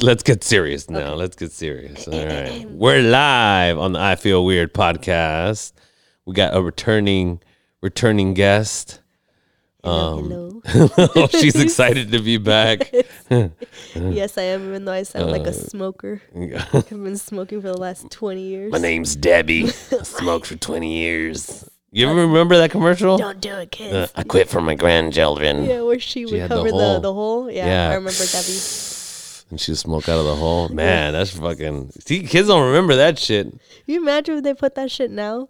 let 0.00 0.02
let's 0.02 0.22
get 0.22 0.44
serious 0.44 0.88
now. 0.90 1.14
Let's 1.14 1.36
get 1.36 1.52
serious. 1.52 2.06
All 2.08 2.26
right, 2.26 2.66
we're 2.70 3.02
live 3.02 3.78
on 3.78 3.92
the 3.92 4.00
I 4.00 4.16
Feel 4.16 4.44
Weird 4.44 4.74
podcast. 4.74 5.72
We 6.24 6.34
got 6.34 6.56
a 6.56 6.62
returning 6.62 7.40
returning 7.82 8.34
guest. 8.34 9.00
Hello, 9.84 10.60
Oh, 10.74 11.28
she's 11.30 11.54
excited 11.60 12.10
to 12.10 12.18
be 12.20 12.38
back. 12.38 12.92
yes, 13.94 14.36
I 14.36 14.42
am, 14.42 14.68
even 14.68 14.84
though 14.84 14.92
I 14.92 15.04
sound 15.04 15.26
Uh, 15.26 15.32
like 15.32 15.46
a 15.46 15.52
smoker. 15.52 16.20
I've 16.34 16.88
been 16.90 17.16
smoking 17.16 17.60
for 17.60 17.68
the 17.68 17.78
last 17.78 18.10
20 18.10 18.40
years. 18.42 18.72
My 18.72 18.78
name's 18.78 19.14
Debbie. 19.14 19.66
I 19.66 19.68
smoked 20.02 20.46
for 20.46 20.56
twenty 20.56 20.98
years. 20.98 21.68
You 21.92 22.10
ever 22.10 22.20
remember 22.26 22.56
that 22.58 22.72
commercial? 22.72 23.16
Don't 23.16 23.40
do 23.40 23.54
it, 23.54 23.70
kids. 23.70 23.94
Uh, 23.94 24.08
I 24.16 24.24
quit 24.24 24.48
for 24.50 24.60
my 24.60 24.74
grandchildren. 24.74 25.64
yeah, 25.64 25.80
where 25.82 26.00
she 26.00 26.26
would 26.26 26.34
had 26.40 26.50
the 26.50 26.56
cover 26.56 26.68
the, 26.68 26.74
hole. 26.74 27.00
the 27.00 27.14
hole. 27.14 27.50
Yeah, 27.50 27.66
Yeah. 27.66 27.90
I 27.90 27.94
remember 27.94 28.10
Debbie. 28.26 28.58
And 29.50 29.60
she 29.60 29.70
would 29.72 29.78
smoke 29.78 30.08
out 30.08 30.18
of 30.18 30.26
the 30.26 30.34
hole. 30.34 30.68
Man, 30.70 31.12
that's 31.12 31.30
fucking. 31.30 31.92
See, 32.00 32.22
kids 32.24 32.48
don't 32.48 32.66
remember 32.66 32.96
that 32.96 33.18
shit. 33.18 33.52
you 33.86 34.00
imagine 34.00 34.38
if 34.38 34.42
they 34.44 34.54
put 34.54 34.74
that 34.74 34.90
shit 34.90 35.10
now? 35.10 35.48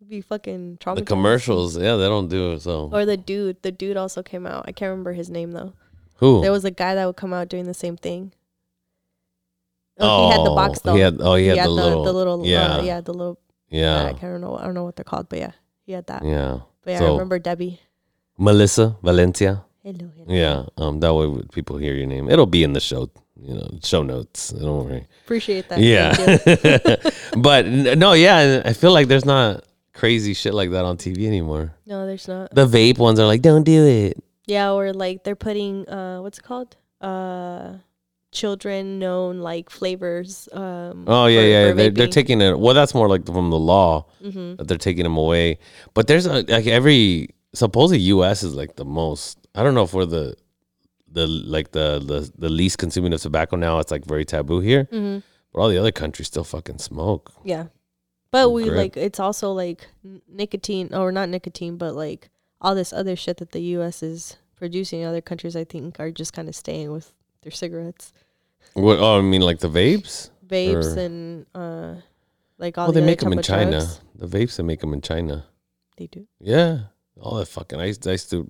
It'd 0.00 0.08
be 0.08 0.22
fucking 0.22 0.78
traumatized. 0.80 0.96
The 0.96 1.04
commercials, 1.04 1.76
yeah, 1.76 1.96
they 1.96 2.06
don't 2.06 2.28
do 2.28 2.52
it. 2.52 2.60
So 2.62 2.88
Or 2.90 3.04
the 3.04 3.18
dude. 3.18 3.60
The 3.62 3.70
dude 3.70 3.98
also 3.98 4.22
came 4.22 4.46
out. 4.46 4.64
I 4.66 4.72
can't 4.72 4.88
remember 4.88 5.12
his 5.12 5.28
name 5.28 5.52
though. 5.52 5.74
who? 6.16 6.40
There 6.40 6.50
was 6.52 6.64
a 6.64 6.70
guy 6.70 6.94
that 6.94 7.04
would 7.04 7.16
come 7.16 7.34
out 7.34 7.48
doing 7.50 7.64
the 7.66 7.74
same 7.74 7.98
thing. 7.98 8.32
Oh, 9.98 10.30
he 10.30 10.36
had 10.36 10.46
the 10.46 10.50
box 10.54 10.80
though. 10.80 10.94
He 10.94 11.00
had, 11.00 11.18
oh, 11.20 11.34
he 11.34 11.48
had, 11.48 11.58
the, 11.58 11.68
little, 11.68 12.04
the 12.04 12.12
little, 12.14 12.46
yeah, 12.46 12.76
uh, 12.76 12.82
yeah, 12.82 13.00
the 13.02 13.12
little. 13.12 13.38
yeah, 13.68 14.06
I 14.06 14.14
can't 14.14 14.40
know. 14.40 14.56
I 14.56 14.64
don't 14.64 14.72
know 14.72 14.84
what 14.84 14.96
they're 14.96 15.04
called, 15.04 15.28
but 15.28 15.38
yeah, 15.38 15.52
he 15.84 15.92
had 15.92 16.06
that. 16.06 16.24
yeah. 16.24 16.60
But 16.82 16.92
yeah, 16.92 17.02
I 17.04 17.10
remember 17.10 17.38
Debbie. 17.38 17.80
Melissa 18.38 18.96
Valencia. 19.02 19.64
Hello, 19.82 20.10
hello. 20.14 20.26
Yeah, 20.28 20.64
um, 20.76 21.00
that 21.00 21.14
way 21.14 21.42
people 21.52 21.78
hear 21.78 21.94
your 21.94 22.06
name. 22.06 22.28
It'll 22.28 22.46
be 22.46 22.62
in 22.64 22.74
the 22.74 22.80
show, 22.80 23.08
you 23.40 23.54
know, 23.54 23.78
show 23.82 24.02
notes. 24.02 24.50
Don't 24.50 24.84
worry. 24.86 25.06
Appreciate 25.24 25.68
that. 25.70 25.78
Yeah, 25.80 26.12
but 27.40 27.66
no, 27.66 28.12
yeah, 28.12 28.62
I 28.64 28.74
feel 28.74 28.92
like 28.92 29.08
there's 29.08 29.24
not 29.24 29.64
crazy 29.94 30.34
shit 30.34 30.52
like 30.52 30.70
that 30.72 30.84
on 30.84 30.98
TV 30.98 31.26
anymore. 31.26 31.74
No, 31.86 32.06
there's 32.06 32.28
not. 32.28 32.54
The 32.54 32.66
vape 32.66 32.98
ones 32.98 33.18
are 33.18 33.26
like, 33.26 33.40
don't 33.40 33.64
do 33.64 33.86
it. 33.86 34.22
Yeah, 34.46 34.72
or 34.72 34.92
like 34.92 35.24
they're 35.24 35.36
putting 35.36 35.88
uh 35.88 36.20
what's 36.20 36.38
it 36.38 36.42
called? 36.44 36.76
Uh 37.00 37.74
children 38.32 38.98
known 38.98 39.40
like 39.40 39.70
flavors 39.70 40.48
um 40.52 41.04
Oh 41.08 41.26
yeah, 41.26 41.40
for- 41.40 41.46
yeah. 41.46 41.68
for 41.70 41.74
They're, 41.76 41.90
they're 41.90 42.06
taking 42.08 42.40
it. 42.42 42.58
Well, 42.58 42.74
that's 42.74 42.94
more 42.94 43.08
like 43.08 43.24
from 43.26 43.48
the 43.50 43.58
law 43.58 44.06
Mhm. 44.22 44.58
that 44.58 44.68
they're 44.68 44.76
taking 44.78 45.04
them 45.04 45.16
away. 45.16 45.58
But 45.94 46.06
there's 46.06 46.26
a, 46.26 46.42
like 46.42 46.66
every 46.66 47.30
supposedly 47.52 47.98
U.S. 48.04 48.42
is 48.42 48.54
like 48.54 48.76
the 48.76 48.84
most. 48.84 49.38
I 49.54 49.62
don't 49.62 49.74
know 49.74 49.82
if 49.84 49.92
we're 49.94 50.06
the 50.06 50.34
the 51.12 51.26
like 51.26 51.72
the 51.72 51.98
the 52.04 52.30
the 52.38 52.48
least 52.48 52.78
consuming 52.78 53.12
of 53.12 53.20
tobacco 53.20 53.56
now. 53.56 53.78
It's 53.78 53.90
like 53.90 54.04
very 54.04 54.24
taboo 54.24 54.60
here, 54.60 54.84
Mhm. 54.92 55.22
but 55.52 55.60
all 55.60 55.68
the 55.68 55.78
other 55.78 55.92
countries 55.92 56.28
still 56.28 56.44
fucking 56.44 56.78
smoke. 56.78 57.32
Yeah. 57.44 57.66
But 58.30 58.50
we 58.50 58.64
Grip. 58.64 58.76
like 58.76 58.96
it's 58.96 59.18
also 59.18 59.52
like 59.52 59.88
nicotine 60.28 60.94
or 60.94 61.10
not 61.10 61.28
nicotine, 61.28 61.76
but 61.76 61.94
like 61.96 62.30
all 62.60 62.74
this 62.76 62.92
other 62.92 63.16
shit 63.16 63.38
that 63.38 63.50
the 63.52 63.60
US 63.76 64.02
is 64.02 64.36
producing 64.54 65.04
other 65.04 65.20
countries 65.20 65.56
I 65.56 65.64
think 65.64 65.98
are 65.98 66.10
just 66.12 66.32
kind 66.32 66.48
of 66.48 66.54
staying 66.54 66.92
with 66.92 67.12
their 67.42 67.50
cigarettes, 67.50 68.12
What? 68.74 68.98
Oh, 69.00 69.18
I 69.18 69.22
mean 69.22 69.40
like 69.40 69.58
the 69.58 69.68
vapes. 69.70 70.30
vapes 70.46 70.96
Or- 70.96 71.00
and 71.00 71.46
uh 71.56 71.94
like 72.58 72.78
all 72.78 72.86
Well, 72.86 72.92
the 72.92 73.00
they 73.00 73.06
make 73.06 73.18
them 73.20 73.32
in 73.32 73.42
China. 73.42 73.70
drugs. 73.80 74.00
The 74.14 74.26
vapes 74.28 74.56
they 74.56 74.62
make 74.62 74.80
them 74.80 74.92
in 74.92 75.00
China. 75.00 75.46
They 75.96 76.06
do. 76.06 76.28
Yeah, 76.38 76.82
all 77.20 77.36
that 77.36 77.46
fucking. 77.46 77.80
I 77.80 77.86
used, 77.86 78.06
I 78.06 78.12
used 78.12 78.30
to. 78.30 78.48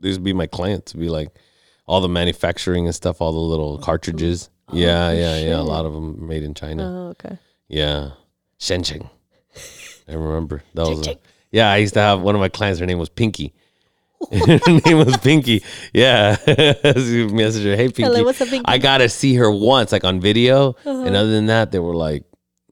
These 0.00 0.16
would 0.16 0.24
be 0.24 0.32
my 0.32 0.46
clients. 0.46 0.92
To 0.92 0.98
be 0.98 1.08
like 1.08 1.30
all 1.86 2.00
the 2.00 2.08
manufacturing 2.08 2.86
and 2.86 2.94
stuff. 2.94 3.20
All 3.20 3.32
the 3.32 3.38
little 3.38 3.78
cartridges. 3.78 4.50
yeah, 4.72 5.08
Holy 5.08 5.20
yeah, 5.20 5.38
yeah. 5.38 5.60
A 5.60 5.62
lot 5.62 5.86
of 5.86 5.92
them 5.92 6.26
made 6.26 6.42
in 6.42 6.54
China. 6.54 6.84
Oh, 6.84 7.08
okay. 7.10 7.38
Yeah. 7.68 8.10
Shenzhen. 8.58 9.08
I 10.08 10.14
remember. 10.14 10.62
That 10.74 10.88
was 10.88 11.06
a. 11.06 11.16
Yeah, 11.50 11.70
I 11.70 11.78
used 11.78 11.94
to 11.94 12.00
have 12.00 12.20
one 12.20 12.34
of 12.34 12.40
my 12.40 12.48
clients, 12.48 12.78
her 12.80 12.86
name 12.86 12.98
was 12.98 13.08
Pinky. 13.08 13.54
her 14.32 14.80
name 14.84 14.98
was 14.98 15.16
Pinky. 15.18 15.62
Yeah. 15.94 16.36
Message 16.46 17.64
her, 17.64 17.76
hey 17.76 17.86
Pinky. 17.88 18.02
Hello, 18.02 18.24
what's 18.24 18.40
up, 18.40 18.48
Pinky? 18.48 18.64
I 18.66 18.76
gotta 18.78 19.08
see 19.08 19.34
her 19.36 19.50
once, 19.50 19.92
like 19.92 20.04
on 20.04 20.20
video. 20.20 20.70
Uh-huh. 20.70 21.04
And 21.04 21.16
other 21.16 21.30
than 21.30 21.46
that, 21.46 21.70
they 21.72 21.78
were 21.78 21.94
like, 21.94 22.24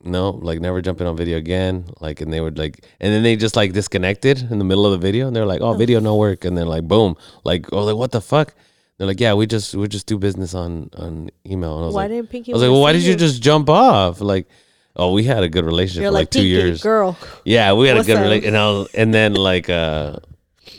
no, 0.06 0.30
like 0.30 0.60
never 0.60 0.80
jumping 0.80 1.06
on 1.06 1.16
video 1.16 1.36
again. 1.36 1.84
Like 2.00 2.20
and 2.20 2.32
they 2.32 2.40
would 2.40 2.58
like 2.58 2.84
and 3.00 3.12
then 3.12 3.22
they 3.22 3.36
just 3.36 3.56
like 3.56 3.72
disconnected 3.72 4.50
in 4.50 4.58
the 4.58 4.64
middle 4.64 4.86
of 4.86 4.92
the 4.92 4.98
video 5.06 5.26
and 5.26 5.34
they're 5.34 5.46
like, 5.46 5.60
Oh, 5.60 5.74
video 5.74 6.00
no 6.00 6.16
work. 6.16 6.44
And 6.44 6.56
then 6.56 6.66
like 6.66 6.84
boom. 6.84 7.16
Like, 7.44 7.72
oh 7.72 7.84
like 7.84 7.96
what 7.96 8.12
the 8.12 8.20
fuck? 8.20 8.54
They're 8.98 9.06
like, 9.06 9.20
Yeah, 9.20 9.34
we 9.34 9.46
just 9.46 9.74
we 9.74 9.88
just 9.88 10.06
do 10.06 10.18
business 10.18 10.54
on 10.54 10.90
on 10.96 11.30
email. 11.46 11.74
And 11.76 11.82
I 11.82 11.86
was 11.86 11.94
Why 11.94 12.02
like, 12.02 12.10
didn't 12.10 12.30
Pinky 12.30 12.52
I 12.52 12.54
was 12.54 12.62
like, 12.62 12.70
well, 12.70 12.80
why 12.80 12.92
did 12.92 13.02
you 13.02 13.16
just 13.16 13.42
jump 13.42 13.68
off? 13.68 14.20
Like, 14.20 14.48
oh, 14.94 15.12
we 15.12 15.24
had 15.24 15.42
a 15.42 15.48
good 15.48 15.64
relationship 15.64 16.02
You're 16.02 16.10
for 16.10 16.14
like, 16.14 16.26
like 16.26 16.30
two 16.30 16.46
years. 16.46 16.82
girl. 16.82 17.18
Yeah, 17.44 17.74
we 17.74 17.88
had 17.88 17.96
What's 17.96 18.08
a 18.08 18.12
good 18.12 18.20
relationship, 18.22 18.48
and 18.48 18.56
I 18.56 18.66
was, 18.70 18.88
and 18.94 19.12
then 19.12 19.34
like, 19.34 19.68
uh, 19.68 20.16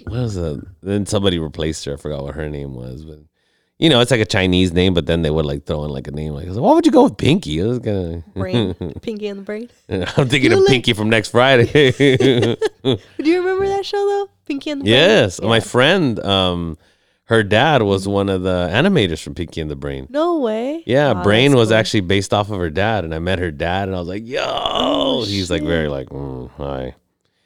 what 0.05 0.21
was 0.21 0.37
it? 0.37 0.59
Then 0.81 1.05
somebody 1.05 1.37
replaced 1.39 1.85
her. 1.85 1.93
I 1.93 1.97
forgot 1.97 2.23
what 2.23 2.35
her 2.35 2.49
name 2.49 2.73
was, 2.73 3.05
but 3.05 3.19
you 3.79 3.89
know, 3.89 3.99
it's 4.01 4.11
like 4.11 4.19
a 4.21 4.25
Chinese 4.25 4.73
name. 4.73 4.93
But 4.93 5.05
then 5.05 5.21
they 5.21 5.29
would 5.29 5.45
like 5.45 5.65
throw 5.65 5.83
in 5.85 5.91
like 5.91 6.07
a 6.07 6.11
name 6.11 6.33
like, 6.33 6.47
like, 6.47 6.57
why 6.59 6.73
would 6.73 6.85
you 6.85 6.91
go 6.91 7.03
with 7.03 7.17
Pinky? 7.17 7.61
I 7.61 7.65
was 7.67 7.79
gonna. 7.79 8.23
Brain. 8.35 8.73
Pinky 9.01 9.27
in 9.27 9.37
the 9.37 9.43
brain. 9.43 9.69
I'm 9.89 10.27
thinking 10.29 10.51
You 10.51 10.57
of 10.57 10.59
look- 10.61 10.69
Pinky 10.69 10.93
from 10.93 11.09
next 11.09 11.29
Friday. 11.29 11.91
Do 12.83 12.97
you 13.19 13.39
remember 13.39 13.67
that 13.67 13.85
show 13.85 13.97
though? 14.05 14.29
Pinky 14.45 14.71
and 14.71 14.81
the 14.81 14.85
Brain. 14.85 14.93
yes, 14.93 15.41
my 15.41 15.55
Yeah. 15.57 15.59
friend, 15.61 16.19
um, 16.21 16.77
her 17.25 17.43
dad 17.43 17.81
was 17.83 18.07
one 18.07 18.29
of 18.29 18.41
the 18.43 18.69
animators 18.71 19.21
from 19.21 19.35
Pinky 19.35 19.59
and 19.59 19.69
the 19.69 19.75
Brain. 19.75 20.07
No 20.09 20.39
way. 20.39 20.83
Yeah, 20.85 21.11
Wow, 21.11 21.23
Brain 21.23 21.55
was 21.55 21.67
cool. 21.69 21.77
actually 21.77 21.99
based 22.01 22.33
off 22.33 22.49
of 22.49 22.57
her 22.59 22.69
dad, 22.69 23.03
and 23.03 23.13
I 23.13 23.19
met 23.19 23.39
her 23.39 23.51
dad, 23.51 23.89
and 23.89 23.95
I 23.97 23.99
was 23.99 24.07
like, 24.07 24.25
"Yo!" 24.25 24.39
Oh, 24.41 25.25
he's 25.25 25.51
like 25.51 25.61
very 25.63 25.89
like, 25.89 26.07
mm, 26.07 26.49
"Hi." 26.57 26.95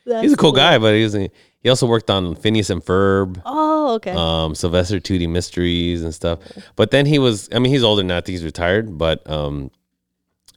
That's 0.06 0.22
He's 0.24 0.34
a 0.34 0.38
cool 0.38 0.52
guy, 0.52 0.78
but 0.78 0.94
he's 0.94 1.16
he 1.62 1.70
also 1.70 1.86
worked 1.88 2.10
on 2.10 2.36
Phineas 2.36 2.70
and 2.70 2.84
Ferb, 2.84 3.42
Oh, 3.46 3.94
okay. 3.96 4.14
um, 4.16 4.56
Sylvester 4.56 5.00
Tweety 5.00 5.28
Mysteries 5.28 6.04
and 6.04 6.14
stuff. 6.14 6.40
But 6.76 6.92
then 6.92 7.06
he 7.06 7.20
was, 7.20 7.48
I 7.54 7.60
mean, 7.60 7.72
he's 7.72 7.84
older 7.84 8.04
now. 8.04 8.18
I 8.18 8.22
think 8.22 8.34
he's 8.34 8.44
retired, 8.44 8.98
but 8.98 9.28
um, 9.30 9.72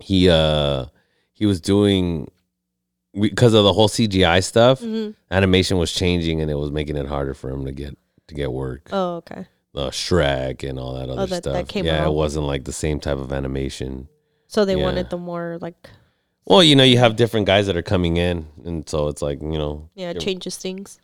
he 0.01 0.29
uh 0.29 0.87
he 1.33 1.47
was 1.47 1.61
doing 1.61 2.31
because 3.13 3.55
of 3.55 3.65
the 3.65 3.73
whole 3.73 3.89
CGI 3.89 4.43
stuff. 4.43 4.81
Mhm. 4.81 5.15
Animation 5.31 5.79
was 5.79 5.93
changing, 5.93 6.41
and 6.41 6.51
it 6.51 6.55
was 6.57 6.71
making 6.71 6.97
it 6.97 7.07
harder 7.07 7.35
for 7.35 7.51
him 7.51 7.65
to 7.67 7.73
get 7.73 7.97
to 8.29 8.35
get 8.35 8.53
work. 8.53 8.89
Oh, 8.93 9.17
okay. 9.17 9.47
Uh, 9.75 9.91
Shrek 9.91 10.69
and 10.69 10.79
all 10.79 10.95
that 10.95 11.09
other 11.09 11.23
Oh, 11.23 11.27
that- 11.27 11.43
stuff. 11.43 11.53
that 11.55 11.69
came 11.69 11.85
yeah, 11.85 12.07
it 12.07 12.13
wasn't 12.13 12.47
like 12.47 12.65
the 12.65 12.73
same 12.73 13.01
type 13.01 13.19
of 13.19 13.33
animation. 13.33 14.09
So 14.47 14.65
they 14.65 14.77
Yeah. 14.77 14.85
wanted 14.85 15.11
the 15.11 15.19
more 15.19 15.59
like 15.61 15.91
Well, 16.47 16.63
you 16.63 16.77
know, 16.77 16.85
you 16.85 16.99
have 16.99 17.17
different 17.17 17.47
guys 17.47 17.67
that 17.67 17.77
are 17.77 17.83
coming 17.83 18.17
in, 18.19 18.47
and 18.65 18.89
so 18.89 19.09
it's 19.09 19.23
like 19.23 19.41
you 19.41 19.59
know, 19.59 19.89
yeah, 19.95 20.11
You're- 20.11 20.21
changes 20.21 20.57
things. 20.57 21.01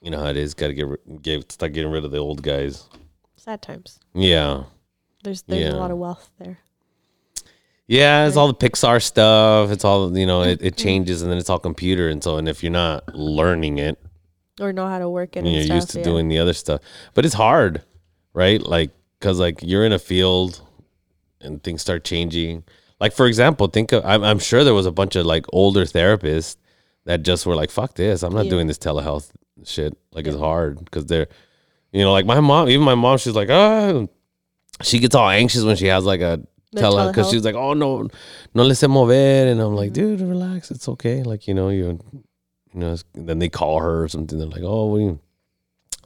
you 0.00 0.10
know 0.10 0.18
how 0.20 0.26
it 0.28 0.36
is. 0.36 0.52
Got 0.54 0.68
to 0.68 0.74
get, 0.74 1.22
get 1.22 1.52
start 1.52 1.72
getting 1.72 1.90
rid 1.90 2.04
of 2.04 2.10
the 2.10 2.18
old 2.18 2.42
guys. 2.42 2.88
Sad 3.36 3.62
times. 3.62 3.98
Yeah, 4.14 4.64
There's 5.24 5.42
there's 5.42 5.62
Yeah. 5.62 5.72
a 5.72 5.80
lot 5.80 5.90
of 5.90 5.96
wealth 5.98 6.30
there. 6.38 6.58
yeah. 7.86 8.26
It's 8.26 8.36
all 8.36 8.48
the 8.52 8.54
Pixar 8.54 9.02
stuff. 9.02 9.70
It's 9.70 9.84
all 9.84 10.16
you 10.16 10.26
know. 10.26 10.42
It, 10.42 10.58
Mm-hmm. 10.58 10.66
it 10.66 10.76
changes, 10.76 11.22
and 11.22 11.30
then 11.30 11.38
it's 11.38 11.48
all 11.50 11.58
computer, 11.58 12.08
and 12.08 12.22
so 12.22 12.36
and 12.36 12.48
if 12.48 12.62
you're 12.62 12.72
not 12.72 13.14
learning 13.14 13.78
it, 13.78 13.98
Or 14.60 14.72
know 14.72 14.86
how 14.86 14.98
to 14.98 15.08
work 15.08 15.36
it. 15.36 15.44
you're 15.46 15.54
and 15.56 15.64
stuff, 15.64 15.74
used 15.76 15.90
to 15.90 15.98
yeah. 15.98 16.04
doing 16.04 16.28
the 16.28 16.38
other 16.38 16.52
stuff. 16.52 16.80
But 17.14 17.24
it's 17.24 17.34
hard, 17.34 17.82
right? 18.34 18.60
Like 18.62 18.90
because 19.18 19.38
like 19.40 19.60
you're 19.62 19.84
in 19.86 19.92
a 19.92 19.98
field, 19.98 20.60
and 21.40 21.62
things 21.62 21.80
start 21.80 22.04
changing. 22.04 22.64
Like 23.02 23.12
for 23.12 23.26
example, 23.26 23.66
think 23.66 23.92
of 23.92 24.04
I'm, 24.06 24.22
I'm 24.22 24.38
sure 24.38 24.62
there 24.64 24.74
was 24.82 24.86
a 24.86 24.92
bunch 25.00 25.14
of 25.16 25.26
like 25.26 25.44
older 25.52 25.84
therapists 25.84 26.56
that 27.04 27.24
just 27.24 27.44
were 27.46 27.56
like, 27.56 27.70
"Fuck 27.78 27.94
this! 27.94 28.22
I'm 28.22 28.32
not 28.32 28.44
Yeah. 28.46 28.50
doing 28.54 28.66
this 28.68 28.78
telehealth 28.78 29.28
shit. 29.64 29.92
Like 30.14 30.26
it's 30.28 30.38
hard 30.38 30.84
because 30.84 31.06
they're, 31.06 31.26
you 31.92 32.02
know, 32.04 32.12
like 32.12 32.26
my 32.26 32.38
mom. 32.40 32.68
Even 32.68 32.84
my 32.84 32.94
mom, 32.94 33.18
she's 33.18 33.34
like, 33.34 33.50
oh, 33.50 34.08
she 34.82 34.98
gets 35.00 35.14
all 35.16 35.28
anxious 35.28 35.64
when 35.64 35.76
she 35.76 35.86
has 35.86 36.04
like 36.04 36.20
a 36.20 36.40
tele 36.76 37.08
because 37.08 37.28
she's 37.30 37.44
like, 37.44 37.56
oh 37.56 37.72
no, 37.74 38.08
no 38.54 38.62
le 38.62 38.74
sé 38.74 38.88
mover, 38.88 39.50
and 39.50 39.60
I'm 39.60 39.74
like, 39.74 39.92
dude, 39.92 40.20
relax, 40.20 40.70
it's 40.70 40.88
okay. 40.94 41.22
Like 41.24 41.48
you 41.48 41.54
know, 41.54 41.70
you, 41.70 41.98
you 42.72 42.80
know. 42.80 42.92
it's- 42.94 43.04
Then 43.14 43.38
they 43.40 43.48
call 43.48 43.80
her 43.80 44.04
or 44.04 44.08
something. 44.08 44.38
They're 44.38 44.54
like, 44.56 44.62
oh, 44.64 44.86
what 44.86 44.98
do 44.98 45.04
you? 45.04 45.20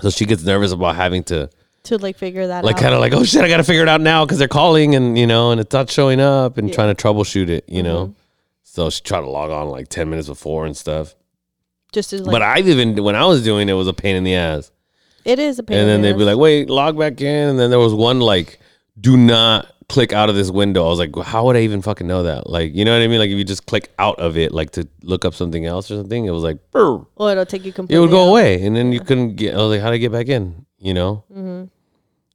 So 0.00 0.08
she 0.10 0.24
gets 0.24 0.44
nervous 0.44 0.72
about 0.72 0.96
having 0.96 1.24
to 1.24 1.50
to 1.86 1.98
like 1.98 2.16
figure 2.18 2.46
that 2.46 2.64
like 2.64 2.76
out. 2.76 2.82
kind 2.82 2.94
of 2.94 3.00
like 3.00 3.12
oh 3.14 3.24
shit 3.24 3.42
i 3.42 3.48
gotta 3.48 3.64
figure 3.64 3.82
it 3.82 3.88
out 3.88 4.00
now 4.00 4.24
because 4.24 4.38
they're 4.38 4.48
calling 4.48 4.94
and 4.94 5.18
you 5.18 5.26
know 5.26 5.50
and 5.50 5.60
it's 5.60 5.72
not 5.72 5.90
showing 5.90 6.20
up 6.20 6.58
and 6.58 6.68
Yeah. 6.68 6.74
trying 6.74 6.94
to 6.94 7.02
troubleshoot 7.02 7.48
it 7.48 7.64
you 7.68 7.82
know 7.82 8.08
Mhm. 8.08 8.14
so 8.62 8.90
she 8.90 9.00
tried 9.02 9.20
to 9.20 9.30
log 9.30 9.50
on 9.50 9.68
like 9.68 9.88
10 9.88 10.08
minutes 10.10 10.28
before 10.28 10.66
and 10.66 10.76
stuff 10.76 11.14
just 11.92 12.12
as 12.12 12.22
like 12.22 12.32
but 12.32 12.42
i've 12.42 12.68
even 12.68 13.02
when 13.02 13.14
i 13.16 13.24
was 13.24 13.42
doing 13.42 13.68
it, 13.68 13.72
was 13.74 13.88
a 13.88 13.92
pain 13.94 14.16
in 14.16 14.24
the 14.24 14.34
ass 14.34 14.70
it 15.24 15.38
is 15.38 15.58
a 15.58 15.62
pain. 15.62 15.78
and 15.78 15.88
then 15.88 16.02
the 16.02 16.08
they'd 16.12 16.18
be 16.18 16.24
like 16.24 16.36
wait 16.36 16.68
log 16.70 16.98
back 16.98 17.20
in 17.20 17.48
and 17.48 17.58
then 17.58 17.70
there 17.70 17.78
was 17.78 17.94
one 17.94 18.20
like 18.20 18.58
do 19.00 19.16
not 19.16 19.66
click 19.88 20.12
out 20.12 20.28
of 20.28 20.34
this 20.34 20.50
window 20.50 20.84
i 20.84 20.88
was 20.88 20.98
like 20.98 21.14
how 21.24 21.44
would 21.46 21.54
i 21.56 21.60
even 21.60 21.80
fucking 21.80 22.08
know 22.08 22.24
that 22.24 22.50
like 22.50 22.74
you 22.74 22.84
know 22.84 22.92
what 22.96 23.02
i 23.04 23.06
mean 23.06 23.20
like 23.20 23.30
if 23.30 23.38
you 23.38 23.44
just 23.44 23.66
click 23.66 23.88
out 24.00 24.18
of 24.18 24.36
it 24.36 24.50
like 24.52 24.70
to 24.72 24.86
look 25.02 25.24
up 25.24 25.32
something 25.32 25.64
else 25.64 25.90
or 25.92 25.96
something 25.96 26.24
it 26.24 26.30
was 26.32 26.42
like 26.42 26.58
brr, 26.72 27.06
oh, 27.18 27.28
it'll 27.28 27.46
take 27.46 27.64
you 27.64 27.72
it 27.88 27.98
would 28.00 28.10
go 28.10 28.24
out. 28.24 28.30
away 28.30 28.60
and 28.66 28.74
then 28.74 28.90
you 28.92 28.98
couldn't 28.98 29.36
get 29.36 29.54
i 29.54 29.58
was 29.58 29.70
like 29.70 29.80
how 29.80 29.88
do 29.90 29.94
i 29.94 29.98
get 29.98 30.10
back 30.10 30.28
in 30.28 30.66
you 30.78 30.92
know 30.92 31.22
Mhm. 31.32 31.70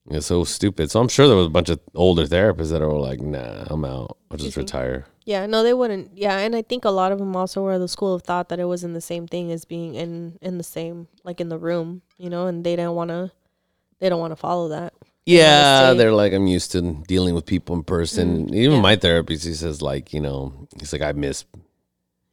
It's 0.10 0.26
so 0.26 0.44
stupid. 0.44 0.90
So 0.90 1.00
I'm 1.00 1.08
sure 1.08 1.28
there 1.28 1.38
was 1.38 1.46
a 1.48 1.52
bunch 1.52 1.70
of 1.70 1.80
older 1.94 2.26
therapists 2.26 2.72
that 2.72 2.82
are 2.82 2.92
like, 2.92 3.22
"Nah, 3.22 3.66
I'm 3.70 3.86
out. 3.86 4.18
I'll 4.32 4.38
just 4.38 4.58
retire." 4.58 5.06
Yeah, 5.26 5.46
no, 5.46 5.62
they 5.62 5.74
wouldn't. 5.74 6.18
Yeah, 6.18 6.38
and 6.40 6.56
I 6.56 6.64
think 6.64 6.86
a 6.86 6.90
lot 6.90 7.12
of 7.12 7.20
them 7.20 7.36
also 7.36 7.62
were 7.62 7.78
the 7.78 7.88
school 7.88 8.16
of 8.16 8.24
thought 8.24 8.50
that 8.50 8.60
it 8.60 8.66
wasn't 8.66 8.96
the 8.96 9.02
same 9.02 9.28
thing 9.28 9.52
as 9.52 9.64
being 9.64 9.94
in 9.96 10.40
in 10.42 10.58
the 10.58 10.64
same 10.64 11.08
like 11.24 11.40
in 11.40 11.50
the 11.50 11.60
room, 11.60 12.02
you 12.18 12.30
know, 12.30 12.48
and 12.48 12.64
they 12.64 12.76
don't 12.76 12.96
want 12.96 13.10
to. 13.10 13.32
They 14.00 14.10
don't 14.10 14.20
want 14.20 14.32
to 14.32 14.36
follow 14.36 14.70
that. 14.70 14.94
Yeah, 15.28 15.94
they're 15.94 16.12
like, 16.12 16.34
I'm 16.34 16.48
used 16.48 16.72
to 16.72 16.82
dealing 17.08 17.36
with 17.36 17.46
people 17.46 17.76
in 17.76 17.84
person. 17.84 18.48
Mhm. 18.48 18.56
Even 18.56 18.76
Yeah. 18.78 18.82
my 18.82 18.96
therapist, 18.96 19.46
he 19.46 19.54
says 19.54 19.80
like, 19.84 20.12
you 20.14 20.20
know, 20.20 20.68
he's 20.80 20.92
like, 20.92 21.04
I 21.04 21.12
miss, 21.12 21.46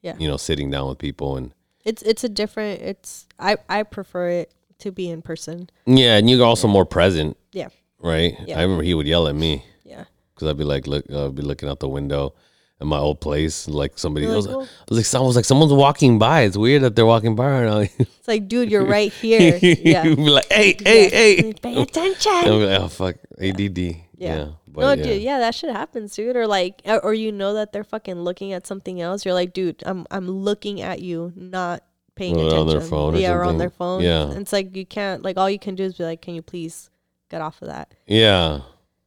Yeah. 0.00 0.16
you 0.18 0.26
know, 0.26 0.38
sitting 0.38 0.70
down 0.70 0.88
with 0.88 0.96
people 0.98 1.36
and 1.36 1.52
It's 1.84 2.02
it's 2.02 2.24
a 2.24 2.28
different. 2.30 2.80
It's 2.80 3.26
I 3.38 3.56
I 3.68 3.82
prefer 3.82 4.28
it 4.30 4.50
to 4.80 4.92
be 4.92 5.08
in 5.10 5.22
person. 5.22 5.68
yeah, 5.86 6.16
and 6.16 6.28
you're 6.30 6.44
also 6.44 6.68
more 6.68 6.84
present. 6.86 7.36
Yeah. 7.52 7.68
Right. 8.00 8.36
Yeah. 8.46 8.58
I 8.58 8.62
remember 8.62 8.82
he 8.84 8.94
would 8.94 9.06
yell 9.06 9.26
at 9.28 9.34
me 9.34 9.64
Yeah. 9.84 10.04
because 10.34 10.48
I'd 10.48 10.56
be 10.56 10.64
like, 10.64 10.86
look, 10.86 11.04
I'd 11.10 11.34
be 11.34 11.42
looking 11.42 11.68
out 11.68 11.80
the 11.80 11.88
window 11.88 12.34
at 12.80 12.86
my 12.86 12.98
old 12.98 13.20
place, 13.20 13.66
like 13.66 13.98
somebody. 13.98 14.26
You're 14.26 14.34
oh. 14.34 14.34
I 14.34 14.36
was, 14.36 14.46
like, 14.46 14.56
like, 14.56 14.58
"Well," 14.60 14.68
I 14.68 14.90
was 14.90 14.98
like, 14.98 15.04
someone 15.06 15.26
was 15.26 15.36
like, 15.36 15.44
someone's 15.44 15.72
walking 15.72 16.18
by. 16.20 16.42
It's 16.42 16.56
weird 16.56 16.82
that 16.82 16.94
they're 16.94 17.06
walking 17.06 17.34
by 17.34 17.50
right 17.50 17.64
now. 17.64 17.78
it's 17.98 18.28
like, 18.28 18.46
dude, 18.46 18.70
you're 18.70 18.84
right 18.86 19.12
here. 19.20 19.58
Yeah. 19.60 20.04
You'd 20.04 20.16
be 20.16 20.30
like, 20.30 20.46
hey, 20.52 20.76
hey, 20.84 21.02
Yeah. 21.04 21.42
hey. 21.42 21.52
Pay 21.54 21.82
attention. 21.82 22.32
I'll 22.32 22.60
attention. 22.62 22.66
like, 22.70 22.80
oh 22.80 22.88
fuck, 22.88 23.16
ADD. 23.40 23.78
Yeah. 24.16 24.48
But 24.68 24.80
no, 24.82 24.92
yeah. 24.92 25.02
dude, 25.02 25.22
yeah, 25.22 25.38
that 25.40 25.56
shit 25.56 25.70
happens, 25.70 26.14
dude. 26.14 26.36
Or 26.36 26.46
like, 26.46 26.82
or- 26.84 27.00
or 27.00 27.14
you 27.14 27.32
know 27.32 27.54
that 27.54 27.72
they're 27.72 27.82
fucking 27.82 28.14
looking 28.20 28.52
at 28.52 28.64
something 28.64 29.00
else. 29.00 29.24
You're 29.24 29.34
like, 29.34 29.52
dude, 29.52 29.82
I'm 29.84 30.06
I'm 30.12 30.28
looking 30.30 30.80
at 30.80 31.00
you, 31.02 31.32
not 31.34 31.82
paying 32.18 32.36
Or 32.36 32.40
attention. 32.40 32.58
on 32.58 32.66
their 32.68 32.80
phone 32.80 33.14
or 33.14 33.18
yeah, 33.18 33.32
or 33.32 33.42
on 33.42 33.48
something. 33.48 33.58
their 33.58 33.70
phone. 33.70 34.02
Yeah. 34.02 34.30
It's 34.32 34.52
like 34.52 34.74
you 34.76 34.84
can't 34.86 35.22
like 35.22 35.36
all 35.36 35.48
you 35.48 35.58
can 35.58 35.74
do 35.74 35.84
is 35.84 35.94
be 35.94 36.04
like, 36.04 36.20
can 36.22 36.34
you 36.34 36.42
please 36.42 36.90
get 37.30 37.40
off 37.40 37.62
of 37.62 37.68
that? 37.68 37.92
Yeah. 38.06 38.60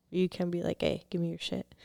You 0.09 0.27
can 0.29 0.49
be 0.51 0.61
like, 0.63 0.81
hey, 0.81 1.03
give 1.09 1.21
me 1.21 1.29
your 1.29 1.39
shit. 1.39 1.65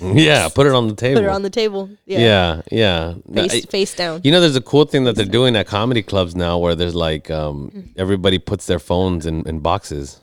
Yeah. 0.00 0.48
Put 0.48 0.66
it 0.66 0.72
on 0.72 0.88
the 0.88 0.94
table. 0.94 1.20
Put 1.20 1.26
it 1.26 1.30
on 1.30 1.42
the 1.42 1.50
table. 1.50 1.90
Yeah. 2.06 2.18
yeah. 2.18 2.62
Yeah. 2.72 3.14
No, 3.26 3.42
Face 3.42 3.64
I- 3.66 3.68
face 3.68 3.94
down. 3.94 4.20
you 4.24 4.32
know, 4.32 4.40
there's 4.40 4.56
a 4.56 4.62
cool 4.62 4.86
thing 4.86 5.04
that 5.04 5.14
they're 5.16 5.26
doing 5.38 5.54
at 5.56 5.66
comedy 5.66 6.02
clubs 6.02 6.34
now 6.34 6.56
where 6.58 6.74
there's 6.74 6.94
like, 6.94 7.30
um, 7.30 7.70
Mm. 7.74 7.88
everybody 7.96 8.38
puts 8.38 8.64
their 8.66 8.78
phones 8.78 9.26
in, 9.26 9.46
in 9.46 9.60
boxes. 9.60 10.20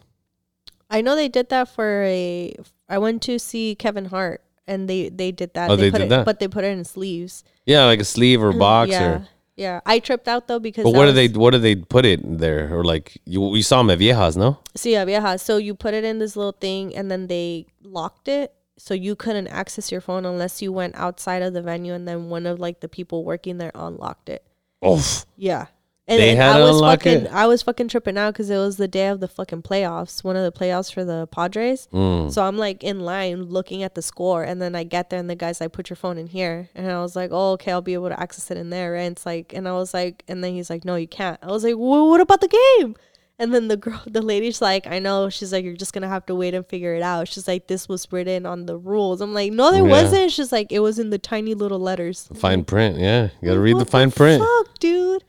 I 0.89 1.01
know 1.01 1.15
they 1.15 1.29
did 1.29 1.49
that 1.49 1.67
for 1.69 2.03
a. 2.03 2.55
I 2.89 2.97
went 2.97 3.21
to 3.23 3.37
see 3.39 3.75
Kevin 3.75 4.05
Hart, 4.05 4.41
and 4.67 4.89
they 4.89 5.07
they 5.09 5.31
did 5.31 5.53
that. 5.53 5.69
Oh, 5.69 5.75
they 5.77 5.91
put 5.91 5.99
did 5.99 6.05
it, 6.05 6.09
that? 6.09 6.25
but 6.25 6.39
they 6.39 6.47
put 6.49 6.63
it 6.65 6.71
in 6.77 6.83
sleeves. 6.83 7.43
Yeah. 7.65 7.85
Like 7.85 8.01
a 8.01 8.05
sleeve 8.05 8.41
or 8.43 8.51
box 8.51 8.89
Mm, 8.89 8.93
yeah. 8.93 9.11
or. 9.11 9.27
Yeah, 9.61 9.79
I 9.85 9.99
tripped 9.99 10.27
out 10.27 10.47
though 10.47 10.57
because. 10.57 10.83
But 10.83 10.95
what 10.95 11.05
do 11.05 11.11
they 11.11 11.27
what 11.27 11.51
do 11.51 11.59
they 11.59 11.75
put 11.75 12.03
it 12.03 12.21
in 12.21 12.37
there 12.37 12.73
or 12.75 12.83
like 12.83 13.21
you 13.25 13.55
you 13.55 13.61
saw 13.61 13.77
them 13.77 13.91
at 13.91 13.99
Viejas 13.99 14.35
no 14.35 14.57
Sí, 14.73 14.91
yeah, 14.93 15.05
vieja. 15.05 15.37
So 15.37 15.57
you 15.57 15.75
put 15.75 15.93
it 15.93 16.03
in 16.03 16.17
this 16.17 16.35
little 16.35 16.57
thing 16.59 16.95
and 16.95 17.11
then 17.11 17.27
they 17.27 17.67
locked 17.83 18.27
it. 18.27 18.55
So 18.79 18.95
you 18.95 19.15
couldn't 19.15 19.47
access 19.47 19.91
your 19.91 20.01
phone 20.01 20.25
unless 20.25 20.63
you 20.63 20.73
went 20.73 20.95
outside 20.95 21.43
of 21.43 21.53
the 21.53 21.61
venue 21.61 21.93
and 21.93 22.07
then 22.07 22.29
one 22.29 22.47
of 22.47 22.59
like 22.59 22.79
the 22.79 22.89
people 22.89 23.23
working 23.23 23.59
there 23.59 23.71
unlocked 23.75 24.29
it. 24.29 24.43
oh 24.81 25.23
Yeah. 25.37 25.67
And 26.07 26.19
They 26.19 26.36
had 26.36 26.57
I 26.57 26.59
was 26.62 26.71
unlock 26.77 27.00
fucking 27.03 27.25
it? 27.27 27.31
I 27.31 27.45
was 27.48 27.62
fucking 27.62 27.88
tripping 27.88 28.18
out 28.18 28.33
because 28.33 28.50
it 28.50 28.57
was 28.57 28.75
the 28.77 28.88
day 28.88 29.07
of 29.07 29.19
the 29.19 29.27
fucking 29.27 29.62
playoffs, 29.62 30.24
one 30.24 30.36
of 30.36 30.44
the 30.44 30.51
playoffs 30.51 30.92
for 30.92 31.06
the 31.06 31.27
Padres. 31.27 31.88
mm. 31.94 32.31
So 32.31 32.44
I'm 32.44 32.57
like 32.57 32.83
in 32.83 33.00
line 33.01 33.44
looking 33.44 33.83
at 33.83 33.94
the 33.95 34.01
score, 34.01 34.44
and 34.44 34.62
then 34.62 34.75
I 34.75 34.83
get 34.83 35.09
there, 35.09 35.19
and 35.19 35.30
the 35.30 35.36
guy's 35.36 35.62
like, 35.62 35.71
"Put 35.74 35.89
your 35.89 35.95
phone 35.98 36.18
in 36.18 36.27
here," 36.27 36.69
and 36.75 36.92
I 36.92 37.00
was 37.01 37.15
like, 37.15 37.30
"Oh, 37.31 37.51
okay, 37.53 37.71
I'll 37.71 37.81
be 37.83 37.94
able 37.94 38.09
to 38.09 38.19
access 38.19 38.50
it 38.51 38.57
in 38.57 38.71
there." 38.71 38.94
Right? 38.94 39.01
And 39.01 39.15
it's 39.15 39.25
like, 39.25 39.53
and 39.53 39.68
I 39.68 39.74
was 39.74 39.94
like, 39.94 40.24
and 40.27 40.44
then 40.44 40.53
he's 40.53 40.69
like, 40.71 40.83
"No, 40.86 40.95
you 40.95 41.07
can't." 41.07 41.39
I 41.44 41.48
was 41.48 41.63
like, 41.63 41.75
well, 41.77 42.09
"What 42.09 42.19
about 42.19 42.42
the 42.42 42.47
game?" 42.80 42.95
And 43.39 43.54
then 43.54 43.69
the 43.69 43.77
girl, 43.77 44.01
the 44.07 44.21
lady's 44.24 44.59
like, 44.62 44.88
"I 44.88 44.97
know." 45.00 45.30
She's 45.30 45.54
like, 45.54 45.63
"You're 45.63 45.75
just 45.75 45.94
gonna 45.94 46.09
have 46.09 46.25
to 46.25 46.36
wait 46.36 46.56
and 46.56 46.65
figure 46.65 46.95
it 46.95 47.04
out." 47.04 47.27
She's 47.27 47.47
like, 47.47 47.68
"This 47.68 47.88
was 47.88 48.07
written 48.12 48.45
on 48.47 48.65
the 48.65 48.75
rules." 48.77 49.21
I'm 49.21 49.36
like, 49.36 49.54
"No, 49.54 49.71
there 49.71 49.86
Yeah. 49.86 49.92
wasn't." 50.01 50.31
She's 50.31 50.51
like, 50.51 50.71
"It 50.71 50.80
was 50.80 50.97
in 50.97 51.12
the 51.12 51.19
tiny 51.19 51.54
little 51.54 51.80
letters." 51.80 52.27
Fine 52.33 52.65
print 52.65 52.97
yeah 52.97 53.30
you 53.39 53.47
gotta 53.50 53.59
read 53.59 53.77
the 53.77 53.86
fine 53.86 54.09
print 54.12 54.44
Fuck, 54.44 54.80
dude. 54.80 55.24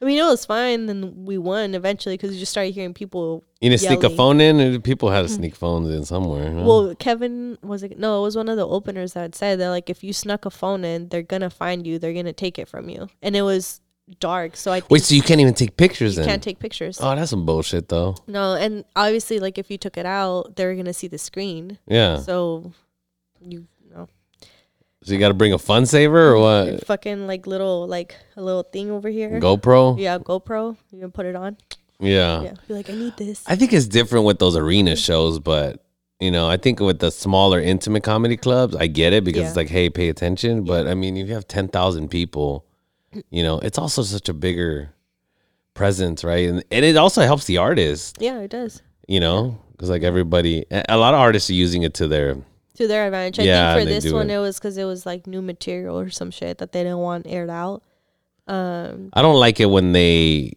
I 0.00 0.04
mean, 0.04 0.18
it 0.18 0.24
was 0.24 0.44
fine, 0.44 0.86
Then 0.86 1.24
we 1.24 1.38
won 1.38 1.74
eventually 1.74 2.14
because 2.16 2.32
you 2.34 2.38
just 2.40 2.52
started 2.52 2.74
hearing 2.74 2.92
people 2.94 3.44
you 3.60 3.70
to 3.70 3.78
sneak 3.78 4.02
a 4.04 4.10
phone 4.10 4.40
in 4.40 4.60
and 4.60 4.84
people 4.84 5.10
had 5.10 5.22
to 5.22 5.28
sneak 5.28 5.54
phones 5.54 5.88
in 5.88 6.04
somewhere 6.04 6.50
no? 6.50 6.64
Well, 6.66 6.94
Kevin 6.96 7.56
was 7.62 7.82
it? 7.82 7.98
No, 7.98 8.20
it 8.20 8.22
was 8.22 8.36
one 8.36 8.48
of 8.48 8.56
the 8.56 8.66
openers 8.66 9.14
that 9.14 9.34
said 9.34 9.58
that 9.60 9.70
like 9.70 9.88
if 9.88 10.04
you 10.04 10.12
snuck 10.12 10.44
a 10.44 10.50
phone 10.50 10.84
in, 10.84 11.08
they're 11.08 11.22
gonna 11.22 11.50
find 11.50 11.86
you. 11.86 11.98
They're 11.98 12.12
gonna 12.12 12.32
take 12.34 12.58
it 12.58 12.68
from 12.68 12.88
you, 12.90 13.08
and 13.22 13.34
it 13.34 13.42
was 13.42 13.80
dark, 14.20 14.56
so 14.56 14.70
I 14.72 14.82
wait 14.88 15.02
so 15.02 15.14
you 15.16 15.22
can't 15.22 15.40
even 15.40 15.54
take 15.54 15.76
pictures 15.76 16.14
you 16.14 16.20
then 16.22 16.28
can't 16.28 16.42
take 16.42 16.60
pictures. 16.60 17.00
oh 17.02 17.16
that's 17.16 17.30
some 17.30 17.44
bullshit 17.44 17.88
though 17.88 18.14
No, 18.28 18.54
and 18.54 18.84
obviously, 18.94 19.40
like 19.40 19.58
if 19.58 19.68
you 19.70 19.78
took 19.78 19.96
it 19.96 20.06
out, 20.06 20.54
they're 20.56 20.76
gonna 20.76 20.92
see 20.92 21.08
the 21.08 21.18
screen. 21.18 21.78
yeah 21.88 22.18
So 22.20 22.72
you 23.40 23.66
so 25.06 25.12
you 25.14 25.18
got 25.18 25.28
to 25.28 25.34
bring 25.34 25.52
a 25.54 25.58
fun 25.58 25.86
saver 25.86 26.34
or 26.34 26.38
what 26.40 26.84
fucking 26.86 27.26
like 27.26 27.46
little 27.46 27.86
like 27.86 28.16
a 28.36 28.42
little 28.42 28.62
thing 28.64 28.90
over 28.90 29.08
here. 29.08 29.40
GoPro 29.40 29.98
Yeah, 29.98 30.18
GoPro. 30.18 30.76
You 30.90 31.00
can 31.00 31.12
put 31.12 31.24
it 31.26 31.36
on. 31.36 31.56
yeah. 32.00 32.42
Yeah, 32.42 32.54
be 32.68 32.74
like, 32.74 32.90
I 32.90 32.94
need 32.94 33.16
this. 33.16 33.42
I 33.46 33.56
think 33.56 33.72
it's 33.72 33.86
different 33.86 34.26
with 34.26 34.38
those 34.38 34.56
arena 34.56 34.96
shows, 34.96 35.38
but 35.38 35.82
you 36.20 36.30
know, 36.30 36.48
I 36.48 36.56
think 36.56 36.80
with 36.80 36.98
the 36.98 37.10
smaller 37.10 37.60
intimate 37.60 38.02
comedy 38.02 38.36
clubs, 38.36 38.74
I 38.74 38.86
get 38.86 39.12
it 39.12 39.22
because 39.24 39.42
Yeah. 39.42 39.48
it's 39.48 39.56
like, 39.56 39.68
hey, 39.68 39.88
pay 39.90 40.08
attention. 40.08 40.64
But 40.64 40.86
I 40.86 40.94
mean, 40.94 41.16
if 41.16 41.28
you 41.28 41.34
have 41.34 41.46
ten 41.48 41.68
thousand 41.68 42.08
people, 42.10 42.64
you 43.30 43.42
know, 43.42 43.58
it's 43.60 43.78
also 43.78 44.02
such 44.02 44.28
a 44.28 44.34
bigger 44.34 44.92
presence, 45.74 46.24
right? 46.24 46.48
And 46.48 46.64
and 46.70 46.84
it 46.84 46.96
also 46.96 47.22
helps 47.22 47.44
the 47.44 47.58
artist, 47.58 48.16
yeah, 48.20 48.38
it 48.40 48.50
does 48.50 48.82
you 49.08 49.20
know, 49.20 49.56
because 49.70 49.88
like 49.88 50.02
everybody, 50.02 50.64
a 50.88 50.96
lot 50.96 51.14
of 51.14 51.20
artists 51.20 51.48
are 51.48 51.54
using 51.54 51.82
it 51.84 51.94
to 51.94 52.08
their 52.08 52.36
to 52.76 52.86
their 52.88 53.06
advantage. 53.06 53.38
I 53.40 53.42
Yeah, 53.44 53.74
think 53.74 53.88
for 53.88 53.94
this 53.94 54.12
one, 54.12 54.30
it. 54.30 54.34
it 54.34 54.38
was 54.38 54.58
because 54.58 54.76
it 54.76 54.84
was 54.84 55.04
like 55.04 55.26
new 55.26 55.42
material 55.42 55.98
or 55.98 56.10
some 56.10 56.30
shit 56.30 56.58
that 56.58 56.72
they 56.72 56.82
didn't 56.82 56.98
want 56.98 57.26
aired 57.26 57.50
out. 57.50 57.82
Um, 58.46 59.10
I 59.12 59.22
don't 59.22 59.40
like 59.40 59.58
it 59.60 59.66
when 59.66 59.92
they 59.92 60.52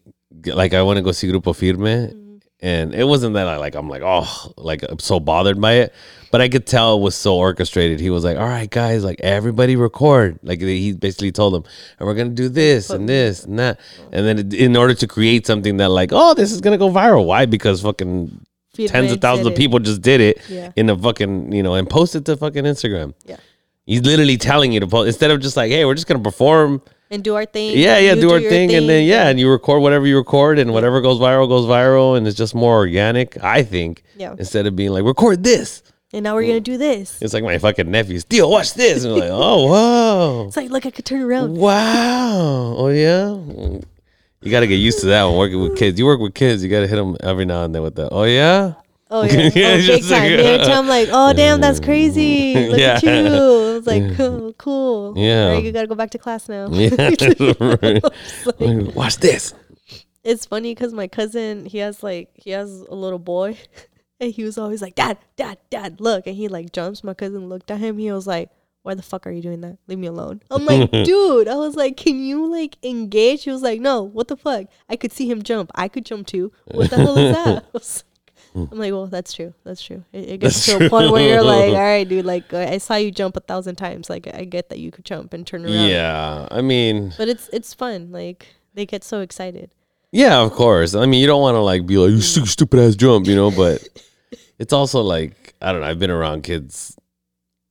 like 0.46 0.74
I 0.74 0.82
want 0.84 0.98
to 0.98 1.02
go 1.02 1.12
see 1.12 1.28
Grupo 1.28 1.56
Firme 1.56 2.16
and 2.62 2.94
it 2.94 3.06
wasn't 3.06 3.34
that 3.34 3.48
I 3.48 3.56
like 3.58 3.74
I'm 3.74 3.90
like 3.90 4.04
oh 4.06 4.54
like 4.58 4.84
I'm 4.88 5.00
so 5.00 5.20
bothered 5.20 5.60
by 5.60 5.74
it 5.74 5.94
but 6.32 6.40
I 6.42 6.50
could 6.50 6.68
tell 6.68 6.98
it 6.98 7.02
was 7.02 7.16
so 7.16 7.36
orchestrated. 7.36 8.00
He 8.00 8.12
was 8.12 8.24
like 8.24 8.38
all 8.38 8.46
right 8.48 8.70
guys 8.70 9.04
like 9.04 9.20
everybody 9.22 9.76
record. 9.76 10.40
Like 10.44 10.62
he 10.62 10.94
basically 10.94 11.32
told 11.32 11.54
them 11.56 11.64
and 11.98 12.08
we're 12.08 12.14
gonna 12.14 12.30
do 12.30 12.48
this 12.50 12.92
and 12.92 13.10
this 13.10 13.44
and 13.44 13.58
that. 13.58 13.80
and 14.12 14.26
then 14.28 14.54
in 14.54 14.78
order 14.78 14.94
to 14.94 15.08
create 15.08 15.48
something 15.48 15.78
that 15.78 15.90
like 15.90 16.12
oh 16.14 16.36
this 16.36 16.52
is 16.52 16.62
gonna 16.62 16.78
go 16.78 16.92
viral. 16.92 17.26
Why? 17.26 17.48
Because 17.48 17.82
fucking 17.82 18.46
tens 18.88 19.12
of 19.12 19.20
thousands 19.22 19.48
of 19.48 19.56
people 19.56 19.80
just 19.80 20.02
did 20.02 20.22
it 20.22 20.40
Yeah. 20.50 20.72
in 20.76 20.90
a 20.90 20.98
fucking 20.98 21.52
you 21.52 21.64
know 21.64 21.74
and 21.76 21.90
post 21.90 22.16
it 22.16 22.26
to 22.26 22.38
fucking 22.38 22.64
Instagram 22.64 23.14
Yeah. 23.26 23.38
he's 23.86 24.02
literally 24.04 24.38
telling 24.38 24.72
you 24.72 24.80
to 24.80 24.88
post 24.88 25.08
instead 25.08 25.32
of 25.32 25.40
just 25.42 25.58
like 25.58 25.72
hey 25.72 25.84
we're 25.86 25.96
just 25.96 26.08
gonna 26.08 26.20
perform 26.24 26.82
and 27.12 27.24
do 27.24 27.34
our 27.36 27.46
thing. 27.46 27.76
yeah, 27.76 27.98
yeah, 27.98 28.14
you 28.14 28.22
do 28.22 28.30
our 28.32 28.40
your 28.40 28.52
thing, 28.52 28.72
and 28.76 28.88
then 28.88 29.04
yeah, 29.08 29.30
and 29.30 29.40
you 29.40 29.50
record 29.50 29.82
whatever 29.82 30.06
you 30.06 30.16
record, 30.16 30.60
and 30.60 30.72
whatever 30.72 31.02
goes 31.02 31.18
viral 31.18 31.48
goes 31.50 31.66
viral, 31.66 32.16
and 32.16 32.28
it's 32.28 32.38
just 32.38 32.54
more 32.54 32.76
organic. 32.78 33.36
I 33.44 33.64
think 33.64 34.04
yeah. 34.16 34.36
instead 34.38 34.68
of 34.68 34.76
being 34.76 34.92
like 34.92 35.04
record 35.04 35.44
this, 35.44 35.82
And 36.14 36.24
now 36.24 36.36
we're 36.36 36.46
gonna 36.46 36.60
do 36.60 36.78
this. 36.78 37.18
it's 37.20 37.34
like 37.34 37.44
my 37.44 37.58
fucking 37.58 37.90
nephews. 37.90 38.26
Theo, 38.26 38.48
watch 38.48 38.76
this, 38.76 39.04
and 39.06 39.14
I'm 39.16 39.20
like, 39.22 39.30
oh 39.34 39.66
wow, 39.72 40.46
It's 40.50 40.56
like, 40.58 40.70
look, 40.70 40.86
I 40.86 40.92
could 40.92 41.06
turn 41.06 41.22
around. 41.24 41.58
wow, 41.58 42.76
oh 42.78 42.90
yeah. 42.90 43.80
You 44.42 44.52
got 44.52 44.62
to 44.62 44.68
get 44.68 44.76
used 44.76 45.00
to 45.02 45.08
that 45.08 45.26
when 45.26 45.36
working 45.38 45.62
with 45.62 45.78
kids. 45.78 46.00
You 46.00 46.06
work 46.06 46.20
with 46.20 46.34
kids, 46.34 46.64
you 46.64 46.70
got 46.70 46.80
to 46.82 46.88
hit 46.88 46.96
them 46.96 47.18
every 47.22 47.46
now 47.46 47.64
and 47.66 47.76
then 47.76 47.82
with 47.82 47.96
that. 47.96 48.10
Oh 48.12 48.24
yeah, 48.24 48.74
Oh 49.12 49.24
yeah, 49.24 49.32
oh, 49.34 49.36
Yeah, 49.56 49.68
oh, 49.74 49.78
big 49.78 49.86
just 49.86 50.12
like, 50.12 50.22
time. 50.22 50.40
Every 50.40 50.66
time 50.66 50.78
I'm 50.80 50.88
like, 50.88 51.10
oh 51.12 51.34
damn, 51.34 51.60
that's 51.62 51.80
crazy. 51.90 52.54
Look 52.70 52.80
at 52.80 53.04
Yeah. 53.04 53.22
you. 53.22 53.28
I 53.36 53.74
was 53.74 53.88
like, 53.88 54.16
cool, 54.16 54.54
cool. 54.54 55.14
Yeah. 55.18 55.50
Right, 55.54 55.64
you 55.64 55.72
gotta 55.72 55.88
go 55.88 55.96
back 55.96 56.12
to 56.12 56.18
class 56.18 56.48
now. 56.48 56.70
yeah. 56.70 56.90
Right. 57.60 58.04
Like- 58.60 58.96
watch 58.96 59.18
this. 59.18 59.54
it's 60.24 60.46
funny 60.46 60.74
because 60.74 60.94
my 60.94 61.08
cousin, 61.08 61.66
he 61.66 61.80
has 61.80 62.02
like, 62.04 62.30
he 62.36 62.52
has 62.52 62.82
a 62.82 62.96
little 62.96 63.20
boy, 63.20 63.58
and 64.22 64.32
he 64.32 64.44
was 64.44 64.58
always 64.58 64.82
like, 64.82 64.96
dad, 64.96 65.18
dad, 65.38 65.58
dad, 65.70 66.00
look, 66.00 66.28
and 66.28 66.36
he 66.36 66.48
like 66.48 66.72
jumps. 66.72 67.04
My 67.04 67.14
cousin 67.14 67.50
looked 67.50 67.72
at 67.72 67.80
him. 67.80 67.98
He 67.98 68.12
was 68.12 68.26
like. 68.28 68.50
Why 68.90 68.96
the 68.96 69.04
fuck 69.04 69.28
are 69.28 69.32
you 69.32 69.44
doing 69.44 69.62
that? 69.62 69.78
Leave 69.86 70.00
me 70.00 70.08
alone. 70.08 70.42
I'm 70.50 70.66
like, 70.66 70.90
dude. 71.06 71.48
I 71.48 71.54
was 71.56 71.76
like, 71.76 71.96
can 71.96 72.18
you 72.24 72.48
like 72.48 72.76
engage? 72.82 73.44
He 73.44 73.52
was 73.52 73.62
like, 73.62 73.80
no. 73.80 74.02
What 74.02 74.30
the 74.30 74.36
fuck? 74.36 74.66
I 74.90 74.96
could 74.96 75.14
see 75.14 75.30
him 75.30 75.44
jump. 75.44 75.70
I 75.76 75.88
could 75.90 76.08
jump 76.08 76.26
too. 76.26 76.52
What 76.66 76.90
the 76.90 76.96
hell 76.98 77.16
is 77.16 77.36
that? 77.36 77.66
I 77.74 77.78
was 77.78 78.04
like, 78.56 78.68
I'm 78.72 78.80
like, 78.80 78.92
well, 78.92 79.06
that's 79.06 79.32
true. 79.32 79.54
That's 79.64 79.80
true. 79.84 80.04
It, 80.12 80.28
it 80.28 80.38
gets 80.40 80.66
That's 80.66 80.80
to 80.80 80.88
a 80.88 80.90
point 80.90 81.12
where 81.12 81.22
you're 81.30 81.44
like, 81.44 81.70
all 81.70 81.76
right, 81.76 82.04
dude. 82.10 82.26
Like, 82.26 82.52
I 82.52 82.74
I 82.74 82.78
saw 82.80 82.96
you 82.96 83.12
jump 83.12 83.38
a 83.38 83.42
thousand 83.42 83.76
times. 83.76 84.10
Like, 84.10 84.28
I 84.34 84.44
get 84.44 84.70
that 84.70 84.80
you 84.80 84.90
could 84.90 85.06
jump 85.06 85.34
and 85.36 85.46
turn 85.46 85.66
around. 85.66 85.88
Yeah, 85.88 86.48
I 86.50 86.62
mean, 86.62 87.14
But 87.16 87.30
it's 87.30 87.48
it's 87.54 87.76
fun. 87.76 88.12
Like, 88.12 88.48
they 88.74 88.88
get 88.88 89.04
so 89.04 89.22
excited. 89.22 89.70
Yeah, 90.12 90.42
of 90.42 90.52
course. 90.54 90.96
I 90.96 91.06
mean, 91.06 91.22
you 91.22 91.28
don't 91.28 91.42
want 91.44 91.54
to 91.54 91.60
like 91.62 91.86
be 91.86 91.98
like 92.00 92.10
you 92.10 92.22
stu- 92.22 92.48
stupid 92.48 92.80
ass 92.80 92.96
jump, 92.96 93.28
you 93.28 93.36
know. 93.36 93.52
But 93.52 93.88
it's 94.58 94.74
also 94.74 95.02
like 95.02 95.54
I 95.62 95.72
don't 95.72 95.82
know. 95.82 95.88
I've 95.88 96.00
been 96.00 96.10
around 96.10 96.42
kids, 96.42 96.98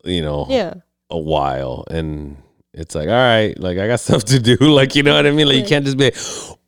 you 0.05 0.23
know, 0.23 0.47
Yeah. 0.49 0.75
A 1.11 1.19
while, 1.19 1.85
and 1.91 2.37
it's 2.75 2.95
like 2.95 3.09
all 3.09 3.15
right, 3.15 3.59
like 3.59 3.79
I 3.79 3.87
got 3.87 4.01
stuff 4.07 4.25
to 4.25 4.39
do. 4.39 4.57
Like 4.61 4.95
you 4.95 5.03
know 5.03 5.15
what 5.15 5.27
I 5.27 5.31
mean? 5.31 5.47
Like 5.49 5.57
you 5.57 5.65
can't 5.65 5.85
just 5.85 5.97
be, 5.97 6.05
like, 6.05 6.17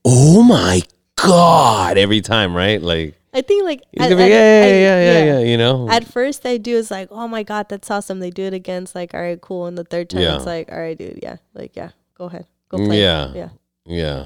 oh 0.05 0.43
my 0.43 0.83
god, 1.17 1.99
every 1.99 2.21
time, 2.21 2.55
right? 2.57 2.81
Like 2.81 3.15
I 3.33 3.43
think 3.43 3.65
like 3.65 3.83
at- 3.99 4.11
at- 4.13 4.19
yeah, 4.19 4.27
yeah, 4.27 4.27
I- 4.27 4.67
yeah, 4.69 5.01
yeah, 5.01 5.25
yeah, 5.25 5.39
You 5.41 5.57
know. 5.57 5.89
At 5.89 6.05
first, 6.05 6.45
I 6.47 6.57
do 6.57 6.77
is 6.77 6.91
like, 6.91 7.09
oh 7.11 7.29
my 7.29 7.43
god, 7.43 7.69
that's 7.69 7.91
awesome. 7.91 8.19
They 8.21 8.31
do 8.31 8.43
it 8.45 8.55
again. 8.55 8.83
It's 8.85 8.95
like, 8.95 9.15
all 9.15 9.21
right, 9.21 9.41
cool. 9.41 9.67
And 9.67 9.79
the 9.79 9.85
third 9.85 10.11
time, 10.11 10.23
Yeah. 10.23 10.37
it's 10.37 10.47
like, 10.47 10.71
all 10.73 10.79
right, 10.81 10.99
dude, 10.99 11.21
yeah, 11.23 11.37
like 11.55 11.77
yeah, 11.77 11.91
go 12.17 12.25
ahead, 12.25 12.47
go 12.69 12.79
mm, 12.79 12.87
play. 12.87 13.01
Yeah. 13.01 13.33
yeah, 13.35 13.49
yeah. 13.87 14.25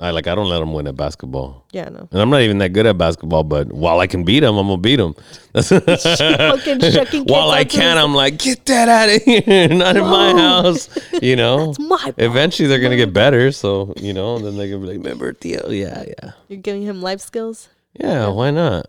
I 0.00 0.10
like. 0.12 0.26
I 0.26 0.34
don't 0.34 0.48
let 0.48 0.62
him 0.62 0.72
win 0.72 0.86
at 0.86 0.96
basketball. 0.96 1.66
yeah. 1.72 1.88
No, 1.90 2.08
And 2.10 2.20
I'm 2.22 2.30
not 2.30 2.40
even 2.40 2.56
that 2.58 2.70
good 2.72 2.86
at 2.86 2.96
basketball, 2.96 3.44
but 3.44 3.70
while 3.72 4.00
I 4.00 4.06
can 4.06 4.24
beat 4.24 4.42
him, 4.42 4.56
I'm 4.56 4.66
gonna 4.66 4.78
beat 4.78 4.98
him. 4.98 5.14
fucking 5.52 7.24
while 7.26 7.50
I 7.50 7.64
can, 7.64 7.98
I'm 7.98 8.14
like, 8.14 8.38
get 8.38 8.64
that 8.66 8.88
out 8.88 9.08
of 9.14 9.22
here, 9.44 9.68
not 9.68 9.96
in 9.96 10.04
my 10.04 10.32
house. 10.32 10.88
You 11.22 11.36
know. 11.36 11.70
it's 11.76 11.78
my. 11.78 12.14
Eventually, 12.16 12.68
they're 12.68 12.80
gonna 12.80 12.96
get 12.96 13.12
better. 13.12 13.52
So 13.52 13.92
you 13.96 14.12
know, 14.12 14.38
then 14.38 14.56
they're 14.56 14.68
gonna 14.68 14.80
be 14.80 14.86
like, 14.86 14.96
remember 15.04 15.32
Theo? 15.34 15.68
Yeah, 15.70 16.04
yeah, 16.06 16.32
You're 16.48 16.60
giving 16.60 16.82
him 16.82 17.02
life 17.02 17.20
skills. 17.20 17.68
yeah. 17.98 18.28
Why 18.28 18.50
not? 18.50 18.86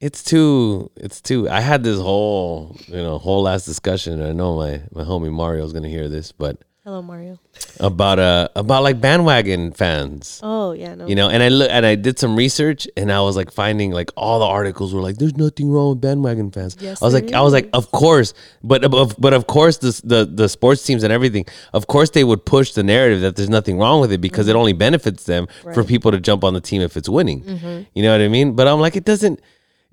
It's 0.00 0.22
too. 0.22 0.90
It's 0.96 1.20
too. 1.20 1.48
I 1.48 1.60
had 1.60 1.82
this 1.84 1.98
whole, 1.98 2.76
you 2.88 2.96
know, 2.96 3.18
whole 3.18 3.42
last 3.42 3.64
discussion. 3.64 4.14
And 4.20 4.24
I 4.28 4.32
know 4.32 4.56
my 4.56 4.82
my 4.92 5.04
homie 5.04 5.32
Mario's 5.32 5.72
gonna 5.72 5.88
hear 5.88 6.08
this, 6.08 6.32
but 6.32 6.58
Hello, 6.84 7.00
Mario. 7.00 7.38
about 7.80 8.18
uh 8.18 8.48
about 8.54 8.82
like 8.82 9.00
bandwagon 9.00 9.72
fans. 9.72 10.38
Oh 10.42 10.72
yeah, 10.72 10.94
no. 10.94 11.06
you 11.06 11.14
know 11.14 11.30
and 11.30 11.42
i 11.42 11.48
look 11.48 11.68
and 11.70 11.86
i 11.86 11.94
did 11.94 12.18
some 12.18 12.36
research 12.36 12.86
and 12.96 13.10
i 13.10 13.20
was 13.22 13.36
like 13.36 13.50
finding 13.50 13.90
like 13.90 14.10
all 14.16 14.38
the 14.38 14.44
articles 14.46 14.92
were 14.94 15.00
like 15.00 15.16
there's 15.16 15.34
nothing 15.36 15.70
wrong 15.70 15.90
with 15.90 16.00
bandwagon 16.02 16.50
fans 16.50 16.76
Yes, 16.80 17.00
i 17.00 17.04
was 17.06 17.14
like 17.14 17.28
there 17.28 17.38
i 17.38 17.40
was 17.40 17.52
like 17.54 17.68
of 17.72 17.90
course 17.90 18.34
but 18.62 18.84
of 18.84 19.16
but 19.18 19.32
of 19.32 19.46
course 19.46 19.78
this, 19.78 20.00
the 20.02 20.24
the 20.26 20.46
sports 20.48 20.84
teams 20.84 21.02
and 21.04 21.12
everything 21.12 21.46
of 21.72 21.86
course 21.86 22.10
they 22.10 22.22
would 22.22 22.44
push 22.44 22.72
the 22.72 22.82
narrative 22.82 23.22
that 23.22 23.34
there's 23.36 23.50
nothing 23.50 23.78
wrong 23.78 24.00
with 24.02 24.12
it 24.12 24.20
because 24.20 24.46
it 24.46 24.54
only 24.54 24.74
benefits 24.74 25.24
them 25.24 25.46
for 25.62 25.70
Mm-hmm. 25.82 25.88
People 25.94 26.10
to 26.12 26.20
jump 26.20 26.44
on 26.44 26.52
the 26.54 26.60
team 26.60 26.82
if 26.82 26.96
it's 26.98 27.08
winning 27.08 27.40
Mm-hmm. 27.42 27.82
you 27.94 28.02
know 28.02 28.12
what 28.12 28.20
i 28.20 28.28
mean 28.28 28.52
but 28.54 28.68
i'm 28.68 28.78
like 28.80 28.94
it 28.94 29.04
doesn't 29.04 29.40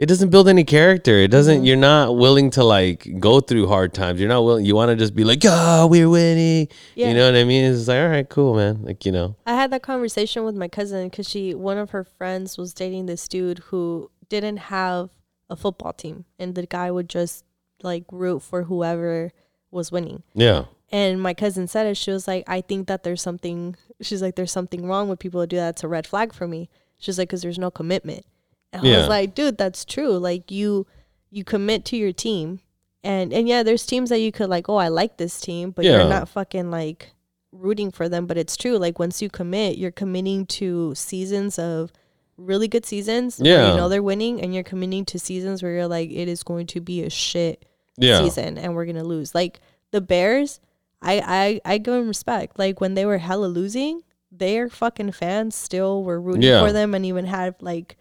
it 0.02 0.08
doesn't 0.08 0.30
build 0.30 0.50
any 0.50 0.64
character. 0.64 1.20
It 1.20 1.30
doesn't. 1.30 1.58
Mm-hmm. 1.58 1.66
You're 1.66 1.78
not 1.78 2.18
willing 2.18 2.50
to 2.52 2.64
like 2.64 3.08
go 3.20 3.40
through 3.40 3.68
hard 3.68 3.94
times. 3.94 4.20
You're 4.20 4.30
not 4.30 4.44
willing. 4.44 4.66
You 4.66 4.76
want 4.76 4.90
to 4.90 4.96
just 4.96 5.16
be 5.16 5.24
like, 5.24 5.44
"Oh, 5.46 5.86
we're 5.86 6.10
winning." 6.10 6.70
Yeah. 6.96 7.10
You 7.10 7.14
know 7.14 7.26
what 7.28 7.36
I 7.36 7.44
mean? 7.44 7.64
It's 7.72 7.88
like, 7.88 8.00
all 8.02 8.10
right, 8.10 8.28
cool, 8.28 8.56
man. 8.56 8.82
Like, 8.82 9.06
you 9.06 9.12
know, 9.12 9.36
I 9.46 9.54
had 9.54 9.70
that 9.72 9.84
conversation 9.84 10.44
with 10.44 10.56
my 10.56 10.68
cousin 10.68 11.08
because 11.08 11.30
she, 11.30 11.54
one 11.54 11.78
of 11.78 11.92
her 11.92 12.04
friends, 12.04 12.58
was 12.58 12.74
dating 12.74 13.06
this 13.06 13.28
dude 13.28 13.60
who 13.70 14.10
didn't 14.28 14.58
have 14.58 15.12
a 15.52 15.56
football 15.56 15.94
team, 15.94 16.26
and 16.40 16.56
the 16.56 16.66
guy 16.66 16.90
would 16.90 17.08
just 17.08 17.46
like 17.84 18.06
root 18.12 18.42
for 18.42 18.64
whoever 18.64 19.32
was 19.70 19.92
winning. 19.92 20.24
yeah, 20.34 20.66
And 20.92 21.22
my 21.22 21.34
cousin 21.36 21.68
said 21.68 21.86
it. 21.86 21.96
She 21.96 22.12
was 22.12 22.28
like, 22.28 22.44
I 22.48 22.62
think 22.62 22.88
that 22.88 23.04
there's 23.04 23.22
something. 23.22 23.76
She's 24.02 24.22
like, 24.22 24.36
there's 24.36 24.52
something 24.52 24.88
wrong 24.88 25.10
with 25.10 25.20
people 25.20 25.42
who 25.42 25.48
do 25.48 25.58
that. 25.58 25.76
It's 25.76 25.84
a 25.84 25.88
red 25.88 26.08
flag 26.08 26.34
for 26.34 26.48
me. 26.48 26.70
She's 26.98 27.18
like, 27.18 27.30
because 27.30 27.42
there's 27.44 27.60
no 27.60 27.70
commitment. 27.72 28.26
And 28.74 28.88
I 28.88 28.98
was 28.98 29.08
like, 29.08 29.36
dude, 29.36 29.58
that's 29.58 29.84
true. 29.86 30.18
Like 30.18 30.50
you, 30.52 30.88
you 31.30 31.44
commit 31.44 31.86
to 31.86 31.98
your 31.98 32.14
team, 32.14 32.60
and 33.04 33.34
and 33.34 33.48
yeah, 33.48 33.64
there's 33.64 33.86
teams 33.86 34.10
that 34.10 34.20
you 34.20 34.32
could 34.32 34.50
like, 34.50 34.70
oh, 34.70 34.76
I 34.76 34.88
like 34.88 35.18
this 35.18 35.40
team, 35.42 35.72
but 35.72 35.86
Yeah. 35.86 35.98
you're 35.98 36.10
not 36.10 36.30
fucking 36.30 36.72
like 36.72 37.12
rooting 37.52 37.92
for 37.92 38.08
them. 38.08 38.26
But 38.28 38.38
it's 38.38 38.56
true. 38.56 38.78
Like 38.78 38.98
once 39.00 39.22
you 39.22 39.30
commit, 39.30 39.78
you're 39.78 39.92
committing 39.92 40.46
to 40.48 40.94
seasons 40.96 41.60
of 41.60 41.92
really 42.38 42.68
good 42.68 42.86
seasons. 42.86 43.40
where 43.40 43.50
Yeah. 43.52 43.72
you 43.72 43.78
know 43.78 43.90
they're 43.90 44.02
winning, 44.04 44.42
and 44.42 44.54
you're 44.54 44.64
committing 44.64 45.06
to 45.06 45.20
seasons 45.20 45.62
where 45.62 45.74
you're 45.74 45.88
like, 45.88 46.10
it 46.12 46.28
is 46.28 46.44
going 46.44 46.68
to 46.68 46.80
be 46.82 47.04
a 47.04 47.10
shit 47.10 47.66
yeah, 47.98 48.20
season 48.24 48.58
and 48.58 48.74
we're 48.74 48.86
gonna 48.86 49.04
lose. 49.04 49.36
Like 49.36 49.60
the 49.92 50.00
Bears, 50.02 50.60
I 51.02 51.60
I 51.66 51.74
I 51.74 51.78
give 51.78 51.94
them 51.94 52.08
respect. 52.08 52.58
Like 52.58 52.80
when 52.80 52.94
they 52.94 53.06
were 53.06 53.18
hella 53.18 53.48
losing, 53.48 54.04
their 54.32 54.70
fucking 54.70 55.12
fans 55.12 55.56
still 55.56 56.04
were 56.04 56.20
rooting 56.22 56.44
Yeah. 56.44 56.66
for 56.66 56.72
them 56.72 56.94
and 56.96 57.06
even 57.06 57.26
had 57.26 57.56
like 57.62 57.98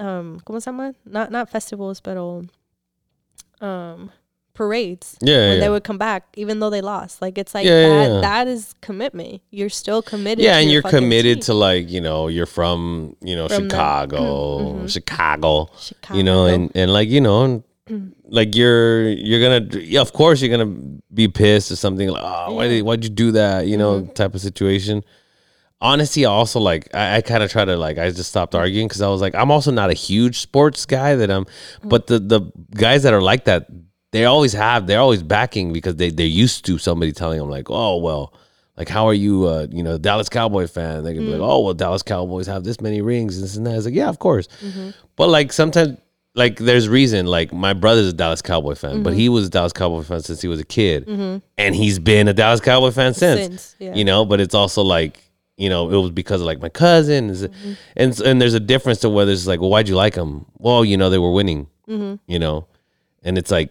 um 0.00 0.40
¿cómo 0.44 0.60
se 0.60 0.70
llama? 0.70 0.94
Not 1.04 1.30
not 1.30 1.48
festivals, 1.50 2.00
but 2.00 2.16
um 2.16 2.48
um 3.60 4.10
parades. 4.54 5.16
yeah, 5.22 5.36
When 5.36 5.54
yeah. 5.54 5.60
they 5.60 5.68
would 5.70 5.84
come 5.84 5.96
back, 5.98 6.24
even 6.36 6.60
though 6.60 6.70
they 6.70 6.80
lost, 6.82 7.22
like 7.22 7.38
it's 7.38 7.54
like 7.54 7.64
Yeah, 7.64 7.88
that. 7.88 8.10
yeah. 8.10 8.20
That 8.20 8.48
is 8.48 8.74
commitment. 8.80 9.40
You're 9.50 9.68
still 9.70 10.02
committed. 10.02 10.44
yeah 10.44 10.56
and 10.58 10.70
your 10.70 10.82
you're 10.82 10.90
committed 10.90 11.36
team. 11.38 11.42
to 11.42 11.54
like 11.54 11.88
you 11.90 12.00
know 12.00 12.28
you're 12.28 12.46
from 12.46 13.16
you 13.22 13.36
know 13.36 13.48
From 13.48 13.68
chicago 13.68 14.74
Mhm. 14.74 14.90
chicago 14.90 15.68
Chicago. 15.78 16.16
you 16.18 16.24
know 16.24 16.46
and 16.46 16.70
and 16.74 16.92
like 16.92 17.08
you 17.08 17.20
know 17.20 17.44
and, 17.44 17.62
like 18.28 18.54
you're 18.54 19.08
you're 19.08 19.40
gonna 19.40 19.66
yeah, 19.80 20.00
of 20.00 20.12
course 20.12 20.40
you're 20.42 20.56
gonna 20.56 20.74
be 21.12 21.26
pissed 21.28 21.72
or 21.72 21.76
something 21.76 22.08
like 22.08 22.22
oh 22.24 22.54
why 22.54 22.68
did, 22.68 22.82
why'd 22.84 23.02
you 23.02 23.10
do 23.10 23.32
that 23.32 23.66
you 23.66 23.76
know 23.76 24.00
Mm-hmm. 24.02 24.12
type 24.12 24.34
of 24.34 24.40
situation 24.40 25.02
honestly 25.80 26.24
also 26.24 26.60
like 26.60 26.88
i, 26.94 27.16
I 27.16 27.20
kind 27.22 27.42
of 27.42 27.50
try 27.50 27.64
to 27.64 27.76
like 27.76 27.98
i 27.98 28.10
just 28.10 28.28
stopped 28.30 28.54
arguing 28.54 28.86
because 28.88 29.00
i 29.02 29.08
was 29.08 29.20
like 29.20 29.34
i'm 29.34 29.50
also 29.50 29.70
not 29.70 29.90
a 29.90 29.94
huge 29.94 30.40
sports 30.40 30.84
guy 30.86 31.14
that 31.16 31.30
i'm 31.30 31.44
Mm. 31.44 31.88
but 31.88 32.06
the 32.06 32.18
the 32.18 32.40
guys 32.74 33.02
that 33.04 33.14
are 33.14 33.22
like 33.22 33.44
that 33.46 33.66
they 34.12 34.24
always 34.26 34.52
have 34.52 34.86
they're 34.86 35.00
always 35.00 35.22
backing 35.22 35.72
because 35.72 35.96
they 35.96 36.10
they're 36.10 36.26
used 36.26 36.64
to 36.66 36.78
somebody 36.78 37.12
telling 37.12 37.38
them 37.38 37.48
like 37.48 37.70
oh 37.70 37.96
well 37.96 38.34
like 38.76 38.88
how 38.88 39.06
are 39.06 39.14
you 39.14 39.46
uh 39.46 39.66
you 39.70 39.82
know 39.82 39.98
dallas 39.98 40.28
cowboy 40.28 40.66
fan? 40.66 41.04
They 41.04 41.14
can 41.14 41.24
be 41.24 41.32
like 41.32 41.40
oh 41.40 41.60
well 41.60 41.74
dallas 41.74 42.02
cowboys 42.02 42.46
have 42.46 42.64
this 42.64 42.80
many 42.80 43.00
rings 43.02 43.36
and 43.36 43.44
this 43.44 43.56
and 43.56 43.66
that. 43.66 43.76
It's 43.76 43.84
like 43.84 43.94
yeah 43.94 44.08
of 44.08 44.18
course. 44.18 44.48
But 45.16 45.28
like 45.28 45.52
sometimes 45.52 45.98
like 46.34 46.58
there's 46.58 46.88
reason 46.88 47.26
like 47.26 47.52
my 47.52 47.72
brother's 47.72 48.08
a 48.08 48.12
dallas 48.12 48.40
cowboy 48.42 48.74
fan 48.74 49.02
but 49.02 49.12
he 49.14 49.28
was 49.28 49.46
a 49.46 49.50
dallas 49.50 49.72
cowboy 49.72 50.02
fan 50.02 50.20
since 50.20 50.40
he 50.42 50.48
was 50.48 50.60
a 50.60 50.64
kid 50.64 51.06
and 51.58 51.74
he's 51.74 51.98
been 51.98 52.26
a 52.28 52.32
dallas 52.32 52.60
cowboy 52.60 52.90
fan 52.90 53.12
since, 53.14 53.40
Since, 53.46 53.76
yeah. 53.78 53.94
you 53.94 54.04
know 54.04 54.24
but 54.24 54.40
it's 54.40 54.54
also 54.54 54.82
like 54.82 55.20
you 55.62 55.68
know 55.68 55.82
it 55.90 55.96
was 56.04 56.10
because 56.10 56.40
of 56.40 56.46
like 56.46 56.60
my 56.66 56.68
cousins 56.84 57.42
and 58.00 58.10
and 58.28 58.40
there's 58.40 58.54
a 58.54 58.64
difference 58.72 58.98
to 59.00 59.08
whether 59.16 59.30
it's 59.32 59.46
like 59.46 59.60
well 59.60 59.70
why'd 59.70 59.88
you 59.88 59.94
like 60.04 60.14
them 60.14 60.46
well 60.58 60.84
you 60.90 60.96
know 60.96 61.08
they 61.10 61.18
were 61.26 61.32
winning 61.40 61.66
you 62.26 62.38
know? 62.44 62.66
And 63.24 63.36
it's 63.36 63.50
like 63.50 63.70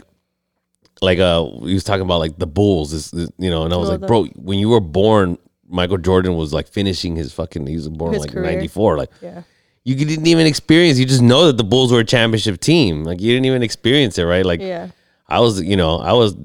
like 1.02 1.20
uh 1.20 1.46
he 1.70 1.74
was 1.74 1.84
talking 1.86 2.02
about 2.10 2.20
like 2.20 2.38
the 2.38 2.46
bulls 2.48 2.92
is 2.94 3.14
is- 3.14 3.32
you 3.38 3.50
know 3.50 3.64
and 3.64 3.74
i 3.74 3.78
was 3.78 3.88
Oh, 3.90 3.94
like 3.94 4.02
the- 4.02 4.08
bro 4.08 4.26
when 4.50 4.60
you 4.60 4.70
were 4.70 4.82
born 4.82 5.38
michael 5.70 5.98
jordan 5.98 6.36
was 6.36 6.52
like 6.58 6.68
finishing 6.68 7.16
his 7.16 7.32
fucking 7.34 7.66
he 7.66 7.76
was 7.76 7.88
born 7.90 8.14
His 8.14 8.22
like 8.24 8.32
career. 8.34 8.52
94 8.52 8.98
like 8.98 9.12
yeah. 9.22 9.44
you 9.86 9.96
didn't 9.96 10.28
even 10.28 10.46
experience 10.46 11.00
you 11.00 11.06
just 11.06 11.22
know 11.22 11.48
that 11.48 11.58
the 11.58 11.64
bulls 11.64 11.92
were 11.94 12.02
a 12.02 12.10
championship 12.16 12.60
team 12.60 13.04
like 13.06 13.22
you 13.22 13.32
didn't 13.34 13.46
even 13.46 13.64
experience 13.64 14.18
it 14.18 14.24
right? 14.34 14.46
Like 14.46 14.60
Yeah. 14.60 14.90
i 15.30 15.40
was 15.40 15.62
you 15.72 15.78
know 15.78 16.00
i 16.00 16.12
was 16.12 16.36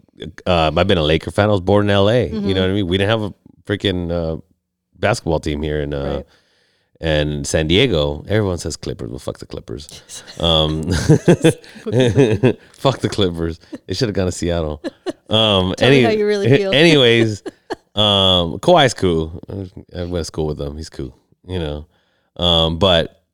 uh 0.46 0.70
i've 0.76 0.86
been 0.86 0.98
a 0.98 1.08
laker 1.12 1.32
fan 1.32 1.48
i 1.48 1.52
was 1.52 1.60
born 1.60 1.90
in 1.90 1.96
la 1.96 2.12
you 2.12 2.54
know 2.54 2.60
what 2.62 2.70
i 2.70 2.74
mean? 2.74 2.86
We 2.86 2.96
didn't 2.98 3.10
have 3.10 3.22
a 3.22 3.34
freaking 3.66 4.00
uh 4.20 4.36
basketball 5.08 5.40
team 5.40 5.62
here 5.62 5.80
in 5.84 5.92
uh 5.94 6.16
Right. 6.16 6.26
and 7.00 7.46
San 7.46 7.66
Diego, 7.68 8.24
everyone 8.28 8.58
says 8.58 8.76
Clippers. 8.76 9.10
Well, 9.10 9.18
fuck 9.28 9.38
the 9.38 9.46
Clippers. 9.46 9.82
Um, 10.40 10.82
fuck 12.84 12.98
the 13.00 13.10
Clippers. 13.10 13.60
They 13.86 13.94
should 13.94 14.08
have 14.08 14.14
gone 14.16 14.26
to 14.26 14.32
Seattle. 14.32 14.82
Um, 15.30 15.74
Tell 15.78 15.88
me 15.90 16.02
how 16.02 16.10
you 16.10 16.26
really 16.26 16.48
feel. 16.54 16.72
anyways, 16.72 17.42
um, 17.94 18.58
Kawhi's 18.60 18.92
cool. 18.92 19.40
I 19.48 20.04
went 20.04 20.20
to 20.20 20.24
school 20.24 20.46
with 20.46 20.60
him. 20.60 20.76
He's 20.76 20.90
cool. 20.90 21.16
You 21.46 21.58
know, 21.58 21.86
um, 22.36 22.78
but 22.78 23.24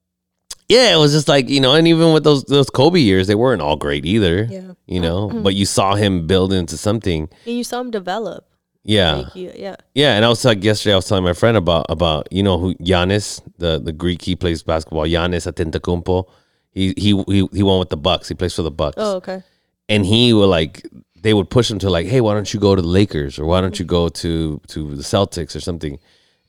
yeah, 0.68 0.94
it 0.94 0.98
was 0.98 1.12
just 1.12 1.26
like 1.26 1.48
you 1.48 1.60
know, 1.60 1.74
and 1.74 1.88
even 1.88 2.12
with 2.14 2.22
those 2.22 2.44
those 2.44 2.70
Kobe 2.70 3.00
years, 3.00 3.26
they 3.26 3.34
weren't 3.34 3.60
all 3.60 3.74
great 3.76 4.06
either. 4.06 4.44
Yeah. 4.48 4.72
You 4.86 5.00
know, 5.00 5.28
but 5.28 5.56
you 5.56 5.66
saw 5.66 5.96
him 5.96 6.28
build 6.28 6.52
into 6.52 6.76
something. 6.76 7.28
And 7.44 7.56
you 7.58 7.64
saw 7.64 7.80
him 7.80 7.90
develop. 7.90 8.46
Yeah. 8.82 9.28
You, 9.34 9.52
yeah. 9.54 9.76
Yeah, 9.94 10.16
and 10.16 10.24
I 10.24 10.28
was 10.28 10.44
like 10.44 10.64
yesterday. 10.64 10.94
I 10.94 10.96
was 10.96 11.06
telling 11.06 11.24
my 11.24 11.34
friend 11.34 11.56
about 11.56 11.86
about 11.88 12.32
you 12.32 12.42
know 12.42 12.58
who 12.58 12.74
Giannis, 12.76 13.40
the 13.58 13.78
the 13.78 13.92
Greek 13.92 14.22
he 14.22 14.36
plays 14.36 14.62
basketball. 14.62 15.04
Giannis 15.04 15.46
Antetokounmpo. 15.50 16.28
He 16.70 16.94
he 16.96 17.22
he 17.26 17.48
he 17.52 17.62
won 17.62 17.78
with 17.78 17.90
the 17.90 17.96
Bucks. 17.96 18.28
He 18.28 18.34
plays 18.34 18.54
for 18.54 18.62
the 18.62 18.70
Bucks. 18.70 18.96
Oh, 18.98 19.16
okay. 19.16 19.42
and 19.88 20.06
he 20.06 20.32
would 20.32 20.46
like 20.46 20.86
they 21.22 21.34
would 21.34 21.50
push 21.50 21.70
him 21.70 21.78
to 21.80 21.90
like, 21.90 22.06
hey, 22.06 22.20
why 22.22 22.32
don't 22.32 22.54
you 22.54 22.60
go 22.60 22.74
to 22.74 22.80
the 22.80 22.88
Lakers 22.88 23.38
or 23.38 23.44
why 23.44 23.60
don't 23.60 23.78
you 23.78 23.84
go 23.84 24.08
to 24.08 24.60
to 24.68 24.94
the 24.96 25.02
Celtics 25.02 25.54
or 25.54 25.60
something? 25.60 25.98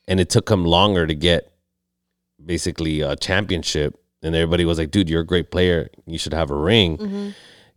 And 0.08 0.18
it 0.20 0.30
took 0.30 0.48
him 0.48 0.64
longer 0.64 1.06
to 1.06 1.14
get 1.14 1.52
basically 2.44 3.02
a 3.02 3.14
championship. 3.16 3.98
And 4.22 4.34
everybody 4.34 4.64
was 4.64 4.78
like, 4.78 4.90
dude, 4.90 5.10
you're 5.10 5.20
a 5.22 5.26
great 5.26 5.50
player. 5.50 5.90
You 6.06 6.18
should 6.18 6.32
have 6.32 6.50
a 6.50 6.56
ring. 6.56 6.96
Mm-hmm. 6.96 7.28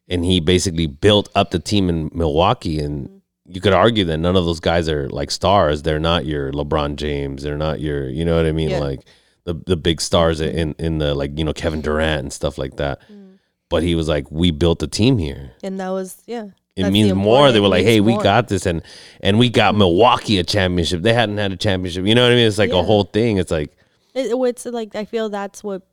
And 0.08 0.24
he 0.24 0.40
basically 0.40 0.88
built 0.88 1.30
up 1.36 1.52
the 1.52 1.60
team 1.60 1.90
in 1.90 2.12
Milwaukee. 2.14 2.80
And 2.80 3.15
you 3.48 3.62
could 3.62 3.74
argue 3.74 4.06
that 4.06 4.18
none 4.18 4.36
of 4.36 4.46
those 4.46 4.60
guys 4.60 4.90
are 4.90 5.08
like 5.10 5.32
stars. 5.32 5.84
They're 5.84 6.00
not 6.00 6.26
your 6.26 6.52
LeBron 6.52 6.96
James. 6.96 7.44
They're 7.44 7.58
not 7.58 7.80
your, 7.80 8.10
you 8.10 8.26
know 8.26 8.36
what 8.36 8.46
I 8.46 8.52
mean? 8.52 8.72
Yeah. 8.72 8.80
Like 8.80 9.02
the 9.44 9.54
the 9.54 9.78
big 9.78 10.02
stars 10.02 10.42
in 10.42 10.74
in 10.80 10.98
the 10.98 11.14
like 11.14 11.38
you 11.38 11.46
know 11.46 11.54
Kevin 11.54 11.82
Durant 11.82 12.22
and 12.22 12.34
stuff 12.34 12.58
like 12.58 12.78
that. 12.78 13.00
Mm. 13.10 13.38
But 13.70 13.84
he 13.84 13.96
was 13.96 14.08
like, 14.08 14.30
we 14.32 14.52
built 14.52 14.84
a 14.84 14.88
team 14.88 15.18
here 15.18 15.52
And 15.64 15.80
that 15.80 15.90
was 15.90 16.22
yeah. 16.26 16.50
it 16.76 16.90
means 16.92 17.10
the 17.10 17.16
more. 17.16 17.52
They 17.52 17.60
were 17.60 17.68
like, 17.68 17.86
"Hey, 17.86 18.00
we 18.00 18.18
got 18.18 18.48
this," 18.48 18.66
and 18.66 18.82
and 19.22 19.40
we 19.40 19.50
got 19.50 19.76
Milwaukee 19.76 20.40
a 20.40 20.44
championship. 20.44 21.02
They 21.02 21.14
hadn't 21.14 21.38
had 21.38 21.52
a 21.52 21.58
championship. 21.58 22.06
You 22.06 22.16
know 22.16 22.24
what 22.24 22.32
I 22.32 22.36
mean? 22.36 22.48
It's 22.48 22.58
like 22.58 22.72
a 22.72 22.84
whole 22.84 23.04
thing. 23.04 23.38
It's 23.38 23.52
like, 23.52 23.76
It, 24.14 24.32
it's 24.34 24.66
like 24.66 24.96
I 24.96 25.06
feel 25.06 25.30
that's 25.30 25.64
what 25.64 25.84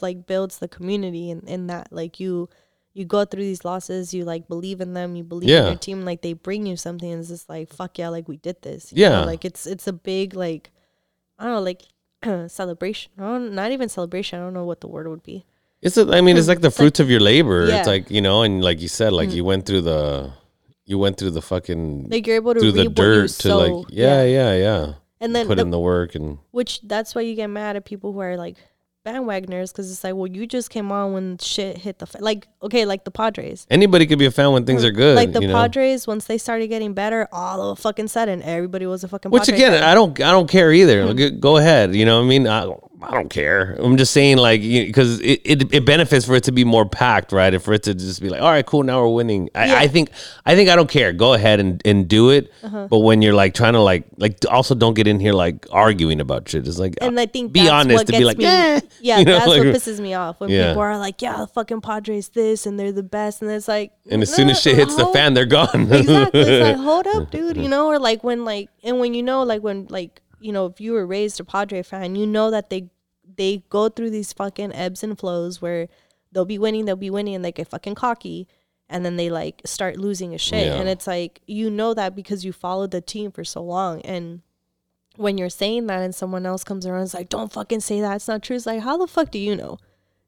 like 0.00 0.26
builds 0.26 0.58
the 0.58 0.68
community 0.68 1.30
and 1.30 1.44
in, 1.48 1.66
that 1.68 1.92
like 1.92 2.18
you 2.18 2.48
you 2.94 3.04
go 3.04 3.24
through 3.24 3.42
these 3.42 3.64
losses, 3.64 4.12
you 4.12 4.24
like 4.24 4.48
believe 4.48 4.80
in 4.80 4.92
them, 4.92 5.16
you 5.16 5.24
believe 5.24 5.48
in 5.48 5.66
your 5.66 5.76
team, 5.76 6.04
like 6.04 6.22
they 6.22 6.34
bring 6.34 6.66
you 6.66 6.76
something. 6.76 7.10
And 7.10 7.20
it's 7.20 7.28
just 7.28 7.48
like 7.48 7.72
fuck 7.72 7.98
yeah, 7.98 8.08
like 8.08 8.28
we 8.28 8.36
did 8.36 8.60
this. 8.62 8.92
you 8.92 9.04
know? 9.08 9.20
Yeah. 9.20 9.24
like 9.24 9.44
it's 9.44 9.66
it's 9.66 9.86
a 9.86 9.92
big 9.92 10.34
like 10.34 10.70
I 11.38 11.44
don't 11.44 11.54
know 11.54 11.60
like 11.60 11.82
celebration. 12.50 13.12
Not 13.16 13.72
even 13.72 13.88
celebration. 13.88 14.38
I 14.38 14.42
don't 14.42 14.54
know 14.54 14.64
what 14.64 14.80
the 14.80 14.88
word 14.88 15.08
would 15.08 15.22
be. 15.22 15.44
It's 15.80 15.96
a, 15.96 16.08
I 16.12 16.20
mean, 16.20 16.36
it's 16.36 16.46
like 16.46 16.60
the 16.60 16.70
fruits 16.70 17.00
of 17.00 17.10
your 17.10 17.18
labor. 17.18 17.66
Yeah. 17.66 17.78
It's 17.78 17.88
like 17.88 18.10
you 18.10 18.20
know, 18.20 18.42
and 18.42 18.62
like 18.62 18.80
you 18.80 18.88
said, 18.88 19.12
like 19.12 19.30
mm. 19.30 19.34
you 19.34 19.44
went 19.44 19.66
through 19.66 19.82
the, 19.82 20.32
you 20.84 20.96
went 20.96 21.18
through 21.18 21.32
the 21.32 21.42
fucking 21.42 22.08
Like 22.08 22.26
you're 22.26 22.36
able 22.36 22.54
to 22.54 22.60
through 22.60 22.72
the 22.72 22.88
dirt 22.88 23.30
to 23.30 23.48
sow. 23.48 23.58
like 23.58 23.86
yeah, 23.90 24.22
yeah, 24.22 24.54
yeah. 24.54 24.94
And 25.20 25.34
then 25.34 25.46
Put 25.46 25.56
the, 25.56 25.62
in 25.62 25.70
the 25.70 25.78
work 25.78 26.14
and 26.14 26.38
which 26.50 26.80
that's 26.82 27.14
why 27.14 27.22
you 27.22 27.34
get 27.34 27.46
mad 27.46 27.76
at 27.76 27.84
people 27.84 28.12
who 28.12 28.20
are 28.20 28.36
like 28.36 28.56
bandwagoners 29.04 29.72
because 29.72 29.90
it's 29.90 30.04
like, 30.04 30.14
well, 30.14 30.26
you 30.26 30.46
just 30.46 30.70
came 30.70 30.92
on 30.92 31.12
when 31.12 31.38
shit 31.38 31.78
hit 31.78 31.98
the 31.98 32.06
like 32.20 32.48
okay, 32.62 32.84
like 32.84 33.04
the 33.04 33.10
Padres. 33.10 33.66
anybody 33.70 34.06
could 34.06 34.18
be 34.18 34.26
a 34.26 34.30
fan 34.30 34.52
when 34.52 34.64
things 34.64 34.84
are 34.84 34.90
good. 34.90 35.16
like 35.16 35.32
the 35.32 35.40
you 35.40 35.48
know? 35.48 35.54
Padres, 35.54 36.06
once 36.06 36.26
they 36.26 36.38
started 36.38 36.68
getting 36.68 36.94
better, 36.94 37.28
all 37.32 37.60
of 37.62 37.78
a 37.78 37.80
fucking 37.80 38.08
sudden, 38.08 38.42
everybody 38.42 38.86
was 38.86 39.04
a 39.04 39.08
fucking. 39.08 39.30
Which 39.30 39.48
again, 39.48 39.72
fan. 39.72 39.82
I 39.82 39.94
don't, 39.94 40.20
I 40.20 40.30
don't 40.30 40.48
care 40.48 40.72
either. 40.72 41.02
Hmm. 41.02 41.16
Like, 41.16 41.40
Go 41.40 41.56
ahead. 41.56 41.94
You 41.94 42.04
know, 42.04 42.18
what 42.18 42.26
I 42.26 42.28
mean, 42.28 42.46
I, 42.46 42.72
I 43.02 43.10
don't 43.12 43.28
care. 43.28 43.76
I'm 43.80 43.96
just 43.96 44.12
saying, 44.12 44.36
like, 44.38 44.60
because 44.62 45.20
it, 45.20 45.40
it, 45.44 45.74
it 45.74 45.84
benefits 45.84 46.24
for 46.26 46.34
it 46.34 46.44
to 46.44 46.52
be 46.52 46.64
more 46.64 46.86
packed, 46.88 47.32
right? 47.32 47.52
And 47.52 47.62
for 47.62 47.72
it 47.72 47.82
to 47.84 47.94
just 47.94 48.20
be 48.22 48.28
like, 48.28 48.40
all 48.40 48.50
right, 48.50 48.64
cool, 48.64 48.82
now 48.82 49.00
we're 49.02 49.08
winning. 49.14 49.50
I, 49.54 49.66
Yeah. 49.66 49.78
I 49.80 49.88
think, 49.88 50.10
I 50.46 50.54
think 50.54 50.68
I 50.70 50.76
don't 50.76 50.88
care. 50.88 51.12
Go 51.12 51.34
ahead 51.34 51.60
and, 51.60 51.82
and 51.84 52.06
do 52.08 52.30
it. 52.30 52.52
Uh-huh. 52.62 52.86
But 52.88 53.00
when 53.00 53.22
you're 53.22 53.34
like 53.34 53.54
trying 53.54 53.72
to 53.74 53.80
like, 53.80 54.04
like, 54.16 54.38
also 54.50 54.74
don't 54.74 54.94
get 54.94 55.06
in 55.06 55.18
here 55.20 55.32
like 55.32 55.66
arguing 55.72 56.20
about 56.20 56.48
shit. 56.48 56.66
It's 56.66 56.78
like, 56.78 56.94
and 57.00 57.18
I 57.18 57.26
think 57.26 57.52
be 57.52 57.68
honest 57.68 58.06
to 58.06 58.12
be 58.12 58.24
like, 58.24 58.38
me. 58.38 58.44
eh. 58.46 58.80
Yeah, 59.00 59.18
You 59.18 59.24
know, 59.24 59.32
that's 59.32 59.46
like- 59.48 59.58
what 59.58 59.66
pisses 59.74 59.98
me 60.00 60.14
off 60.14 60.40
when 60.40 60.48
Yeah. 60.50 60.68
people 60.70 60.82
are 60.82 60.96
like, 60.96 61.20
"Yeah, 61.20 61.38
the 61.38 61.46
fucking 61.48 61.80
Padres 61.80 62.28
this 62.28 62.66
and 62.66 62.78
they're 62.78 62.92
the 62.92 63.02
best," 63.02 63.42
and 63.42 63.50
it's 63.50 63.66
like, 63.68 63.92
And 64.08 64.22
as 64.22 64.32
soon 64.32 64.48
as 64.48 64.60
shit 64.62 64.76
hits 64.76 64.94
the 64.94 65.06
fan, 65.06 65.34
they're 65.34 65.44
gone. 65.44 65.68
exactly, 65.92 66.40
it's 66.40 66.62
like, 66.62 66.76
hold 66.76 67.06
up, 67.08 67.30
dude, 67.32 67.56
you 67.56 67.68
know, 67.68 67.88
or 67.88 67.98
like 67.98 68.22
when 68.22 68.44
like, 68.44 68.70
and 68.84 69.00
when 69.00 69.12
you 69.14 69.22
know, 69.24 69.42
like 69.42 69.60
when 69.62 69.86
like 69.90 70.21
you 70.42 70.52
know, 70.52 70.66
if 70.66 70.80
you 70.80 70.92
were 70.92 71.06
raised 71.06 71.40
a 71.40 71.44
Padre 71.44 71.82
fan, 71.82 72.16
you 72.16 72.26
know 72.26 72.50
that 72.50 72.70
they 72.70 72.90
they 73.36 73.62
go 73.68 73.88
through 73.88 74.10
these 74.10 74.32
fucking 74.32 74.74
ebbs 74.74 75.02
and 75.02 75.18
flows 75.18 75.62
where 75.62 75.88
they'll 76.32 76.44
be 76.44 76.58
winning, 76.58 76.84
they'll 76.84 76.96
be 76.96 77.10
winning, 77.10 77.34
and 77.34 77.44
they 77.44 77.52
get 77.52 77.68
fucking 77.68 77.94
cocky. 77.94 78.48
And 78.88 79.06
then 79.06 79.16
they 79.16 79.30
like 79.30 79.62
start 79.64 79.96
losing 79.96 80.34
a 80.34 80.38
shit. 80.38 80.66
Yeah. 80.66 80.74
And 80.74 80.88
it's 80.88 81.06
like, 81.06 81.40
you 81.46 81.70
know 81.70 81.94
that 81.94 82.14
because 82.14 82.44
you 82.44 82.52
followed 82.52 82.90
the 82.90 83.00
team 83.00 83.30
for 83.30 83.42
so 83.42 83.62
long. 83.62 84.02
And 84.02 84.42
when 85.16 85.38
you're 85.38 85.48
saying 85.48 85.86
that 85.86 86.02
and 86.02 86.14
someone 86.14 86.44
else 86.44 86.62
comes 86.62 86.84
around 86.84 87.02
is 87.02 87.14
like, 87.14 87.30
don't 87.30 87.50
fucking 87.52 87.80
say 87.80 88.02
that. 88.02 88.16
It's 88.16 88.28
not 88.28 88.42
true. 88.42 88.56
It's 88.56 88.66
like, 88.66 88.82
how 88.82 88.98
the 88.98 89.06
fuck 89.06 89.30
do 89.30 89.38
you 89.38 89.56
know? 89.56 89.78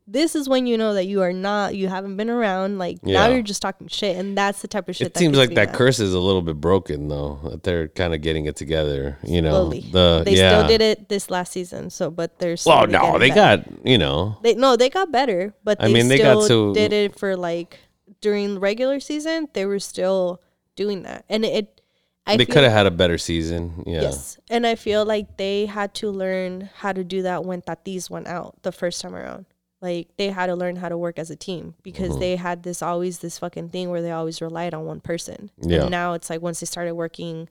This 0.06 0.34
is 0.36 0.50
when 0.50 0.66
you 0.66 0.76
know 0.76 0.92
that 0.94 1.06
you 1.06 1.22
are 1.22 1.32
not, 1.32 1.74
you 1.74 1.88
haven't 1.88 2.16
been 2.18 2.28
around. 2.28 2.76
Like 2.78 3.02
now 3.02 3.28
you're 3.28 3.40
just 3.42 3.62
talking 3.62 3.88
shit. 3.88 4.16
And 4.18 4.36
that's 4.36 4.60
the 4.60 4.68
type 4.68 4.88
of 4.90 4.94
shit 4.96 5.06
It 5.06 5.16
seems 5.16 5.38
like 5.38 5.54
that 5.54 5.68
mad. 5.68 5.74
curse 5.74 5.98
is 5.98 6.12
a 6.12 6.18
little 6.18 6.42
bit 6.42 6.60
broken 6.60 7.08
though. 7.08 7.40
That 7.44 7.62
they're 7.62 7.88
kind 7.88 8.12
of 8.14 8.20
getting 8.20 8.44
it 8.44 8.54
together. 8.54 9.18
You 9.22 9.40
know, 9.40 9.52
Slowly. 9.52 9.80
the 9.90 10.22
They 10.26 10.34
yeah. 10.36 10.58
still 10.58 10.68
did 10.68 10.82
it 10.82 11.08
this 11.08 11.30
last 11.30 11.52
season. 11.52 11.88
So, 11.88 12.10
but 12.10 12.38
they're 12.38 12.58
still 12.58 12.74
Well, 12.76 12.86
no, 12.86 13.18
they 13.18 13.30
better. 13.30 13.62
got 13.64 13.86
you 13.86 13.96
know. 13.96 14.36
They 14.42 14.54
no, 14.54 14.76
they 14.76 14.90
got 14.90 15.10
better, 15.10 15.54
but 15.64 15.78
I 15.82 15.88
mean, 15.88 16.08
they 16.08 16.18
still 16.18 16.40
got 16.40 16.48
to- 16.48 16.74
did 16.74 16.92
it 16.92 17.18
for 17.18 17.34
like 17.34 17.78
during 18.20 18.60
regular 18.60 19.00
season. 19.00 19.48
They 19.54 19.64
were 19.64 19.78
still 19.80 20.42
doing 20.76 21.02
that, 21.04 21.24
and 21.30 21.44
it. 21.46 21.80
I 22.26 22.38
they 22.38 22.46
could 22.46 22.62
have 22.64 22.72
had 22.72 22.86
a 22.86 22.90
better 22.90 23.18
season. 23.18 23.84
Yeah. 23.86 24.02
Yes, 24.02 24.38
and 24.50 24.66
I 24.66 24.76
feel 24.76 25.04
like 25.04 25.36
they 25.36 25.66
had 25.66 25.92
to 25.96 26.10
learn 26.10 26.70
how 26.76 26.92
to 26.92 27.04
do 27.04 27.20
that 27.22 27.44
when 27.44 27.60
Tatis 27.62 28.08
went 28.10 28.26
out 28.28 28.62
the 28.62 28.72
first 28.72 29.00
time 29.02 29.14
around. 29.14 29.44
Like 29.84 30.08
they 30.16 30.30
had 30.30 30.46
to 30.46 30.56
learn 30.56 30.76
how 30.76 30.88
to 30.88 30.96
work 30.96 31.18
as 31.18 31.30
a 31.30 31.36
team 31.36 31.74
because 31.82 32.12
Mm-hmm. 32.12 32.20
they 32.20 32.36
had 32.36 32.62
this 32.62 32.80
always 32.80 33.18
this 33.18 33.38
fucking 33.38 33.68
thing 33.68 33.90
where 33.90 34.00
they 34.00 34.12
always 34.12 34.40
relied 34.40 34.72
on 34.72 34.86
one 34.86 35.00
person. 35.00 35.50
Yeah. 35.60 35.82
And 35.82 35.90
now 35.90 36.14
it's 36.14 36.30
like 36.30 36.40
once 36.40 36.60
they 36.60 36.66
started 36.66 36.94
working, 36.94 37.48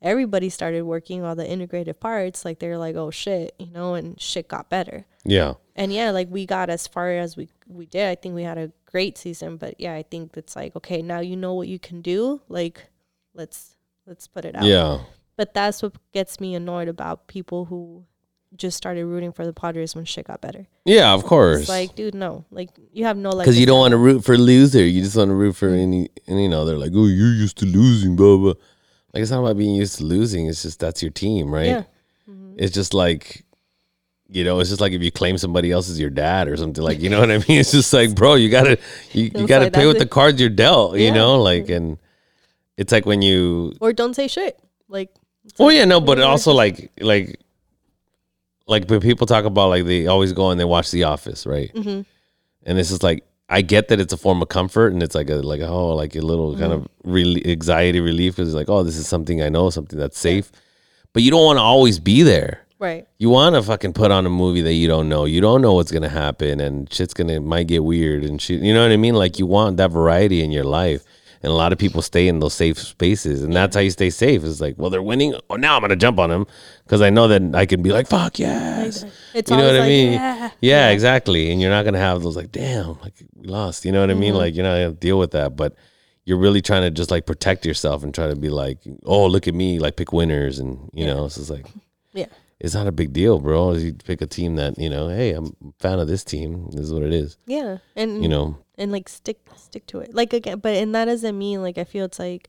everybody 0.00 0.48
started 0.48 0.82
working 0.82 1.24
all 1.24 1.34
the 1.34 1.48
integrated 1.48 1.98
parts. 1.98 2.44
Like 2.44 2.60
they're 2.60 2.78
like, 2.78 2.94
oh 2.94 3.10
shit, 3.10 3.54
you 3.58 3.70
know, 3.72 3.94
and 3.94 4.20
shit 4.20 4.46
got 4.46 4.70
better. 4.70 5.06
Yeah. 5.24 5.54
And 5.74 5.92
yeah, 5.92 6.10
like 6.12 6.28
we 6.30 6.46
got 6.46 6.70
as 6.70 6.86
far 6.86 7.10
as 7.10 7.36
we 7.36 7.48
we 7.66 7.86
did. 7.86 8.06
I 8.08 8.14
think 8.14 8.34
we 8.34 8.44
had 8.44 8.58
a 8.58 8.70
great 8.86 9.18
season, 9.18 9.56
but 9.56 9.74
yeah, 9.80 9.94
I 9.94 10.04
think 10.04 10.36
it's 10.36 10.54
like 10.54 10.76
okay, 10.76 11.02
now 11.02 11.20
you 11.20 11.36
know 11.36 11.54
what 11.54 11.66
you 11.68 11.78
can 11.80 12.00
do. 12.00 12.40
Like 12.48 12.90
let's 13.34 13.74
let's 14.06 14.28
put 14.28 14.44
it 14.44 14.54
out. 14.54 14.64
Yeah. 14.64 14.98
But 15.36 15.54
that's 15.54 15.82
what 15.82 15.94
gets 16.12 16.38
me 16.38 16.54
annoyed 16.54 16.88
about 16.88 17.26
people 17.26 17.64
who 17.64 18.04
just 18.56 18.76
started 18.76 19.06
rooting 19.06 19.32
for 19.32 19.44
the 19.44 19.52
Padres 19.52 19.94
when 19.94 20.04
shit 20.04 20.26
got 20.26 20.40
better. 20.40 20.66
Yeah, 20.84 21.12
of 21.12 21.24
course. 21.24 21.60
It's 21.60 21.68
like, 21.68 21.94
dude, 21.94 22.14
no. 22.14 22.44
Like 22.50 22.70
you 22.92 23.04
have 23.04 23.16
no 23.16 23.30
like 23.30 23.44
Because 23.44 23.58
you 23.58 23.66
don't 23.66 23.78
want 23.78 23.92
to 23.92 23.98
root 23.98 24.24
for 24.24 24.36
loser. 24.36 24.84
You 24.84 25.02
just 25.02 25.16
want 25.16 25.30
to 25.30 25.34
root 25.34 25.56
for 25.56 25.68
any, 25.68 26.10
any. 26.26 26.44
you 26.44 26.48
know, 26.48 26.64
they're 26.64 26.78
like, 26.78 26.92
oh, 26.94 27.06
you're 27.06 27.32
used 27.32 27.58
to 27.58 27.66
losing, 27.66 28.16
blah, 28.16 28.36
blah. 28.36 28.54
Like, 29.12 29.22
it's 29.22 29.30
not 29.30 29.40
about 29.40 29.58
being 29.58 29.74
used 29.74 29.98
to 29.98 30.04
losing. 30.04 30.46
It's 30.46 30.62
just 30.62 30.80
that's 30.80 31.02
your 31.02 31.10
team, 31.10 31.52
right? 31.52 31.66
Yeah. 31.66 31.82
Mm-hmm. 32.28 32.54
It's 32.58 32.72
just 32.72 32.94
like, 32.94 33.44
you 34.28 34.44
know, 34.44 34.60
it's 34.60 34.70
just 34.70 34.80
like 34.80 34.92
if 34.92 35.02
you 35.02 35.10
claim 35.10 35.36
somebody 35.36 35.70
else 35.70 35.90
as 35.90 36.00
your 36.00 36.10
dad 36.10 36.48
or 36.48 36.56
something 36.56 36.82
like, 36.82 37.00
you 37.00 37.10
know 37.10 37.20
what 37.20 37.30
I 37.30 37.38
mean? 37.38 37.44
It's 37.60 37.72
just 37.72 37.92
like, 37.92 38.14
bro, 38.14 38.34
you 38.34 38.48
gotta, 38.48 38.78
you, 39.12 39.24
you 39.24 39.46
gotta 39.46 39.64
like 39.64 39.74
play 39.74 39.86
with 39.86 39.98
the 39.98 40.06
cards 40.06 40.40
you're 40.40 40.50
dealt, 40.50 40.96
you 40.98 41.12
know, 41.12 41.40
like, 41.40 41.68
and 41.68 41.98
it's 42.76 42.92
like 42.92 43.04
when 43.04 43.20
you, 43.20 43.74
or 43.80 43.92
don't 43.92 44.14
say 44.14 44.28
shit. 44.28 44.58
Like 44.88 45.10
oh 45.58 45.68
yeah, 45.68 45.84
no, 45.84 46.00
but 46.00 46.20
also 46.20 46.52
like, 46.52 46.90
like, 47.00 47.38
like 48.66 48.88
when 48.88 49.00
people 49.00 49.26
talk 49.26 49.44
about 49.44 49.68
like 49.68 49.84
they 49.84 50.06
always 50.06 50.32
go 50.32 50.50
and 50.50 50.58
they 50.60 50.64
watch 50.64 50.90
The 50.90 51.04
Office, 51.04 51.46
right? 51.46 51.72
Mhm. 51.74 52.04
And 52.64 52.78
it's 52.78 52.90
just 52.90 53.02
like 53.02 53.24
I 53.48 53.60
get 53.60 53.88
that 53.88 54.00
it's 54.00 54.12
a 54.12 54.16
form 54.16 54.40
of 54.40 54.48
comfort 54.48 54.92
and 54.92 55.02
it's 55.02 55.14
like 55.14 55.28
a 55.28 55.34
like 55.36 55.60
oh 55.60 55.94
like 55.94 56.14
a 56.16 56.20
little 56.20 56.56
kind 56.56 56.72
of 56.72 56.80
Mm-hmm. 57.04 57.12
re- 57.12 57.42
anxiety 57.44 58.00
relief 58.00 58.36
because 58.36 58.48
it's 58.48 58.54
like 58.56 58.68
oh 58.68 58.82
this 58.82 58.96
is 58.96 59.06
something 59.08 59.42
I 59.42 59.48
know 59.48 59.68
something 59.70 59.98
that's 59.98 60.18
safe, 60.18 60.50
but 61.12 61.22
you 61.22 61.30
don't 61.30 61.44
want 61.44 61.58
to 61.58 61.62
always 61.62 61.98
be 61.98 62.22
there. 62.22 62.60
right. 62.78 63.06
You 63.18 63.30
want 63.30 63.54
to 63.56 63.62
fucking 63.62 63.92
put 63.92 64.10
on 64.10 64.26
a 64.26 64.30
movie 64.30 64.62
that 64.62 64.72
you 64.74 64.88
don't 64.88 65.08
know. 65.08 65.24
You 65.24 65.40
don't 65.40 65.60
know 65.62 65.74
what's 65.74 65.92
gonna 65.92 66.08
happen 66.08 66.60
and 66.60 66.92
shit's 66.92 67.14
gonna 67.14 67.40
might 67.40 67.66
get 67.66 67.84
weird 67.84 68.22
and 68.24 68.40
shit. 68.40 68.60
You 68.60 68.72
know 68.74 68.82
what 68.82 68.92
I 68.92 68.96
mean? 68.96 69.14
Like 69.14 69.38
you 69.38 69.46
want 69.46 69.76
that 69.78 69.90
variety 69.90 70.42
in 70.42 70.50
your 70.52 70.64
life. 70.64 71.02
And 71.42 71.50
a 71.50 71.54
lot 71.54 71.72
of 71.72 71.78
people 71.78 72.02
stay 72.02 72.28
in 72.28 72.38
those 72.38 72.54
safe 72.54 72.78
spaces, 72.78 73.42
and 73.42 73.52
that's 73.52 73.74
how 73.74 73.82
you 73.82 73.90
stay 73.90 74.10
safe. 74.10 74.44
It's 74.44 74.60
like, 74.60 74.76
well, 74.78 74.90
they're 74.90 75.02
winning. 75.02 75.34
Oh, 75.50 75.56
now 75.56 75.74
I'm 75.74 75.80
gonna 75.82 75.96
jump 75.96 76.20
on 76.20 76.30
them 76.30 76.46
because 76.84 77.00
I 77.02 77.10
know 77.10 77.26
that 77.28 77.42
I 77.56 77.66
can 77.66 77.82
be 77.82 77.90
like, 77.90 78.06
"Fuck 78.06 78.38
yes," 78.38 79.04
It's 79.34 79.50
you 79.50 79.56
know 79.56 79.66
what 79.66 79.80
I 79.80 79.86
mean? 79.88 80.12
Yeah. 80.12 80.50
Yeah, 80.60 80.90
exactly. 80.90 81.50
And 81.50 81.60
you're 81.60 81.70
not 81.70 81.84
gonna 81.84 81.98
have 81.98 82.22
those 82.22 82.36
like, 82.36 82.52
damn, 82.52 82.98
like 83.00 83.14
we 83.34 83.48
lost. 83.48 83.84
You 83.84 83.90
know 83.90 84.00
what 84.00 84.10
I 84.10 84.12
Mm-hmm. 84.12 84.20
mean? 84.20 84.34
Like 84.34 84.54
you're 84.54 84.62
not 84.64 84.74
gonna 84.76 84.92
deal 84.92 85.18
with 85.18 85.32
that, 85.32 85.56
but 85.56 85.74
you're 86.24 86.38
really 86.38 86.62
trying 86.62 86.82
to 86.82 86.90
just 86.90 87.10
like 87.10 87.26
protect 87.26 87.66
yourself 87.66 88.04
and 88.04 88.14
try 88.14 88.28
to 88.28 88.36
be 88.36 88.48
like, 88.48 88.78
oh, 89.04 89.26
look 89.26 89.48
at 89.48 89.54
me, 89.54 89.80
like 89.80 89.96
pick 89.96 90.12
winners, 90.12 90.60
and 90.60 90.88
you 90.92 91.04
know, 91.04 91.24
it's 91.24 91.50
like 91.50 91.66
Yeah. 92.12 92.26
it's 92.60 92.74
not 92.74 92.86
a 92.86 92.92
big 92.92 93.12
deal, 93.12 93.40
bro. 93.40 93.72
You 93.72 93.94
pick 93.94 94.22
a 94.22 94.28
team 94.28 94.54
that 94.56 94.78
you 94.78 94.88
know, 94.88 95.08
hey, 95.08 95.32
I'm 95.32 95.46
a 95.46 95.72
fan 95.80 95.98
of 95.98 96.06
this 96.06 96.22
team. 96.22 96.68
This 96.70 96.82
is 96.82 96.92
what 96.94 97.02
it 97.02 97.12
is. 97.12 97.36
Yeah. 97.46 97.78
And 97.96 98.22
You 98.22 98.28
know, 98.28 98.58
and 98.78 98.90
like 98.92 99.08
stick 99.08 99.38
stick 99.56 99.86
to 99.88 100.00
it. 100.00 100.14
Like 100.14 100.32
again, 100.32 100.58
but 100.58 100.74
and 100.76 100.94
that 100.94 101.06
doesn't 101.06 101.36
mean 101.38 101.62
like 101.62 101.78
I 101.78 101.84
feel 101.84 102.04
it's 102.06 102.18
like 102.18 102.48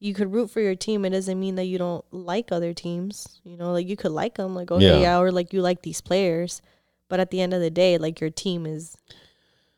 you 0.00 0.12
could 0.14 0.32
root 0.32 0.50
for 0.50 0.60
your 0.60 0.74
team. 0.74 1.04
It 1.04 1.10
doesn't 1.10 1.38
mean 1.38 1.54
that 1.54 1.64
you 1.64 1.78
don't 1.78 2.04
like 2.12 2.52
other 2.52 2.74
teams. 2.74 3.40
You 3.44 3.56
know, 3.56 3.72
like 3.72 3.88
you 3.88 3.96
could 3.96 4.12
like 4.12 4.34
them, 4.34 4.54
like 4.54 4.70
okay, 4.70 4.84
Yeah. 4.84 4.98
yeah. 5.00 5.18
or 5.18 5.30
like 5.32 5.52
you 5.52 5.62
like 5.62 5.82
these 5.82 6.00
players. 6.00 6.60
But 7.08 7.20
at 7.20 7.30
the 7.30 7.40
end 7.40 7.54
of 7.54 7.60
the 7.60 7.70
day, 7.70 7.96
like 7.98 8.20
your 8.20 8.30
team 8.30 8.66
is 8.66 8.96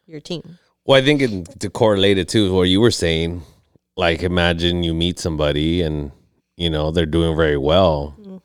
your 0.07 0.21
team. 0.21 0.59
well, 0.85 1.01
I 1.01 1.05
think 1.05 1.21
it, 1.21 1.61
to 1.61 1.69
correlate 1.69 2.17
it 2.19 2.29
to 2.31 2.53
what 2.55 2.63
you 2.69 2.81
were 2.81 2.93
saying, 2.93 3.43
like 3.97 4.23
imagine 4.23 4.83
you 4.85 4.95
meet 4.95 5.19
somebody 5.19 5.83
and 5.83 6.13
you 6.57 6.71
know 6.71 6.91
they're 6.93 7.07
doing 7.07 7.37
very 7.37 7.57
well, 7.59 8.15
Mm. 8.21 8.41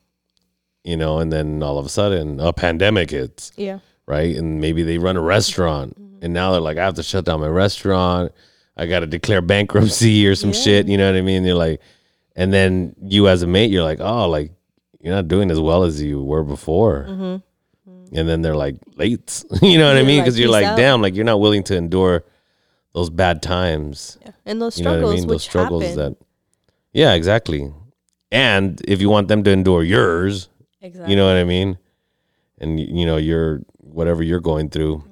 you 0.84 0.96
know, 0.96 1.18
and 1.18 1.32
then 1.32 1.62
all 1.62 1.78
of 1.78 1.86
a 1.86 1.88
sudden 1.88 2.40
a 2.40 2.52
pandemic 2.52 3.10
hits. 3.10 3.52
Yeah. 3.56 3.78
right? 4.06 4.34
And 4.36 4.60
maybe 4.60 4.82
they 4.82 4.98
run 4.98 5.16
a 5.16 5.20
restaurant, 5.22 5.96
and 6.22 6.32
now 6.32 6.52
they're 6.52 6.60
like, 6.62 6.78
I 6.78 6.84
have 6.84 6.94
to 6.94 7.02
shut 7.02 7.24
down 7.26 7.40
my 7.40 7.48
restaurant. 7.48 8.32
I 8.76 8.86
got 8.86 9.00
to 9.00 9.06
declare 9.06 9.42
bankruptcy 9.42 10.26
or 10.28 10.34
some 10.34 10.50
Yeah. 10.50 10.60
shit. 10.60 10.88
You 10.88 10.96
know 10.96 11.06
what 11.10 11.18
I 11.18 11.22
mean? 11.22 11.42
They're 11.42 11.54
like, 11.54 11.80
and 12.34 12.50
then 12.52 12.94
you 13.02 13.28
as 13.28 13.42
a 13.42 13.46
mate, 13.46 13.70
you're 13.70 13.82
like, 13.82 14.00
oh, 14.00 14.28
like 14.28 14.52
you're 15.00 15.14
not 15.14 15.28
doing 15.28 15.50
as 15.50 15.60
well 15.60 15.82
as 15.84 16.00
you 16.00 16.22
were 16.22 16.44
before. 16.44 17.06
Mm-hmm. 17.08 18.16
And 18.16 18.28
then 18.28 18.40
they're 18.42 18.56
like 18.56 18.76
late. 18.96 19.44
you 19.62 19.76
know 19.78 19.88
what 19.88 19.96
I 19.98 20.02
mean? 20.02 20.18
like, 20.18 20.24
Because 20.24 20.38
you're 20.38 20.48
like, 20.50 20.64
out." 20.66 20.76
damn, 20.78 21.02
like 21.02 21.14
you're 21.14 21.24
not 21.24 21.40
willing 21.40 21.62
to 21.64 21.76
endure 21.76 22.24
those 22.94 23.10
bad 23.10 23.42
times. 23.42 24.18
Yeah. 24.22 24.30
And 24.46 24.60
those 24.62 24.78
You 24.78 24.84
know 24.84 24.90
struggles, 24.92 25.10
what 25.10 25.16
I 25.16 25.20
mean? 25.20 25.28
Those 25.28 25.42
struggles 25.42 25.82
happen. 25.84 25.96
that, 25.96 26.16
yeah, 26.92 27.14
exactly. 27.14 27.72
And 28.30 28.80
if 28.86 29.00
you 29.00 29.08
want 29.10 29.28
them 29.28 29.42
to 29.44 29.50
endure 29.50 29.82
yours, 29.82 30.48
exactly. 30.80 31.10
you 31.10 31.16
know 31.16 31.26
what 31.26 31.36
I 31.36 31.44
mean? 31.44 31.78
And 32.58 32.78
you 32.78 33.04
know, 33.06 33.16
you're 33.16 33.60
whatever 33.78 34.22
you're 34.22 34.40
going 34.40 34.68
through, 34.70 35.02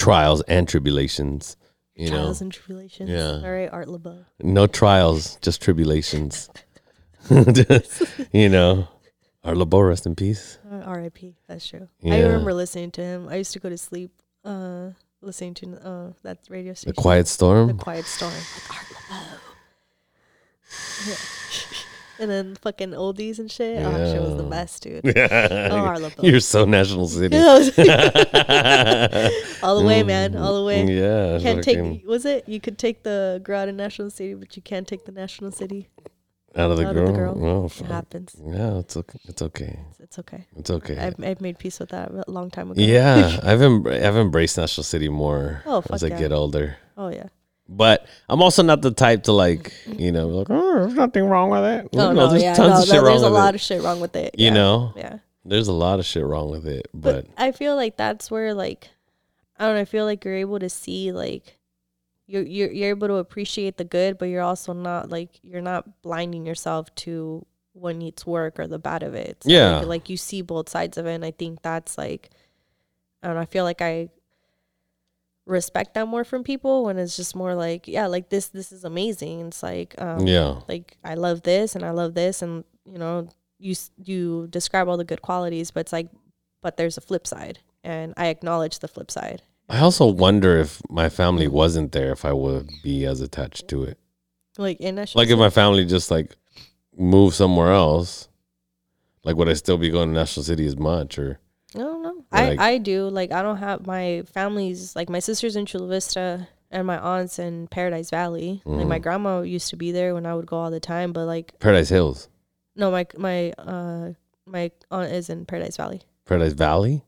trials 0.00 0.40
and 0.42 0.66
tribulations. 0.68 1.56
You 1.94 2.08
trials 2.08 2.40
know, 2.40 2.44
and 2.46 2.52
tribulations. 2.52 3.10
Yeah. 3.10 3.40
All 3.44 3.52
right, 3.52 3.68
Art 3.70 3.88
Laboe. 3.88 4.24
no 4.42 4.66
trials, 4.66 5.36
just 5.42 5.60
tribulations. 5.62 6.48
you 8.32 8.48
know, 8.48 8.88
Art 9.44 9.56
Laboe, 9.58 9.86
rest 9.86 10.06
in 10.06 10.14
peace. 10.14 10.58
Uh, 10.70 10.76
R.I.P. 10.76 11.36
That's 11.46 11.66
true. 11.68 11.88
I 12.04 12.20
remember 12.22 12.54
listening 12.54 12.90
to 12.92 13.02
him. 13.02 13.28
I 13.28 13.36
used 13.36 13.52
to 13.52 13.58
go 13.60 13.68
to 13.68 13.76
sleep 13.76 14.10
uh, 14.44 14.90
listening 15.20 15.54
to 15.54 15.86
uh, 15.86 16.12
that 16.22 16.38
radio 16.48 16.72
station. 16.72 16.94
The. 16.96 17.02
Quiet 17.02 17.26
The 17.26 17.30
Storm. 17.30 17.78
Quiet 17.78 18.06
Storm. 18.06 18.32
Like 18.32 18.78
Art 18.78 18.86
Laboe. 18.88 19.38
Yeah. 21.08 21.16
And 22.20 22.30
then 22.30 22.54
fucking 22.56 22.90
oldies 22.90 23.38
and 23.38 23.50
shit. 23.50 23.78
Oh, 23.84 23.90
that 23.90 24.12
shit 24.12 24.20
was 24.22 24.36
the 24.36 24.42
best, 24.44 24.82
dude. 24.82 25.04
Oh, 25.16 25.84
I 25.84 25.96
love 25.96 26.14
those. 26.16 26.30
You're 26.30 26.40
so 26.40 26.64
National 26.64 27.08
City. 27.08 27.36
all 29.62 29.78
the 29.78 29.84
way, 29.90 30.02
man, 30.02 30.36
all 30.36 30.54
the 30.54 30.60
mm, 30.60 30.66
way. 30.66 30.84
Yeah. 30.94 31.34
You 31.36 31.40
can't 31.40 31.64
fucking 31.64 31.98
take. 32.00 32.06
Was 32.06 32.24
it? 32.24 32.48
You 32.48 32.60
could 32.60 32.78
take 32.78 33.02
the 33.02 33.40
girl 33.42 33.60
out 33.60 33.68
of 33.68 33.74
National 33.74 34.10
City, 34.10 34.34
but 34.34 34.56
you 34.56 34.62
can't 34.62 34.86
take 34.86 35.04
the 35.04 35.12
National 35.12 35.50
City. 35.50 35.88
out 36.56 36.70
of 36.70 36.76
the 36.78 36.86
out 36.88 36.94
girl. 36.94 37.06
of 37.08 37.12
the 37.12 37.18
girl. 37.18 37.46
Oh, 37.46 37.64
It 37.66 37.86
happens. 37.86 38.36
Yeah, 38.44 38.78
it's 38.78 38.96
okay. 38.96 39.18
It's 39.24 39.42
okay. 39.42 39.78
It's, 39.90 40.00
it's 40.00 40.18
okay. 40.18 40.46
It's 40.56 40.70
okay. 40.70 40.98
I've, 40.98 41.14
I've 41.22 41.40
made 41.40 41.58
peace 41.58 41.78
with 41.80 41.90
that 41.90 42.10
a 42.10 42.30
long 42.30 42.50
time 42.50 42.70
ago. 42.70 42.80
yeah, 42.82 43.38
I've 43.42 43.62
em- 43.62 43.86
I've 43.86 44.16
embraced 44.16 44.56
National 44.58 44.84
City 44.84 45.08
more 45.08 45.62
Oh, 45.66 45.82
as 45.92 46.02
I 46.04 46.08
yeah. 46.08 46.18
get 46.18 46.32
older. 46.32 46.76
oh 46.96 47.08
yeah. 47.08 47.28
But 47.72 48.06
I'm 48.28 48.42
also 48.42 48.64
not 48.64 48.82
the 48.82 48.90
type 48.90 49.22
to 49.24 49.32
like, 49.32 49.72
you 49.86 50.10
know, 50.10 50.26
like, 50.28 50.48
oh, 50.50 50.80
there's 50.80 50.94
nothing 50.94 51.24
wrong 51.24 51.50
with 51.50 51.64
it. 51.64 51.88
Oh 51.94 52.10
no, 52.10 52.28
there's 52.28 52.42
yeah, 52.42 52.54
tons 52.54 52.70
no, 52.70 52.78
of 52.80 52.84
shit 52.84 52.94
no, 52.94 53.02
wrong 53.02 53.06
there's 53.06 53.22
a 53.22 53.30
lot 53.30 53.54
of 53.54 53.60
shit 53.60 53.82
wrong 53.82 54.00
with 54.00 54.16
it. 54.16 54.34
You 54.36 54.46
yeah. 54.46 54.52
know, 54.52 54.92
Yeah. 54.96 55.18
there's 55.44 55.68
a 55.68 55.72
lot 55.72 56.00
of 56.00 56.04
shit 56.04 56.24
wrong 56.24 56.50
with 56.50 56.66
it. 56.66 56.88
But, 56.92 57.26
But, 57.26 57.42
I 57.42 57.52
feel 57.52 57.76
like 57.76 57.96
that's 57.96 58.28
where 58.28 58.54
like 58.54 58.90
I 59.56 59.66
don't 59.66 59.76
know, 59.76 59.82
I 59.82 59.84
feel 59.84 60.04
like 60.04 60.24
you're 60.24 60.34
able 60.34 60.58
to 60.58 60.68
see 60.68 61.12
like 61.12 61.58
you're 62.26 62.42
you're 62.42 62.72
you're 62.72 62.88
able 62.90 63.06
to 63.06 63.14
appreciate 63.14 63.76
the 63.76 63.84
good, 63.84 64.18
but 64.18 64.24
you're 64.26 64.42
also 64.42 64.72
not 64.72 65.08
like 65.08 65.38
you're 65.42 65.62
not 65.62 66.02
blinding 66.02 66.46
yourself 66.46 66.92
to 66.96 67.46
what 67.72 67.94
needs 67.94 68.26
work 68.26 68.58
or 68.58 68.66
the 68.66 68.80
bad 68.80 69.04
of 69.04 69.14
it. 69.14 69.28
It's 69.28 69.46
Yeah. 69.46 69.76
Like, 69.78 69.86
like 69.86 70.10
you 70.10 70.16
see 70.16 70.42
both 70.42 70.68
sides 70.68 70.98
of 70.98 71.06
it 71.06 71.14
and 71.14 71.24
I 71.24 71.30
think 71.30 71.62
that's 71.62 71.96
like 71.96 72.30
I 73.22 73.28
don't 73.28 73.36
know, 73.36 73.42
I 73.42 73.46
feel 73.46 73.62
like 73.62 73.80
I 73.80 74.08
respect 75.50 75.94
that 75.94 76.06
more 76.06 76.24
from 76.24 76.44
people 76.44 76.84
when 76.84 76.98
it's 76.98 77.16
just 77.16 77.34
more 77.34 77.54
like, 77.54 77.88
yeah, 77.88 78.06
like 78.06 78.30
this 78.30 78.48
this 78.48 78.72
is 78.72 78.84
amazing. 78.84 79.48
It's 79.48 79.62
like 79.62 79.94
um 79.98 80.26
yeah, 80.26 80.60
like 80.68 80.96
I 81.04 81.14
love 81.14 81.42
this 81.42 81.74
and 81.74 81.84
I 81.84 81.90
love 81.90 82.14
this 82.14 82.40
and 82.42 82.64
you 82.84 82.98
know 82.98 83.28
you 83.58 83.74
you 84.02 84.46
describe 84.48 84.88
all 84.88 84.96
the 84.96 85.04
good 85.04 85.20
qualities 85.20 85.70
but 85.70 85.80
it's 85.80 85.92
like 85.92 86.08
but 86.62 86.76
there's 86.78 86.96
a 86.96 87.00
flip 87.02 87.26
side 87.26 87.58
and 87.84 88.14
I 88.16 88.28
acknowledge 88.28 88.78
the 88.78 88.88
flip 88.88 89.10
side. 89.10 89.42
I 89.68 89.80
also 89.80 90.06
wonder 90.06 90.56
if 90.56 90.80
my 90.88 91.08
family 91.08 91.46
wasn't 91.46 91.92
there, 91.92 92.10
if 92.12 92.24
I 92.24 92.32
would 92.32 92.68
be 92.82 93.04
as 93.06 93.20
attached 93.20 93.68
to 93.68 93.84
it. 93.84 93.98
Like 94.58 94.80
in 94.80 94.96
that 94.96 95.14
Like 95.14 95.28
if 95.28 95.38
my 95.38 95.50
family 95.50 95.84
just 95.84 96.10
like 96.10 96.36
moved 96.96 97.36
somewhere 97.36 97.72
else, 97.72 98.28
like 99.24 99.36
would 99.36 99.48
I 99.48 99.54
still 99.54 99.78
be 99.78 99.90
going 99.90 100.08
to 100.08 100.14
National 100.14 100.44
City 100.44 100.66
as 100.66 100.76
much 100.76 101.18
or? 101.18 101.38
I 101.74 101.78
don't 101.78 102.02
know. 102.02 102.24
Like- 102.32 102.58
I 102.58 102.72
I 102.72 102.78
do 102.78 103.08
like 103.08 103.32
I 103.32 103.42
don't 103.42 103.58
have 103.58 103.86
my 103.86 104.22
family's 104.32 104.96
like 104.96 105.08
my 105.08 105.20
sister's 105.20 105.56
in 105.56 105.66
Chula 105.66 105.86
Vista 105.88 106.48
and 106.70 106.86
my 106.86 106.98
aunt's 106.98 107.38
in 107.38 107.68
Paradise 107.68 108.10
Valley. 108.10 108.62
Like 108.64 108.86
my 108.86 108.98
Mhm. 108.98 109.02
grandma 109.02 109.40
used 109.42 109.70
to 109.70 109.76
be 109.76 109.92
there 109.92 110.14
when 110.14 110.26
I 110.26 110.34
would 110.34 110.46
go 110.46 110.56
all 110.56 110.70
the 110.70 110.80
time, 110.80 111.12
but 111.12 111.26
like 111.26 111.58
Paradise 111.60 111.88
Hills, 111.88 112.28
no 112.76 112.90
my 112.90 113.06
my 113.16 113.52
uh 113.58 114.10
my 114.46 114.70
aunt 114.90 115.12
is 115.12 115.30
in 115.30 115.46
Paradise 115.46 115.76
Valley. 115.76 116.02
Paradise 116.26 116.54
Valley. 116.54 117.04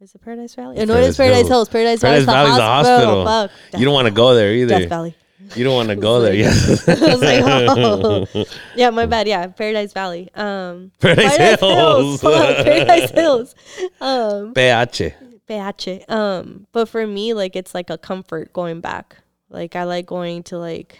Is 0.00 0.14
it 0.14 0.20
Paradise 0.22 0.54
Valley? 0.54 0.76
It's 0.76 0.88
no, 0.88 0.94
it 0.94 1.04
is 1.04 1.16
Paradise 1.16 1.16
Paradise 1.16 1.38
Hills. 1.38 1.48
Hills. 1.48 1.68
Paradise, 1.68 2.00
Paradise 2.00 2.24
Valley's 2.24 2.46
Valley's 2.46 2.56
the 2.56 2.62
a 2.62 2.66
hospital. 2.66 3.24
hospital. 3.24 3.48
Fuck. 3.72 3.80
You 3.80 3.84
don't 3.84 3.94
want 3.94 4.06
to 4.06 4.14
go 4.14 4.34
there 4.34 4.52
either. 4.52 4.78
Death 4.78 4.88
Valley. 4.88 5.16
You 5.54 5.64
don't 5.64 5.74
want 5.74 5.88
to 5.90 5.96
go 5.96 6.20
there. 6.22 6.34
Yeah. 6.34 6.48
I 6.48 7.14
was 7.14 7.22
like, 7.22 7.42
oh. 7.44 8.26
Yeah, 8.76 8.90
my 8.90 9.06
bad. 9.06 9.28
Yeah, 9.28 9.46
Paradise 9.46 9.92
Valley. 9.92 10.28
Um, 10.34 10.90
Paradise 11.00 11.36
Hills. 11.60 12.20
Fuck, 12.20 12.64
Paradise 12.64 13.10
Hills. 13.10 13.54
Um, 14.00 14.52
PH. 14.54 15.02
PH. 15.46 15.88
Um, 16.08 16.66
but 16.72 16.88
for 16.88 17.06
me, 17.06 17.34
like 17.34 17.56
it's 17.56 17.74
like 17.74 17.88
a 17.90 17.98
comfort 17.98 18.52
going 18.52 18.80
back. 18.80 19.16
Like 19.48 19.76
I 19.76 19.84
like 19.84 20.06
going 20.06 20.42
to 20.44 20.58
like, 20.58 20.98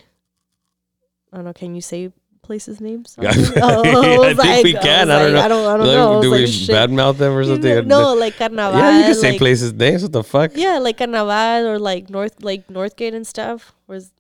I 1.33 1.37
don't 1.37 1.44
know. 1.44 1.53
Can 1.53 1.74
you 1.74 1.81
say 1.83 2.11
places 2.42 2.81
names? 2.81 3.16
Oh, 3.20 3.27
I 3.27 4.18
was 4.18 4.27
think 4.29 4.38
like- 4.38 4.64
we 4.64 4.72
can. 4.72 5.09
was 5.09 5.16
I 5.16 5.22
don't 5.22 5.33
like, 5.33 5.33
know. 5.33 5.40
I 5.44 5.48
don't. 5.48 5.66
I 5.66 5.77
don't 5.77 5.87
Like, 5.87 5.96
know. 5.96 6.22
Do 6.22 6.31
we 6.31 6.44
badmouth 6.44 7.18
them 7.18 7.33
or 7.35 7.44
something? 7.44 7.87
No, 7.88 8.14
like 8.14 8.37
Carnaval. 8.37 8.79
Yeah, 8.81 8.98
you 8.98 9.05
can 9.07 9.14
say 9.14 9.31
like- 9.33 9.38
places 9.38 9.72
names. 9.74 10.03
What 10.03 10.12
the 10.12 10.22
fuck? 10.24 10.53
Yeah, 10.55 10.79
like 10.79 10.96
Carnaval 10.96 11.66
or 11.68 11.79
like 11.79 12.09
North, 12.09 12.42
like 12.42 12.68
Northgate 12.68 13.14
and 13.14 13.27
stuff. 13.27 13.74
Where's 13.87 14.11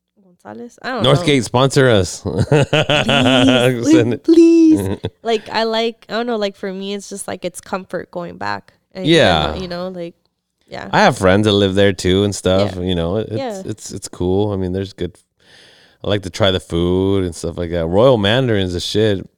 Gonzales? 0.42 0.78
I 0.82 0.90
don't 0.92 1.02
know. 1.02 1.12
Northgate 1.14 1.44
sponsor 1.44 1.88
us. 1.88 2.20
please, 2.22 3.90
Send 3.90 4.22
please, 4.22 4.98
like 5.22 5.48
I 5.48 5.64
like 5.64 6.06
I 6.08 6.12
don't 6.14 6.26
know, 6.26 6.36
like 6.36 6.56
for 6.56 6.72
me 6.72 6.94
it's 6.94 7.08
just 7.08 7.26
like 7.28 7.44
it's 7.44 7.60
comfort 7.60 8.10
going 8.10 8.36
back. 8.38 8.72
And 8.92 9.06
Yeah. 9.06 9.54
you 9.56 9.68
know, 9.68 9.88
like 9.88 10.14
yeah. 10.66 10.88
I 10.92 11.00
have 11.00 11.16
friends 11.18 11.46
that 11.46 11.52
live 11.52 11.74
there 11.74 11.92
too 11.92 12.24
and 12.24 12.34
stuff. 12.34 12.76
Yeah. 12.76 12.82
You 12.82 12.94
know, 12.94 13.16
it's 13.16 13.32
Yeah. 13.32 13.62
it's 13.64 13.90
it's 13.92 14.08
cool. 14.08 14.52
I 14.52 14.56
mean, 14.56 14.72
there's 14.72 14.92
good. 14.92 15.18
I 16.04 16.08
like 16.08 16.22
to 16.22 16.30
try 16.30 16.50
the 16.50 16.60
food 16.60 17.24
and 17.24 17.34
stuff 17.34 17.58
like 17.58 17.70
that. 17.70 17.86
Royal 17.86 18.18
Mandarin's 18.18 18.74
a 18.74 18.80
shit. 18.80 19.28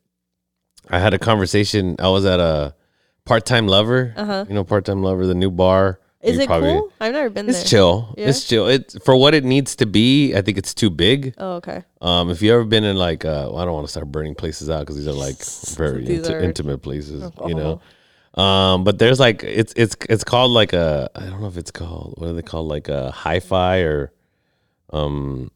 I 0.90 0.98
had 0.98 1.14
a 1.14 1.18
conversation. 1.18 1.96
I 1.98 2.08
was 2.08 2.24
at 2.26 2.40
a 2.40 2.74
part 3.24 3.46
time 3.46 3.66
lover. 3.68 4.12
Uh-huh. 4.16 4.44
You 4.48 4.54
know, 4.54 4.64
part 4.64 4.84
time 4.84 5.02
lover, 5.02 5.24
the 5.26 5.34
new 5.34 5.50
bar. 5.50 5.99
Is 6.22 6.38
it 6.38 6.46
probably- 6.46 6.72
cool? 6.72 6.92
I've 7.00 7.12
never 7.12 7.30
been 7.30 7.48
It's 7.48 7.58
there. 7.58 7.62
It's 7.62 7.70
chill. 7.70 8.14
Yeah? 8.18 8.28
It's 8.28 8.44
chill. 8.46 8.66
It 8.68 8.94
for 9.04 9.16
what 9.16 9.34
it 9.34 9.42
needs 9.44 9.74
to 9.76 9.86
be. 9.86 10.34
I 10.36 10.42
think 10.42 10.58
it's 10.58 10.74
too 10.74 10.90
big. 10.90 11.34
Oh, 11.38 11.54
okay. 11.56 11.82
Um, 12.02 12.30
if 12.30 12.42
you 12.42 12.52
ever 12.52 12.64
been 12.64 12.84
in 12.84 12.96
like, 12.96 13.24
uh, 13.24 13.48
well, 13.50 13.58
I 13.58 13.64
don't 13.64 13.72
want 13.74 13.86
to 13.86 13.90
start 13.90 14.10
burning 14.12 14.34
places 14.34 14.68
out 14.68 14.80
because 14.80 14.96
these 14.96 15.08
are 15.08 15.12
like 15.12 15.36
very 15.76 16.04
inti- 16.06 16.30
are- 16.30 16.40
intimate 16.40 16.78
places, 16.82 17.30
you 17.46 17.54
know. 17.54 17.80
Um, 18.34 18.84
but 18.84 18.98
there's 18.98 19.18
like 19.18 19.42
it's 19.42 19.72
it's 19.76 19.96
it's 20.08 20.22
called 20.22 20.52
like 20.52 20.72
a 20.72 21.10
I 21.16 21.26
don't 21.26 21.40
know 21.40 21.48
if 21.48 21.56
it's 21.56 21.70
called 21.72 22.14
what 22.16 22.28
are 22.28 22.32
they 22.32 22.42
called 22.42 22.68
like 22.68 22.88
a 22.88 23.10
hi-fi 23.10 23.78
or 23.80 24.12
um 24.92 25.50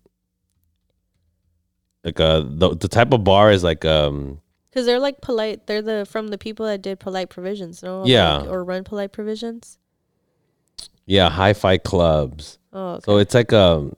like 2.05 2.19
a 2.19 2.45
the 2.47 2.75
the 2.75 2.89
type 2.89 3.13
of 3.13 3.23
bar 3.23 3.53
is 3.53 3.63
like 3.63 3.85
um 3.85 4.41
Because 4.71 4.87
they're 4.87 4.99
like 4.99 5.21
polite. 5.21 5.67
They're 5.67 5.83
the 5.83 6.05
from 6.05 6.29
the 6.29 6.39
people 6.39 6.67
that 6.67 6.83
did 6.83 6.99
polite 7.01 7.29
provisions, 7.31 7.83
no? 7.83 8.05
Yeah. 8.07 8.39
Like, 8.39 8.49
or 8.49 8.65
run 8.65 8.83
polite 8.85 9.13
provisions. 9.13 9.79
Yeah 11.07 11.29
hi-fi 11.31 11.79
clubs. 11.79 12.59
Oh, 12.73 12.95
okay. 12.95 13.03
So 13.05 13.19
it's 13.19 13.35
like 13.35 13.53
a 13.53 13.91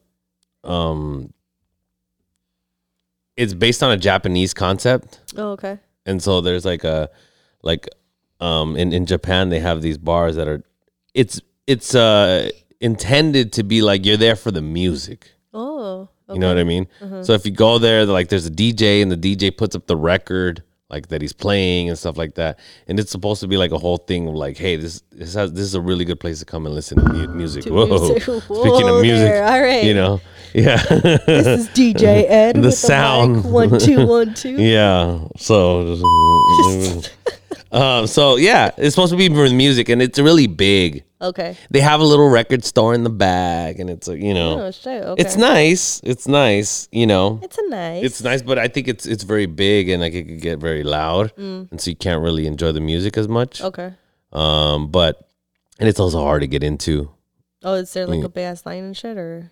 um 0.65 1.33
it's 3.37 3.55
based 3.55 3.83
on 3.83 3.91
a 3.93 3.97
Japanese 3.97 4.55
concept. 4.55 5.21
oh, 5.37 5.51
okay. 5.53 5.79
and 6.07 6.23
so 6.23 6.41
there's 6.41 6.65
like 6.65 6.85
a 6.85 7.11
like 7.63 7.89
um 8.41 8.77
in 8.77 8.93
in 8.93 9.07
Japan 9.07 9.49
they 9.51 9.61
have 9.61 9.83
these 9.83 9.99
bars 9.99 10.37
that 10.37 10.49
are 10.49 10.63
it's 11.15 11.41
it's 11.67 11.95
uh 11.95 12.51
intended 12.81 13.53
to 13.55 13.63
be 13.63 13.81
like 13.83 14.05
you're 14.05 14.17
there 14.19 14.37
for 14.37 14.51
the 14.51 14.63
music 14.63 15.31
Oh, 15.55 16.09
okay. 16.29 16.35
you 16.35 16.39
know 16.39 16.49
what 16.49 16.59
I 16.59 16.65
mean 16.65 16.87
Uh-huh. 17.01 17.23
so 17.25 17.33
if 17.33 17.47
you 17.47 17.53
go 17.53 17.79
there 17.79 18.05
like 18.05 18.29
there's 18.29 18.47
a 18.47 18.51
DJ 18.51 19.01
and 19.03 19.11
the 19.11 19.17
DJ 19.17 19.57
puts 19.57 19.75
up 19.75 19.87
the 19.87 19.97
record 19.97 20.63
like 20.89 21.09
that 21.09 21.21
he's 21.21 21.33
playing 21.33 21.89
and 21.89 21.99
stuff 21.99 22.17
like 22.17 22.35
that 22.37 22.59
and 22.87 23.01
it's 23.01 23.11
supposed 23.11 23.41
to 23.41 23.49
be 23.49 23.57
like 23.57 23.73
a 23.73 23.79
whole 23.79 23.97
thing 23.97 24.29
of 24.29 24.35
like 24.35 24.57
hey 24.57 24.77
this 24.77 25.03
this 25.11 25.35
has 25.35 25.53
this 25.53 25.63
is 25.63 25.75
a 25.75 25.81
really 25.81 26.05
good 26.05 26.21
place 26.21 26.39
to 26.39 26.45
come 26.45 26.65
and 26.65 26.75
listen 26.75 26.97
to 26.99 27.13
mu- 27.13 27.27
music 27.35 27.65
To 27.65 27.73
whoa 27.73 27.87
music. 27.87 28.23
speaking 28.23 28.89
of 28.89 29.01
music 29.03 29.27
there. 29.29 29.45
All 29.47 29.61
right. 29.61 29.83
you 29.85 29.95
know 29.95 30.21
yeah 30.55 30.77
This 31.27 31.47
is 31.47 31.69
DJ 31.71 32.03
Ed. 32.29 32.63
The 32.63 32.71
sound. 32.71 33.37
mic. 33.45 33.45
one 33.47 33.79
two 33.81 34.07
one 34.07 34.33
two. 34.35 34.53
Yeah. 34.63 35.27
So, 35.37 35.97
um, 37.73 38.07
so 38.07 38.37
yeah, 38.37 38.71
it's 38.77 38.95
supposed 38.95 39.13
to 39.13 39.17
be 39.19 39.29
for 39.29 39.49
music, 39.51 39.89
and 39.89 40.01
it's 40.03 40.19
really 40.19 40.47
big. 40.47 41.05
Okay. 41.21 41.57
They 41.71 41.81
have 41.81 42.01
a 42.01 42.05
little 42.05 42.29
record 42.29 42.65
store 42.65 42.93
in 42.95 43.03
the 43.03 43.11
back, 43.11 43.79
and 43.79 43.89
it's 43.89 44.07
like 44.07 44.21
you 44.21 44.35
know, 44.35 44.67
Oh 44.67 44.71
shit. 44.71 45.03
Okay. 45.03 45.21
it's 45.23 45.37
nice. 45.37 46.01
It's 46.05 46.29
nice. 46.29 46.89
You 46.93 47.07
know, 47.07 47.41
It's 47.43 47.57
a 47.59 47.69
nice. 47.69 48.05
it's 48.05 48.23
nice, 48.23 48.43
but 48.43 48.59
I 48.59 48.69
think 48.69 48.87
it's 48.89 49.07
it's 49.07 49.23
very 49.25 49.47
big, 49.47 49.89
and 49.89 50.03
like 50.03 50.13
it 50.15 50.25
could 50.25 50.41
get 50.41 50.59
very 50.59 50.83
loud, 50.85 51.33
and 51.37 51.81
so 51.81 51.91
you 51.91 51.97
can't 51.97 52.23
really 52.23 52.47
enjoy 52.47 52.73
the 52.73 52.81
music 52.81 53.17
as 53.17 53.29
much. 53.29 53.61
Mm. 53.61 53.65
okay. 53.67 53.95
Um, 54.33 54.89
but 54.91 55.29
and 55.79 55.89
it's 55.89 56.01
also 56.01 56.21
hard 56.23 56.43
to 56.43 56.47
get 56.47 56.63
into. 56.63 57.11
Oh, 57.65 57.75
is 57.75 57.93
there 57.95 58.07
like 58.07 58.21
Mm. 58.21 58.25
a 58.25 58.29
bass 58.29 58.67
line 58.67 58.85
and 58.85 58.97
shit 58.97 59.17
or? 59.17 59.51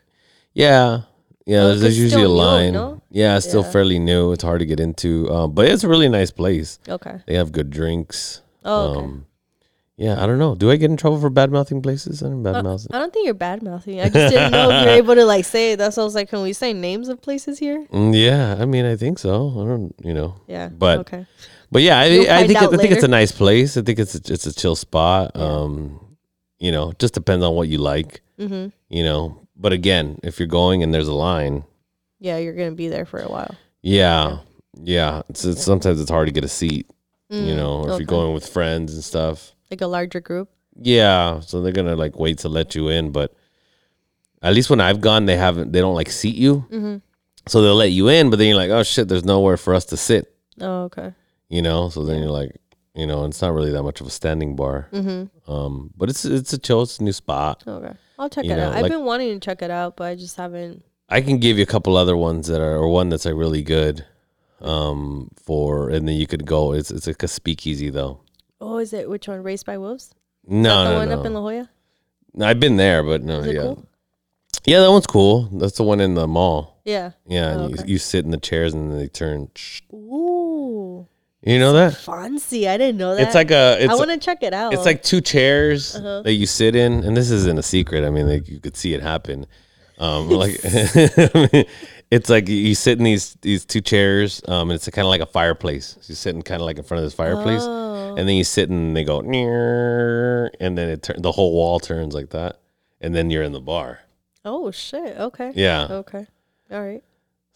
Yeah. 0.52 1.02
Yeah, 1.46 1.58
Oh, 1.62 1.68
there's, 1.68 1.80
there's 1.82 1.98
usually 1.98 2.22
a 2.22 2.24
still 2.26 2.34
new, 2.36 2.42
line. 2.42 2.72
no? 2.72 3.02
Yeah, 3.10 3.36
it's 3.36 3.46
still 3.46 3.62
fairly 3.64 3.98
new. 3.98 4.32
It's 4.32 4.42
hard 4.42 4.60
to 4.60 4.66
get 4.66 4.80
into, 4.80 5.30
um, 5.30 5.52
but 5.52 5.66
it's 5.68 5.84
a 5.84 5.88
really 5.88 6.08
nice 6.08 6.30
place. 6.30 6.78
Okay. 6.88 7.20
They 7.26 7.34
have 7.34 7.52
good 7.52 7.68
drinks. 7.70 8.40
Oh, 8.64 8.88
okay. 8.90 9.00
Um, 9.04 9.26
yeah, 9.96 10.20
I 10.20 10.26
don't 10.26 10.38
know. 10.38 10.54
Do 10.56 10.70
I 10.70 10.76
get 10.76 10.90
in 10.90 10.96
trouble 10.96 11.20
for 11.20 11.30
bad 11.30 11.52
mouthing 11.52 11.80
places? 11.82 12.22
I 12.22 12.26
don't 12.28 12.42
bad 12.42 12.64
mouth. 12.64 12.84
I 12.90 12.98
don't 12.98 13.12
think 13.12 13.26
you're 13.26 13.34
bad 13.34 13.62
mouthing. 13.62 14.00
I 14.00 14.08
just 14.08 14.32
didn't 14.34 14.50
know 14.52 14.70
if 14.70 14.84
you're 14.86 14.94
able 14.94 15.14
to 15.14 15.24
like 15.24 15.44
say 15.44 15.72
it. 15.72 15.76
That's 15.76 15.96
why 15.98 16.02
I 16.02 16.04
was 16.04 16.14
like, 16.16 16.30
can 16.30 16.42
we 16.42 16.52
say 16.54 16.72
names 16.72 17.08
of 17.08 17.20
places 17.22 17.58
here? 17.58 17.86
Mm, 17.92 18.12
yeah, 18.18 18.56
I 18.58 18.64
mean, 18.64 18.86
I 18.86 18.96
think 18.96 19.18
so. 19.20 19.50
I 19.50 19.64
don't, 19.68 19.94
you 20.02 20.14
know, 20.14 20.34
Yeah. 20.48 20.68
But- 20.68 21.00
okay. 21.00 21.26
but 21.70 21.82
yeah, 21.82 21.98
I, 22.00 22.04
I 22.04 22.46
think 22.46 22.62
it, 22.62 22.72
I 22.72 22.76
think 22.76 22.90
it's 22.92 23.04
a 23.04 23.08
nice 23.08 23.30
place. 23.32 23.76
I 23.76 23.82
think 23.82 23.98
it's 24.00 24.14
a, 24.16 24.32
it's 24.32 24.46
a 24.46 24.52
chill 24.54 24.74
spot. 24.74 25.32
Yeah. 25.36 25.42
Um, 25.42 26.16
you 26.58 26.72
know, 26.72 26.92
just 26.98 27.14
depends 27.14 27.44
on 27.44 27.54
what 27.54 27.68
you 27.68 27.78
like. 27.78 28.22
Mm-hmm. 28.40 28.68
You 28.88 29.04
know, 29.04 29.43
but 29.56 29.72
again, 29.72 30.18
if 30.22 30.38
you're 30.38 30.48
going 30.48 30.82
and 30.82 30.92
there's 30.92 31.08
a 31.08 31.14
line, 31.14 31.64
Yeah, 32.20 32.38
you're 32.38 32.54
gonna 32.54 32.72
be 32.72 32.88
there 32.88 33.04
for 33.06 33.20
a 33.20 33.28
while. 33.28 33.54
yeah, 33.82 34.38
yeah, 34.82 35.22
it's, 35.28 35.44
it's 35.44 35.62
sometimes 35.62 36.00
it's 36.00 36.10
hard 36.10 36.26
to 36.28 36.32
get 36.32 36.44
a 36.44 36.48
seat. 36.48 36.86
You 37.30 37.40
Mm, 37.40 37.56
know, 37.56 37.72
or 37.78 37.80
if 37.86 37.88
okay. 37.94 37.98
you're 38.00 38.06
going 38.06 38.34
with 38.34 38.46
friends 38.48 38.94
and 38.94 39.02
stuff. 39.02 39.54
like 39.70 39.80
a 39.80 39.86
larger 39.86 40.20
group. 40.20 40.48
Yeah, 40.76 41.40
so 41.40 41.60
they're 41.62 41.72
gonna 41.72 41.96
like 41.96 42.18
wait 42.18 42.38
to 42.38 42.48
let 42.48 42.74
you 42.74 42.88
in, 42.88 43.10
but 43.12 43.34
at 44.42 44.54
least 44.54 44.68
when 44.70 44.80
I've 44.80 45.00
gone, 45.00 45.24
they 45.26 45.36
haven't. 45.36 45.72
They 45.72 45.80
don't 45.80 45.94
like 45.94 46.10
seat 46.10 46.36
you, 46.36 46.66
Mm-hmm. 46.70 46.96
so 47.48 47.62
they'll 47.62 47.74
let 47.74 47.90
you 47.92 48.08
in, 48.08 48.30
but 48.30 48.36
then 48.38 48.48
you're 48.48 48.56
like, 48.56 48.70
oh 48.70 48.82
shit, 48.82 49.08
there's 49.08 49.24
nowhere 49.24 49.56
for 49.56 49.74
us 49.74 49.84
to 49.86 49.96
sit. 49.96 50.34
Oh, 50.60 50.84
okay. 50.84 51.12
You 51.48 51.62
know, 51.62 51.88
so 51.88 52.04
then 52.04 52.20
you're 52.20 52.30
like, 52.30 52.56
you 52.94 53.06
know, 53.06 53.24
it's 53.24 53.40
not 53.42 53.52
really 53.54 53.70
that 53.72 53.82
much 53.82 54.00
of 54.00 54.06
a 54.06 54.10
standing 54.10 54.54
bar. 54.54 54.88
Mm-hmm. 54.92 55.50
Um, 55.50 55.90
but 55.96 56.10
it's 56.10 56.24
it's 56.24 56.52
a 56.52 56.58
chill, 56.58 56.82
it's 56.82 56.98
a 57.00 57.04
new 57.04 57.12
spot. 57.12 57.64
Okay. 57.66 57.94
I'll 58.18 58.28
check 58.30 58.44
You 58.44 58.52
it 58.52 58.56
know, 58.56 58.68
out. 58.68 58.74
I've 58.76 58.82
like- 58.82 58.92
been 58.92 59.04
wanting 59.04 59.32
to 59.38 59.44
check 59.44 59.62
it 59.62 59.70
out, 59.70 59.96
but 59.96 60.04
I 60.04 60.14
just 60.14 60.36
haven't. 60.36 60.84
I 61.08 61.20
can 61.20 61.38
give 61.38 61.56
you 61.58 61.62
a 61.62 61.66
couple 61.66 61.96
other 61.96 62.16
ones 62.16 62.46
that 62.46 62.60
are, 62.60 62.76
or 62.76 62.88
one 62.88 63.08
that's 63.10 63.24
like 63.24 63.34
really 63.34 63.62
good. 63.62 64.04
Um, 64.60 65.30
for 65.42 65.90
and 65.90 66.08
then 66.08 66.14
you 66.16 66.26
could 66.26 66.46
go. 66.46 66.72
It's 66.72 66.90
it's 66.90 67.06
like 67.06 67.22
a 67.22 67.28
speakeasy 67.28 67.90
though. 67.90 68.20
Oh, 68.60 68.78
is 68.78 68.92
it 68.94 69.10
which 69.10 69.28
one? 69.28 69.42
Raised 69.42 69.66
by 69.66 69.76
Wolves? 69.76 70.14
No, 70.46 70.84
the 70.84 70.90
no, 70.92 70.96
one 70.98 71.08
no. 71.10 71.20
up 71.20 71.26
in 71.26 71.34
La 71.34 71.40
Jolla? 71.40 71.70
No, 72.34 72.46
I've 72.46 72.60
been 72.60 72.76
there, 72.76 73.02
but 73.02 73.22
no, 73.22 73.42
yeah, 73.44 73.60
cool? 73.60 73.84
yeah, 74.64 74.80
that 74.80 74.90
one's 74.90 75.06
cool. 75.06 75.48
That's 75.52 75.76
the 75.76 75.82
one 75.82 76.00
in 76.00 76.14
the 76.14 76.26
mall. 76.26 76.80
Yeah. 76.84 77.10
Yeah, 77.26 77.50
and 77.52 77.60
Oh, 77.60 77.68
you, 77.68 77.74
okay. 77.74 77.84
you 77.86 77.98
sit 77.98 78.24
in 78.24 78.30
the 78.30 78.38
chairs 78.38 78.72
and 78.74 78.90
then 78.90 78.98
they 78.98 79.08
turn. 79.08 79.50
Ooh. 79.92 80.23
You 81.46 81.58
know 81.58 81.74
that? 81.74 81.96
Fancy. 81.96 82.66
I 82.68 82.78
didn't 82.78 82.96
know 82.96 83.14
that. 83.14 83.22
It's 83.22 83.34
like 83.34 83.50
a. 83.50 83.76
It's 83.78 83.92
I 83.92 83.96
want 83.96 84.10
to 84.10 84.16
check 84.18 84.42
it 84.42 84.54
out. 84.54 84.72
It's 84.72 84.84
like 84.86 85.02
two 85.02 85.20
chairs 85.20 85.94
Uh-huh. 85.94 86.22
that 86.22 86.32
you 86.32 86.46
sit 86.46 86.74
in, 86.74 87.04
and 87.04 87.14
this 87.16 87.30
isn't 87.30 87.58
a 87.58 87.62
secret. 87.62 88.04
I 88.04 88.10
mean, 88.10 88.26
like 88.28 88.48
you 88.48 88.60
could 88.60 88.76
see 88.76 88.94
it 88.94 89.02
happen. 89.02 89.46
Um, 89.98 90.28
like 90.42 90.58
it's 92.10 92.28
like 92.30 92.48
you 92.48 92.74
sit 92.74 92.98
in 92.98 93.04
these 93.04 93.34
these 93.42 93.64
two 93.64 93.80
chairs, 93.80 94.40
um, 94.48 94.70
and 94.70 94.76
it's 94.76 94.88
kind 94.88 95.04
of 95.04 95.10
like 95.10 95.20
a 95.20 95.26
fireplace. 95.26 95.96
So 96.00 96.12
you're 96.12 96.16
sitting 96.16 96.42
kind 96.42 96.60
of 96.62 96.66
like 96.66 96.78
in 96.78 96.84
front 96.84 97.00
of 97.00 97.04
this 97.06 97.14
fireplace, 97.14 97.62
Oh. 97.62 98.14
and 98.16 98.26
then 98.28 98.36
you 98.36 98.44
sit 98.44 98.70
and 98.70 98.96
they 98.96 99.04
go, 99.04 99.20
"Near," 99.20 100.50
and 100.60 100.78
then 100.78 100.88
it 100.88 101.02
turn 101.02 101.20
the 101.20 101.32
whole 101.32 101.52
wall 101.52 101.78
turns 101.78 102.14
like 102.14 102.30
that, 102.30 102.58
and 103.00 103.14
then 103.14 103.30
you're 103.30 103.42
in 103.42 103.52
the 103.52 103.60
bar. 103.60 104.00
Oh 104.46 104.70
shit. 104.70 105.16
Okay. 105.18 105.52
Yeah. 105.54 105.88
Okay. 105.90 106.26
All 106.70 106.82
right. 106.82 107.02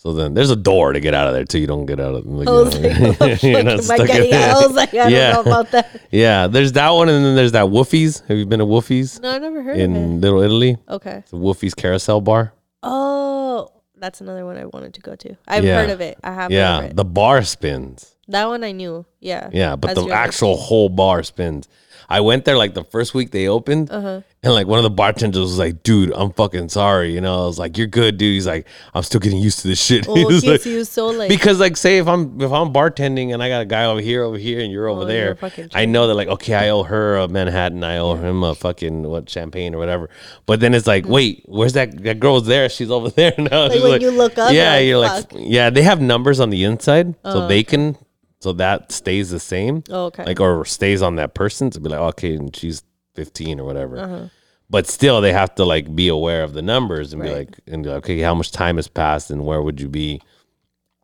So 0.00 0.12
then 0.12 0.32
there's 0.34 0.50
a 0.50 0.56
door 0.56 0.92
to 0.92 1.00
get 1.00 1.12
out 1.12 1.26
of 1.26 1.34
there 1.34 1.44
too. 1.44 1.58
You 1.58 1.66
don't 1.66 1.84
get 1.84 1.98
out 1.98 2.14
of. 2.14 2.24
Like, 2.24 2.46
I 2.46 2.50
was 2.52 2.78
like, 2.80 2.92
oh, 3.00 3.12
fuck, 3.14 3.42
you're 3.42 3.58
am 3.58 3.66
I 3.68 4.06
getting 4.06 4.32
out? 4.32 4.62
I 4.62 4.66
was 4.66 4.76
like, 4.76 4.94
I 4.94 5.08
Yeah. 5.08 5.32
don't 5.32 5.44
know 5.46 5.52
about 5.52 5.70
that. 5.72 6.00
Yeah, 6.12 6.46
there's 6.46 6.70
that 6.72 6.90
one, 6.90 7.08
and 7.08 7.24
then 7.24 7.34
there's 7.34 7.50
that 7.52 7.68
Wolfie's. 7.68 8.20
Have 8.28 8.38
you 8.38 8.46
been 8.46 8.60
to 8.60 8.64
Wolfie's 8.66 9.18
No, 9.20 9.30
I 9.32 9.38
never 9.38 9.60
heard 9.60 9.74
of 9.74 9.80
it. 9.80 9.84
in 9.84 10.20
Little 10.20 10.40
Italy? 10.40 10.76
Okay. 10.88 11.16
It's 11.18 11.32
a 11.32 11.36
Wolfie's 11.36 11.74
Carousel 11.74 12.20
Bar. 12.20 12.52
Oh, 12.84 13.72
that's 13.96 14.20
another 14.20 14.44
one 14.46 14.56
I 14.56 14.66
wanted 14.66 14.94
to 14.94 15.00
go 15.00 15.16
to. 15.16 15.36
I've 15.48 15.64
Yeah. 15.64 15.80
heard 15.80 15.90
of 15.90 16.00
it. 16.00 16.16
I 16.22 16.28
have 16.28 16.42
heard 16.44 16.52
Yeah, 16.52 16.78
of 16.78 16.84
it. 16.86 16.96
the 16.96 17.04
bar 17.04 17.42
spins. 17.42 18.14
that 18.28 18.46
one 18.46 18.62
I 18.62 18.70
knew. 18.72 19.04
Yeah. 19.20 19.48
Yeah, 19.52 19.74
but 19.74 19.94
the 19.96 20.10
actual 20.10 20.56
whole 20.56 20.88
bar 20.90 21.22
spins. 21.24 21.66
I 22.10 22.20
went 22.20 22.46
there 22.46 22.56
like 22.56 22.72
the 22.72 22.84
first 22.84 23.12
week 23.12 23.32
they 23.32 23.48
opened, 23.48 23.90
Uh-huh. 23.90 24.22
and 24.42 24.52
like 24.54 24.66
one 24.66 24.78
of 24.78 24.82
the 24.82 24.88
bartenders 24.90 25.40
was 25.40 25.58
like, 25.58 25.82
"Dude, 25.82 26.10
I'm 26.14 26.32
fucking 26.32 26.70
sorry." 26.70 27.12
You 27.12 27.20
know, 27.20 27.42
I 27.42 27.46
was 27.46 27.58
like, 27.58 27.76
"You're 27.76 27.86
good, 27.86 28.16
dude." 28.16 28.32
He's 28.32 28.46
like, 28.46 28.66
"I'm 28.94 29.02
still 29.02 29.20
getting 29.20 29.38
used 29.40 29.58
to 29.60 29.68
this 29.68 29.78
shit." 29.84 30.06
He 30.14 30.24
Oh, 30.24 30.26
was 30.26 30.38
okay, 30.42 30.52
like- 30.52 30.64
you 30.64 30.76
was 30.78 30.88
so 30.88 31.08
like. 31.08 31.28
because 31.28 31.60
like, 31.60 31.76
say 31.76 31.98
if 31.98 32.08
I'm 32.08 32.40
if 32.40 32.50
I'm 32.50 32.72
bartending 32.72 33.34
and 33.34 33.42
I 33.42 33.50
got 33.50 33.60
a 33.60 33.66
guy 33.66 33.84
over 33.84 34.00
here, 34.00 34.22
over 34.22 34.38
here, 34.38 34.60
and 34.60 34.72
you're 34.72 34.88
over 34.88 35.02
Oh, 35.02 35.08
you're 35.08 35.34
there, 35.34 35.68
I 35.74 35.84
know 35.84 36.06
that 36.06 36.14
like, 36.14 36.28
okay, 36.28 36.54
I 36.54 36.70
owe 36.70 36.82
her 36.82 37.16
a 37.18 37.28
Manhattan, 37.28 37.84
I 37.84 37.98
owe 37.98 38.14
him 38.14 38.42
a 38.42 38.54
fucking 38.54 39.02
what 39.02 39.28
champagne 39.28 39.74
or 39.74 39.78
whatever. 39.78 40.08
But 40.46 40.60
then 40.60 40.72
it's 40.72 40.86
like, 40.86 41.06
wait, 41.06 41.42
where's 41.46 41.74
that 41.74 42.02
that 42.04 42.20
girl's 42.20 42.46
there? 42.46 42.70
She's 42.70 42.90
over 42.90 43.10
there 43.20 43.34
now. 43.36 43.68
Like 43.68 43.82
when 43.82 44.00
you 44.00 44.12
look 44.12 44.38
up, 44.38 44.52
yeah, 44.54 44.78
you're 44.78 44.88
you're 44.88 44.98
like, 44.98 45.12
like, 45.12 45.22
"Fuck." 45.24 45.34
Uh-huh. 45.34 45.44
yeah, 45.46 45.68
they 45.68 45.82
have 45.82 46.00
numbers 46.00 46.40
on 46.40 46.48
the 46.48 46.64
inside, 46.64 47.14
so 47.22 47.46
they 47.48 47.62
can, 47.64 47.98
so 48.40 48.52
that 48.54 48.92
stays 48.92 49.30
the 49.30 49.40
same. 49.40 49.82
Oh, 49.90 50.06
okay. 50.06 50.24
like 50.24 50.40
or 50.40 50.64
stays 50.64 51.02
on 51.02 51.16
that 51.16 51.34
person 51.34 51.70
to 51.70 51.80
be 51.80 51.88
like 51.88 52.00
okay 52.14 52.34
and 52.36 52.54
she's 52.54 52.82
15 53.14 53.58
or 53.60 53.64
whatever. 53.64 53.98
Uh-huh. 53.98 54.28
but 54.70 54.86
still 54.86 55.20
they 55.20 55.32
have 55.32 55.54
to 55.56 55.64
like 55.64 55.94
be 55.96 56.08
aware 56.08 56.42
of 56.44 56.52
the 56.52 56.62
numbers 56.62 57.12
and 57.12 57.22
be 57.22 57.30
like 57.30 57.58
and 57.66 57.82
be 57.82 57.88
like, 57.90 57.98
okay 57.98 58.20
how 58.20 58.34
much 58.34 58.52
time 58.52 58.76
has 58.76 58.86
passed 58.88 59.30
and 59.30 59.44
where 59.44 59.60
would 59.62 59.80
you 59.80 59.88
be? 59.88 60.20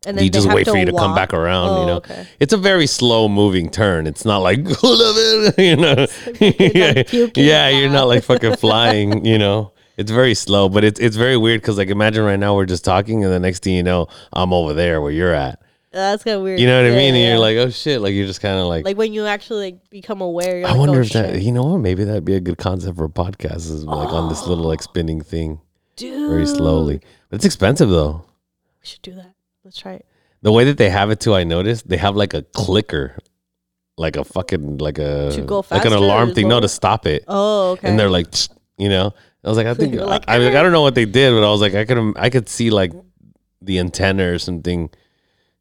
And 0.07 0.15
you 0.17 0.23
they 0.25 0.29
just 0.29 0.47
wait 0.47 0.67
for 0.67 0.77
you 0.77 0.85
to 0.85 0.91
come 0.93 1.15
back 1.15 1.33
around 1.33 1.77
you 1.77 1.83
Oh, 1.83 1.87
know? 1.87 1.95
Okay. 1.97 2.27
it's 2.39 2.53
a 2.53 2.57
very 2.57 2.85
slow 2.85 3.27
moving 3.27 3.69
turn. 3.71 4.05
It's 4.07 4.23
not 4.23 4.37
like 4.37 4.59
you 5.57 5.75
know? 5.75 6.05
Yeah, 6.39 7.03
yeah 7.35 7.69
you're 7.69 7.89
not 7.89 8.07
like 8.07 8.23
fucking 8.23 8.55
flying 8.57 9.25
you 9.25 9.37
know? 9.39 9.71
It's 9.97 10.11
very 10.11 10.35
slow 10.35 10.69
but 10.69 10.83
it's 10.83 10.99
it's 10.99 11.15
very 11.15 11.37
weird 11.37 11.61
because 11.61 11.77
like 11.77 11.89
imagine 11.89 12.23
right 12.23 12.39
now 12.39 12.55
we're 12.55 12.65
just 12.65 12.85
talking 12.85 13.23
and 13.23 13.33
the 13.33 13.39
next 13.39 13.63
thing 13.63 13.73
you 13.75 13.83
know 13.83 14.07
i'm 14.33 14.51
over 14.53 14.73
there 14.73 15.01
where 15.01 15.11
you're 15.11 15.33
at 15.33 15.59
That's 15.95 16.23
kind 16.23 16.37
of 16.37 16.43
weird. 16.43 16.59
you 16.59 16.67
know 16.67 16.77
what 16.81 16.85
i 16.85 16.93
Yeah, 16.93 16.97
mean 16.97 17.15
and 17.15 17.23
you're 17.23 17.39
like 17.39 17.55
oh 17.57 17.69
shit 17.69 18.01
like 18.01 18.13
you're 18.13 18.27
just 18.27 18.41
kind 18.41 18.59
of 18.59 18.65
like 18.67 18.83
like 18.83 18.97
when 18.97 19.13
you 19.13 19.25
actually 19.25 19.71
like 19.71 19.89
become 19.89 20.19
aware. 20.21 20.57
You're 20.59 20.67
I 20.67 20.71
like, 20.71 20.79
wonder 20.79 20.99
oh, 20.99 21.03
if 21.03 21.13
that, 21.13 21.41
you 21.41 21.51
know 21.53 21.63
what, 21.63 21.77
maybe 21.79 22.03
that'd 22.03 22.25
be 22.25 22.35
a 22.35 22.39
good 22.41 22.57
concept 22.57 22.97
for 22.97 23.05
a 23.05 23.09
podcast 23.09 23.71
is 23.71 23.83
like 23.85 24.09
on 24.09 24.27
this 24.29 24.45
little 24.45 24.65
like 24.65 24.83
spinning 24.83 25.21
thing 25.21 25.61
Dude, 25.95 26.29
very 26.29 26.45
slowly. 26.45 26.99
But 27.29 27.37
it's 27.37 27.45
expensive 27.45 27.89
though. 27.89 28.25
We 28.81 28.87
should 28.87 29.01
do 29.01 29.15
that. 29.15 29.33
Let's 29.63 29.77
try 29.79 29.93
it. 29.93 30.05
The 30.41 30.51
way 30.51 30.65
that 30.65 30.77
they 30.77 30.89
have 30.89 31.09
it 31.11 31.19
too, 31.21 31.33
I 31.33 31.43
noticed 31.45 31.87
they 31.87 31.97
have 31.97 32.15
like 32.15 32.33
a 32.33 32.41
clicker, 32.43 33.17
like 33.97 34.15
a 34.17 34.23
fucking, 34.23 34.77
like 34.79 34.99
a, 34.99 35.31
To 35.31 35.41
go 35.41 35.65
like 35.71 35.85
an 35.85 35.93
alarm 35.93 36.35
thing. 36.35 36.47
No, 36.49 36.59
to 36.59 36.67
stop 36.67 37.07
it. 37.07 37.23
Oh, 37.27 37.71
okay. 37.71 37.87
And 37.87 37.97
they're 37.97 38.09
like, 38.11 38.27
you 38.77 38.89
know, 38.89 39.13
I 39.43 39.47
was 39.49 39.57
like, 39.57 39.65
I 39.65 39.73
think, 39.73 39.95
like, 40.01 40.25
I, 40.27 40.35
I, 40.35 40.37
like, 40.39 40.55
I 40.55 40.61
don't 40.61 40.71
know 40.73 40.81
what 40.83 40.93
they 40.93 41.05
did, 41.05 41.31
but 41.31 41.47
I 41.47 41.49
was 41.49 41.61
like, 41.61 41.73
I 41.73 41.85
could, 41.85 42.13
I 42.17 42.29
could 42.29 42.47
see 42.49 42.69
like 42.69 42.91
the 43.61 43.79
antenna 43.79 44.33
or 44.33 44.37
something 44.37 44.89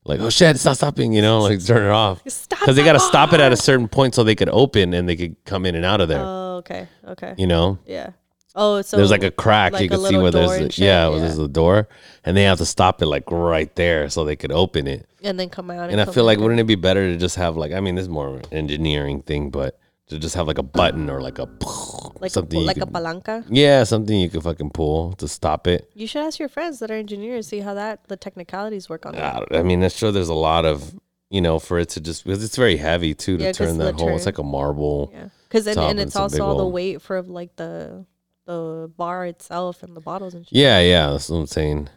like, 0.05 0.21
oh 0.21 0.31
shit, 0.31 0.55
it's 0.55 0.64
not 0.64 0.77
stopping, 0.77 1.12
you 1.12 1.23
know, 1.23 1.40
like 1.40 1.64
turn 1.64 1.85
it 1.85 1.90
off. 1.90 2.23
stop 2.29 2.61
Because 2.61 2.77
they 2.77 2.85
got 2.85 2.93
to 2.95 3.01
stop 3.01 3.33
it 3.33 3.40
at 3.40 3.53
a 3.53 3.57
certain 3.57 3.88
point 3.88 4.14
so 4.14 4.23
they 4.25 4.35
could 4.35 4.49
open 4.51 4.93
and 4.95 5.09
they 5.09 5.17
could 5.17 5.37
come 5.45 5.67
in 5.67 5.75
and 5.75 5.85
out 5.85 6.01
of 6.01 6.09
there, 6.09 6.23
Oh, 6.23 6.57
okay. 6.59 6.88
Okay. 7.07 7.35
you 7.38 7.47
know? 7.47 7.79
Yeah. 7.87 8.11
Oh, 8.57 8.83
so 8.83 8.97
there's 8.97 9.11
like 9.11 9.25
a 9.25 9.33
crack 9.33 9.73
like 9.73 9.83
you 9.83 9.88
can 9.88 9.99
see 10.01 10.17
where 10.17 10.31
there's 10.31 10.53
a, 10.53 10.62
and 10.64 10.79
yeah, 10.79 11.09
where 11.09 11.19
yeah. 11.19 11.25
there's 11.25 11.38
a 11.38 11.49
door 11.49 11.88
and 12.25 12.37
they 12.37 12.45
have 12.45 12.59
to 12.59 12.67
stop 12.67 13.03
it 13.03 13.07
like 13.07 13.29
right 13.29 13.75
there 13.75 14.09
so 14.09 14.25
they 14.25 14.37
could 14.37 14.53
open 14.53 14.87
it 14.87 15.09
and 15.25 15.40
then 15.40 15.49
come 15.49 15.73
out. 15.73 15.90
and 15.90 16.01
i 16.01 16.05
come 16.05 16.14
feel 16.14 16.23
like 16.25 16.38
back 16.38 16.43
wouldn't 16.45 16.61
it 16.61 16.67
be 16.69 16.77
better 16.77 17.12
to 17.12 17.17
just 17.17 17.35
have 17.35 17.57
like 17.57 17.73
i 17.73 17.81
mean 17.81 17.97
this 17.97 18.03
is 18.05 18.09
more 18.09 18.40
engineering 18.53 19.23
thing 19.23 19.51
but 19.51 19.81
to 20.09 20.19
just 20.19 20.35
have 20.35 20.47
like 20.47 20.59
a 20.59 20.62
button 20.62 21.09
or 21.09 21.21
like 21.23 21.38
a 21.38 21.49
like 22.21 22.31
something 22.31 22.61
a, 22.61 22.64
like 22.64 22.77
a 22.79 22.87
palanca. 22.87 23.45
yeah 23.49 23.85
something 23.85 24.19
you 24.19 24.29
could 24.29 24.43
fucking 24.43 24.71
pull 24.71 25.12
to 25.14 25.27
stop 25.29 25.67
it 25.67 25.90
You 25.95 26.07
should 26.07 26.23
ask 26.25 26.38
your 26.38 26.49
friends 26.49 26.79
that 26.81 26.90
are 26.90 26.95
engineers, 26.95 27.49
see 27.49 27.61
how 27.61 27.75
that 27.75 28.07
the 28.09 28.17
technicalities 28.17 28.88
work 28.88 29.07
on 29.07 29.14
that. 29.14 29.45
i 29.53 29.62
mean 29.62 29.83
i'm 29.83 29.90
sure 29.90 30.12
there's 30.12 30.29
a 30.29 30.35
lot 30.35 30.64
of 30.64 30.95
you 31.31 31.40
know 31.40 31.59
for 31.59 31.79
it 31.79 31.88
to 31.90 32.01
just 32.01 32.25
because 32.25 32.45
it's 32.45 32.57
very 32.57 32.77
heavy 32.77 33.14
too 33.14 33.37
to 33.38 33.45
Yeah, 33.45 33.53
turn 33.53 33.79
that 33.79 33.95
whole 33.95 34.14
it's 34.14 34.27
like 34.27 34.38
a 34.38 34.43
marble 34.43 35.11
Yeah, 35.12 35.29
because 35.49 35.67
and, 35.67 35.79
and 35.79 35.90
and 35.90 36.01
it's 36.01 36.17
also 36.17 36.45
all 36.45 36.57
the 36.59 36.67
weight 36.67 37.01
for 37.03 37.23
like 37.23 37.57
the 37.57 38.05
the 38.45 38.90
bar 38.97 39.25
itself 39.25 39.83
and 39.83 39.97
the 39.97 40.01
bottles 40.03 40.35
and 40.35 40.47
shit. 40.47 40.55
yeah 40.57 40.81
yeah 40.81 41.11
that's 41.11 41.31
what 41.31 41.38
i'm 41.38 41.47
saying 41.47 41.88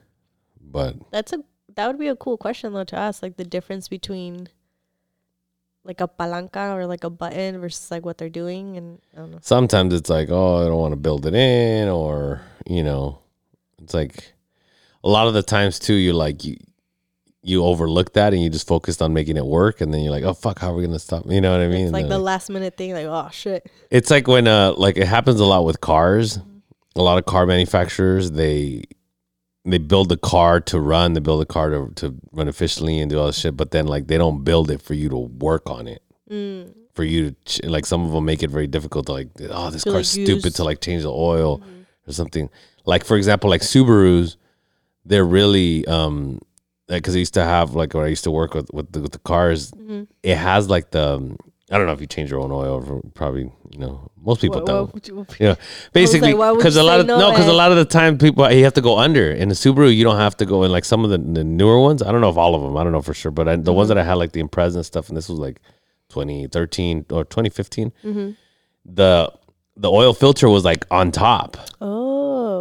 but 0.62 0.96
That's 1.12 1.34
a 1.34 1.44
that 1.76 1.88
would 1.88 2.00
be 2.00 2.08
a 2.08 2.16
cool 2.16 2.38
question 2.38 2.74
though 2.74 2.84
to 2.86 2.96
ask, 2.96 3.22
like 3.22 3.38
the 3.38 3.44
difference 3.46 3.88
between 3.88 4.48
like 5.88 6.02
a 6.02 6.08
palanca 6.08 6.76
or 6.76 6.86
like 6.86 7.04
a 7.04 7.10
button 7.10 7.60
versus 7.60 7.90
like 7.90 8.06
what 8.06 8.18
they're 8.18 8.30
doing, 8.30 8.78
and 8.78 9.00
I 9.16 9.20
don't 9.20 9.32
know. 9.32 9.40
sometimes 9.42 9.94
it's 9.94 10.10
like, 10.10 10.30
oh, 10.30 10.64
I 10.64 10.68
don't 10.68 10.78
want 10.78 10.92
to 10.92 10.98
build 10.98 11.26
it 11.26 11.34
in, 11.34 11.88
or 11.88 12.42
you 12.68 12.84
know, 12.84 13.20
it's 13.82 13.94
like 13.94 14.34
a 15.04 15.10
lot 15.10 15.28
of 15.28 15.34
the 15.34 15.42
times 15.42 15.80
too. 15.80 15.94
You're 15.94 16.14
like 16.14 16.44
you 16.44 16.58
you 17.42 17.64
overlook 17.64 18.14
that 18.14 18.34
and 18.34 18.44
you 18.44 18.50
just 18.50 18.68
focused 18.68 19.02
on 19.02 19.14
making 19.14 19.38
it 19.38 19.46
work, 19.46 19.80
and 19.80 19.94
then 19.94 20.02
you're 20.02 20.12
like, 20.12 20.26
oh 20.26 20.34
fuck, 20.34 20.60
how 20.60 20.72
are 20.72 20.76
we 20.76 20.84
gonna 20.86 21.00
stop? 21.00 21.24
You 21.26 21.40
know 21.40 21.52
what 21.52 21.62
I 21.62 21.70
mean? 21.70 21.86
It's 21.86 21.94
like 21.94 22.10
the 22.10 22.20
last 22.20 22.50
minute 22.50 22.76
thing, 22.76 22.94
like 22.94 23.06
oh 23.06 23.30
shit. 23.32 23.72
it's 23.90 24.12
like 24.12 24.28
when 24.28 24.48
uh 24.48 24.74
like 24.74 24.98
it 24.98 25.08
happens 25.08 25.40
a 25.40 25.46
lot 25.46 25.64
with 25.66 25.82
cars. 25.82 26.40
A 26.96 27.02
lot 27.02 27.20
of 27.20 27.26
car 27.26 27.46
manufacturers 27.46 28.32
they 28.32 28.84
they 29.72 29.78
build 29.78 30.10
the 30.10 30.18
car 30.18 30.60
to 30.62 30.80
run, 30.80 31.14
they 31.14 31.20
build 31.20 31.42
the 31.42 31.46
car 31.46 31.70
to, 31.70 31.92
to 31.96 32.16
run 32.32 32.48
efficiently 32.48 33.00
and 33.00 33.10
do 33.10 33.20
all 33.20 33.28
this 33.28 33.38
shit, 33.40 33.56
but 33.58 33.72
then 33.72 33.86
like 33.88 34.08
they 34.08 34.18
don't 34.18 34.44
build 34.44 34.72
it 34.72 34.82
for 34.82 34.94
you 34.94 35.10
to 35.10 35.18
work 35.18 35.70
on 35.70 35.88
it. 35.88 36.02
Mm. 36.32 36.74
For 36.94 37.04
you 37.04 37.32
to 37.32 37.36
ch- 37.46 37.64
like, 37.64 37.86
some 37.86 38.04
of 38.04 38.12
them 38.12 38.26
make 38.26 38.42
it 38.44 38.50
very 38.50 38.66
difficult 38.68 39.06
to 39.06 39.12
like, 39.14 39.30
oh, 39.50 39.70
this 39.70 39.84
To, 39.84 39.92
car's 39.92 40.18
like, 40.18 40.26
stupid 40.26 40.46
use- 40.46 40.54
to 40.56 40.64
like 40.64 40.82
change 40.82 41.04
the 41.04 41.12
oil 41.12 41.62
or 42.08 42.14
something. 42.14 42.50
Like 42.86 43.04
for 43.06 43.18
example, 43.18 43.50
like 43.50 43.62
Subarus, 43.62 44.38
they're 45.06 45.26
really 45.26 45.86
um, 45.88 46.40
because 46.88 47.16
I 47.16 47.20
used 47.20 47.34
to 47.36 47.44
have 47.44 47.76
like 47.76 47.94
when 47.94 48.06
I 48.06 48.08
used 48.08 48.24
to 48.24 48.32
work 48.32 48.54
with 48.54 48.70
with 48.74 48.92
the, 48.94 49.02
with 49.02 49.12
the 49.12 49.20
cars, 49.20 49.72
Mm-hmm. 49.72 50.04
it 50.24 50.38
has 50.38 50.70
like 50.70 50.92
the 50.92 51.38
I 51.70 51.78
don't 51.78 51.86
know 51.86 51.92
if 51.92 52.00
you 52.00 52.08
change 52.08 52.32
your 52.32 52.40
own 52.40 52.52
oil, 52.52 53.02
probably 53.14 53.52
you 53.72 53.80
know 53.80 54.10
most 54.24 54.40
people 54.42 54.60
What- 54.62 54.66
don't. 54.68 54.94
what 54.94 55.08
you- 55.08 55.26
Yeah, 55.40 55.56
basically, 55.92 56.32
because 56.34 56.76
you 56.78 56.82
a 56.82 56.84
lot 56.84 57.00
of 57.02 57.06
no, 57.08 57.20
no, 57.20 57.32
because 57.32 57.48
a 57.48 57.54
lot 57.54 57.72
of 57.72 57.78
the 57.78 57.86
time 57.86 58.18
people 58.18 58.50
you 58.52 58.64
have 58.64 58.74
to 58.76 58.82
go 58.82 58.98
under. 58.98 59.30
In 59.32 59.50
the 59.50 59.56
Subaru, 59.56 59.94
you 59.94 60.04
don't 60.06 60.18
have 60.18 60.38
to 60.38 60.46
go 60.46 60.64
in. 60.64 60.72
Like 60.72 60.86
some 60.86 61.04
of 61.04 61.10
the, 61.10 61.18
the 61.18 61.44
newer 61.44 61.80
ones, 61.80 62.02
I 62.02 62.12
don't 62.12 62.22
know 62.22 62.30
if 62.30 62.38
all 62.38 62.56
of 62.56 62.62
them, 62.62 62.78
I 62.78 62.84
don't 62.84 62.94
know 62.94 63.02
for 63.02 63.14
sure, 63.14 63.32
but 63.32 63.48
I, 63.50 63.56
the 63.58 63.74
ones 63.74 63.90
that 63.90 63.98
I 63.98 64.04
had 64.04 64.14
like 64.16 64.32
the 64.32 64.42
Impreza 64.42 64.76
and 64.76 64.86
stuff, 64.86 65.10
and 65.10 65.18
this 65.18 65.28
was 65.28 65.40
like 65.40 65.60
2013 66.10 67.06
or 67.12 67.24
2015. 67.26 67.92
Mm-hmm. 68.04 68.32
The 68.86 69.32
the 69.76 69.92
oil 69.92 70.14
filter 70.14 70.50
was 70.50 70.64
like 70.66 70.86
on 70.90 71.12
top, 71.12 71.58
Oh, 71.82 72.17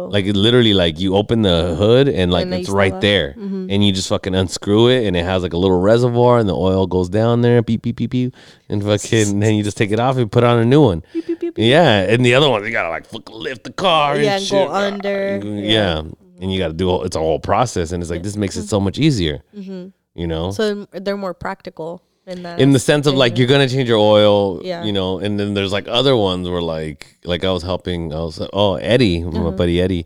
like 0.09 0.25
it 0.25 0.35
literally 0.35 0.73
like 0.73 0.99
you 0.99 1.15
open 1.15 1.41
the 1.41 1.75
hood 1.75 2.07
and 2.09 2.31
like 2.31 2.43
And 2.43 2.53
they 2.53 2.57
it's 2.59 2.67
still 2.67 2.77
right 2.77 2.99
there, 3.01 3.33
Mhm. 3.37 3.67
and 3.69 3.83
you 3.85 3.91
just 3.91 4.09
fucking 4.09 4.33
unscrew 4.35 4.87
it, 4.89 5.05
and 5.05 5.15
it 5.15 5.23
has 5.25 5.43
like 5.43 5.53
a 5.53 5.57
little 5.57 5.79
reservoir, 5.79 6.39
and 6.39 6.47
the 6.49 6.55
oil 6.55 6.87
goes 6.87 7.09
down 7.09 7.41
there, 7.41 7.61
beep 7.61 7.81
beep 7.83 7.95
beep 7.97 8.11
beep, 8.11 8.35
and 8.69 8.83
fucking, 8.83 9.29
and 9.29 9.43
then 9.43 9.55
you 9.55 9.63
just 9.63 9.77
take 9.77 9.91
it 9.91 9.99
off 9.99 10.17
and 10.17 10.31
put 10.31 10.43
on 10.43 10.59
a 10.59 10.65
new 10.65 10.81
one. 10.81 11.03
Beep, 11.13 11.27
beep, 11.27 11.39
beep, 11.39 11.55
beep. 11.55 11.65
Yeah, 11.65 11.99
and 12.01 12.25
the 12.25 12.33
other 12.33 12.49
one 12.49 12.63
you 12.65 12.71
gotta 12.71 12.89
like 12.89 13.05
fucking 13.05 13.35
lift 13.35 13.63
the 13.63 13.73
car. 13.73 14.15
Yeah, 14.17 14.37
and 14.37 14.41
and 14.41 14.49
go 14.51 14.57
shit. 14.65 14.69
under. 14.69 15.41
Yeah. 15.43 16.01
And 16.39 16.53
you 16.53 16.59
gotta 16.59 16.73
do 16.73 16.89
a- 16.91 17.03
it's 17.03 17.15
a 17.15 17.19
whole 17.19 17.39
process, 17.39 17.91
and 17.91 18.01
it's 18.03 18.11
like 18.11 18.23
this 18.23 18.35
makes 18.37 18.55
it 18.57 18.67
so 18.67 18.79
much 18.79 18.99
easier. 18.99 19.41
Mm-hmm. 19.57 19.87
You 20.15 20.25
know, 20.27 20.49
So 20.51 20.87
they're 20.93 21.17
more 21.17 21.33
practical 21.35 22.01
in 22.27 22.43
that. 22.43 22.59
in 22.59 22.71
the 22.71 22.79
sense 22.79 23.07
of 23.07 23.15
like 23.15 23.37
you're 23.37 23.47
gonna 23.47 23.67
change 23.69 23.87
your 23.89 23.97
oil, 23.97 24.61
Yeah. 24.63 24.83
you 24.83 24.91
know, 24.93 25.19
and 25.19 25.39
then 25.39 25.53
there's 25.53 25.71
like 25.71 25.87
other 25.87 26.15
ones 26.15 26.47
where 26.49 26.61
like 26.61 27.17
like 27.23 27.43
I 27.43 27.51
was 27.51 27.63
helping, 27.63 28.13
I 28.13 28.19
was 28.19 28.39
oh 28.53 28.75
Eddie, 28.75 29.23
my 29.23 29.39
Uh-huh. 29.39 29.51
buddy 29.51 29.81
Eddie, 29.81 30.05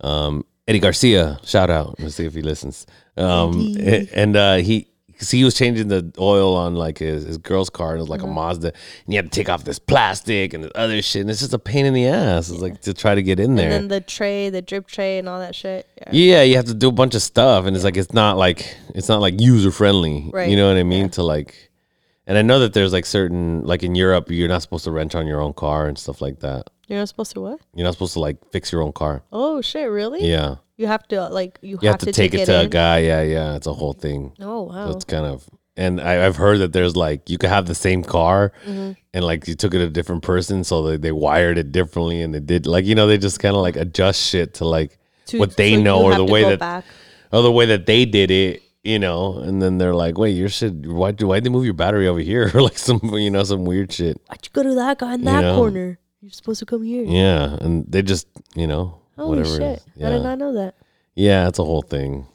um, 0.00 0.44
Eddie 0.68 0.80
Garcia, 0.80 1.38
shout 1.44 1.70
out, 1.70 1.94
let's 2.00 2.14
see 2.16 2.26
if 2.26 2.34
he 2.34 2.42
listens, 2.42 2.86
um, 3.16 3.74
Eddie. 3.78 4.08
and 4.14 4.36
uh, 4.36 4.56
he. 4.56 4.88
Cause 5.18 5.30
he 5.30 5.44
was 5.44 5.54
changing 5.54 5.88
the 5.88 6.12
oil 6.18 6.54
on 6.54 6.74
like 6.74 6.98
his, 6.98 7.24
his 7.24 7.38
girl's 7.38 7.70
car 7.70 7.92
and 7.92 7.98
it 7.98 8.02
was 8.02 8.10
like 8.10 8.20
Uh-huh. 8.22 8.30
a 8.30 8.34
Mazda 8.34 8.66
and 9.06 9.14
you 9.14 9.16
had 9.16 9.24
to 9.24 9.30
take 9.30 9.48
off 9.48 9.64
this 9.64 9.78
plastic 9.78 10.52
and 10.52 10.62
this 10.64 10.72
other 10.74 11.00
shit 11.00 11.22
and 11.22 11.30
it's 11.30 11.40
just 11.40 11.54
a 11.54 11.58
pain 11.58 11.86
in 11.86 11.94
the 11.94 12.06
ass. 12.06 12.50
It's 12.50 12.60
like 12.60 12.82
to 12.82 12.92
try 12.92 13.14
to 13.14 13.22
get 13.22 13.40
in 13.40 13.54
there. 13.54 13.70
And 13.70 13.72
then 13.72 13.88
the 13.88 14.00
tray, 14.02 14.50
the 14.50 14.60
drip 14.60 14.86
tray, 14.86 15.18
and 15.18 15.26
all 15.28 15.38
that 15.40 15.54
shit. 15.54 15.86
Yeah. 15.96 16.10
Yeah, 16.12 16.42
you 16.42 16.56
have 16.56 16.66
to 16.66 16.74
do 16.74 16.88
a 16.88 16.92
bunch 16.92 17.14
of 17.14 17.22
stuff, 17.22 17.64
and 17.64 17.74
it's 17.74 17.84
like 17.84 17.96
it's 17.96 18.12
not 18.12 18.36
like 18.36 18.76
it's 18.94 19.08
not 19.08 19.20
like 19.22 19.40
user 19.40 19.70
friendly. 19.70 20.28
Right, 20.32 20.50
You 20.50 20.56
know 20.56 20.68
what 20.68 20.76
I 20.76 20.82
mean? 20.82 21.08
To 21.10 21.22
like, 21.22 21.70
and 22.26 22.36
I 22.36 22.42
know 22.42 22.58
that 22.58 22.74
there's 22.74 22.92
like 22.92 23.06
certain 23.06 23.62
like 23.64 23.82
in 23.82 23.94
Europe, 23.94 24.30
you're 24.30 24.48
not 24.48 24.60
supposed 24.60 24.84
to 24.84 24.90
rent 24.90 25.14
on 25.14 25.26
your 25.26 25.40
own 25.40 25.54
car 25.54 25.86
and 25.86 25.96
stuff 25.96 26.20
like 26.20 26.40
that. 26.40 26.68
You're 26.88 26.98
not 26.98 27.08
supposed 27.08 27.32
to 27.32 27.40
what? 27.40 27.60
You're 27.74 27.84
not 27.84 27.94
supposed 27.94 28.12
to 28.14 28.20
like 28.20 28.36
fix 28.52 28.70
your 28.70 28.82
own 28.82 28.92
car. 28.92 29.22
Oh 29.32 29.60
shit! 29.62 29.88
Really? 29.90 30.28
Yeah, 30.30 30.56
You 30.76 30.86
have 30.88 31.06
to 31.08 31.28
like 31.28 31.58
you, 31.62 31.78
you 31.80 31.88
have, 31.88 31.98
to, 32.00 32.12
take, 32.12 32.34
it, 32.34 32.46
to 32.46 32.60
a 32.60 32.66
guy. 32.68 32.98
Yeah, 32.98 33.22
yeah, 33.22 33.56
it's 33.56 33.66
a 33.66 33.72
whole 33.72 33.94
thing. 33.94 34.32
Oh 34.40 34.68
So 34.68 34.74
wow. 34.74 34.90
it's 34.90 35.04
kind 35.06 35.24
of, 35.24 35.48
and 35.76 36.00
I, 36.00 36.26
I've 36.26 36.36
heard 36.36 36.58
that 36.58 36.72
there's 36.74 36.94
like 36.96 37.30
you 37.30 37.38
could 37.38 37.48
have 37.50 37.66
the 37.66 37.74
same 37.74 38.02
car, 38.04 38.52
Mm-hmm. 38.66 38.92
and 39.14 39.24
like 39.24 39.48
you 39.48 39.54
took 39.54 39.72
it 39.74 39.78
to 39.78 39.84
a 39.84 39.90
different 39.90 40.22
person, 40.22 40.64
so 40.64 40.82
they, 40.82 40.96
they 40.98 41.12
wired 41.12 41.56
it 41.58 41.72
differently, 41.72 42.20
and 42.22 42.34
they 42.34 42.40
did 42.40 42.66
like 42.66 42.84
you 42.84 42.94
know 42.94 43.06
they 43.06 43.16
just 43.18 43.40
kind 43.40 43.56
of 43.56 43.62
like 43.62 43.76
adjust 43.76 44.22
shit 44.22 44.54
to 44.54 44.66
like 44.66 44.98
To- 45.26 45.38
what 45.38 45.56
they 45.56 45.74
so 45.76 45.82
know 45.82 46.02
or 46.02 46.14
the 46.14 46.24
way 46.24 46.44
that 46.44 46.58
back. 46.58 46.84
or 47.32 47.42
the 47.42 47.52
way 47.52 47.64
that 47.66 47.86
they 47.86 48.04
did 48.04 48.30
it, 48.30 48.62
you 48.84 48.98
know, 48.98 49.38
and 49.38 49.62
then 49.62 49.78
they're 49.78 49.94
like, 49.94 50.18
"Wait, 50.18 50.32
your 50.32 50.50
shit, 50.50 50.74
why 50.86 51.10
do 51.12 51.26
why 51.28 51.40
they 51.40 51.48
move 51.48 51.64
your 51.64 51.74
battery 51.74 52.06
over 52.06 52.20
here?" 52.20 52.50
or 52.54 52.60
like 52.60 52.76
some, 52.76 53.00
you 53.14 53.30
know, 53.30 53.42
some 53.44 53.64
weird 53.64 53.92
shit. 53.92 54.20
Why'd 54.28 54.40
you 54.44 54.50
go 54.52 54.62
to 54.62 54.74
that 54.74 54.98
guy 54.98 55.14
in 55.14 55.20
You 55.20 55.24
that 55.26 55.40
know. 55.40 55.56
corner? 55.56 55.98
You're 56.20 56.32
supposed 56.32 56.58
to 56.60 56.66
come 56.66 56.82
here. 56.82 57.04
Yeah, 57.04 57.56
and 57.60 57.84
they 57.88 58.02
just, 58.02 58.26
you 58.54 58.66
know, 58.66 59.00
Holy 59.16 59.38
whatever. 59.38 59.56
shit! 59.56 59.82
is. 59.96 60.04
I 60.04 60.10
did 60.10 60.22
not 60.22 60.38
know 60.38 60.52
that. 60.54 60.74
yeah, 61.14 61.48
it's 61.48 61.58
a 61.58 61.64
whole 61.64 61.82
thing. 61.82 62.26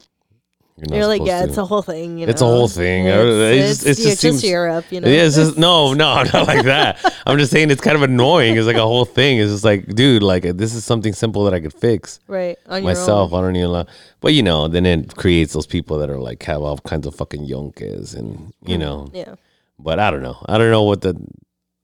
not 0.77 0.97
You're 0.97 1.05
like, 1.07 1.21
yeah, 1.23 1.41
to. 1.43 1.47
it's 1.47 1.57
a 1.57 1.65
whole 1.65 1.83
thing. 1.83 2.17
You 2.17 2.25
know? 2.25 2.31
It's 2.31 2.41
a 2.41 2.45
whole 2.45 2.67
thing. 2.67 3.05
It's, 3.05 3.13
I 3.13 3.17
don't 3.17 3.27
know, 3.27 3.41
it 3.43 3.57
it's, 3.57 3.83
just- 4.21 4.43
yeah, 4.43 4.49
Europe, 4.49 4.85
you 4.91 4.99
know. 4.99 5.07
Yeah, 5.07 5.23
it's 5.23 5.35
just 5.35 5.57
no, 5.57 5.93
no, 5.93 6.23
not 6.33 6.47
like 6.47 6.65
that. 6.65 7.21
I'm 7.27 7.37
just 7.37 7.51
saying 7.51 7.69
it's 7.69 7.81
kind 7.81 7.95
of 7.95 8.01
annoying. 8.01 8.57
It's 8.57 8.65
like 8.65 8.77
a 8.77 8.81
whole 8.81 9.05
thing. 9.05 9.37
It's 9.37 9.51
just 9.51 9.63
like, 9.63 9.85
dude, 9.87 10.23
like 10.23 10.43
this 10.43 10.73
is 10.73 10.83
something 10.83 11.13
simple 11.13 11.43
that 11.45 11.53
I 11.53 11.59
could 11.59 11.73
fix 11.73 12.19
right 12.27 12.57
on 12.67 12.83
myself. 12.83 13.31
Your 13.31 13.37
own. 13.37 13.43
I 13.43 13.47
don't 13.47 13.55
even 13.57 13.71
know. 13.71 13.85
But 14.19 14.33
you 14.33 14.41
know, 14.41 14.67
then 14.67 14.85
it 14.87 15.15
creates 15.15 15.53
those 15.53 15.67
people 15.67 15.99
that 15.99 16.09
are 16.09 16.19
like 16.19 16.41
have 16.43 16.63
all 16.63 16.77
kinds 16.79 17.05
of 17.05 17.13
fucking 17.15 17.43
yonkers 17.43 18.15
and 18.15 18.53
you 18.65 18.77
mm, 18.77 18.79
know. 18.79 19.09
Yeah. 19.13 19.35
But 19.77 19.99
I 19.99 20.09
don't 20.09 20.23
know. 20.23 20.43
I 20.47 20.57
don't 20.57 20.71
know 20.71 20.83
what 20.83 21.01
the 21.01 21.15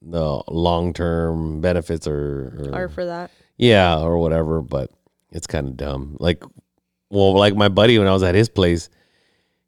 the 0.01 0.41
long 0.47 0.93
term 0.93 1.61
benefits 1.61 2.07
are. 2.07 2.71
Are 2.73 2.89
for 2.89 3.05
that. 3.05 3.31
Yeah, 3.57 3.99
or 3.99 4.17
whatever, 4.17 4.61
but 4.61 4.91
it's 5.31 5.47
kind 5.47 5.67
of 5.67 5.77
dumb. 5.77 6.17
Like, 6.19 6.43
well, 7.09 7.33
like 7.33 7.55
my 7.55 7.69
buddy 7.69 7.97
when 7.97 8.07
I 8.07 8.13
was 8.13 8.23
at 8.23 8.35
his 8.35 8.49
place, 8.49 8.89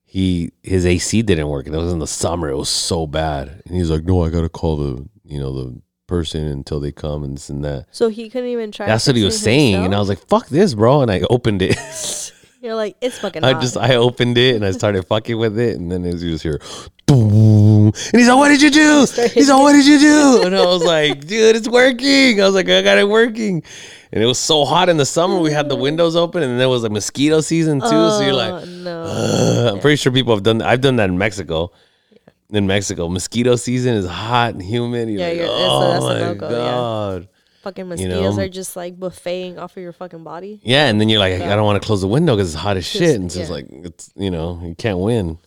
he 0.06 0.52
his 0.64 0.86
AC 0.86 1.22
didn't 1.22 1.48
work, 1.48 1.66
and 1.66 1.76
it 1.76 1.80
was 1.80 1.92
in 1.94 2.00
the 2.00 2.08
summer. 2.08 2.50
It 2.50 2.58
was 2.58 2.70
so 2.70 3.06
bad, 3.08 3.62
and 3.66 3.76
he's 3.76 3.90
like, 3.90 4.04
"No, 4.04 4.24
I 4.24 4.30
gotta 4.30 4.50
call 4.50 4.78
the 4.78 5.08
you 5.26 5.40
know 5.40 5.54
the 5.54 5.82
person 6.08 6.48
until 6.48 6.80
they 6.80 6.92
come 6.92 7.24
and 7.24 7.36
this 7.36 7.50
and 7.50 7.64
that." 7.64 7.88
So 7.92 8.10
he 8.10 8.30
couldn't 8.30 8.50
even 8.50 8.72
try. 8.72 8.88
That's 8.88 9.06
what 9.08 9.16
he 9.16 9.24
was 9.24 9.40
saying, 9.40 9.86
and 9.86 9.96
I 9.96 10.00
was 10.00 10.10
like, 10.10 10.26
"Fuck 10.28 10.48
this, 10.48 10.74
bro!" 10.74 11.02
And 11.02 11.12
I 11.12 11.22
opened 11.30 11.62
it. 11.62 11.78
You're 12.62 12.76
like, 12.76 12.98
it's 13.00 13.18
fucking. 13.20 13.42
Hot. 13.44 13.50
I 13.50 13.54
hot. 13.54 13.62
just 13.62 13.78
I 13.78 13.96
opened 13.96 14.38
it 14.38 14.56
and 14.56 14.66
I 14.66 14.72
started 14.72 15.04
fucking 15.08 15.38
with 15.38 15.58
it, 15.58 15.78
and 15.78 15.90
then 15.92 16.04
it 16.04 16.12
was 16.14 16.22
just 16.22 16.44
here, 16.44 16.60
boom, 17.08 17.88
and 17.88 17.96
he's 18.14 18.28
like, 18.28 18.38
"What 18.38 18.50
did 18.50 18.62
you 18.62 18.70
do?" 18.70 19.06
He's 19.34 19.50
like, 19.50 19.60
"What 19.60 19.74
did 19.74 19.86
you 19.86 19.98
do?" 20.00 20.42
And 20.46 20.56
I 20.56 20.66
was 20.66 20.84
like, 20.84 21.26
"Dude, 21.26 21.56
it's 21.56 21.70
working." 21.70 22.42
I 22.42 22.46
was 22.46 22.56
like, 22.56 22.68
"I 22.70 22.82
got 22.82 22.98
it 22.98 23.08
working," 23.08 23.64
and 24.12 24.22
it 24.22 24.26
was 24.26 24.40
so 24.40 24.66
hot 24.66 24.90
in 24.90 24.98
the 24.98 25.06
summer. 25.06 25.38
We 25.40 25.52
had 25.52 25.70
the 25.70 25.78
mm. 25.78 25.82
windows 25.82 26.16
open, 26.18 26.44
and 26.44 26.60
there 26.60 26.68
was 26.70 26.84
a 26.84 26.90
mosquito 26.90 27.40
season 27.42 27.80
too. 27.80 27.88
so 27.88 28.20
you're 28.22 28.34
like, 28.34 28.52
Oh, 28.52 28.66
no. 28.66 29.04
Ugh. 29.04 29.74
I'm 29.76 29.80
pretty 29.80 29.96
sure 29.96 30.12
people 30.12 30.34
have 30.36 30.44
done. 30.44 30.58
that. 30.58 30.68
I've 30.68 30.82
done 30.82 30.98
that 30.98 31.10
in 31.10 31.18
Mexico. 31.18 31.72
In 32.52 32.66
Mexico, 32.68 33.08
mosquito 33.08 33.56
season 33.56 33.94
is 33.94 34.08
hot 34.08 34.54
and 34.54 34.62
humid. 34.62 35.08
You're 35.08 35.20
Yeah, 35.20 35.28
like, 35.28 35.36
you're- 35.38 35.50
it's 35.50 35.56
oh 35.56 35.92
that's 35.92 36.04
a 36.04 36.08
oh 36.08 36.10
my 36.10 36.20
no-go, 36.20 36.50
yeah. 36.50 36.56
god. 36.56 37.28
Fucking 37.62 37.88
mosquitoes 37.88 38.38
know? 38.38 38.44
are 38.44 38.50
just 38.50 38.76
like 38.76 39.00
buffeting 39.00 39.60
off 39.60 39.76
of 39.78 39.84
your 39.84 39.94
fucking 39.94 40.24
body. 40.24 40.60
Yeah, 40.64 40.88
and 40.88 41.00
then 41.00 41.10
you're 41.10 41.20
like, 41.20 41.34
I 41.34 41.56
don't 41.56 41.66
want 41.66 41.82
to 41.82 41.86
close 41.86 42.02
the 42.02 42.08
window 42.08 42.36
because 42.36 42.54
it's 42.54 42.62
hot 42.62 42.78
as 42.78 42.86
shit, 42.86 43.16
and 43.16 43.26
it's 43.26 43.36
yeah. 43.36 43.42
just 43.42 43.52
like 43.52 43.68
it's 43.70 44.12
you 44.16 44.32
know 44.32 44.60
you 44.64 44.76
can't 44.76 45.00
win. 45.00 45.38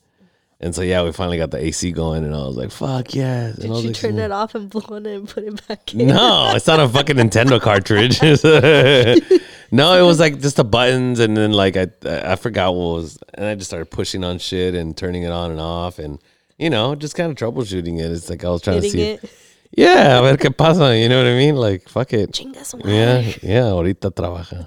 And 0.63 0.73
so 0.73 0.83
yeah, 0.83 1.03
we 1.03 1.11
finally 1.11 1.39
got 1.39 1.51
the 1.51 1.59
AC 1.59 1.91
going, 1.91 2.25
and 2.25 2.33
I 2.33 2.39
was 2.47 2.57
like, 2.57 2.71
"Fuck 2.71 3.17
yes!" 3.17 3.59
And 3.59 3.73
I 3.73 3.75
Did 3.75 3.83
you 3.83 3.89
like, 3.89 3.97
turn 3.97 4.19
it 4.21 4.31
off 4.31 4.55
and 4.55 4.71
blow 4.71 4.85
on 4.91 5.07
it 5.07 5.17
and 5.17 5.29
put 5.29 5.43
it 5.43 5.67
back 5.67 5.93
in? 5.93 6.07
No, 6.07 6.53
it's 6.55 6.69
not 6.69 6.79
a 6.79 6.89
fucking 6.89 7.17
Nintendo 7.17 7.61
cartridge. 7.61 8.23
no, 9.73 9.99
it 9.99 10.07
was 10.07 10.21
like 10.21 10.41
just 10.41 10.57
the 10.57 10.65
buttons, 10.65 11.19
and 11.19 11.37
then 11.37 11.53
like 11.53 11.77
I 11.77 11.89
I 12.05 12.37
forgot 12.37 12.77
what 12.77 12.95
was, 12.95 13.19
and 13.35 13.45
I 13.45 13.57
just 13.57 13.71
started 13.71 13.91
pushing 13.91 14.23
on 14.23 14.39
shit 14.39 14.77
and 14.77 14.97
turning 14.97 15.25
it 15.25 15.33
on 15.33 15.51
and 15.51 15.59
off, 15.59 15.99
and 15.99 16.21
you 16.59 16.71
know 16.71 16.95
just 16.95 17.17
kind 17.17 17.33
of 17.33 17.37
troubleshooting 17.37 17.99
it. 17.99 18.13
It's 18.13 18.31
like 18.31 18.45
I 18.45 18.51
was 18.51 18.63
trying 18.63 18.77
Hitting 18.77 18.91
to 18.93 18.97
see, 18.97 19.03
it. 19.03 19.31
Yeah, 19.77 20.19
a 20.19 20.23
ver 20.23 20.37
qué 20.37 20.51
pasa. 20.57 20.97
You 20.99 21.09
know 21.09 21.19
what 21.19 21.27
I 21.27 21.37
mean? 21.37 21.57
Like 21.57 21.89
fuck 21.89 22.13
it. 22.13 22.39
Yeah, 22.85 23.21
yeah, 23.43 23.71
ahorita 23.73 24.11
trabaja. 24.13 24.67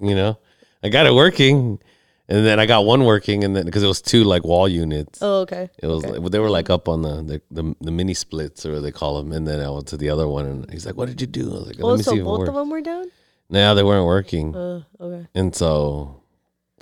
you 0.00 0.14
know, 0.14 0.38
I 0.82 0.88
got 0.88 1.06
it 1.06 1.14
working, 1.14 1.78
and 2.28 2.46
then 2.46 2.58
I 2.60 2.66
got 2.66 2.84
one 2.84 3.04
working, 3.04 3.44
and 3.44 3.54
then 3.56 3.64
because 3.66 3.82
it 3.82 3.86
was 3.88 4.00
two 4.02 4.24
like 4.24 4.44
wall 4.44 4.68
units. 4.68 5.18
Oh, 5.22 5.40
okay. 5.42 5.70
It 5.82 5.86
was 5.86 6.04
like, 6.04 6.30
they 6.30 6.38
were 6.38 6.50
like 6.50 6.70
up 6.70 6.88
on 6.88 7.02
the, 7.02 7.22
the 7.22 7.42
the 7.50 7.74
the 7.80 7.90
mini 7.90 8.14
splits 8.14 8.64
or 8.66 8.80
they 8.80 8.92
call 8.92 9.18
them, 9.22 9.32
and 9.32 9.46
then 9.46 9.60
I 9.60 9.68
went 9.70 9.86
to 9.88 9.96
the 9.96 10.10
other 10.10 10.28
one, 10.28 10.46
and 10.46 10.70
he's 10.70 10.86
like, 10.86 10.96
"What 10.96 11.08
did 11.08 11.20
you 11.20 11.26
do?" 11.26 11.50
I 11.50 11.54
was 11.58 11.66
like, 11.66 11.76
"Let 11.78 11.84
Oh, 11.84 11.96
me 11.96 12.02
so 12.02 12.10
see 12.12 12.20
both 12.22 12.38
works." 12.40 12.48
of 12.50 12.54
them 12.54 12.70
were 12.70 12.80
down? 12.80 13.10
Now 13.50 13.74
they 13.74 13.82
weren't 13.82 14.06
working, 14.06 14.54
Uh, 14.56 14.82
okay. 15.00 15.26
and 15.34 15.54
so 15.54 16.22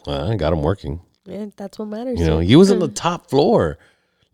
well, 0.07 0.31
I 0.31 0.37
got 0.37 0.51
them 0.51 0.63
working. 0.63 1.01
Yeah, 1.27 1.47
that's 1.57 1.79
what 1.79 1.87
matters. 1.89 2.19
You 2.21 2.27
know, 2.27 2.39
he 2.39 2.55
was 2.57 2.71
on 2.71 2.79
the 2.87 2.89
top 2.89 3.29
floor, 3.31 3.79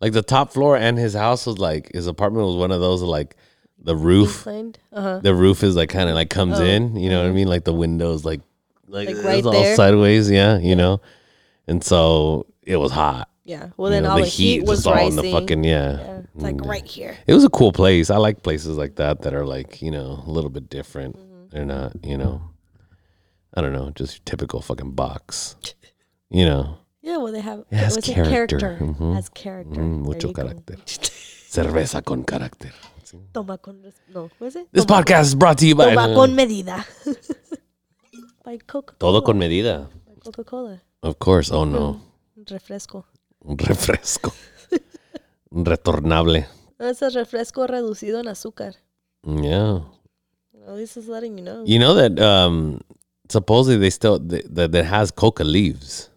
like 0.01 0.13
the 0.13 0.21
top 0.21 0.51
floor, 0.53 0.77
and 0.77 0.97
his 0.97 1.13
house 1.13 1.45
was 1.45 1.57
like 1.57 1.91
his 1.93 2.07
apartment 2.07 2.45
was 2.47 2.55
one 2.55 2.71
of 2.71 2.79
those 2.81 3.01
like 3.01 3.35
the 3.81 3.95
roof, 3.95 4.45
Uh-huh. 4.47 5.19
the 5.19 5.33
roof 5.33 5.63
is 5.63 5.75
like 5.75 5.89
kind 5.89 6.09
of 6.09 6.15
like 6.15 6.29
comes 6.29 6.59
Oh, 6.59 6.63
in. 6.63 6.95
You 6.95 7.09
know 7.09 7.21
what 7.21 7.29
I 7.29 7.33
mean? 7.33 7.47
Like 7.47 7.63
the 7.63 7.73
windows, 7.73 8.25
like 8.25 8.41
like, 8.87 9.07
Like 9.07 9.15
it's 9.17 9.25
right 9.25 9.45
all 9.45 9.51
there? 9.51 9.75
sideways. 9.75 10.29
Yeah, 10.31 10.57
you 10.57 10.75
know, 10.75 11.01
and 11.67 11.83
so 11.83 12.45
it 12.63 12.77
was 12.77 12.91
hot. 12.91 13.29
Yeah. 13.45 13.69
Well, 13.77 13.89
You 13.89 13.95
then 13.95 14.03
know, 14.03 14.09
all 14.11 14.19
the, 14.19 14.25
heat, 14.25 14.65
was 14.65 14.83
just 14.83 14.87
all 14.87 15.07
in 15.07 15.15
the 15.15 15.31
fucking 15.31 15.63
yeah. 15.63 15.97
yeah. 15.97 16.17
It's 16.35 16.43
like 16.43 16.57
Mm. 16.57 16.67
right 16.67 16.85
here. 16.85 17.17
It 17.25 17.33
was 17.33 17.43
a 17.43 17.49
cool 17.49 17.71
place. 17.71 18.09
I 18.11 18.17
like 18.17 18.43
places 18.43 18.77
like 18.77 18.95
that 18.97 19.21
that 19.23 19.33
are 19.33 19.45
like, 19.45 19.81
you 19.81 19.89
know, 19.89 20.23
a 20.25 20.29
little 20.29 20.51
bit 20.51 20.69
different. 20.69 21.17
Mm-hmm. 21.17 21.45
They're 21.49 21.65
not, 21.65 21.93
you 22.05 22.15
know, 22.17 22.41
I 23.55 23.61
don't 23.61 23.73
know, 23.73 23.89
just 23.95 24.23
typical 24.25 24.61
fucking 24.61 24.91
box. 24.91 25.55
You 26.31 26.45
know, 26.45 26.77
Yeah, 27.01 27.17
well, 27.17 27.31
they 27.31 27.41
have 27.41 27.63
It 27.71 27.77
has 27.79 27.97
character. 27.97 28.57
character. 28.59 28.77
Mhm. 28.81 29.15
Has 29.15 29.29
character. 29.29 29.81
Mm, 29.81 30.01
mucho 30.03 30.33
carácter. 30.33 30.79
cerveza 31.49 32.01
con 32.01 32.23
carácter. 32.23 32.73
Toma 33.33 33.57
con 33.57 33.81
no, 34.13 34.29
is 34.45 34.55
it? 34.55 34.67
This 34.71 34.85
Toma- 34.85 34.99
podcast 35.01 35.27
is 35.29 35.35
brought 35.35 35.57
to 35.59 35.65
you 35.65 35.75
by 35.75 35.95
Toma 35.95 36.13
con 36.13 36.35
medida. 36.35 36.85
by 38.45 38.57
Coca 38.59 38.95
Todo 38.97 39.21
con 39.23 39.37
medida. 39.37 39.89
Coca 40.23 40.43
Cola. 40.43 40.81
Of 41.01 41.17
course. 41.19 41.51
Oh 41.51 41.65
no. 41.65 42.01
Refresco. 42.35 43.05
Un 43.43 43.57
refresco. 43.57 44.31
Un 45.51 45.65
retornable. 45.65 46.47
Es 46.79 46.99
refresco 47.13 47.67
reducido 47.67 48.19
en 48.21 48.27
azúcar. 48.29 48.75
Yeah. 49.25 49.81
At 50.67 50.75
least 50.77 50.95
it's 50.97 51.07
letting 51.07 51.37
you 51.37 51.43
know. 51.43 51.63
You 51.65 51.79
know 51.79 51.93
that 51.95 52.19
um 52.21 52.79
supposedly 53.29 53.77
they 53.79 53.89
still 53.89 54.19
that 54.19 54.71
that 54.71 54.85
has 54.85 55.11
coca 55.11 55.43
leaves. 55.43 56.09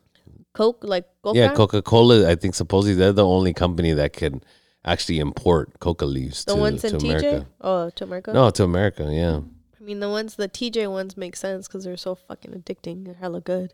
Coke, 0.54 0.78
like 0.82 1.06
Coca. 1.22 1.38
Yeah, 1.38 1.54
Coca 1.54 1.82
Cola. 1.82 2.28
I 2.30 2.34
think 2.34 2.54
supposedly 2.54 2.94
they're 2.94 3.12
the 3.12 3.24
only 3.26 3.52
company 3.54 3.92
that 3.94 4.12
can 4.12 4.42
actually 4.84 5.18
import 5.20 5.78
coca 5.80 6.04
leaves 6.04 6.44
the 6.44 6.54
to, 6.54 6.60
ones 6.60 6.80
to 6.82 6.88
in 6.88 6.94
TJ. 6.96 7.04
America. 7.18 7.46
Oh, 7.60 7.90
to 7.90 8.04
America. 8.04 8.32
No, 8.32 8.50
to 8.50 8.64
America. 8.64 9.08
Yeah. 9.10 9.40
I 9.80 9.84
mean 9.84 10.00
the 10.00 10.08
ones, 10.10 10.36
the 10.36 10.48
TJ 10.48 10.90
ones 10.90 11.16
make 11.16 11.36
sense 11.36 11.66
because 11.68 11.84
they're 11.84 11.96
so 11.96 12.14
fucking 12.14 12.52
addicting. 12.52 13.04
They're 13.04 13.14
hella 13.14 13.40
good. 13.40 13.72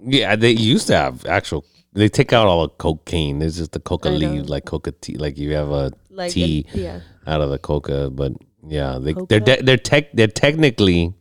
Yeah, 0.00 0.36
they 0.36 0.50
used 0.52 0.86
to 0.88 0.94
have 0.96 1.26
actual. 1.26 1.64
They 1.94 2.08
take 2.08 2.32
out 2.32 2.46
all 2.46 2.62
the 2.62 2.68
cocaine. 2.68 3.42
It's 3.42 3.56
just 3.56 3.72
the 3.72 3.80
coca 3.80 4.10
I 4.10 4.12
know. 4.12 4.30
leaves, 4.32 4.48
like 4.48 4.64
coca 4.66 4.92
tea. 4.92 5.16
Like 5.16 5.36
you 5.38 5.54
have 5.54 5.70
a 5.70 5.90
Like 6.10 6.30
tea 6.32 6.66
the- 6.72 6.78
yeah. 6.80 7.00
out 7.26 7.40
of 7.40 7.50
the 7.50 7.58
coca, 7.58 8.08
but 8.10 8.32
yeah, 8.66 8.98
they 9.00 9.14
Coca? 9.14 9.26
they're 9.28 9.40
de- 9.40 9.62
they're 9.62 9.76
tech 9.76 10.12
they're 10.12 10.28
technically 10.28 11.14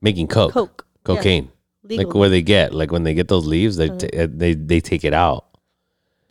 making 0.00 0.26
coke, 0.26 0.52
Coke. 1.04 1.24
Yeah. 1.24 1.42
Legal. 1.90 2.06
Like 2.06 2.14
where 2.14 2.28
they 2.28 2.42
get 2.42 2.72
like 2.72 2.90
when 2.92 3.02
they 3.02 3.14
get 3.14 3.28
those 3.28 3.46
leaves, 3.46 3.76
they 3.76 3.88
Uh-huh. 3.90 3.98
ta- 3.98 4.26
they 4.32 4.54
they 4.54 4.80
take 4.80 5.04
it 5.04 5.12
out 5.14 5.46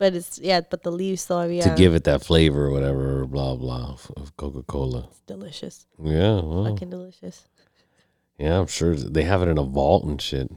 but 0.00 0.14
it's 0.14 0.38
yeah, 0.42 0.62
but 0.62 0.82
the 0.82 0.90
leaves 0.90 1.20
still 1.20 1.40
have 1.40 1.52
yeah. 1.52 1.62
to 1.62 1.74
give 1.76 1.94
it 1.94 2.04
that 2.04 2.24
flavor 2.24 2.66
or 2.66 2.70
whatever, 2.70 3.26
blah 3.26 3.54
blah 3.54 3.96
of, 4.16 4.34
Coca 4.38 4.62
Cola. 4.62 5.08
It's 5.10 5.20
delicious. 5.20 5.86
Yeah, 6.02 6.40
well, 6.40 6.64
Fucking 6.72 6.88
delicious. 6.88 7.46
yeah, 8.38 8.58
I'm 8.60 8.66
sure 8.66 8.96
they 8.96 9.24
have 9.24 9.42
it 9.42 9.48
in 9.48 9.58
a 9.58 9.62
vault 9.62 10.04
and 10.06 10.20
shit. 10.20 10.50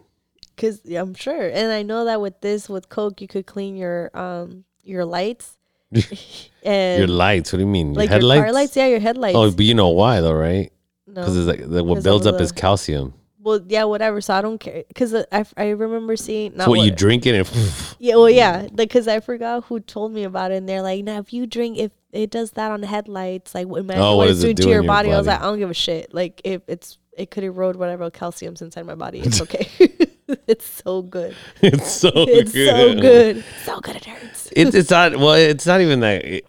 Cause 0.55 0.79
yeah, 0.85 1.01
I'm 1.01 1.13
sure, 1.13 1.49
and 1.49 1.73
I 1.73 1.83
know 1.83 2.05
that 2.05 2.21
with 2.21 2.39
this, 2.39 2.69
with 2.69 2.87
Coke, 2.87 3.19
you 3.19 3.27
could 3.27 3.45
clean 3.45 3.75
your 3.75 4.11
um 4.17 4.63
your 4.81 5.03
lights 5.03 5.57
and 6.63 6.99
Your 6.99 7.09
lights. 7.09 7.51
What 7.51 7.57
do 7.57 7.65
you 7.65 7.69
mean? 7.69 7.93
like 7.93 8.09
your 8.09 8.21
your 8.21 8.31
headlights? 8.31 8.41
car 8.43 8.53
lights. 8.53 8.77
Yeah, 8.77 8.87
your 8.87 8.99
headlights. 9.01 9.35
Oh, 9.35 9.51
but 9.51 9.65
you 9.65 9.73
know 9.73 9.89
why 9.89 10.21
though, 10.21 10.33
right? 10.33 10.71
no. 11.05 11.15
Because 11.19 11.35
it's 11.35 11.47
like 11.47 11.69
the, 11.69 11.83
what 11.83 12.01
builds 12.01 12.25
up 12.25 12.39
is 12.39 12.53
calcium. 12.53 13.13
Well, 13.43 13.59
yeah, 13.67 13.83
whatever. 13.83 14.21
So 14.21 14.33
I 14.33 14.41
don't 14.41 14.57
care. 14.57 14.83
Cause 14.95 15.13
I, 15.13 15.45
I 15.57 15.69
remember 15.69 16.15
seeing 16.15 16.55
not 16.55 16.67
what 16.69 16.79
you 16.79 16.91
what- 16.91 16.97
drink 16.97 17.25
it 17.25 17.35
and 17.35 17.71
Yeah, 17.99 18.15
well, 18.15 18.29
yeah, 18.29 18.67
because 18.73 19.07
I 19.07 19.19
forgot 19.19 19.65
who 19.65 19.79
told 19.79 20.13
me 20.13 20.23
about 20.23 20.51
it, 20.51 20.55
and 20.55 20.67
they're 20.67 20.81
like, 20.81 21.03
"Now, 21.03 21.19
if 21.19 21.33
you 21.33 21.45
drink, 21.45 21.77
if 21.77 21.91
it 22.11 22.31
does 22.31 22.51
that 22.51 22.71
on 22.71 22.81
the 22.81 22.87
headlights, 22.87 23.53
like 23.53 23.67
imagine 23.67 24.01
Oh, 24.01 24.17
what, 24.17 24.17
what 24.17 24.29
it's 24.29 24.37
does 24.39 24.43
it 24.45 24.55
doing 24.55 24.65
to 24.67 24.69
your 24.69 24.81
your 24.83 24.87
body." 24.87 25.11
I 25.11 25.17
was 25.17 25.27
like, 25.27 25.39
"I 25.39 25.43
don't 25.43 25.59
give 25.59 25.69
a 25.69 25.73
shit. 25.73 26.13
Like, 26.13 26.41
if 26.43 26.61
it's 26.67 26.97
it 27.17 27.29
could 27.31 27.43
erode 27.43 27.75
whatever 27.75 28.09
calcium's 28.09 28.61
inside 28.61 28.85
my 28.85 28.95
body. 28.95 29.19
It's 29.19 29.39
okay. 29.41 29.69
it's 30.47 30.65
so 30.65 31.01
good. 31.01 31.35
it's 31.61 31.91
so 31.91 32.11
good. 32.11 32.29
It's 32.29 32.51
good. 32.53 32.95
so 32.95 33.01
good. 33.01 33.45
So 33.65 33.79
good 33.81 33.95
it 33.97 34.05
hurts. 34.05 34.49
It's 34.51 34.75
it's 34.75 34.89
not 34.89 35.17
well. 35.17 35.33
It's 35.33 35.65
not 35.65 35.81
even 35.81 35.99
that. 36.01 36.23
It, 36.25 36.45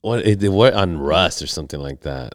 what 0.00 0.26
it, 0.26 0.42
it 0.42 0.48
what 0.48 0.74
on 0.74 0.98
rust 0.98 1.42
or 1.42 1.46
something 1.46 1.80
like 1.80 2.00
that, 2.00 2.34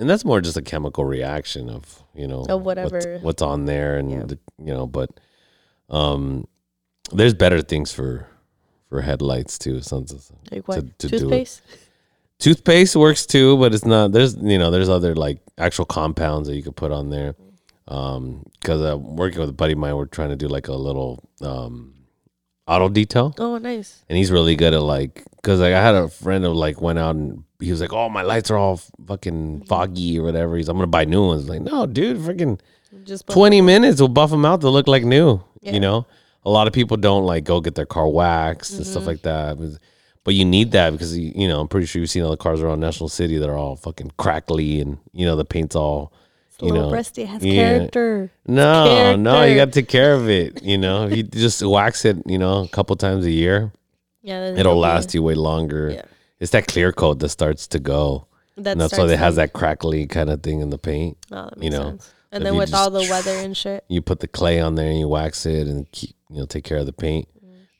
and 0.00 0.10
that's 0.10 0.24
more 0.24 0.40
just 0.40 0.56
a 0.56 0.62
chemical 0.62 1.04
reaction 1.04 1.68
of 1.70 2.02
you 2.14 2.26
know 2.26 2.44
Of 2.48 2.62
whatever. 2.62 2.98
what's, 3.12 3.22
what's 3.24 3.42
on 3.42 3.66
there 3.66 3.98
and 3.98 4.10
Yeah. 4.10 4.24
the, 4.24 4.38
you 4.58 4.72
know. 4.74 4.86
But 4.86 5.10
um, 5.88 6.46
there's 7.12 7.34
better 7.34 7.60
things 7.62 7.92
for 7.92 8.26
for 8.88 9.00
headlights 9.02 9.58
too. 9.58 9.80
Something 9.82 10.18
Like 10.50 10.66
what? 10.66 10.98
to 10.98 11.06
it. 11.06 11.10
Toothpaste? 11.10 11.62
toothpaste 12.38 12.96
works 12.96 13.26
too, 13.26 13.56
but 13.58 13.74
it's 13.74 13.84
not. 13.84 14.12
There's 14.12 14.34
you 14.36 14.58
know 14.58 14.70
there's 14.70 14.88
other 14.88 15.14
like 15.14 15.40
actual 15.58 15.84
compounds 15.84 16.48
that 16.48 16.56
you 16.56 16.62
could 16.62 16.76
put 16.76 16.90
on 16.92 17.10
there. 17.10 17.34
Um, 17.88 18.44
because 18.60 18.80
I'm 18.80 19.16
working 19.16 19.40
with 19.40 19.48
a 19.48 19.52
buddy 19.52 19.72
of 19.72 19.78
mine, 19.78 19.96
we're 19.96 20.06
trying 20.06 20.28
to 20.30 20.36
do 20.36 20.46
like 20.48 20.68
a 20.68 20.74
little 20.74 21.28
um 21.42 21.94
auto 22.70 22.88
detail, 22.88 23.34
Oh, 23.38 23.58
nice. 23.58 24.02
and 24.08 24.16
he's 24.16 24.30
really 24.30 24.54
good 24.56 24.72
at 24.74 24.82
like 24.82 25.24
because 25.36 25.60
like 25.60 25.74
I 25.74 25.82
had 25.82 25.94
a 25.94 26.08
friend 26.08 26.44
who 26.44 26.50
like 26.52 26.80
went 26.80 26.98
out 26.98 27.16
and 27.16 27.44
he 27.60 27.70
was 27.70 27.80
like, 27.80 27.92
oh 27.92 28.08
my 28.08 28.22
lights 28.22 28.50
are 28.50 28.56
all 28.56 28.80
fucking 29.06 29.64
foggy 29.66 30.18
or 30.18 30.22
whatever. 30.22 30.56
He's 30.56 30.68
I'm 30.68 30.76
gonna 30.76 30.86
buy 30.86 31.04
new 31.04 31.26
ones. 31.26 31.48
Like 31.48 31.60
no, 31.62 31.86
dude, 31.86 32.18
freaking 32.18 32.60
Just 33.04 33.26
twenty 33.28 33.60
minutes 33.60 34.00
will 34.00 34.08
buff 34.08 34.30
them 34.30 34.44
out 34.44 34.60
to 34.62 34.70
look 34.70 34.86
like 34.88 35.04
new. 35.04 35.42
Yeah. 35.60 35.72
You 35.72 35.80
know, 35.80 36.06
a 36.44 36.50
lot 36.50 36.66
of 36.68 36.72
people 36.72 36.96
don't 36.96 37.24
like 37.26 37.44
go 37.44 37.60
get 37.60 37.74
their 37.74 37.86
car 37.86 38.08
waxed 38.08 38.72
and 38.72 38.80
Mm-hmm. 38.82 38.90
stuff 38.90 39.06
like 39.06 39.22
that. 39.22 39.58
But, 40.24 40.34
you 40.34 40.44
need 40.44 40.70
that 40.72 40.90
because 40.92 41.18
you 41.18 41.32
you 41.34 41.48
know 41.48 41.60
I'm 41.60 41.66
pretty 41.68 41.86
sure 41.86 41.98
you've 42.00 42.10
seen 42.10 42.22
all 42.22 42.30
the 42.30 42.36
cars 42.36 42.62
around 42.62 42.78
National 42.78 43.08
City 43.08 43.36
that 43.38 43.48
are 43.50 43.56
all 43.58 43.74
fucking 43.74 44.12
crackly 44.16 44.80
and 44.80 44.98
you 45.12 45.26
know 45.26 45.34
the 45.34 45.44
paint's 45.44 45.74
all 45.74 46.12
A 46.62 46.66
you 46.66 46.72
little 46.72 46.90
know. 46.90 46.96
It 46.98 47.26
has 47.26 47.44
Yeah. 47.44 47.78
character. 47.78 48.30
no 48.46 49.16
no 49.16 49.42
you 49.44 49.54
got 49.56 49.66
to 49.66 49.70
take 49.80 49.88
care 49.88 50.14
of 50.14 50.28
it. 50.28 50.62
You 50.62 50.78
know 50.78 51.06
if 51.06 51.16
you 51.16 51.22
just 51.22 51.62
wax 51.64 52.04
it 52.04 52.16
you 52.26 52.38
know 52.38 52.64
a 52.64 52.68
couple 52.68 52.94
times 52.96 53.24
a 53.24 53.30
year 53.30 53.72
Yeah. 54.22 54.54
it'll 54.56 54.78
last 54.78 55.14
you 55.14 55.22
way 55.22 55.34
longer. 55.34 55.90
Yeah. 55.90 56.02
It's 56.38 56.52
that 56.52 56.66
clear 56.66 56.92
coat 56.92 57.18
that 57.20 57.28
starts 57.28 57.66
to 57.68 57.78
go. 57.78 58.26
That 58.56 58.72
and 58.72 58.80
that's 58.80 58.96
why 58.96 59.04
it 59.10 59.18
has 59.18 59.36
that 59.36 59.52
crackly 59.52 60.06
kind 60.06 60.28
of 60.30 60.42
thing 60.42 60.60
in 60.60 60.70
the 60.70 60.78
paint. 60.78 61.16
Oh, 61.32 61.44
that 61.44 61.56
you 61.56 61.70
makes 61.70 61.74
know, 61.76 61.82
sense. 61.90 62.12
And 62.32 62.44
then 62.46 62.56
with 62.56 62.72
all 62.74 62.90
the 62.90 63.00
weather 63.10 63.30
and 63.44 63.56
shit. 63.56 63.84
you 63.88 64.00
put 64.02 64.20
the 64.20 64.28
clay 64.28 64.60
on 64.60 64.74
there 64.74 64.88
and 64.90 64.98
you 64.98 65.08
wax 65.08 65.44
it 65.46 65.66
and 65.66 65.90
keep 65.92 66.14
you 66.30 66.36
know 66.38 66.46
take 66.46 66.64
care 66.64 66.78
of 66.78 66.86
the 66.86 66.92
paint. 66.92 67.28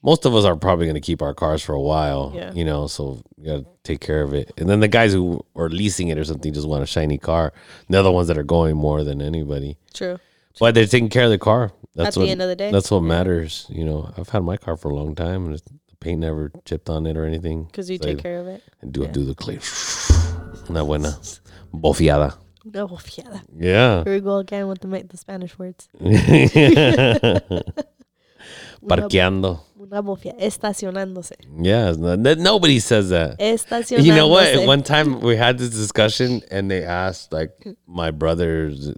Most 0.02 0.24
of 0.24 0.34
us 0.34 0.44
are 0.46 0.56
probably 0.56 0.86
going 0.86 0.94
to 0.94 1.00
keep 1.00 1.20
our 1.20 1.34
cars 1.34 1.62
for 1.62 1.74
a 1.74 1.80
while, 1.80 2.32
Yeah. 2.34 2.52
you 2.54 2.64
know, 2.64 2.86
so 2.86 3.22
you 3.36 3.46
got 3.46 3.56
to 3.58 3.66
take 3.84 4.00
care 4.00 4.22
of 4.22 4.32
it. 4.32 4.50
And 4.56 4.68
then 4.68 4.80
the 4.80 4.88
guys 4.88 5.12
who 5.12 5.44
are 5.54 5.68
leasing 5.68 6.08
it 6.08 6.16
or 6.18 6.24
something 6.24 6.52
just 6.54 6.66
want 6.66 6.82
a 6.82 6.86
shiny 6.86 7.18
car. 7.18 7.52
They're 7.88 8.02
the 8.02 8.10
ones 8.10 8.28
that 8.28 8.38
are 8.38 8.42
going 8.42 8.76
more 8.76 9.04
than 9.04 9.20
anybody. 9.20 9.76
True. 9.92 10.18
But 10.58 10.74
they're 10.74 10.86
taking 10.86 11.10
care 11.10 11.24
of 11.24 11.30
the 11.30 11.38
car. 11.38 11.72
That's 11.94 12.16
At 12.16 12.20
what 12.20 12.26
the 12.26 12.30
end 12.32 12.40
of 12.42 12.48
the 12.48 12.56
day. 12.56 12.70
that's 12.70 12.90
what 12.90 13.02
matters, 13.02 13.66
you 13.68 13.84
know. 13.84 14.10
I've 14.16 14.28
had 14.30 14.42
my 14.42 14.56
car 14.56 14.76
for 14.76 14.90
a 14.90 14.94
long 14.94 15.14
time 15.14 15.44
and 15.46 15.54
the 15.58 15.62
paint 16.00 16.20
never 16.20 16.50
chipped 16.64 16.88
on 16.88 17.04
it 17.06 17.16
or 17.16 17.24
anything. 17.26 17.64
Because 17.64 17.90
you 17.90 17.98
So 17.98 18.04
take 18.04 18.18
I- 18.20 18.22
care 18.22 18.38
of 18.40 18.46
it. 18.46 18.62
I 18.82 18.86
do 18.86 19.02
yeah. 19.02 19.08
do 19.12 19.24
the 19.24 19.34
clay. 19.34 19.58
Una 20.70 20.84
buena 20.84 21.18
bofiada. 21.74 22.36
No, 22.64 22.98
yeah. 23.16 23.40
Yeah. 23.58 24.04
Here 24.04 24.12
we 24.14 24.20
go 24.20 24.36
again 24.36 24.68
with 24.68 24.80
the 24.80 24.88
the 25.08 25.16
Spanish 25.16 25.58
words. 25.58 25.88
Parqueando. 28.86 29.60
Una 29.92 30.32
estacionándose. 30.38 31.34
Yeah, 31.60 31.92
not- 31.98 32.38
nobody 32.38 32.78
says 32.80 33.10
that. 33.10 33.38
Estacionándose. 33.38 34.04
You 34.04 34.14
know 34.14 34.28
what? 34.28 34.66
One 34.66 34.82
time 34.82 35.20
we 35.20 35.36
had 35.36 35.58
this 35.58 35.70
discussion 35.70 36.42
and 36.50 36.70
they 36.70 36.82
asked 36.84 37.32
like 37.32 37.50
my 37.86 38.10
brothers. 38.10 38.92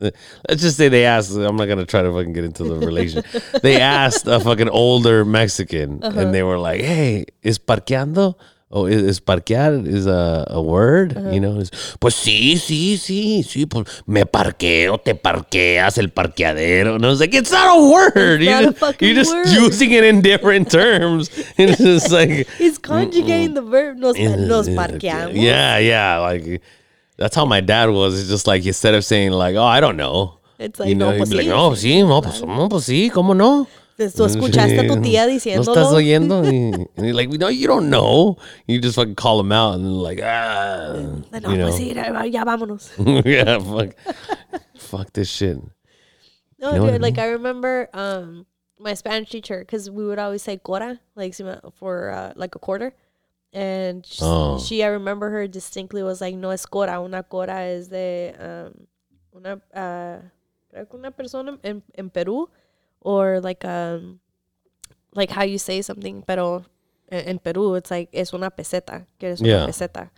Let's 0.00 0.62
just 0.62 0.76
say 0.76 0.88
they 0.88 1.04
asked. 1.06 1.32
I'm 1.36 1.56
not 1.56 1.66
gonna 1.66 1.84
try 1.84 2.02
to 2.02 2.12
fucking 2.12 2.32
get 2.32 2.44
into 2.44 2.62
the 2.64 2.76
relation. 2.78 3.24
they 3.62 3.80
asked 3.80 4.26
a 4.28 4.38
fucking 4.38 4.68
older 4.68 5.24
Mexican 5.24 6.02
Uh-huh. 6.02 6.20
and 6.20 6.32
they 6.32 6.44
were 6.44 6.56
like, 6.58 6.80
"Hey, 6.82 7.24
is 7.42 7.58
parqueando? 7.58 8.36
Oh, 8.70 8.84
is, 8.84 9.00
is 9.00 9.20
parquear 9.20 9.72
is 9.86 10.06
a, 10.06 10.46
a 10.50 10.60
word? 10.60 11.16
Uh-huh. 11.16 11.30
You 11.30 11.40
know? 11.40 11.58
It's, 11.58 11.70
pues 12.00 12.14
sí, 12.14 12.58
sí, 12.58 12.98
sí, 12.98 13.42
sí. 13.42 13.64
Pues 13.64 14.02
me 14.06 14.26
parqueo, 14.26 15.02
te 15.02 15.14
parqueas, 15.14 15.96
el 15.96 16.08
parqueadero. 16.08 16.96
And 16.96 17.04
I 17.06 17.08
was 17.08 17.18
like, 17.18 17.32
it's 17.32 17.50
not 17.50 17.78
a 17.78 17.90
word. 17.90 18.42
not 18.42 18.60
a 18.60 18.64
you're, 18.64 18.72
fucking 18.74 19.08
you're 19.08 19.16
just 19.16 19.32
word. 19.32 19.48
using 19.48 19.92
it 19.92 20.04
in 20.04 20.20
different 20.20 20.70
terms. 20.70 21.30
And 21.58 21.70
it's 21.70 21.80
just 21.80 22.10
like 22.12 22.46
He's 22.58 22.76
conjugating 22.78 23.54
the 23.54 23.62
verb. 23.62 23.96
Nos, 23.96 24.18
nos 24.18 24.68
parqueamos. 24.68 25.32
yeah, 25.34 25.78
yeah. 25.78 26.18
Like 26.18 26.60
that's 27.16 27.34
how 27.34 27.46
my 27.46 27.60
dad 27.60 27.88
was. 27.88 28.20
It's 28.20 28.28
just 28.28 28.46
like 28.46 28.66
instead 28.66 28.94
of 28.94 29.02
saying 29.04 29.32
like, 29.32 29.56
"Oh, 29.56 29.64
I 29.64 29.80
don't 29.80 29.96
know," 29.96 30.38
It's 30.58 30.78
like, 30.78 30.90
you 30.90 30.94
know, 30.94 31.06
no, 31.06 31.12
he'd 31.12 31.18
pues 31.18 31.30
be 31.30 31.36
like, 31.36 31.46
sí. 31.46 31.48
"No, 31.48 31.70
sí, 31.70 32.06
no, 32.06 32.20
pues, 32.20 32.42
no, 32.42 32.68
pues 32.68 32.84
sí, 32.84 33.10
cómo 33.10 33.34
no." 33.34 33.66
Tú 34.14 34.24
escuchaste 34.24 34.78
a 34.78 34.86
tu 34.86 35.00
tía 35.00 35.24
No 35.26 35.32
diciéndolo. 35.32 35.72
estás 35.76 35.92
oyendo, 35.92 36.38
and 36.44 36.88
you're 36.98 37.14
like, 37.14 37.28
"No, 37.30 37.48
you 37.48 37.66
don't 37.66 37.90
know." 37.90 38.36
You 38.68 38.80
just 38.80 38.94
fucking 38.94 39.16
call 39.16 39.40
him 39.40 39.50
out 39.50 39.74
and 39.74 39.92
like, 40.00 40.20
ah, 40.22 40.92
No, 41.32 41.50
you 41.50 41.56
know, 41.58 41.66
pues 41.68 41.76
sí, 41.76 41.92
ya 42.32 42.44
vámonos. 42.44 42.92
yeah, 43.26 43.58
fuck, 43.58 43.96
fuck 44.76 45.12
this 45.12 45.28
shit. 45.28 45.58
No, 46.60 46.72
You 46.74 46.78
know 46.78 46.90
dude, 46.92 47.02
like 47.02 47.18
I 47.18 47.30
remember 47.30 47.88
um 47.92 48.46
my 48.78 48.94
Spanish 48.94 49.30
teacher 49.30 49.58
because 49.60 49.90
we 49.90 50.06
would 50.06 50.20
always 50.20 50.42
say 50.42 50.56
cora 50.58 51.00
like 51.16 51.34
for 51.74 52.10
uh, 52.10 52.32
like 52.36 52.54
a 52.54 52.60
quarter, 52.60 52.94
and 53.52 54.06
she, 54.06 54.20
Oh. 54.22 54.58
she 54.60 54.84
I 54.84 54.88
remember 54.88 55.30
her 55.30 55.48
distinctly 55.48 56.04
was 56.04 56.20
like 56.20 56.36
no 56.36 56.50
es 56.50 56.64
cora, 56.66 57.00
una 57.00 57.24
cora 57.24 57.66
es 57.66 57.88
de 57.88 58.32
um 58.38 58.86
una 59.34 59.54
uh 59.74 60.22
creo 60.70 60.86
que 60.88 60.96
una 60.96 61.10
persona 61.10 61.58
en 61.64 61.82
en 61.94 62.10
Perú 62.10 62.48
or 63.00 63.40
like 63.40 63.64
um 63.64 64.20
like 65.14 65.30
how 65.30 65.42
you 65.44 65.58
say 65.58 65.80
something 65.82 66.22
pero 66.26 66.64
in 67.10 67.38
Peru 67.38 67.74
it's 67.74 67.90
like 67.90 68.08
es 68.12 68.32
una 68.34 68.50
peseta 68.50 69.06
que 69.18 69.28
es 69.30 69.40
una 69.40 69.48
Yeah. 69.48 69.66
peseta. 69.66 70.10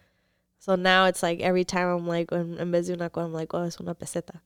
So 0.58 0.76
now 0.76 1.06
it's 1.06 1.22
like 1.22 1.40
every 1.40 1.64
time 1.64 1.88
I'm 1.88 2.06
like 2.06 2.32
en, 2.32 2.58
en 2.60 2.70
vez 2.70 2.86
de 2.88 2.94
una 2.94 3.10
I'm 3.14 3.32
like 3.32 3.54
oh 3.54 3.62
es 3.62 3.78
una 3.80 3.94
peseta. 3.94 4.40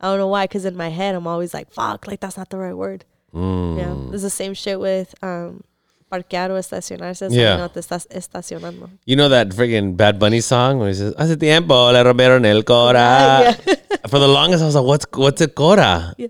I 0.00 0.08
don't 0.08 0.18
know 0.18 0.28
why, 0.28 0.44
because 0.44 0.64
in 0.66 0.76
my 0.76 0.88
head 0.90 1.14
I'm 1.14 1.26
always 1.26 1.54
like, 1.54 1.72
fuck, 1.72 2.06
like 2.06 2.20
that's 2.20 2.36
not 2.36 2.50
the 2.50 2.58
right 2.58 2.76
word. 2.76 3.04
Mm. 3.34 3.78
Yeah. 3.78 4.14
It's 4.14 4.22
the 4.22 4.30
same 4.30 4.52
shit 4.54 4.78
with 4.80 5.14
um 5.22 5.62
parquear 6.10 6.50
o 6.50 6.54
estacionarse. 6.58 7.28
Yeah. 7.30 7.56
no, 7.56 7.68
te 7.68 7.80
estás 7.80 8.06
estacionando. 8.10 8.90
You 9.06 9.16
know 9.16 9.28
that 9.28 9.48
friggin' 9.50 9.96
Bad 9.96 10.18
Bunny 10.18 10.40
song 10.40 10.78
where 10.78 10.88
he 10.88 10.94
says, 10.94 11.14
"Hace 11.18 11.36
tiempo 11.38 11.90
le 11.92 12.02
rompieron 12.04 12.44
el 12.44 12.62
cora." 12.62 12.98
Ah, 13.00 13.56
yeah. 13.66 13.74
For 14.08 14.18
the 14.18 14.28
longest, 14.28 14.62
I 14.62 14.66
was 14.66 14.74
like, 14.74 14.84
"What's 14.84 15.06
what's 15.14 15.40
a 15.40 15.48
cora?" 15.48 16.14
Yeah. 16.18 16.28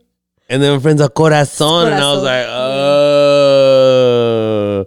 And 0.49 0.63
then 0.63 0.75
my 0.75 0.79
friend's 0.81 1.01
a 1.01 1.09
corazon, 1.09 1.87
and 1.93 1.97
I 1.97 2.13
was 2.13 2.23
like, 2.23 2.47
"Oh, 3.97 4.87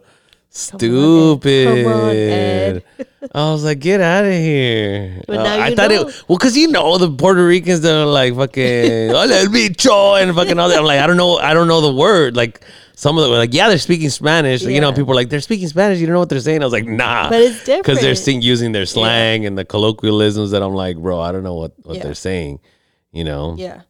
stupid." 0.50 1.84
Come 1.86 1.94
on, 1.94 2.10
Ed. 2.16 2.84
I 3.36 3.52
was 3.52 3.64
like, 3.64 3.80
"Get 3.80 4.00
out 4.02 4.24
of 4.26 4.32
here!" 4.32 5.22
But 5.28 5.40
Uh, 5.40 5.44
now 5.44 5.62
I 5.64 5.76
thought 5.76 5.90
know. 5.92 6.08
it 6.08 6.24
well, 6.28 6.38
cause 6.38 6.56
you 6.56 6.70
know 6.70 6.98
the 6.98 7.10
Puerto 7.12 7.46
Ricans 7.46 7.82
that 7.82 7.94
are 7.94 8.06
like 8.06 8.36
fucking 8.36 9.10
"Hola 9.16 9.46
bicho" 9.48 10.22
and 10.22 10.34
fucking 10.36 10.58
all 10.60 10.70
that. 10.70 10.80
I'm 10.80 10.86
like, 10.86 11.00
I 11.02 11.08
don't 11.08 11.18
know, 11.18 11.38
I 11.38 11.54
don't 11.54 11.68
know 11.68 11.82
the 11.82 11.94
word. 11.94 12.36
Like 12.38 12.62
some 12.96 13.18
of 13.18 13.24
them 13.24 13.32
were 13.32 13.38
like, 13.38 13.54
yeah, 13.54 13.68
they're 13.70 13.78
speaking 13.78 14.10
Spanish. 14.10 14.62
You 14.62 14.82
know, 14.82 14.92
people 14.92 15.12
are 15.12 15.16
like, 15.16 15.30
they're 15.30 15.40
speaking 15.42 15.68
Spanish. 15.70 16.00
You 16.00 16.06
don't 16.08 16.14
know 16.14 16.20
what 16.20 16.30
they're 16.30 16.40
saying. 16.42 16.62
I 16.62 16.66
was 16.66 16.74
like, 16.74 16.86
nah, 16.86 17.30
But 17.30 17.42
it's 17.42 17.60
different. 17.60 17.84
because 17.86 18.02
they're 18.02 18.16
sing, 18.16 18.42
using 18.42 18.74
their 18.74 18.86
slang 18.86 19.46
and 19.46 19.58
the 19.58 19.64
colloquialisms 19.64 20.52
that 20.52 20.62
I'm 20.62 20.74
like, 20.74 20.98
bro, 20.98 21.20
I 21.22 21.32
don't 21.32 21.44
know 21.44 21.54
what, 21.56 21.72
what 21.84 21.96
Yeah. 21.96 22.04
they're 22.04 22.14
saying, 22.14 22.60
you 23.14 23.24
know? 23.24 23.56
Yeah. 23.58 23.84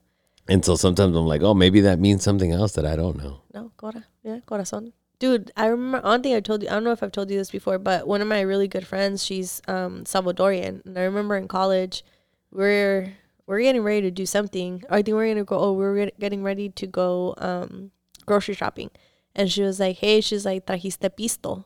And 0.50 0.66
so 0.66 0.76
sometimes 0.76 1.16
I'm 1.16 1.26
like, 1.28 1.42
oh, 1.44 1.54
maybe 1.54 1.82
that 1.82 2.00
means 2.00 2.24
something 2.24 2.52
else 2.52 2.74
that 2.74 2.86
I 2.86 2.96
don't 2.96 3.18
know. 3.18 3.42
No, 3.54 3.72
cora. 3.78 4.04
Yeah, 4.24 4.40
corazon. 4.46 4.94
Dude, 5.20 5.52
I 5.58 5.68
remember, 5.68 6.00
I 6.06 6.12
don't 6.12 6.24
think 6.24 6.36
I 6.36 6.40
told 6.40 6.64
you, 6.64 6.70
I 6.70 6.72
don't 6.74 6.84
know 6.84 6.92
if 6.92 7.04
I've 7.04 7.12
told 7.12 7.30
you 7.30 7.38
this 7.38 7.52
before, 7.52 7.78
but 7.78 8.08
one 8.08 8.22
of 8.22 8.28
my 8.28 8.42
really 8.42 8.68
good 8.68 8.88
friends, 8.88 9.24
she's 9.24 9.62
um 9.68 10.04
Salvadorian. 10.06 10.86
And 10.86 10.98
I 10.98 11.04
remember 11.04 11.36
in 11.36 11.48
college, 11.48 12.04
we're, 12.52 13.14
we're 13.46 13.62
getting 13.62 13.84
ready 13.84 14.02
to 14.02 14.12
do 14.12 14.26
something. 14.26 14.84
I 14.90 15.02
think 15.02 15.16
we're 15.16 15.26
going 15.26 15.38
to 15.38 15.44
go, 15.44 15.60
oh, 15.60 15.74
we're 15.74 16.10
getting 16.20 16.42
ready 16.44 16.70
to 16.70 16.88
go 16.88 17.36
um 17.38 17.92
grocery 18.26 18.56
shopping. 18.56 18.90
And 19.36 19.52
she 19.52 19.62
was 19.62 19.80
like, 19.80 19.98
hey, 19.98 20.22
she's 20.22 20.46
like, 20.46 20.66
trajiste 20.66 21.10
pisto. 21.18 21.66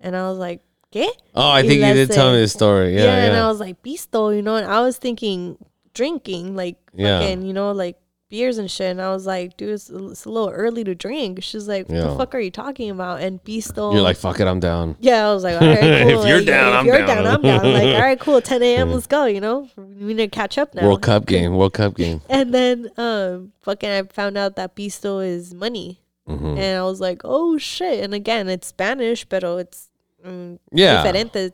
And 0.00 0.16
I 0.16 0.28
was 0.28 0.38
like, 0.38 0.60
¿qué? 0.92 1.06
Oh, 1.34 1.48
I 1.50 1.62
Y 1.62 1.66
think 1.68 1.80
you 1.82 1.92
did 1.94 2.10
tell 2.10 2.32
me 2.32 2.40
the 2.40 2.48
story. 2.48 2.94
Yeah, 2.94 3.04
Yeah, 3.04 3.16
yeah. 3.16 3.24
and 3.26 3.36
I 3.36 3.48
was 3.48 3.60
like, 3.60 3.82
pisto, 3.82 4.34
you 4.34 4.42
know, 4.42 4.56
and 4.56 4.66
I 4.66 4.80
was 4.80 4.96
thinking 4.96 5.58
drinking, 5.94 6.54
like 6.56 6.76
Yeah. 6.94 7.18
fucking, 7.20 7.42
you 7.42 7.52
know, 7.52 7.72
like 7.72 7.96
beers 8.32 8.56
and 8.56 8.70
shit. 8.70 8.90
And 8.90 9.00
I 9.02 9.10
was 9.12 9.26
like, 9.26 9.58
dude, 9.58 9.68
it's, 9.68 9.90
it's 9.90 10.24
a 10.24 10.30
little 10.30 10.48
early 10.48 10.82
to 10.84 10.94
drink. 10.94 11.42
She's 11.42 11.68
like, 11.68 11.86
what 11.88 11.94
Yeah. 11.94 12.06
the 12.08 12.16
fuck 12.16 12.34
are 12.34 12.40
you 12.40 12.50
talking 12.50 12.88
about? 12.90 13.20
And 13.20 13.44
pisto. 13.44 13.92
You're 13.92 14.00
like, 14.02 14.16
fuck 14.16 14.40
it, 14.40 14.46
I'm 14.48 14.58
down. 14.58 14.96
yeah, 15.00 15.28
I 15.28 15.34
was 15.34 15.44
like, 15.44 15.60
all 15.60 15.68
right, 15.68 15.78
cool. 16.08 16.22
If 16.22 16.28
you're 16.28 16.44
down, 16.44 16.72
if 16.72 16.78
I'm 16.80 16.86
you're 16.86 16.98
down. 17.06 17.24
down. 17.24 17.26
I'm 17.26 17.42
down. 17.42 17.72
Like, 17.72 17.94
all 17.94 18.00
right, 18.00 18.18
cool. 18.18 18.40
10 18.52 18.62
a.m. 18.62 18.90
Let's 18.90 19.06
go. 19.06 19.26
You 19.26 19.40
know, 19.42 19.68
we 19.76 20.14
need 20.14 20.16
to 20.16 20.28
catch 20.28 20.56
up 20.56 20.74
now. 20.74 20.86
World 20.86 21.02
Cup 21.02 21.26
game, 21.26 21.54
World 21.56 21.74
Cup 21.74 21.94
game. 21.94 22.22
And 22.30 22.54
then, 22.54 22.88
um, 22.96 23.52
fucking, 23.60 23.90
I 23.90 24.02
found 24.04 24.38
out 24.38 24.56
that 24.56 24.74
pisto 24.74 25.24
is 25.24 25.52
money, 25.52 26.00
Mhm. 26.26 26.58
and 26.58 26.78
I 26.78 26.82
was 26.84 27.00
like, 27.00 27.20
oh 27.24 27.58
shit. 27.58 28.02
And 28.02 28.14
again, 28.14 28.48
it's 28.48 28.66
Spanish, 28.66 29.24
but 29.26 29.44
it's 29.44 29.90
um, 30.24 30.58
Yeah. 30.72 31.02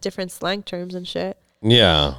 different 0.00 0.30
slang 0.30 0.62
terms 0.62 0.94
and 0.94 1.08
shit. 1.08 1.36
Yeah. 1.60 2.14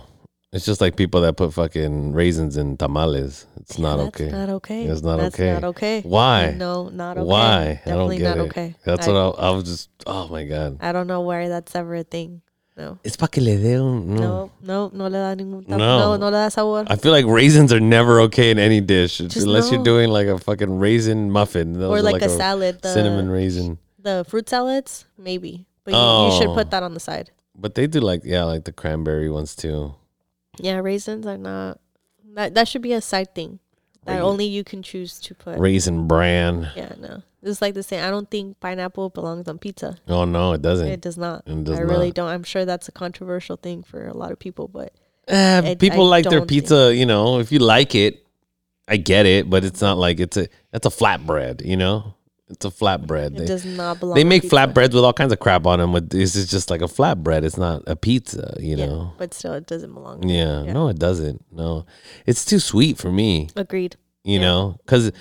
It's 0.51 0.65
just 0.65 0.81
like 0.81 0.95
people 0.95 1.21
that 1.21 1.37
put 1.37 1.53
fucking 1.53 2.13
raisins 2.13 2.57
in 2.57 2.75
tamales. 2.75 3.45
It's 3.57 3.77
not 3.77 3.97
That's 3.97 4.07
okay. 4.07 4.31
Not 4.31 4.49
okay. 4.49 4.83
It's 4.85 5.03
not 5.03 5.17
That's 5.17 5.35
okay. 5.35 5.53
Not 5.53 5.63
okay. 5.65 6.01
Why? 6.01 6.55
No, 6.57 6.89
not 6.89 7.17
okay. 7.19 7.25
Why? 7.27 7.81
I 7.85 7.89
don't 7.89 8.09
get 8.17 8.35
not 8.35 8.37
it. 8.37 8.49
okay. 8.49 8.75
That's 8.83 9.07
I, 9.07 9.11
what 9.11 9.39
I, 9.39 9.47
I 9.47 9.49
was 9.51 9.65
just. 9.65 9.89
Oh 10.07 10.27
my 10.27 10.45
god. 10.45 10.77
I 10.81 10.91
don't 10.91 11.05
know 11.05 11.21
why 11.21 11.49
that's 11.49 11.75
ever 11.75 11.93
a 11.95 12.03
thing. 12.03 12.41
No. 12.75 12.97
It's 13.03 13.15
pa 13.17 13.27
que 13.27 13.43
le 13.43 13.57
dé 13.57 13.75
un. 13.79 14.15
No, 14.15 14.51
no, 14.63 14.89
no 14.91 15.03
le 15.03 15.19
da 15.19 15.35
ningún 15.35 15.67
No. 15.67 15.77
no, 15.77 16.15
no 16.15 16.25
le 16.27 16.31
da 16.31 16.49
sabor. 16.49 16.85
I 16.87 16.95
feel 16.95 17.11
like 17.11 17.25
raisins 17.27 17.71
are 17.71 17.79
never 17.81 18.21
okay 18.21 18.49
in 18.49 18.57
any 18.57 18.79
dish 18.81 19.17
Just 19.19 19.37
unless 19.45 19.69
you're 19.69 19.79
no. 19.79 19.85
doing 19.85 20.09
like 20.09 20.27
a 20.27 20.39
fucking 20.39 20.79
raisin 20.79 21.29
muffin. 21.29 21.73
Those 21.73 21.91
or 21.91 21.97
are 21.97 22.01
like, 22.01 22.21
a, 22.23 22.29
salad, 22.29 22.81
the 22.81 22.93
cinnamon 22.93 23.29
raisin. 23.29 23.77
the 23.99 24.25
fruit 24.27 24.47
salads, 24.49 25.05
maybe. 25.17 25.67
But 25.83 25.93
you, 25.93 25.99
you 25.99 26.37
should 26.39 26.49
Oh. 26.49 26.55
put 26.55 26.71
that 26.71 26.81
on 26.81 26.93
the 26.93 26.99
side. 27.01 27.31
But 27.53 27.75
they 27.75 27.85
do 27.85 27.99
like 27.99 28.21
yeah, 28.23 28.45
like 28.45 28.63
the 28.63 28.71
cranberry 28.71 29.29
ones 29.29 29.55
too. 29.55 29.93
Yeah, 30.59 30.77
raisins 30.79 31.25
are 31.25 31.37
not. 31.37 31.79
That 32.35 32.53
that 32.55 32.67
should 32.67 32.81
be 32.81 32.93
a 32.93 33.01
side 33.01 33.33
thing 33.33 33.59
that 34.05 34.13
Rai- 34.15 34.21
only 34.21 34.45
you 34.45 34.63
can 34.63 34.81
choose 34.83 35.19
to 35.21 35.33
put. 35.35 35.57
Raisin 35.59 36.07
bran. 36.07 36.69
yeah, 36.75 36.93
no, 36.99 37.23
it's 37.41 37.61
like 37.61 37.73
the 37.73 37.83
same. 37.83 38.03
I 38.03 38.09
don't 38.09 38.29
think 38.29 38.59
pineapple 38.59 39.09
belongs 39.09 39.47
on 39.47 39.57
pizza. 39.57 39.97
Oh 40.07 40.25
no, 40.25 40.53
it 40.53 40.61
doesn't. 40.61 40.87
It 40.87 41.01
does 41.01 41.17
not. 41.17 41.43
It 41.47 41.63
does 41.63 41.77
I 41.79 41.81
really 41.81 42.07
not. 42.07 42.15
don't. 42.15 42.27
I'm 42.29 42.43
sure 42.43 42.65
that's 42.65 42.87
a 42.87 42.91
controversial 42.91 43.57
thing 43.57 43.83
for 43.83 44.07
a 44.07 44.15
lot 44.15 44.31
of 44.31 44.39
people, 44.39 44.67
but 44.67 44.93
eh, 45.27 45.61
I- 45.71 45.75
people 45.75 46.05
I 46.05 46.09
like 46.09 46.25
their 46.29 46.45
pizza, 46.45 46.93
you 46.95 47.05
know. 47.05 47.39
If 47.39 47.51
you 47.51 47.59
like 47.59 47.95
it, 47.95 48.25
I 48.87 48.97
get 48.97 49.25
it, 49.25 49.49
but 49.49 49.63
it's 49.65 49.81
not 49.81 49.97
like 49.97 50.19
it's 50.19 50.37
a 50.37 50.47
that's 50.71 50.85
a 50.85 50.89
flatbread, 50.91 51.65
you 51.65 51.77
know. 51.77 52.13
It's 52.49 52.65
a 52.65 52.69
flatbread. 52.69 53.27
it 53.27 53.37
They, 53.37 53.45
does 53.45 53.63
not 53.65 53.99
belong. 53.99 54.15
they 54.15 54.23
make 54.23 54.43
flatbreads 54.43 54.93
with 54.93 55.03
all 55.03 55.13
kinds 55.13 55.31
of 55.31 55.39
crap 55.39 55.65
on 55.67 55.79
them. 55.79 55.91
But 55.91 56.09
this 56.09 56.35
is 56.35 56.49
just 56.49 56.69
like 56.69 56.81
a 56.81 56.85
flatbread. 56.85 57.43
It's 57.43 57.57
not 57.57 57.83
a 57.87 57.95
pizza, 57.95 58.55
you 58.59 58.75
Yeah, 58.75 58.85
know. 58.87 59.13
but 59.17 59.33
still, 59.33 59.53
it 59.53 59.67
doesn't 59.67 59.93
belong. 59.93 60.27
Yeah. 60.27 60.63
Yeah. 60.63 60.73
no, 60.73 60.87
it 60.89 60.97
doesn't. 60.99 61.45
No, 61.51 61.85
it's 62.25 62.43
too 62.45 62.59
sweet 62.59 62.97
for 62.97 63.11
me. 63.11 63.49
Agreed. 63.55 63.95
You 64.23 64.35
Yeah. 64.39 64.41
know, 64.47 64.75
because 64.85 65.11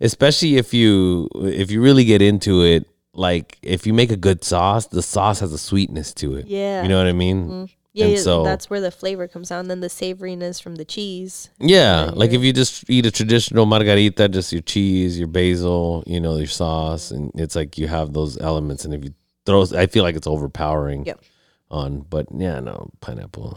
especially 0.00 0.56
if 0.56 0.72
you 0.74 1.28
if 1.36 1.70
you 1.70 1.80
really 1.82 2.04
get 2.04 2.22
into 2.22 2.62
it, 2.62 2.86
like 3.14 3.58
if 3.62 3.86
you 3.86 3.92
make 3.94 4.10
a 4.10 4.16
good 4.16 4.42
sauce, 4.44 4.86
the 4.86 5.02
sauce 5.02 5.40
has 5.40 5.52
a 5.52 5.58
sweetness 5.58 6.12
to 6.14 6.36
it. 6.36 6.46
Yeah. 6.46 6.82
You 6.82 6.88
know 6.88 6.98
what 6.98 7.06
I 7.06 7.12
mean? 7.12 7.48
Mhm. 7.48 7.70
Yeah, 7.98 8.06
And 8.14 8.18
so- 8.20 8.44
that's 8.44 8.70
where 8.70 8.80
the 8.80 8.92
flavor 8.92 9.26
comes 9.26 9.50
out, 9.50 9.58
and 9.58 9.68
then 9.70 9.80
the 9.80 9.88
savoriness 9.90 10.62
from 10.62 10.76
the 10.76 10.84
cheese. 10.84 11.50
Yeah, 11.58 12.10
like 12.14 12.30
if 12.32 12.42
you 12.42 12.52
just 12.52 12.88
eat 12.88 13.06
a 13.06 13.10
traditional 13.10 13.66
margarita, 13.66 14.28
just 14.28 14.52
your 14.52 14.62
cheese, 14.62 15.18
your 15.18 15.26
basil, 15.26 16.04
you 16.06 16.20
know, 16.20 16.36
your 16.36 16.46
sauce, 16.46 17.10
and 17.10 17.32
it's 17.34 17.56
like 17.56 17.76
you 17.76 17.88
have 17.88 18.12
those 18.12 18.38
elements. 18.38 18.84
And 18.84 18.94
if 18.94 19.02
you 19.02 19.12
throw, 19.44 19.66
I 19.74 19.86
feel 19.88 20.04
like 20.04 20.14
it's 20.14 20.28
overpowering. 20.28 21.06
Yep. 21.06 21.20
On, 21.70 22.00
but 22.08 22.26
yeah, 22.32 22.60
no 22.60 22.88
pineapple, 23.00 23.50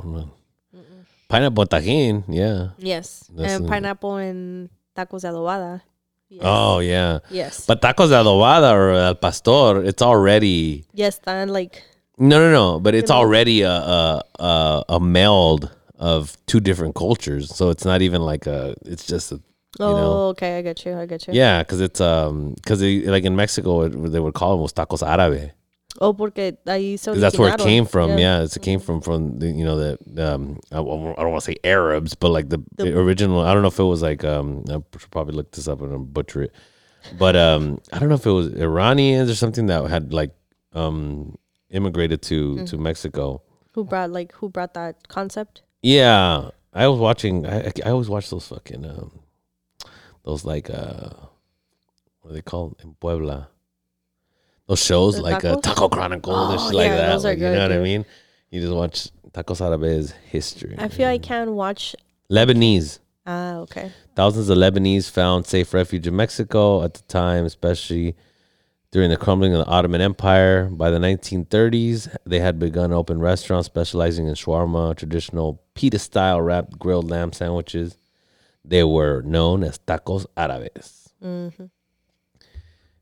pineapple 1.29 1.65
tajin, 1.65 2.23
yeah. 2.27 2.69
Yes, 2.77 3.29
That's 3.33 3.53
and 3.53 3.67
pineapple 3.69 4.15
and 4.17 4.69
tacos 4.97 5.21
de 5.21 5.29
adobada. 5.29 5.81
Yes. 6.27 6.41
Oh 6.43 6.79
yeah, 6.79 7.19
yes, 7.29 7.65
but 7.67 7.81
tacos 7.81 8.09
de 8.09 8.15
adobada 8.15 8.73
or 8.73 8.91
al 8.91 9.15
pastor, 9.15 9.83
it's 9.83 10.01
already 10.01 10.83
yes, 10.93 11.19
then 11.23 11.49
like 11.49 11.83
no, 12.21 12.39
no, 12.39 12.51
no, 12.51 12.79
but 12.79 12.93
it's 12.95 13.11
already 13.11 13.61
a 13.63 13.71
a 13.71 14.23
a, 14.39 14.83
a 14.89 14.99
meld 14.99 15.71
of 15.97 16.35
two 16.45 16.59
different 16.59 16.95
cultures. 16.95 17.53
So 17.55 17.69
it's 17.69 17.85
not 17.85 18.01
even 18.01 18.21
like 18.21 18.47
a. 18.47 18.75
It's 18.85 19.05
just 19.05 19.31
a 19.31 19.39
oh, 19.79 19.91
know. 19.95 20.13
okay, 20.29 20.57
I 20.57 20.61
get 20.61 20.85
you, 20.85 20.97
I 20.97 21.05
get 21.05 21.27
you. 21.27 21.33
Yeah, 21.33 21.63
because 21.63 21.81
it's 21.81 21.99
um 22.01 22.53
because 22.55 22.81
like 22.81 23.23
in 23.23 23.35
Mexico 23.35 23.81
it, 23.83 23.89
they 23.89 24.19
would 24.19 24.33
call 24.33 24.51
them 24.51 24.61
los 24.61 24.73
tacos 24.73 25.01
árabe. 25.05 25.51
Oh, 25.99 26.13
porque 26.13 26.57
ahí 26.65 26.97
se 26.97 27.11
'Cause 27.11 27.19
that's 27.19 27.37
where 27.37 27.53
it 27.53 27.59
came 27.59 27.85
from. 27.85 28.17
Yeah, 28.17 28.43
it's, 28.43 28.55
it 28.55 28.61
came 28.63 28.79
from 28.79 29.01
from 29.01 29.39
the, 29.39 29.47
you 29.47 29.65
know 29.65 29.77
the 29.77 30.33
um 30.33 30.59
I, 30.71 30.77
I 30.77 30.81
don't 30.81 31.31
want 31.31 31.43
to 31.43 31.51
say 31.51 31.57
Arabs, 31.63 32.15
but 32.15 32.29
like 32.29 32.49
the, 32.49 32.59
The- 32.77 32.97
original. 32.97 33.41
I 33.41 33.53
don't 33.53 33.61
know 33.61 33.67
if 33.67 33.79
it 33.79 33.83
was 33.83 34.01
like 34.01 34.23
um 34.23 34.63
I 34.69 34.79
should 34.97 35.11
probably 35.11 35.35
look 35.35 35.51
this 35.51 35.67
up 35.67 35.81
and 35.81 35.93
I'm 35.93 36.05
butcher 36.05 36.43
it, 36.43 36.53
but 37.19 37.35
um 37.35 37.81
I 37.91 37.99
don't 37.99 38.09
know 38.09 38.15
if 38.15 38.25
it 38.25 38.31
was 38.31 38.47
Iranians 38.53 39.29
or 39.29 39.35
something 39.35 39.65
that 39.67 39.89
had 39.89 40.13
like 40.13 40.31
um 40.73 41.35
immigrated 41.71 42.21
to 42.23 42.55
Mm-hmm. 42.55 42.65
to 42.65 42.77
Mexico. 42.77 43.41
Who 43.73 43.83
brought 43.85 44.11
like 44.11 44.33
who 44.33 44.49
brought 44.49 44.73
that 44.73 45.07
concept? 45.07 45.61
Yeah, 45.81 46.49
I 46.73 46.87
was 46.87 46.99
watching. 46.99 47.45
I 47.47 47.71
I, 47.85 47.89
always 47.89 48.09
watch 48.09 48.29
those 48.29 48.47
fucking 48.47 48.85
um 48.85 49.19
those 50.23 50.45
like 50.45 50.69
uh 50.69 51.09
what 52.21 52.31
are 52.31 52.33
they 52.33 52.41
called 52.41 52.75
in 52.83 52.93
Puebla? 52.95 53.49
Those 54.67 54.83
shows 54.83 55.15
The 55.15 55.21
like 55.23 55.43
uh. 55.43 55.57
Taco 55.61 55.89
Chronicles 55.89 56.51
and 56.51 56.59
Oh, 56.59 56.67
shit 56.67 56.75
like 56.75 56.91
that. 56.91 57.11
those 57.13 57.25
are 57.25 57.29
Like, 57.29 57.37
you 57.39 57.43
good, 57.45 57.55
know 57.55 57.61
what 57.61 57.71
I 57.71 57.79
mean? 57.79 58.05
You 58.51 58.61
just 58.61 58.73
watch 58.73 59.09
Tacos 59.31 59.59
Árabes 59.61 60.11
history. 60.29 60.75
I 60.77 60.87
feel 60.89 61.07
I 61.07 61.17
can 61.17 61.55
watch. 61.55 61.95
Lebanese. 62.29 62.99
Ah, 63.25 63.55
okay. 63.57 63.91
Thousands 64.15 64.49
of 64.49 64.57
Lebanese 64.57 65.09
found 65.09 65.45
safe 65.45 65.73
refuge 65.73 66.07
in 66.07 66.15
Mexico 66.15 66.83
at 66.83 66.93
the 66.95 67.01
time, 67.03 67.45
especially 67.45 68.15
during 68.91 69.09
the 69.09 69.17
crumbling 69.17 69.53
of 69.53 69.59
the 69.65 69.71
Ottoman 69.71 70.01
Empire. 70.01 70.65
By 70.69 70.89
the 70.89 70.97
1930s, 70.99 72.15
they 72.25 72.39
had 72.39 72.59
begun 72.59 72.91
open 72.91 73.19
restaurants 73.19 73.65
specializing 73.67 74.27
in 74.27 74.33
shawarma, 74.35 74.95
traditional 74.97 75.61
pita 75.75 75.97
style 75.99 76.41
wrapped 76.41 76.77
grilled 76.77 77.09
lamb 77.09 77.31
sandwiches. 77.33 77.97
They 78.65 78.83
were 78.83 79.21
known 79.23 79.63
as 79.63 79.79
tacos 79.79 80.25
árabes. 80.37 81.09
hmm 81.21 81.49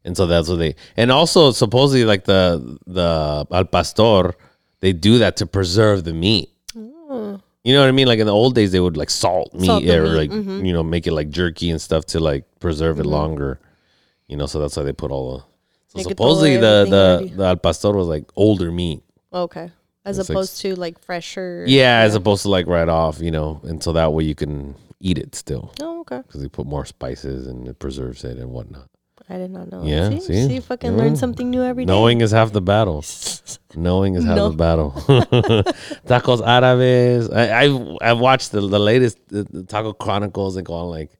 And 0.05 0.15
so 0.15 0.25
that's 0.27 0.47
what 0.47 0.59
they 0.59 0.75
and 0.95 1.11
also 1.11 1.51
supposedly 1.51 2.05
like 2.05 2.23
the 2.25 2.77
the 2.87 3.45
al 3.51 3.65
pastor, 3.65 4.33
they 4.79 4.93
do 4.93 5.17
that 5.19 5.35
to 5.37 5.45
preserve 5.45 6.03
the 6.05 6.13
meat. 6.13 6.49
You 7.65 7.73
know 7.73 7.81
what 7.81 7.89
I 7.89 7.91
mean? 7.91 8.07
Like 8.07 8.19
in 8.19 8.25
the 8.25 8.33
old 8.33 8.55
days, 8.55 8.71
they 8.71 8.79
would 8.79 8.95
like 8.95 9.09
salt 9.09 9.53
meat 9.53 9.65
Salt 9.65 9.83
or 9.83 10.03
meat, 10.03 10.09
like 10.21 10.29
mhm. 10.31 10.65
you 10.65 10.71
know 10.71 10.81
make 10.81 11.05
it 11.07 11.11
like 11.11 11.29
jerky 11.29 11.69
and 11.69 11.81
stuff 11.81 12.05
to 12.13 12.19
like 12.19 12.45
preserve 12.59 12.95
Mm-hmm. 12.97 13.05
it 13.05 13.17
longer. 13.17 13.59
You 14.27 14.37
know, 14.37 14.45
so 14.45 14.59
that's 14.61 14.77
why 14.77 14.83
they 14.83 14.93
put 14.93 15.11
all 15.11 15.25
the. 15.37 15.43
So 15.89 16.01
supposedly 16.01 16.55
the 16.57 16.85
the 16.89 17.33
the 17.35 17.43
al 17.45 17.55
pastor 17.57 17.91
was 17.91 18.07
like 18.07 18.25
older 18.35 18.71
meat. 18.71 19.01
Okay. 19.33 19.71
As 20.05 20.17
It's 20.17 20.29
like 20.29 20.35
opposed 20.35 20.61
to 20.61 20.75
like 20.75 20.97
fresher. 20.99 21.65
Yeah, 21.67 21.99
as 21.99 22.15
opposed 22.15 22.43
to 22.43 22.49
like 22.49 22.67
right 22.67 22.87
off. 22.89 23.19
You 23.21 23.31
know, 23.31 23.59
and 23.63 23.83
so 23.83 23.91
that 23.93 24.13
way 24.13 24.23
you 24.23 24.35
can 24.35 24.75
eat 25.01 25.17
it 25.17 25.33
still 25.35 25.73
Oh, 25.81 26.01
okay. 26.01 26.17
because 26.25 26.41
they 26.41 26.47
put 26.49 26.65
more 26.67 26.85
spices 26.85 27.47
and 27.47 27.67
it 27.67 27.79
preserves 27.79 28.23
it 28.23 28.37
and 28.37 28.51
whatnot. 28.51 28.87
I 29.31 29.37
did 29.37 29.51
not 29.51 29.71
know. 29.71 29.83
Yeah, 29.83 30.09
see, 30.09 30.19
see? 30.21 30.47
see, 30.47 30.59
fucking 30.59 30.91
Yeah. 30.93 30.97
learn 30.97 31.15
something 31.15 31.49
new 31.51 31.61
every 31.63 31.85
day. 31.85 31.93
Knowing 31.93 32.21
is 32.21 32.31
half 32.31 32.51
the 32.51 32.61
battle. 32.61 33.03
Knowing 33.75 34.15
is 34.15 34.25
half 34.25 34.35
No. 34.37 34.49
the 34.49 34.57
battle. 34.57 34.91
Tacos 36.07 36.41
árabes. 36.41 37.31
I, 37.33 37.63
I've 37.65 37.97
I've 38.01 38.19
watched 38.19 38.51
the, 38.51 38.61
the 38.61 38.79
latest 38.79 39.17
the, 39.27 39.43
the 39.43 39.63
Taco 39.63 39.93
Chronicles 39.93 40.55
and 40.57 40.65
going 40.65 40.89
like 40.89 41.11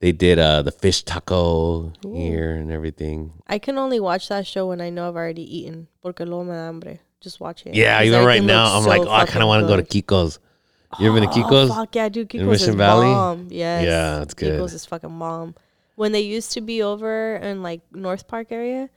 they 0.00 0.12
did 0.12 0.38
uh 0.38 0.62
the 0.62 0.72
fish 0.72 1.02
taco 1.02 1.92
here 2.02 2.52
and 2.52 2.70
everything. 2.72 3.32
I 3.46 3.58
can 3.58 3.78
only 3.78 4.00
watch 4.00 4.28
that 4.28 4.46
show 4.46 4.66
when 4.68 4.80
I 4.80 4.90
know 4.90 5.08
I've 5.08 5.16
already 5.16 5.42
eaten. 5.58 5.88
Porque 6.02 6.20
luego 6.20 6.44
me 6.44 6.50
da 6.52 6.66
hambre. 6.66 6.98
Just 7.20 7.38
watch 7.40 7.66
it. 7.66 7.74
Yeah, 7.74 8.02
even 8.02 8.24
right 8.24 8.42
now 8.42 8.64
I'm 8.76 8.84
looks 8.84 8.86
like, 8.86 9.02
oh, 9.02 9.10
I 9.10 9.26
kind 9.26 9.42
of 9.42 9.48
want 9.48 9.62
to 9.62 9.68
go 9.68 9.76
to. 9.76 9.82
Kiko's. 9.82 10.38
You 10.98 11.08
ever 11.10 11.20
been 11.20 11.28
to 11.28 11.34
Oh, 11.38 11.44
Kiko's? 11.44 11.68
fuck 11.68 11.94
yeah, 11.94 12.08
dude. 12.08 12.28
Kiko's 12.30 12.46
Mission 12.48 12.70
is 12.70 12.74
Valley? 12.76 13.06
bomb. 13.06 13.48
Yes. 13.50 13.84
Yeah, 13.84 14.22
it's 14.22 14.34
good. 14.34 14.52
Kiko's 14.54 14.72
is 14.72 14.86
fucking 14.86 15.18
bomb. 15.18 15.54
When 15.96 16.12
they 16.12 16.22
used 16.22 16.52
to 16.52 16.62
be 16.62 16.82
over 16.82 17.36
in 17.36 17.62
like 17.62 17.82
North 17.92 18.26
Park 18.26 18.50
area, 18.50 18.88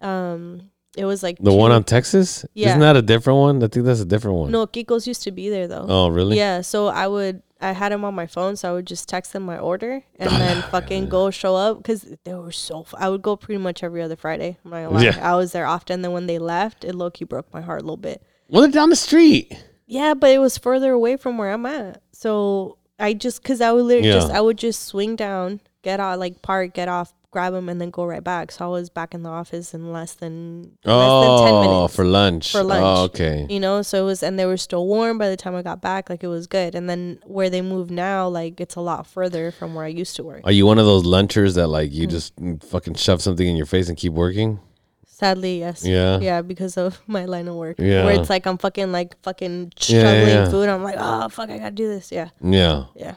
um, 0.00 0.70
it 0.96 1.04
was 1.06 1.22
like 1.22 1.38
The 1.38 1.50
two- 1.50 1.56
one 1.56 1.72
on 1.72 1.84
Texas? 1.84 2.44
Yeah. 2.54 2.68
Isn't 2.68 2.80
that 2.80 2.96
a 2.96 3.02
different 3.02 3.38
one? 3.38 3.62
I 3.62 3.68
think 3.68 3.86
that's 3.86 4.00
a 4.00 4.04
different 4.04 4.36
one. 4.36 4.50
No, 4.52 4.66
Kiko's 4.66 5.06
used 5.06 5.22
to 5.22 5.30
be 5.32 5.48
there 5.48 5.66
though. 5.66 5.86
Oh, 5.88 6.08
really? 6.08 6.36
Yeah, 6.36 6.60
so 6.60 6.88
I 6.88 7.08
would 7.08 7.42
I 7.62 7.72
had 7.72 7.92
them 7.92 8.04
on 8.04 8.14
my 8.14 8.26
phone, 8.26 8.56
so 8.56 8.70
I 8.70 8.72
would 8.74 8.86
just 8.86 9.08
text 9.08 9.32
them 9.32 9.44
my 9.44 9.58
order 9.58 10.02
and 10.18 10.30
then 10.42 10.62
fucking 10.70 11.08
go 11.08 11.30
show 11.30 11.54
up 11.56 11.78
because 11.78 12.14
they 12.24 12.34
were 12.34 12.52
so. 12.52 12.80
F- 12.82 12.94
I 12.98 13.08
would 13.08 13.22
go 13.22 13.36
pretty 13.36 13.58
much 13.62 13.82
every 13.82 14.02
other 14.02 14.16
Friday. 14.16 14.58
I'm 14.64 14.70
not 14.70 14.76
gonna 14.84 14.90
lie. 14.90 15.02
Yeah. 15.04 15.32
I 15.32 15.36
was 15.36 15.52
there 15.52 15.66
often. 15.66 16.02
Then 16.02 16.12
when 16.12 16.26
they 16.26 16.38
left, 16.38 16.84
it 16.84 16.94
low 16.94 17.10
key 17.10 17.24
broke 17.24 17.52
my 17.54 17.60
heart 17.60 17.80
a 17.80 17.84
little 17.84 17.96
bit. 17.96 18.22
Well, 18.48 18.62
they're 18.62 18.70
down 18.70 18.90
the 18.90 18.96
street. 18.96 19.52
Yeah, 19.86 20.14
but 20.14 20.30
it 20.30 20.38
was 20.38 20.58
further 20.58 20.92
away 20.92 21.16
from 21.16 21.38
where 21.38 21.52
I'm 21.52 21.64
at, 21.66 22.02
so 22.12 22.78
I 22.98 23.14
just 23.14 23.42
because 23.42 23.60
I 23.60 23.72
would 23.72 23.84
literally 23.84 24.08
Yeah. 24.08 24.14
just 24.14 24.30
I 24.32 24.40
would 24.40 24.58
just 24.58 24.84
swing 24.86 25.16
down, 25.16 25.60
get 25.82 26.00
out 26.00 26.18
like 26.18 26.42
park, 26.42 26.72
get 26.74 26.88
off, 26.88 27.12
grab 27.32 27.52
them 27.52 27.68
and 27.68 27.80
then 27.80 27.90
go 27.90 28.04
right 28.04 28.22
back. 28.22 28.52
So 28.52 28.64
I 28.64 28.68
was 28.68 28.88
back 28.90 29.14
in 29.14 29.24
the 29.24 29.28
office 29.30 29.74
in 29.74 29.90
less 29.92 30.12
than 30.14 30.78
oh 30.84 30.96
less 30.98 31.26
than 31.26 31.46
ten 31.46 31.54
Oh, 31.54 31.76
minutes. 31.80 31.96
for 31.96 32.04
lunch. 32.04 32.52
For 32.52 32.62
lunch. 32.62 32.82
Oh, 32.84 33.02
okay. 33.06 33.46
you 33.50 33.58
know, 33.58 33.82
so 33.82 34.02
it 34.02 34.06
was, 34.06 34.22
and 34.22 34.38
they 34.38 34.46
were 34.46 34.56
still 34.56 34.86
warm 34.86 35.18
by 35.18 35.28
the 35.28 35.36
time 35.36 35.56
I 35.56 35.62
got 35.62 35.82
back. 35.82 36.08
Like 36.08 36.22
it 36.22 36.28
was 36.28 36.46
good. 36.46 36.76
And 36.76 36.88
then 36.88 37.18
where 37.26 37.50
they 37.50 37.60
moved 37.62 37.90
now, 37.90 38.28
like 38.28 38.60
it's 38.60 38.76
a 38.76 38.80
lot 38.80 39.06
further 39.06 39.50
from 39.50 39.74
where 39.74 39.84
I 39.84 39.88
used 39.88 40.14
to 40.16 40.22
work. 40.22 40.42
Are 40.44 40.52
you 40.52 40.64
one 40.66 40.78
of 40.78 40.86
those 40.86 41.04
lunchers 41.04 41.56
that 41.56 41.66
like 41.66 41.90
you 41.92 42.06
just 42.06 42.36
mm, 42.36 42.62
fucking 42.62 42.94
shove 42.94 43.20
something 43.20 43.46
in 43.46 43.56
your 43.56 43.66
face 43.66 43.88
and 43.88 43.98
keep 43.98 44.12
working? 44.12 44.60
Sadly, 45.06 45.60
yes. 45.60 45.84
Yeah. 45.84 46.18
Yeah, 46.18 46.42
because 46.42 46.76
of 46.76 47.00
my 47.06 47.24
line 47.26 47.46
of 47.48 47.54
work. 47.54 47.76
Yeah. 47.78 48.04
Where 48.04 48.18
it's 48.20 48.28
like 48.30 48.44
I'm 48.46 48.58
fucking 48.58 48.90
like 48.92 49.20
fucking 49.22 49.72
Yeah, 49.86 49.96
yeah, 49.96 50.00
struggling 50.00 50.28
yeah. 50.28 50.50
food. 50.50 50.68
I'm 50.68 50.82
like, 50.82 50.96
oh 50.98 51.28
fuck, 51.28 51.48
I 51.48 51.58
gotta 51.58 51.70
do 51.70 51.86
this. 51.88 52.10
Yeah. 52.10 52.30
Yeah. 52.42 52.84
Yeah. 52.96 53.14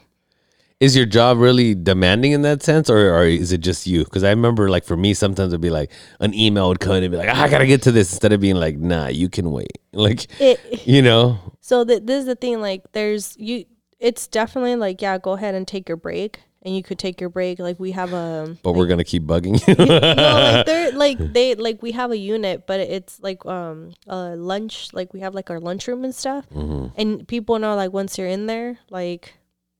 Is 0.82 0.93
your 0.95 1.05
job 1.05 1.38
really 1.38 1.73
demanding 1.73 2.34
in 2.34 2.41
that 2.41 2.61
sense, 2.61 2.89
or, 2.89 3.09
or 3.15 3.23
is 3.26 3.53
it 3.53 3.59
just 3.59 3.88
you? 3.88 4.03
Because 4.03 4.26
I 4.26 4.30
remember, 4.32 4.69
like 4.69 4.84
for 4.84 4.97
me, 4.97 5.13
sometimes 5.13 5.53
it'd 5.53 5.61
be 5.61 5.69
like 5.69 5.89
an 6.19 6.34
email 6.34 6.67
would 6.67 6.82
come 6.82 6.95
in 6.97 7.03
and 7.03 7.11
be 7.11 7.17
like, 7.17 7.30
"Ah, 7.32 7.43
"I 7.43 7.47
gotta 7.49 7.65
get 7.65 7.82
to 7.84 7.93
this," 7.93 8.11
instead 8.11 8.34
of 8.34 8.41
being 8.41 8.55
like, 8.57 8.78
"Nah, 8.78 9.07
you 9.07 9.30
can 9.30 9.51
wait." 9.51 9.78
Like, 9.93 10.28
It 10.41 10.86
you 10.86 11.01
know, 11.01 11.39
so 11.61 11.86
th- 11.86 12.01
this 12.03 12.19
is 12.19 12.26
the 12.26 12.36
thing, 12.36 12.59
like 12.59 12.91
there's 12.91 13.38
you 13.39 13.63
it's 14.01 14.28
definitely 14.28 14.76
like, 14.76 15.01
yeah, 15.01 15.17
go 15.17 15.32
ahead 15.32 15.55
and 15.55 15.65
take 15.65 15.88
your 15.88 15.95
break. 15.97 16.41
And 16.63 16.76
you 16.76 16.82
could 16.84 16.97
take 16.99 17.21
your 17.21 17.30
break. 17.30 17.59
Like 17.59 17.80
we 17.80 17.91
have 17.91 18.11
a 18.11 18.57
but 18.61 18.73
we're 18.73 18.88
gonna 18.88 19.05
keep 19.05 19.23
bugging 19.23 19.55
you. 19.67 19.76
no, 19.86 19.86
like 19.86 20.65
they're 20.65 20.91
like 20.91 21.17
they 21.19 21.55
like 21.55 21.82
we 21.82 21.93
have 21.93 22.11
a 22.11 22.17
unit, 22.17 22.67
but 22.67 22.82
it's 22.82 23.21
like 23.21 23.45
um 23.45 23.93
a 24.07 24.36
lunch. 24.36 24.89
Like 24.91 25.13
we 25.13 25.21
have 25.21 25.34
like 25.34 25.49
our 25.49 25.61
lunchroom 25.61 26.03
and 26.03 26.13
stuff, 26.13 26.45
Mhm. 26.49 26.91
and 26.97 27.26
people 27.28 27.57
know 27.59 27.76
like 27.78 27.93
once 27.93 28.17
you're 28.17 28.28
in 28.28 28.47
there, 28.47 28.80
like 28.89 29.36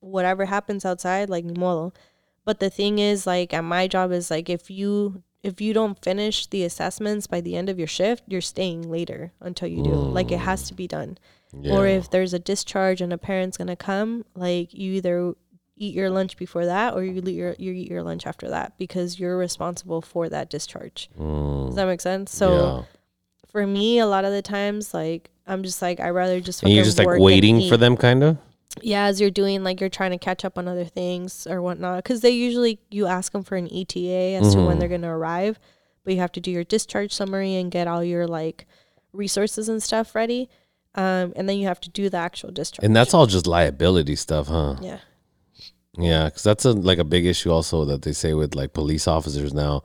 whatever 0.05 0.45
happens 0.45 0.85
outside, 0.85 1.29
like 1.29 1.43
ni 1.43 1.53
modo. 1.57 1.93
But 2.45 2.59
the 2.59 2.69
thing 2.69 2.99
is, 2.99 3.25
like 3.25 3.53
at 3.53 3.63
my 3.63 3.87
job 3.87 4.11
is 4.11 4.29
like 4.29 4.49
if 4.49 4.69
you 4.69 5.23
if 5.43 5.61
you 5.61 5.73
don't 5.73 6.01
finish 6.01 6.47
the 6.47 6.63
assessments 6.63 7.27
by 7.27 7.41
the 7.41 7.55
end 7.55 7.69
of 7.69 7.77
your 7.77 7.87
shift, 7.87 8.23
you're 8.27 8.41
staying 8.41 8.89
later 8.89 9.31
until 9.41 9.67
you 9.67 9.83
do. 9.83 9.91
Like 9.93 10.31
it 10.31 10.39
has 10.39 10.67
to 10.69 10.73
be 10.73 10.87
done. 10.87 11.17
Yeah. 11.53 11.73
Or 11.73 11.87
if 11.87 12.09
there's 12.09 12.33
a 12.33 12.39
discharge 12.39 13.01
and 13.01 13.13
a 13.13 13.17
parent's 13.17 13.57
gonna 13.57 13.75
come, 13.75 14.25
like 14.35 14.73
you 14.73 14.93
either 14.93 15.33
eat 15.77 15.93
your 15.93 16.09
lunch 16.09 16.37
before 16.37 16.65
that 16.65 16.93
or 16.93 17.03
you 17.03 17.21
eat 17.25 17.33
your 17.33 17.55
you 17.57 17.73
eat 17.73 17.89
your 17.89 18.03
lunch 18.03 18.25
after 18.25 18.49
that 18.49 18.77
because 18.77 19.19
you're 19.19 19.37
responsible 19.37 20.01
for 20.01 20.29
that 20.29 20.49
discharge. 20.49 21.09
Mm, 21.19 21.67
Does 21.67 21.75
that 21.75 21.87
make 21.87 22.01
sense? 22.01 22.31
So 22.31 22.49
yeah. 22.49 22.83
for 23.51 23.65
me, 23.67 23.99
a 23.99 24.05
lot 24.05 24.25
of 24.25 24.31
the 24.31 24.41
times, 24.41 24.93
like 24.93 25.29
I'm 25.47 25.63
just 25.63 25.81
like 25.81 25.99
I 25.99 26.09
rather 26.09 26.39
just 26.39 26.63
and 26.63 26.71
you're 26.71 26.83
just 26.83 26.97
like 26.97 27.19
waiting 27.19 27.69
for 27.69 27.77
them, 27.77 27.97
kind 27.97 28.23
of. 28.23 28.37
Yeah, 28.82 29.05
as 29.05 29.22
you're 29.22 29.32
doing 29.32 29.63
like 29.63 29.80
you're 29.80 29.89
trying 29.89 30.11
to 30.11 30.18
catch 30.18 30.43
up 30.43 30.57
on 30.57 30.68
other 30.68 30.86
things 30.86 31.47
or 31.47 31.61
whatnot, 31.61 32.03
because 32.03 32.22
they 32.22 32.32
usually 32.32 32.80
you 32.91 33.05
ask 33.07 33.32
them 33.32 33.43
for 33.43 33.55
an 33.55 33.68
ETA 33.72 34.36
as 34.36 34.53
to 34.53 34.61
when 34.61 34.76
Mhm. 34.76 34.80
they're 34.80 34.89
gonna 34.89 35.16
arrive, 35.18 35.59
but 36.03 36.13
you 36.13 36.20
have 36.20 36.32
to 36.34 36.41
do 36.41 36.51
your 36.51 36.63
discharge 36.66 37.13
summary 37.13 37.55
and 37.55 37.72
get 37.72 37.88
all 37.88 38.03
your 38.03 38.28
like 38.28 38.66
resources 39.13 39.70
and 39.70 39.82
stuff 39.82 40.13
ready, 40.13 40.49
um, 40.95 41.32
and 41.38 41.47
then 41.47 41.57
you 41.57 41.68
have 41.68 41.80
to 41.82 41.89
do 41.89 42.09
the 42.09 42.18
actual 42.18 42.51
discharge. 42.51 42.84
And 42.86 42.93
that's 42.95 43.13
all 43.13 43.28
just 43.28 43.47
liability 43.47 44.16
stuff, 44.18 44.47
huh? 44.47 44.76
yeah, 44.82 44.99
Yeah, 45.97 46.26
because 46.26 46.43
that's 46.43 46.66
a 46.66 46.74
like 46.74 46.97
a 46.97 47.05
big 47.05 47.26
issue 47.26 47.51
also 47.51 47.86
that 47.86 48.01
they 48.01 48.11
say 48.11 48.34
with 48.34 48.55
like 48.55 48.74
police 48.74 49.07
officers 49.07 49.53
now 49.53 49.84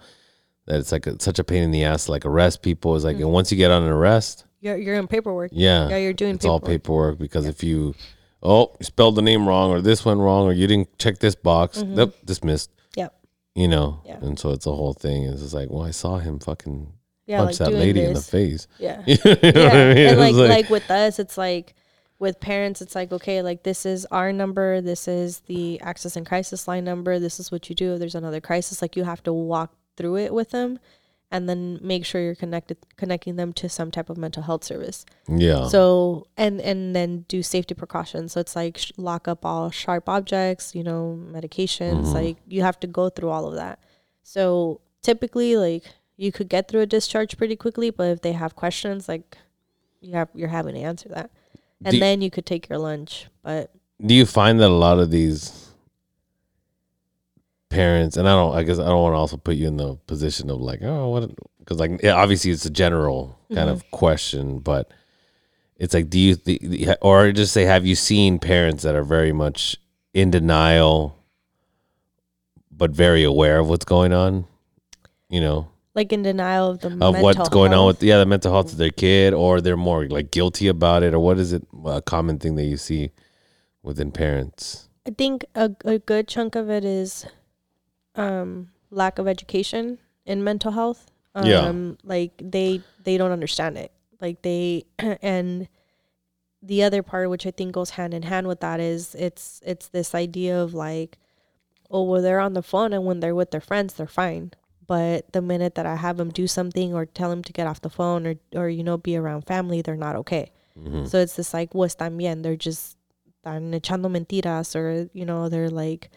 that 0.66 0.80
it's 0.80 0.90
like 0.90 1.06
a, 1.06 1.20
such 1.22 1.38
a 1.38 1.44
pain 1.44 1.62
in 1.62 1.70
the 1.70 1.84
ass 1.84 2.06
to 2.06 2.10
like 2.10 2.26
arrest 2.26 2.62
people. 2.62 2.96
Is 2.96 3.04
like 3.04 3.16
Mm. 3.18 3.20
and 3.22 3.32
once 3.32 3.52
you 3.52 3.56
get 3.56 3.70
on 3.70 3.84
an 3.84 3.88
arrest, 3.88 4.44
you're 4.60 4.76
you're 4.76 4.96
in 4.96 5.06
paperwork. 5.06 5.52
yeah, 5.54 5.88
Yeah, 5.90 5.96
you're 5.98 6.12
doing 6.12 6.34
it's 6.34 6.44
all 6.44 6.58
paperwork. 6.58 6.82
paperwork 6.82 7.18
because 7.20 7.46
if 7.46 7.62
you 7.62 7.94
oh 8.42 8.74
you 8.78 8.84
spelled 8.84 9.16
the 9.16 9.22
name 9.22 9.46
wrong 9.46 9.70
or 9.70 9.80
this 9.80 10.04
went 10.04 10.20
wrong 10.20 10.46
or 10.46 10.52
you 10.52 10.66
didn't 10.66 10.98
check 10.98 11.18
this 11.18 11.34
box, 11.34 11.82
nope, 11.82 12.14
dismissed. 12.24 12.70
Mm-hmm. 12.70 13.00
Yep. 13.00 13.14
You 13.54 13.68
know, 13.68 14.00
Yeah. 14.04 14.18
and 14.22 14.38
so 14.38 14.50
it's 14.50 14.66
a 14.66 14.72
whole 14.72 14.92
thing. 14.94 15.24
It's 15.24 15.42
just 15.42 15.54
like, 15.54 15.70
well, 15.70 15.82
I 15.82 15.90
saw 15.90 16.18
him 16.18 16.38
fucking 16.38 16.92
Yeah, 17.26 17.38
punch 17.38 17.60
like 17.60 17.70
that 17.70 17.76
lady 17.76 18.02
in 18.02 18.14
the 18.14 18.20
face. 18.20 18.66
Yeah. 18.78 19.02
you 19.06 19.16
know 19.24 19.30
what 19.32 19.42
yeah. 19.42 19.68
I 19.68 19.94
mean? 19.94 20.06
And 20.08 20.18
like, 20.20 20.34
It's 20.34 20.48
like 20.48 20.70
with 20.70 20.90
us, 20.90 21.18
it's 21.18 21.36
like 21.36 21.74
with 22.18 22.38
parents, 22.40 22.80
it's 22.82 22.94
like 22.94 23.12
okay, 23.12 23.42
like 23.42 23.62
this 23.62 23.84
is 23.86 24.06
our 24.06 24.32
number, 24.32 24.80
this 24.80 25.08
is 25.08 25.40
the 25.40 25.80
access 25.80 26.16
and 26.16 26.26
crisis 26.26 26.68
line 26.68 26.84
number, 26.84 27.18
this 27.18 27.40
is 27.40 27.50
what 27.50 27.68
you 27.68 27.74
do. 27.74 27.94
If 27.94 27.98
there's 27.98 28.14
another 28.14 28.40
crisis, 28.40 28.80
like 28.82 28.94
you 28.96 29.04
have 29.04 29.22
to 29.24 29.32
walk 29.32 29.72
through 29.96 30.16
it 30.18 30.32
with 30.32 30.50
them, 30.50 30.78
and 31.32 31.48
then 31.48 31.78
make 31.80 32.04
sure 32.04 32.20
you're 32.20 32.34
connected, 32.34 32.76
connecting 32.96 33.36
them 33.36 33.52
to 33.52 33.68
some 33.68 33.90
type 33.90 34.10
of 34.10 34.16
mental 34.18 34.42
health 34.42 34.64
service. 34.64 35.06
yeah. 35.28 35.68
So 35.68 36.26
and 36.36 36.60
and 36.60 36.94
then 36.96 37.24
do 37.28 37.42
safety 37.42 37.74
precautions. 37.74 38.32
So 38.32 38.40
it's 38.40 38.56
like 38.56 38.78
sh- 38.78 38.92
lock 38.96 39.28
up 39.28 39.44
all 39.44 39.70
sharp 39.70 40.08
objects, 40.08 40.74
you 40.74 40.82
know, 40.82 41.18
medications. 41.32 42.06
Mhm. 42.06 42.14
Like 42.14 42.36
you 42.48 42.62
have 42.62 42.78
to 42.80 42.86
go 42.86 43.08
through 43.10 43.30
all 43.30 43.46
of 43.46 43.54
that. 43.54 43.78
So 44.22 44.80
typically, 45.02 45.56
like 45.56 45.84
you 46.16 46.32
could 46.32 46.48
get 46.48 46.68
through 46.68 46.80
a 46.82 46.86
discharge 46.86 47.36
pretty 47.38 47.56
quickly, 47.56 47.90
but 47.90 48.08
if 48.08 48.20
they 48.22 48.32
have 48.32 48.54
questions, 48.56 49.08
like 49.08 49.38
you 50.00 50.12
have 50.14 50.28
you're 50.34 50.48
having 50.48 50.74
to 50.74 50.80
answer 50.80 51.08
that, 51.10 51.30
and 51.84 51.92
Do- 51.94 52.00
then 52.00 52.20
you 52.22 52.30
could 52.30 52.44
take 52.46 52.68
your 52.68 52.78
lunch. 52.78 53.26
But 53.42 53.70
Do 54.04 54.14
you 54.14 54.26
find 54.26 54.58
that 54.60 54.68
a 54.70 54.74
lot 54.86 54.98
of 54.98 55.10
these 55.10 55.69
parents, 57.70 58.16
and 58.16 58.28
I 58.28 58.32
don't, 58.32 58.54
I 58.54 58.62
guess 58.62 58.78
I 58.78 58.86
don't 58.86 59.02
want 59.02 59.14
to 59.14 59.18
also 59.18 59.36
put 59.38 59.56
you 59.56 59.66
in 59.66 59.78
the 59.78 59.96
position 60.06 60.50
of 60.50 60.60
like, 60.60 60.80
oh, 60.82 61.08
what? 61.08 61.30
Because 61.58 61.78
like, 61.78 62.02
yeah, 62.02 62.14
obviously 62.14 62.50
it's 62.50 62.66
a 62.66 62.70
general 62.70 63.38
kind 63.54 63.70
of 63.70 63.78
mm-hmm. 63.78 63.96
question, 63.96 64.58
but 64.58 64.90
it's 65.76 65.94
like, 65.94 66.10
do 66.10 66.18
you, 66.18 66.36
th- 66.36 66.96
or 67.00 67.32
just 67.32 67.52
say, 67.52 67.62
have 67.64 67.86
you 67.86 67.94
seen 67.94 68.38
parents 68.38 68.82
that 68.82 68.94
are 68.94 69.04
very 69.04 69.32
much 69.32 69.76
in 70.12 70.30
denial, 70.30 71.16
but 72.70 72.90
very 72.90 73.24
aware 73.24 73.60
of 73.60 73.68
what's 73.68 73.84
going 73.84 74.12
on? 74.12 74.46
You 75.28 75.40
know, 75.40 75.68
like 75.94 76.12
in 76.12 76.22
denial 76.22 76.70
of 76.70 76.80
the 76.80 76.88
of 76.88 76.98
mental 76.98 77.22
what's 77.22 77.48
going 77.50 77.72
on 77.72 77.78
health. 77.78 78.00
with 78.00 78.02
yeah 78.02 78.18
the 78.18 78.26
mental 78.26 78.52
health 78.52 78.72
of 78.72 78.78
their 78.78 78.88
mm-hmm. 78.88 79.00
kid, 79.00 79.32
or 79.32 79.60
they're 79.60 79.76
more 79.76 80.08
like 80.08 80.30
guilty 80.32 80.66
about 80.66 81.02
it, 81.02 81.14
or 81.14 81.20
what 81.20 81.38
is 81.38 81.52
it 81.52 81.66
a 81.84 82.02
common 82.02 82.38
thing 82.38 82.56
that 82.56 82.64
you 82.64 82.76
see 82.76 83.12
within 83.82 84.10
parents? 84.10 84.88
I 85.06 85.10
think 85.10 85.44
a, 85.54 85.70
a 85.84 85.98
good 85.98 86.28
chunk 86.28 86.56
of 86.56 86.68
it 86.68 86.84
is 86.84 87.26
um, 88.16 88.70
lack 88.90 89.18
of 89.18 89.26
education 89.28 89.98
in 90.26 90.42
mental 90.44 90.72
health. 90.72 91.10
Um, 91.34 91.46
Yeah. 91.46 91.70
Like 92.04 92.32
they 92.42 92.80
they 93.04 93.16
don't 93.16 93.32
understand 93.32 93.78
it. 93.78 93.92
Like 94.20 94.42
they 94.42 94.84
and 95.22 95.68
the 96.62 96.82
other 96.82 97.02
part, 97.02 97.30
which 97.30 97.46
I 97.46 97.50
think 97.50 97.72
goes 97.72 97.90
hand 97.90 98.12
in 98.12 98.22
hand 98.22 98.46
with 98.46 98.60
that, 98.60 98.80
is 98.80 99.14
it's 99.14 99.60
it's 99.64 99.88
this 99.88 100.14
idea 100.14 100.60
of 100.60 100.74
like, 100.74 101.18
oh, 101.90 102.02
well, 102.04 102.20
they're 102.22 102.40
on 102.40 102.52
the 102.54 102.62
phone 102.62 102.92
and 102.92 103.04
when 103.06 103.20
they're 103.20 103.34
with 103.34 103.50
their 103.50 103.60
friends, 103.60 103.94
they're 103.94 104.06
fine. 104.06 104.52
But 104.86 105.32
the 105.32 105.40
minute 105.40 105.76
that 105.76 105.86
I 105.86 105.94
have 105.96 106.16
them 106.16 106.30
do 106.30 106.46
something 106.48 106.92
or 106.92 107.06
tell 107.06 107.30
them 107.30 107.44
to 107.44 107.52
get 107.52 107.66
off 107.68 107.80
the 107.80 107.88
phone 107.90 108.26
or 108.26 108.34
or 108.54 108.68
you 108.68 108.82
know 108.82 108.98
be 108.98 109.16
around 109.16 109.46
family, 109.46 109.82
they're 109.82 109.96
not 109.96 110.16
okay. 110.16 110.50
Mhm. 110.78 111.08
So 111.08 111.18
it's 111.18 111.36
this 111.36 111.54
like, 111.54 111.70
pues 111.70 111.94
también, 111.96 112.42
they're 112.42 112.56
just 112.56 112.96
están 113.44 113.72
echando 113.72 114.10
mentiras 114.10 114.74
or, 114.76 115.08
you 115.14 115.24
know, 115.24 115.48
they're 115.48 115.70
like, 115.70 116.10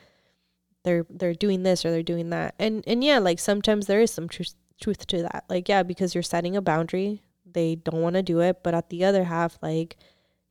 they're, 0.83 1.05
they're 1.09 1.33
doing 1.33 1.63
this 1.63 1.85
or 1.85 1.91
they're 1.91 2.03
doing 2.03 2.29
that. 2.31 2.55
And, 2.59 2.83
and 2.87 3.03
yeah, 3.03 3.19
like 3.19 3.39
sometimes 3.39 3.87
there 3.87 4.01
is 4.01 4.11
some 4.11 4.27
truth, 4.27 4.53
truth 4.81 5.05
to 5.07 5.21
that. 5.23 5.45
Like, 5.49 5.67
yeah, 5.69 5.83
because 5.83 6.13
you're 6.13 6.23
setting 6.23 6.55
a 6.55 6.61
boundary. 6.61 7.21
They 7.51 7.75
don't 7.75 8.01
want 8.01 8.15
to 8.15 8.23
do 8.23 8.39
it. 8.41 8.61
But 8.63 8.73
at 8.73 8.89
the 8.89 9.05
other 9.05 9.23
half, 9.25 9.57
like, 9.61 9.97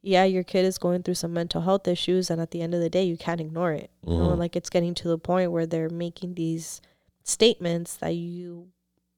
yeah, 0.02 0.24
your 0.24 0.42
kid 0.42 0.64
is 0.64 0.78
going 0.78 1.02
through 1.02 1.14
some 1.14 1.32
mental 1.32 1.60
health 1.62 1.86
issues. 1.86 2.30
And 2.30 2.40
at 2.40 2.50
the 2.50 2.62
end 2.62 2.74
of 2.74 2.80
the 2.80 2.90
day, 2.90 3.04
you 3.04 3.16
can't 3.16 3.40
ignore 3.40 3.72
it. 3.72 3.90
You 4.06 4.16
know, 4.16 4.30
Mhm. 4.30 4.38
like 4.38 4.56
it's 4.56 4.70
getting 4.70 4.94
to 4.96 5.08
the 5.08 5.18
point 5.18 5.52
where 5.52 5.66
they're 5.66 5.88
making 5.90 6.34
these 6.34 6.80
statements 7.24 7.96
that 7.96 8.14
you, 8.14 8.68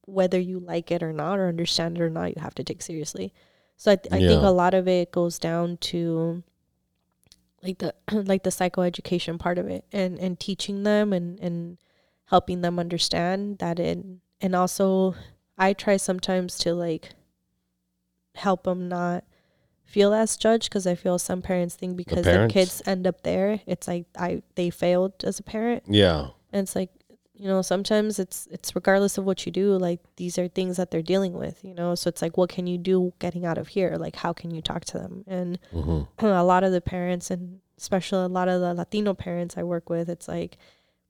whether 0.07 0.39
you 0.39 0.59
like 0.61 0.91
it 0.91 1.03
or 1.03 1.13
not, 1.13 1.39
or 1.39 1.49
understand 1.49 1.97
it 1.97 2.03
or 2.03 2.11
not, 2.11 2.35
you 2.37 2.43
have 2.43 2.55
to 2.57 2.65
take 2.65 2.83
seriously. 2.83 3.33
So 3.77 3.93
I, 3.93 3.97
th- 3.97 4.13
I 4.13 4.19
think 4.29 4.43
a 4.43 4.51
lot 4.51 4.75
of 4.75 4.87
it 4.87 5.11
goes 5.11 5.39
down 5.39 5.79
to 5.79 6.43
like 7.65 7.79
the 7.79 7.95
like 8.13 8.43
the 8.43 8.51
psychoeducation 8.51 9.39
part 9.39 9.59
of 9.59 9.67
it 9.69 9.85
and 9.93 10.19
and 10.19 10.39
teaching 10.39 10.83
them 10.83 11.13
and 11.13 11.41
and 11.41 11.79
helping 12.27 12.61
them 12.61 12.79
understand 12.79 13.59
that 13.59 13.81
and 13.81 14.21
and 14.41 14.55
also 14.55 15.15
I 15.59 15.73
try 15.73 15.97
sometimes 15.97 16.59
to 16.59 16.75
like 16.75 17.11
help 18.35 18.65
them 18.65 18.89
not 18.89 19.25
feel 19.85 20.13
as 20.13 20.37
judged 20.37 20.69
because 20.69 20.87
I 20.87 20.95
feel 20.95 21.19
some 21.19 21.41
parents 21.43 21.77
think 21.77 21.97
because 21.97 22.25
their 22.25 22.35
parents? 22.49 22.53
kids 22.55 22.83
end 22.87 23.07
up 23.07 23.23
there 23.23 23.61
it's 23.67 23.87
like 23.87 24.07
I 24.19 24.43
they 24.57 24.71
failed 24.71 25.25
as 25.25 25.39
a 25.39 25.43
parent 25.43 25.85
Yeah. 25.89 26.29
and 26.53 26.63
it's 26.65 26.75
like 26.75 26.91
you 27.35 27.49
know 27.49 27.63
sometimes 27.63 28.19
it's 28.19 28.47
it's 28.51 28.75
regardless 28.75 29.19
of 29.19 29.25
what 29.25 29.45
you 29.45 29.51
do 29.51 29.77
like 29.77 30.01
these 30.17 30.39
are 30.39 30.47
things 30.49 30.77
that 30.77 30.91
they're 30.91 31.03
dealing 31.03 31.35
with 31.35 31.65
you 31.65 31.75
know? 31.75 31.95
So 31.95 32.09
it's 32.09 32.23
like 32.23 32.37
what 32.37 32.49
can 32.51 32.67
you 32.67 32.79
do 32.79 33.13
getting 33.19 33.45
out 33.45 33.59
of 33.59 33.69
here? 33.69 33.97
Like 33.99 34.17
how 34.17 34.33
can 34.33 34.51
you 34.55 34.63
talk 34.63 34.85
to 34.87 34.99
them? 34.99 35.25
And 35.27 35.59
hmm 35.73 36.03
a 36.19 36.45
lot 36.45 36.65
of 36.65 36.73
the 36.73 36.81
parents 36.81 37.31
and 37.31 37.61
especially 37.77 38.25
a 38.25 38.29
lot 38.29 38.49
of 38.49 38.61
the 38.61 38.73
latino 38.73 39.15
parents 39.15 39.57
i 39.59 39.63
work 39.65 39.91
with 39.91 40.09
it's 40.09 40.29
like 40.29 40.59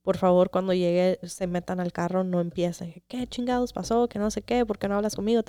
por 0.03 0.17
favor 0.17 0.49
cuando 0.49 0.73
llegue 0.73 1.19
se 1.29 1.47
metan 1.47 1.81
al 1.81 1.91
carro 1.93 2.23
no 2.23 2.41
empiecen. 2.43 3.03
Qué 3.09 3.27
chingados 3.27 3.73
pasó? 3.73 4.09
Que 4.09 4.19
no 4.19 4.31
sé 4.31 4.43
qué 4.43 4.67
por 4.67 4.79
qué 4.79 4.89
no 4.89 4.97
hablas 4.97 5.17
conmigo? 5.17 5.43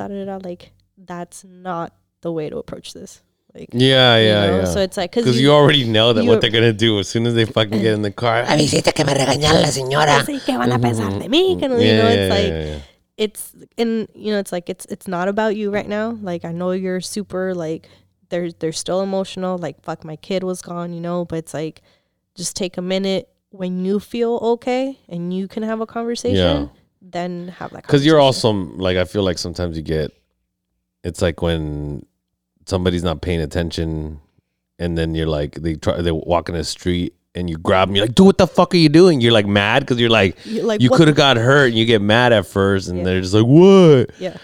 Like 0.43 0.73
that's 0.97 1.43
not 1.45 1.93
the 2.21 2.31
way 2.31 2.49
to 2.49 2.57
approach 2.57 2.93
this 2.93 3.23
Like, 3.55 3.69
Yeah, 3.71 4.17
you 4.17 4.27
yeah, 4.27 4.47
know? 4.47 4.57
yeah. 4.59 4.65
So 4.65 4.81
it's 4.81 4.97
like 4.97 5.11
because 5.11 5.23
because 5.25 5.39
you, 5.41 5.51
already 5.51 5.85
know 5.87 6.11
that 6.13 6.25
what 6.25 6.41
they're 6.41 6.49
gonna 6.49 6.73
do 6.73 6.99
as 6.99 7.07
soon 7.07 7.25
as 7.25 7.33
they 7.35 7.45
fucking 7.45 7.81
get 7.81 7.93
in 7.93 8.01
the 8.01 8.11
car. 8.11 8.43
Avisita 8.47 8.93
que 8.93 9.05
me 9.05 9.13
regañara 9.13 9.61
la 9.61 9.71
señora. 9.71 10.25
Sí, 10.25 10.41
¿qué 10.45 10.57
van 10.57 10.71
a 10.73 10.77
pensar 10.79 11.17
de 11.19 11.29
mí? 11.29 11.57
Que 11.57 11.69
no- 11.69 11.77
you 11.77 11.85
Yeah, 11.87 11.97
know, 12.01 12.09
yeah, 12.09 12.15
it's 12.15 12.29
like 12.35 12.51
yeah, 12.51 12.65
yeah. 12.65 12.79
it's 13.17 13.51
and 13.77 14.07
you 14.13 14.31
know 14.33 14.39
it's 14.39 14.51
like 14.51 14.69
it's 14.69 14.85
it's 14.87 15.07
not 15.07 15.29
about 15.29 15.55
you 15.55 15.71
right 15.71 15.87
now 15.87 16.17
like 16.21 16.43
i 16.43 16.51
know 16.51 16.71
you're 16.71 16.99
super 16.99 17.55
like 17.55 17.87
they're 18.27 18.51
they're 18.59 18.73
still 18.73 18.99
emotional 19.01 19.57
like 19.57 19.81
fuck 19.83 20.03
my 20.03 20.17
kid 20.17 20.43
was 20.43 20.61
gone 20.61 20.91
you 20.91 20.99
know 20.99 21.23
but 21.23 21.37
it's 21.37 21.53
like 21.53 21.81
just 22.35 22.57
take 22.57 22.75
a 22.77 22.81
minute 22.81 23.29
when 23.51 23.85
you 23.85 24.01
feel 24.01 24.37
okay 24.43 24.99
and 25.07 25.33
you 25.33 25.47
can 25.47 25.63
have 25.63 25.79
a 25.79 25.85
conversation 25.85 26.35
Yeah. 26.35 26.67
then 27.01 27.47
have 27.57 27.71
that 27.71 27.83
because 27.83 28.05
you're 28.05 28.19
also 28.19 28.51
like 28.51 28.97
I 28.97 29.05
feel 29.05 29.23
like 29.23 29.37
sometimes 29.37 29.77
you 29.77 29.81
get 29.83 30.11
it's 31.05 31.21
like 31.21 31.41
when 31.41 32.05
somebody's 32.65 33.03
not 33.03 33.21
paying 33.21 33.41
attention 33.41 34.19
and 34.79 34.97
then 34.97 35.15
you're 35.15 35.27
like 35.27 35.55
they 35.55 35.75
try 35.75 36.01
they 36.01 36.11
walk 36.11 36.49
in 36.49 36.55
the 36.55 36.63
street 36.63 37.13
and 37.33 37.49
you 37.49 37.57
grab 37.57 37.87
them 37.87 37.95
you're 37.95 38.05
like 38.05 38.15
dude 38.15 38.25
what 38.25 38.37
the 38.37 38.47
fuck 38.47 38.73
are 38.73 38.77
you 38.77 38.89
doing? 38.89 39.21
You're 39.21 39.31
like 39.33 39.45
mad 39.47 39.81
because 39.81 39.99
you're 39.99 40.09
like 40.09 40.37
You- 40.45 40.63
like 40.63 40.81
you 40.81 40.89
could 40.89 41.07
have 41.07 41.17
got 41.17 41.37
hurt 41.37 41.67
and 41.67 41.75
you 41.75 41.85
get 41.85 42.01
mad 42.01 42.33
at 42.33 42.45
first 42.45 42.87
and 42.89 42.99
Yeah. 42.99 43.03
they're 43.05 43.21
just 43.21 43.33
like 43.33 43.45
what? 43.45 44.11
Yeah 44.19 44.37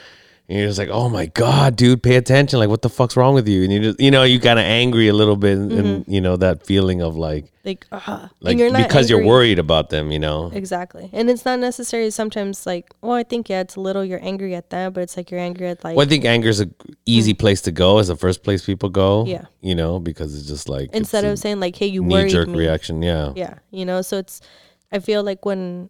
and 0.51 0.59
you're 0.59 0.67
just 0.67 0.77
like 0.77 0.89
oh 0.89 1.07
my 1.07 1.27
god 1.27 1.77
dude 1.77 2.03
pay 2.03 2.17
attention 2.17 2.59
like 2.59 2.67
what 2.67 2.81
the 2.81 2.89
fuck's 2.89 3.15
wrong 3.15 3.33
with 3.33 3.47
you 3.47 3.63
and 3.63 3.71
you 3.71 3.79
just 3.79 3.99
you 4.01 4.11
know 4.11 4.23
you 4.23 4.37
kind 4.37 4.59
of 4.59 4.65
angry 4.65 5.07
a 5.07 5.13
little 5.13 5.37
bit 5.37 5.57
and, 5.57 5.71
and 5.71 6.05
you 6.07 6.19
know 6.19 6.35
that 6.35 6.65
feeling 6.65 7.01
of 7.01 7.15
like 7.15 7.45
like 7.63 7.85
uh, 7.93 8.27
like 8.41 8.57
you're 8.57 8.69
not 8.69 8.85
because 8.85 9.09
you're 9.09 9.23
worried 9.23 9.59
about 9.59 9.89
them 9.91 10.11
you 10.11 10.19
know 10.19 10.51
exactly 10.53 11.09
and 11.13 11.29
it's 11.29 11.45
not 11.45 11.57
necessarily 11.57 12.11
sometimes 12.11 12.65
like 12.65 12.93
well 12.99 13.13
i 13.13 13.23
think 13.23 13.47
yeah 13.47 13.61
it's 13.61 13.77
a 13.77 13.79
little 13.79 14.03
you're 14.03 14.23
angry 14.23 14.53
at 14.53 14.69
that 14.71 14.91
but 14.93 15.01
it's 15.01 15.15
like 15.15 15.31
you're 15.31 15.39
angry 15.39 15.69
at 15.69 15.81
like 15.85 15.95
Well, 15.95 16.05
I 16.05 16.09
think 16.09 16.25
anger 16.25 16.49
is 16.49 16.59
a 16.59 16.69
easy 17.05 17.33
place 17.33 17.61
to 17.61 17.71
go. 17.71 17.99
Is 17.99 18.07
the 18.09 18.17
first 18.17 18.43
place 18.43 18.65
people 18.65 18.89
go. 18.89 19.25
Yeah. 19.25 19.45
you 19.61 19.75
know, 19.75 19.99
because 19.99 20.37
it's 20.37 20.47
just 20.47 20.67
like 20.67 20.89
instead 20.93 21.23
of 21.23 21.39
saying 21.39 21.61
like 21.61 21.77
hey 21.77 21.87
you 21.87 22.03
knee 22.03 22.27
jerk 22.27 22.49
reaction. 22.49 23.01
Yeah. 23.01 23.31
Yeah, 23.35 23.55
you 23.69 23.85
know, 23.85 24.01
so 24.01 24.17
it's 24.17 24.41
I 24.91 24.99
feel 24.99 25.23
like 25.23 25.45
when 25.45 25.89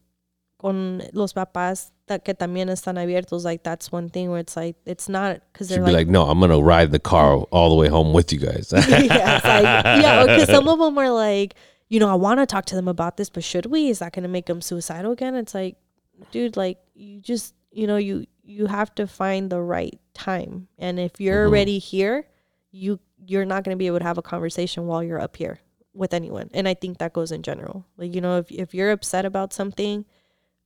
con 0.60 1.02
los 1.14 1.34
papás 1.34 1.90
that 2.12 2.24
que 2.26 2.34
también 2.34 2.70
están 2.70 2.98
abiertos, 2.98 3.44
like 3.44 3.64
that's 3.64 3.92
one 3.92 4.10
thing 4.10 4.30
where 4.30 4.40
it's 4.40 4.56
like 4.56 4.76
it's 4.86 5.08
not 5.10 5.42
because 5.52 5.70
they're 5.70 5.80
She'd 5.80 5.86
be 5.86 5.92
like, 5.92 6.08
like, 6.08 6.08
"No, 6.08 6.28
I'm 6.30 6.40
gonna 6.40 6.60
ride 6.62 6.92
the 6.92 7.00
car 7.00 7.38
all 7.52 7.70
the 7.70 7.76
way 7.76 7.88
home 7.88 8.14
with 8.14 8.32
you 8.32 8.40
guys." 8.40 8.72
yeah, 8.90 9.40
like 9.44 10.04
yeah, 10.04 10.26
because 10.28 10.50
some 10.50 10.68
of 10.68 10.80
them 10.80 10.98
are 10.98 11.10
like, 11.10 11.56
you 11.90 12.00
know, 12.00 12.10
I 12.10 12.16
want 12.16 12.40
to 12.40 12.46
talk 12.46 12.66
to 12.66 12.76
them 12.76 12.88
about 12.88 13.18
this, 13.18 13.30
but 13.30 13.44
should 13.44 13.66
we? 13.68 13.90
Is 13.90 14.00
that 14.00 14.14
going 14.14 14.24
to 14.24 14.30
make 14.30 14.46
them 14.46 14.62
suicidal 14.62 15.12
again? 15.12 15.36
It's 15.36 15.54
like, 15.56 15.76
dude, 16.32 16.56
like 16.58 16.78
you 16.94 17.20
just 17.22 17.56
you 17.72 17.88
know 17.88 17.98
you 17.98 18.26
you 18.44 18.68
have 18.68 18.94
to 18.96 19.08
find 19.08 19.50
the 19.50 19.62
right 19.62 19.98
time, 20.14 20.68
and 20.78 21.00
if 21.00 21.20
you're 21.22 21.46
Mhm. 21.46 21.50
already 21.50 21.80
here, 21.80 22.28
you 22.72 23.00
you're 23.26 23.46
not 23.46 23.64
going 23.64 23.76
to 23.76 23.80
be 23.80 23.88
able 23.88 24.00
to 24.00 24.06
have 24.06 24.18
a 24.18 24.22
conversation 24.24 24.88
while 24.88 25.04
you're 25.04 25.22
up 25.22 25.36
here 25.38 25.60
with 25.94 26.14
anyone, 26.14 26.50
and 26.54 26.68
I 26.68 26.74
think 26.74 26.98
that 27.00 27.14
goes 27.14 27.32
in 27.32 27.44
general. 27.44 27.86
Like 27.98 28.14
you 28.16 28.22
know, 28.22 28.38
if 28.38 28.52
if 28.52 28.74
you're 28.74 28.92
upset 28.92 29.26
about 29.26 29.54
something. 29.54 30.06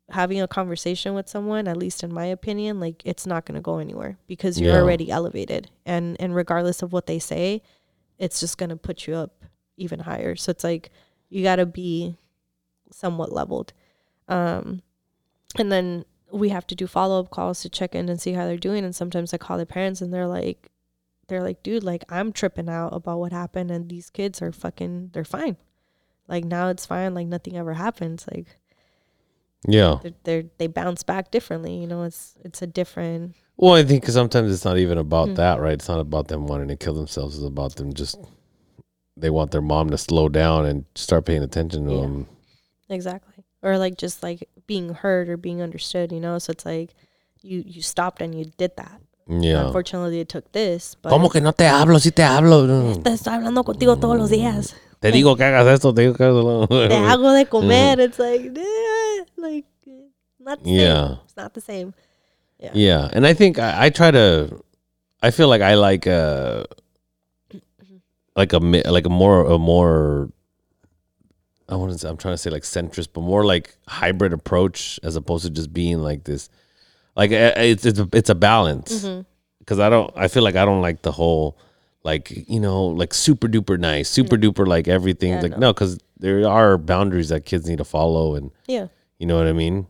Having 0.10 0.42
a 0.42 0.48
conversation 0.48 1.16
with 1.16 1.28
someone, 1.28 1.68
at 1.68 1.78
least 1.78 2.04
in 2.04 2.14
my 2.14 2.26
opinion, 2.26 2.80
like 2.80 3.02
it's 3.06 3.26
not 3.26 3.46
going 3.46 3.56
to 3.56 3.62
go 3.62 3.80
anywhere 3.80 4.18
because 4.28 4.60
you're 4.62 4.74
Yeah. 4.74 4.80
already 4.82 5.10
elevated, 5.10 5.72
and 5.86 6.16
and 6.20 6.36
regardless 6.36 6.84
of 6.84 6.94
what 6.94 7.08
they 7.08 7.18
say, 7.18 7.64
it's 8.20 8.40
just 8.40 8.58
going 8.60 8.70
to 8.70 8.76
put 8.78 9.08
you 9.08 9.16
up 9.16 9.44
even 9.78 10.00
higher. 10.02 10.36
So 10.36 10.52
it's 10.52 10.64
like 10.64 10.92
you 11.30 11.42
got 11.42 11.56
to 11.56 11.66
be 11.66 12.18
somewhat 12.92 13.32
leveled. 13.32 13.74
Um, 14.28 14.84
and 15.58 15.72
then 15.72 16.06
we 16.32 16.50
have 16.50 16.68
to 16.68 16.76
do 16.76 16.86
follow 16.86 17.20
up 17.20 17.30
calls 17.32 17.62
to 17.62 17.70
check 17.70 17.96
in 17.96 18.08
and 18.10 18.22
see 18.22 18.34
how 18.34 18.46
they're 18.46 18.58
doing. 18.58 18.84
And 18.86 18.96
sometimes 18.96 19.34
I 19.34 19.38
call 19.38 19.58
their 19.58 19.66
parents 19.66 20.02
and 20.02 20.14
they're 20.14 20.28
like, 20.28 20.70
they're 21.28 21.42
like, 21.44 21.64
dude, 21.64 21.84
like 21.84 22.04
I'm 22.10 22.32
tripping 22.32 22.70
out 22.70 22.90
about 22.94 23.18
what 23.20 23.32
happened, 23.32 23.72
and 23.72 23.90
these 23.90 24.12
kids 24.12 24.40
are 24.42 24.52
fucking, 24.52 25.10
they're 25.14 25.24
fine. 25.26 25.58
Like 26.28 26.46
now 26.46 26.70
it's 26.70 26.86
fine, 26.86 27.16
like 27.16 27.26
nothing 27.28 27.58
ever 27.58 27.74
happens. 27.74 28.26
Like 28.32 28.58
yeah. 29.68 30.00
they're, 30.02 30.12
they're 30.24 30.44
they 30.58 30.68
bounce 30.68 31.04
back 31.04 31.32
differently. 31.32 31.76
You 31.76 31.88
know, 31.88 32.04
it's 32.04 32.36
it's 32.44 32.62
a 32.62 32.68
different. 32.68 33.36
Well, 33.58 33.74
I 33.74 33.84
think 33.84 34.04
'cause 34.04 34.14
sometimes 34.14 34.52
it's 34.52 34.66
not 34.66 34.78
even 34.78 34.98
about 34.98 35.30
Mm. 35.30 35.36
that, 35.38 35.60
right? 35.62 35.74
It's 35.74 35.88
not 35.88 36.00
about 36.00 36.28
them 36.28 36.46
wanting 36.48 36.68
to 36.70 36.76
kill 36.76 36.94
themselves. 36.94 37.36
It's 37.38 37.46
about 37.46 37.76
them 37.76 37.94
just 37.94 38.18
they 39.18 39.30
want 39.30 39.52
their 39.52 39.62
mom 39.62 39.90
to 39.92 39.98
slow 39.98 40.28
down 40.28 40.66
and 40.66 40.84
start 40.96 41.26
paying 41.26 41.42
attention 41.44 41.86
to 41.86 41.94
Yeah. 41.94 42.02
them. 42.02 42.28
Exactly. 42.90 43.44
Or 43.64 43.78
like 43.78 43.98
just 43.98 44.22
like 44.24 44.48
being 44.68 44.90
heard 44.94 45.30
or 45.30 45.38
being 45.38 45.62
understood, 45.62 46.12
you 46.12 46.20
know? 46.20 46.38
So 46.40 46.52
it's 46.52 46.66
like 46.66 46.94
you 47.42 47.64
you 47.66 47.82
stopped 47.82 48.22
and 48.22 48.36
you 48.38 48.46
did 48.58 48.72
that. 48.78 49.02
Yeah. 49.28 49.66
Unfortunately 49.68 50.20
it 50.20 50.30
took 50.30 50.52
this, 50.52 50.96
but 51.02 51.12
¿Cómo 51.12 51.32
que 51.32 51.42
no 51.42 51.52
te 51.54 51.66
hablo? 51.66 52.00
Si 52.00 52.12
te 52.12 52.24
hablo. 52.24 52.68
te 53.02 53.10
estoy 53.12 53.34
hablando 53.34 53.64
contigo 53.64 53.96
todos 53.98 54.18
los 54.18 54.30
días. 54.30 54.76
Te 55.02 55.12
digo 55.12 55.36
que 55.36 55.44
hagas 55.44 55.68
esto. 55.68 55.94
Te 55.94 56.02
digo 56.02 56.14
que 56.16 56.24
hagas 56.24 56.36
lo- 56.44 56.68
Te 56.68 56.96
hago 56.96 57.32
de 57.34 57.46
comer. 57.46 58.00
It's 58.00 58.18
like 58.20 58.52
eh, 58.58 59.24
like 59.38 59.66
not 60.40 60.60
the 60.64 60.66
same. 60.70 60.76
Yeah. 60.80 61.16
It's 61.26 61.36
not 61.38 61.54
the 61.54 61.62
same. 61.62 61.94
Yeah, 62.74 63.10
and 63.14 63.28
I 63.28 63.34
think 63.34 63.60
I, 63.60 63.86
I 63.86 63.90
try 63.92 64.10
to. 64.12 64.60
I 65.22 65.30
feel 65.32 65.48
like 65.50 65.62
I 65.62 65.76
like 65.76 66.08
a 66.08 66.66
like 68.36 68.54
a 68.54 68.60
like 68.60 69.06
a 69.06 69.10
more 69.10 69.46
a 69.46 69.58
more. 69.60 70.30
I 71.70 71.76
want 71.76 71.92
to. 71.92 71.98
Say, 71.98 72.08
I'm 72.10 72.18
trying 72.18 72.34
to 72.34 72.38
say 72.38 72.50
like 72.50 72.64
centrist, 72.64 73.10
but 73.14 73.22
more 73.22 73.46
like 73.46 73.76
hybrid 73.88 74.34
approach 74.34 75.00
as 75.04 75.16
opposed 75.16 75.46
to 75.46 75.52
just 75.52 75.74
being 75.74 76.00
like 76.00 76.24
this. 76.24 76.50
Like 77.16 77.32
uh, 77.32 77.54
it's 77.58 77.86
it's 77.86 78.00
a, 78.00 78.08
it's 78.14 78.30
a 78.30 78.36
balance 78.36 79.04
Mm-hmm. 79.06 79.22
because 79.60 79.80
I 79.80 79.90
don't. 79.90 80.12
I 80.16 80.28
feel 80.28 80.44
like 80.44 80.56
I 80.56 80.66
don't 80.66 80.82
like 80.82 81.02
the 81.02 81.12
whole 81.12 81.58
like 82.06 82.32
you 82.48 82.60
know 82.60 82.86
like 82.86 83.14
super 83.14 83.48
duper 83.48 83.78
nice, 83.78 84.08
super 84.08 84.38
duper 84.38 84.66
like 84.66 84.88
everything. 84.88 85.32
Yeah, 85.32 85.42
like 85.42 85.52
no. 85.52 85.58
no, 85.58 85.74
because 85.74 86.00
there 86.18 86.48
are 86.48 86.78
boundaries 86.78 87.30
that 87.30 87.46
kids 87.46 87.68
need 87.68 87.80
to 87.80 87.84
follow 87.84 88.36
and. 88.36 88.52
Yeah. 88.68 88.88
You 89.18 89.26
know 89.28 89.38
what 89.38 89.48
I 89.48 89.54
mean? 89.54 89.88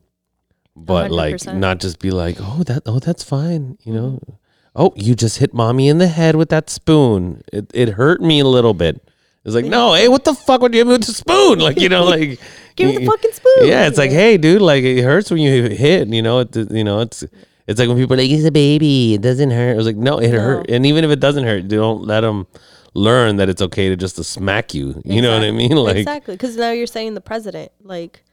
But 0.75 1.11
like 1.11 1.35
100%. 1.35 1.57
not 1.57 1.79
just 1.79 1.99
be 1.99 2.11
like, 2.11 2.37
"Oh, 2.39 2.63
that 2.63 2.83
oh, 2.85 2.99
that's 2.99 3.23
fine." 3.23 3.77
You 3.83 3.93
know? 3.93 4.09
Mm-hmm. 4.21 4.31
Oh, 4.77 4.93
you 4.95 5.15
just 5.15 5.37
hit 5.39 5.53
mommy 5.53 5.87
in 5.87 5.97
the 5.97 6.07
head 6.07 6.35
with 6.35 6.49
that 6.49 6.69
spoon. 6.69 7.43
It 7.51 7.71
it 7.73 7.89
hurt 7.89 8.21
me 8.21 8.39
a 8.39 8.45
little 8.45 8.73
bit. 8.73 9.01
It's 9.43 9.55
like, 9.55 9.65
"No, 9.65 9.93
hey, 9.93 10.07
what 10.07 10.25
the 10.25 10.35
fuck 10.35 10.61
would 10.61 10.73
you 10.73 10.79
hit 10.79 10.87
me 10.87 10.93
with 10.93 11.05
the 11.05 11.13
spoon?" 11.13 11.59
Like, 11.59 11.79
you 11.79 11.89
know, 11.89 12.03
like 12.15 12.39
Give 12.75 12.89
me 12.89 12.97
the 12.97 13.05
fucking 13.05 13.31
spoon. 13.31 13.67
Yeah, 13.67 13.87
it's 13.87 13.97
like, 13.97 14.11
"Hey, 14.11 14.37
dude, 14.37 14.61
like 14.61 14.83
it 14.83 15.01
hurts 15.01 15.31
when 15.31 15.39
you 15.39 15.69
hit, 15.69 16.09
you 16.09 16.21
know, 16.21 16.39
it 16.39 16.55
you 16.71 16.83
know, 16.83 16.99
it's 16.99 17.23
it's 17.67 17.79
like 17.79 17.87
when 17.89 17.97
people 17.97 18.13
are 18.13 18.17
like, 18.17 18.29
"He's 18.29 18.45
a 18.45 18.51
baby, 18.51 19.13
it 19.15 19.21
doesn't 19.21 19.51
hurt." 19.51 19.73
I 19.73 19.75
was 19.77 19.85
like, 19.85 19.95
"No, 19.97 20.17
it 20.19 20.31
No. 20.31 20.39
hurt." 20.39 20.69
And 20.69 20.85
even 20.85 21.03
if 21.03 21.11
it 21.11 21.19
doesn't 21.19 21.43
hurt, 21.43 21.67
don't 21.67 22.03
let 22.05 22.21
them 22.21 22.47
learn 22.93 23.35
that 23.37 23.49
it's 23.49 23.61
okay 23.61 23.89
to 23.89 23.95
just 23.95 24.15
to 24.17 24.23
smack 24.23 24.73
you. 24.73 25.01
You 25.05 25.21
know 25.21 25.33
what 25.33 25.43
I 25.43 25.51
mean? 25.51 25.71
Like, 25.75 25.97
exactly. 25.97 26.35
Because 26.35 26.55
now 26.57 26.71
you're 26.71 26.87
saying 26.87 27.13
the 27.13 27.21
president, 27.21 27.71
like, 27.83 28.23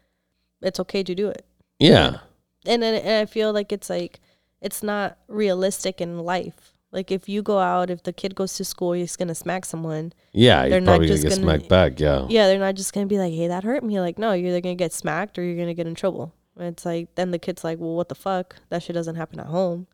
it's 0.61 0.79
okay 0.81 1.03
to 1.03 1.15
do 1.15 1.29
it. 1.29 1.45
yeah. 1.81 2.19
and 2.67 2.81
then 2.83 2.95
and 2.95 3.23
I 3.23 3.27
feel 3.27 3.53
like 3.53 3.73
it's 3.73 3.91
like 3.91 4.21
it's 4.61 4.83
not 4.83 5.19
realistic 5.29 6.01
in 6.01 6.19
life. 6.21 6.73
Like 6.93 7.11
if 7.11 7.27
you 7.29 7.43
go 7.43 7.59
out, 7.59 7.91
if 7.91 8.03
the 8.05 8.13
kid 8.13 8.35
goes 8.37 8.53
to 8.59 8.65
school, 8.65 8.93
he's 8.93 9.17
gonna 9.17 9.35
smack 9.35 9.65
someone. 9.65 10.13
Yeah, 10.33 10.61
They're 10.61 10.69
you're 10.73 10.81
not 10.81 10.91
probably 10.93 11.09
gonna 11.09 11.21
get 11.23 11.29
gonna- 11.31 11.43
smacked 11.43 11.69
back. 11.69 11.99
Yeah. 11.99 12.27
Yeah, 12.29 12.47
they're 12.47 12.59
not 12.61 12.75
just 12.77 12.93
gonna 12.93 13.07
be 13.07 13.19
like, 13.19 13.33
"Hey, 13.33 13.49
that 13.49 13.65
hurt 13.65 13.83
me." 13.83 13.99
Like, 13.99 14.19
no, 14.19 14.33
you're 14.35 14.51
either 14.51 14.61
gonna 14.61 14.77
get 14.77 14.93
smacked 14.93 15.39
or 15.39 15.43
you're 15.43 15.57
gonna 15.57 15.75
get 15.75 15.87
in 15.89 15.95
trouble. 15.97 16.33
It's 16.59 16.85
like 16.85 17.15
then 17.15 17.31
the 17.31 17.39
kid's 17.39 17.65
like, 17.65 17.79
"Well, 17.79 17.95
what 17.95 18.09
the 18.09 18.15
fuck? 18.15 18.57
That 18.69 18.83
shit 18.83 18.95
doesn't 18.95 19.17
happen 19.17 19.41
at 19.41 19.47
home." 19.47 19.87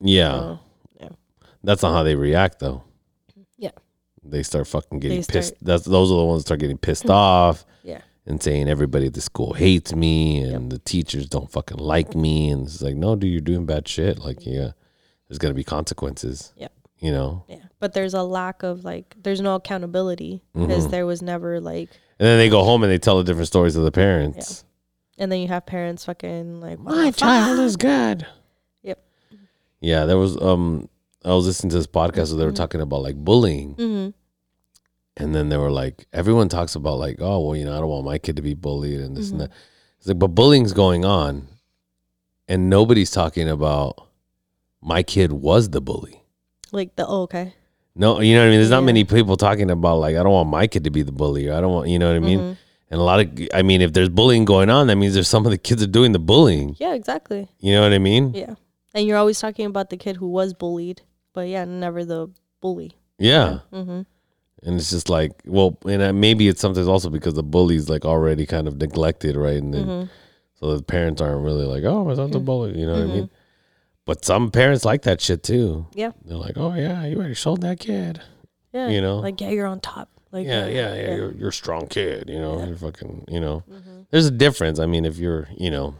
Yeah. 0.00 0.30
So, 0.30 0.60
That's 1.64 1.82
not 1.82 1.92
how 1.92 2.02
they 2.04 2.14
react 2.14 2.60
though. 2.60 2.84
Yeah. 3.56 3.72
They 4.22 4.42
start 4.44 4.66
fucking 4.68 5.00
getting 5.00 5.22
start- 5.22 5.34
pissed. 5.34 5.54
That's 5.60 5.84
those 5.84 6.10
are 6.12 6.16
the 6.16 6.24
ones 6.24 6.42
that 6.42 6.48
start 6.48 6.60
getting 6.60 6.78
pissed 6.78 7.10
off 7.10 7.64
yeah, 7.82 8.00
and 8.26 8.40
saying 8.42 8.68
everybody 8.68 9.06
at 9.06 9.14
the 9.14 9.20
school 9.20 9.54
hates 9.54 9.92
me 9.94 10.38
and 10.42 10.70
the 10.70 10.78
teachers 10.78 11.26
don't 11.28 11.50
fucking 11.50 11.78
like 11.78 12.14
me 12.14 12.50
and 12.50 12.66
it's 12.66 12.80
like, 12.80 12.94
no, 12.96 13.16
dude, 13.16 13.30
you're 13.32 13.40
doing 13.40 13.66
bad 13.66 13.88
shit. 13.88 14.18
Like, 14.20 14.46
yeah, 14.46 14.70
there's 15.28 15.38
gonna 15.38 15.54
be 15.54 15.64
consequences. 15.64 16.52
Yeah. 16.56 16.68
You 17.00 17.10
know? 17.12 17.44
yeah. 17.48 17.56
But 17.80 17.92
there's 17.92 18.14
a 18.14 18.22
lack 18.22 18.62
of 18.62 18.84
like, 18.84 19.16
there's 19.22 19.40
no 19.40 19.54
accountability 19.56 20.42
because 20.54 20.86
Mhm. 20.86 20.90
there 20.90 21.06
was 21.06 21.22
never 21.22 21.60
like, 21.60 21.88
And 22.20 22.26
then 22.26 22.38
they 22.38 22.48
go 22.48 22.62
home 22.64 22.82
and 22.82 22.90
they 22.92 22.98
tell 22.98 23.18
the 23.18 23.24
different 23.24 23.46
stories 23.48 23.76
of 23.76 23.84
the 23.84 23.92
parents. 23.92 24.64
And 25.18 25.30
then 25.32 25.40
you 25.40 25.48
have 25.48 25.66
parents 25.66 26.04
fucking 26.04 26.60
like, 26.60 26.78
My 26.78 27.10
child 27.10 27.58
is 27.60 27.76
good. 27.76 28.26
Yep. 28.82 29.02
Yeah, 29.80 30.04
there 30.06 30.18
was 30.18 30.40
um 30.40 30.88
I 31.24 31.34
was 31.34 31.46
listening 31.46 31.70
to 31.70 31.76
this 31.76 31.86
podcast 31.86 32.30
where 32.30 32.38
they 32.38 32.44
were 32.44 32.52
Mhm. 32.52 32.56
talking 32.56 32.80
about 32.80 33.02
like 33.02 33.16
bullying. 33.16 33.74
Mhm. 33.74 34.14
And 35.16 35.34
then 35.34 35.48
they 35.48 35.56
were 35.56 35.70
like, 35.70 36.06
everyone 36.12 36.48
talks 36.48 36.74
about 36.76 36.98
like, 36.98 37.16
oh 37.20 37.40
well, 37.40 37.56
you 37.56 37.64
know, 37.64 37.76
I 37.76 37.80
don't 37.80 37.88
want 37.88 38.04
my 38.04 38.18
kid 38.18 38.36
to 38.36 38.42
be 38.42 38.54
bullied 38.54 39.00
and 39.00 39.16
this 39.16 39.30
and 39.30 39.40
Mhm. 39.40 39.44
that. 39.48 39.52
It's 39.98 40.06
like, 40.06 40.18
but 40.18 40.28
bullying's 40.28 40.72
going 40.72 41.04
on, 41.04 41.48
and 42.46 42.70
nobody's 42.70 43.10
talking 43.10 43.48
about 43.48 44.06
my 44.80 45.02
kid 45.02 45.32
was 45.32 45.70
the 45.70 45.80
bully. 45.80 46.22
Like 46.70 46.94
the 46.94 47.04
oh, 47.06 47.22
okay. 47.22 47.54
No, 47.96 48.20
you 48.20 48.34
know 48.34 48.42
what 48.42 48.46
I 48.46 48.50
mean. 48.50 48.58
There's 48.60 48.70
not 48.70 48.80
Yeah. 48.82 48.86
many 48.86 49.02
people 49.04 49.36
talking 49.36 49.70
about 49.72 49.98
like, 49.98 50.14
I 50.14 50.22
don't 50.22 50.32
want 50.32 50.48
my 50.50 50.68
kid 50.68 50.84
to 50.84 50.90
be 50.90 51.02
the 51.02 51.10
bully. 51.10 51.48
Or 51.48 51.54
I 51.54 51.60
don't 51.60 51.72
want, 51.72 51.88
you 51.88 51.98
know 51.98 52.06
what 52.06 52.14
I 52.16 52.20
mean. 52.20 52.38
Mhm. 52.38 52.56
And 52.90 53.00
a 53.00 53.04
lot 53.04 53.20
of, 53.20 53.48
I 53.52 53.62
mean, 53.62 53.82
if 53.82 53.92
there's 53.92 54.08
bullying 54.08 54.44
going 54.46 54.70
on, 54.70 54.86
that 54.86 54.96
means 54.96 55.12
there's 55.14 55.28
some 55.28 55.44
of 55.44 55.50
the 55.52 55.58
kids 55.58 55.82
are 55.82 55.86
doing 55.86 56.12
the 56.12 56.18
bullying. 56.18 56.74
Yeah, 56.78 56.94
exactly. 56.94 57.48
You 57.60 57.72
know 57.74 57.82
what 57.82 57.92
I 57.92 57.98
mean? 57.98 58.32
Yeah. 58.34 58.54
And 58.94 59.06
you're 59.06 59.18
always 59.18 59.38
talking 59.38 59.66
about 59.66 59.90
the 59.90 59.96
kid 59.98 60.16
who 60.16 60.28
was 60.28 60.54
bullied, 60.54 61.02
but 61.34 61.48
yeah, 61.48 61.64
never 61.66 62.04
the 62.04 62.30
bully. 62.62 62.92
Yeah. 63.18 63.60
Mm-hmm. 63.72 64.02
And 64.62 64.76
it's 64.80 64.90
just 64.90 65.08
like, 65.10 65.32
well, 65.44 65.78
and 65.86 66.02
uh, 66.02 66.12
maybe 66.12 66.48
it's 66.48 66.60
sometimes 66.60 66.88
also 66.88 67.10
because 67.10 67.34
the 67.34 67.42
bully's 67.42 67.88
like 67.90 68.04
already 68.06 68.46
kind 68.46 68.66
of 68.66 68.78
neglected, 68.78 69.36
right? 69.36 69.62
And 69.62 69.74
then 69.74 69.86
Mm-hmm. 69.86 70.06
so 70.54 70.74
the 70.76 70.82
parents 70.82 71.20
aren't 71.20 71.44
really 71.44 71.66
like, 71.66 71.84
oh, 71.84 72.04
my 72.04 72.14
son's 72.14 72.34
a 72.34 72.40
bully, 72.40 72.78
you 72.78 72.86
know 72.86 72.94
what 72.94 73.02
I 73.02 73.06
mean? 73.06 73.30
But 74.06 74.24
some 74.24 74.50
parents 74.50 74.86
like 74.86 75.02
that 75.02 75.20
shit 75.20 75.42
too. 75.42 75.86
Yeah. 75.94 76.12
They're 76.24 76.38
like, 76.38 76.56
oh 76.56 76.72
yeah, 76.74 77.04
you 77.04 77.18
already 77.18 77.34
sold 77.34 77.60
that 77.60 77.78
kid. 77.80 78.22
Yeah. 78.72 78.88
You 78.88 79.02
know? 79.02 79.18
like 79.18 79.40
yeah, 79.40 79.50
you're 79.50 79.66
on 79.66 79.80
top. 79.80 80.08
Like 80.30 80.46
yeah, 80.46 80.64
uh, 80.64 80.66
yeah, 80.66 80.94
yeah, 80.94 81.14
You're, 81.14 81.32
you're 81.32 81.48
a 81.48 81.52
strong 81.52 81.86
kid, 81.86 82.28
you 82.28 82.38
know. 82.38 82.64
You're 82.66 82.76
fucking, 82.76 83.24
you 83.28 83.40
know. 83.40 83.62
Mm-hmm. 83.70 84.00
There's 84.10 84.26
a 84.26 84.30
difference. 84.30 84.78
I 84.78 84.86
mean, 84.86 85.04
if 85.06 85.16
you're, 85.18 85.48
you 85.56 85.70
know, 85.70 85.94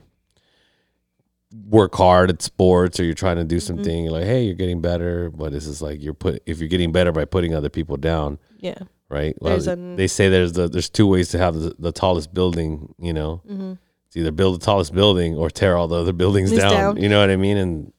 work 1.68 1.94
hard 1.94 2.30
at 2.30 2.42
sports 2.42 3.00
or 3.00 3.04
you're 3.04 3.14
trying 3.14 3.36
to 3.36 3.44
do 3.44 3.56
Mm-hmm. 3.56 3.66
something, 3.76 4.04
you're 4.04 4.12
like, 4.12 4.24
hey, 4.24 4.44
you're 4.44 4.54
getting 4.54 4.80
better. 4.80 5.30
But 5.30 5.52
this 5.52 5.66
is 5.66 5.80
like 5.80 6.02
you're 6.02 6.14
put 6.14 6.42
if 6.46 6.58
you're 6.58 6.68
getting 6.68 6.92
better 6.92 7.12
by 7.12 7.24
putting 7.24 7.54
other 7.54 7.68
people 7.70 7.96
down, 7.96 8.38
yeah. 8.58 8.78
right? 9.08 9.34
Well, 9.40 9.66
an- 9.68 9.96
they 9.96 10.06
say 10.06 10.28
there's 10.28 10.52
the 10.52 10.68
there's 10.68 10.90
two 10.90 11.06
ways 11.06 11.28
to 11.30 11.38
have 11.38 11.54
the, 11.54 11.74
the 11.78 11.92
tallest 11.92 12.34
building. 12.34 12.94
You 12.98 13.14
know, 13.14 13.42
Mm-hmm. 13.50 13.72
it's 14.06 14.16
either 14.16 14.30
build 14.32 14.60
the 14.60 14.64
tallest 14.64 14.94
building 14.94 15.36
or 15.36 15.48
tear 15.50 15.76
all 15.76 15.88
the 15.88 15.96
other 15.96 16.12
buildings 16.12 16.52
down, 16.52 16.72
down. 16.72 16.96
You 16.98 17.08
know 17.08 17.20
what 17.20 17.30
I 17.30 17.36
mean? 17.36 17.56
And 17.56 17.84
Yeah. 17.86 17.92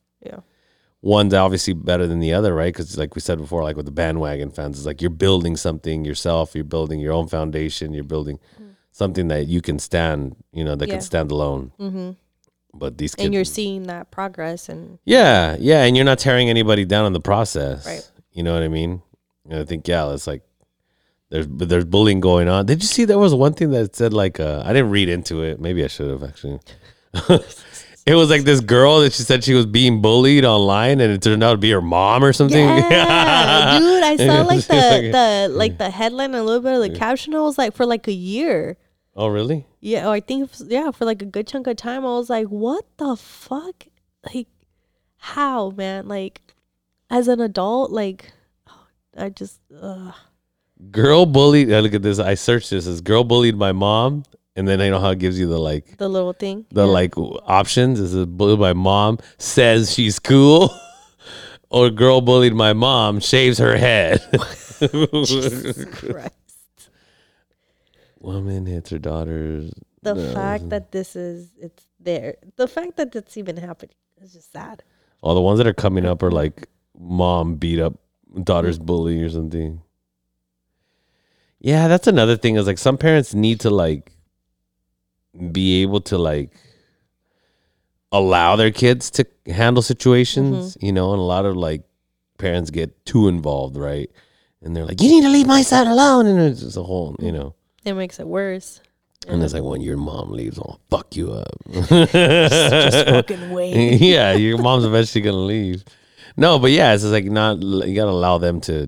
One's 1.01 1.33
obviously 1.33 1.73
better 1.73 2.07
than 2.07 2.19
the 2.19 2.33
other, 2.33 2.53
right? 2.53 2.73
Because 2.73 2.97
like 2.97 3.15
we 3.15 3.21
said 3.21 3.37
before, 3.37 3.63
like 3.63 3.75
with 3.75 3.85
the 3.85 3.91
bandwagon 3.91 4.51
fans, 4.51 4.77
it's 4.77 4.85
like 4.85 5.01
you're 5.01 5.09
building 5.09 5.55
something 5.55 6.05
yourself. 6.05 6.55
You're 6.55 6.63
building 6.63 6.99
your 6.99 7.13
own 7.13 7.27
foundation. 7.27 7.93
You're 7.93 8.03
building 8.03 8.39
something 8.91 9.27
that 9.29 9.47
you 9.47 9.61
can 9.61 9.79
stand. 9.79 10.35
You 10.51 10.63
know, 10.63 10.75
that. 10.75 10.87
Yeah. 10.87 10.95
can 10.95 11.01
stand 11.01 11.31
alone. 11.31 11.71
Mm-hmm. 11.79 12.11
But 12.73 12.97
these 12.97 13.15
kids, 13.15 13.25
And 13.25 13.33
you're 13.33 13.45
seeing 13.45 13.83
that 13.83 14.11
progress 14.11 14.69
and 14.69 14.99
yeah, 15.03 15.55
yeah, 15.59 15.83
and 15.83 15.95
you're 15.95 16.05
not 16.05 16.19
tearing 16.19 16.49
anybody 16.49 16.85
down 16.85 17.07
in 17.07 17.13
the 17.13 17.19
process. 17.19 17.85
Right. 17.85 18.07
You 18.31 18.43
know 18.43 18.53
what 18.53 18.61
I 18.61 18.67
mean? 18.67 19.01
And 19.49 19.59
I 19.59 19.65
think 19.65 19.87
yeah, 19.87 20.13
it's 20.13 20.27
like 20.27 20.43
there's 21.29 21.47
there's 21.47 21.85
bullying 21.85 22.19
going 22.19 22.47
on. 22.47 22.67
Did 22.67 22.83
you 22.83 22.87
see 22.87 23.05
there 23.05 23.17
was 23.17 23.33
one 23.33 23.53
thing 23.53 23.71
that 23.71 23.95
said 23.95 24.13
like 24.13 24.39
uh, 24.39 24.61
I 24.63 24.73
didn't 24.73 24.91
read 24.91 25.09
into 25.09 25.41
it. 25.41 25.59
Maybe 25.59 25.83
I 25.83 25.87
should 25.87 26.11
have 26.11 26.23
actually. 26.23 26.59
it 28.09 28.15
was 28.15 28.29
like 28.29 28.43
this 28.43 28.59
girl 28.61 29.01
that 29.01 29.13
she 29.13 29.23
said 29.23 29.43
she 29.43 29.53
was 29.53 29.65
being 29.65 30.01
bullied 30.01 30.45
online, 30.45 30.99
and 31.01 31.11
it 31.13 31.21
turned 31.21 31.43
out 31.43 31.51
to 31.51 31.57
be 31.57 31.71
her 31.71 31.81
mom 31.81 32.23
or 32.23 32.33
something. 32.33 32.59
Yeah, 32.67 33.79
dude, 33.79 34.03
I 34.03 34.15
saw 34.17 34.41
like 34.43 34.65
the 34.67 34.73
Like- 34.75 35.11
the 35.11 35.47
like 35.51 35.77
the 35.77 35.89
headline 35.89 36.31
and 36.33 36.35
a 36.35 36.43
little 36.43 36.61
bit 36.61 36.73
of 36.73 36.81
the 36.81 36.97
caption. 36.97 37.33
I 37.35 37.41
was 37.41 37.57
like, 37.57 37.73
for 37.75 37.85
like 37.85 38.07
a 38.07 38.13
year. 38.13 38.77
oh 39.15 39.27
really? 39.27 39.65
Yeah, 39.81 40.07
or 40.07 40.11
I 40.13 40.19
think 40.19 40.49
yeah, 40.67 40.91
for 40.91 41.05
like 41.05 41.21
a 41.21 41.25
good 41.25 41.47
chunk 41.47 41.67
of 41.67 41.77
time, 41.77 42.03
I 42.05 42.09
was 42.09 42.29
like, 42.29 42.47
what 42.47 42.85
the 42.97 43.15
fuck? 43.15 43.85
Like, 44.33 44.47
how, 45.17 45.69
man? 45.71 46.07
Like, 46.07 46.41
as 47.09 47.27
an 47.29 47.39
adult, 47.39 47.91
like, 47.91 48.33
I 49.17 49.29
just, 49.29 49.59
ugh. 49.81 50.13
Girl 50.91 51.25
bullied. 51.25 51.71
uh, 51.71 51.79
Look 51.79 51.93
at 51.93 52.01
this. 52.03 52.19
I 52.19 52.33
searched 52.35 52.69
this 52.69 52.87
as 52.87 53.01
girl 53.01 53.23
bullied 53.23 53.55
my 53.57 53.71
mom, 53.71 54.23
and 54.59 54.67
then 54.67 54.81
I 54.81 54.89
know 54.89 54.99
how 54.99 55.11
it 55.11 55.19
gives 55.19 55.39
you 55.39 55.47
the 55.47 55.57
like 55.57 55.95
the 55.97 56.09
little 56.09 56.33
thing. 56.33 56.65
the 56.71 56.85
Yeah. 56.85 56.91
like 56.99 57.13
options 57.17 57.99
is 57.99 58.13
it 58.13 58.27
my 58.67 58.73
mom 58.73 59.17
says 59.37 59.93
she's 59.95 60.19
cool 60.19 60.69
or 61.69 61.89
girl 61.89 62.19
bullied 62.21 62.53
my 62.53 62.73
mom 62.73 63.19
shaves 63.21 63.57
her 63.57 63.75
head 63.77 64.19
Christ. 65.91 66.89
woman 68.19 68.65
hits 68.65 68.89
her 68.91 68.99
daughters 68.99 69.71
The 70.01 70.13
No. 70.15 70.33
fact 70.33 70.69
that 70.69 70.91
this 70.91 71.15
is, 71.15 71.49
it's 71.59 71.83
there. 71.99 72.35
The 72.55 72.67
fact 72.67 72.95
that 72.97 73.15
it's 73.15 73.35
even 73.37 73.57
happening 73.57 73.95
is 74.21 74.33
just 74.33 74.51
sad. 74.51 74.83
all 75.21 75.35
the 75.35 75.41
ones 75.41 75.57
that 75.59 75.67
are 75.67 75.73
coming 75.85 76.05
up 76.05 76.23
are 76.23 76.31
like 76.31 76.67
mom 76.97 77.55
beat 77.55 77.79
up 77.79 77.93
daughter's 78.43 78.77
mm-hmm. 78.77 78.85
bully 78.85 79.17
or 79.23 79.29
something 79.29 79.81
yeah 81.71 81.87
that's 81.91 82.07
another 82.07 82.37
thing 82.37 82.55
is 82.55 82.67
like 82.67 82.77
some 82.77 82.97
parents 82.97 83.33
need 83.33 83.59
to 83.59 83.69
like 83.69 84.11
be 85.51 85.81
able 85.81 86.01
to 86.01 86.17
like 86.17 86.51
allow 88.11 88.55
their 88.55 88.71
kids 88.71 89.11
to 89.11 89.25
handle 89.47 89.81
situations 89.83 90.75
mm-hmm. 90.75 90.85
you 90.85 90.91
know 90.91 91.11
and 91.11 91.19
a 91.19 91.23
lot 91.23 91.45
of 91.45 91.55
like 91.55 91.83
parents 92.37 92.69
get 92.71 93.05
too 93.05 93.27
involved 93.27 93.77
right 93.77 94.09
and 94.61 94.75
they're 94.75 94.85
like 94.85 95.01
you 95.01 95.09
need 95.09 95.21
to 95.21 95.29
leave 95.29 95.45
my 95.47 95.61
son 95.61 95.87
alone 95.87 96.25
and 96.25 96.39
it's 96.39 96.61
just 96.61 96.77
a 96.77 96.83
whole 96.83 97.15
you 97.19 97.31
know 97.31 97.53
It 97.85 97.93
makes 97.93 98.19
it 98.19 98.27
worse. 98.27 98.81
and 99.27 99.43
it's 99.43 99.53
like 99.53 99.63
when 99.63 99.81
your 99.81 99.97
mom 99.97 100.31
leaves 100.31 100.57
i'll 100.57 100.79
fuck 100.89 101.15
you 101.15 101.31
up 101.33 101.53
Just 101.71 101.89
fucking 103.07 103.49
wait. 103.57 104.01
yeah, 104.01 104.33
your 104.33 104.57
mom's 104.57 104.85
eventually 104.85 105.21
gonna 105.21 105.37
leave. 105.37 105.83
No, 106.37 106.57
but 106.57 106.71
yeah, 106.71 106.93
it's 106.93 107.03
just 107.03 107.11
like 107.11 107.25
not. 107.25 107.61
You 107.61 107.93
gotta 107.95 108.11
allow 108.11 108.37
them 108.37 108.61
to, 108.61 108.87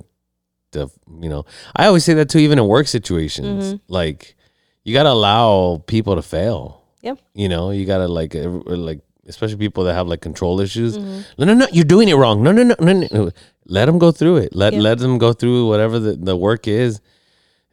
to 0.71 0.89
you 1.19 1.29
know. 1.29 1.45
I 1.75 1.85
always 1.87 2.05
say 2.05 2.13
that 2.15 2.29
too, 2.29 2.39
even 2.39 2.57
in 2.59 2.65
work 2.67 2.87
situations. 2.87 3.65
Mm-hmm. 3.73 3.93
Like, 3.93 4.35
you 4.83 4.93
gotta 4.93 5.09
allow 5.11 5.83
people 5.87 6.15
to 6.15 6.21
fail. 6.21 6.81
Yep. 7.01 7.19
You 7.33 7.49
know, 7.49 7.71
you 7.71 7.85
gotta 7.85 8.07
like, 8.07 8.35
uh, 8.35 8.47
like, 8.47 9.01
especially 9.27 9.57
people 9.57 9.83
that 9.85 9.93
have 9.93 10.07
like 10.07 10.21
control 10.21 10.59
issues. 10.59 10.97
No, 10.97 11.45
no, 11.45 11.53
no, 11.53 11.67
you're 11.71 11.83
doing 11.85 12.09
it 12.09 12.15
wrong. 12.15 12.43
No, 12.43 12.51
no, 12.51 12.63
no, 12.63 12.75
no, 12.79 13.07
no. 13.11 13.31
Let 13.65 13.85
them 13.85 13.99
go 13.99 14.11
through 14.11 14.37
it. 14.37 14.55
Let 14.55 14.73
Yeah. 14.73 14.81
let 14.81 14.97
them 14.99 15.17
go 15.17 15.33
through 15.33 15.67
whatever 15.67 15.99
the, 15.99 16.13
the 16.15 16.35
work 16.35 16.67
is. 16.67 16.99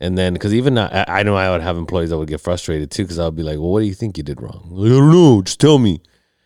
And 0.01 0.17
then, 0.17 0.33
because 0.35 0.55
even 0.55 0.79
I, 0.79 1.05
I 1.09 1.23
know 1.25 1.35
I 1.35 1.51
would 1.51 1.61
have 1.61 1.77
employees 1.77 2.11
that 2.11 2.19
would 2.19 2.29
get 2.29 2.41
frustrated 2.41 2.91
too, 2.91 3.03
because 3.03 3.19
I 3.19 3.25
would 3.25 3.35
be 3.35 3.43
like, 3.43 3.59
"Well, 3.59 3.71
what 3.73 3.81
do 3.81 3.87
you 3.87 3.95
think 3.95 4.17
you 4.17 4.23
did 4.23 4.41
wrong?" 4.41 4.71
I 4.73 4.89
don't 4.89 5.11
know. 5.11 5.43
Just 5.43 5.59
tell 5.61 5.79
me. 5.81 6.01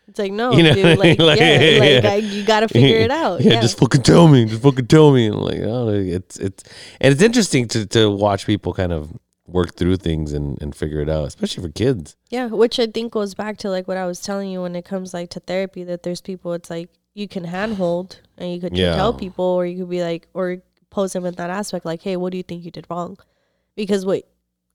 It's 0.08 0.18
like 0.18 0.32
no, 0.32 0.52
You 0.52 0.62
know, 0.62 0.74
dude. 0.74 0.98
Like, 0.98 1.18
like- 1.18 1.38
yeah, 1.38 1.78
like 1.80 2.02
yeah. 2.04 2.10
I, 2.12 2.14
you 2.16 2.44
got 2.44 2.60
to 2.60 2.68
figure 2.68 2.96
it 2.98 3.10
out. 3.10 3.40
yeah, 3.42 3.54
Yeah, 3.54 3.60
just 3.60 3.78
fucking 3.78 4.02
tell 4.02 4.26
me. 4.28 4.46
Just 4.46 4.62
fucking 4.62 4.86
tell 4.86 5.12
me. 5.12 5.26
And 5.26 5.36
like, 5.36 5.60
oh, 5.60 5.88
it's 5.90 6.38
it's 6.38 6.64
and 7.00 7.12
it's 7.12 7.20
interesting 7.22 7.68
to 7.68 7.86
to 7.88 8.10
watch 8.10 8.46
people 8.46 8.72
kind 8.72 8.92
of 8.92 9.12
work 9.52 9.74
through 9.76 9.96
things 9.96 10.32
and 10.32 10.60
and 10.62 10.74
figure 10.74 11.00
it 11.00 11.08
out, 11.08 11.26
especially 11.26 11.62
for 11.62 11.70
kids. 11.70 12.16
yeah. 12.30 12.46
Which 12.46 12.78
I 12.80 12.86
think 12.86 13.12
goes 13.12 13.34
back 13.34 13.56
to 13.58 13.70
like 13.70 13.86
what 13.88 13.96
I 13.96 14.06
was 14.06 14.20
telling 14.20 14.50
you 14.50 14.62
when 14.62 14.74
it 14.76 14.84
comes 14.84 15.12
like 15.14 15.30
to 15.30 15.40
therapy. 15.40 15.84
That 15.84 16.02
there's 16.02 16.20
people. 16.20 16.52
It's 16.54 16.70
like 16.70 16.90
you 17.14 17.28
can 17.28 17.44
handhold 17.44 18.20
and 18.38 18.52
you 18.52 18.60
could 18.60 18.76
Yeah. 18.76 18.94
tell 18.96 19.12
people, 19.12 19.44
or 19.44 19.66
you 19.66 19.78
could 19.80 19.90
be 19.90 20.02
like, 20.02 20.28
or 20.34 20.62
pose 20.90 21.12
them 21.12 21.24
in 21.26 21.34
that 21.34 21.50
aspect, 21.50 21.84
like, 21.84 22.02
hey, 22.02 22.16
what 22.16 22.30
do 22.32 22.36
you 22.38 22.42
think 22.42 22.64
you 22.64 22.70
did 22.70 22.86
wrong? 22.90 23.18
Because 23.76 24.04
what 24.06 24.24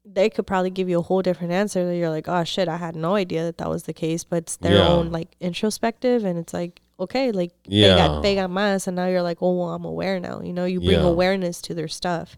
they 0.05 0.29
could 0.29 0.47
probably 0.47 0.69
give 0.69 0.87
you 0.87 0.99
a 0.99 1.01
whole 1.01 1.21
different 1.21 1.51
answer. 1.51 1.85
That 1.85 1.95
you're 1.97 2.09
like, 2.09 2.29
oh 2.29 2.43
shit, 2.45 2.67
I 2.69 2.77
had 2.77 2.95
no 2.95 3.15
idea 3.15 3.43
that 3.43 3.57
that 3.57 3.69
was 3.69 3.83
the 3.83 3.93
case. 3.93 4.23
But 4.23 4.37
it's 4.43 4.57
their 4.57 4.75
Yeah. 4.77 4.87
own 4.87 5.09
like 5.11 5.35
introspective, 5.39 6.23
and 6.25 6.37
it's 6.39 6.53
like. 6.53 6.81
Okay, 6.99 7.31
like 7.31 7.51
Yeah. 7.67 7.89
they 7.89 7.95
got 8.01 8.21
they 8.23 8.33
got 8.35 8.49
mass, 8.49 8.87
and 8.87 8.95
now 8.95 9.05
you're 9.05 9.21
like, 9.21 9.37
oh, 9.39 9.53
well, 9.59 9.69
I'm 9.69 9.85
aware 9.85 10.19
now. 10.19 10.41
You 10.41 10.51
know, 10.51 10.65
you 10.65 10.79
bring 10.79 11.01
Yeah. 11.01 11.05
awareness 11.13 11.61
to 11.61 11.75
their 11.75 11.87
stuff. 11.87 12.37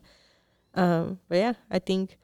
Um, 0.76 1.20
but 1.30 1.38
yeah, 1.38 1.54
I 1.72 1.80
think, 1.80 2.18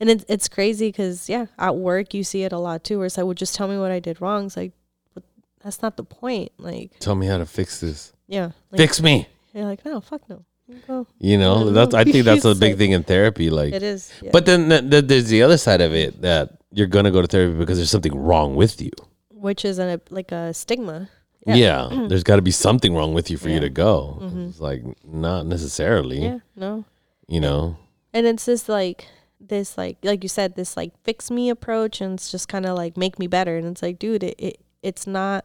and 0.00 0.10
it's 0.10 0.24
it's 0.28 0.48
crazy 0.48 0.88
because 0.88 1.28
yeah, 1.28 1.46
at 1.58 1.76
work 1.76 2.14
you 2.14 2.24
see 2.24 2.42
it 2.42 2.52
a 2.52 2.58
lot 2.58 2.82
too. 2.84 2.98
Where 2.98 3.06
it's 3.06 3.16
like, 3.16 3.24
well, 3.26 3.34
just 3.34 3.54
tell 3.54 3.68
me 3.68 3.78
what 3.78 3.90
I 3.90 4.00
did 4.00 4.20
wrong. 4.20 4.46
It's 4.46 4.56
like, 4.56 4.72
but 5.14 5.22
that's 5.62 5.82
not 5.82 5.96
the 5.96 6.04
point. 6.04 6.52
Like, 6.58 6.98
Tell 6.98 7.14
me 7.14 7.26
how 7.26 7.38
to 7.38 7.46
fix 7.46 7.80
this. 7.80 8.12
yeah, 8.26 8.50
like, 8.70 8.78
Fix 8.78 9.00
me. 9.02 9.26
You're 9.54 9.64
like, 9.64 9.84
no, 9.84 10.00
fuck 10.00 10.28
no. 10.28 10.44
You 10.68 10.76
Go. 10.86 11.06
You 11.18 11.36
know, 11.36 11.64
don't 11.64 11.74
that's 11.74 11.92
know. 11.92 11.98
I 11.98 12.04
think 12.04 12.24
that's 12.24 12.44
a 12.52 12.54
big 12.54 12.72
like- 12.72 12.78
thing 12.78 12.92
in 12.92 13.02
therapy. 13.02 13.50
Like, 13.50 13.74
It 13.74 13.82
is. 13.82 14.12
Yeah. 14.22 14.30
but 14.32 14.46
then 14.46 14.68
th- 14.68 14.88
th- 14.90 15.04
there's 15.06 15.28
the 15.28 15.42
other 15.42 15.58
side 15.58 15.80
of 15.80 15.92
it 15.92 16.22
that 16.22 16.60
you're 16.72 16.86
gonna 16.86 17.10
go 17.10 17.20
to 17.20 17.26
therapy 17.26 17.56
because 17.58 17.76
there's 17.78 17.90
something 17.90 18.16
wrong 18.16 18.54
with 18.56 18.80
you. 18.80 18.92
which 19.30 19.64
is 19.64 19.78
a 19.78 20.00
like 20.10 20.30
a 20.32 20.54
stigma. 20.54 21.08
Yeah, 21.46 21.88
there's 22.08 22.22
got 22.22 22.36
to 22.36 22.42
be 22.42 22.50
something 22.52 22.94
wrong 22.94 23.14
with 23.14 23.30
you 23.30 23.36
for 23.38 23.48
you 23.48 23.58
to 23.60 23.70
go. 23.70 24.18
Mhm. 24.22 24.50
It's 24.50 24.60
like 24.60 24.82
not 25.04 25.46
necessarily. 25.46 26.22
Yeah, 26.22 26.38
no. 26.54 26.84
You 27.26 27.40
know. 27.40 27.76
And 28.12 28.26
it's 28.26 28.44
just 28.46 28.68
like 28.68 29.06
this 29.40 29.76
like 29.78 29.96
like 30.02 30.22
you 30.22 30.28
said 30.28 30.54
this 30.54 30.76
like 30.76 30.92
fix 31.02 31.30
me 31.30 31.48
approach, 31.50 32.00
and 32.00 32.14
it's 32.14 32.30
just 32.30 32.48
kind 32.48 32.66
of 32.66 32.76
like 32.76 32.96
make 32.96 33.18
me 33.18 33.26
better. 33.26 33.56
And 33.56 33.66
it's 33.66 33.82
like, 33.82 33.98
dude, 33.98 34.22
it, 34.22 34.34
it 34.38 34.60
it's 34.82 35.06
not. 35.06 35.44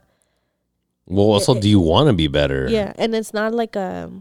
Well, 1.07 1.25
also, 1.27 1.59
do 1.59 1.69
you 1.69 1.79
want 1.79 2.07
to 2.07 2.13
be 2.13 2.27
better? 2.27 2.67
Yeah, 2.69 2.93
and 2.97 3.13
it's 3.15 3.33
not 3.33 3.53
like 3.53 3.75
a, 3.75 4.11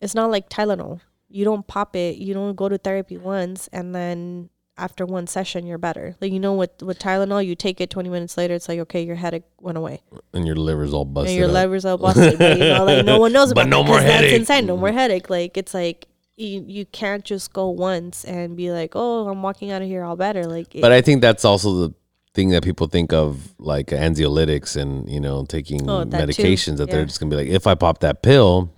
it's 0.00 0.14
not 0.14 0.30
like 0.30 0.48
Tylenol. 0.48 1.00
You 1.28 1.44
don't 1.44 1.66
pop 1.66 1.94
it. 1.96 2.16
You 2.18 2.34
don't 2.34 2.56
go 2.56 2.68
to 2.68 2.78
therapy 2.78 3.16
once 3.16 3.68
and 3.72 3.94
then 3.94 4.50
after 4.78 5.04
one 5.06 5.26
session 5.26 5.66
you're 5.66 5.78
better. 5.78 6.16
Like 6.20 6.32
you 6.32 6.40
know 6.40 6.54
with 6.54 6.82
with 6.82 6.98
Tylenol, 6.98 7.44
you 7.46 7.54
take 7.54 7.80
it 7.80 7.90
20 7.90 8.08
minutes 8.08 8.36
later, 8.36 8.54
it's 8.54 8.68
like 8.68 8.80
okay, 8.80 9.02
your 9.02 9.16
headache 9.16 9.44
went 9.60 9.78
away 9.78 10.00
and 10.32 10.46
your 10.46 10.56
liver's 10.56 10.92
all 10.92 11.04
busted. 11.04 11.30
and 11.30 11.38
your 11.38 11.48
up. 11.48 11.54
lever's 11.54 11.84
all 11.84 11.98
busted. 11.98 12.38
but 12.38 12.58
you 12.58 12.64
know, 12.64 12.84
like 12.84 13.04
no 13.04 13.18
one 13.18 13.32
knows 13.36 13.52
But 13.54 13.66
about 13.66 13.70
no 13.70 13.84
more 13.84 13.96
'cause 13.96 14.04
that's 14.06 14.14
headache. 14.24 14.40
insane. 14.40 14.66
No 14.66 14.76
more 14.76 14.90
mm. 14.90 14.94
headache. 14.94 15.30
Like 15.30 15.56
it's 15.56 15.74
like 15.74 16.06
you 16.36 16.64
you 16.66 16.86
can't 16.86 17.24
just 17.24 17.52
go 17.52 17.68
once 17.68 18.24
and 18.24 18.56
be 18.56 18.70
like, 18.70 18.92
oh, 18.94 19.28
I'm 19.28 19.42
walking 19.42 19.70
out 19.70 19.82
of 19.82 19.88
here 19.88 20.02
all 20.04 20.16
better. 20.16 20.44
Like, 20.44 20.74
it, 20.74 20.80
But 20.80 20.92
I 20.92 21.00
think 21.00 21.20
that's 21.20 21.44
also 21.44 21.74
the 21.88 21.94
thing 22.34 22.48
that 22.50 22.62
people 22.64 22.86
think 22.86 23.12
of, 23.12 23.54
like 23.58 23.88
anxiolytics 23.88 24.76
and 24.80 25.08
you 25.08 25.20
know 25.20 25.44
taking 25.44 25.88
Oh, 25.88 26.04
that 26.04 26.26
too. 26.30 26.42
medications. 26.42 26.78
That 26.78 26.90
they're 26.90 27.04
just 27.04 27.20
gonna 27.20 27.30
be 27.30 27.36
like, 27.36 27.48
if 27.48 27.66
I 27.66 27.74
pop 27.74 27.98
that 28.00 28.22
pill, 28.22 28.72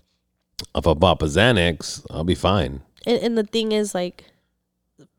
if 0.74 0.86
I 0.86 0.94
pop 0.94 1.22
a 1.22 1.26
Xanax, 1.26 2.04
I'll 2.10 2.24
be 2.24 2.34
fine. 2.34 2.82
and, 3.06 3.18
and 3.22 3.38
the 3.38 3.44
thing 3.44 3.72
is 3.72 3.94
like 3.94 4.24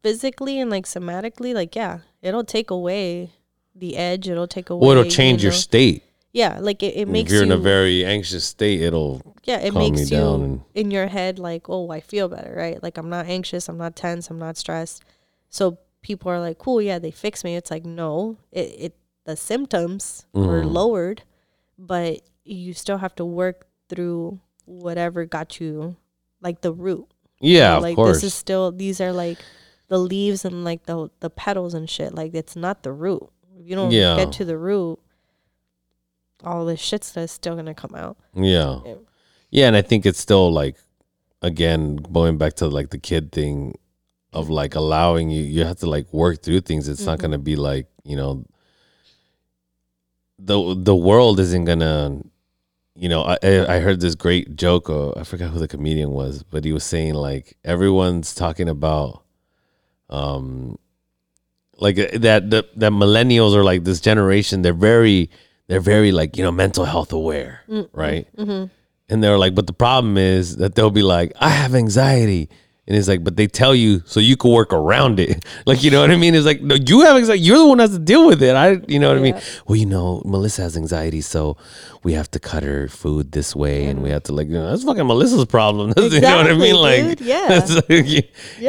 physically 0.04 0.60
and 0.60 0.70
like 0.70 0.86
somatically, 0.86 1.54
like 1.54 1.76
yeah, 1.76 2.00
it'll 2.22 2.44
take 2.44 2.70
away 2.70 3.32
the 3.74 3.98
edge. 3.98 4.28
It'll 4.28 4.48
take 4.48 4.70
away. 4.70 4.86
Or 4.88 4.92
it'll 4.94 5.06
you 5.06 5.12
change 5.12 5.44
your 5.44 5.52
state. 5.52 6.04
Yeah, 6.36 6.60
like 6.60 6.84
it, 6.84 6.94
it 7.00 7.08
if 7.08 7.30
you're 7.32 7.38
you 7.40 7.44
in 7.48 7.52
a 7.54 7.58
very 7.58 8.04
anxious 8.04 8.44
state, 8.44 8.82
it'll 8.82 9.22
yeah, 9.46 9.60
it 9.60 9.74
makes 9.74 10.12
you 10.12 10.18
down 10.18 10.42
and- 10.44 10.62
in 10.76 10.92
your 10.92 11.08
head 11.08 11.40
like, 11.40 11.70
oh, 11.70 11.90
I 11.90 12.02
feel 12.02 12.28
better, 12.28 12.54
right? 12.56 12.82
Like 12.84 12.98
I'm 13.00 13.10
not 13.10 13.26
anxious, 13.28 13.70
I'm 13.70 13.78
not 13.78 13.96
tense, 13.96 14.30
I'm 14.30 14.40
not 14.40 14.58
stressed. 14.58 15.02
So 15.50 15.78
people 16.02 16.30
are 16.32 16.40
like, 16.42 16.58
cool, 16.60 16.82
yeah, 16.82 17.00
they 17.00 17.12
fix 17.12 17.44
me. 17.46 17.56
It's 17.56 17.72
like 17.72 17.86
no, 17.86 18.38
it, 18.52 18.68
it 18.86 18.94
the 19.24 19.36
symptoms 19.36 20.26
were 20.34 20.62
Mhm. 20.62 20.72
lowered, 20.74 21.24
but 21.80 22.22
you 22.44 22.74
still 22.74 22.98
have 23.00 23.16
to 23.16 23.26
work 23.26 23.66
through 23.90 24.40
whatever 24.66 25.26
got 25.26 25.60
you 25.62 25.96
like 26.42 26.60
the 26.62 26.74
root. 26.74 27.08
you 27.40 27.58
yeah, 27.58 27.70
know, 27.72 27.78
of 27.78 27.84
like 27.84 27.96
course. 27.96 28.18
this 28.18 28.24
is 28.26 28.34
still 28.34 28.72
these 28.72 29.00
are 29.00 29.14
like 29.14 29.38
the 29.88 29.98
leaves 29.98 30.44
and 30.46 30.64
like 30.64 30.86
the 30.86 31.10
the 31.22 31.30
petals 31.30 31.74
and 31.74 31.90
shit. 31.90 32.14
Like 32.14 32.34
it's 32.36 32.56
not 32.56 32.84
the 32.84 32.92
root. 32.92 33.24
If 33.58 33.68
you 33.70 33.76
don't 33.76 33.92
Yeah. 33.92 34.16
get 34.18 34.32
to 34.34 34.46
the 34.46 34.58
root, 34.58 35.00
all 36.44 36.66
this 36.66 36.80
shit's 36.80 37.12
that's 37.14 37.32
still 37.34 37.56
gonna 37.56 37.74
come 37.76 37.96
out. 37.96 38.18
Yeah. 38.36 38.80
Yeah. 38.86 38.96
Yeah, 39.52 39.68
and 39.68 39.76
I 39.76 39.82
think 39.82 40.06
it's 40.06 40.20
still 40.20 40.52
like 40.52 40.76
again 41.42 41.96
going 41.98 42.38
back 42.38 42.54
to 42.56 42.68
like 42.68 42.90
the 42.90 42.98
kid 42.98 43.32
thing 43.32 43.78
of 44.34 44.50
like 44.50 44.76
allowing 44.76 45.30
you 45.30 45.44
you 45.44 45.64
have 45.64 45.78
to 45.80 45.90
like 45.90 46.12
work 46.14 46.42
through 46.42 46.62
things. 46.62 46.88
It's 46.90 47.06
not 47.06 47.18
Mhm. 47.18 47.22
going 47.22 47.32
to 47.32 47.38
be 47.38 47.56
like, 47.56 47.88
you 48.04 48.16
know 48.18 48.44
the 50.38 50.76
the 50.78 50.96
world 50.96 51.40
isn't 51.40 51.66
to 51.80 52.22
you 52.98 53.10
know, 53.10 53.24
I 53.24 53.38
I 53.76 53.80
heard 53.80 54.00
this 54.00 54.16
great 54.16 54.56
joke. 54.56 54.90
Uh, 54.90 55.12
I 55.12 55.24
forgot 55.24 55.52
who 55.52 55.60
the 55.60 55.68
comedian 55.68 56.12
was, 56.12 56.44
but 56.44 56.64
he 56.64 56.72
was 56.72 56.84
saying 56.86 57.14
like 57.14 57.58
everyone's 57.66 58.34
talking 58.34 58.70
about, 58.70 59.24
um, 60.10 60.78
like 61.78 62.00
uh, 62.00 62.18
that 62.20 62.52
that 62.52 62.80
that 62.80 62.92
millennials 62.94 63.54
are 63.54 63.66
like 63.66 63.84
this 63.84 64.00
generation. 64.00 64.62
They're 64.62 64.72
very 64.74 65.30
they're 65.68 65.80
very 65.80 66.11
like 66.11 66.38
you 66.38 66.43
know 66.43 66.51
mental 66.51 66.86
health 66.86 67.11
aware, 67.13 67.61
Mm, 67.70 67.89
right? 67.93 68.28
Mm-hmm. 68.38 68.66
And 69.09 69.24
they're 69.24 69.38
like, 69.38 69.53
but 69.53 69.68
the 69.68 69.74
problem 69.74 70.18
is 70.18 70.55
that 70.57 70.74
they'll 70.76 70.89
be 70.89 71.03
like, 71.03 71.32
I 71.39 71.49
have 71.49 71.76
anxiety. 71.76 72.49
And 72.88 72.95
it's 72.95 73.07
like, 73.07 73.24
but 73.24 73.36
they 73.36 73.47
tell 73.47 73.74
you 73.74 74.01
so 74.05 74.20
you 74.20 74.38
can 74.38 74.51
work 74.51 74.72
around 74.74 75.20
it. 75.20 75.43
Like, 75.66 75.84
you 75.84 75.89
know 75.89 76.01
what 76.01 76.11
I 76.11 76.16
mean? 76.18 76.36
It's 76.36 76.45
like, 76.45 76.61
no, 76.61 76.76
you 76.76 77.01
have 77.01 77.18
anxiety. 77.18 77.41
You're 77.41 77.57
the 77.57 77.66
one 77.68 77.78
that 77.80 77.89
has 77.89 77.97
to 77.97 78.03
deal 78.03 78.28
with 78.28 78.43
it. 78.43 78.55
I, 78.55 78.80
you 78.88 78.99
know 78.99 79.09
what 79.09 79.18
I 79.18 79.22
mean? 79.22 79.39
Well, 79.68 79.76
you 79.76 79.88
know, 79.88 80.22
Melissa 80.26 80.61
has 80.63 80.78
anxiety, 80.78 81.22
so 81.22 81.57
we 82.06 82.14
have 82.14 82.30
to 82.30 82.39
cut 82.39 82.62
her 82.62 82.88
food 82.88 83.32
this 83.32 83.56
way, 83.56 83.88
and 83.88 84.03
we 84.03 84.12
have 84.12 84.22
to 84.24 84.32
like, 84.32 84.47
you 84.47 84.53
know, 84.53 84.70
that's 84.70 84.84
fucking 84.84 85.08
Melissa's 85.08 85.43
problem. 85.45 85.91
you 85.97 86.22
know 86.22 86.38
what 86.38 86.45
I 86.47 86.53
mean? 86.53 86.76
Exactly, 86.76 87.08
Like. 87.08 87.20
Yeah. 87.22 87.66
like, 87.76 88.08
you, 88.08 88.22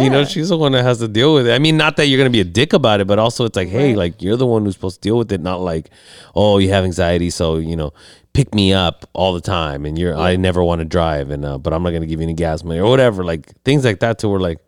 you 0.04 0.08
know, 0.10 0.24
she's 0.24 0.48
the 0.48 0.56
one 0.56 0.72
that 0.72 0.82
has 0.84 1.00
to 1.00 1.08
deal 1.08 1.34
with 1.34 1.46
it. 1.46 1.52
I 1.52 1.58
mean, 1.58 1.76
not 1.76 1.96
that 1.98 2.06
you're 2.06 2.16
gonna 2.18 2.30
be 2.30 2.40
a 2.40 2.44
dick 2.44 2.72
about 2.72 3.00
it, 3.02 3.06
but 3.06 3.18
also 3.18 3.44
it's 3.44 3.54
like, 3.56 3.68
hey, 3.68 3.88
Right. 3.88 3.96
like 3.98 4.22
you're 4.22 4.36
the 4.38 4.46
one 4.46 4.64
who's 4.64 4.74
supposed 4.74 5.02
to 5.02 5.06
deal 5.06 5.18
with 5.18 5.30
it, 5.32 5.42
not 5.42 5.60
like, 5.60 5.90
oh, 6.34 6.56
you 6.56 6.70
have 6.70 6.84
anxiety, 6.84 7.28
so 7.28 7.56
you 7.58 7.76
know, 7.76 7.92
pick 8.32 8.54
me 8.54 8.72
up 8.72 9.04
all 9.12 9.34
the 9.34 9.40
time, 9.42 9.84
and 9.84 9.98
you're, 9.98 10.16
I 10.16 10.36
never 10.36 10.62
want 10.64 10.78
to 10.78 10.84
drive, 10.86 11.30
and 11.30 11.44
uh, 11.44 11.58
but 11.58 11.74
I'm 11.74 11.82
not 11.82 11.90
gonna 11.90 12.06
give 12.06 12.20
you 12.20 12.24
any 12.24 12.32
gas 12.34 12.64
money 12.64 12.80
or 12.80 12.88
whatever, 12.88 13.22
like 13.22 13.52
things 13.64 13.84
like 13.84 14.00
that. 14.00 14.18
To 14.20 14.28
where 14.30 14.40
like, 14.40 14.60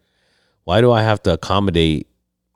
why 0.64 0.82
do 0.82 0.92
I 0.92 1.02
have 1.02 1.22
to 1.22 1.32
accommodate? 1.32 2.06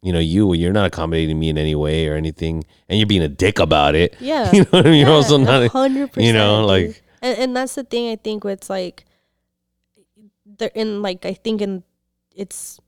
You 0.03 0.13
know, 0.13 0.19
you 0.19 0.53
you're 0.55 0.73
not 0.73 0.87
accommodating 0.87 1.39
me 1.39 1.49
in 1.49 1.57
any 1.57 1.75
way 1.77 2.09
or 2.09 2.17
anything, 2.17 2.65
and 2.89 2.99
you're 2.99 3.07
being 3.07 3.23
a 3.23 3.29
dick 3.29 3.59
about 3.61 3.95
it. 3.95 4.17
Yeah. 4.21 4.51
you 4.53 4.61
know 4.63 4.67
what 4.71 4.87
I 4.87 4.91
mean. 4.91 5.01
You're 5.07 5.15
also 5.15 5.37
not. 5.39 5.67
hundred 5.71 6.09
percent. 6.09 6.27
you 6.27 6.33
know, 6.33 6.67
like- 6.67 7.03
and 7.23 7.39
and 7.39 7.57
that's 7.57 7.77
the 7.77 7.85
thing 7.85 8.11
I 8.11 8.17
think 8.17 8.43
with 8.43 8.69
like, 8.69 9.05
there 10.59 10.71
in 10.75 11.03
like 11.03 11.25
I 11.25 11.35
think 11.35 11.63
in 11.63 11.85
it's 12.35 12.81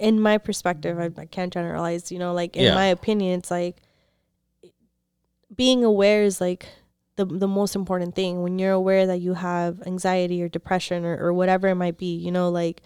in 0.00 0.20
my 0.20 0.38
perspective 0.38 0.98
I, 0.98 1.10
I 1.20 1.26
can't 1.26 1.52
generalize. 1.52 2.10
You 2.10 2.18
know, 2.18 2.32
like 2.34 2.56
in 2.56 2.64
Yeah. 2.64 2.74
my 2.74 2.86
opinion, 2.86 3.38
it's 3.38 3.50
like 3.52 3.76
being 5.54 5.84
aware 5.84 6.22
is 6.24 6.40
like 6.40 6.66
the 7.16 7.24
the 7.24 7.48
most 7.48 7.74
important 7.76 8.14
thing 8.14 8.42
when 8.42 8.58
you're 8.58 8.72
aware 8.72 9.06
that 9.06 9.20
you 9.20 9.34
have 9.34 9.80
anxiety 9.86 10.42
or 10.42 10.48
depression 10.48 11.04
or, 11.04 11.16
or 11.18 11.32
whatever 11.32 11.68
it 11.68 11.74
might 11.76 11.98
be. 11.98 12.16
You 12.16 12.32
know, 12.32 12.48
like 12.50 12.82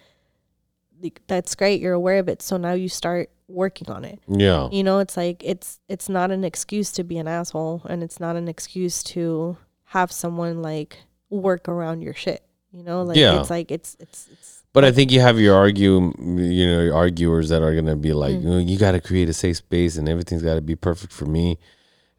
like, 1.02 1.20
that's 1.26 1.54
great. 1.54 1.80
You're 1.80 1.92
aware 1.94 2.18
of 2.18 2.28
it, 2.28 2.40
so 2.42 2.56
now 2.56 2.72
you 2.72 2.88
start 2.88 3.30
working 3.48 3.90
on 3.90 4.02
it 4.02 4.18
Yeah. 4.28 4.70
you 4.72 4.82
know 4.82 4.98
it's 5.00 5.14
like 5.14 5.42
it's 5.44 5.78
it's 5.86 6.08
not 6.08 6.30
an 6.30 6.42
excuse 6.42 6.90
to 6.92 7.04
be 7.04 7.18
an 7.18 7.28
asshole 7.28 7.82
and 7.86 8.02
it's 8.02 8.18
not 8.18 8.34
an 8.34 8.48
excuse 8.48 9.02
to 9.02 9.58
have 9.84 10.10
someone 10.10 10.62
like 10.62 10.96
work 11.28 11.68
around 11.68 12.00
your 12.00 12.14
shit 12.14 12.42
you 12.72 12.82
know 12.82 13.02
like 13.02 13.18
Yeah. 13.18 13.40
it's 13.40 13.50
like 13.50 13.70
it's 13.70 13.94
it's 14.00 14.26
it's 14.32 14.62
But 14.72 14.86
I 14.86 14.90
think 14.92 15.12
you 15.12 15.20
have 15.20 15.38
your 15.38 15.54
argue, 15.54 16.14
you 16.18 16.66
know, 16.66 16.80
your 16.82 16.94
arguers 16.94 17.50
that 17.50 17.60
are 17.60 17.74
gonna 17.74 17.94
be 17.96 18.14
like, 18.14 18.32
Mm. 18.36 18.42
you, 18.42 18.50
know, 18.50 18.58
you 18.58 18.78
got 18.78 18.92
to 18.92 19.02
create 19.02 19.28
a 19.28 19.34
safe 19.34 19.58
space, 19.58 19.98
and 19.98 20.08
everything's 20.08 20.42
got 20.42 20.54
to 20.54 20.62
be 20.62 20.76
perfect 20.76 21.12
for 21.12 21.26
me. 21.26 21.58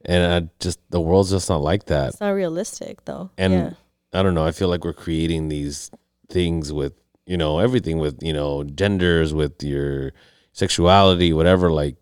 And 0.05 0.21
I 0.45 0.49
just 0.59 0.77
the 0.91 1.01
world's 1.01 1.31
just 1.31 1.49
not 1.49 1.61
like 1.63 1.85
that. 1.85 2.09
it's 2.09 2.19
not 2.21 2.29
realistic 2.35 3.05
though 3.05 3.31
And 3.39 3.53
yeah 3.53 3.69
I 4.13 4.21
don't 4.21 4.35
know. 4.35 4.45
I 4.45 4.51
feel 4.51 4.67
like 4.67 4.85
we're 4.85 4.93
creating 4.93 5.49
these 5.49 5.89
things 6.29 6.71
with 6.71 6.93
you 7.25 7.37
know 7.37 7.59
everything 7.59 7.97
with 7.99 8.21
you 8.21 8.33
know 8.33 8.63
genders, 8.63 9.33
with 9.33 9.63
your 9.63 10.13
sexuality, 10.51 11.33
whatever. 11.33 11.71
Like, 11.71 11.95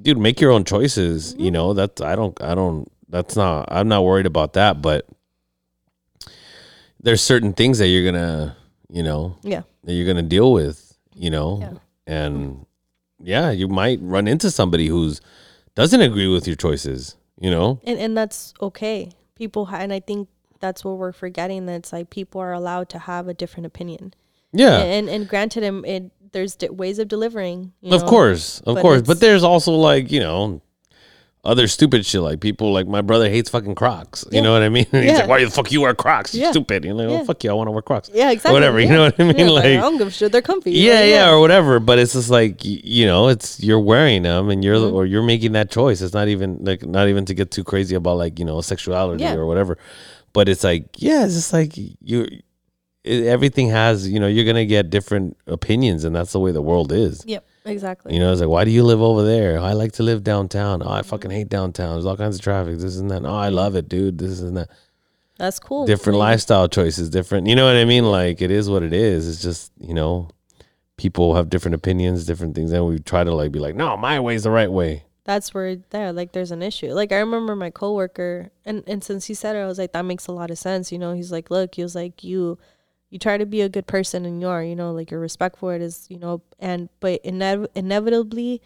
dude, 0.00 0.18
make 0.18 0.40
your 0.40 0.50
own 0.52 0.64
choices. 0.64 1.32
Mm-hmm. 1.34 1.42
You 1.44 1.50
know 1.50 1.72
that's 1.74 2.00
I 2.00 2.14
don't 2.16 2.40
I 2.42 2.54
don't 2.54 2.90
that's 3.08 3.36
not 3.36 3.68
I'm 3.70 3.88
not 3.88 4.04
worried 4.04 4.26
about 4.26 4.52
that. 4.54 4.82
But 4.82 5.06
there's 7.00 7.22
certain 7.22 7.52
things 7.52 7.78
that 7.78 7.88
you're 7.88 8.10
gonna 8.10 8.56
you 8.90 9.02
know 9.02 9.36
yeah 9.42 9.62
that 9.84 9.92
you're 9.92 10.06
gonna 10.06 10.22
deal 10.22 10.52
with, 10.52 10.96
you 11.14 11.30
know, 11.30 11.58
Yeah. 11.60 11.72
and 12.06 12.66
yeah, 13.20 13.50
you 13.50 13.68
might 13.68 13.98
run 14.02 14.28
into 14.28 14.50
somebody 14.50 14.86
who's 14.88 15.20
doesn't 15.74 16.00
agree 16.00 16.28
with 16.28 16.46
your 16.46 16.56
choices, 16.56 17.16
you 17.40 17.50
know. 17.50 17.80
and 17.84 17.98
and 17.98 18.16
that's 18.16 18.52
okay 18.60 19.10
people 19.36 19.66
ha- 19.66 19.76
and 19.76 19.92
i 19.92 20.00
think 20.00 20.28
that's 20.58 20.84
what 20.84 20.98
we're 20.98 21.12
forgetting 21.12 21.66
that 21.66 21.74
it's 21.74 21.92
like 21.92 22.10
people 22.10 22.40
are 22.40 22.52
allowed 22.52 22.88
to 22.88 22.98
have 22.98 23.28
a 23.28 23.34
different 23.34 23.64
opinion 23.64 24.12
Yeah, 24.52 24.78
and 24.78 25.08
and 25.08 25.28
granted 25.28 25.62
it, 25.62 25.74
it 25.84 26.12
there's 26.32 26.56
di- 26.56 26.68
ways 26.70 26.98
of 26.98 27.08
delivering 27.08 27.72
you 27.80 27.94
of 27.94 28.02
know? 28.02 28.08
course, 28.08 28.60
of 28.60 28.76
but 28.76 28.82
course, 28.82 29.02
but 29.02 29.20
there's 29.20 29.42
also 29.44 29.72
like 29.72 30.10
you 30.10 30.20
know. 30.20 30.62
Other 31.44 31.68
stupid 31.68 32.04
shit 32.04 32.20
like 32.20 32.40
people 32.40 32.72
like 32.72 32.88
my 32.88 33.00
brother 33.00 33.30
hates 33.30 33.48
fucking 33.48 33.76
Crocs. 33.76 34.24
You 34.30 34.36
Yeah. 34.38 34.40
know 34.42 34.52
what 34.52 34.62
I 34.62 34.68
mean? 34.68 34.86
He's 34.90 35.04
Yeah. 35.04 35.18
like, 35.20 35.28
"Why 35.28 35.44
the 35.44 35.50
fuck 35.50 35.70
you 35.70 35.80
wear 35.80 35.94
Crocs? 35.94 36.34
You 36.34 36.42
Yeah. 36.42 36.50
stupid." 36.50 36.84
You 36.84 36.92
know, 36.92 37.04
Yeah. 37.04 37.08
well, 37.08 37.24
fuck 37.24 37.42
you. 37.44 37.50
I 37.50 37.54
want 37.54 37.68
to 37.68 37.70
wear 37.70 37.80
Crocs. 37.80 38.10
yeah 38.12 38.32
exactly 38.32 38.52
Whatever. 38.54 38.80
You 38.80 38.88
know 38.88 39.04
what 39.04 39.14
I 39.20 39.22
mean? 39.32 39.46
Like, 39.46 39.64
like, 39.64 39.64
i 39.64 39.76
don't 39.76 39.96
give 39.98 40.08
a 40.08 40.10
shit 40.10 40.32
they're 40.32 40.42
comfy 40.42 40.72
yeah, 40.72 40.94
Like, 41.00 41.08
yeah, 41.10 41.30
or 41.30 41.40
whatever. 41.40 41.78
But 41.78 42.00
it's 42.00 42.12
just 42.14 42.28
like 42.28 42.56
you 42.64 43.06
know, 43.06 43.28
it's 43.28 43.60
you're 43.62 43.80
wearing 43.80 44.24
them 44.24 44.50
and 44.50 44.64
you're 44.64 44.76
Mhm. 44.76 44.92
or 44.92 45.06
you're 45.06 45.22
making 45.22 45.52
that 45.52 45.70
choice. 45.70 46.02
It's 46.02 46.12
not 46.12 46.26
even 46.26 46.58
like 46.62 46.84
not 46.84 47.08
even 47.08 47.24
to 47.26 47.34
get 47.34 47.52
too 47.52 47.62
crazy 47.64 47.94
about 47.94 48.16
like 48.18 48.38
you 48.40 48.44
know 48.44 48.60
sexuality 48.60 49.24
or 49.24 49.46
whatever. 49.46 49.78
But 50.34 50.48
it's 50.48 50.64
like 50.64 50.86
yeah, 50.98 51.24
it's 51.24 51.34
just 51.34 51.52
like 51.52 51.72
you. 51.76 52.26
It, 53.08 53.26
everything 53.26 53.70
has 53.70 54.08
you 54.08 54.20
know 54.20 54.26
you're 54.26 54.44
gonna 54.44 54.66
get 54.66 54.90
different 54.90 55.36
opinions 55.46 56.04
and 56.04 56.14
that's 56.14 56.32
the 56.32 56.40
way 56.40 56.52
the 56.52 56.62
world 56.62 56.92
is. 56.92 57.24
yep 57.26 57.46
exactly 57.64 58.14
You 58.14 58.20
know, 58.20 58.32
it's 58.32 58.40
like 58.40 58.50
why 58.50 58.64
do 58.64 58.70
you 58.70 58.82
live 58.82 59.02
over 59.02 59.22
there? 59.22 59.58
Oh, 59.58 59.64
I 59.64 59.72
like 59.72 59.92
to 59.92 60.02
live 60.02 60.24
downtown. 60.24 60.82
Oh, 60.82 60.88
I 60.88 61.00
mm-hmm. 61.00 61.08
fucking 61.08 61.30
hate 61.30 61.48
downtown. 61.48 61.94
There's 61.94 62.06
all 62.06 62.16
kinds 62.16 62.36
of 62.36 62.42
traffic. 62.42 62.78
This 62.78 62.96
and 62.98 63.10
that. 63.10 63.24
Oh, 63.24 63.34
I 63.34 63.48
love 63.48 63.74
it, 63.76 63.88
dude. 63.88 64.18
This 64.18 64.40
and 64.40 64.56
that 64.56 64.70
that's 65.38 65.58
cool 65.58 65.86
different 65.86 66.18
Like, 66.18 66.30
lifestyle 66.30 66.68
choices, 66.68 67.10
different. 67.10 67.46
You 67.46 67.56
know 67.56 67.66
what 67.66 67.76
I 67.76 67.84
mean? 67.84 68.04
Like 68.04 68.40
it 68.40 68.50
is 68.50 68.68
what 68.68 68.82
it 68.82 68.92
is. 68.92 69.28
It's 69.28 69.42
just 69.42 69.72
you 69.80 69.94
know, 69.94 70.30
people 70.96 71.34
have 71.34 71.48
different 71.50 71.74
opinions, 71.74 72.26
different 72.26 72.54
things, 72.54 72.72
and 72.72 72.86
we 72.86 72.98
try 72.98 73.22
to 73.24 73.34
like 73.34 73.52
be 73.52 73.58
like, 73.58 73.74
no, 73.74 73.96
my 73.96 74.18
way's 74.20 74.44
the 74.44 74.50
right 74.50 74.70
way. 74.70 75.04
that's 75.28 75.52
where 75.52 75.76
there 75.90 76.10
like 76.10 76.32
there's 76.32 76.50
an 76.50 76.62
issue 76.62 76.90
like 77.00 77.12
i 77.12 77.18
remember 77.18 77.54
my 77.54 77.68
coworker 77.68 78.48
and 78.64 78.82
and 78.86 79.04
since 79.04 79.26
he 79.26 79.34
said 79.34 79.54
it 79.54 79.60
i 79.60 79.66
was 79.66 79.78
like 79.78 79.92
that 79.92 80.06
makes 80.06 80.26
a 80.26 80.32
lot 80.32 80.50
of 80.50 80.56
sense 80.56 80.90
you 80.90 80.98
know 80.98 81.12
he's 81.12 81.30
like 81.30 81.50
look 81.50 81.74
he 81.74 81.82
was 81.82 81.94
like 81.94 82.24
you 82.24 82.56
you 83.10 83.18
try 83.18 83.38
to 83.38 83.46
be 83.46 83.60
a 83.62 83.68
good 83.68 83.86
person 83.86 84.24
and 84.24 84.40
you 84.40 84.48
are 84.48 84.62
you 84.62 84.76
know 84.76 84.92
like 84.92 85.10
your 85.10 85.20
respect 85.20 85.58
for 85.58 85.74
it 85.74 85.80
is 85.82 86.06
you 86.10 86.18
know 86.18 86.42
and 86.58 86.88
but 87.00 87.22
inev- 87.24 87.68
inevitably 87.74 88.60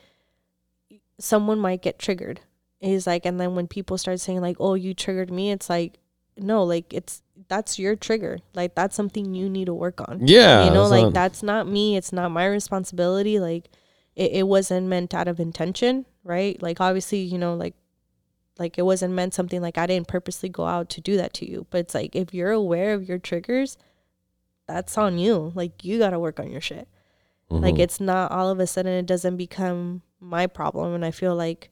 someone 1.18 1.58
might 1.58 1.82
get 1.82 1.98
triggered. 1.98 2.40
Is 2.80 3.06
like 3.06 3.24
and 3.24 3.40
then 3.40 3.54
when 3.54 3.68
people 3.68 3.96
start 3.96 4.18
saying 4.18 4.40
like 4.40 4.56
oh 4.58 4.74
you 4.74 4.92
triggered 4.92 5.30
me 5.30 5.52
it's 5.52 5.70
like 5.70 6.00
no 6.36 6.64
like 6.64 6.92
it's 6.92 7.22
that's 7.48 7.78
your 7.78 7.94
trigger. 7.94 8.38
Like 8.54 8.74
that's 8.74 8.96
something 8.96 9.34
you 9.34 9.48
need 9.48 9.66
to 9.66 9.74
work 9.74 10.00
on. 10.08 10.26
Yeah, 10.26 10.64
you 10.64 10.70
know 10.70 10.88
that's 10.88 10.90
like 10.90 11.02
not- 11.04 11.14
that's 11.14 11.42
not 11.44 11.68
me. 11.68 11.96
It's 11.96 12.12
not 12.12 12.30
my 12.32 12.46
responsibility. 12.46 13.38
Like 13.38 13.68
it, 14.16 14.32
it 14.32 14.42
wasn't 14.48 14.88
meant 14.88 15.14
out 15.14 15.28
of 15.28 15.38
intention 15.40 16.06
right? 16.24 16.60
Like 16.62 16.80
obviously 16.80 17.18
you 17.18 17.38
know 17.38 17.54
like 17.54 17.74
like 18.58 18.78
it 18.78 18.82
wasn't 18.82 19.14
meant 19.14 19.32
something 19.34 19.60
like 19.62 19.78
i 19.78 19.86
didn't 19.86 20.06
purposely 20.08 20.48
go 20.48 20.66
out 20.66 20.88
to 20.90 21.00
do 21.00 21.16
that 21.16 21.32
to 21.34 21.48
you. 21.48 21.66
But 21.70 21.78
it's 21.78 21.94
like 21.94 22.16
if 22.16 22.34
you're 22.34 22.50
aware 22.50 22.94
of 22.94 23.08
your 23.08 23.18
triggers 23.18 23.76
that's 24.74 24.96
on 24.98 25.18
you 25.18 25.52
like 25.54 25.84
you 25.84 25.98
got 25.98 26.10
to 26.10 26.18
work 26.18 26.38
on 26.40 26.50
your 26.50 26.60
shit 26.60 26.88
like 27.50 27.74
Mhm. 27.74 27.80
it's 27.80 28.00
not 28.00 28.32
all 28.32 28.48
of 28.48 28.58
a 28.60 28.66
sudden 28.66 28.92
it 28.92 29.04
doesn't 29.06 29.36
become 29.36 30.02
my 30.20 30.46
problem 30.46 30.94
and 30.94 31.04
i 31.04 31.10
feel 31.10 31.34
like 31.34 31.68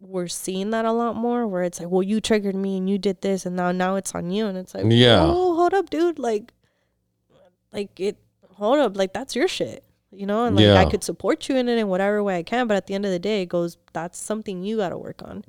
we're 0.00 0.28
seeing 0.28 0.70
that 0.70 0.84
a 0.84 0.92
lot 0.92 1.16
more 1.16 1.46
where 1.46 1.62
it's 1.62 1.78
like 1.80 1.88
well 1.90 2.02
you 2.02 2.20
triggered 2.20 2.54
me 2.56 2.76
and 2.76 2.90
you 2.90 2.98
did 2.98 3.20
this 3.22 3.46
and 3.46 3.56
now 3.56 3.70
now 3.72 3.94
it's 3.96 4.14
on 4.14 4.30
you 4.30 4.46
and 4.46 4.58
it's 4.58 4.74
like 4.74 4.84
Yeah. 4.88 5.22
oh 5.22 5.54
hold 5.54 5.72
up 5.74 5.88
dude 5.90 6.18
like 6.18 6.52
like 7.72 7.98
it 8.00 8.16
hold 8.54 8.78
up 8.78 8.96
like 8.96 9.12
that's 9.12 9.34
your 9.36 9.48
shit 9.48 9.84
you 10.10 10.26
know 10.26 10.44
and 10.44 10.56
like 10.56 10.66
i 10.86 10.90
could 10.90 11.04
support 11.04 11.48
you 11.48 11.56
in 11.56 11.68
it 11.68 11.78
in 11.78 11.88
whatever 11.88 12.22
way 12.22 12.36
i 12.38 12.42
can 12.42 12.66
but 12.66 12.76
at 12.76 12.86
the 12.86 12.94
end 12.94 13.04
of 13.04 13.10
the 13.10 13.18
day 13.18 13.42
it 13.42 13.46
goes 13.48 13.76
that's 13.92 14.18
something 14.18 14.62
you 14.62 14.76
got 14.76 14.90
to 14.90 14.98
work 14.98 15.22
on 15.22 15.44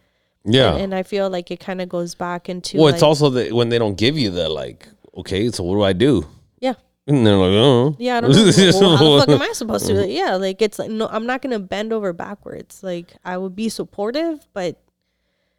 Yeah. 0.46 0.74
and, 0.74 0.82
and 0.84 0.96
I 0.96 1.04
feel 1.04 1.30
like 1.30 1.52
it 1.52 1.60
kind 1.60 1.82
of 1.82 1.90
goes 1.90 2.16
back 2.16 2.48
into 2.50 2.78
well, 2.78 2.86
like, 2.88 2.94
it's 2.96 3.04
also 3.04 3.30
that 3.32 3.52
when 3.54 3.68
they 3.70 3.78
don't 3.78 3.98
give 3.98 4.18
you 4.18 4.30
the 4.30 4.48
like, 4.48 4.88
okay, 5.18 5.52
so 5.52 5.64
what 5.64 5.76
do 5.76 5.82
I 5.82 5.94
do? 5.94 6.26
yeah. 6.60 6.74
And 7.10 7.26
they're 7.26 7.38
like, 7.38 7.54
oh, 7.54 7.96
Yeah, 8.00 8.18
I 8.18 8.22
don't 8.22 8.32
know. 8.32 8.38
well, 8.80 8.98
how 8.98 9.18
the 9.18 9.20
fuck 9.20 9.30
am 9.30 9.42
I 9.42 9.52
supposed 9.54 9.88
to? 9.88 10.08
Yeah, 10.08 10.36
like 10.36 10.62
it's 10.62 10.78
like 10.78 10.90
no, 10.92 11.08
I'm 11.08 11.26
not 11.26 11.42
gonna 11.42 11.60
bend 11.60 11.94
over 11.94 12.12
backwards. 12.12 12.84
Like 12.84 13.14
I 13.24 13.38
would 13.38 13.56
be 13.56 13.70
supportive, 13.70 14.46
but 14.54 14.82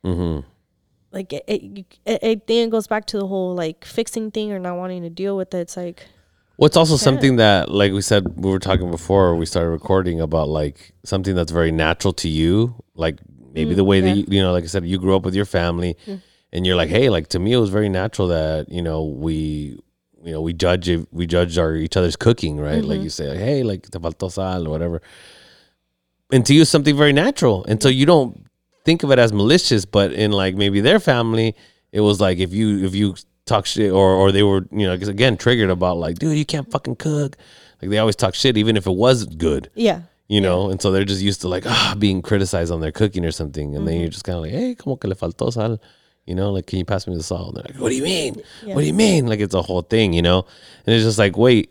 hmm 0.05 0.41
like 1.11 1.33
it, 1.33 1.45
it, 1.47 1.87
it, 2.05 2.23
it 2.23 2.47
then 2.47 2.71
goes 2.71 2.87
back 2.87 3.07
to 3.07 3.19
the 3.19 3.27
whole 3.27 3.55
like 3.55 3.85
fixing 3.85 4.31
thing 4.31 4.53
or 4.53 4.59
not 4.59 4.77
wanting 4.77 5.03
to 5.03 5.11
deal 5.11 5.37
with 5.37 5.55
it. 5.55 5.61
It's 5.61 5.77
like 5.77 6.07
Well, 6.59 6.67
it's 6.67 6.77
also 6.77 6.97
something 6.97 7.37
that, 7.37 7.71
like 7.71 7.93
we 7.93 8.03
said, 8.03 8.27
we 8.37 8.51
were 8.51 8.59
talking 8.59 8.91
before 8.91 9.35
we 9.35 9.47
started 9.47 9.71
recording 9.71 10.21
about 10.21 10.49
like 10.49 10.93
something 11.05 11.35
that's 11.35 11.53
very 11.53 11.73
natural 11.73 12.13
to 12.15 12.29
you, 12.29 12.75
like 12.95 13.21
maybe 13.53 13.73
mm, 13.73 13.77
the 13.77 13.85
way 13.85 14.01
that 14.01 14.17
you, 14.17 14.25
you 14.29 14.43
know, 14.43 14.53
like 14.53 14.65
I 14.65 14.67
said, 14.67 14.85
you 14.87 14.99
grew 14.99 15.17
up 15.17 15.23
with 15.25 15.35
your 15.35 15.47
family, 15.47 15.97
mm. 16.07 16.21
And 16.53 16.67
you're 16.67 16.77
like, 16.77 16.89
hey, 16.89 17.09
like 17.11 17.29
to 17.29 17.39
me, 17.39 17.53
it 17.53 17.59
was 17.59 17.71
very 17.71 17.89
natural 17.89 18.29
that 18.29 18.69
you 18.71 18.83
know 18.83 19.05
we, 19.05 19.79
you 20.25 20.33
know, 20.33 20.41
we 20.41 20.53
judge 20.53 20.89
we 21.13 21.27
judge 21.27 21.59
our 21.59 21.75
each 21.75 21.97
other's 21.97 22.17
cooking, 22.17 22.59
right? 22.59 22.85
Like 22.85 23.01
you 23.01 23.11
say, 23.11 23.29
like, 23.29 23.39
hey, 23.39 23.63
like 23.63 23.91
te 23.91 23.99
faltó 23.99 24.31
sal 24.31 24.67
or 24.67 24.71
whatever, 24.71 25.03
and 26.33 26.45
to 26.47 26.55
you, 26.55 26.65
something 26.65 26.97
very 26.97 27.13
natural, 27.13 27.65
and 27.67 27.83
so 27.83 27.89
you 27.89 28.07
don't 28.07 28.47
think 28.85 29.03
of 29.03 29.11
it 29.11 29.19
as 29.19 29.33
malicious, 29.33 29.85
but 29.85 30.13
in 30.13 30.33
like 30.33 30.55
maybe 30.55 30.81
their 30.81 31.01
family, 31.01 31.55
it 31.93 32.01
was 32.01 32.21
like 32.21 32.39
if 32.39 32.53
you 32.53 32.85
if 32.85 32.95
you 32.95 33.15
talk 33.47 33.65
shit 33.67 33.91
or 33.91 34.13
or 34.13 34.31
they 34.31 34.43
were 34.43 34.67
you 34.71 34.87
know 34.87 34.93
again 34.93 35.37
triggered 35.37 35.71
about 35.71 35.97
like 35.97 36.19
dude 36.19 36.37
you 36.37 36.45
can't 36.45 36.71
fucking 36.71 36.97
cook. 36.97 37.37
Like 37.81 37.91
they 37.91 37.99
always 37.99 38.17
talk 38.17 38.35
shit 38.35 38.57
even 38.57 38.77
if 38.77 38.87
it 38.87 38.93
was 38.93 39.25
good. 39.25 39.71
Yeah, 39.75 40.03
you 40.27 40.41
know? 40.41 40.69
And 40.69 40.83
so 40.83 40.91
they're 40.91 41.05
just 41.05 41.23
used 41.23 41.41
to 41.43 41.49
like 41.49 41.65
ah 41.67 41.95
being 41.99 42.21
criticized 42.23 42.73
on 42.73 42.81
their 42.81 42.93
cooking 42.93 43.25
or 43.25 43.31
something. 43.33 43.75
And 43.75 43.77
Mm-hmm. 43.77 43.87
then 43.87 44.01
you're 44.01 44.11
just 44.11 44.25
kind 44.25 44.37
of 44.37 44.43
like 44.43 44.51
hey 44.53 44.75
como 44.75 44.97
que 44.97 45.09
le 45.09 45.15
faltó 45.15 45.53
sal 45.53 45.81
you 46.29 46.35
know 46.35 46.53
like 46.53 46.67
can 46.67 46.79
you 46.79 46.85
pass 46.85 47.07
me 47.07 47.17
the 47.17 47.23
salt? 47.23 47.49
And 47.49 47.57
they're 47.57 47.73
like 47.73 47.81
what 47.81 47.89
do 47.91 47.97
you 47.97 48.03
mean? 48.03 48.43
Yeah. 48.65 48.75
what 48.75 48.83
do 48.83 48.87
you 48.87 48.93
mean? 48.95 49.27
Like 49.27 49.41
it's 49.41 49.55
a 49.55 49.63
whole 49.63 49.83
thing 49.83 50.13
you 50.13 50.23
know? 50.23 50.45
And 50.87 50.95
it's 50.95 51.05
just 51.05 51.19
like 51.19 51.37
wait 51.37 51.71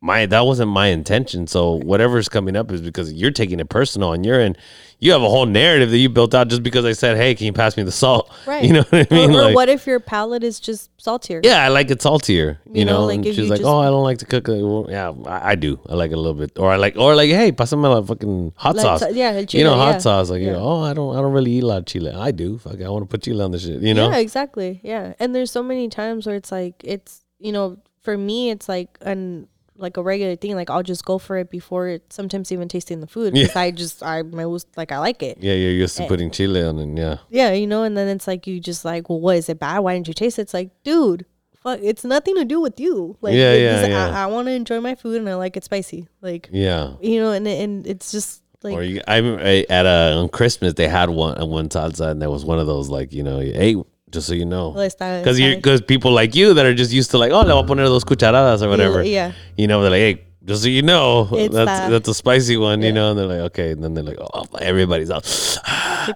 my 0.00 0.26
that 0.26 0.46
wasn't 0.46 0.70
my 0.70 0.86
intention 0.88 1.46
so 1.46 1.72
whatever's 1.80 2.28
coming 2.28 2.54
up 2.54 2.70
is 2.70 2.80
because 2.80 3.12
you're 3.12 3.32
taking 3.32 3.58
it 3.58 3.68
personal 3.68 4.12
and 4.12 4.24
you're 4.24 4.38
in 4.40 4.54
you 5.00 5.10
have 5.10 5.22
a 5.22 5.28
whole 5.28 5.44
narrative 5.46 5.90
that 5.90 5.98
you 5.98 6.08
built 6.08 6.34
out 6.36 6.46
just 6.46 6.62
because 6.62 6.84
i 6.84 6.92
said 6.92 7.16
hey 7.16 7.34
can 7.34 7.46
you 7.46 7.52
pass 7.52 7.76
me 7.76 7.82
the 7.82 7.90
salt 7.90 8.32
right. 8.46 8.62
you 8.64 8.72
know 8.72 8.82
what 8.90 9.10
i 9.10 9.14
mean 9.14 9.30
Or, 9.32 9.38
or 9.40 9.42
like 9.46 9.54
what 9.56 9.68
if 9.68 9.88
your 9.88 9.98
palate 9.98 10.44
is 10.44 10.60
just 10.60 10.90
saltier? 11.02 11.40
yeah, 11.42 11.64
I 11.64 11.68
like 11.68 11.90
it 11.90 12.00
saltier. 12.00 12.60
You, 12.66 12.80
You 12.80 12.84
know, 12.84 12.98
know, 13.00 13.04
like 13.06 13.16
and 13.16 13.34
she's 13.34 13.48
like, 13.50 13.58
just- 13.60 13.68
"Oh, 13.68 13.78
I 13.78 13.86
don't 13.86 14.02
like 14.04 14.18
to 14.18 14.26
cook." 14.26 14.48
it." 14.48 14.62
Well, 14.62 14.86
yeah, 14.88 15.12
I, 15.26 15.50
I 15.52 15.54
do. 15.56 15.80
I 15.88 15.94
like 15.94 16.10
it 16.10 16.14
a 16.14 16.20
little 16.20 16.34
bit, 16.34 16.58
or 16.58 16.70
I 16.70 16.76
like, 16.76 16.96
or 16.96 17.14
like, 17.14 17.30
hey, 17.30 17.50
pasame 17.52 17.82
la 17.82 18.02
fucking 18.02 18.52
hot 18.56 18.76
Like 18.76 18.82
sauce. 18.82 19.00
sa- 19.00 19.08
yeah, 19.08 19.30
el 19.32 19.44
you 19.50 19.64
know, 19.64 19.74
hot 19.74 19.94
yeah. 19.94 19.98
sauce. 19.98 20.28
Like, 20.30 20.42
you 20.42 20.50
know, 20.52 20.60
oh, 20.62 20.82
I 20.82 20.92
don't, 20.94 21.16
I 21.16 21.20
don't 21.22 21.32
really 21.32 21.52
eat 21.52 21.62
a 21.62 21.66
lot 21.66 21.78
of 21.78 21.86
chile. 21.86 22.10
I 22.12 22.30
do. 22.32 22.58
Fuck, 22.58 22.80
I 22.82 22.88
want 22.88 23.02
to 23.04 23.06
put 23.06 23.22
chile 23.22 23.40
on 23.42 23.50
the 23.52 23.58
shit. 23.58 23.80
You 23.80 23.94
know, 23.94 24.10
Yeah, 24.10 24.18
exactly. 24.18 24.80
Yeah. 24.82 25.14
And 25.18 25.34
there's 25.34 25.50
so 25.50 25.62
many 25.62 25.88
times 25.88 26.26
where 26.26 26.36
it's 26.36 26.52
like 26.52 26.74
it's 26.84 27.24
you 27.38 27.52
know, 27.52 27.78
for 28.02 28.16
me 28.18 28.50
it's 28.50 28.68
like 28.68 28.98
an 29.02 29.48
like 29.78 29.96
a 29.96 30.02
regular 30.02 30.36
thing. 30.36 30.54
Like 30.54 30.68
I'll 30.70 30.82
just 30.82 31.04
go 31.04 31.18
for 31.18 31.38
it 31.38 31.50
before 31.50 31.88
it 31.88 32.12
sometimes 32.12 32.52
even 32.52 32.68
tasting 32.68 33.00
the 33.00 33.06
food. 33.06 33.32
Because 33.34 33.56
I 33.56 33.70
just 33.70 34.02
I 34.02 34.22
my 34.22 34.44
was 34.46 34.66
like 34.76 34.92
I 34.92 34.98
like 34.98 35.22
it. 35.22 35.38
yeah, 35.40 35.54
you're 35.54 35.70
used 35.72 35.98
Eh. 35.98 36.02
to 36.02 36.08
putting 36.08 36.30
chili 36.30 36.62
on, 36.62 36.78
and 36.78 36.98
yeah, 36.98 37.18
Yeah, 37.30 37.52
you 37.52 37.66
know, 37.66 37.82
and 37.84 37.96
then 37.96 38.08
it's 38.08 38.26
like 38.26 38.46
you 38.46 38.60
just 38.60 38.84
like, 38.84 39.08
well, 39.08 39.20
what 39.20 39.36
is 39.36 39.48
it 39.48 39.58
bad? 39.58 39.78
Why 39.78 39.94
didn't 39.94 40.08
you 40.08 40.14
taste 40.14 40.38
it? 40.38 40.42
It's 40.42 40.54
like, 40.54 40.70
dude, 40.82 41.24
fuck, 41.62 41.80
it's 41.82 42.04
nothing 42.04 42.34
to 42.36 42.44
do 42.44 42.60
with 42.60 42.78
you. 42.80 43.16
Like, 43.20 43.34
Yeah, 43.34 43.54
yeah, 43.54 43.86
yeah. 43.86 44.10
I, 44.18 44.24
I 44.24 44.26
want 44.26 44.46
to 44.48 44.52
enjoy 44.52 44.80
my 44.80 44.94
food 44.94 45.16
and 45.18 45.28
I 45.28 45.34
like 45.36 45.56
it 45.56 45.64
spicy. 45.64 46.08
Like, 46.20 46.48
yeah. 46.52 46.94
you 47.00 47.20
know, 47.20 47.32
and 47.32 47.46
and 47.46 47.86
it's 47.86 48.10
just 48.12 48.42
like, 48.62 48.74
or 48.74 48.82
you, 48.82 49.00
I, 49.06 49.18
I 49.18 49.66
at 49.70 49.86
a 49.86 50.14
on 50.16 50.28
Christmas 50.30 50.74
they 50.74 50.88
had 50.88 51.10
one 51.10 51.38
one 51.48 51.68
salsa, 51.68 52.10
and 52.10 52.20
there 52.20 52.30
was 52.30 52.44
one 52.44 52.58
of 52.58 52.66
those 52.66 52.88
like, 52.88 53.12
you 53.12 53.22
know, 53.22 53.38
hey, 53.38 53.76
just 54.10 54.26
so 54.28 54.34
you 54.34 54.44
know. 54.44 54.72
Because 54.72 55.38
you, 55.38 55.56
because 55.56 55.80
people 55.80 56.12
like 56.12 56.34
you 56.34 56.54
that 56.54 56.64
are 56.66 56.74
just 56.74 56.92
used 56.92 57.10
to 57.12 57.18
like, 57.18 57.32
oh, 57.32 57.40
le 57.40 57.52
voy 57.54 57.60
a 57.60 57.64
poner 57.64 57.84
dos 57.84 58.04
cucharadas 58.04 58.62
or 58.62 58.68
whatever. 58.68 59.02
Yeah. 59.02 59.32
You 59.56 59.66
know, 59.66 59.80
they're 59.82 59.90
like, 59.90 59.98
hey, 60.18 60.24
just 60.44 60.62
so 60.62 60.68
you 60.68 60.82
know, 60.82 61.28
It's 61.32 61.54
that's 61.54 61.66
that- 61.80 61.90
that's 61.90 62.08
a 62.08 62.14
spicy 62.14 62.56
one, 62.56 62.82
you 62.82 62.92
know, 62.92 63.10
and 63.10 63.18
they're 63.18 63.26
like, 63.26 63.40
okay, 63.52 63.72
and 63.72 63.82
then 63.84 63.94
they're 63.94 64.04
like, 64.04 64.18
oh, 64.20 64.44
everybody's 64.60 65.10
out. 65.10 65.24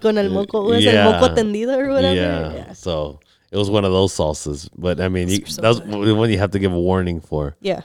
Con 0.01 0.17
el 0.17 0.29
moco, 0.29 0.71
Yeah. 0.77 1.05
el 1.07 1.11
moco 1.21 1.35
tendido 1.35 1.77
or 1.77 1.89
whatever. 1.89 2.15
yeah. 2.15 2.53
Yeah. 2.53 2.73
So 2.73 3.19
it 3.51 3.57
was 3.57 3.69
one 3.69 3.85
of 3.85 3.91
those 3.91 4.11
sauces, 4.13 4.69
but 4.75 4.99
I 4.99 5.07
mean, 5.09 5.29
you, 5.29 5.45
So 5.45 5.61
that's 5.61 5.79
the 5.79 6.15
one 6.15 6.31
you 6.31 6.39
have 6.39 6.51
to 6.51 6.59
give 6.59 6.73
a 6.73 6.79
warning 6.79 7.21
for, 7.21 7.55
Yeah. 7.61 7.81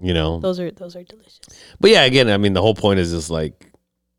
you 0.00 0.14
know. 0.14 0.38
Those 0.38 0.60
are 0.60 0.70
those 0.70 0.94
are 0.94 1.02
delicious. 1.02 1.40
But 1.80 1.90
yeah, 1.90 2.04
again, 2.04 2.28
I 2.30 2.36
mean, 2.36 2.52
the 2.52 2.62
whole 2.62 2.74
point 2.76 3.00
is 3.00 3.10
just 3.10 3.28
like 3.30 3.72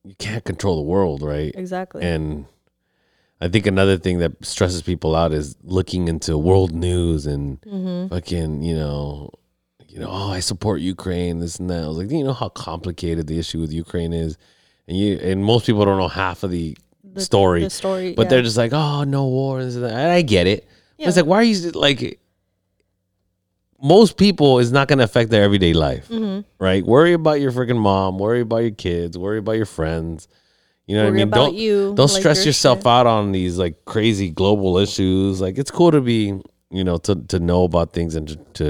you 0.03 0.15
can't 0.19 0.43
control 0.43 0.75
the 0.75 0.81
world, 0.89 1.21
right? 1.21 1.53
Exactly. 1.55 2.03
And 2.03 2.45
I 3.43 3.49
think 3.49 3.65
another 3.67 3.97
thing 3.97 4.19
that 4.19 4.31
stresses 4.43 4.81
people 4.81 5.15
out 5.15 5.31
is 5.33 5.55
looking 5.63 6.07
into 6.07 6.37
world 6.37 6.71
news 6.73 7.25
and 7.25 7.59
Mm-hmm. 7.61 8.07
fucking, 8.13 8.63
you 8.63 8.75
know, 8.75 9.29
you 9.89 9.99
know, 9.99 10.07
oh, 10.09 10.29
I 10.31 10.39
support 10.39 10.79
Ukraine, 10.81 11.39
this 11.39 11.57
and 11.59 11.69
that. 11.69 11.83
I 11.83 11.87
was 11.87 11.97
like, 11.97 12.09
you 12.09 12.23
know 12.23 12.33
how 12.43 12.49
complicated 12.49 13.27
the 13.27 13.37
issue 13.37 13.59
with 13.59 13.71
Ukraine 13.73 14.13
is? 14.13 14.37
And 14.87 14.95
you 14.97 15.17
and 15.29 15.43
most 15.43 15.65
people 15.67 15.83
don't 15.85 15.99
know 15.99 16.07
half 16.25 16.43
of 16.43 16.51
the, 16.51 16.77
The- 17.13 17.21
story. 17.21 17.63
The 17.63 17.69
story. 17.69 18.13
but 18.17 18.23
yeah. 18.23 18.29
they're 18.29 18.41
just 18.49 18.57
like, 18.63 18.71
oh, 18.73 19.03
no 19.03 19.23
war. 19.27 19.63
This 19.63 19.75
and 19.75 19.83
that. 19.83 19.91
And 19.93 20.11
I 20.11 20.21
get 20.21 20.47
it. 20.47 20.67
But 20.97 21.07
It's 21.09 21.17
like, 21.17 21.25
why 21.25 21.37
are 21.37 21.43
you 21.43 21.71
like? 21.71 22.19
Most 23.81 24.15
people 24.17 24.59
is 24.59 24.71
not 24.71 24.87
going 24.87 24.99
to 24.99 25.03
affect 25.03 25.29
their 25.29 25.43
everyday 25.43 25.73
life, 25.73 26.07
Mhm. 26.07 26.45
right? 26.59 26.85
Worry 26.85 27.11
about 27.13 27.41
your 27.41 27.51
freaking 27.51 27.77
mom. 27.79 28.17
Worry 28.17 28.39
about 28.41 28.61
your 28.67 28.71
kids. 28.71 29.17
Worry 29.17 29.39
about 29.39 29.57
your 29.57 29.65
friends. 29.65 30.27
You 30.85 30.97
know 30.97 31.03
Worry 31.03 31.11
what 31.11 31.21
I 31.21 31.25
mean? 31.25 31.29
don't 31.29 31.55
you, 31.55 31.93
don't 31.95 32.11
like 32.11 32.19
stress 32.21 32.37
your 32.39 32.47
yourself 32.47 32.79
shit. 32.79 32.87
out 32.87 33.07
on 33.07 33.31
these 33.31 33.57
like 33.57 33.85
crazy 33.85 34.29
global 34.29 34.77
issues. 34.77 35.39
Like 35.39 35.57
it's 35.57 35.71
cool 35.71 35.91
to 35.91 36.01
be, 36.01 36.33
you 36.69 36.83
know, 36.83 36.97
to 36.97 37.15
to 37.15 37.39
know 37.39 37.63
about 37.63 37.93
things 37.93 38.15
and 38.15 38.27
to, 38.27 38.35
to 38.35 38.65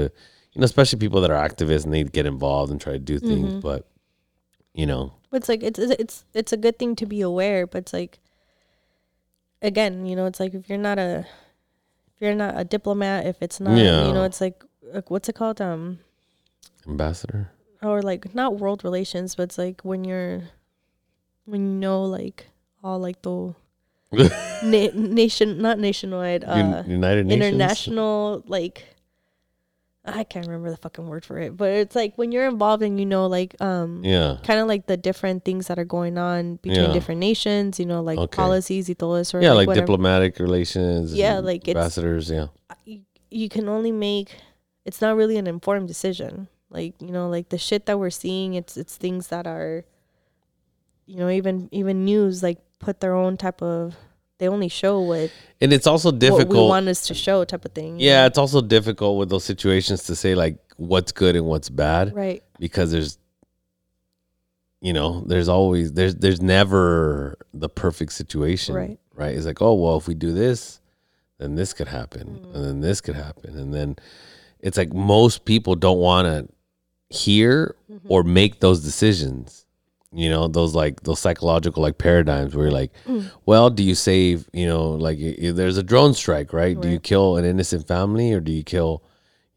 you 0.52 0.60
know, 0.60 0.64
especially 0.64 0.98
people 1.00 1.20
that 1.22 1.30
are 1.32 1.48
activists 1.48 1.84
and 1.84 1.92
they 1.92 2.04
get 2.04 2.26
involved 2.26 2.70
and 2.70 2.80
try 2.80 2.92
to 2.92 2.98
do 3.00 3.18
things. 3.18 3.48
Mm-hmm. 3.54 3.60
But 3.60 3.88
you 4.74 4.86
know, 4.86 5.12
it's 5.32 5.48
like 5.48 5.62
it's 5.64 5.78
it's 5.78 5.92
it's 5.98 6.24
it's 6.34 6.52
a 6.52 6.56
good 6.56 6.78
thing 6.78 6.94
to 6.96 7.06
be 7.06 7.20
aware, 7.20 7.66
but 7.66 7.78
it's 7.78 7.92
like 7.92 8.20
again, 9.62 10.06
you 10.06 10.14
know, 10.14 10.26
it's 10.26 10.38
like 10.40 10.54
if 10.54 10.68
you're 10.68 10.78
not 10.78 10.98
a 10.98 11.26
if 12.14 12.20
you're 12.20 12.34
not 12.34 12.54
a 12.56 12.64
diplomat, 12.64 13.26
if 13.26 13.42
it's 13.42 13.58
not 13.58 13.76
Yeah. 13.76 14.06
you 14.06 14.12
know, 14.12 14.22
it's 14.22 14.40
like, 14.40 14.62
like 14.92 15.10
what's 15.10 15.28
it 15.28 15.34
called? 15.34 15.60
Um 15.60 15.98
ambassador. 16.86 17.50
or 17.82 18.02
like 18.02 18.34
not 18.34 18.58
world 18.58 18.84
relations, 18.84 19.34
but 19.34 19.44
it's 19.44 19.58
like 19.58 19.80
when 19.82 20.04
you're 20.04 20.42
when 21.44 21.60
you 21.62 21.78
know 21.80 22.04
like 22.04 22.46
all 22.82 22.98
like 22.98 23.20
the 23.22 23.54
na- 24.12 24.94
nation 24.94 25.58
not 25.60 25.78
nationwide, 25.78 26.44
uh 26.44 26.50
Un- 26.50 26.90
United 26.90 27.26
Nations. 27.26 27.42
international 27.54 28.42
like 28.46 28.84
I 30.06 30.22
can't 30.22 30.46
remember 30.46 30.68
the 30.70 30.76
fucking 30.76 31.06
word 31.08 31.24
for 31.24 31.38
it, 31.38 31.56
but 31.56 31.70
it's 31.70 31.96
like 31.96 32.12
when 32.16 32.30
you're 32.30 32.46
involved 32.46 32.82
and 32.82 33.00
you 33.00 33.06
know 33.06 33.26
like 33.26 33.56
um 33.62 34.04
Yeah. 34.04 34.36
kind 34.44 34.60
of 34.60 34.68
like 34.68 34.86
the 34.86 34.98
different 34.98 35.44
things 35.46 35.66
that 35.68 35.78
are 35.78 35.84
going 35.86 36.18
on 36.18 36.56
between 36.56 36.88
Yeah. 36.88 36.92
different 36.92 37.20
nations, 37.20 37.80
you 37.80 37.86
know, 37.86 38.02
like 38.02 38.18
Okay. 38.18 38.36
policies 38.36 38.88
y 38.88 38.94
todo 38.94 39.14
eso. 39.14 39.38
or 39.38 39.40
Yeah, 39.42 39.52
like, 39.54 39.66
whatever. 39.66 39.86
diplomatic 39.86 40.38
relations. 40.38 41.14
Yeah, 41.14 41.38
like, 41.40 41.66
it's- 41.66 41.74
ambassadors. 41.76 42.28
Yeah. 42.30 42.48
you, 42.84 43.00
you 43.30 43.48
can 43.48 43.66
only 43.68 43.92
make 43.92 44.36
it's 44.84 45.00
not 45.00 45.16
really 45.16 45.38
an 45.38 45.46
informed 45.46 45.88
decision. 45.88 46.48
Like, 46.68 47.00
you 47.00 47.10
know, 47.10 47.28
like 47.30 47.48
the 47.48 47.56
shit 47.56 47.86
that 47.86 47.98
we're 47.98 48.10
seeing, 48.10 48.52
it's 48.54 48.76
it's 48.76 48.96
things 48.96 49.28
that 49.28 49.46
are 49.46 49.84
you 51.06 51.16
know, 51.16 51.28
even 51.30 51.68
even 51.72 52.04
news 52.04 52.42
like 52.42 52.58
put 52.78 53.00
their 53.00 53.14
own 53.14 53.36
type 53.36 53.62
of 53.62 53.96
they 54.38 54.48
only 54.48 54.68
show 54.68 55.00
what, 55.00 55.30
And 55.60 55.72
it's 55.72 55.86
also 55.86 56.08
what 56.08 56.14
we 56.14 56.18
difficult. 56.18 56.68
want 56.68 56.88
us 56.88 57.06
to 57.06 57.14
show 57.14 57.44
type 57.44 57.64
of 57.64 57.72
thing. 57.72 58.00
yeah, 58.00 58.22
know? 58.22 58.26
it's 58.26 58.36
also 58.38 58.60
difficult 58.60 59.16
with 59.18 59.28
those 59.30 59.44
situations 59.44 60.02
to 60.04 60.16
say 60.16 60.34
like 60.34 60.58
what's 60.76 61.12
good 61.12 61.36
and 61.36 61.46
what's 61.46 61.68
bad 61.70 62.12
Right. 62.14 62.42
because 62.58 62.90
there's 62.90 63.18
you 64.80 64.92
know, 64.92 65.22
there's 65.26 65.48
always 65.48 65.92
there's 65.92 66.14
there's 66.16 66.42
never 66.42 67.38
the 67.54 67.68
perfect 67.68 68.12
situation. 68.12 68.74
Right. 68.74 68.98
Right. 69.14 69.34
It's 69.36 69.46
like, 69.46 69.62
oh 69.62 69.74
well 69.74 69.96
if 69.96 70.06
we 70.08 70.14
do 70.14 70.32
this, 70.32 70.80
then 71.38 71.54
this 71.54 71.72
could 71.72 71.88
happen. 71.88 72.46
And 72.52 72.64
then 72.64 72.80
this 72.80 73.00
could 73.00 73.14
happen. 73.16 73.56
And 73.56 73.72
then 73.72 73.96
it's 74.60 74.76
like 74.76 74.92
most 74.92 75.44
people 75.44 75.74
don't 75.74 75.98
wanna 75.98 76.48
hear 77.08 77.76
Mm-hmm. 77.90 78.08
or 78.10 78.24
make 78.24 78.58
those 78.58 78.80
decisions. 78.82 79.63
You 80.16 80.30
know, 80.30 80.46
those 80.48 80.74
like 80.74 81.02
those 81.02 81.18
psychological 81.18 81.82
like 81.82 81.98
paradigms 81.98 82.54
where 82.54 82.66
you're 82.66 82.72
like, 82.72 82.92
Mm. 83.06 83.30
well, 83.46 83.68
do 83.68 83.82
you 83.82 83.94
save, 83.96 84.48
you 84.52 84.66
know, 84.66 84.90
like 84.90 85.18
there's 85.40 85.76
a 85.76 85.82
drone 85.82 86.14
strike, 86.14 86.52
right? 86.52 86.80
Do 86.80 86.88
you 86.88 87.00
kill 87.00 87.36
an 87.36 87.44
innocent 87.44 87.88
family 87.88 88.32
or 88.32 88.40
do 88.40 88.52
you 88.52 88.62
kill, 88.62 89.02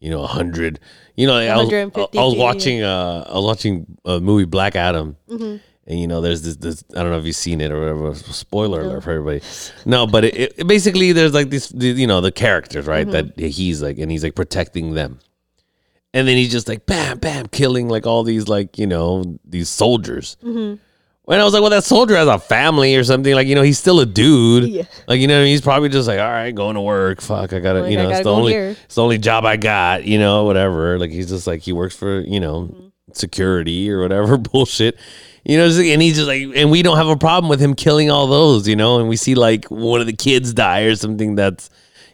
you 0.00 0.10
know, 0.10 0.22
a 0.22 0.26
hundred? 0.26 0.80
You 1.16 1.26
know, 1.28 1.34
I 1.36 1.56
was, 1.56 1.72
I 1.72 2.22
was 2.24 2.36
watching, 2.36 2.82
uh, 2.82 3.24
I 3.28 3.34
was 3.34 3.44
watching 3.44 3.86
a 4.04 4.18
movie 4.20 4.44
Black 4.46 4.74
Adam, 4.76 5.16
Mm-hmm. 5.30 5.56
and 5.86 6.00
you 6.00 6.06
know, 6.08 6.20
there's 6.20 6.42
this, 6.42 6.56
this, 6.56 6.84
I 6.96 7.02
don't 7.02 7.10
know 7.12 7.18
if 7.18 7.24
you've 7.24 7.36
seen 7.36 7.60
it 7.60 7.70
or 7.70 7.78
whatever. 7.80 8.14
Spoiler 8.14 8.80
alert 8.82 9.04
for 9.04 9.12
everybody. 9.12 9.40
No, 9.84 10.06
but 10.06 10.24
it, 10.24 10.54
it 10.58 10.66
basically 10.66 11.12
there's 11.12 11.34
like 11.34 11.50
this, 11.50 11.68
the, 11.68 11.88
you 11.88 12.06
know, 12.06 12.20
the 12.20 12.32
characters, 12.32 12.86
right? 12.86 13.06
Mm-hmm. 13.06 13.40
That 13.40 13.50
he's 13.50 13.80
like, 13.80 13.98
and 13.98 14.10
he's 14.10 14.22
like 14.24 14.34
protecting 14.34 14.94
them. 14.94 15.20
And 16.14 16.26
then 16.26 16.36
he's 16.36 16.50
just 16.50 16.68
like 16.68 16.86
bam, 16.86 17.18
bam, 17.18 17.46
killing 17.48 17.88
like 17.88 18.06
all 18.06 18.22
these 18.24 18.48
like 18.48 18.78
you 18.78 18.86
know 18.86 19.38
these 19.44 19.68
soldiers. 19.68 20.36
Mm-hmm. 20.42 20.76
When 21.24 21.38
I 21.38 21.44
was 21.44 21.52
like, 21.52 21.60
well, 21.60 21.70
that 21.72 21.84
soldier 21.84 22.16
has 22.16 22.26
a 22.26 22.38
family 22.38 22.96
or 22.96 23.04
something. 23.04 23.34
Like, 23.34 23.46
you 23.46 23.54
know, 23.54 23.60
he's 23.60 23.78
still 23.78 24.00
a 24.00 24.06
dude. 24.06 24.66
Yeah. 24.70 24.84
Like, 25.06 25.20
you 25.20 25.26
know, 25.26 25.44
he's 25.44 25.60
probably 25.60 25.90
just 25.90 26.08
like, 26.08 26.18
all 26.18 26.26
right, 26.26 26.54
going 26.54 26.74
to 26.74 26.80
work. 26.80 27.20
Fuck, 27.20 27.52
I 27.52 27.58
gotta, 27.58 27.82
Like, 27.82 27.90
you 27.90 27.98
know, 27.98 28.08
gotta 28.08 28.24
the 28.24 28.32
only, 28.32 28.52
here. 28.54 28.68
it's 28.82 28.94
the 28.94 29.02
only 29.02 29.18
job 29.18 29.44
I 29.44 29.58
got. 29.58 30.04
You 30.04 30.18
know, 30.18 30.44
whatever. 30.44 30.98
Like, 30.98 31.10
he's 31.10 31.28
just 31.28 31.46
like 31.46 31.60
he 31.60 31.72
works 31.74 31.94
for, 31.94 32.20
you 32.20 32.40
know, 32.40 32.62
Mm-hmm. 32.72 32.86
security 33.12 33.90
or 33.90 34.00
whatever 34.00 34.36
bullshit. 34.38 34.98
You 35.44 35.58
know, 35.58 35.66
and 35.66 36.00
he's 36.00 36.16
just 36.16 36.28
like, 36.28 36.42
and 36.54 36.70
we 36.70 36.82
don't 36.82 36.96
have 36.96 37.08
a 37.08 37.16
problem 37.16 37.50
with 37.50 37.60
him 37.60 37.74
killing 37.74 38.10
all 38.10 38.26
those. 38.26 38.66
You 38.66 38.76
know, 38.76 38.98
and 38.98 39.06
we 39.06 39.16
see 39.16 39.34
like 39.34 39.66
one 39.66 40.00
of 40.00 40.06
the 40.06 40.12
kids 40.16 40.54
die 40.54 40.80
or 40.84 40.96
something 40.96 41.34
that's. 41.34 41.68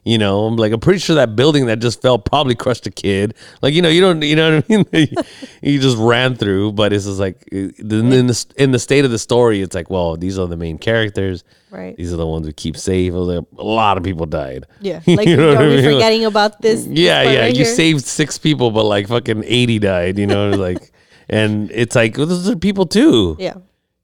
You 0.06 0.18
know, 0.18 0.44
I'm 0.44 0.56
like, 0.56 0.70
I'm 0.70 0.80
pretty 0.80 0.98
sure 0.98 1.16
that 1.16 1.34
building 1.34 1.64
that 1.66 1.78
just 1.78 2.02
fell 2.02 2.18
probably 2.18 2.54
crushed 2.54 2.86
a 2.86 2.90
kid. 2.90 3.32
Like, 3.62 3.72
you 3.72 3.80
know, 3.80 3.88
you 3.88 4.02
don't, 4.02 4.20
you 4.22 4.36
know 4.36 4.56
what 4.56 4.64
I 4.70 4.84
mean? 4.92 5.14
he 5.62 5.78
just 5.78 5.96
ran 5.96 6.34
through, 6.36 6.72
but 6.72 6.92
it's 6.92 7.06
just 7.06 7.18
like, 7.18 7.42
in 7.50 7.72
the, 7.78 8.46
in 8.58 8.72
the 8.72 8.78
state 8.78 9.06
of 9.06 9.10
the 9.10 9.18
story, 9.18 9.62
it's 9.62 9.74
like, 9.74 9.88
well, 9.88 10.16
these 10.18 10.38
are 10.38 10.46
the 10.46 10.58
main 10.58 10.76
characters. 10.76 11.42
Right. 11.70 11.96
These 11.96 12.12
are 12.12 12.16
the 12.18 12.26
ones 12.26 12.46
we 12.46 12.52
keep 12.52 12.76
safe. 12.76 13.14
I 13.14 13.16
a 13.16 13.44
lot 13.56 13.96
of 13.96 14.02
people 14.04 14.26
died. 14.26 14.66
Yeah. 14.82 15.00
You 15.06 15.16
Like, 15.16 15.26
know 15.28 15.48
what 15.48 15.56
are 15.56 15.60
I 15.64 15.68
we 15.68 15.76
mean? 15.76 15.94
forgetting 15.94 16.24
about 16.26 16.60
this? 16.60 16.84
this 16.84 16.98
Yeah, 16.98 17.22
yeah. 17.22 17.40
right 17.40 17.56
you 17.56 17.64
here? 17.64 17.74
saved 17.74 18.04
six 18.04 18.36
people, 18.36 18.70
but 18.70 18.84
like 18.84 19.08
fucking 19.08 19.42
80 19.46 19.78
died, 19.78 20.18
you 20.18 20.26
know? 20.26 20.50
like, 20.50 20.92
and 21.30 21.70
it's 21.70 21.96
like, 21.96 22.18
well, 22.18 22.26
those 22.26 22.46
are 22.46 22.56
people 22.56 22.84
too, 22.84 23.36
Yeah. 23.40 23.54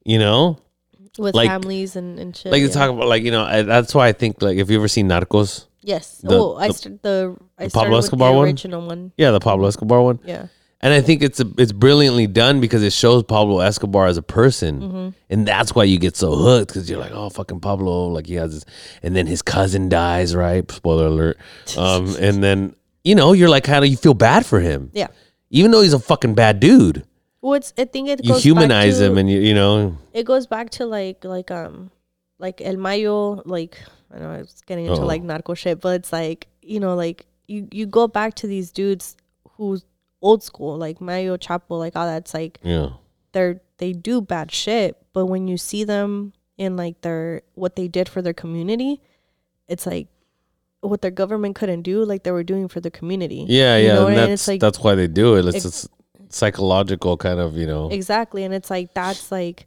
you 0.06 0.18
know? 0.18 0.58
With 1.18 1.34
Like- 1.34 1.48
families 1.50 1.94
and, 1.94 2.18
and 2.18 2.34
shit. 2.34 2.50
Like, 2.50 2.60
yeah. 2.60 2.68
you 2.68 2.72
talk 2.72 2.88
about, 2.88 3.06
like, 3.06 3.22
you 3.22 3.30
know, 3.30 3.44
I, 3.44 3.60
that's 3.60 3.94
why 3.94 4.08
I 4.08 4.12
think, 4.12 4.40
like, 4.40 4.56
if 4.56 4.70
you 4.70 4.78
ever 4.78 4.88
seen 4.88 5.06
Narcos, 5.08 5.66
Yes. 5.82 6.18
the- 6.18 6.36
oh, 6.38 6.56
I 6.56 6.68
the- 6.68 6.98
the 7.02 7.36
I 7.58 7.64
the 7.64 7.70
Pablo 7.70 7.98
Escobar 7.98 8.30
the 8.32 8.36
one? 8.38 8.46
original 8.46 8.86
one. 8.86 9.12
yeah, 9.16 9.30
the 9.30 9.40
Pablo 9.40 9.66
Escobar 9.68 10.02
one. 10.02 10.18
Yeah. 10.24 10.46
And 10.82 10.94
I 10.94 11.02
think 11.02 11.22
it's 11.22 11.38
a, 11.40 11.46
it's 11.58 11.72
brilliantly 11.72 12.26
done 12.26 12.58
because 12.58 12.82
it 12.82 12.94
shows 12.94 13.22
Pablo 13.22 13.60
Escobar 13.60 14.06
as 14.06 14.16
a 14.16 14.22
person, 14.22 14.80
Mm-hmm. 14.80 15.08
and 15.28 15.46
that's 15.46 15.74
why 15.74 15.84
you 15.84 15.98
get 15.98 16.16
so 16.16 16.34
hooked 16.34 16.68
because 16.68 16.88
you're 16.88 16.98
like, 16.98 17.12
oh, 17.12 17.28
fucking 17.28 17.60
Pablo, 17.60 18.06
like 18.08 18.26
he 18.26 18.34
has, 18.36 18.54
this, 18.54 18.64
and 19.02 19.14
then 19.14 19.26
his 19.26 19.42
cousin 19.42 19.90
dies, 19.90 20.34
right? 20.34 20.70
Spoiler 20.72 21.06
alert. 21.06 21.36
Um, 21.76 22.16
and 22.20 22.42
then 22.42 22.74
you 23.04 23.14
know 23.14 23.34
you're 23.34 23.50
like, 23.50 23.66
how 23.66 23.80
do 23.80 23.86
you 23.86 23.96
feel 23.98 24.14
bad 24.14 24.46
for 24.46 24.58
him, 24.60 24.90
Yeah. 24.94 25.08
even 25.50 25.70
though 25.70 25.82
he's 25.82 25.92
a 25.92 25.98
fucking 25.98 26.34
bad 26.34 26.60
dude. 26.60 27.04
Well, 27.42 27.54
it's, 27.54 27.72
I 27.78 27.84
think 27.84 28.08
it 28.08 28.24
You 28.24 28.32
goes 28.32 28.42
humanize 28.42 28.94
back 28.94 29.06
to, 29.06 29.12
him, 29.12 29.18
and 29.18 29.30
you 29.30 29.40
you 29.40 29.54
know, 29.54 29.96
it 30.14 30.24
goes 30.24 30.46
back 30.46 30.70
to 30.70 30.86
like 30.86 31.24
like 31.24 31.50
um 31.50 31.90
like 32.38 32.62
El 32.62 32.76
Mayo 32.76 33.42
like 33.44 33.78
I 34.12 34.18
know 34.18 34.30
I 34.30 34.38
was 34.38 34.62
getting 34.66 34.86
into 34.86 35.00
Uh-oh. 35.00 35.06
like 35.06 35.22
oh. 35.22 35.26
narco 35.26 35.54
shit, 35.54 35.80
but 35.80 35.96
it's 36.00 36.12
like 36.12 36.48
you 36.62 36.80
know 36.80 36.94
like 36.94 37.26
you 37.46 37.68
you 37.70 37.86
go 37.86 38.08
back 38.08 38.34
to 38.34 38.46
these 38.46 38.70
dudes 38.70 39.16
who's 39.56 39.84
old 40.22 40.42
school 40.42 40.76
like 40.76 41.00
Mayo 41.00 41.36
Chapo 41.36 41.78
like 41.78 41.96
all 41.96 42.06
that's 42.06 42.34
like 42.34 42.58
yeah, 42.62 42.90
they're 43.32 43.60
they 43.78 43.92
do 43.92 44.20
bad 44.20 44.52
shit, 44.52 44.96
but 45.12 45.26
when 45.26 45.48
you 45.48 45.56
see 45.56 45.84
them 45.84 46.32
in 46.58 46.76
like 46.76 47.00
their 47.00 47.42
what 47.54 47.76
they 47.76 47.88
did 47.88 48.08
for 48.08 48.20
their 48.22 48.34
community, 48.34 49.00
it's 49.68 49.86
like 49.86 50.08
what 50.80 51.02
their 51.02 51.10
government 51.10 51.56
couldn't 51.56 51.82
do, 51.82 52.04
like 52.04 52.22
they 52.22 52.30
were 52.30 52.44
doing 52.44 52.68
for 52.68 52.80
the 52.80 52.90
community. 52.90 53.46
yeah, 53.48 53.76
You 53.76 53.86
yeah. 53.86 53.94
know, 53.94 54.06
and 54.06 54.16
and 54.18 54.30
that's 54.30 54.42
it's 54.42 54.48
like 54.48 54.60
that's 54.60 54.80
why 54.80 54.94
they 54.94 55.06
do 55.06 55.36
it. 55.36 55.46
It's 55.46 55.62
just 55.62 55.88
psychological 56.28 57.16
kind 57.16 57.40
of, 57.40 57.56
you 57.56 57.66
know. 57.66 57.88
exactly, 57.90 58.44
and 58.44 58.54
it's 58.54 58.70
like 58.70 58.94
that's 58.94 59.32
like, 59.32 59.66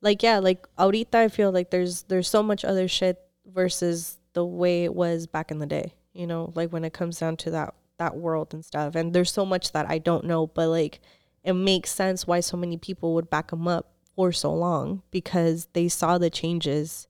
like 0.00 0.22
yeah, 0.22 0.38
like 0.38 0.66
ahorita 0.78 1.18
I 1.18 1.28
feel 1.28 1.50
like 1.50 1.70
there's 1.70 2.02
there's 2.04 2.28
so 2.28 2.42
much 2.42 2.64
other 2.64 2.88
shit 2.88 3.18
versus 3.54 4.18
the 4.32 4.44
way 4.44 4.84
it 4.84 4.94
was 4.94 5.26
back 5.26 5.50
in 5.50 5.58
the 5.58 5.66
day. 5.66 5.94
You 6.12 6.26
know, 6.26 6.52
like 6.54 6.70
when 6.72 6.84
it 6.84 6.92
comes 6.92 7.18
down 7.18 7.36
to 7.38 7.50
that 7.52 7.74
that 7.98 8.16
world 8.16 8.52
and 8.52 8.64
stuff, 8.64 8.94
and 8.94 9.12
there's 9.12 9.32
so 9.32 9.46
much 9.46 9.72
that 9.72 9.88
I 9.88 9.98
don't 9.98 10.24
know, 10.24 10.46
but 10.48 10.68
like 10.68 11.00
it 11.42 11.52
makes 11.54 11.90
sense 11.90 12.26
why 12.26 12.40
so 12.40 12.56
many 12.56 12.76
people 12.76 13.14
would 13.14 13.30
back 13.30 13.50
them 13.50 13.68
up 13.68 13.90
for 14.16 14.32
so 14.32 14.52
long 14.52 15.02
because 15.10 15.68
they 15.72 15.88
saw 15.88 16.18
the 16.18 16.30
changes 16.30 17.06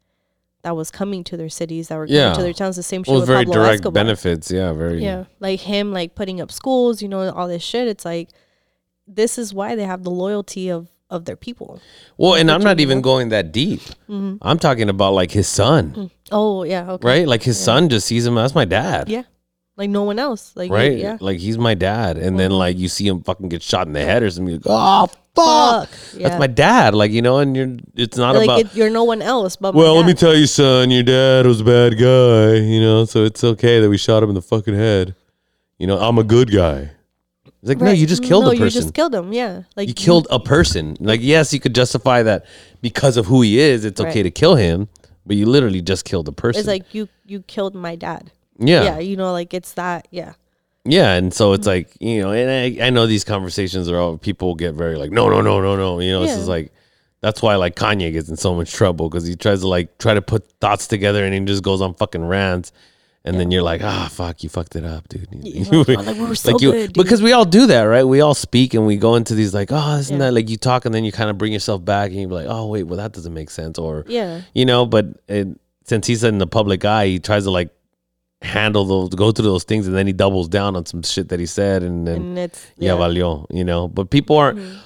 that 0.62 0.74
was 0.74 0.90
coming 0.90 1.22
to 1.24 1.36
their 1.36 1.50
cities, 1.50 1.88
that 1.88 1.96
were 1.96 2.06
coming 2.06 2.34
to 2.34 2.42
their 2.42 2.54
towns. 2.54 2.76
The 2.76 2.82
same 2.82 3.04
shit 3.04 3.12
well, 3.12 3.20
with 3.20 3.28
very 3.28 3.44
Pablo 3.44 3.54
direct 3.62 3.74
Escobar. 3.80 3.92
benefits. 4.04 4.50
Yeah, 4.50 4.72
very. 4.72 5.02
Yeah, 5.02 5.24
like 5.38 5.60
him, 5.60 5.92
like 5.92 6.14
putting 6.14 6.40
up 6.40 6.50
schools, 6.50 7.02
you 7.02 7.08
know, 7.08 7.30
all 7.30 7.48
this 7.48 7.62
shit. 7.62 7.86
It's 7.86 8.04
like 8.04 8.30
this 9.06 9.36
is 9.38 9.52
why 9.52 9.76
they 9.76 9.84
have 9.84 10.02
the 10.02 10.10
loyalty 10.10 10.70
of 10.70 10.88
of 11.10 11.26
their 11.26 11.36
people. 11.36 11.80
Well, 12.16 12.34
and 12.34 12.50
I'm 12.50 12.62
not 12.62 12.78
is 12.78 12.82
even 12.82 13.02
going 13.02 13.28
that 13.28 13.52
deep. 13.52 13.82
Mhm. 14.08 14.38
I'm 14.40 14.58
talking 14.58 14.88
about 14.88 15.12
like 15.12 15.30
his 15.32 15.46
son, 15.46 16.10
Oh 16.34 16.64
yeah, 16.64 16.90
okay, 16.90 17.06
right? 17.06 17.28
Like 17.28 17.44
his 17.44 17.58
son 17.58 17.88
just 17.88 18.08
sees 18.08 18.26
him 18.26 18.36
as 18.38 18.56
my 18.56 18.64
dad. 18.64 19.08
Yeah, 19.08 19.22
like 19.76 19.88
no 19.88 20.02
one 20.02 20.18
else. 20.18 20.50
Like 20.56 20.68
right? 20.68 20.98
yeah, 20.98 21.16
Like 21.20 21.38
he's 21.38 21.56
my 21.56 21.74
dad, 21.74 22.18
and 22.18 22.36
then 22.40 22.50
like 22.50 22.76
you 22.76 22.88
see 22.88 23.06
him 23.06 23.22
fucking 23.22 23.48
get 23.48 23.62
shot 23.62 23.86
in 23.86 23.92
the 23.92 24.04
head 24.04 24.24
or 24.24 24.30
something. 24.30 24.56
Like, 24.56 24.62
oh 24.66 25.06
fuck, 25.06 25.88
fuck. 25.88 25.90
Yeah, 26.12 26.28
that's 26.28 26.40
my 26.40 26.48
dad. 26.48 26.92
Like 26.92 27.12
you 27.12 27.22
know, 27.22 27.38
and 27.38 27.56
you're 27.56 27.76
it's 27.94 28.16
not 28.16 28.34
like 28.34 28.46
about. 28.46 28.60
it, 28.60 28.74
you're 28.74 28.90
no 28.90 29.04
one 29.04 29.22
else 29.22 29.54
but. 29.54 29.74
well, 29.76 29.94
let 29.94 30.06
me 30.06 30.12
tell 30.12 30.34
you, 30.34 30.48
son, 30.48 30.90
your 30.90 31.04
dad 31.04 31.46
was 31.46 31.60
a 31.60 31.64
bad 31.64 31.92
guy. 31.92 32.54
You 32.56 32.80
know, 32.80 33.04
so 33.04 33.22
it's 33.22 33.44
okay 33.44 33.78
that 33.78 33.88
we 33.88 33.96
shot 33.96 34.24
him 34.24 34.30
in 34.30 34.34
the 34.34 34.42
fucking 34.42 34.74
head. 34.74 35.14
You 35.78 35.86
know, 35.86 36.00
I'm 36.00 36.18
a 36.18 36.24
good 36.24 36.50
guy. 36.50 36.90
It's 37.62 37.68
like 37.68 37.78
no, 37.78 37.92
you 37.92 38.08
just 38.08 38.24
killed 38.24 38.44
no, 38.44 38.50
a 38.50 38.54
person. 38.54 38.64
You 38.64 38.70
just 38.70 38.92
killed 38.92 39.14
him. 39.14 39.32
Yeah, 39.32 39.62
like 39.76 39.86
you 39.86 39.94
killed 39.94 40.26
a 40.30 40.40
person. 40.40 40.96
Like, 40.98 41.20
yes, 41.22 41.54
you 41.54 41.60
could 41.60 41.76
justify 41.76 42.24
that 42.24 42.44
because 42.82 43.16
of 43.16 43.26
who 43.26 43.40
he 43.42 43.60
is. 43.60 43.84
It's 43.84 44.00
okay 44.00 44.22
to 44.22 44.30
kill 44.30 44.56
him, 44.56 44.88
but 45.26 45.36
you 45.36 45.46
literally 45.46 45.80
just 45.82 46.04
killed 46.04 46.28
a 46.28 46.32
person. 46.32 46.60
It's 46.60 46.68
like 46.68 46.94
you 46.94 47.08
you 47.26 47.42
killed 47.42 47.74
my 47.74 47.96
dad. 47.96 48.30
yeah, 48.58 48.84
Yeah, 48.84 48.98
you 48.98 49.16
know, 49.16 49.32
like 49.32 49.54
it's 49.54 49.72
that. 49.74 50.06
Yeah, 50.10 50.34
Yeah, 50.84 51.14
and 51.14 51.32
so 51.32 51.52
it's 51.54 51.66
like 51.66 51.88
you 52.00 52.22
know, 52.22 52.30
and 52.32 52.80
I, 52.80 52.86
I 52.86 52.90
know 52.90 53.06
these 53.06 53.24
conversations 53.24 53.88
are 53.88 53.98
all 53.98 54.18
people 54.18 54.54
get 54.54 54.74
very 54.74 54.96
like, 54.96 55.10
no, 55.10 55.28
no, 55.28 55.40
no, 55.40 55.60
no, 55.60 55.76
no. 55.76 56.00
You 56.00 56.12
know, 56.12 56.22
it's 56.22 56.30
Yeah. 56.32 56.36
just 56.36 56.48
like 56.48 56.72
that's 57.20 57.40
why 57.40 57.56
like 57.56 57.74
Kanye 57.74 58.12
gets 58.12 58.28
in 58.28 58.36
so 58.36 58.54
much 58.54 58.72
trouble 58.72 59.08
because 59.08 59.26
he 59.26 59.34
tries 59.34 59.60
to 59.62 59.68
like 59.68 59.96
try 59.98 60.12
to 60.14 60.20
put 60.22 60.46
thoughts 60.60 60.86
together 60.86 61.24
and 61.24 61.32
he 61.32 61.40
just 61.40 61.62
goes 61.62 61.80
on 61.80 61.94
fucking 61.94 62.24
rants. 62.26 62.70
And 63.26 63.40
then 63.40 63.50
you're 63.50 63.62
like, 63.62 63.82
ah, 63.82 64.08
fuck, 64.12 64.42
you 64.42 64.50
fucked 64.50 64.76
it 64.76 64.84
up, 64.84 65.08
dude. 65.08 65.26
Yeah, 65.32 65.64
like, 65.70 65.88
oh, 65.88 66.02
like, 66.02 66.16
we 66.18 66.24
were 66.26 66.34
so 66.34 66.52
Like 66.52 66.60
you- 66.60 66.72
good, 66.72 66.92
dude. 66.92 67.02
because 67.04 67.22
we 67.22 67.32
all 67.32 67.46
do 67.46 67.66
that, 67.68 67.84
right? 67.84 68.04
We 68.04 68.20
all 68.20 68.34
speak 68.34 68.74
and 68.74 68.86
we 68.86 68.96
go 68.96 69.14
into 69.14 69.34
these 69.34 69.54
like, 69.54 69.70
oh, 69.72 69.96
isn't 69.96 70.14
Yeah. 70.18 70.26
that 70.26 70.32
like 70.34 70.50
you 70.50 70.58
talk 70.58 70.84
and 70.84 70.94
then 70.94 71.04
you 71.04 71.12
kind 71.12 71.30
of 71.30 71.38
bring 71.38 71.52
yourself 71.52 71.82
back 71.82 72.10
and 72.10 72.20
you're 72.20 72.28
like, 72.30 72.46
oh, 72.48 72.66
wait, 72.66 72.82
well, 72.82 72.98
that 72.98 73.12
doesn't 73.12 73.32
make 73.32 73.48
sense, 73.48 73.78
or 73.78 74.04
yeah, 74.08 74.42
you 74.54 74.66
know. 74.66 74.84
But 74.84 75.06
it, 75.28 75.48
since 75.86 76.06
he's 76.06 76.22
in 76.22 76.36
the 76.36 76.46
public 76.46 76.84
eye, 76.84 77.06
he 77.06 77.18
tries 77.18 77.44
to 77.44 77.50
like 77.50 77.70
handle 78.42 78.84
those, 78.84 79.08
go 79.10 79.32
through 79.32 79.46
those 79.46 79.64
things, 79.64 79.86
and 79.86 79.96
then 79.96 80.06
he 80.06 80.12
doubles 80.12 80.48
down 80.48 80.76
on 80.76 80.84
some 80.84 81.02
shit 81.02 81.30
that 81.30 81.40
he 81.40 81.46
said, 81.46 81.82
and 81.82 82.06
then 82.06 82.16
and 82.16 82.38
it's 82.38 82.66
yeah, 82.76 82.92
yeah, 82.92 82.98
valió, 83.00 83.46
you 83.50 83.64
know. 83.64 83.88
But 83.88 84.10
people 84.10 84.36
aren't. 84.36 84.58
Mhm. 84.58 84.76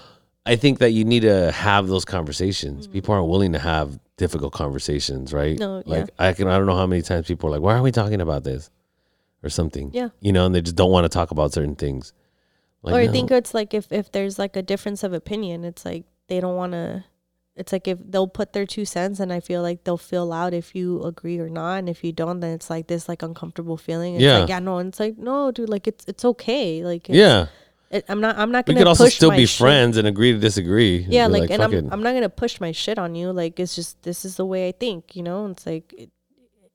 I 0.46 0.54
think 0.56 0.78
that 0.78 0.92
you 0.92 1.04
need 1.04 1.20
to 1.22 1.50
have 1.52 1.88
those 1.88 2.04
conversations. 2.04 2.84
Mm-hmm. 2.84 2.92
People 2.92 3.14
aren't 3.14 3.28
willing 3.28 3.52
to 3.52 3.58
have 3.58 3.98
difficult 4.18 4.52
conversations, 4.52 5.32
right? 5.32 5.58
No, 5.58 5.82
yeah. 5.86 6.00
like 6.00 6.10
I 6.18 6.32
can. 6.34 6.46
I 6.48 6.58
don't 6.58 6.66
know 6.66 6.76
how 6.76 6.86
many 6.86 7.00
times 7.00 7.26
people 7.26 7.48
are 7.48 7.52
like, 7.52 7.62
"Why 7.62 7.74
are 7.78 7.82
we 7.82 7.90
talking 7.90 8.20
about 8.20 8.44
this?" 8.44 8.70
or 9.42 9.48
something. 9.48 9.90
Yeah. 9.94 10.08
you 10.20 10.32
know, 10.32 10.46
and 10.46 10.54
they 10.54 10.60
just 10.60 10.76
don't 10.76 10.90
want 10.90 11.04
to 11.04 11.08
talk 11.08 11.30
about 11.30 11.52
certain 11.52 11.76
things. 11.76 12.12
Like, 12.82 12.94
or 12.94 12.98
I 12.98 13.06
no. 13.06 13.12
think 13.12 13.30
it's 13.30 13.54
like 13.54 13.72
if 13.72 13.90
if 13.92 14.12
there's 14.12 14.38
like 14.38 14.56
a 14.56 14.62
difference 14.62 15.02
of 15.02 15.12
opinion, 15.12 15.64
it's 15.64 15.84
like 15.84 16.04
they 16.28 16.40
don't 16.40 16.56
want 16.56 16.72
to. 16.72 17.04
It's 17.56 17.72
like 17.72 17.88
if 17.88 17.98
they'll 18.04 18.28
put 18.28 18.52
their 18.52 18.66
two 18.66 18.84
cents, 18.84 19.18
and 19.18 19.32
I 19.32 19.40
feel 19.40 19.62
like 19.62 19.82
they'll 19.82 19.96
feel 19.96 20.32
out 20.32 20.54
if 20.54 20.76
you 20.76 21.02
agree 21.02 21.40
or 21.40 21.48
not, 21.48 21.78
and 21.80 21.88
if 21.88 22.04
you 22.04 22.12
don't, 22.12 22.38
then 22.38 22.52
it's 22.54 22.70
like 22.70 22.86
this 22.86 23.08
like 23.08 23.22
uncomfortable 23.22 23.76
feeling. 23.76 24.14
It's 24.14 24.22
Yeah. 24.22 24.38
like 24.40 24.48
yeah, 24.48 24.58
no, 24.60 24.78
and 24.78 24.88
it's 24.90 25.00
like 25.00 25.18
no, 25.18 25.50
dude, 25.50 25.68
like 25.68 25.88
it's 25.88 26.04
it's 26.06 26.24
okay. 26.24 26.84
Like 26.84 27.08
it's, 27.08 27.16
yeah, 27.18 27.46
it, 27.90 28.04
I'm 28.08 28.20
not 28.20 28.38
I'm 28.38 28.50
not 28.52 28.66
we 28.66 28.74
gonna 28.74 28.80
could 28.84 28.88
also 28.88 29.06
still 29.06 29.30
be 29.30 29.46
shit. 29.46 29.58
friends 29.58 29.96
and 29.96 30.06
agree 30.06 30.32
to 30.32 30.38
disagree. 30.38 31.06
Yeah, 31.08 31.26
Be 31.28 31.40
like, 31.40 31.50
and 31.50 31.62
I'm 31.62 31.72
it. 31.72 31.84
I'm 31.90 32.02
not 32.02 32.12
gonna 32.14 32.28
push 32.28 32.60
my 32.60 32.72
shit 32.72 32.98
on 32.98 33.14
you. 33.14 33.32
Like 33.32 33.58
it's 33.60 33.74
just 33.74 34.02
this 34.02 34.24
is 34.24 34.36
the 34.36 34.44
way 34.46 34.68
I 34.68 34.72
think, 34.72 35.16
you 35.16 35.22
know. 35.22 35.46
It's 35.46 35.64
like 35.66 35.92
it, 35.96 36.10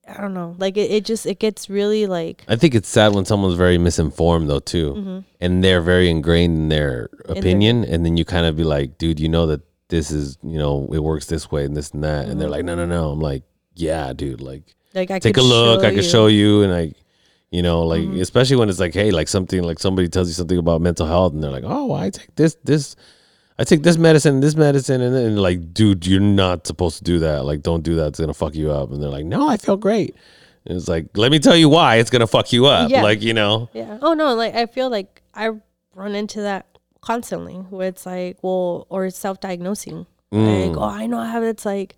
I 0.08 0.20
don't 0.20 0.34
know. 0.34 0.56
Like 0.58 0.76
it, 0.76 0.92
it 0.92 1.06
just 1.06 1.26
it 1.26 1.40
gets 1.40 1.70
really 1.70 2.08
like 2.08 2.44
I 2.48 2.56
think 2.56 2.76
it's 2.76 2.90
sad 2.90 3.14
when 3.14 3.26
someone's 3.26 3.56
very 3.56 3.78
misinformed 3.78 4.50
though 4.50 4.60
too, 4.60 4.94
Mm-hmm. 4.94 5.20
and 5.40 5.64
they're 5.64 5.82
very 5.82 6.10
ingrained 6.10 6.58
in 6.58 6.70
their 6.70 7.10
opinion, 7.30 7.84
and 7.86 8.04
then 8.06 8.18
you 8.18 8.26
kind 8.26 8.46
of 8.46 8.58
be 8.58 8.64
like, 8.64 8.98
dude, 8.98 9.20
you 9.20 9.30
know 9.30 9.46
that 9.48 9.62
this 9.90 10.10
is, 10.10 10.38
you 10.42 10.58
know, 10.58 10.90
it 10.92 11.00
works 11.00 11.28
this 11.28 11.52
way 11.52 11.66
and 11.66 11.78
this 11.78 11.92
and 11.92 12.04
that, 12.04 12.28
and 12.28 12.42
they're 12.42 12.50
like, 12.50 12.66
no, 12.66 12.74
no, 12.76 12.86
no. 12.88 13.12
I'm 13.12 13.20
like, 13.20 13.44
yeah, 13.76 14.12
dude, 14.14 14.42
like 14.42 14.64
like 14.96 15.12
I 15.12 15.20
take 15.20 15.38
a 15.38 15.42
look, 15.42 15.84
I 15.84 15.90
can. 15.92 16.00
Mm-hmm. 16.00 16.10
show 16.10 16.26
you, 16.28 16.64
and 16.64 16.74
I, 16.74 16.94
you 17.54 17.62
know, 17.62 17.84
like 17.84 18.08
especially 18.20 18.56
when 18.56 18.68
it's 18.68 18.80
like, 18.80 18.96
hey, 18.96 19.12
like 19.12 19.28
something 19.28 19.62
like 19.62 19.78
somebody 19.78 20.10
tells 20.10 20.28
you 20.28 20.34
something 20.34 20.58
about 20.58 20.82
mental 20.82 21.06
health, 21.06 21.34
and 21.34 21.44
they're 21.44 21.52
like, 21.52 21.64
oh, 21.64 21.94
I 21.94 22.10
take 22.10 22.34
this, 22.34 22.58
this. 22.64 22.96
I 23.60 23.64
take 23.64 23.84
this 23.84 24.00
medicine, 24.00 24.40
this 24.40 24.56
medicine, 24.56 25.02
and 25.02 25.16
then 25.16 25.36
like, 25.36 25.72
dude, 25.72 26.08
you're 26.08 26.20
not 26.20 26.66
supposed 26.66 26.98
to 26.98 27.04
do 27.04 27.20
that. 27.20 27.46
Like, 27.46 27.62
don't 27.62 27.84
do 27.84 27.94
that. 27.98 28.08
It's 28.08 28.20
gonna 28.20 28.34
fuck 28.34 28.56
you 28.56 28.72
up. 28.72 28.90
And 28.92 29.02
they're 29.02 29.12
like, 29.12 29.26
no, 29.26 29.48
I 29.48 29.58
feel 29.58 29.78
great. 29.78 30.16
And 30.66 30.76
it's 30.76 30.88
like, 30.88 31.16
let 31.16 31.32
me 31.32 31.38
tell 31.38 31.56
you 31.56 31.70
why 31.70 31.98
it's 31.98 32.10
gonna 32.10 32.26
fuck 32.26 32.52
you 32.52 32.66
up. 32.66 32.90
Yeah. 32.90 33.04
Like, 33.04 33.22
you 33.22 33.36
know, 33.36 33.70
Yeah. 33.74 34.00
Oh 34.02 34.16
no, 34.16 34.34
like 34.34 34.56
I 34.56 34.66
feel 34.66 34.90
like 34.90 35.22
I 35.36 35.52
run 35.94 36.16
into 36.16 36.42
that 36.42 36.66
constantly 37.02 37.54
where 37.54 37.90
it's 37.90 38.08
like, 38.08 38.40
well, 38.42 38.88
or 38.90 39.08
self-diagnosing. 39.12 40.08
Mm. 40.34 40.70
Like, 40.70 40.78
oh, 40.78 40.90
I 40.90 41.06
know 41.06 41.20
I 41.20 41.28
have. 41.30 41.44
It's 41.44 41.68
like, 41.68 41.96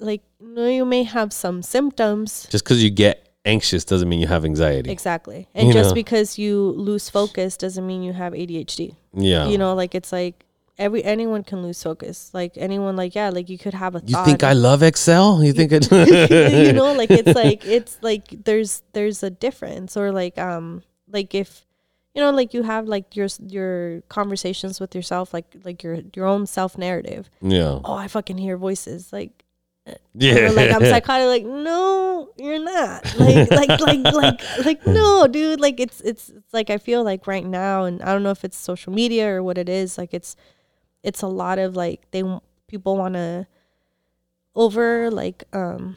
like 0.00 0.22
no, 0.40 0.66
you 0.66 0.84
may 0.84 1.04
have 1.04 1.32
some 1.32 1.62
symptoms. 1.62 2.48
just 2.50 2.64
because 2.64 2.82
you 2.82 2.90
get 2.90 3.25
anxious 3.46 3.84
doesn't 3.84 4.08
mean 4.08 4.20
you 4.20 4.26
have 4.26 4.44
anxiety. 4.44 4.90
Exactly. 4.90 5.46
And 5.54 5.68
You 5.68 5.72
just 5.72 5.90
know. 5.90 5.94
because 5.94 6.38
you 6.38 6.74
lose 6.76 7.08
focus 7.08 7.56
doesn't 7.56 7.86
mean 7.86 8.02
you 8.02 8.12
have 8.12 8.32
ADHD. 8.34 8.94
yeah, 9.14 9.46
You 9.48 9.56
know, 9.58 9.74
like 9.74 9.94
it's 9.94 10.12
like 10.12 10.44
every 10.78 11.02
anyone 11.04 11.42
can 11.44 11.62
lose 11.62 11.82
focus. 11.82 12.30
Like 12.34 12.52
anyone, 12.56 12.96
like 12.96 13.14
yeah, 13.14 13.30
like 13.30 13.48
you 13.48 13.56
could 13.58 13.74
have 13.74 13.94
a. 13.94 14.02
You 14.04 14.22
think 14.24 14.42
I 14.42 14.52
love 14.52 14.82
Excel? 14.82 15.42
You 15.42 15.52
think 15.52 15.72
it? 15.72 15.90
you 16.66 16.72
know, 16.72 16.92
like 16.92 17.10
it's 17.10 17.34
like 17.34 17.64
it's 17.64 17.98
like 18.02 18.44
there's 18.44 18.82
there's 18.92 19.22
a 19.22 19.30
difference, 19.30 19.96
or 19.96 20.12
like 20.12 20.36
um 20.38 20.82
like 21.10 21.34
if 21.34 21.64
you 22.14 22.20
know 22.22 22.30
like 22.30 22.52
you 22.54 22.62
have 22.62 22.86
like 22.88 23.14
your 23.16 23.28
your 23.48 24.00
conversations 24.08 24.80
with 24.80 24.94
yourself, 24.94 25.32
like 25.32 25.46
like 25.64 25.82
your 25.82 25.98
your 26.14 26.26
own 26.26 26.46
self 26.46 26.76
narrative. 26.76 27.30
yeah. 27.40 27.78
Oh, 27.84 27.94
I 27.94 28.08
fucking 28.08 28.38
hear 28.38 28.56
voices 28.56 29.12
like. 29.12 29.35
Yeah. 30.14 30.50
Like 30.52 30.70
I'm 30.72 30.80
psychotic. 30.84 31.26
Like 31.26 31.44
no, 31.44 32.30
you're 32.36 32.62
not. 32.62 33.18
Like 33.18 33.50
like 33.50 33.80
like 33.80 34.14
like 34.14 34.40
like 34.64 34.86
no, 34.86 35.26
dude. 35.26 35.60
Like 35.60 35.80
it's 35.80 36.00
it's 36.00 36.30
it's 36.30 36.52
like 36.52 36.70
I 36.70 36.78
feel 36.78 37.04
like 37.04 37.26
right 37.26 37.44
now, 37.44 37.84
and 37.84 38.02
I 38.02 38.12
don't 38.12 38.22
know 38.22 38.30
if 38.30 38.44
it's 38.44 38.56
social 38.56 38.92
media 38.92 39.28
or 39.28 39.42
what 39.42 39.58
it 39.58 39.68
is. 39.68 39.98
Like 39.98 40.14
it's 40.14 40.36
it's 41.02 41.22
a 41.22 41.28
lot 41.28 41.58
of 41.58 41.76
like 41.76 42.10
they 42.10 42.22
people 42.66 42.96
want 42.96 43.14
to 43.14 43.46
over 44.54 45.10
like 45.10 45.44
um 45.52 45.96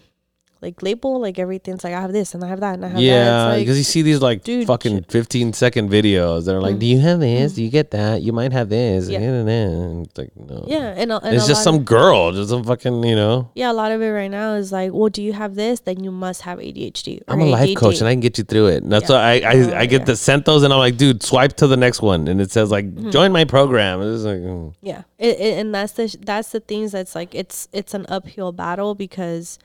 like 0.61 0.81
label 0.83 1.21
like 1.21 1.39
everything's 1.39 1.83
like 1.85 1.93
I 1.93 2.01
have 2.01 2.11
this 2.11 2.33
and 2.33 2.43
I 2.43 2.47
have 2.49 2.59
that 2.59 2.73
and 2.75 2.85
I 2.85 2.89
have 2.89 2.99
Yeah, 2.99 3.23
that. 3.23 3.53
It's 3.57 3.61
because 3.61 3.77
you 3.77 3.83
see 3.85 4.01
these 4.01 4.21
like 4.21 4.43
dude, 4.43 4.67
fucking 4.67 5.03
15 5.03 5.53
second 5.53 5.89
videos 5.89 6.45
that 6.45 6.55
are 6.55 6.61
like, 6.61 6.75
Mm. 6.75 6.79
"Do 6.79 6.85
you 6.85 6.99
have 6.99 7.19
this? 7.21 7.53
Do 7.53 7.63
you 7.63 7.69
get 7.69 7.91
that? 7.91 8.21
You 8.21 8.33
might 8.33 8.51
have 8.51 8.67
this." 8.69 9.07
Yeah. 9.09 9.19
And 9.19 10.05
it's 10.05 10.17
like, 10.17 10.31
no. 10.35 10.65
yeah, 10.67 10.93
and, 10.97 11.11
and 11.11 11.35
it's 11.35 11.47
just 11.47 11.63
some 11.63 11.75
of- 11.75 11.85
girl, 11.85 12.31
just 12.33 12.49
some 12.49 12.63
fucking, 12.63 13.03
you 13.03 13.15
know. 13.15 13.49
yeah, 13.55 13.71
a 13.71 13.73
lot 13.73 13.91
of 13.91 14.01
it 14.01 14.09
right 14.09 14.29
now 14.31 14.55
is 14.55 14.71
like, 14.71 14.91
well, 14.93 15.09
do 15.09 15.21
you 15.23 15.33
have 15.33 15.55
this? 15.55 15.79
Then 15.79 16.03
you 16.03 16.11
must 16.11 16.41
have 16.41 16.59
ADHD. 16.59 17.21
I'm 17.27 17.39
a 17.41 17.45
life 17.45 17.75
coach 17.77 17.99
and 17.99 18.07
I 18.07 18.13
can 18.13 18.19
get 18.19 18.37
you 18.37 18.43
through 18.43 18.67
it. 18.67 18.83
And 18.83 18.91
that's 18.91 19.09
Yeah. 19.09 19.15
why 19.15 19.39
I 19.39 19.49
I, 19.49 19.55
Oh, 19.59 19.73
I 19.81 19.85
get 19.85 20.01
yeah. 20.01 20.05
the 20.05 20.15
sent 20.15 20.45
those 20.45 20.63
and 20.63 20.73
I'm 20.73 20.79
like, 20.79 20.97
dude, 20.97 21.23
swipe 21.23 21.53
to 21.57 21.67
the 21.67 21.77
next 21.77 22.01
one, 22.01 22.27
and 22.27 22.41
it 22.41 22.51
says 22.51 22.69
like, 22.69 22.85
Mm-hmm. 22.89 23.11
join 23.11 23.31
my 23.31 23.45
program. 23.45 24.01
It's 24.01 24.23
like, 24.23 24.39
mm. 24.39 24.73
Yeah, 24.81 25.03
it, 25.17 25.39
it, 25.39 25.57
and 25.59 25.73
that's 25.73 25.93
the 25.93 26.13
that's 26.25 26.51
the 26.51 26.59
things 26.59 26.91
that's 26.91 27.15
like 27.15 27.33
it's 27.33 27.67
it's 27.71 27.93
an 27.93 28.05
uphill 28.09 28.51
battle 28.51 28.95
because 28.95 29.57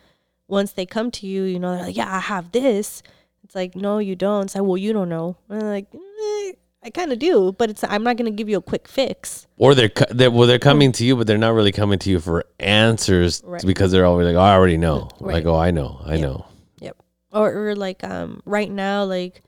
once 0.49 0.73
they 0.73 0.87
come 0.87 1.11
to 1.13 1.27
you, 1.27 1.43
you 1.45 1.59
know 1.59 1.75
they're 1.77 1.87
like, 1.87 1.97
yeah, 1.97 2.15
I 2.15 2.21
have 2.21 2.53
this. 2.53 3.03
It's 3.43 3.55
like, 3.55 3.75
no, 3.77 3.99
you 3.99 4.17
don't. 4.17 4.45
It's 4.45 4.55
like, 4.55 4.65
well, 4.65 4.77
you 4.77 4.93
don't 4.93 5.09
know. 5.09 5.37
And 5.49 5.63
I'm 5.63 5.69
like, 5.69 5.87
eh, 5.95 6.53
I 6.83 6.91
kind 6.93 7.13
of 7.13 7.19
do, 7.19 7.53
but 7.53 7.71
it's 7.71 7.83
I'm 7.85 8.03
not 8.05 8.17
gonna 8.17 8.31
give 8.31 8.49
you 8.49 8.59
a 8.59 8.63
quick 8.63 8.87
fix. 8.89 9.47
or 9.57 9.75
they're, 9.75 9.91
they're 10.11 10.31
well, 10.31 10.47
they're 10.47 10.59
coming 10.59 10.93
to 10.93 11.05
you, 11.05 11.17
but 11.17 11.27
they're 11.27 11.39
not 11.39 11.55
really 11.55 11.73
coming 11.73 11.99
to 12.01 12.11
you 12.11 12.21
for 12.21 12.45
answers 12.61 13.43
Right. 13.45 13.63
because 13.65 13.91
they're 13.93 14.05
always 14.07 14.27
like, 14.27 14.37
oh, 14.37 14.41
I 14.41 14.53
already 14.55 14.77
know. 14.79 15.09
Right. 15.21 15.35
Like, 15.37 15.47
oh, 15.47 15.57
I 15.57 15.71
know, 15.71 16.01
I 16.05 16.17
Yeah. 16.17 16.21
know. 16.23 16.47
Yep. 16.81 16.97
Or, 17.33 17.69
or 17.71 17.75
like 17.77 18.05
um 18.05 18.41
right 18.45 18.71
now 18.71 19.05
like 19.05 19.43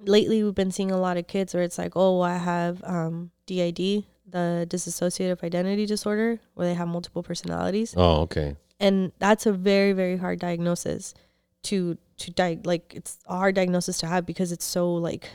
lately 0.00 0.42
we've 0.42 0.54
been 0.54 0.70
seeing 0.72 0.90
a 0.90 0.98
lot 0.98 1.16
of 1.16 1.26
kids 1.26 1.54
where 1.54 1.62
it's 1.62 1.78
like, 1.78 1.92
oh, 1.96 2.20
I 2.20 2.36
have 2.36 2.82
um 2.84 3.30
DID, 3.46 4.04
the 4.28 4.66
dissociative 4.68 5.42
identity 5.44 5.86
disorder, 5.86 6.38
where 6.54 6.66
they 6.66 6.74
have 6.74 6.88
multiple 6.88 7.22
personalities. 7.22 7.94
Oh, 7.96 8.20
okay. 8.22 8.56
And 8.82 9.12
that's 9.18 9.46
a 9.46 9.52
very 9.52 9.92
very 9.92 10.16
hard 10.18 10.38
diagnosis 10.40 11.14
to 11.62 11.96
to 12.18 12.30
di- 12.32 12.60
like 12.64 12.92
it's 12.94 13.18
a 13.26 13.36
hard 13.36 13.54
diagnosis 13.54 13.98
to 13.98 14.06
have 14.06 14.26
because 14.26 14.50
it's 14.52 14.64
so 14.64 14.92
like 15.08 15.30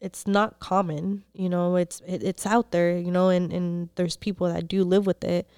it's 0.00 0.26
not 0.26 0.58
common 0.60 1.24
you 1.32 1.48
know 1.48 1.76
it's 1.76 2.00
it, 2.06 2.22
it's 2.22 2.44
out 2.46 2.70
there 2.72 2.96
you 2.98 3.10
know 3.10 3.28
and 3.30 3.52
and 3.52 3.88
there's 3.96 4.16
people 4.16 4.46
that 4.52 4.68
do 4.68 4.84
live 4.84 5.06
with 5.06 5.22
it 5.24 5.48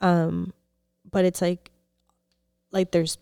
um 0.00 0.52
but 1.10 1.24
it's 1.24 1.42
like 1.42 1.70
like 2.70 2.90
there's 2.92 3.18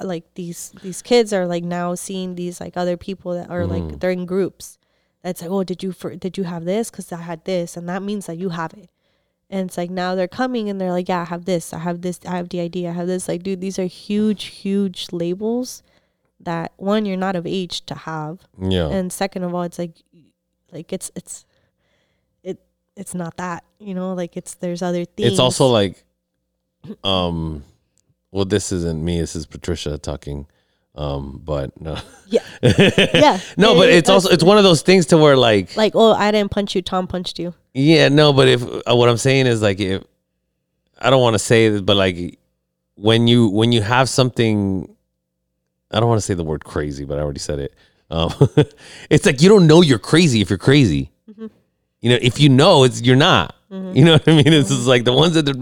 like 0.00 0.24
these 0.34 0.72
these 0.82 1.02
kids 1.02 1.32
are 1.32 1.46
like 1.46 1.62
now 1.64 1.94
seeing 1.94 2.34
these 2.34 2.60
like 2.60 2.76
other 2.76 2.96
people 2.96 3.32
that 3.34 3.48
are 3.48 3.62
Mm. 3.62 3.70
like 3.90 4.00
they're 4.00 4.10
in 4.10 4.26
groups 4.26 4.76
that's 5.22 5.40
like 5.42 5.50
oh 5.50 5.62
did 5.64 5.82
you 5.82 5.92
for 5.92 6.16
did 6.16 6.36
you 6.36 6.44
have 6.44 6.64
this 6.64 6.90
because 6.90 7.12
i 7.12 7.20
had 7.20 7.44
this 7.44 7.76
and 7.76 7.88
that 7.88 8.02
means 8.02 8.26
that 8.26 8.36
you 8.38 8.48
have 8.50 8.72
it 8.74 8.90
and 9.50 9.68
it's 9.68 9.76
like 9.76 9.90
now 9.90 10.14
they're 10.14 10.28
coming 10.28 10.68
and 10.68 10.80
they're 10.80 10.92
like 10.92 11.08
yeah 11.08 11.22
i 11.22 11.24
have 11.24 11.44
this 11.44 11.72
i 11.72 11.78
have 11.78 12.02
this 12.02 12.20
i 12.26 12.36
have 12.36 12.48
did 12.48 12.76
i 12.76 12.90
have 12.90 13.06
this. 13.06 13.28
Like 13.28 13.42
dude 13.42 13.60
these 13.60 13.78
are 13.78 13.86
huge 13.86 14.44
huge 14.44 15.08
labels 15.12 15.82
that 16.40 16.72
one 16.76 17.04
you're 17.04 17.16
not 17.16 17.34
of 17.34 17.46
age 17.46 17.84
to 17.86 17.94
have. 17.94 18.40
Yeah. 18.60 18.88
and 18.88 19.12
second 19.12 19.42
of 19.44 19.54
all 19.54 19.62
it's 19.62 19.78
like 19.78 19.96
like 20.72 20.92
it's 20.92 21.10
it's 21.14 21.44
it 22.42 22.60
it's 22.96 23.14
not 23.14 23.36
that 23.38 23.64
you 23.78 23.94
know? 23.94 24.12
Like 24.12 24.36
it's 24.36 24.54
there's 24.54 24.82
other 24.82 25.04
things 25.04 25.30
it's 25.30 25.40
also 25.40 25.66
like 25.68 26.04
um 27.04 27.64
well 28.30 28.44
this 28.44 28.72
isn't 28.72 29.02
me 29.02 29.20
this 29.20 29.34
is 29.34 29.46
patricia 29.46 29.98
talking 29.98 30.46
um 30.98 31.40
but 31.44 31.80
no 31.80 31.96
Yeah. 32.26 32.40
Yeah. 32.62 33.40
no 33.56 33.74
but 33.76 33.88
it's 33.88 34.10
also 34.10 34.28
it's 34.30 34.42
one 34.42 34.58
of 34.58 34.64
those 34.64 34.82
things 34.82 35.06
to 35.06 35.16
where 35.16 35.36
like 35.36 35.74
like 35.76 35.92
oh 35.94 36.12
i 36.12 36.30
didn't 36.32 36.50
punch 36.50 36.74
you 36.74 36.82
tom 36.82 37.06
punched 37.06 37.38
you 37.38 37.54
yeah 37.72 38.08
no 38.08 38.32
but 38.32 38.48
if 38.48 38.62
uh, 38.62 38.94
what 38.96 39.08
i'm 39.08 39.16
saying 39.16 39.46
is 39.46 39.62
like 39.62 39.78
if 39.78 40.02
i 41.00 41.08
don't 41.08 41.22
want 41.22 41.34
to 41.34 41.38
say 41.38 41.68
this 41.68 41.80
but 41.80 41.96
like 41.96 42.38
when 42.96 43.28
you 43.28 43.48
when 43.48 43.70
you 43.70 43.80
have 43.80 44.08
something 44.08 44.92
i 45.92 46.00
don't 46.00 46.08
want 46.08 46.18
to 46.18 46.26
say 46.26 46.34
the 46.34 46.42
word 46.44 46.64
crazy 46.64 47.04
but 47.04 47.16
i 47.16 47.22
already 47.22 47.38
said 47.38 47.60
it 47.60 47.72
um 48.10 48.32
it's 49.10 49.24
like 49.24 49.40
you 49.40 49.48
don't 49.48 49.68
know 49.68 49.80
you're 49.82 49.98
crazy 50.00 50.40
if 50.40 50.50
you're 50.50 50.58
crazy. 50.58 51.12
You 52.00 52.10
know 52.10 52.18
if 52.20 52.38
you 52.40 52.48
know 52.48 52.84
it's 52.84 53.02
you're 53.02 53.16
not 53.16 53.54
you 53.70 54.02
know 54.04 54.12
what 54.14 54.26
i 54.28 54.32
mean 54.34 54.46
it's 54.52 54.70
just 54.70 54.86
like 54.86 55.04
the 55.04 55.12
ones 55.12 55.34
that 55.34 55.44
they're, 55.44 55.54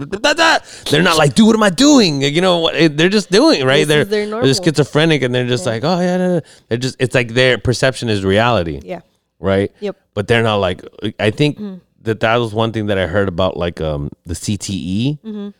they're 0.91 1.01
not 1.03 1.17
like 1.17 1.35
dude 1.35 1.45
what 1.47 1.55
am 1.55 1.63
i 1.63 1.69
doing 1.69 2.21
you 2.21 2.39
know 2.39 2.59
what 2.59 2.73
they're 2.95 3.09
just 3.09 3.29
doing 3.29 3.65
right 3.65 3.85
This 3.85 3.87
they're 3.87 4.05
they're 4.05 4.27
normal. 4.27 4.53
schizophrenic 4.53 5.23
and 5.23 5.35
they're 5.35 5.47
just 5.47 5.65
Yeah. 5.65 5.71
like 5.73 5.83
oh 5.83 5.99
yeah 5.99 6.17
no, 6.17 6.27
no. 6.35 6.41
they're 6.69 6.77
just 6.77 6.95
it's 6.99 7.13
like 7.13 7.29
their 7.33 7.57
perception 7.57 8.07
is 8.07 8.23
reality 8.23 8.79
yeah 8.83 9.01
right 9.39 9.71
Yep. 9.81 9.97
but 10.13 10.27
they're 10.27 10.43
not 10.43 10.57
like 10.57 10.83
i 11.19 11.31
think 11.31 11.57
Mm. 11.59 11.81
that 12.03 12.21
that 12.21 12.37
was 12.37 12.53
one 12.53 12.71
thing 12.71 12.85
that 12.87 12.97
i 12.97 13.07
heard 13.07 13.27
about 13.27 13.57
like 13.57 13.81
um 13.81 14.09
the 14.25 14.33
cte 14.35 15.19
Mhm. 15.21 15.53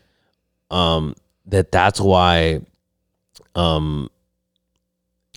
um 0.71 1.15
that 1.47 1.71
that's 1.71 1.99
why 1.99 2.61
um 3.55 4.09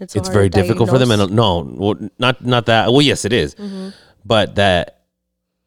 it's, 0.01 0.15
it's 0.17 0.29
very 0.29 0.49
difficult 0.49 0.89
for 0.89 0.99
them 0.99 1.11
and 1.11 1.33
no 1.33 1.61
well, 1.77 1.97
not 2.19 2.45
not 2.45 2.67
that 2.67 2.93
well 2.93 3.03
yes 3.03 3.25
it 3.25 3.33
is 3.33 3.55
Mhm. 3.57 3.93
but 4.25 4.55
that 4.55 5.00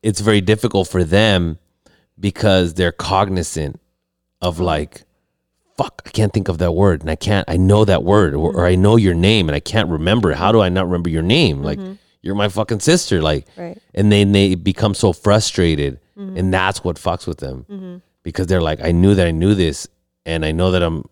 it's 0.04 0.20
very 0.20 0.42
difficult 0.42 0.88
for 0.88 1.04
them 1.04 1.58
because 2.20 2.76
they're 2.76 2.92
cognizant 2.92 3.80
of 4.42 4.56
mm-hmm. 4.56 4.66
like 4.66 5.04
fuck 5.76 6.04
i 6.06 6.10
can't 6.10 6.34
think 6.34 6.48
of 6.48 6.60
that 6.60 6.74
word 6.74 7.02
and 7.02 7.10
i 7.10 7.16
can't 7.16 7.50
i 7.50 7.58
know 7.58 7.84
that 7.84 8.04
word 8.04 8.36
or, 8.36 8.56
or 8.56 8.68
i 8.68 8.76
know 8.76 8.96
your 8.96 9.16
name 9.16 9.50
and 9.50 9.56
i 9.56 9.60
can't 9.60 9.90
remember 9.90 10.32
it. 10.32 10.38
how 10.38 10.52
do 10.52 10.62
i 10.62 10.70
not 10.70 10.86
remember 10.86 11.10
your 11.10 11.24
name? 11.24 11.64
Like 11.64 11.80
mm-hmm. 11.80 11.94
you're 12.22 12.36
my 12.36 12.50
fucking 12.50 12.82
sister 12.82 13.22
like 13.22 13.48
right. 13.58 13.82
and 13.96 14.12
then 14.12 14.32
they 14.34 14.54
become 14.56 14.94
so 14.94 15.14
frustrated 15.14 16.00
Mm-hmm. 16.18 16.38
and 16.38 16.54
that's 16.54 16.84
what 16.84 16.98
fucks 16.98 17.26
with 17.26 17.40
them. 17.40 17.66
Mm-hmm. 17.68 17.98
Because 18.22 18.48
they're 18.48 18.62
like 18.62 18.82
i 18.84 18.92
knew 18.92 19.16
that 19.16 19.28
i 19.28 19.32
knew 19.32 19.56
this 19.56 19.88
and 20.26 20.46
i 20.46 20.52
know 20.52 20.72
that 20.72 20.84
i'm 20.84 21.04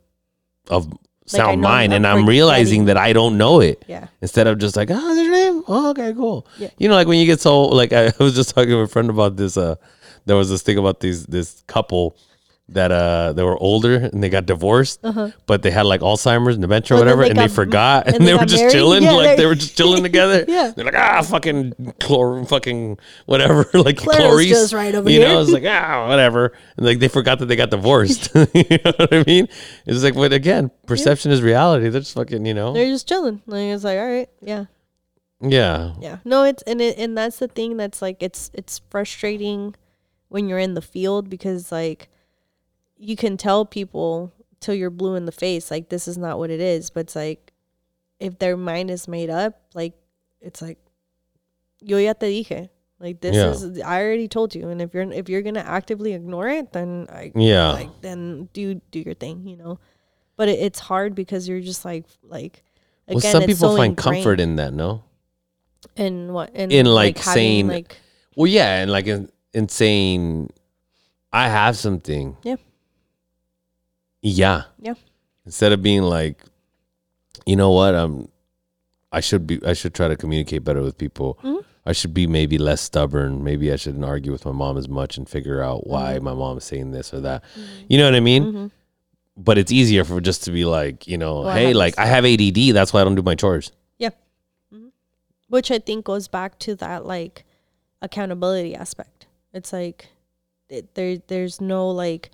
of 0.69 0.93
sound 1.25 1.61
know 1.61 1.67
mind 1.67 1.93
and 1.93 2.05
i'm 2.05 2.25
realizing 2.25 2.85
that 2.85 2.97
i 2.97 3.13
don't 3.13 3.37
know 3.37 3.59
it 3.59 3.83
yeah 3.87 4.07
instead 4.21 4.47
of 4.47 4.59
just 4.59 4.75
like, 4.75 4.89
oh, 4.91 5.09
is 5.11 5.17
your 5.17 5.31
name? 5.31 5.63
Oh, 5.67 5.89
okay, 5.91 6.13
cool. 6.13 6.47
Yeah. 6.57 6.69
You 6.77 6.87
know, 6.87 6.95
like 6.95 7.07
when 7.07 7.19
you 7.19 7.25
get 7.25 7.41
so 7.41 7.63
like 7.63 7.91
I 7.93 8.13
was 8.19 8.35
just 8.35 8.53
talking 8.53 8.69
to 8.69 8.79
a 8.79 8.87
friend 8.87 9.09
about 9.09 9.35
this. 9.35 9.57
Uh, 9.57 9.75
there 10.25 10.35
was 10.35 10.49
this 10.49 10.61
thing 10.61 10.77
about 10.77 10.99
these 10.99 11.25
this 11.25 11.63
couple 11.67 12.15
that 12.73 12.91
uh 12.91 13.33
they 13.33 13.43
were 13.43 13.57
older 13.57 13.95
and 13.95 14.23
they 14.23 14.29
got 14.29 14.45
divorced, 14.45 15.01
but 15.45 15.61
they 15.61 15.71
had 15.71 15.85
like 15.85 16.01
Alzheimer's 16.01 16.55
and 16.55 16.61
dementia 16.61 16.95
or 16.97 17.01
Uh-huh. 17.01 17.05
Well, 17.05 17.17
whatever, 17.17 17.23
they 17.23 17.29
and 17.31 17.39
they 17.39 17.53
forgot, 17.53 18.07
and, 18.07 18.15
and 18.17 18.25
they, 18.27 18.31
they 18.31 18.37
were 18.37 18.45
just 18.45 18.61
married? 18.61 18.71
chilling, 18.73 19.03
Yeah, 19.03 19.11
like 19.11 19.37
they- 19.37 19.45
were 19.45 19.55
just 19.55 19.75
chilling 19.77 20.03
together. 20.09 20.45
Yeah. 20.47 20.71
they're 20.75 20.85
like 20.85 20.95
ah 20.95 21.21
fucking 21.21 21.73
chlor, 21.99 22.47
fucking 22.47 22.97
whatever, 23.25 23.65
like 23.73 23.97
Clarice, 23.97 24.73
right 24.73 24.93
over 24.95 25.09
you 25.09 25.19
here. 25.19 25.27
know, 25.29 25.41
it's 25.41 25.51
like 25.51 25.63
ah 25.65 26.07
whatever, 26.07 26.53
and 26.77 26.85
like 26.85 26.99
they 26.99 27.07
forgot 27.07 27.39
that 27.39 27.47
they 27.47 27.55
got 27.55 27.69
divorced. 27.69 28.29
you 28.35 28.79
know 28.85 28.93
what 28.97 29.13
I 29.13 29.23
mean? 29.27 29.47
It's 29.85 30.03
like, 30.03 30.15
but 30.15 30.33
again, 30.33 30.71
perception 30.87 31.31
is 31.31 31.41
reality. 31.41 31.89
They're 31.89 32.01
just 32.01 32.13
fucking, 32.15 32.45
you 32.45 32.53
know, 32.53 32.73
they're 32.73 32.85
just 32.85 33.07
chilling 33.07 33.41
like 33.47 33.63
it's 33.63 33.83
like 33.83 33.97
all 33.99 34.07
right 34.07 34.29
yeah 34.41 34.65
yeah. 35.41 35.93
yeah 35.99 36.17
no 36.23 36.43
it's 36.43 36.61
and 36.63 36.79
it 36.81 36.97
and 36.99 37.17
that's 37.17 37.39
the 37.39 37.47
thing 37.47 37.75
that's 37.77 38.01
like 38.01 38.21
it's 38.21 38.51
it's 38.53 38.79
frustrating 38.91 39.75
when 40.29 40.47
you're 40.47 40.59
in 40.59 40.75
the 40.75 40.81
field 40.81 41.29
because 41.29 41.71
like 41.71 42.07
you 43.09 43.15
can 43.15 43.35
tell 43.35 43.65
people 43.65 44.31
till 44.59 44.75
you're 44.75 44.91
blue 44.91 45.15
in 45.15 45.25
the 45.25 45.31
face 45.31 45.71
like 45.71 45.89
this 45.89 46.07
is 46.07 46.17
not 46.17 46.37
what 46.37 46.49
it 46.51 46.59
is 46.61 46.89
but 46.91 47.01
it's 47.01 47.15
like 47.15 47.51
if 48.19 48.37
their 48.37 48.55
mind 48.55 48.91
is 48.91 49.07
made 49.07 49.29
up 49.29 49.59
like 49.73 49.93
it's 50.39 50.61
like 50.61 50.77
yo 51.79 51.97
ya 51.97 52.13
te 52.13 52.27
dije 52.43 52.69
like 52.99 53.21
this 53.21 53.35
Yeah. 53.35 53.49
is 53.49 53.81
i 53.81 54.01
already 54.03 54.27
told 54.27 54.53
you 54.53 54.69
and 54.69 54.81
if 54.81 54.93
you're 54.93 55.11
if 55.11 55.29
you're 55.29 55.41
gonna 55.41 55.65
actively 55.79 56.13
ignore 56.13 56.47
it 56.47 56.71
then 56.73 57.07
i 57.09 57.31
Yeah. 57.35 57.71
like 57.71 57.89
then 58.01 58.49
do 58.53 58.75
do 58.91 58.99
your 58.99 59.15
thing 59.15 59.47
you 59.47 59.57
know 59.57 59.79
but 60.37 60.47
it, 60.47 60.59
it's 60.59 60.79
hard 60.79 61.15
because 61.15 61.49
you're 61.49 61.61
just 61.71 61.83
like 61.85 62.05
like 62.37 62.61
Well, 63.07 63.17
again 63.17 63.31
some 63.31 63.41
people 63.49 63.71
so 63.73 63.77
find 63.77 63.97
ingrained. 63.97 64.23
comfort 64.23 64.39
in 64.39 64.55
that, 64.57 64.73
no? 64.73 65.03
in 65.97 66.31
what 66.33 66.53
in, 66.55 66.69
in, 66.71 66.85
like, 66.85 67.17
having, 67.17 67.33
saying- 67.33 67.67
like 67.67 67.97
Well, 68.37 68.47
yeah, 68.47 68.81
and 68.81 68.91
like 68.91 69.07
in, 69.07 69.29
in 69.53 69.67
saying, 69.67 70.49
I 71.33 71.49
have 71.49 71.75
something. 71.75 72.37
Yeah. 72.43 72.55
Yeah. 74.21 74.63
Yeah. 74.79 74.93
Instead 75.45 75.71
of 75.71 75.81
being 75.81 76.03
like, 76.03 76.43
you 77.45 77.55
know 77.55 77.71
what, 77.71 77.95
um, 77.95 78.27
I 79.11 79.19
should 79.19 79.47
be, 79.47 79.59
I 79.65 79.73
should 79.73 79.93
try 79.93 80.07
to 80.07 80.15
communicate 80.15 80.63
better 80.63 80.81
with 80.81 80.97
people. 80.97 81.37
Mhm. 81.43 81.63
I 81.85 81.93
should 81.93 82.13
be 82.13 82.27
maybe 82.27 82.57
less 82.59 82.79
stubborn. 82.81 83.43
Maybe 83.43 83.71
I 83.71 83.75
shouldn't 83.75 84.05
argue 84.05 84.31
with 84.31 84.45
my 84.45 84.51
mom 84.51 84.77
as 84.77 84.87
much 84.87 85.17
and 85.17 85.27
figure 85.27 85.63
out 85.63 85.87
why 85.87 86.13
Mm-hmm. 86.15 86.23
my 86.25 86.33
mom 86.35 86.57
is 86.59 86.63
saying 86.63 86.91
this 86.91 87.13
or 87.13 87.21
that. 87.21 87.43
You 87.89 87.97
know 87.97 88.05
what 88.05 88.13
I 88.15 88.19
mean? 88.19 88.71
But 89.35 89.57
it's 89.57 89.71
easier 89.71 90.03
for 90.03 90.21
just 90.21 90.43
to 90.43 90.51
be 90.51 90.63
like, 90.65 91.07
you 91.07 91.17
know, 91.17 91.41
Well, 91.41 91.53
hey, 91.55 91.67
have 91.67 91.75
like 91.75 91.97
I 91.97 92.05
have 92.05 92.23
ADD. 92.25 92.73
That's 92.75 92.93
why 92.93 93.01
I 93.01 93.03
don't 93.03 93.15
do 93.15 93.23
my 93.23 93.33
chores. 93.35 93.71
Yeah. 93.97 94.11
Which 95.47 95.71
I 95.71 95.79
think 95.79 96.05
goes 96.05 96.27
back 96.27 96.59
to 96.59 96.75
that 96.75 97.05
like 97.05 97.43
accountability 98.01 98.75
aspect. 98.75 99.25
It's 99.53 99.73
like 99.73 100.09
it, 100.69 100.93
there 100.93 101.17
there's 101.27 101.59
no 101.59 101.89
like 101.89 102.29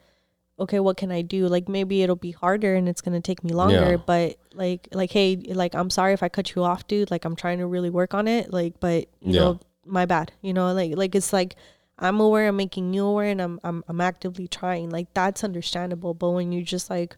okay, 0.59 0.79
what 0.79 0.97
can 0.97 1.11
I 1.11 1.21
do? 1.21 1.47
Like 1.47 1.69
maybe 1.69 2.01
it'll 2.03 2.15
be 2.15 2.31
harder 2.31 2.75
and 2.75 2.89
it's 2.89 3.01
to 3.01 3.19
take 3.21 3.43
me 3.43 3.51
longer, 3.51 3.91
Yeah. 3.91 3.97
but 3.97 4.37
like 4.53 4.87
like 4.91 5.11
hey, 5.11 5.35
like 5.53 5.75
I'm 5.75 5.89
sorry 5.89 6.13
if 6.13 6.23
I 6.23 6.29
cut 6.29 6.55
you 6.55 6.63
off, 6.63 6.87
dude. 6.87 7.11
Like 7.11 7.25
I'm 7.25 7.35
trying 7.35 7.59
to 7.59 7.67
really 7.67 7.89
work 7.89 8.13
on 8.13 8.27
it, 8.27 8.51
like 8.51 8.79
but 8.79 9.07
you 9.21 9.33
Yeah. 9.33 9.39
know, 9.41 9.59
my 9.85 10.05
bad. 10.05 10.31
You 10.41 10.53
know, 10.53 10.73
like 10.73 10.95
like 10.95 11.13
it's 11.15 11.31
like 11.33 11.55
I'm 11.99 12.19
aware, 12.19 12.47
I'm 12.49 12.55
making 12.57 12.93
you 12.93 13.05
aware 13.05 13.29
and 13.29 13.41
I'm 13.41 13.59
I'm 13.63 13.83
I'm 13.87 14.01
actively 14.01 14.47
trying. 14.47 14.89
Like 14.89 15.13
that's 15.13 15.43
understandable, 15.43 16.13
but 16.13 16.31
when 16.31 16.51
you 16.51 16.63
just 16.63 16.89
like 16.89 17.15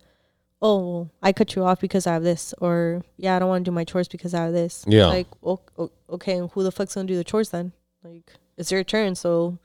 oh, 0.61 1.07
I 1.23 1.31
cut 1.31 1.55
you 1.55 1.63
off 1.63 1.79
because 1.79 2.05
I 2.05 2.11
have 2.11 2.23
this, 2.23 2.53
or 2.59 3.01
yeah, 3.15 3.37
I 3.37 3.39
don't 3.39 3.47
want 3.47 3.63
to 3.63 3.71
do 3.71 3.73
my 3.73 3.85
chores 3.85 4.09
because 4.09 4.33
I 4.33 4.43
have 4.43 4.51
this. 4.51 4.83
Yeah. 4.85 5.05
Like, 5.07 5.27
okay, 6.09 6.33
and 6.37 6.51
who 6.51 6.63
the 6.63 6.71
fuck's 6.73 6.95
gonna 6.95 7.07
do 7.07 7.15
the 7.15 7.23
chores 7.23 7.49
then? 7.51 7.71
Like, 8.03 8.29
it's 8.57 8.69
your 8.69 8.83
turn, 8.83 9.15
so 9.15 9.57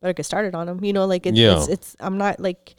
better 0.00 0.14
get 0.14 0.24
started 0.24 0.54
on 0.54 0.66
them. 0.66 0.82
You 0.82 0.94
know, 0.94 1.04
like 1.04 1.26
it's, 1.26 1.36
Yeah. 1.36 1.58
it's, 1.58 1.68
it's, 1.68 1.96
I'm 2.00 2.16
not 2.16 2.40
like, 2.40 2.76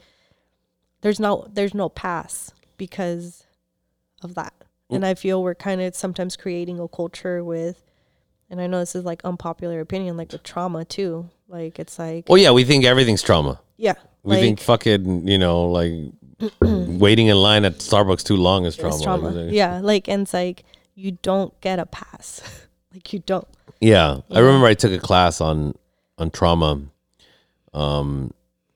there's 1.02 1.20
no, 1.20 1.46
there's 1.52 1.74
no 1.74 1.88
pass 1.88 2.52
because 2.76 3.44
of 4.22 4.34
that. 4.34 4.52
And 4.92 5.06
I 5.06 5.14
feel 5.14 5.40
we're 5.40 5.54
kind 5.54 5.80
of 5.80 5.94
sometimes 5.94 6.36
creating 6.36 6.80
a 6.80 6.88
culture 6.88 7.44
with, 7.44 7.84
and 8.50 8.60
I 8.60 8.66
know 8.66 8.80
this 8.80 8.96
is 8.96 9.04
like 9.04 9.24
unpopular 9.24 9.78
opinion, 9.78 10.16
like 10.16 10.32
with 10.32 10.42
trauma 10.42 10.84
too. 10.84 11.30
Like, 11.46 11.78
it's 11.78 11.96
like, 11.96 12.28
Well, 12.28 12.38
yeah, 12.38 12.50
we 12.50 12.64
think 12.64 12.84
everything's 12.84 13.22
trauma. 13.22 13.60
yeah, 13.76 13.94
We 14.24 14.34
like, 14.34 14.40
think 14.42 14.60
fucking, 14.60 15.28
you 15.28 15.38
know, 15.38 15.66
like 15.66 15.92
waiting 16.60 17.28
in 17.28 17.36
line 17.36 17.64
at 17.64 17.78
Starbucks 17.78 18.24
too 18.24 18.36
long 18.36 18.64
is 18.64 18.76
trauma. 18.76 19.00
trauma. 19.02 19.44
Yeah, 19.44 19.78
like, 19.80 20.08
and 20.08 20.22
it's 20.22 20.34
like, 20.34 20.64
you 20.96 21.12
don't 21.22 21.58
get 21.60 21.78
a 21.78 21.86
pass. 21.86 22.42
like, 22.92 23.12
you 23.12 23.20
don't. 23.20 23.46
Yeah, 23.80 24.18
I 24.30 24.40
remember 24.40 24.66
I 24.66 24.74
took 24.74 24.92
a 24.92 24.98
class 24.98 25.40
on 25.40 25.74
on 26.18 26.30
trauma, 26.30 26.82
um, 27.72 28.32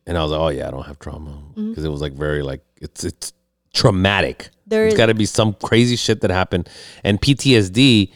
and 0.06 0.18
I 0.18 0.22
was 0.22 0.32
like, 0.32 0.40
oh 0.40 0.48
yeah, 0.48 0.68
I 0.68 0.70
don't 0.70 0.84
have 0.86 0.98
trauma 0.98 1.30
Mm-hmm. 1.30 1.70
because 1.70 1.84
it 1.84 1.88
was 1.90 2.00
like 2.00 2.12
very 2.12 2.42
like 2.42 2.62
it's 2.80 3.04
it's 3.04 3.32
traumatic. 3.72 4.50
There 4.66 4.84
has 4.86 4.94
got 4.94 5.06
to 5.06 5.14
be 5.14 5.26
some 5.26 5.52
crazy 5.54 5.96
shit 5.96 6.20
that 6.22 6.30
happened, 6.30 6.68
and 7.02 7.20
PTSD 7.20 8.12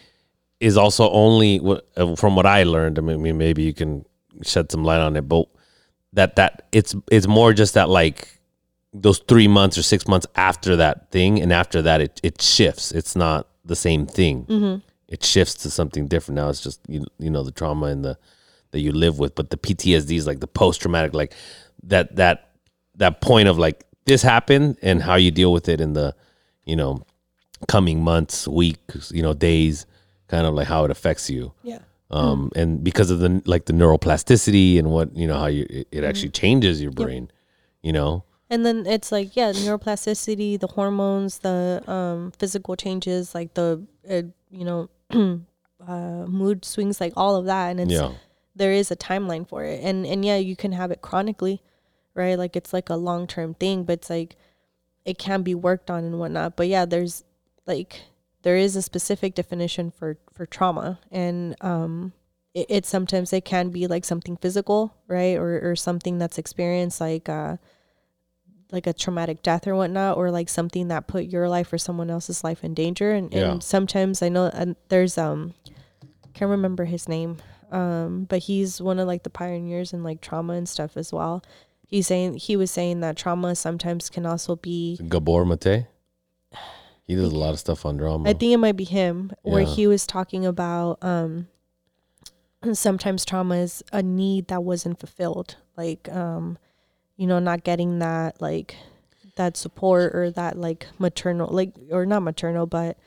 is 0.60 0.76
also 0.76 1.10
only 1.10 1.60
uh, 1.96 2.16
from 2.16 2.34
what 2.36 2.46
I 2.46 2.62
learned. 2.64 2.98
I 2.98 3.02
mean, 3.02 3.38
maybe 3.38 3.62
you 3.62 3.74
can 3.74 4.04
shed 4.42 4.70
some 4.72 4.82
light 4.84 5.00
on 5.00 5.16
it, 5.16 5.22
but 5.28 5.46
that 6.14 6.36
that 6.36 6.66
it's 6.72 6.94
it's 7.10 7.26
more 7.28 7.52
just 7.52 7.74
that 7.74 7.88
like 7.88 8.40
those 8.94 9.18
three 9.18 9.46
months 9.48 9.76
or 9.76 9.82
six 9.82 10.08
months 10.08 10.26
after 10.36 10.76
that 10.76 11.10
thing, 11.10 11.40
and 11.40 11.52
after 11.52 11.82
that 11.82 12.00
it 12.00 12.20
it 12.22 12.40
shifts. 12.42 12.92
It's 12.92 13.14
not 13.14 13.46
the 13.64 13.76
same 13.76 14.06
thing. 14.06 14.44
Mm-hmm. 14.46 14.78
It 15.08 15.22
shifts 15.24 15.54
to 15.56 15.70
something 15.70 16.06
different. 16.08 16.36
Now 16.36 16.48
it's 16.48 16.60
just 16.62 16.80
you 16.88 17.04
you 17.18 17.30
know 17.30 17.42
the 17.42 17.52
trauma 17.52 17.86
and 17.86 18.04
the 18.04 18.18
that 18.70 18.80
you 18.80 18.92
live 18.92 19.18
with, 19.18 19.34
but 19.34 19.50
the 19.50 19.56
PTSD 19.56 20.16
is 20.16 20.26
like 20.26 20.40
the 20.40 20.46
post 20.46 20.80
traumatic, 20.82 21.14
like 21.14 21.32
that 21.82 22.16
that 22.16 22.50
that 22.96 23.20
point 23.20 23.48
of 23.48 23.58
like 23.58 23.84
this 24.06 24.22
happened 24.22 24.76
and 24.82 25.02
how 25.02 25.14
you 25.16 25.30
deal 25.30 25.52
with 25.52 25.68
it 25.68 25.80
in 25.80 25.92
the 25.92 26.14
you 26.64 26.76
know 26.76 27.02
coming 27.66 28.02
months, 28.02 28.46
weeks, 28.48 29.10
you 29.12 29.22
know 29.22 29.34
days, 29.34 29.86
kind 30.28 30.46
of 30.46 30.54
like 30.54 30.66
how 30.68 30.84
it 30.84 30.90
affects 30.90 31.28
you 31.30 31.52
Yeah. 31.62 31.78
um, 32.10 32.50
and 32.54 32.82
because 32.84 33.10
of 33.10 33.18
the 33.18 33.42
like 33.46 33.64
the 33.66 33.72
neuroplasticity 33.72 34.78
and 34.78 34.90
what 34.90 35.14
you 35.16 35.26
know 35.26 35.38
how 35.38 35.46
you 35.46 35.66
it, 35.68 35.88
it 35.90 36.04
actually 36.04 36.30
Mm-hmm. 36.30 36.40
changes 36.46 36.80
your 36.82 36.92
brain, 36.92 37.30
you 37.82 37.92
know. 37.92 38.24
And 38.50 38.64
then 38.64 38.86
it's 38.86 39.12
like, 39.12 39.36
yeah, 39.36 39.52
neuroplasticity, 39.52 40.58
the 40.58 40.68
hormones, 40.68 41.40
the 41.40 41.82
um, 41.86 42.30
physical 42.38 42.76
changes, 42.76 43.34
like 43.34 43.52
the, 43.52 43.82
uh, 44.08 44.22
you 44.50 44.64
know, 44.64 44.88
uh, 45.86 46.24
mood 46.26 46.64
swings, 46.64 46.98
like 46.98 47.12
all 47.14 47.36
of 47.36 47.44
that. 47.44 47.68
And 47.68 47.80
it's, 47.80 47.92
Yeah, 47.92 48.12
there 48.58 48.72
is 48.72 48.90
a 48.90 48.96
timeline 48.96 49.48
for 49.48 49.64
it. 49.64 49.82
And, 49.82 50.04
and 50.04 50.24
yeah, 50.24 50.36
you 50.36 50.56
can 50.56 50.72
have 50.72 50.90
it 50.90 51.00
chronically, 51.00 51.62
right? 52.14 52.36
Like 52.38 52.56
it's 52.56 52.72
like 52.72 52.90
a 52.90 52.96
long 52.96 53.26
term 53.26 53.54
thing, 53.54 53.84
but 53.84 53.94
it's 53.94 54.10
like, 54.10 54.36
it 55.04 55.16
can 55.16 55.42
be 55.42 55.54
worked 55.54 55.90
on 55.90 56.04
and 56.04 56.18
whatnot. 56.18 56.56
But 56.56 56.68
yeah, 56.68 56.84
there's 56.84 57.24
like, 57.66 58.02
there 58.42 58.56
is 58.56 58.76
a 58.76 58.82
specific 58.82 59.34
definition 59.34 59.90
for, 59.90 60.18
for 60.32 60.44
trauma. 60.44 60.98
And, 61.10 61.56
um, 61.62 62.12
it, 62.52 62.66
it 62.68 62.86
sometimes 62.86 63.32
it 63.32 63.44
can 63.44 63.70
be 63.70 63.86
like 63.86 64.04
something 64.04 64.36
physical, 64.36 64.94
right? 65.06 65.36
Or, 65.38 65.70
or 65.70 65.76
something 65.76 66.18
that's 66.18 66.38
experienced 66.38 67.00
like, 67.00 67.28
uh, 67.28 67.56
like 68.70 68.86
a 68.86 68.92
traumatic 68.92 69.42
death 69.42 69.66
or 69.66 69.74
whatnot, 69.74 70.18
or 70.18 70.30
like 70.30 70.48
something 70.48 70.88
that 70.88 71.06
put 71.06 71.24
your 71.24 71.48
life 71.48 71.72
or 71.72 71.78
someone 71.78 72.10
else's 72.10 72.44
life 72.44 72.64
in 72.64 72.74
danger. 72.74 73.12
And, 73.12 73.32
Yeah. 73.32 73.52
and 73.52 73.62
sometimes 73.62 74.20
I 74.20 74.28
know 74.28 74.50
and 74.52 74.76
there's 74.88 75.16
um, 75.16 75.54
can't 76.34 76.50
remember 76.50 76.84
his 76.84 77.08
name, 77.08 77.38
um, 77.70 78.24
but 78.24 78.40
he's 78.40 78.80
one 78.80 78.98
of 78.98 79.06
like 79.06 79.22
the 79.22 79.30
pioneers 79.30 79.92
in 79.92 80.02
like 80.02 80.20
trauma 80.20 80.54
and 80.54 80.68
stuff 80.68 80.96
as 80.96 81.12
well. 81.12 81.42
He's 81.86 82.06
saying 82.06 82.36
he 82.36 82.56
was 82.56 82.70
saying 82.70 83.00
that 83.00 83.16
trauma 83.16 83.54
sometimes 83.54 84.10
can 84.10 84.26
also 84.26 84.56
be. 84.56 84.98
Gabor 85.08 85.44
Mate. 85.44 85.86
He 87.04 87.14
does 87.14 87.32
a 87.32 87.36
lot 87.36 87.54
of 87.54 87.58
stuff 87.58 87.86
on 87.86 87.96
drama. 87.96 88.28
I 88.28 88.34
think 88.34 88.52
it 88.52 88.58
might 88.58 88.76
be 88.76 88.84
him 88.84 89.32
where 89.42 89.64
he 89.64 89.86
was 89.86 90.06
talking 90.06 90.44
about 90.44 90.98
um. 91.02 91.48
Sometimes 92.72 93.24
trauma 93.24 93.56
is 93.56 93.84
a 93.92 94.02
need 94.02 94.48
that 94.48 94.64
wasn't 94.64 94.98
fulfilled, 94.98 95.56
like 95.76 96.08
um, 96.08 96.58
you 97.16 97.26
know, 97.26 97.38
not 97.38 97.62
getting 97.62 98.00
that 98.00 98.42
like 98.42 98.74
that 99.38 99.56
support 99.56 100.14
or 100.14 100.30
that 100.32 100.58
like 100.58 100.88
maternal 100.98 101.48
like 101.48 101.72
or 101.90 102.04
not 102.04 102.20
maternal 102.22 102.66
but 102.66 102.98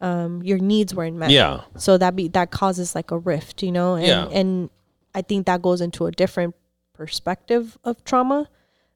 um 0.00 0.42
your 0.42 0.58
needs 0.58 0.94
weren't 0.94 1.16
met. 1.16 1.30
Yeah, 1.30 1.62
so 1.76 1.96
that 1.98 2.14
be 2.16 2.28
that 2.28 2.50
causes 2.50 2.94
like 2.94 3.10
a 3.10 3.18
rift 3.18 3.62
you 3.62 3.72
know? 3.72 3.94
And 3.94 4.06
Yeah. 4.06 4.28
and 4.30 4.70
i 5.14 5.22
think 5.22 5.46
that 5.46 5.62
goes 5.62 5.80
into 5.80 6.04
a 6.06 6.10
different 6.12 6.54
perspective 6.92 7.78
of 7.84 8.02
trauma 8.04 8.48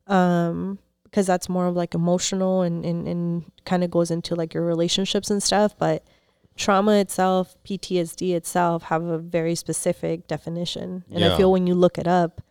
um 0.07 0.79
because 1.05 1.27
that's 1.27 1.49
more 1.49 1.67
of 1.67 1.75
like 1.77 1.95
emotional 1.95 2.63
and 2.63 2.85
and, 2.85 3.09
and 3.09 3.51
kind 3.65 3.83
of 3.83 3.91
goes 3.91 4.11
into 4.11 4.35
like 4.35 4.53
your 4.55 4.65
relationships 4.65 5.31
and 5.31 5.43
stuff. 5.43 5.77
But 5.79 6.05
trauma 6.57 6.97
itself 6.99 7.57
ptsd 7.65 8.35
itself 8.35 8.83
have 8.85 9.03
a 9.05 9.19
very 9.19 9.55
specific 9.55 10.27
definition. 10.29 11.05
And 11.11 11.21
Yeah. 11.21 11.33
i 11.35 11.37
feel 11.37 11.51
when 11.51 11.67
you 11.67 11.75
look 11.75 11.97
it 11.99 12.07
up 12.07 12.43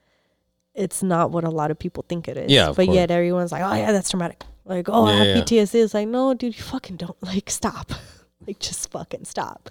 it's 0.74 1.04
not 1.04 1.30
what 1.32 1.44
a 1.44 1.50
lot 1.50 1.72
of 1.72 1.78
people 1.78 2.06
think 2.08 2.28
it 2.28 2.38
is. 2.38 2.50
Yeah, 2.52 2.68
but 2.68 2.86
course. 2.86 2.96
yet 2.96 3.12
everyone's 3.12 3.52
like 3.52 3.62
oh 3.62 3.74
yeah 3.76 3.92
that's 3.92 4.10
traumatic. 4.10 4.44
Like 4.66 4.88
oh 4.90 5.06
i 5.06 5.14
have 5.14 5.28
yeah. 5.28 5.42
ptsd 5.44 5.76
it's 5.84 5.94
like 5.94 6.08
no 6.08 6.34
dude 6.34 6.56
you 6.58 6.64
fucking 6.64 6.96
don't. 6.98 7.18
Like 7.32 7.50
stop 7.50 7.92
like 8.50 8.60
just 8.60 8.90
fucking 8.92 9.26
stop 9.26 9.70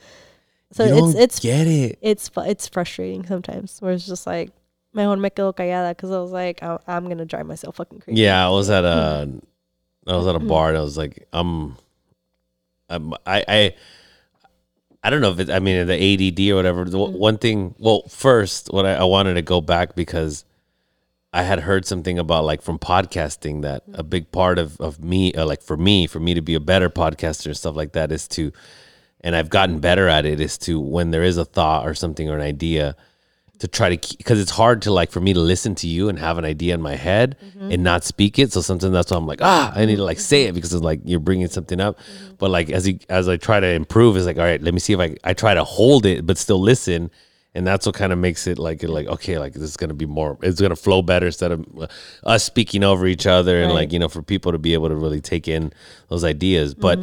so 0.70 0.84
You 0.84 0.92
it's 0.92 1.00
don't 1.14 1.22
it's 1.24 1.38
get 1.40 1.66
it. 1.66 1.98
it's 2.02 2.30
it's 2.36 2.68
frustrating 2.68 3.24
sometimes 3.26 3.80
where 3.80 3.92
it's 3.92 4.06
just 4.06 4.26
like 4.26 4.50
my 4.92 5.04
mejor 5.06 5.16
me 5.16 5.30
quedo 5.30 5.52
callada 5.54 5.90
because 5.96 6.10
I 6.10 6.20
was 6.20 6.32
like 6.32 6.62
I- 6.62 6.78
I'm 6.86 7.08
gonna 7.08 7.24
drive 7.24 7.46
myself 7.46 7.76
fucking 7.76 8.00
crazy. 8.00 8.20
Yeah, 8.20 8.46
I 8.46 8.50
was 8.50 8.68
at 8.70 8.84
a, 8.84 9.26
mm-hmm. 9.28 10.10
I 10.10 10.16
was 10.16 10.26
at 10.26 10.34
a 10.34 10.38
mm-hmm. 10.38 10.48
bar 10.48 10.68
and 10.70 10.78
I 10.78 10.80
was 10.80 10.96
like, 10.96 11.26
I'm, 11.32 11.76
I'm 12.88 13.12
I, 13.26 13.44
I, 13.48 13.74
I 15.04 15.10
don't 15.10 15.20
know 15.20 15.30
if 15.30 15.38
it. 15.38 15.50
I 15.50 15.58
mean, 15.60 15.86
the 15.86 15.96
ADD 15.96 16.40
or 16.52 16.56
whatever. 16.56 16.84
The 16.84 16.98
Mm. 16.98 17.18
one 17.18 17.38
thing. 17.38 17.74
Well, 17.78 18.02
first, 18.08 18.68
what 18.72 18.86
I, 18.86 18.94
I 18.94 19.04
wanted 19.04 19.34
to 19.34 19.42
go 19.42 19.60
back 19.60 19.94
because 19.94 20.44
I 21.32 21.42
had 21.42 21.60
heard 21.60 21.84
something 21.84 22.18
about 22.18 22.44
like 22.44 22.62
from 22.62 22.78
podcasting 22.78 23.62
that 23.62 23.82
a 23.92 24.02
big 24.02 24.32
part 24.32 24.58
of 24.58 24.80
of 24.80 25.02
me, 25.02 25.32
uh, 25.34 25.44
like 25.44 25.62
for 25.62 25.76
me, 25.76 26.06
for 26.06 26.20
me 26.20 26.34
to 26.34 26.40
be 26.40 26.54
a 26.54 26.60
better 26.60 26.88
podcaster 26.88 27.46
and 27.46 27.56
stuff 27.56 27.76
like 27.76 27.92
that, 27.92 28.10
is 28.12 28.26
to, 28.28 28.52
and 29.20 29.36
I've 29.36 29.50
gotten 29.50 29.78
better 29.80 30.08
at 30.08 30.24
it, 30.24 30.40
is 30.40 30.56
to 30.58 30.80
when 30.80 31.10
there 31.10 31.22
is 31.22 31.36
a 31.36 31.44
thought 31.44 31.86
or 31.86 31.94
something 31.94 32.30
or 32.30 32.36
an 32.36 32.40
idea, 32.40 32.96
to 33.58 33.68
try 33.68 33.94
to 33.94 34.16
because 34.16 34.40
it's 34.40 34.52
hard 34.52 34.80
to 34.82 34.90
like 34.92 35.10
for 35.10 35.20
me 35.20 35.34
to 35.34 35.40
listen 35.40 35.74
to 35.74 35.86
you 35.88 36.08
and 36.08 36.18
have 36.18 36.38
an 36.38 36.44
idea 36.46 36.72
in 36.74 36.80
my 36.80 36.94
head 36.96 37.36
and 37.72 37.82
not 37.82 38.04
speak 38.04 38.38
it. 38.38 38.52
So 38.52 38.62
sometimes 38.62 38.92
that's 38.92 39.10
why 39.10 39.18
I'm 39.18 39.26
like, 39.26 39.42
ah, 39.42 39.72
I 39.74 39.84
need 39.84 39.96
to 39.96 40.04
like 40.04 40.20
say 40.20 40.44
it 40.44 40.54
because 40.54 40.72
it's 40.72 40.82
like 40.82 41.00
you're 41.04 41.20
bringing 41.20 41.48
something 41.48 41.80
up. 41.80 41.98
But 42.38 42.50
like 42.50 42.70
as 42.70 42.88
you, 42.88 43.00
as 43.10 43.28
I 43.28 43.36
try 43.36 43.60
to 43.60 43.66
improve, 43.66 44.16
it's 44.16 44.26
like 44.26 44.38
all 44.38 44.44
right, 44.44 44.62
let 44.62 44.72
me 44.72 44.80
see 44.80 44.94
if 44.94 45.00
I 45.00 45.16
I 45.24 45.34
try 45.34 45.52
to 45.52 45.64
hold 45.64 46.06
it 46.06 46.24
but 46.24 46.38
still 46.38 46.60
listen. 46.60 47.10
And 47.58 47.66
that's 47.66 47.86
what 47.86 47.96
kind 47.96 48.12
of 48.12 48.18
makes 48.20 48.46
it 48.46 48.56
like 48.58 48.84
like 48.84 49.08
okay, 49.08 49.36
like 49.38 49.52
this 49.52 49.62
is 49.62 49.76
gonna 49.76 49.94
be 50.04 50.06
more. 50.06 50.38
It's 50.42 50.60
gonna 50.60 50.76
flow 50.76 51.02
better 51.02 51.26
instead 51.26 51.50
of 51.50 51.66
uh, 51.76 51.86
us 52.22 52.44
speaking 52.44 52.84
over 52.84 53.04
each 53.06 53.26
other 53.26 53.58
and 53.60 53.68
Right. 53.70 53.80
like 53.80 53.92
you 53.92 53.98
know 53.98 54.08
for 54.08 54.22
people 54.22 54.52
to 54.52 54.58
be 54.58 54.74
able 54.74 54.88
to 54.88 54.94
really 54.94 55.20
take 55.20 55.48
in 55.48 55.72
those 56.08 56.22
ideas. 56.22 56.74
But 56.74 57.00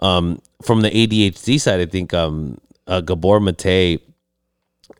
um, 0.00 0.40
from 0.62 0.82
the 0.82 0.90
ADHD 0.90 1.58
side, 1.58 1.80
I 1.80 1.86
think 1.86 2.12
um, 2.12 2.58
uh, 2.86 3.00
Gabor 3.00 3.40
Mate 3.40 4.02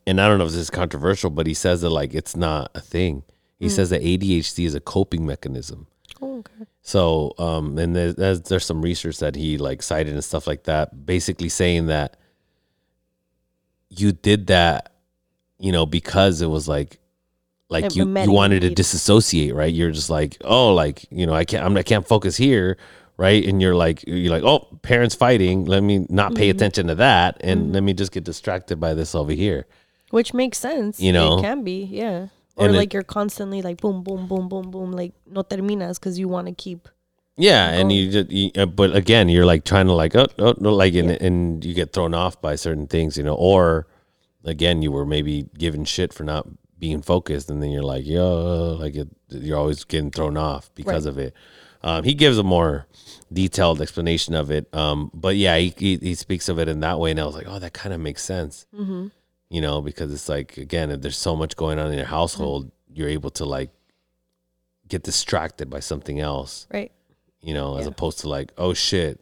and 0.07 0.21
I 0.21 0.29
don't 0.29 0.39
know 0.39 0.47
if 0.47 0.53
this 0.53 0.61
is 0.61 0.71
controversial, 0.71 1.29
but 1.31 1.47
he 1.47 1.55
says 1.55 1.83
that 1.83 1.91
like 1.91 2.15
it's 2.15 2.35
not 2.35 2.71
a 2.75 2.81
thing. 2.81 3.25
He 3.59 3.69
says 3.69 3.91
that 3.91 4.03
ADHD 4.03 4.65
is 4.67 4.75
a 4.75 4.81
coping 4.81 5.25
mechanism. 5.27 5.87
Oh, 6.21 6.39
okay. 6.39 6.65
So, 6.83 7.35
um, 7.39 7.79
and 7.79 7.95
there's 7.97 8.41
there's 8.43 8.65
some 8.65 8.81
research 8.83 9.19
that 9.19 9.37
he 9.37 9.59
like 9.59 9.83
cited 9.83 10.15
and 10.15 10.25
stuff 10.25 10.47
like 10.47 10.65
that, 10.65 11.07
basically 11.07 11.49
saying 11.51 11.87
that 11.87 12.17
you 13.91 14.13
did 14.13 14.47
that 14.49 14.94
you 15.59 15.73
know, 15.73 15.87
because 15.87 16.43
it 16.43 16.47
was 16.49 16.69
like, 16.69 16.99
like 17.71 17.85
It 17.87 17.97
you, 17.97 18.07
you 18.19 18.31
wanted 18.31 18.61
to 18.61 18.71
disassociate, 18.71 19.55
right? 19.55 19.73
You're 19.73 19.91
just 19.91 20.11
like, 20.11 20.37
oh, 20.45 20.75
like 20.75 21.07
you 21.11 21.27
know, 21.27 21.35
I 21.35 21.45
can't, 21.45 21.65
I'm, 21.65 21.77
I 21.77 21.83
can't 21.83 22.07
focus 22.07 22.37
here, 22.37 22.77
right? 23.17 23.45
And 23.45 23.61
you're 23.63 23.75
like, 23.75 24.05
you're 24.07 24.31
like, 24.33 24.43
oh, 24.45 24.69
parents 24.83 25.15
fighting. 25.15 25.65
Let 25.65 25.83
me 25.83 26.07
not 26.11 26.35
pay 26.35 26.49
Mm-hmm. 26.49 26.57
attention 26.57 26.87
to 26.89 26.95
that, 26.97 27.39
and 27.41 27.73
let 27.73 27.83
me 27.83 27.95
just 27.95 28.13
get 28.13 28.25
distracted 28.25 28.79
by 28.79 28.95
this 28.95 29.15
over 29.15 29.33
here. 29.33 29.67
Which 30.11 30.35
makes 30.35 30.59
sense. 30.59 31.01
You 31.01 31.13
know? 31.13 31.39
it 31.39 31.43
can 31.43 31.65
be, 31.65 31.85
yeah. 31.91 32.29
Or 32.57 32.67
And 32.67 32.75
it- 32.75 32.79
like 32.79 32.93
you're 32.93 33.03
constantly 33.03 33.63
like 33.63 33.81
boom, 33.81 34.03
boom, 34.05 34.29
boom, 34.29 34.49
boom, 34.49 34.71
boom, 34.71 34.93
like 34.93 35.13
no 35.27 35.43
terminas 35.43 35.99
because 35.99 36.19
you 36.19 36.29
want 36.29 36.47
to 36.47 36.55
keep. 36.55 36.89
Yeah, 37.37 37.71
and 37.71 37.91
you 37.91 38.13
just, 38.13 38.31
you, 38.31 38.53
uh, 38.57 38.67
but 38.67 38.95
again, 38.95 39.29
you're 39.29 39.47
like 39.47 39.65
trying 39.65 39.87
to 39.87 39.93
like, 39.93 40.15
oh, 40.15 40.27
oh 40.39 40.55
no, 40.61 40.73
like, 40.73 40.95
and, 40.95 41.09
Yeah. 41.09 41.17
and 41.21 41.65
you 41.65 41.75
get 41.75 41.93
thrown 41.93 42.15
off 42.15 42.41
by 42.41 42.55
certain 42.55 42.87
things, 42.87 43.17
you 43.17 43.25
know, 43.25 43.35
or 43.35 43.89
again, 44.45 44.83
you 44.83 44.93
were 44.93 45.07
maybe 45.07 45.47
given 45.59 45.85
shit 45.85 46.13
for 46.13 46.25
not 46.25 46.47
being 46.79 47.03
focused, 47.03 47.51
and 47.51 47.63
then 47.63 47.71
you're 47.71 47.83
like, 47.83 48.05
yo, 48.07 48.77
like 48.79 48.95
it, 48.97 49.09
you're 49.29 49.59
always 49.59 49.85
getting 49.85 50.11
thrown 50.11 50.37
off 50.37 50.71
because 50.75 51.07
Right. 51.07 51.11
of 51.13 51.19
it. 51.19 51.35
Um, 51.83 52.03
he 52.05 52.15
gives 52.15 52.39
a 52.39 52.43
more 52.43 52.87
detailed 53.33 53.81
explanation 53.83 54.35
of 54.35 54.51
it, 54.51 54.73
um, 54.75 55.11
but 55.13 55.37
yeah, 55.37 55.57
he, 55.59 55.73
he 55.77 55.97
he 55.99 56.15
speaks 56.15 56.49
of 56.49 56.59
it 56.59 56.69
in 56.69 56.81
that 56.81 56.99
way, 56.99 57.11
and 57.11 57.21
I 57.21 57.27
was 57.27 57.35
like, 57.35 57.47
oh, 57.49 57.59
that 57.59 57.73
kind 57.75 57.93
of 57.95 58.01
makes 58.01 58.23
sense, 58.23 58.67
Mm-hmm. 58.75 59.09
you 59.51 59.61
know, 59.61 59.81
because 59.83 60.13
it's 60.13 60.29
like 60.29 60.57
again, 60.57 60.91
if 60.91 61.01
there's 61.03 61.17
so 61.19 61.37
much 61.37 61.57
going 61.57 61.79
on 61.79 61.91
in 61.91 61.97
your 61.99 62.07
household, 62.07 62.71
you're 62.93 63.09
able 63.09 63.31
to 63.31 63.45
like 63.45 63.71
get 64.89 65.03
distracted 65.03 65.69
by 65.71 65.81
something 65.81 66.21
else 66.21 66.67
Right. 66.73 66.93
you 67.41 67.55
know, 67.55 67.77
as 67.77 67.85
Yeah. 67.85 67.91
opposed 67.91 68.19
to 68.21 68.29
like, 68.29 68.53
oh 68.59 68.73
shit, 68.75 69.21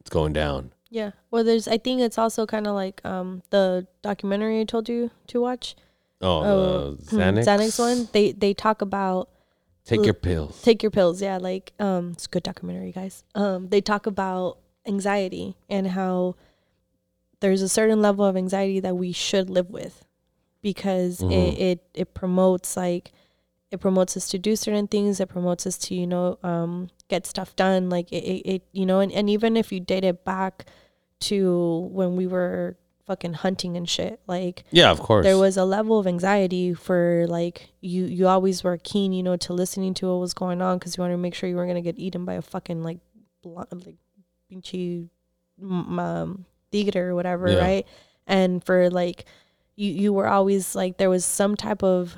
it's 0.00 0.10
going 0.10 0.32
down. 0.32 0.72
Yeah. 0.94 1.10
Well, 1.32 1.42
there's. 1.42 1.66
I 1.66 1.76
think 1.78 2.00
it's 2.00 2.18
also 2.18 2.46
kind 2.46 2.68
of 2.68 2.74
like 2.76 3.04
um 3.04 3.42
the 3.50 3.86
documentary 4.02 4.60
I 4.60 4.64
told 4.64 4.88
you 4.88 5.10
to 5.26 5.40
watch. 5.40 5.74
Oh, 6.20 6.94
the 6.94 7.16
Xanax. 7.16 7.44
Xanax 7.44 7.78
one. 7.80 8.08
They 8.12 8.30
they 8.30 8.54
talk 8.54 8.80
about 8.80 9.28
Take 9.84 10.04
your 10.04 10.14
pills. 10.14 10.62
take 10.62 10.84
your 10.84 10.90
pills. 10.90 11.20
Yeah, 11.20 11.38
like 11.38 11.72
um, 11.80 12.12
it's 12.12 12.26
a 12.26 12.28
good 12.28 12.44
documentary, 12.44 12.92
guys. 12.92 13.24
Um, 13.34 13.68
they 13.70 13.80
talk 13.80 14.06
about 14.06 14.58
anxiety 14.86 15.56
and 15.68 15.88
how 15.88 16.36
there's 17.40 17.60
a 17.62 17.68
certain 17.68 18.00
level 18.00 18.24
of 18.24 18.36
anxiety 18.36 18.78
that 18.80 18.96
we 18.96 19.10
should 19.10 19.50
live 19.50 19.70
with 19.70 20.04
because 20.62 21.18
Mhm. 21.18 21.32
it, 21.32 21.58
it 21.58 21.78
it 21.94 22.14
promotes 22.14 22.76
like 22.76 23.10
it 23.72 23.80
promotes 23.80 24.16
us 24.16 24.28
to 24.28 24.38
do 24.38 24.54
certain 24.54 24.86
things. 24.86 25.18
It 25.18 25.28
promotes 25.28 25.66
us 25.66 25.76
to 25.78 25.94
you 25.96 26.06
know 26.06 26.38
um 26.44 26.88
get 27.08 27.26
stuff 27.26 27.56
done. 27.56 27.90
Like 27.90 28.12
it, 28.12 28.22
it, 28.24 28.40
it 28.48 28.62
you 28.72 28.86
know 28.86 29.00
and, 29.00 29.10
and 29.12 29.28
even 29.28 29.56
if 29.56 29.72
you 29.72 29.80
date 29.80 30.04
it 30.04 30.24
back 30.24 30.66
to 31.30 31.88
when 31.92 32.16
we 32.16 32.26
were 32.26 32.76
fucking 33.06 33.34
hunting 33.34 33.76
and 33.76 33.86
shit, 33.88 34.18
like 34.26 34.64
Yeah, 34.70 34.90
of 34.90 34.98
course. 35.00 35.24
there 35.24 35.36
was 35.36 35.56
a 35.58 35.64
level 35.64 35.98
of 35.98 36.06
anxiety 36.06 36.72
for 36.72 37.26
like 37.28 37.68
you 37.80 38.04
you 38.06 38.26
always 38.28 38.64
were 38.64 38.78
keen 38.78 39.12
you 39.12 39.22
know 39.22 39.36
to 39.36 39.52
listening 39.52 39.92
to 39.94 40.06
what 40.08 40.20
was 40.20 40.32
going 40.32 40.62
on 40.62 40.78
because 40.78 40.96
you 40.96 41.02
wanted 41.02 41.14
to 41.14 41.18
make 41.18 41.34
sure 41.34 41.48
you 41.48 41.56
weren't 41.56 41.68
gonna 41.68 41.82
get 41.82 41.98
eaten 41.98 42.24
by 42.24 42.32
a 42.34 42.42
fucking 42.42 42.82
like 42.82 42.98
bl- 43.42 43.60
like 43.72 43.96
pinchy 44.50 45.08
m- 45.60 45.98
um 45.98 46.46
tigre 46.72 47.10
or 47.10 47.14
whatever 47.14 47.50
Yeah. 47.50 47.58
right 47.58 47.86
and 48.26 48.64
for 48.64 48.88
like 48.90 49.26
you 49.76 49.90
you 49.92 50.12
were 50.12 50.26
always 50.26 50.74
like 50.74 50.96
there 50.96 51.10
was 51.10 51.24
some 51.26 51.56
type 51.56 51.82
of 51.82 52.16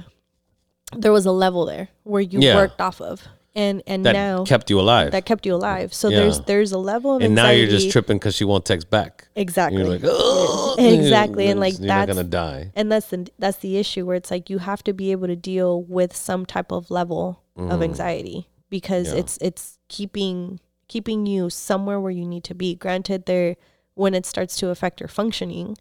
there 0.97 1.12
was 1.12 1.27
a 1.27 1.33
level 1.33 1.66
there 1.66 1.89
where 2.05 2.23
you 2.23 2.39
Yeah. 2.41 2.55
worked 2.55 2.81
off 2.81 3.01
of 3.01 3.27
and 3.57 3.83
and 3.89 4.05
that 4.07 4.12
now 4.12 4.45
kept 4.45 4.70
you 4.70 4.78
alive. 4.78 5.11
that 5.12 5.24
kept 5.24 5.45
you 5.47 5.55
alive 5.55 5.93
so 5.93 6.09
Yeah. 6.09 6.20
there's 6.20 6.41
there's 6.43 6.70
a 6.73 6.78
level 6.78 7.16
of 7.16 7.23
and 7.23 7.35
now 7.35 7.43
anxiety 7.47 7.61
you're 7.62 7.70
just 7.70 7.91
tripping 7.91 8.19
because 8.19 8.35
she 8.37 8.45
won't 8.45 8.65
text 8.65 8.89
back. 8.91 9.27
exactly 9.35 9.78
You're 9.81 9.89
like, 9.91 10.03
oh, 10.05 10.77
Exactly, 10.78 11.47
and, 11.49 11.59
like, 11.59 11.73
you're 11.78 11.89
not 11.89 12.07
that's- 12.07 12.16
gonna 12.16 12.28
die. 12.28 12.70
and 12.77 12.93
that's 12.93 13.09
the 13.09 13.27
that's 13.39 13.59
the 13.59 13.78
issue 13.78 14.05
where 14.07 14.15
it's 14.16 14.31
like 14.31 14.49
you 14.51 14.59
have 14.59 14.85
to 14.85 14.93
be 14.93 15.11
able 15.11 15.27
to 15.27 15.37
deal 15.37 15.83
with 15.83 16.15
some 16.15 16.45
type 16.47 16.70
of 16.70 16.91
level 16.91 17.43
of 17.57 17.81
Mhm. 17.81 17.85
anxiety 17.85 18.49
because 18.70 19.12
Yeah. 19.12 19.20
it's 19.20 19.39
it's 19.41 19.78
keeping 19.89 20.61
keeping 20.89 21.27
you 21.27 21.51
somewhere 21.51 21.99
where 21.99 22.12
you 22.12 22.27
need 22.27 22.45
to 22.45 22.55
be 22.55 22.74
granted 22.74 23.27
there 23.27 23.57
when 23.95 24.15
it 24.15 24.27
starts 24.27 24.57
to 24.59 24.69
affect 24.69 25.01
your 25.01 25.09
functioning 25.09 25.77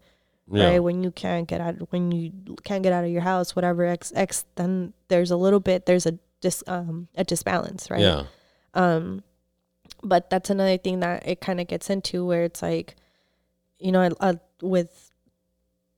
Yeah, 0.50 0.70
right 0.70 0.80
when 0.80 1.04
you 1.04 1.12
can't 1.12 1.48
get 1.48 1.60
out 1.60 1.76
when 1.92 2.12
you 2.12 2.32
can't 2.64 2.82
get 2.84 2.94
out 2.94 3.04
of 3.04 3.10
your 3.12 3.22
house 3.22 3.56
whatever 3.56 3.84
x 3.86 4.14
x 4.16 4.46
then 4.56 4.94
there's 5.10 5.32
a 5.32 5.38
little 5.38 5.60
bit 5.60 5.86
there's 5.88 6.06
a 6.06 6.18
dis 6.42 6.64
um 6.68 7.08
a 7.16 7.24
disbalance 7.24 7.90
right? 7.90 8.02
Yeah, 8.02 8.24
um 8.74 9.24
but 10.04 10.30
that's 10.30 10.50
another 10.50 10.78
thing 10.78 11.00
that 11.00 11.28
it 11.28 11.42
kind 11.42 11.60
of 11.60 11.68
gets 11.68 11.90
into 11.90 12.26
where 12.26 12.44
it's 12.44 12.62
like 12.62 12.96
you 13.80 13.92
know 13.92 14.10
uh, 14.20 14.36
with 14.62 15.12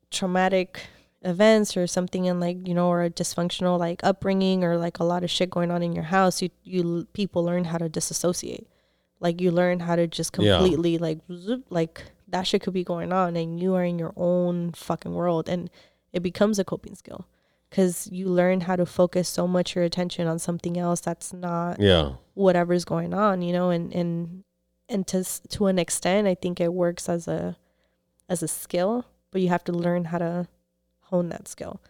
traumatic 0.10 0.82
events 1.24 1.76
or 1.76 1.88
something 1.88 2.26
in 2.26 2.40
like 2.40 2.68
you 2.68 2.74
know 2.74 2.88
or 2.88 3.04
a 3.04 3.10
dysfunctional 3.10 3.78
like 3.78 4.00
upbringing 4.04 4.64
or 4.64 4.78
like 4.78 5.00
a 5.00 5.04
lot 5.04 5.24
of 5.24 5.30
shit 5.30 5.50
going 5.50 5.72
on 5.72 5.84
in 5.84 5.92
your 5.92 6.06
house 6.06 6.42
you 6.42 6.50
you 6.64 7.06
people 7.14 7.44
learn 7.44 7.66
how 7.66 7.78
to 7.78 7.90
disassociate. 7.90 8.68
Like 9.20 9.42
you 9.42 9.50
learn 9.52 9.80
how 9.80 9.96
to 9.96 10.06
just 10.06 10.38
Yeah. 10.38 10.58
completely 10.60 11.00
like 11.00 11.18
zoop, 11.34 11.66
like 11.72 12.04
that 12.28 12.46
shit 12.46 12.62
could 12.62 12.74
be 12.74 12.84
going 12.84 13.12
on 13.12 13.36
and 13.36 13.60
you 13.60 13.74
are 13.74 13.84
in 13.84 13.98
your 13.98 14.14
own 14.16 14.72
fucking 14.74 15.14
world 15.14 15.50
and 15.50 15.70
it 16.14 16.22
becomes 16.22 16.60
a 16.60 16.64
coping 16.64 16.94
skill 16.96 17.26
because 17.69 18.07
you 18.11 18.27
learn 18.27 18.61
how 18.61 18.76
to 18.76 18.85
focus 18.85 19.27
so 19.27 19.48
much 19.48 19.76
your 19.76 19.84
attention 19.84 20.27
on 20.27 20.39
something 20.39 20.77
else 20.77 21.02
that's 21.02 21.34
not 21.34 21.80
yeah, 21.80 22.14
whatever's 22.34 22.85
going 22.85 23.14
on 23.14 23.41
you 23.41 23.52
know 23.53 23.69
and 23.69 23.94
and 23.94 24.44
and 24.89 25.06
to 25.07 25.23
to 25.49 25.65
an 25.68 25.77
extent 25.77 26.27
i 26.27 26.35
think 26.35 26.60
it 26.60 26.73
works 26.73 27.10
as 27.10 27.27
a 27.27 27.57
as 28.30 28.41
a 28.41 28.48
skill 28.48 29.06
but 29.31 29.41
you 29.41 29.49
have 29.49 29.64
to 29.65 29.72
learn 29.72 30.06
how 30.06 30.18
to 30.18 30.48
hone 31.02 31.30
that 31.30 31.48
skill. 31.48 31.81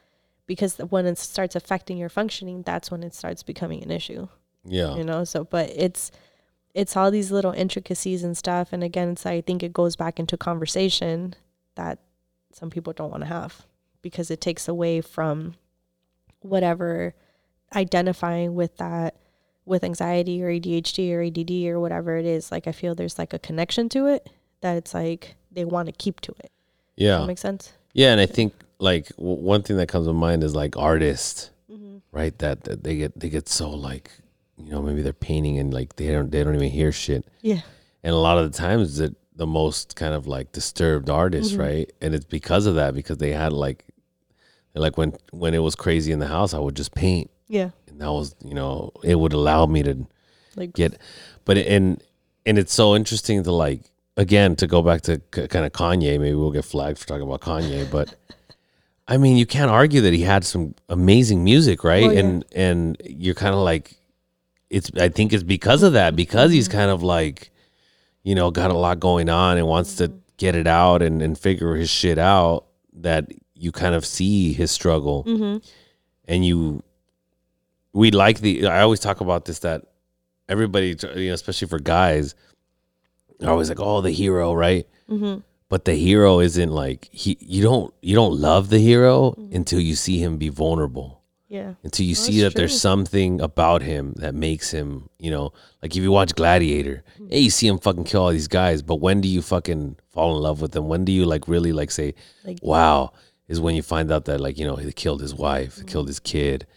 Because 0.46 0.78
when 0.78 1.06
it 1.06 1.18
starts 1.18 1.56
affecting 1.56 1.98
your 1.98 2.10
functioning 2.10 2.62
that's 2.64 2.90
when 2.90 3.04
it 3.04 3.14
starts 3.14 3.44
becoming 3.44 3.84
an 3.84 3.92
issue. 3.92 4.28
Yeah, 4.66 4.96
you 4.96 5.04
know 5.06 5.24
so 5.24 5.46
but 5.46 5.70
it's 5.74 6.12
it's 6.74 6.98
all 6.98 7.10
these 7.10 7.32
little 7.32 7.54
intricacies 7.54 8.22
and 8.22 8.38
stuff 8.38 8.74
and 8.74 8.84
again 8.84 9.12
it's 9.12 9.26
i 9.26 9.40
think 9.40 9.64
it 9.64 9.72
goes 9.72 9.96
back 9.96 10.20
into 10.20 10.36
conversation 10.36 11.36
that 11.76 12.00
some 12.52 12.70
people 12.70 12.92
don't 12.92 13.10
want 13.10 13.24
to 13.24 13.30
have 13.30 13.66
because 14.02 14.30
it 14.30 14.42
takes 14.42 14.68
away 14.68 15.00
from 15.00 15.56
whatever 16.48 17.14
identifying 17.76 18.56
with 18.56 18.78
that 18.78 19.16
with 19.66 19.84
anxiety 19.84 20.42
or 20.42 20.48
ADHD 20.50 21.12
or 21.14 21.22
ADD 21.22 21.68
or 21.74 21.80
whatever 21.80 22.16
it 22.18 22.26
is 22.26 22.52
like 22.52 22.68
i 22.68 22.72
feel 22.72 22.96
there's 22.96 23.20
like 23.20 23.34
a 23.34 23.40
connection 23.40 23.90
to 23.90 24.08
it 24.08 24.30
that 24.62 24.78
it's 24.78 24.94
like 24.94 25.36
they 25.52 25.66
want 25.66 25.88
to 25.88 25.92
keep 25.92 26.22
to 26.22 26.32
it 26.40 26.44
Does 26.44 26.52
yeah, 26.96 27.18
that 27.20 27.28
make 27.28 27.38
sense 27.38 27.74
yeah. 27.94 28.12
And 28.12 28.22
I 28.22 28.28
think 28.28 28.54
like 28.78 29.08
w- 29.18 29.42
one 29.42 29.64
thing 29.64 29.78
that 29.78 29.88
comes 29.88 30.06
to 30.06 30.14
mind 30.14 30.44
is 30.44 30.54
like 30.54 30.78
artists, 30.78 31.50
mm-hmm. 31.72 31.98
right? 32.12 32.38
That, 32.38 32.64
that 32.66 32.84
they 32.84 32.96
get 32.96 33.20
they 33.20 33.28
get 33.28 33.50
so 33.50 33.72
like 33.72 34.12
you 34.56 34.70
know 34.72 34.84
maybe 34.84 35.02
they're 35.02 35.14
painting 35.14 35.58
and 35.58 35.74
like 35.74 35.96
they 35.96 36.10
don't 36.12 36.30
they 36.32 36.44
don't 36.44 36.54
even 36.54 36.70
hear 36.70 36.92
shit. 36.92 37.26
yeah 37.42 37.62
and 38.04 38.14
a 38.14 38.18
lot 38.18 38.38
of 38.38 38.52
the 38.52 38.56
times 38.56 38.98
that 38.98 39.16
the 39.36 39.48
most 39.48 39.96
kind 39.96 40.14
of 40.14 40.28
like 40.28 40.52
disturbed 40.52 41.10
artists, 41.10 41.54
Mhm. 41.54 41.60
right? 41.60 41.92
And 42.00 42.14
it's 42.14 42.26
because 42.26 42.68
of 42.68 42.76
that 42.76 42.94
because 42.94 43.18
they 43.18 43.32
had 43.32 43.52
like 43.52 43.84
like 44.80 44.98
when 44.98 45.14
when 45.32 45.54
it 45.54 45.60
was 45.60 45.76
crazy 45.76 46.12
in 46.12 46.20
the 46.20 46.28
house, 46.28 46.54
I 46.54 46.60
would 46.60 46.76
just 46.76 46.94
paint, 46.96 47.30
yeah 47.48 47.70
and 47.88 48.00
that 48.02 48.12
was 48.12 48.36
you 48.44 48.54
know 48.54 48.92
it 49.04 49.16
would 49.16 49.34
allow 49.34 49.66
me 49.66 49.84
to 49.84 50.06
like 50.56 50.74
get, 50.74 50.98
but 51.46 51.58
and 51.58 52.02
and 52.46 52.58
it's 52.58 52.74
so 52.74 52.96
interesting 52.96 53.44
to 53.44 53.52
like 53.52 53.82
again 54.18 54.56
to 54.56 54.68
go 54.68 54.82
back 54.82 55.02
to 55.02 55.20
k- 55.32 55.48
kind 55.48 55.66
of 55.66 55.72
Kanye. 55.72 56.20
Maybe 56.20 56.34
we'll 56.36 56.52
get 56.52 56.66
flagged 56.66 56.98
for 57.00 57.08
talking 57.08 57.24
about 57.28 57.42
Kanye, 57.42 57.90
but. 57.92 58.14
I 59.10 59.16
mean, 59.16 59.38
you 59.38 59.46
can't 59.46 59.72
argue 59.72 60.02
that 60.02 60.12
he 60.12 60.20
had 60.24 60.44
some 60.44 60.76
amazing 60.90 61.42
music, 61.42 61.86
right? 61.86 62.04
Oh, 62.04 62.10
yeah. 62.12 62.20
And 62.20 62.46
and 62.54 62.98
you're 63.06 63.36
kind 63.36 63.56
of 63.56 63.62
like, 63.62 63.96
it's. 64.70 64.92
I 65.00 65.08
think 65.08 65.32
it's 65.32 65.44
because 65.44 65.82
of 65.82 65.94
that, 65.94 66.14
because 66.14 66.52
he's 66.52 66.68
Mm-hmm. 66.68 66.78
kind 66.78 66.92
of 66.92 67.04
like, 67.04 67.52
you 68.24 68.36
know, 68.36 68.52
got 68.52 68.70
a 68.70 68.74
lot 68.78 69.00
going 69.00 69.30
on 69.30 69.58
and 69.58 69.66
wants 69.66 69.96
to 69.98 70.12
get 70.36 70.56
it 70.58 70.68
out 70.68 71.02
and, 71.02 71.22
and 71.22 71.40
figure 71.40 71.76
his 71.76 71.90
shit 71.90 72.18
out. 72.18 72.66
That 72.96 73.32
you 73.58 73.72
kind 73.72 73.96
of 73.96 74.06
see 74.06 74.54
his 74.54 74.72
struggle, 74.72 75.24
mm-hmm. 75.24 75.58
and 76.26 76.46
you, 76.46 76.84
we 77.94 78.12
like 78.12 78.40
the. 78.42 78.68
I 78.68 78.82
always 78.82 79.00
talk 79.00 79.22
about 79.22 79.46
this 79.46 79.60
that 79.60 79.84
everybody, 80.48 80.96
you 81.16 81.28
know, 81.28 81.34
especially 81.34 81.68
for 81.68 81.80
guys, 81.80 82.36
are 83.42 83.50
always 83.50 83.70
like, 83.70 83.80
oh, 83.80 84.02
the 84.02 84.12
hero, 84.12 84.54
right? 84.54 84.88
Mm-hmm. 85.10 85.42
But 85.70 85.86
the 85.86 85.96
hero 85.96 86.40
isn't 86.40 86.72
like 86.72 87.10
he. 87.12 87.38
You 87.42 87.62
don't 87.64 87.94
you 88.02 88.16
don't 88.16 88.40
love 88.40 88.70
the 88.70 88.80
hero 88.80 89.32
Mm-hmm. 89.32 89.56
until 89.56 89.80
you 89.80 89.96
see 89.96 90.18
him 90.20 90.38
be 90.38 90.50
vulnerable 90.50 91.16
yeah 91.50 91.76
until 91.82 92.06
you 92.06 92.14
Well, 92.18 92.24
see 92.26 92.42
that 92.42 92.56
there's 92.56 92.78
something 92.80 93.40
about 93.40 93.82
him 93.82 94.14
that 94.18 94.36
makes 94.36 94.72
him, 94.72 95.10
you 95.18 95.32
know, 95.32 95.54
like 95.82 95.96
if 95.96 96.04
you 96.04 96.12
watch 96.12 96.36
Gladiator, 96.36 97.04
hey, 97.30 97.40
you 97.40 97.50
see 97.50 97.68
him 97.68 97.78
fucking 97.80 98.04
kill 98.04 98.24
all 98.24 98.32
these 98.32 98.50
guys, 98.50 98.82
but 98.82 98.98
when 98.98 99.22
do 99.22 99.30
you 99.30 99.42
fucking 99.42 99.96
fall 100.10 100.36
in 100.36 100.42
love 100.44 100.60
with 100.62 100.74
them? 100.74 100.90
When 100.90 101.06
do 101.06 101.14
you 101.14 101.24
like 101.26 101.48
really 101.48 101.72
like 101.72 101.90
say, 101.92 102.16
Like- 102.44 102.60
wow, 102.62 103.14
is 103.48 103.60
when 103.60 103.76
you 103.76 103.82
find 103.82 104.12
out 104.12 104.26
that 104.26 104.40
like, 104.40 104.58
you 104.58 104.66
know, 104.66 104.76
he 104.76 104.92
killed 104.92 105.22
his 105.22 105.34
wife, 105.34 105.86
killed 105.86 106.08
his 106.08 106.20
kid. 106.20 106.68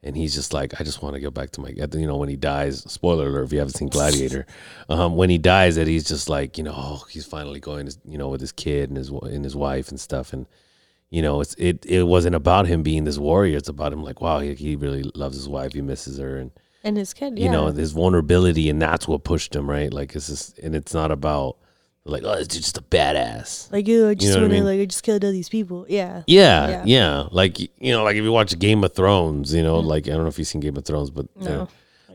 And 0.00 0.16
he's 0.16 0.32
just 0.32 0.54
like, 0.54 0.80
I 0.80 0.84
just 0.84 1.02
want 1.02 1.14
to 1.14 1.20
go 1.20 1.28
back 1.30 1.50
to 1.50 1.60
my, 1.60 1.70
you 1.70 2.06
know, 2.06 2.16
when 2.16 2.28
he 2.28 2.36
dies, 2.36 2.84
spoiler 2.90 3.26
alert, 3.26 3.46
if 3.46 3.52
you 3.52 3.58
haven't 3.58 3.74
seen 3.74 3.88
Gladiator, 3.88 4.46
um, 4.88 5.16
when 5.16 5.28
he 5.28 5.38
dies, 5.38 5.74
that 5.74 5.88
he's 5.88 6.04
just 6.04 6.28
like, 6.28 6.56
you 6.56 6.62
know, 6.62 6.74
oh, 6.74 7.04
he's 7.10 7.26
finally 7.26 7.58
going, 7.58 7.90
you 8.04 8.16
know, 8.16 8.28
with 8.28 8.40
his 8.40 8.52
kid 8.52 8.90
and 8.90 8.96
his, 8.96 9.08
and 9.08 9.42
his 9.42 9.56
wife 9.56 9.88
and 9.88 9.98
stuff. 9.98 10.32
And, 10.32 10.46
you 11.10 11.22
know, 11.22 11.40
it's 11.40 11.54
it 11.54 11.84
it 11.86 12.04
wasn't 12.04 12.34
about 12.34 12.66
him 12.66 12.82
being 12.82 13.04
this 13.04 13.18
warrior. 13.18 13.56
It's 13.56 13.68
about 13.68 13.92
him 13.92 14.02
like, 14.02 14.20
wow, 14.20 14.40
he, 14.40 14.54
he 14.54 14.76
really 14.76 15.02
loves 15.14 15.36
his 15.36 15.48
wife, 15.48 15.72
he 15.72 15.80
misses 15.80 16.18
her, 16.18 16.36
and 16.36 16.50
And 16.84 16.96
his 16.96 17.14
kid, 17.14 17.38
yeah. 17.38 17.46
you 17.46 17.50
know 17.50 17.66
his 17.66 17.92
vulnerability, 17.92 18.68
and 18.68 18.80
that's 18.80 19.08
what 19.08 19.24
pushed 19.24 19.56
him, 19.56 19.68
right? 19.68 19.92
Like 19.92 20.14
it's 20.14 20.28
just, 20.28 20.58
and 20.58 20.76
it's 20.76 20.92
not 20.92 21.10
about 21.10 21.56
like, 22.08 22.22
oh, 22.24 22.32
it's 22.32 22.54
just 22.56 22.78
a 22.78 22.82
badass. 22.82 23.70
like, 23.72 23.86
ew, 23.86 24.08
I 24.08 24.14
just 24.14 24.28
know 24.28 24.34
what 24.34 24.38
I 24.38 24.42
want 24.42 24.50
to, 24.52 24.54
mean? 24.56 24.64
like, 24.64 24.80
I 24.80 24.84
just 24.86 25.02
killed 25.02 25.24
all 25.24 25.30
these 25.32 25.48
people. 25.48 25.86
Yeah. 25.88 26.22
Yeah, 26.26 26.68
Yeah. 26.68 26.82
yeah, 26.86 27.28
Like 27.30 27.58
you 27.60 27.92
know, 27.92 28.02
like 28.04 28.16
if 28.16 28.22
you 28.24 28.32
watch 28.32 28.58
Game 28.58 28.82
of 28.84 28.94
Thrones, 28.94 29.52
you 29.54 29.62
know, 29.62 29.78
like 29.80 30.06
I 30.08 30.12
don't 30.12 30.22
know 30.22 30.28
if 30.28 30.38
you've 30.38 30.48
seen 30.48 30.60
Game 30.60 30.76
of 30.76 30.84
Thrones, 30.84 31.10
but 31.10 31.26
Mm. 31.38 31.44
No. 31.44 31.68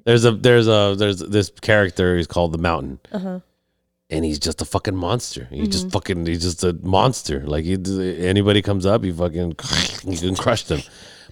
there's 0.05 0.25
a 0.25 0.31
there's 0.31 0.67
a 0.67 0.95
there's 0.97 1.19
this 1.19 1.51
character. 1.61 2.17
He's 2.17 2.27
called 2.27 2.51
the 2.51 2.57
Mountain, 2.57 2.99
Uh 3.11 3.19
huh. 3.19 3.39
and 4.09 4.25
he's 4.25 4.39
just 4.39 4.61
a 4.61 4.65
fucking 4.65 4.95
monster. 4.95 5.47
He 5.49 5.61
Mm-hmm. 5.61 5.71
just 5.71 5.91
fucking 5.91 6.25
he's 6.25 6.41
just 6.41 6.63
a 6.63 6.73
monster. 6.83 7.39
Like 7.45 7.63
he, 7.65 7.73
anybody 8.25 8.61
comes 8.61 8.85
up, 8.85 9.03
you 9.05 9.13
fucking 9.13 9.55
you 10.05 10.17
can 10.17 10.35
crush 10.35 10.63
them. 10.63 10.81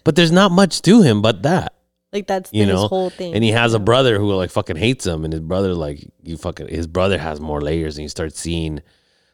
But 0.04 0.16
there's 0.16 0.32
not 0.32 0.52
much 0.52 0.82
to 0.84 1.02
him 1.02 1.22
but 1.22 1.44
that. 1.44 1.74
Like, 2.14 2.28
that's 2.28 2.52
You 2.54 2.66
know, 2.66 2.88
whole 2.88 3.10
thing. 3.10 3.34
And 3.34 3.44
he 3.44 3.52
has 3.52 3.74
a 3.74 3.80
brother 3.80 4.20
who 4.20 4.34
like 4.34 4.52
fucking 4.52 4.76
hates 4.76 5.06
him, 5.06 5.24
and 5.24 5.32
his 5.34 5.42
brother 5.42 5.74
like 5.74 6.06
you 6.24 6.38
fucking 6.38 6.68
his 6.68 6.88
brother 6.88 7.18
has 7.18 7.40
more 7.40 7.62
layers, 7.62 7.98
and 7.98 8.04
you 8.04 8.10
start 8.10 8.36
seeing 8.36 8.82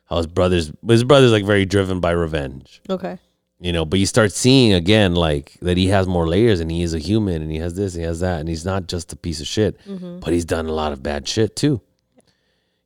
how 0.05 0.17
his 0.17 0.27
brother's 0.27 0.71
his 0.87 1.03
brother's 1.03 1.31
like 1.31 1.45
very 1.45 1.65
driven 1.65 1.99
by 1.99 2.11
revenge. 2.11 2.81
Okay. 2.89 3.19
you 3.59 3.73
know 3.73 3.85
but 3.85 3.99
you 3.99 4.05
start 4.05 4.31
seeing 4.31 4.73
again 4.73 5.15
like 5.15 5.57
that 5.61 5.77
he 5.77 5.87
has 5.87 6.07
more 6.07 6.27
layers 6.27 6.59
and 6.59 6.69
he 6.71 6.83
is 6.83 6.93
a 6.93 6.99
human 6.99 7.41
and 7.41 7.51
he 7.51 7.57
has 7.57 7.73
this 7.75 7.95
and 7.95 8.01
he 8.03 8.07
has 8.07 8.19
that 8.19 8.39
and 8.39 8.47
he's 8.47 8.63
not 8.65 8.87
just 8.87 9.11
a 9.11 9.15
piece 9.15 9.41
of 9.41 9.47
shit 9.47 9.77
mm-hmm. 9.85 10.19
but 10.19 10.31
he's 10.31 10.45
done 10.45 10.67
a 10.67 10.71
lot 10.71 10.93
of 10.93 11.01
bad 11.01 11.27
shit 11.27 11.55
too. 11.55 11.81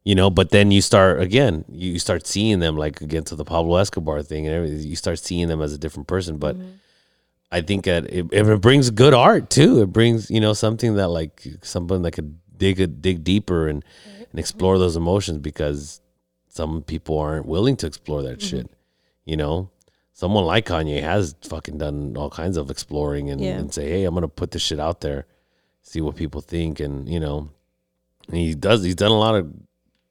You 0.03 0.15
know 0.15 0.30
but 0.30 0.49
then 0.49 0.72
you 0.72 0.81
start 0.81 1.19
again 1.22 1.65
you 1.69 1.99
start 1.99 2.26
seeing 2.26 2.59
them 2.59 2.77
like 2.77 3.01
again 3.01 3.23
to 3.26 3.35
the 3.35 3.45
pablo 3.45 3.76
escobar 3.77 4.23
thing 4.23 4.47
and 4.47 4.55
everything 4.55 4.88
you 4.88 4.95
start 4.95 5.19
seeing 5.19 5.47
them 5.47 5.61
as 5.61 5.73
a 5.73 5.77
different 5.77 6.07
person 6.07 6.38
but 6.38 6.55
mm-hmm. 6.55 6.72
I 7.52 7.61
think 7.61 7.86
that 7.86 8.06
it, 8.06 8.28
it 8.32 8.61
brings 8.61 8.90
good 8.90 9.14
art 9.14 9.49
too 9.49 9.82
it 9.82 9.88
brings 9.88 10.30
you 10.30 10.40
know 10.40 10.53
something 10.53 10.95
that 10.95 11.10
like 11.10 11.45
someone 11.61 12.02
that 12.02 12.11
could 12.11 12.38
dig 12.57 12.80
a, 12.80 12.88
dig 12.88 13.23
deeper 13.23 13.68
and 13.68 13.84
and 14.30 14.40
explore 14.40 14.76
mm-hmm. 14.76 14.82
those 14.82 14.95
emotions 14.95 15.40
because 15.40 16.02
some 16.48 16.82
people 16.84 17.18
aren't 17.18 17.45
willing 17.45 17.76
to 17.76 17.88
explore 17.88 18.23
that 18.23 18.41
shit 18.41 18.65
mm-hmm. 18.65 18.73
you 19.26 19.38
know 19.38 19.69
someone 20.22 20.45
like 20.45 20.68
Kanye 20.68 21.02
has 21.02 21.36
fucking 21.41 21.80
done 21.80 22.15
all 22.15 22.30
kinds 22.30 22.56
of 22.56 22.69
exploring 22.69 23.32
and, 23.32 23.41
Yeah. 23.41 23.57
and 23.57 23.73
say, 23.73 23.90
hey, 23.90 24.03
I'm 24.03 24.14
gonna 24.14 24.28
put 24.28 24.52
this 24.52 24.61
shit 24.61 24.80
out 24.80 25.02
there, 25.02 25.26
see 25.82 25.99
what 25.99 26.15
people 26.15 26.41
think, 26.41 26.80
and 26.80 27.10
you 27.10 27.19
know, 27.19 27.49
and 28.28 28.38
he 28.38 28.53
does. 28.53 28.84
He's 28.84 28.94
done 28.94 29.10
a 29.10 29.18
lot 29.18 29.34
of 29.34 29.52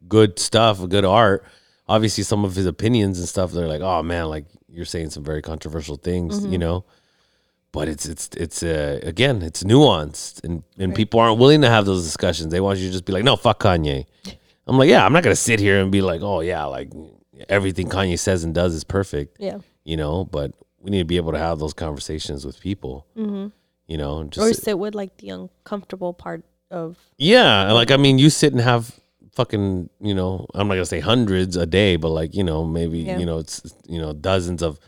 good 0.09 0.41
stuff, 0.41 0.87
good 0.89 1.05
art. 1.05 1.45
Obviously, 1.89 2.25
some 2.25 2.45
of 2.45 2.57
his 2.57 2.67
opinions 2.67 3.21
and 3.21 3.29
stuff, 3.29 3.53
they're 3.53 3.69
like, 3.69 3.83
oh 3.83 4.03
man, 4.03 4.27
like 4.27 4.47
you're 4.69 4.85
saying 4.85 5.11
some 5.11 5.23
very 5.23 5.43
controversial 5.43 5.95
things, 5.97 6.43
you 6.43 6.51
mm-hmm. 6.51 6.61
know. 6.61 6.85
But 7.73 7.89
it's 7.89 8.07
it's 8.07 8.29
it's 8.37 8.63
uh, 8.63 8.99
again, 9.03 9.43
it's 9.43 9.63
nuanced, 9.63 10.43
and 10.45 10.65
and 10.79 10.95
people 10.95 11.21
aren't 11.21 11.39
willing 11.39 11.61
to 11.63 11.69
have 11.71 11.87
those 11.87 12.05
discussions. 12.05 12.51
They 12.51 12.61
want 12.61 12.79
you 12.81 12.87
to 12.89 12.93
just 12.93 13.05
be 13.05 13.13
like, 13.13 13.23
no, 13.25 13.37
fuck 13.37 13.61
Kanye. 13.63 14.07
I'm 14.67 14.77
like, 14.79 14.89
yeah, 14.91 15.05
I'm 15.07 15.13
not 15.13 15.23
gonna 15.23 15.37
sit 15.37 15.61
here 15.61 15.81
and 15.81 15.91
be 15.93 16.01
like, 16.03 16.21
oh 16.23 16.41
yeah, 16.41 16.65
like 16.65 16.91
everything 17.49 17.89
Kanye 17.89 18.19
says 18.19 18.45
and 18.45 18.55
does 18.55 18.75
is 18.75 18.85
perfect 18.85 19.39
Yeah. 19.41 19.59
you 19.83 19.97
know 19.97 20.27
but 20.27 20.53
we 20.79 20.91
need 20.91 20.99
to 20.99 21.05
be 21.07 21.17
able 21.17 21.33
to 21.33 21.39
have 21.39 21.59
those 21.59 21.73
conversations 21.73 22.45
with 22.45 22.61
people 22.61 23.07
you 23.17 23.97
know 23.97 24.19
and 24.19 24.37
Or 24.37 24.53
sit 24.53 24.79
with, 24.79 24.95
like, 24.95 25.17
the 25.17 25.31
uncomfortable 25.31 26.13
part 26.13 26.45
of. 26.71 26.99
yeah 27.17 27.73
like 27.73 27.91
i 27.91 27.97
mean 27.97 28.19
you 28.19 28.29
sit 28.29 28.53
and 28.53 28.61
have 28.61 28.95
fucking 29.33 29.89
you 30.03 30.13
know 30.15 30.47
i'm 30.55 30.69
not 30.69 30.75
gonna 30.75 30.85
say 30.85 31.01
hundreds 31.01 31.57
a 31.57 31.65
day 31.65 31.97
but 31.97 32.11
like 32.11 32.35
you 32.35 32.45
know 32.45 32.63
maybe 32.63 32.99
Yeah. 32.99 33.19
you 33.19 33.25
know 33.25 33.39
it's 33.39 33.63
you 33.89 33.99
know 33.99 34.13
dozens 34.13 34.61
of 34.63 34.79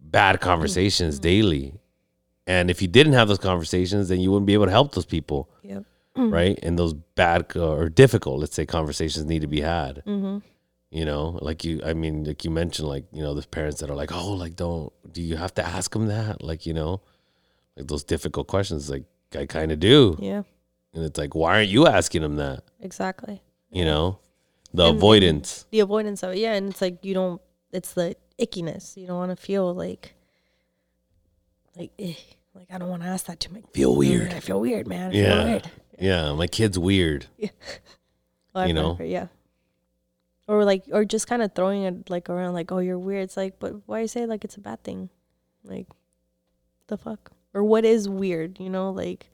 bad 0.00 0.40
conversations 0.40 1.20
daily 1.20 1.74
and 2.46 2.70
if 2.70 2.82
you 2.82 2.88
didn't 2.88 3.12
have 3.12 3.28
those 3.28 3.38
conversations 3.38 4.08
then 4.08 4.20
you 4.20 4.30
wouldn't 4.30 4.46
be 4.46 4.54
able 4.54 4.66
to 4.66 4.70
help 4.72 4.94
those 4.94 5.06
people 5.06 5.48
Yeah. 5.62 5.80
Mm. 6.16 6.32
right 6.32 6.58
and 6.62 6.78
those 6.78 6.92
bad 6.92 7.56
or 7.56 7.88
difficult 7.88 8.40
let's 8.40 8.54
say 8.54 8.66
conversations 8.66 9.24
need 9.26 9.40
to 9.42 9.46
be 9.46 9.60
had 9.60 10.02
mm-hmm. 10.06 10.38
you 10.90 11.04
know 11.04 11.38
like 11.40 11.64
you 11.64 11.80
i 11.84 11.94
mean 11.94 12.24
like 12.24 12.44
you 12.44 12.50
mentioned 12.50 12.88
like 12.88 13.04
you 13.12 13.22
know 13.22 13.32
there's 13.34 13.46
parents 13.46 13.80
that 13.80 13.88
are 13.90 13.94
like 13.96 14.12
oh 14.12 14.32
like 14.32 14.54
don't 14.56 14.92
do 15.12 15.22
you 15.22 15.36
have 15.36 15.54
to 15.54 15.64
ask 15.64 15.92
them 15.92 16.06
that 16.08 16.42
like 16.42 16.66
you 16.66 16.74
know 16.74 17.00
like 17.76 17.86
those 17.86 18.04
difficult 18.04 18.46
questions 18.48 18.90
like 18.90 19.04
i 19.38 19.46
kind 19.46 19.72
of 19.72 19.80
do 19.80 20.16
Yeah. 20.20 20.42
and 20.92 21.04
it's 21.04 21.18
like 21.18 21.34
why 21.34 21.56
aren't 21.56 21.70
you 21.70 21.86
asking 21.86 22.22
them 22.22 22.36
that 22.36 22.62
Exactly. 22.80 23.40
you 23.70 23.84
know 23.86 24.18
the 24.74 24.86
And- 24.88 24.96
avoidance 24.98 25.64
The 25.70 25.80
avoidance 25.80 26.22
of 26.22 26.32
it. 26.32 26.38
Yeah. 26.38 26.54
And 26.54 26.70
it's 26.70 26.80
like, 26.80 27.04
you 27.04 27.12
don't, 27.12 27.42
it's 27.72 27.92
the 27.92 28.16
ickiness. 28.40 28.96
You 28.96 29.06
don't 29.06 29.18
want 29.18 29.30
to 29.30 29.36
feel 29.36 29.74
like, 29.74 30.14
like, 31.76 31.90
eh, 31.98 32.14
like, 32.54 32.68
I 32.72 32.78
don't 32.78 32.88
want 32.88 33.02
to 33.02 33.08
ask 33.08 33.26
that 33.26 33.40
to 33.40 33.52
my 33.52 33.62
feel 33.72 33.96
weird 33.96 34.32
I 34.32 34.40
feel 34.40 34.60
weird, 34.60 34.86
man. 34.86 35.08
I 35.08 35.12
feel 35.12 35.22
yeah 35.22 35.44
weird. 35.44 35.70
yeah 35.98 36.32
my 36.34 36.46
kid's 36.46 36.78
weird 36.78 37.26
I've 38.54 38.68
You 38.68 38.74
heard 38.76 38.82
know? 38.82 38.94
her, 38.94 39.04
yeah. 39.04 39.28
Or 40.48 40.64
like, 40.64 40.84
or 40.92 41.04
just 41.04 41.26
kind 41.26 41.40
of 41.40 41.54
throwing 41.54 41.84
it 41.84 42.10
like 42.10 42.28
around, 42.28 42.52
like, 42.52 42.70
oh, 42.72 42.78
you're 42.80 42.98
weird. 42.98 43.22
It's 43.22 43.36
like, 43.36 43.58
but 43.58 43.74
why 43.86 44.00
you 44.00 44.08
say 44.08 44.26
like 44.26 44.44
it's 44.44 44.56
a 44.56 44.60
bad 44.60 44.82
thing? 44.84 45.08
Like, 45.64 45.86
the 46.88 46.98
fuck? 46.98 47.30
Or 47.54 47.62
what 47.64 47.84
is 47.86 48.08
weird? 48.08 48.58
You 48.60 48.68
know, 48.68 48.90
like, 48.90 49.30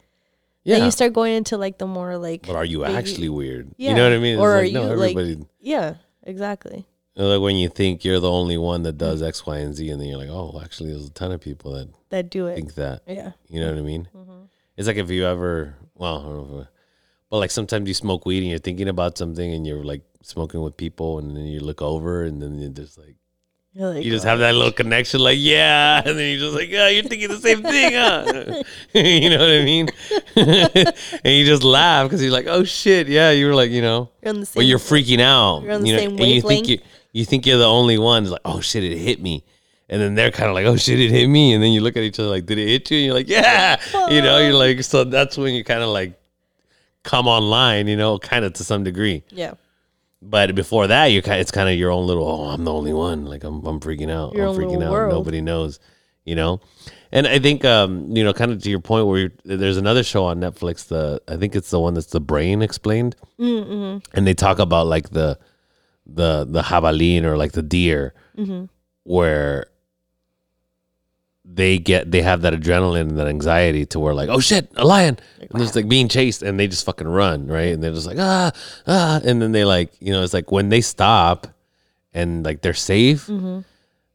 then 0.65 0.79
yeah 0.81 0.85
you 0.85 0.91
start 0.91 1.15
going 1.15 1.35
into 1.35 1.57
like 1.57 1.79
the 1.79 1.87
more 1.87 2.17
like, 2.19 2.47
but 2.47 2.55
are 2.57 2.65
you 2.65 2.85
actually 2.85 3.29
weird 3.31 3.71
Yeah. 3.79 3.91
you 3.91 3.97
know 3.97 4.05
what 4.05 4.13
i 4.13 4.19
mean 4.19 4.35
It's 4.35 4.41
Or 4.43 4.57
like, 4.57 4.71
are 4.71 4.73
no 4.75 4.91
you, 4.91 4.97
like- 4.97 5.17
everybody 5.17 5.47
yeah, 5.61 5.95
exactly. 6.25 6.85
like 7.17 7.41
when 7.41 7.57
you 7.57 7.69
think 7.71 8.05
you're 8.05 8.21
the 8.21 8.31
only 8.31 8.59
one 8.59 8.83
that 8.83 8.99
does 8.99 9.23
x 9.23 9.47
y 9.47 9.59
and 9.59 9.75
z 9.75 9.89
and 9.91 9.99
then 10.01 10.09
you're 10.09 10.19
like 10.19 10.29
oh 10.29 10.61
actually 10.63 10.91
there's 10.91 11.07
a 11.07 11.11
ton 11.13 11.33
of 11.33 11.41
people 11.41 11.73
that 11.73 11.89
That 12.11 12.31
do 12.31 12.47
it. 12.47 12.55
think 12.57 12.75
that 12.75 13.03
Yeah. 13.07 13.33
You 13.49 13.61
know 13.61 13.71
what 13.71 13.79
I 13.79 13.83
mean? 13.83 14.09
Mm-hmm. 14.17 14.33
It's 14.77 14.87
like 14.87 14.97
if 14.97 15.11
you 15.11 15.27
ever, 15.27 15.75
well, 15.95 16.19
I 16.21 16.23
don't 16.25 16.51
know, 16.53 16.61
if- 16.63 16.69
but 17.31 17.39
like 17.39 17.51
sometimes 17.51 17.87
you 17.89 17.95
smoke 17.95 18.25
weed 18.25 18.39
and 18.39 18.49
you're 18.49 18.59
thinking 18.59 18.89
about 18.89 19.19
something 19.19 19.53
and 19.53 19.67
you're 19.67 19.85
like 19.85 20.03
smoking 20.23 20.63
with 20.63 20.77
people 20.77 21.19
and 21.19 21.37
then 21.37 21.45
you 21.45 21.61
look 21.61 21.83
over 21.83 22.25
and 22.25 22.41
then 22.41 22.59
you're 22.59 22.71
just 22.71 22.97
like 22.97 23.17
You're 23.75 23.93
like, 23.95 24.05
you 24.05 24.11
just 24.11 24.25
oh, 24.25 24.29
have 24.31 24.39
that 24.39 24.55
little 24.55 24.73
connection, 24.73 25.21
like 25.21 25.37
yeah, 25.39 26.01
and 26.07 26.19
then 26.19 26.31
you're 26.31 26.41
just 26.41 26.57
like, 26.57 26.71
yeah, 26.71 26.89
you're 26.89 27.03
thinking 27.05 27.29
the 27.29 27.37
same 27.37 27.63
thing, 27.63 27.93
huh? 27.93 28.63
you 28.95 29.29
know 29.31 29.39
what 29.39 29.51
I 29.51 29.65
mean? 29.65 29.89
and 31.25 31.35
you 31.35 31.45
just 31.45 31.63
laugh 31.63 32.07
because 32.07 32.23
you're 32.23 32.33
like, 32.33 32.47
oh 32.49 32.65
shit, 32.65 33.09
yeah, 33.09 33.31
you 33.31 33.47
were 33.47 33.55
like, 33.55 33.71
you 33.71 33.83
know, 33.83 34.11
You're 34.23 34.33
on 34.33 34.41
the 34.41 34.47
same. 34.47 34.61
but 34.61 34.65
you're 34.67 34.79
freaking 34.79 35.21
out, 35.21 35.63
You're 35.63 35.73
on 35.73 35.83
the 35.83 35.89
you 35.89 35.93
know, 35.95 36.01
same 36.01 36.11
and 36.13 36.21
you 36.21 36.41
think 36.41 36.67
wavelength. 36.67 36.69
you 36.71 36.79
you 37.13 37.25
think 37.25 37.47
you're 37.47 37.59
the 37.59 37.65
only 37.69 37.99
one. 37.99 38.23
It's 38.23 38.33
like, 38.33 38.41
oh 38.45 38.61
shit, 38.61 38.85
it 38.85 38.97
hit 38.97 39.21
me. 39.21 39.45
And 39.91 40.01
then 40.03 40.15
they're 40.15 40.31
kind 40.31 40.49
of 40.51 40.55
like, 40.55 40.67
oh 40.67 40.77
shit, 40.77 41.01
it 41.01 41.11
hit 41.11 41.27
me. 41.29 41.55
And 41.55 41.63
then 41.63 41.73
you 41.73 41.81
look 41.81 41.97
at 41.97 42.03
each 42.03 42.19
other 42.21 42.29
like, 42.29 42.45
did 42.47 42.59
it 42.59 42.69
hit 42.69 42.91
you? 42.91 42.99
And 42.99 43.07
you're 43.07 43.15
like, 43.15 43.29
yeah. 43.29 43.81
You 44.11 44.21
know, 44.21 44.39
you're 44.39 44.53
like, 44.53 44.83
so 44.85 45.05
that's 45.05 45.39
when 45.39 45.55
you 45.55 45.65
kind 45.65 45.83
of 45.83 45.89
like 45.89 46.19
come 47.05 47.27
online, 47.27 47.89
you 47.89 47.97
know, 47.97 48.19
kind 48.19 48.45
of 48.45 48.53
to 48.55 48.65
some 48.65 48.85
degree. 48.85 49.23
yeah. 49.31 49.55
But 50.21 50.57
before 50.57 50.89
that, 50.89 51.07
you're 51.07 51.23
kind. 51.23 51.41
It's 51.41 51.53
kind 51.53 51.69
of 51.69 51.77
your 51.77 51.93
own 51.93 52.09
little. 52.09 52.27
Oh, 52.27 52.47
I'm 52.47 52.65
the 52.65 52.73
only 52.73 52.93
one. 52.93 53.25
Like 53.25 53.45
I'm. 53.45 53.65
I'm 53.65 53.79
freaking 53.79 54.11
out. 54.11 54.35
Your 54.35 54.49
I'm 54.49 54.57
freaking 54.57 54.83
out. 54.85 54.91
world. 54.91 55.13
Nobody 55.13 55.41
knows. 55.41 55.79
You 56.25 56.35
know. 56.35 56.61
And 57.13 57.25
I 57.29 57.39
think, 57.39 57.65
um, 57.65 58.11
you 58.17 58.25
know, 58.25 58.33
kind 58.33 58.51
of 58.51 58.61
to 58.65 58.69
your 58.69 58.81
point, 58.81 59.07
where 59.07 59.19
you're, 59.21 59.33
there's 59.45 59.77
another 59.77 60.03
show 60.03 60.25
on 60.25 60.41
Netflix. 60.41 60.89
The 60.89 61.23
I 61.29 61.37
think 61.37 61.55
it's 61.55 61.71
the 61.71 61.79
one 61.79 61.95
that's 61.95 62.09
the 62.09 62.21
brain 62.21 62.63
explained, 62.63 63.15
Mm-hmm. 63.39 63.99
and 64.19 64.27
they 64.27 64.35
talk 64.35 64.59
about 64.59 64.89
like 64.89 65.11
the, 65.11 65.39
the 66.05 66.45
the 66.51 66.63
jabalin 66.63 67.23
or 67.23 67.37
like 67.37 67.53
the 67.53 67.63
deer, 67.63 68.13
Mm-hmm. 68.37 68.65
where 69.05 69.69
they 71.51 71.79
get 71.79 72.11
they 72.11 72.21
have 72.23 72.43
that 72.43 72.53
adrenaline 72.53 73.09
and 73.09 73.19
that 73.19 73.27
anxiety 73.27 73.87
to 73.87 73.99
where 73.99 74.13
like 74.15 74.29
oh 74.29 74.39
shit 74.39 74.71
a 74.77 74.85
lion 74.87 75.19
and 75.41 75.63
it's 75.63 75.75
like 75.75 75.89
being 75.89 76.07
chased 76.07 76.43
and 76.43 76.61
they 76.61 76.69
just 76.69 76.85
fucking 76.85 77.09
run 77.09 77.47
right 77.47 77.73
and 77.73 77.83
they're 77.83 77.93
just 77.93 78.07
like 78.07 78.19
ah 78.21 78.53
ah 78.87 79.21
and 79.25 79.41
then 79.41 79.53
they 79.53 79.65
like 79.65 79.91
you 79.99 80.13
know 80.13 80.23
it's 80.23 80.35
like 80.35 80.53
when 80.53 80.69
they 80.69 80.81
stop 80.83 81.47
and 82.13 82.45
like 82.45 82.61
they're 82.61 82.75
safe 82.75 83.27
Mm-hmm. 83.27 83.61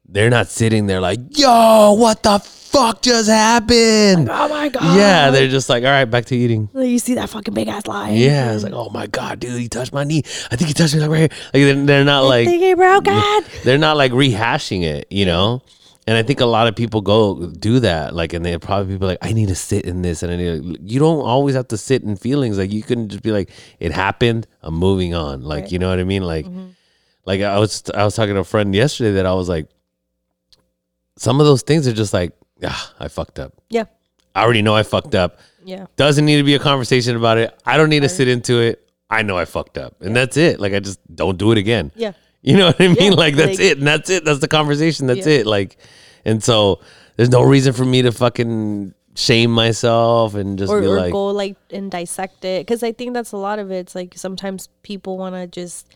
they're 0.07 0.29
not 0.29 0.47
sitting 0.47 0.85
there 0.87 1.01
like 1.01 1.19
yo 1.31 1.93
what 1.93 2.21
the 2.23 2.37
fuck 2.39 3.01
just 3.01 3.29
happened 3.29 4.29
Oh 4.31 4.47
my 4.49 4.69
god. 4.69 4.95
yeah 4.97 5.29
they're 5.31 5.47
just 5.49 5.69
like 5.69 5.83
all 5.83 5.89
right 5.89 6.05
back 6.05 6.25
to 6.25 6.35
eating 6.37 6.69
you 6.75 6.99
see 6.99 7.15
that 7.15 7.29
fucking 7.29 7.53
big 7.53 7.67
ass 7.67 7.87
lion? 7.87 8.15
yeah 8.15 8.53
it's 8.53 8.63
like 8.63 8.73
oh 8.73 8.89
my 8.89 9.07
god 9.07 9.39
dude 9.39 9.59
he 9.59 9.67
touched 9.67 9.91
my 9.93 10.03
knee 10.03 10.21
i 10.51 10.55
think 10.55 10.67
he 10.67 10.73
touched 10.73 10.93
me 10.93 11.01
like 11.01 11.09
right 11.09 11.19
here 11.31 11.39
like 11.53 11.63
they're, 11.75 11.85
they're 11.85 12.05
not 12.05 12.23
like 12.25 12.47
think 12.47 12.61
he 12.63 12.73
broke 12.73 13.05
it. 13.07 13.45
they're 13.63 13.77
not 13.77 13.97
like 13.97 14.11
rehashing 14.11 14.83
it, 14.83 15.07
you 15.09 15.25
know. 15.25 15.61
And 16.05 16.17
I 16.17 16.23
think 16.23 16.41
a 16.41 16.45
lot 16.45 16.67
of 16.67 16.75
people 16.75 16.99
go 17.01 17.47
do 17.47 17.79
that, 17.79 18.13
like, 18.13 18.33
and 18.33 18.43
they 18.45 18.57
probably 18.57 18.97
be 18.97 19.05
like, 19.05 19.19
"I 19.21 19.31
need 19.31 19.47
to 19.47 19.55
sit 19.55 19.85
in 19.85 20.01
this," 20.01 20.21
and 20.21 20.31
I 20.33 20.35
need. 20.35 20.61
To, 20.61 20.77
you 20.83 20.99
don't 20.99 21.21
always 21.21 21.55
have 21.55 21.69
to 21.69 21.77
sit 21.77 22.03
in 22.03 22.17
feelings. 22.17 22.57
Like, 22.57 22.71
you 22.73 22.83
can 22.83 23.07
just 23.07 23.23
be 23.23 23.31
like, 23.31 23.49
"It 23.79 23.93
happened. 23.93 24.45
I'm 24.61 24.73
moving 24.73 25.13
on." 25.15 25.43
Like, 25.43 25.63
Right. 25.63 25.71
you 25.71 25.79
know 25.79 25.89
what 25.89 25.99
I 25.99 26.03
mean? 26.03 26.23
Like, 26.23 26.45
Mm-hmm. 26.45 26.65
like 27.25 27.39
I 27.41 27.57
was 27.57 27.83
I 27.95 28.03
was 28.03 28.15
talking 28.15 28.33
to 28.33 28.41
a 28.41 28.43
friend 28.43 28.75
yesterday 28.75 29.11
that 29.13 29.25
I 29.25 29.33
was 29.33 29.47
like, 29.47 29.67
some 31.17 31.39
of 31.39 31.45
those 31.45 31.61
things 31.61 31.87
are 31.87 31.93
just 31.93 32.13
like, 32.13 32.33
ah, 32.63 32.93
I 32.99 33.07
fucked 33.07 33.39
up. 33.39 33.53
Yeah. 33.69 33.85
I 34.35 34.43
already 34.43 34.61
know 34.61 34.75
I 34.75 34.83
fucked 34.83 35.15
up. 35.15 35.39
Yeah. 35.63 35.85
Doesn't 35.95 36.25
need 36.25 36.37
to 36.37 36.43
be 36.43 36.55
a 36.55 36.59
conversation 36.59 37.15
about 37.15 37.37
it. 37.37 37.57
I 37.65 37.77
don't 37.77 37.89
need 37.89 38.01
to 38.01 38.09
sit 38.09 38.27
into 38.27 38.59
it. 38.59 38.79
I 39.09 39.21
know 39.21 39.37
I 39.37 39.45
fucked 39.45 39.77
up, 39.77 40.01
and 40.01 40.15
that's 40.15 40.37
it. 40.37 40.59
Like, 40.59 40.73
I 40.73 40.79
just 40.79 40.99
don't 41.15 41.37
do 41.37 41.51
it 41.51 41.57
again. 41.59 41.91
Yeah. 41.95 42.13
You 42.49 42.57
know 42.57 42.67
what 42.67 42.81
I 42.81 42.89
mean? 42.89 43.13
Yeah, 43.13 43.17
like 43.17 43.35
that's 43.35 43.57
like- 43.57 43.67
it, 43.71 43.77
and 43.77 43.87
that's 43.87 44.09
it. 44.09 44.25
That's 44.25 44.39
the 44.39 44.49
conversation. 44.49 45.07
That's 45.07 45.25
Yeah. 45.25 45.39
it. 45.39 45.45
Like, 45.47 45.77
and 46.25 46.43
so 46.43 46.81
there's 47.15 47.29
no 47.29 47.41
reason 47.41 47.71
for 47.71 47.85
me 47.85 48.01
to 48.01 48.11
fucking 48.11 48.93
shame 49.15 49.51
myself 49.51 50.33
and 50.35 50.57
just 50.59 50.71
or, 50.71 50.81
be 50.81 50.87
or 50.87 50.97
like, 50.97 51.13
go 51.13 51.27
like 51.27 51.55
and 51.69 51.91
dissect 51.91 52.43
it 52.43 52.65
because 52.65 52.81
i 52.81 52.91
think 52.91 53.13
that's 53.13 53.31
a 53.31 53.37
lot 53.37 53.59
of 53.59 53.69
it 53.71 53.75
it's 53.77 53.93
like 53.93 54.17
sometimes 54.17 54.69
people 54.81 55.19
want 55.19 55.35
to 55.35 55.45
just 55.45 55.87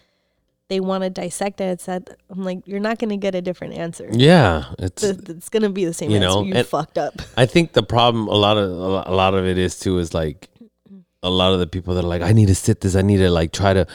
they 0.69 0.79
want 0.79 1.03
to 1.03 1.09
dissect 1.09 1.59
it 1.59 1.63
it's 1.63 1.85
that 1.87 2.15
i'm 2.29 2.43
like 2.43 2.59
you're 2.67 2.79
not 2.79 2.99
gonna 2.99 3.17
get 3.17 3.33
a 3.33 3.41
different 3.41 3.73
answer 3.73 4.07
yeah, 4.11 4.65
it's. 4.77 5.01
Th- 5.01 5.17
it's 5.29 5.49
gonna 5.49 5.69
be 5.71 5.83
the 5.83 5.93
same 5.93 6.11
You 6.11 6.17
answer 6.17 6.27
know, 6.27 6.43
you 6.43 6.63
fucked 6.63 6.99
up 6.99 7.19
I 7.35 7.47
think 7.47 7.73
the 7.73 7.81
problem, 7.81 8.27
a 8.27 8.35
lot 8.35 8.55
of 8.57 8.69
a 8.69 9.11
lot 9.15 9.33
of 9.33 9.45
it 9.47 9.57
is 9.57 9.79
too, 9.79 9.97
is 9.97 10.13
like 10.13 10.47
a 11.23 11.29
lot 11.31 11.53
of 11.53 11.59
the 11.59 11.65
people 11.67 11.95
that 11.95 12.03
are 12.05 12.07
like, 12.07 12.21
I 12.21 12.33
need 12.33 12.49
to 12.49 12.55
sit 12.55 12.81
this, 12.81 12.95
I 12.95 13.01
need 13.01 13.17
to 13.17 13.31
like 13.31 13.51
try 13.51 13.73
to 13.73 13.87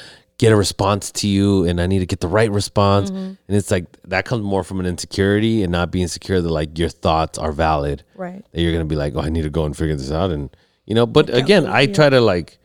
get 0.43 0.51
a 0.51 0.56
response 0.56 1.12
to 1.20 1.28
you, 1.28 1.64
and 1.69 1.81
I 1.81 1.86
need 1.86 2.01
to 2.01 2.06
get 2.12 2.19
the 2.19 2.27
right 2.39 2.51
response, 2.51 3.10
and 3.10 3.39
it's 3.48 3.70
like 3.70 3.86
that 4.09 4.24
comes 4.24 4.43
more 4.43 4.64
from 4.64 4.81
an 4.81 4.86
insecurity 4.86 5.62
and 5.62 5.70
not 5.70 5.93
being 5.93 6.09
secure 6.09 6.40
that 6.43 6.51
like 6.51 6.77
your 6.81 6.89
thoughts 6.89 7.39
are 7.39 7.52
valid. 7.52 8.02
right 8.16 8.44
that 8.51 8.60
you're 8.60 8.73
gonna 8.73 8.85
be 8.85 8.97
like, 8.97 9.14
oh, 9.14 9.20
I 9.20 9.28
need 9.28 9.43
to 9.43 9.51
go 9.51 9.64
and 9.66 9.77
figure 9.77 9.94
this 9.94 10.10
out, 10.10 10.31
and 10.32 10.51
you 10.85 10.94
know. 10.97 11.06
But 11.06 11.31
again, 11.32 11.64
I 11.66 11.86
try 11.86 12.09
to 12.10 12.20
like, 12.20 12.59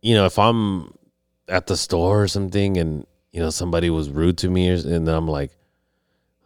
you 0.00 0.14
know, 0.14 0.24
if 0.24 0.38
I'm 0.38 0.94
at 1.48 1.66
the 1.66 1.76
store 1.76 2.22
or 2.22 2.28
something, 2.28 2.78
and 2.78 3.06
you 3.32 3.40
know 3.42 3.50
somebody 3.50 3.90
was 3.90 4.08
rude 4.08 4.38
to 4.38 4.48
me, 4.48 4.70
or, 4.70 4.74
and 4.74 5.06
then 5.06 5.14
I'm 5.14 5.28
like, 5.28 5.52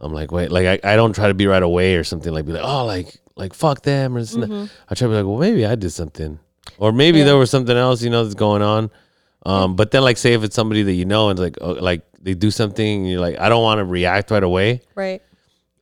I'm 0.01 0.13
like, 0.13 0.33
wait, 0.33 0.51
like 0.51 0.67
I, 0.85 0.93
I 0.93 0.97
don't 0.97 1.15
try 1.15 1.29
to 1.29 1.35
be 1.35 1.47
right 1.47 1.63
away 1.63 1.95
or 1.95 2.03
something 2.03 2.33
like 2.35 2.45
be 2.45 2.53
like, 2.59 2.65
oh, 2.65 2.85
like 2.87 3.21
like 3.37 3.55
fuck 3.55 3.83
them 3.83 4.17
or 4.17 4.25
that. 4.25 4.69
I 4.91 4.95
try 4.97 5.07
to 5.07 5.13
be 5.13 5.17
like, 5.17 5.27
well, 5.27 5.39
maybe 5.39 5.65
I 5.65 5.77
did 5.77 5.91
something, 5.91 6.41
or 6.79 6.91
maybe 6.91 7.23
there 7.23 7.37
was 7.37 7.51
something 7.51 7.77
else, 7.77 8.03
you 8.03 8.11
know, 8.11 8.25
that's 8.25 8.35
going 8.35 8.63
on. 8.63 8.91
Um, 9.47 9.77
but 9.77 9.91
then 9.91 10.03
like 10.03 10.17
say 10.17 10.33
if 10.33 10.43
it's 10.43 10.57
somebody 10.57 10.83
that 10.83 10.93
you 10.93 11.05
know 11.05 11.29
and 11.29 11.39
like 11.39 11.59
oh, 11.61 11.73
like 11.73 12.03
they 12.21 12.35
do 12.35 12.51
something, 12.51 13.01
and 13.03 13.11
you're 13.11 13.21
like, 13.21 13.39
I 13.39 13.49
don't 13.49 13.63
want 13.63 13.79
to 13.79 13.85
react 13.85 14.31
right 14.31 14.43
away. 14.43 14.81
Right. 14.95 15.23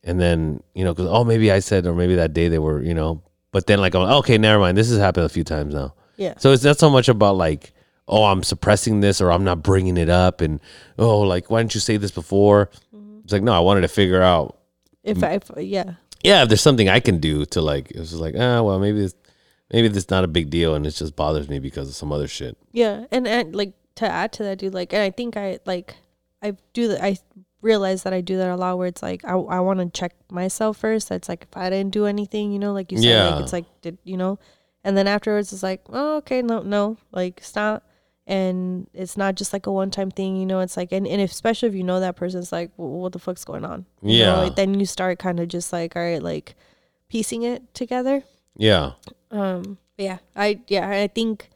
And 0.03 0.19
then 0.19 0.61
you 0.73 0.83
know 0.83 0.93
because 0.93 1.09
oh 1.09 1.23
maybe 1.23 1.49
i 1.49 1.59
said 1.59 1.85
or 1.85 1.95
maybe 1.95 2.15
that 2.15 2.33
day 2.33 2.49
they 2.49 2.59
were 2.59 2.81
you 2.81 2.93
know. 2.93 3.21
But 3.51 3.67
then 3.67 3.79
like 3.79 3.95
I'm, 3.95 4.01
okay 4.19 4.37
never 4.37 4.59
mind. 4.59 4.77
This 4.77 4.89
has 4.89 4.97
happened 4.99 5.25
a 5.25 5.29
few 5.29 5.43
times 5.43 5.73
now. 5.73 5.93
Yeah. 6.17 6.33
So 6.37 6.51
it's 6.51 6.63
not 6.63 6.79
so 6.79 6.89
much 6.89 7.07
about 7.07 7.37
like 7.37 7.73
oh 8.07 8.25
i'm 8.25 8.43
suppressing 8.43 8.99
this 8.99 9.21
or 9.21 9.31
i'm 9.31 9.43
not 9.43 9.63
bringing 9.63 9.97
it 9.97 10.09
up 10.09 10.41
and 10.41 10.59
oh 10.99 11.21
like 11.21 11.49
why 11.49 11.61
didn't 11.61 11.73
you 11.73 11.79
say 11.79 11.97
this 11.97 12.11
before? 12.11 12.69
It's 13.23 13.31
like 13.31 13.43
no 13.43 13.53
i 13.53 13.59
wanted 13.59 13.81
to 13.81 13.87
figure 13.87 14.21
out 14.21 14.59
if 15.03 15.23
i 15.23 15.39
yeah. 15.57 15.93
Yeah 16.23 16.43
if 16.43 16.49
there's 16.49 16.61
something 16.61 16.89
i 16.89 16.99
can 16.99 17.19
do 17.19 17.45
to 17.45 17.61
like 17.61 17.91
it's 17.91 18.09
just 18.09 18.21
like 18.21 18.35
ah 18.37 18.61
well 18.61 18.79
maybe 18.79 19.09
maybe 19.73 19.87
this 19.89 20.05
is 20.05 20.09
not 20.09 20.23
a 20.23 20.27
big 20.27 20.49
deal 20.49 20.75
and 20.75 20.85
it 20.87 20.91
just 20.91 21.15
bothers 21.15 21.49
me 21.49 21.59
because 21.59 21.89
of 21.89 21.95
some 21.95 22.11
other 22.11 22.27
shit 22.27 22.55
Yeah, 22.71 23.05
and, 23.11 23.27
and 23.27 23.55
like 23.55 23.73
to 23.95 24.07
add 24.07 24.31
to 24.33 24.43
that, 24.43 24.57
dude, 24.59 24.73
like, 24.73 24.93
and 24.93 25.01
I 25.03 25.09
think 25.11 25.35
I 25.35 25.59
like 25.65 25.95
I 26.41 26.55
do 26.73 26.87
that. 26.89 27.03
I 27.03 27.17
realize 27.61 28.03
that 28.03 28.13
I 28.13 28.21
do 28.21 28.37
that 28.37 28.49
a 28.49 28.55
lot. 28.55 28.77
Where 28.77 28.87
it's 28.87 29.01
like 29.03 29.23
I 29.23 29.33
I 29.33 29.59
want 29.59 29.79
to 29.79 29.89
check 29.89 30.13
myself 30.31 30.77
first. 30.77 31.09
That's 31.09 31.29
like 31.29 31.43
if 31.49 31.55
I 31.57 31.69
didn't 31.69 31.91
do 31.93 32.05
anything, 32.05 32.51
you 32.51 32.59
know, 32.59 32.73
like 32.73 32.91
you 32.91 32.97
said, 32.97 33.05
Yeah. 33.09 33.29
like 33.35 33.43
it's 33.43 33.53
like 33.53 33.65
did 33.81 33.97
you 34.03 34.17
know, 34.17 34.39
and 34.83 34.97
then 34.97 35.07
afterwards 35.07 35.53
it's 35.53 35.63
like 35.63 35.81
oh 35.89 36.17
okay 36.17 36.41
no 36.41 36.61
no 36.61 36.97
like 37.11 37.39
stop. 37.43 37.83
And 38.25 38.87
it's 38.93 39.17
not 39.17 39.35
just 39.35 39.51
like 39.53 39.67
a 39.67 39.71
one 39.71 39.91
time 39.91 40.09
thing, 40.09 40.37
you 40.37 40.45
know. 40.45 40.61
It's 40.61 40.77
like, 40.77 40.93
and, 40.93 41.05
and 41.05 41.21
if, 41.21 41.31
especially 41.31 41.67
if 41.69 41.75
you 41.75 41.83
know 41.83 41.99
that 41.99 42.15
person's 42.15 42.53
like, 42.53 42.71
well, 42.77 42.87
what 42.89 43.11
the 43.11 43.19
fuck's 43.19 43.43
going 43.43 43.65
on? 43.65 43.85
You 44.01 44.19
know, 44.19 44.25
Yeah. 44.25 44.37
like, 44.43 44.55
then 44.55 44.79
you 44.79 44.85
start 44.85 45.19
kind 45.19 45.41
of 45.41 45.49
just 45.49 45.73
like, 45.73 45.95
all 45.97 46.01
right, 46.01 46.23
like 46.23 46.55
piecing 47.09 47.43
it 47.43 47.73
together. 47.73 48.23
Yeah 48.57 48.91
Um, 49.31 49.77
yeah, 49.97 50.17
I 50.35 50.59
yeah, 50.67 50.89
I 50.89 51.07
think 51.07 51.49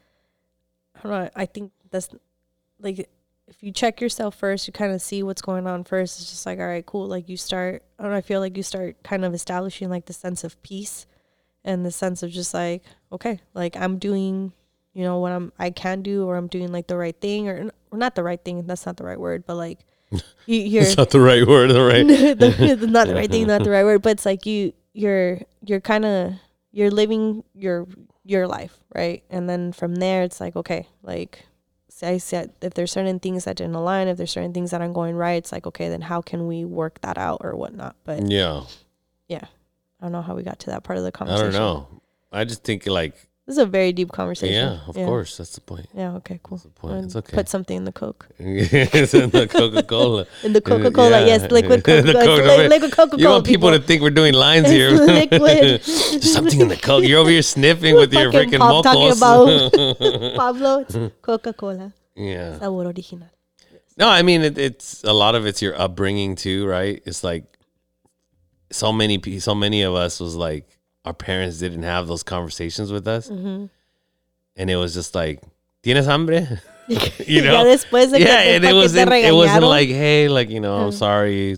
I 0.95 0.99
don't 1.03 1.11
know. 1.11 1.29
I 1.35 1.45
think 1.45 1.71
that's 1.91 2.09
like 2.79 2.99
if 3.47 3.61
you 3.63 3.71
check 3.71 4.01
yourself 4.01 4.35
first, 4.35 4.67
you 4.67 4.73
kind 4.73 4.91
of 4.91 5.01
see 5.01 5.23
what's 5.23 5.41
going 5.41 5.67
on 5.67 5.83
first. 5.83 6.19
It's 6.19 6.29
just 6.29 6.45
like, 6.45 6.59
all 6.59 6.65
right, 6.67 6.85
cool. 6.85 7.07
Like 7.07 7.29
you 7.29 7.37
start. 7.37 7.83
I 7.97 8.03
don't 8.03 8.11
know. 8.11 8.17
I 8.17 8.21
feel 8.21 8.39
like 8.39 8.57
you 8.57 8.63
start 8.63 9.01
kind 9.03 9.23
of 9.25 9.33
establishing 9.33 9.89
like 9.89 10.05
the 10.05 10.13
sense 10.13 10.43
of 10.43 10.61
peace 10.63 11.05
and 11.63 11.85
the 11.85 11.91
sense 11.91 12.23
of 12.23 12.29
just 12.31 12.53
like, 12.53 12.83
okay, 13.11 13.39
like 13.53 13.75
I'm 13.75 13.97
doing, 13.99 14.53
you 14.93 15.03
know, 15.03 15.19
what 15.19 15.31
I'm 15.31 15.51
I 15.59 15.69
can 15.69 16.01
do, 16.01 16.25
or 16.25 16.35
I'm 16.35 16.47
doing 16.47 16.71
like 16.71 16.87
the 16.87 16.97
right 16.97 17.19
thing, 17.19 17.47
or, 17.47 17.71
or 17.91 17.97
not 17.97 18.15
the 18.15 18.23
right 18.23 18.43
thing. 18.43 18.65
That's 18.67 18.85
not 18.85 18.97
the 18.97 19.03
right 19.05 19.19
word, 19.19 19.45
but 19.45 19.55
like 19.55 19.79
you, 20.11 20.21
you're 20.59 20.83
it's 20.83 20.97
not 20.97 21.09
the 21.11 21.19
right 21.21 21.45
word 21.47 21.69
the 21.71 21.83
right 21.83 22.05
the, 22.39 22.75
the- 22.79 22.87
not 22.87 23.07
the 23.07 23.15
right 23.21 23.29
thing, 23.31 23.47
not 23.47 23.63
the 23.63 23.69
right 23.71 23.83
word, 23.83 24.01
but 24.01 24.11
it's 24.11 24.25
like 24.25 24.45
you 24.45 24.73
you're 24.93 25.39
you're 25.65 25.81
kind 25.81 26.05
of 26.05 26.33
you're 26.77 26.91
living 26.91 27.43
your 27.55 27.87
your 28.23 28.47
life, 28.47 28.77
right? 28.93 29.23
And 29.31 29.49
then 29.49 29.73
from 29.73 29.95
there, 29.95 30.21
it's 30.21 30.39
like 30.39 30.55
okay, 30.55 30.87
like 31.01 31.45
I 32.03 32.19
said, 32.19 32.53
if 32.61 32.75
there's 32.75 32.91
certain 32.91 33.19
things 33.19 33.45
that 33.45 33.55
didn't 33.57 33.73
align, 33.73 34.07
if 34.07 34.17
there's 34.17 34.29
certain 34.29 34.53
things 34.53 34.69
that 34.69 34.81
aren't 34.81 34.93
going 34.93 35.15
right, 35.15 35.37
it's 35.37 35.51
like 35.51 35.65
okay, 35.65 35.89
then 35.89 36.01
how 36.01 36.21
can 36.21 36.45
we 36.45 36.65
work 36.65 37.01
that 37.01 37.17
out 37.17 37.39
or 37.41 37.55
whatnot? 37.55 37.95
But 38.03 38.29
yeah 38.29 38.65
yeah, 39.27 39.45
I 39.99 40.05
don't 40.05 40.11
know 40.11 40.21
how 40.21 40.35
we 40.35 40.43
got 40.43 40.59
to 40.59 40.67
that 40.67 40.83
part 40.83 40.97
of 40.99 41.03
the 41.03 41.11
conversation. 41.11 41.47
i 41.47 41.51
don't 41.51 41.53
know 41.53 42.01
i 42.31 42.43
just 42.45 42.63
think 42.63 42.85
like 42.85 43.15
This 43.47 43.53
is 43.55 43.63
a 43.63 43.65
very 43.65 43.93
deep 43.93 44.11
conversation. 44.11 44.55
yeah 44.55 44.79
of 44.89 44.95
course 44.95 45.37
that's 45.37 45.53
the 45.55 45.61
point 45.61 45.87
Yeah. 45.95 46.15
Okay. 46.19 46.37
Cool. 46.43 46.57
the 46.57 46.67
point. 46.67 47.05
It's 47.05 47.15
um, 47.15 47.19
okay. 47.19 47.35
Put 47.37 47.47
something 47.47 47.77
in 47.77 47.85
the 47.85 47.93
Coke. 47.93 48.27
it's 48.39 49.13
in 49.13 49.29
the 49.29 49.47
Coca-Cola. 49.47 50.27
In 50.43 50.51
the 50.51 50.59
Coca 50.61 50.91
Cola, 50.91 51.19
Yeah. 51.21 51.25
yes, 51.31 51.49
liquid 51.51 51.83
Coca 51.85 52.03
Coca- 52.03 52.43
Cola. 52.43 52.67
liquid 52.67 52.91
Coca 52.91 53.09
Cola. 53.11 53.21
You 53.21 53.29
want 53.29 53.45
people 53.45 53.71
to 53.71 53.79
think 53.79 54.01
we're 54.01 54.09
doing 54.21 54.33
lines 54.33 54.69
here. 54.69 54.91
liquid. 55.21 55.81
Something 56.35 56.59
in 56.59 56.67
the 56.67 56.75
Coke. 56.75 57.05
You're 57.05 57.19
over 57.23 57.29
here 57.29 57.41
sniffing 57.41 57.95
with 57.95 58.11
your 58.13 58.31
freaking 58.33 58.59
pop 58.59 58.83
talking 58.83 59.15
mocos. 59.15 60.35
Pablo, 60.35 60.85
Coca 61.21 61.53
Cola. 61.53 61.93
yeah. 62.15 62.59
Sabor 62.59 62.87
original. 62.91 63.29
No, 63.97 64.07
I 64.09 64.21
mean 64.21 64.41
it, 64.43 64.57
it's 64.57 65.03
a 65.03 65.13
lot 65.13 65.33
of 65.35 65.45
it's 65.47 65.61
your 65.61 65.75
upbringing 65.79 66.35
too, 66.35 66.67
right? 66.67 67.01
It's 67.05 67.23
like 67.23 67.45
so 68.71 68.91
many 68.91 69.17
so 69.39 69.55
many 69.55 69.81
of 69.83 69.93
us 69.95 70.19
was 70.19 70.35
like 70.35 70.76
our 71.07 71.13
parents 71.13 71.57
didn't 71.59 71.83
have 71.83 72.07
those 72.07 72.23
conversations 72.23 72.91
with 72.91 73.07
us, 73.07 73.29
Mm-hmm. 73.29 73.65
and 74.57 74.69
it 74.69 74.75
was 74.75 74.93
just 74.93 75.15
like, 75.15 75.41
"Tienes 75.83 76.05
hambre?" 76.05 76.61
you 77.33 77.41
know? 77.43 77.63
después 77.65 78.11
de 78.11 78.19
yeah, 78.19 78.55
and 78.55 78.63
it 78.63 78.73
wasn't 78.73 79.11
it 79.11 79.33
wasn't 79.33 79.63
like, 79.77 79.89
"Hey, 79.89 80.27
like 80.29 80.49
you 80.49 80.59
know, 80.59 80.75
I'm 80.83 80.89
Mm. 80.91 80.99
sorry, 81.05 81.57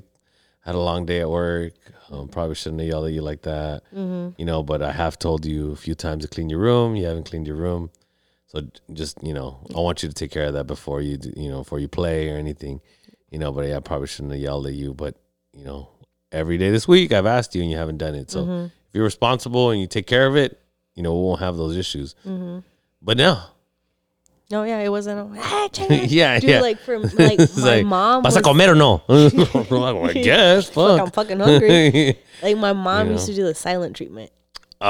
had 0.66 0.76
a 0.76 0.80
long 0.80 1.06
day 1.06 1.20
at 1.22 1.30
work. 1.30 1.74
Um, 2.12 2.28
probably 2.28 2.56
shouldn't 2.56 2.82
have 2.82 2.90
yelled 2.90 3.06
at 3.08 3.14
you 3.14 3.22
like 3.22 3.42
that." 3.44 3.82
Mhm. 3.94 4.34
you 4.40 4.46
know, 4.46 4.64
but 4.64 4.82
I 4.82 4.92
have 4.92 5.18
told 5.20 5.46
you 5.46 5.72
a 5.72 5.76
few 5.86 5.96
times 5.96 6.24
to 6.24 6.28
clean 6.30 6.50
your 6.50 6.60
room. 6.60 6.96
You 6.96 7.06
haven't 7.06 7.30
cleaned 7.30 7.48
your 7.48 7.58
room. 7.58 7.90
So 8.48 8.62
just, 8.94 9.22
you 9.24 9.34
know, 9.38 9.50
I 9.76 9.80
want 9.80 10.02
you 10.02 10.10
to 10.10 10.16
take 10.22 10.32
care 10.32 10.48
of 10.50 10.54
that 10.58 10.66
before 10.66 11.02
you, 11.02 11.18
do, 11.18 11.30
you 11.38 11.50
know, 11.52 11.60
before 11.64 11.78
you 11.80 11.88
play 11.88 12.30
or 12.32 12.36
anything, 12.46 12.82
you 13.30 13.38
know, 13.38 13.52
but 13.52 13.68
yeah, 13.68 13.78
I 13.78 13.80
probably 13.80 14.08
shouldn't 14.08 14.34
have 14.34 14.42
yelled 14.42 14.66
at 14.66 14.74
you, 14.74 14.96
but 14.96 15.14
you 15.54 15.64
know, 15.66 15.90
every 16.32 16.58
day 16.58 16.72
this 16.72 16.88
week 16.88 17.14
I've 17.14 17.28
asked 17.28 17.54
you 17.56 17.62
and 17.62 17.70
you 17.70 17.78
haven't 17.78 18.00
done 18.00 18.16
it. 18.16 18.32
So 18.32 18.40
Mhm. 18.46 18.72
If 18.90 18.96
you're 18.96 19.04
responsible 19.04 19.70
and 19.72 19.80
you 19.80 19.88
take 19.88 20.08
care 20.08 20.26
of 20.28 20.36
it, 20.36 20.60
you 20.96 21.04
know, 21.04 21.14
we 21.16 21.22
won't 21.24 21.40
have 21.40 21.56
those 21.58 21.78
issues. 21.78 22.16
Mhm. 22.26 22.64
But 23.02 23.18
no, 23.18 23.40
No, 24.52 24.64
yeah, 24.64 24.80
it 24.80 24.90
wasn't. 24.90 25.20
A, 25.20 25.40
"Ah, 25.44 25.70
yeah, 26.08 26.40
Dude, 26.40 26.50
yeah. 26.50 26.62
like 26.62 26.80
from 26.80 27.04
like 27.18 27.38
my 27.40 27.46
like, 27.64 27.86
mom. 27.86 28.24
¿Vas 28.24 28.36
a 28.36 28.42
comer 28.42 28.72
o 28.72 28.74
no? 28.74 29.02
I 29.10 30.14
guess. 30.14 30.70
Fuck, 30.72 31.00
I'm 31.02 31.12
fucking 31.12 31.40
hungry. 31.40 32.18
like 32.42 32.58
my 32.58 32.74
mom 32.74 33.08
You 33.08 33.14
used 33.14 33.28
know. 33.30 33.34
to 33.36 33.42
do 33.42 33.46
the 33.46 33.54
silent 33.56 33.96
treatment. 33.96 34.32
oh, 34.82 34.88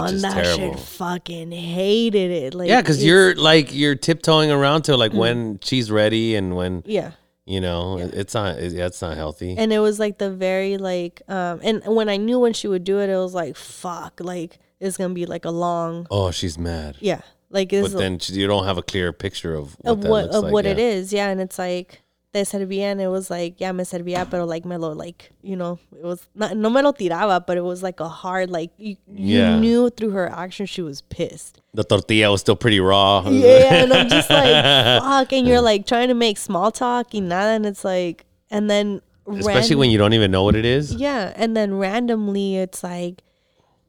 Oh, 0.00 0.04
and 0.04 0.20
that 0.22 0.32
terrible. 0.42 0.74
shit 0.76 0.78
fucking 0.80 1.52
hated 1.52 2.30
it. 2.30 2.54
Like 2.54 2.68
Yeah, 2.70 2.80
because 2.80 3.04
you're 3.04 3.34
like 3.34 3.74
you're 3.74 3.94
tiptoeing 3.94 4.50
around 4.50 4.82
to 4.84 4.96
like 4.96 5.12
when 5.12 5.58
she's 5.62 5.90
ready 5.90 6.34
and 6.34 6.56
when 6.56 6.82
yeah. 6.86 7.10
You 7.48 7.60
know 7.60 7.98
it- 7.98 8.14
it's 8.14 8.34
not 8.34 8.58
it, 8.58 8.72
yeah, 8.72 8.86
it's 8.86 9.00
not 9.00 9.16
healthy. 9.16 9.56
and 9.56 9.72
it 9.72 9.78
was 9.80 9.98
like 9.98 10.18
the 10.18 10.30
very 10.30 10.76
like 10.76 11.22
um 11.28 11.58
and 11.62 11.82
when 11.86 12.08
i 12.08 12.16
knew 12.16 12.38
when 12.38 12.52
she 12.52 12.68
would 12.68 12.84
do 12.84 12.98
it 13.00 13.08
it 13.08 13.16
was 13.16 13.34
like 13.34 13.56
fuck 13.56 14.20
like 14.20 14.58
it's 14.80 14.96
gonna 14.96 15.14
be 15.14 15.26
like 15.26 15.44
a 15.44 15.50
long 15.50 16.06
oh, 16.10 16.30
she's 16.30 16.58
mad. 16.58 16.96
yeah 17.00 17.22
like 17.50 17.70
But 17.70 17.92
then 17.92 18.18
she- 18.18 18.34
you 18.34 18.46
don't 18.46 18.64
have 18.66 18.76
a 18.78 18.82
clear 18.82 19.12
picture 19.12 19.54
of 19.54 19.76
what 19.80 19.92
of 19.92 19.98
what 20.04 20.24
looks 20.24 20.36
of 20.36 20.44
like. 20.44 20.52
what 20.52 20.64
yeah. 20.66 20.72
it 20.72 20.78
is 20.78 21.12
yeah 21.12 21.28
and 21.30 21.40
it's 21.40 21.58
like 21.58 22.02
te 22.38 22.44
servía 22.50 22.86
and 22.92 23.00
it 23.00 23.08
was 23.08 23.30
like 23.30 23.60
yeah 23.64 23.72
me 23.72 23.84
servía 23.84 24.24
pero 24.30 24.44
like 24.52 24.64
me 24.72 24.76
lo 24.76 24.92
like 24.92 25.30
you 25.42 25.56
know 25.56 25.78
it 25.92 26.04
was 26.04 26.28
not 26.34 26.56
no 26.56 26.70
me 26.70 26.82
lo 26.82 26.92
tiraba 26.92 27.38
but 27.46 27.56
it 27.56 27.64
was 27.70 27.82
like 27.82 28.00
a 28.00 28.08
hard 28.08 28.50
like 28.58 28.70
you, 28.78 28.96
you 29.12 29.44
knew 29.64 29.90
through 29.90 30.10
her 30.10 30.28
action 30.44 30.66
she 30.66 30.82
was 30.82 31.02
pissed 31.16 31.60
The 31.74 31.84
tortilla 31.84 32.30
was 32.30 32.40
still 32.40 32.56
pretty 32.56 32.80
raw. 32.80 33.22
yeah 33.28 33.82
and 33.82 33.92
i'm 33.92 34.08
just 34.08 34.30
like 34.30 34.54
fuck 35.02 35.32
and 35.32 35.46
you're 35.46 35.60
like 35.72 35.86
trying 35.86 36.08
to 36.08 36.14
make 36.14 36.38
small 36.38 36.70
talk 36.72 37.14
and 37.14 37.28
nada 37.28 37.52
and 37.58 37.66
it's 37.66 37.84
like 37.84 38.24
and 38.50 38.70
then 38.70 39.00
Especially 39.28 39.76
when 39.76 39.90
you 39.90 39.98
don't 39.98 40.14
even 40.14 40.30
know 40.30 40.42
what 40.42 40.56
it 40.56 40.64
is. 40.64 40.94
Yeah, 40.94 41.32
and 41.36 41.54
then 41.54 41.74
randomly 41.76 42.56
it's 42.56 42.82
like, 42.82 43.22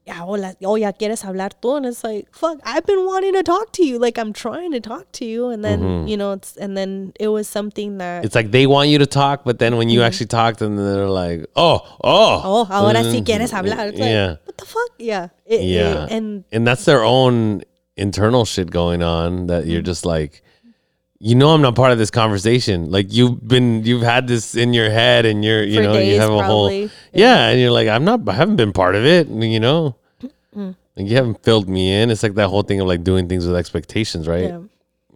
yeah, 0.10 0.19
hola, 0.26 0.56
oh 0.65 0.76
yeah, 0.76 0.91
quieres 0.91 1.22
hablar 1.22 1.52
tú, 1.61 1.77
and 1.77 1.86
it's 1.86 2.03
like, 2.03 2.26
fuck, 2.34 2.57
I've 2.65 2.86
been 2.86 3.06
wanting 3.06 3.34
to 3.34 3.44
talk 3.44 3.72
to 3.77 3.86
you, 3.86 3.99
like 3.99 4.18
I'm 4.18 4.34
trying 4.34 4.72
to 4.73 4.80
talk 4.81 5.06
to 5.19 5.26
you, 5.26 5.49
and 5.53 5.64
then 5.64 6.07
you 6.07 6.18
know, 6.18 6.31
it's 6.34 6.57
and 6.57 6.76
then 6.76 7.14
it 7.19 7.27
was 7.30 7.48
something 7.48 7.98
that, 7.99 8.10
Mm-hmm. 8.19 8.26
It's 8.26 8.36
like 8.36 8.49
they 8.52 8.65
want 8.65 8.90
you 8.90 8.98
to 8.98 9.06
talk, 9.06 9.44
but 9.45 9.60
then 9.60 9.77
when 9.77 9.90
you 9.90 10.02
actually 10.02 10.27
talk 10.27 10.57
to 10.57 10.64
them, 10.65 10.76
they're 10.77 11.07
like, 11.23 11.45
"Oh, 11.56 11.77
oh, 12.03 12.41
oh, 12.44 12.68
ahora 12.72 13.03
sí 13.06 13.22
quieres 13.23 13.52
hablar, 13.52 13.90
it's 13.94 13.99
like, 13.99 14.10
Yeah. 14.10 14.36
what 14.45 14.57
the 14.57 14.65
fuck, 14.65 14.91
yeah, 14.98 15.27
It- 15.45 15.61
it- 15.61 15.65
yeah." 15.77 16.07
and 16.10 16.44
and 16.52 16.65
that's 16.65 16.86
their 16.86 17.03
own 17.03 17.61
internal 17.95 18.45
shit 18.45 18.72
going 18.72 19.03
on 19.03 19.45
that 19.48 19.64
Mm-hmm. 19.64 19.72
you're 19.72 19.86
just 19.94 20.06
like, 20.06 20.41
you 21.22 21.36
know 21.36 21.49
I'm 21.53 21.61
not 21.61 21.76
part 21.76 21.91
of 21.91 21.98
this 21.99 22.10
conversation. 22.10 22.90
Like 22.90 23.11
you've 23.11 23.45
been 23.45 23.84
you've 23.84 24.03
had 24.07 24.27
this 24.31 24.56
in 24.56 24.72
your 24.73 24.90
head 24.90 25.26
and 25.27 25.44
you're 25.44 25.64
you 25.68 25.84
For 25.84 25.84
know 25.84 25.94
you 25.99 26.15
days, 26.15 26.19
have 26.23 26.31
a 26.31 26.41
whole 26.48 26.69
probably. 26.72 26.90
yeah. 27.14 27.49
and 27.52 27.60
you're 27.60 27.76
like 27.76 27.90
I'm 27.91 28.06
not 28.07 28.23
I 28.23 28.34
haven't 28.40 28.56
been 28.56 28.72
part 28.72 28.95
of 28.95 29.03
it. 29.06 29.27
You 29.27 29.60
know, 29.60 29.98
Mm. 30.55 30.76
like 30.97 31.07
you 31.07 31.15
haven't 31.15 31.43
filled 31.43 31.69
me 31.69 31.93
in. 32.01 32.09
It's 32.09 32.23
like 32.23 32.34
that 32.35 32.47
whole 32.49 32.63
thing 32.63 32.81
of 32.81 32.88
like 32.88 33.03
doing 33.03 33.27
things 33.30 33.45
with 33.45 33.55
expectations, 33.55 34.27
right? 34.27 34.45
Yeah. 34.45 34.61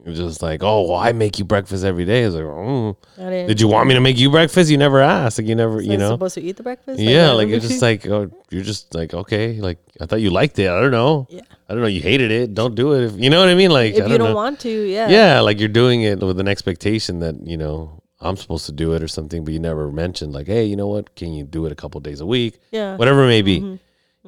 It's 0.05 0.19
just 0.19 0.41
like 0.41 0.61
oh 0.63 0.81
well 0.89 0.97
I 0.99 1.13
make 1.13 1.39
you 1.39 1.45
breakfast 1.45 1.83
every 1.85 2.03
day. 2.05 2.23
It's 2.23 2.35
like 2.35 2.43
oh, 2.43 2.97
I 3.17 3.29
didn't. 3.29 3.59
you 3.61 3.67
want 3.69 3.87
me 3.87 3.93
to 3.95 4.01
make 4.01 4.17
you 4.19 4.29
breakfast? 4.29 4.69
You 4.69 4.77
never 4.77 4.99
asked. 4.99 5.37
Like 5.39 5.47
you 5.47 5.55
never 5.55 5.81
So 5.81 5.89
you 5.91 5.97
know. 5.97 6.09
supposed 6.09 6.35
to 6.35 6.41
eat 6.41 6.57
the 6.57 6.63
breakfast? 6.63 6.99
Yeah, 6.99 7.31
like 7.31 7.47
it's 7.47 7.65
just 7.67 7.81
like 7.89 8.05
oh, 8.07 8.29
you're 8.51 8.63
just 8.63 8.93
like 8.93 9.13
okay, 9.13 9.59
like 9.61 9.79
I 10.01 10.05
thought 10.05 10.19
you 10.21 10.29
liked 10.29 10.59
it. 10.59 10.69
I 10.69 10.79
don't 10.81 10.91
know. 10.91 11.27
Yeah. 11.29 11.41
I 11.69 11.73
don't 11.73 11.81
know. 11.81 11.87
You 11.87 12.01
hated 12.01 12.31
it. 12.31 12.53
Don't 12.53 12.75
do 12.75 12.91
it. 12.93 13.05
If, 13.05 13.13
you 13.17 13.29
know 13.29 13.39
what 13.39 13.47
I 13.49 13.55
mean? 13.55 13.71
Like 13.71 13.95
if 13.95 14.03
I 14.03 14.07
you 14.07 14.17
don't 14.17 14.29
know. 14.31 14.35
want 14.35 14.59
to, 14.61 14.69
yeah. 14.69 15.07
yeah, 15.07 15.39
like 15.39 15.57
you're 15.59 15.69
doing 15.69 16.01
it 16.03 16.19
with 16.21 16.37
an 16.39 16.49
expectation 16.49 17.19
that 17.21 17.35
you 17.47 17.55
know 17.57 18.01
I'm 18.19 18.35
supposed 18.35 18.65
to 18.65 18.73
do 18.73 18.93
it 18.93 19.01
or 19.01 19.07
something, 19.07 19.45
but 19.45 19.53
you 19.53 19.59
never 19.59 19.89
mentioned 19.89 20.33
like, 20.33 20.47
hey, 20.47 20.65
you 20.65 20.75
know 20.75 20.87
what? 20.87 21.15
Can 21.15 21.31
you 21.33 21.45
do 21.45 21.65
it 21.65 21.71
a 21.71 21.75
couple 21.75 21.99
days 22.01 22.19
a 22.19 22.25
week? 22.25 22.59
Yeah. 22.71 22.97
Whatever 22.97 23.23
it 23.23 23.27
may 23.27 23.41
be, 23.41 23.61
Mhm. 23.61 23.79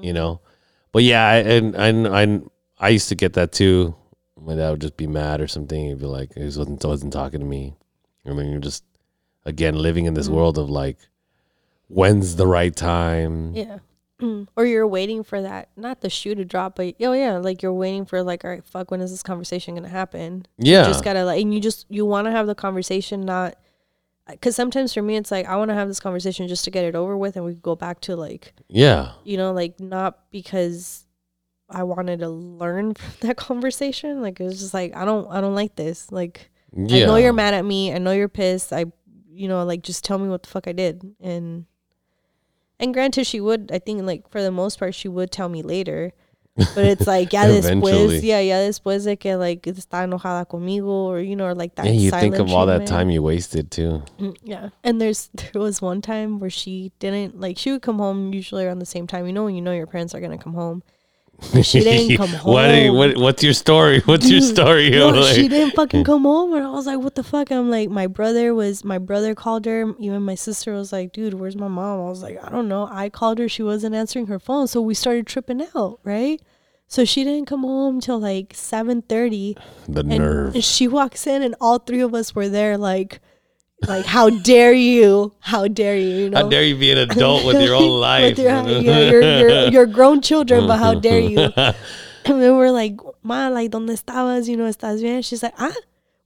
you 0.01 0.13
know. 0.13 0.39
But 0.95 1.03
yeah, 1.03 1.27
I, 1.27 1.35
and 1.39 1.75
and 1.75 2.07
I 2.07 2.39
I 2.79 2.87
used 2.87 3.09
to 3.09 3.15
get 3.15 3.33
that 3.33 3.51
too. 3.51 3.93
My 4.41 4.55
dad 4.55 4.69
would 4.71 4.79
just 4.79 4.95
be 4.95 5.07
mad 5.07 5.41
or 5.41 5.47
something. 5.49 5.87
He'd 5.87 5.99
be 5.99 6.05
like, 6.05 6.33
he 6.35 6.45
wasn't 6.45 6.81
wasn't 6.85 7.11
talking 7.11 7.41
to 7.41 7.45
me. 7.45 7.75
I 8.25 8.29
mean, 8.31 8.49
you're 8.49 8.61
just 8.61 8.85
again 9.43 9.75
living 9.75 10.05
in 10.05 10.13
this 10.13 10.29
Mhm. 10.29 10.35
world 10.35 10.57
of 10.57 10.69
like, 10.69 10.97
when's 11.89 12.37
the 12.37 12.47
right 12.47 12.73
time? 12.73 13.53
Yeah. 13.53 13.79
or 14.55 14.65
you're 14.65 14.87
waiting 14.87 15.21
for 15.25 15.41
that, 15.41 15.67
not 15.75 15.99
the 15.99 16.09
shoe 16.09 16.33
to 16.33 16.45
drop, 16.45 16.77
but 16.77 16.95
oh 17.01 17.11
yeah, 17.11 17.39
like 17.39 17.61
you're 17.61 17.73
waiting 17.73 18.05
for 18.05 18.23
like, 18.23 18.45
all 18.45 18.51
right, 18.51 18.63
fuck, 18.63 18.89
when 18.89 19.01
is 19.01 19.11
this 19.11 19.21
conversation 19.21 19.75
gonna 19.75 19.89
happen? 19.89 20.45
Yeah, 20.57 20.87
You 20.87 20.93
just 20.93 21.03
gotta 21.03 21.25
like, 21.25 21.41
and 21.41 21.53
you 21.53 21.59
just 21.59 21.85
you 21.89 22.05
want 22.05 22.23
to 22.27 22.31
have 22.31 22.47
the 22.47 22.55
conversation, 22.55 23.25
not 23.25 23.55
because 24.27 24.55
sometimes 24.55 24.93
for 24.93 25.01
me 25.01 25.15
it's 25.15 25.31
like 25.31 25.45
I 25.47 25.55
want 25.55 25.69
to 25.69 25.75
have 25.75 25.87
this 25.87 25.99
conversation 25.99 26.47
just 26.47 26.65
to 26.65 26.71
get 26.71 26.85
it 26.85 26.95
over 26.95 27.17
with, 27.17 27.35
and 27.35 27.45
we 27.45 27.53
go 27.53 27.75
back 27.75 28.01
to 28.01 28.15
like 28.15 28.53
yeah, 28.67 29.11
you 29.23 29.37
know 29.37 29.53
like 29.53 29.79
not 29.79 30.31
because 30.31 31.05
I 31.69 31.83
wanted 31.83 32.19
to 32.19 32.29
learn 32.29 32.93
from 32.95 33.27
that 33.27 33.37
conversation. 33.37 34.21
Like 34.21 34.39
it 34.39 34.43
was 34.43 34.59
just 34.59 34.73
like 34.73 34.95
I 34.95 35.05
don't 35.05 35.29
I 35.29 35.41
don't 35.41 35.55
like 35.55 35.75
this. 35.75 36.11
Like 36.11 36.49
yeah. 36.75 37.03
I 37.03 37.05
know 37.07 37.15
you're 37.15 37.33
mad 37.33 37.53
at 37.53 37.65
me. 37.65 37.93
I 37.93 37.97
know 37.97 38.11
you're 38.11 38.27
pissed. 38.27 38.73
I, 38.73 38.85
you 39.29 39.47
know, 39.47 39.63
like 39.63 39.81
just 39.81 40.03
tell 40.03 40.17
me 40.17 40.27
what 40.27 40.43
the 40.43 40.49
fuck 40.49 40.67
I 40.67 40.73
did. 40.73 41.15
And 41.21 41.65
and 42.79 42.93
granted, 42.93 43.25
she 43.25 43.39
would. 43.39 43.71
I 43.73 43.79
think 43.79 44.03
like 44.03 44.29
for 44.29 44.41
the 44.41 44.51
most 44.51 44.79
part, 44.79 44.93
she 44.93 45.07
would 45.07 45.31
tell 45.31 45.49
me 45.49 45.61
later. 45.61 46.11
But 46.57 46.85
it's 46.85 47.05
like 47.05 47.33
yeah, 47.33 47.47
después, 47.47 48.23
yeah, 48.23 48.39
yeah, 48.39 48.59
después 48.67 49.03
de 49.03 49.17
que 49.17 49.35
like 49.35 49.63
está 49.63 50.03
enojada 50.03 50.45
conmigo, 50.47 50.87
or 50.87 51.19
you 51.19 51.35
know, 51.35 51.45
or 51.45 51.53
like 51.55 51.75
that. 51.75 51.85
Yeah, 51.85 51.91
you 51.91 52.11
think 52.11 52.35
of 52.35 52.51
all 52.51 52.65
that 52.67 52.87
time 52.87 53.09
you 53.09 53.21
wasted 53.21 53.71
too. 53.71 54.01
Mm, 54.19 54.35
Yeah. 54.43 54.69
And 54.83 55.01
there's 55.01 55.29
there 55.33 55.61
was 55.61 55.81
one 55.81 56.01
time 56.01 56.39
where 56.39 56.49
she 56.49 56.91
didn't 56.99 57.39
like 57.39 57.57
she 57.57 57.71
would 57.71 57.81
come 57.81 57.97
home 57.99 58.33
usually 58.33 58.65
around 58.65 58.79
the 58.79 58.85
same 58.85 59.05
time. 59.05 59.27
You 59.27 59.33
know 59.33 59.43
when 59.45 59.55
you 59.55 59.61
know 59.61 59.73
your 59.73 59.87
parents 59.87 60.15
are 60.15 60.21
gonna 60.21 60.37
come 60.37 60.53
home. 60.53 60.81
She 61.63 61.81
didn't 61.81 62.17
come 62.17 62.29
home. 62.43 62.53
what, 62.53 62.93
what? 62.93 63.17
What's 63.17 63.43
your 63.43 63.53
story? 63.53 63.99
What's 64.05 64.29
your 64.29 64.41
story? 64.55 64.89
No, 64.89 65.09
Like- 65.09 65.35
she 65.35 65.47
didn't 65.47 65.75
fucking 65.75 66.03
come 66.03 66.23
home, 66.23 66.53
and 66.53 66.65
I 66.65 66.69
was 66.69 66.85
like, 66.87 66.99
"What 66.99 67.15
the 67.15 67.23
fuck?" 67.23 67.51
I'm 67.51 67.69
like, 67.69 67.89
my 67.89 68.07
brother 68.07 68.53
was, 68.55 68.83
my 68.83 68.97
brother 68.97 69.35
called 69.35 69.65
her. 69.65 69.93
Even 69.99 70.23
my 70.23 70.35
sister 70.35 70.73
was 70.73 70.91
like, 70.91 71.11
"Dude, 71.13 71.33
where's 71.35 71.55
my 71.55 71.67
mom?" 71.67 71.99
I 71.99 72.09
was 72.09 72.23
like, 72.23 72.37
"I 72.43 72.49
don't 72.49 72.67
know." 72.67 72.87
I 72.89 73.09
called 73.09 73.37
her, 73.39 73.49
she 73.49 73.63
wasn't 73.63 73.95
answering 73.95 74.27
her 74.27 74.39
phone, 74.39 74.67
so 74.67 74.81
we 74.81 74.93
started 74.93 75.27
tripping 75.27 75.65
out, 75.75 75.99
right? 76.03 76.41
So 76.87 77.03
she 77.03 77.23
didn't 77.23 77.47
come 77.47 77.61
home 77.61 77.99
till 77.99 78.19
like 78.19 78.53
seven 78.55 79.01
thirty, 79.01 79.57
the 79.87 80.01
and 80.01 80.09
nerve. 80.09 80.63
she 80.63 80.87
walks 80.87 81.27
in, 81.27 81.41
and 81.43 81.55
all 81.59 81.79
three 81.79 81.99
of 82.01 82.13
us 82.13 82.33
were 82.33 82.47
there, 82.47 82.77
like, 82.77 83.19
like, 83.87 84.05
how 84.05 84.29
dare 84.29 84.73
you? 84.73 85.33
How 85.39 85.67
dare 85.67 85.97
you? 85.97 86.07
You 86.07 86.29
know? 86.29 86.43
How 86.43 86.49
dare 86.49 86.63
you 86.63 86.75
be 86.77 86.91
an 86.91 86.97
adult 87.09 87.45
with 87.45 87.61
your 87.61 87.75
own 87.75 87.99
life? 88.01 88.37
Your, 88.37 88.47
yeah, 88.47 88.99
your, 89.09 89.21
your, 89.21 89.67
your 89.69 89.85
grown 89.85 90.21
children, 90.21 90.67
but 90.67 90.77
how 90.77 90.93
dare 90.95 91.19
you? 91.19 91.49
And 92.27 92.41
then 92.41 92.57
we're 92.57 92.71
like, 92.71 92.97
ma, 93.21 93.49
like, 93.49 93.69
¿dónde 93.69 93.91
estabas? 93.91 94.47
You 94.47 94.57
know, 94.57 94.65
¿estás 94.67 94.99
bien? 94.99 95.21
She's 95.21 95.43
like, 95.43 95.53
ah, 95.59 95.75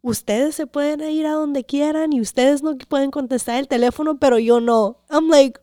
ustedes 0.02 0.56
se 0.56 0.66
pueden 0.66 1.02
ir 1.02 1.26
a 1.26 1.32
donde 1.34 1.66
quieran 1.68 2.14
y 2.14 2.22
ustedes 2.22 2.64
no 2.64 2.78
pueden 2.88 3.12
contestar 3.12 3.60
el 3.60 3.68
teléfono, 3.68 4.18
pero 4.18 4.38
yo 4.38 4.60
no. 4.60 4.96
I'm 5.10 5.28
like, 5.28 5.60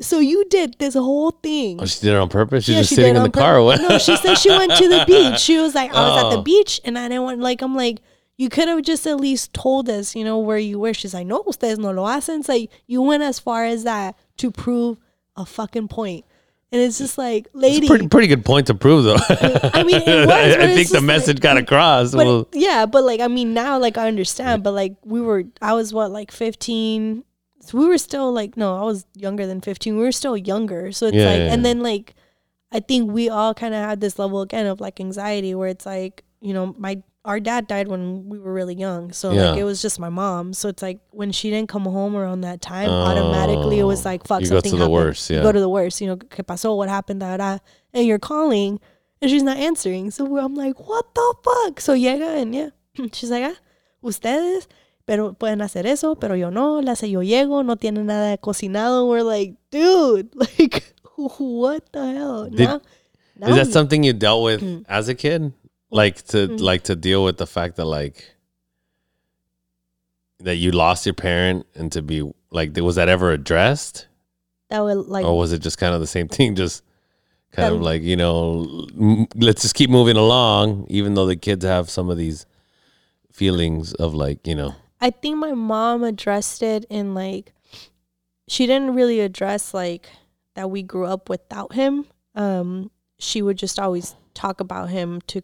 so 0.00 0.18
you 0.18 0.44
did 0.50 0.74
this 0.80 0.94
whole 0.94 1.30
thing. 1.30 1.78
Oh, 1.80 1.86
she 1.86 2.00
did 2.00 2.14
it 2.14 2.16
on 2.16 2.28
purpose. 2.28 2.64
She's 2.64 2.74
Yeah, 2.74 2.80
just 2.80 2.88
she 2.88 2.94
sitting 2.96 3.14
in 3.14 3.22
the 3.22 3.30
car. 3.30 3.58
Or 3.58 3.62
what? 3.64 3.80
No, 3.80 3.96
she 3.98 4.16
said 4.16 4.34
she 4.38 4.48
went 4.50 4.74
to 4.76 4.88
the 4.88 5.04
beach. 5.06 5.38
She 5.38 5.58
was 5.60 5.72
like, 5.72 5.94
I 5.94 6.02
was 6.08 6.18
at 6.24 6.32
Oh. 6.32 6.36
the 6.38 6.42
beach 6.42 6.80
and 6.84 6.98
I 6.98 7.06
didn't 7.06 7.22
want, 7.22 7.38
like, 7.38 7.62
I'm 7.62 7.76
like, 7.76 8.00
you 8.40 8.48
could 8.48 8.68
have 8.68 8.80
just 8.80 9.06
at 9.06 9.20
least 9.20 9.52
told 9.52 9.90
us, 9.90 10.16
you 10.16 10.24
know, 10.24 10.38
where 10.38 10.56
you 10.56 10.78
were. 10.78 10.94
She's 10.94 11.12
like, 11.12 11.26
no, 11.26 11.42
ustedes 11.46 11.78
no 11.78 11.90
lo 11.90 12.04
hacen. 12.04 12.38
It's 12.40 12.48
like, 12.48 12.70
you 12.86 13.02
went 13.02 13.22
as 13.22 13.38
far 13.38 13.66
as 13.66 13.84
that 13.84 14.16
to 14.38 14.50
prove 14.50 14.96
a 15.36 15.44
fucking 15.44 15.88
point. 15.88 16.24
And 16.72 16.80
it's 16.80 16.96
just 16.96 17.18
like, 17.18 17.48
lady. 17.52 17.86
pretty, 17.86 18.08
pretty 18.08 18.28
good 18.28 18.42
point 18.42 18.68
to 18.68 18.74
prove, 18.74 19.04
though. 19.04 19.18
I 19.74 19.82
mean, 19.82 20.00
it 20.06 20.26
was, 20.26 20.56
I 20.56 20.74
think 20.74 20.88
the 20.88 20.94
like- 21.00 21.04
message 21.04 21.40
got 21.40 21.58
across. 21.58 22.12
But 22.12 22.24
Well, 22.24 22.48
yeah, 22.54 22.86
but 22.86 23.04
like 23.04 23.20
I 23.20 23.28
mean 23.28 23.52
now 23.52 23.78
like 23.78 23.98
I 23.98 24.08
understand, 24.08 24.62
but 24.62 24.72
like 24.72 24.94
we 25.04 25.20
were 25.20 25.44
I 25.60 25.74
was 25.74 25.92
what 25.92 26.10
like 26.10 26.30
15 26.32 27.22
so 27.60 27.76
we 27.76 27.84
were 27.86 27.98
still 27.98 28.32
like 28.32 28.56
no, 28.56 28.74
I 28.80 28.84
was 28.84 29.04
younger 29.14 29.46
than 29.46 29.60
15. 29.60 29.96
We 29.98 30.02
were 30.02 30.12
still 30.12 30.36
younger. 30.38 30.92
So 30.92 31.08
it's 31.08 31.16
Yeah, 31.16 31.26
like 31.26 31.38
yeah, 31.40 31.52
and 31.52 31.62
then 31.62 31.80
like 31.80 32.14
I 32.72 32.80
think 32.80 33.10
we 33.10 33.28
all 33.28 33.52
kind 33.52 33.74
of 33.74 33.84
had 33.84 34.00
this 34.00 34.18
level 34.18 34.40
again 34.40 34.64
of 34.64 34.80
like 34.80 34.98
anxiety 34.98 35.54
where 35.54 35.68
it's 35.68 35.84
like, 35.84 36.24
you 36.40 36.54
know, 36.54 36.74
my 36.78 37.02
our 37.24 37.38
dad 37.38 37.66
died 37.66 37.88
when 37.88 38.28
we 38.28 38.38
were 38.38 38.52
really 38.52 38.74
young. 38.74 39.12
So 39.12 39.30
Yeah. 39.32 39.50
like 39.50 39.60
it 39.60 39.64
was 39.64 39.82
just 39.82 40.00
my 40.00 40.08
mom. 40.08 40.52
So 40.54 40.68
it's 40.68 40.82
like 40.82 41.00
when 41.10 41.32
she 41.32 41.50
didn't 41.50 41.68
come 41.68 41.84
home 41.84 42.16
around 42.16 42.40
that 42.42 42.60
time, 42.62 42.88
automatically 42.88 43.78
it 43.78 43.84
was 43.84 44.06
Oh, 44.06 44.08
like 44.08 44.26
fuck 44.26 44.40
you 44.40 44.48
go 44.48 44.56
something 44.56 44.70
to 44.72 44.76
the 44.78 44.84
happened. 44.84 44.92
worst, 44.94 45.30
You 45.30 45.42
go 45.42 45.52
to 45.52 45.60
the 45.60 45.68
worst, 45.68 46.00
you 46.00 46.06
know, 46.06 46.16
que 46.16 46.42
pasó, 46.44 46.76
what 46.76 46.88
happened, 46.88 47.20
da, 47.20 47.36
da, 47.36 47.58
and 47.92 48.06
you're 48.06 48.18
calling 48.18 48.80
and 49.20 49.30
she's 49.30 49.42
not 49.42 49.58
answering. 49.58 50.10
So 50.10 50.24
I'm 50.38 50.54
like, 50.54 50.80
what 50.80 51.14
the 51.14 51.34
fuck? 51.44 51.80
So 51.80 51.94
llega 51.94 52.40
and 52.40 52.54
yeah, 52.54 52.70
she's 53.12 53.30
like, 53.30 53.44
ah, 53.44 53.56
ustedes, 54.02 54.66
pero 55.06 55.32
pueden 55.34 55.60
hacer 55.60 55.84
eso, 55.86 56.14
pero 56.14 56.34
yo 56.34 56.48
no. 56.50 56.80
La 56.80 56.92
hace 56.92 57.10
yo 57.10 57.20
llego, 57.20 57.62
no 57.64 57.76
tiene 57.76 58.02
nada 58.02 58.38
cocinado. 58.38 59.06
We're 59.08 59.22
like, 59.22 59.56
dude, 59.70 60.30
like, 60.34 60.94
what 61.16 61.84
the 61.92 62.12
hell? 62.14 62.48
Did- 62.48 62.60
now, 62.66 62.80
now 63.36 63.48
is 63.48 63.56
that 63.56 63.72
something 63.72 64.02
you 64.04 64.14
dealt 64.14 64.42
with 64.44 64.62
Mm. 64.62 64.84
as 64.88 65.08
a 65.10 65.14
kid? 65.14 65.52
Like 65.90 66.22
to 66.28 66.48
Mm. 66.48 66.60
like 66.60 66.84
to 66.84 66.96
deal 66.96 67.24
with 67.24 67.36
the 67.38 67.46
fact 67.46 67.76
that 67.76 67.84
like 67.84 68.34
that 70.38 70.56
you 70.56 70.70
lost 70.70 71.04
your 71.04 71.14
parent 71.14 71.66
and 71.74 71.92
to 71.92 72.02
be 72.02 72.30
like 72.50 72.76
was 72.76 72.96
that 72.96 73.08
ever 73.08 73.30
addressed 73.30 74.06
that 74.70 74.80
would 74.80 75.06
like 75.08 75.24
or 75.26 75.36
was 75.36 75.52
it 75.52 75.58
just 75.60 75.78
kind 75.78 75.94
of 75.94 76.00
the 76.00 76.06
same 76.06 76.28
thing 76.36 76.54
just 76.54 76.82
kind 77.52 77.74
of 77.74 77.80
like 77.82 78.02
you 78.02 78.16
know 78.16 78.86
m- 78.98 79.26
let's 79.34 79.62
just 79.62 79.74
keep 79.74 79.90
moving 79.90 80.16
along 80.16 80.86
even 80.88 81.14
though 81.14 81.26
the 81.26 81.36
kids 81.36 81.64
have 81.64 81.90
some 81.90 82.08
of 82.08 82.16
these 82.16 82.46
feelings 83.32 83.92
of 83.94 84.14
like 84.14 84.46
you 84.46 84.54
know 84.54 84.74
I 85.02 85.10
think 85.10 85.38
my 85.38 85.52
mom 85.52 86.04
addressed 86.04 86.62
it 86.62 86.84
in 86.90 87.14
like 87.14 87.52
she 88.48 88.66
didn't 88.66 88.94
really 88.94 89.20
address 89.20 89.72
like 89.74 90.08
that 90.54 90.70
we 90.70 90.82
grew 90.82 91.06
up 91.06 91.28
without 91.30 91.72
him. 91.72 92.06
Um 92.34 92.90
she 93.18 93.40
would 93.42 93.56
just 93.58 93.78
always 93.78 94.14
talk 94.34 94.60
about 94.60 94.90
him 94.90 95.20
to 95.28 95.42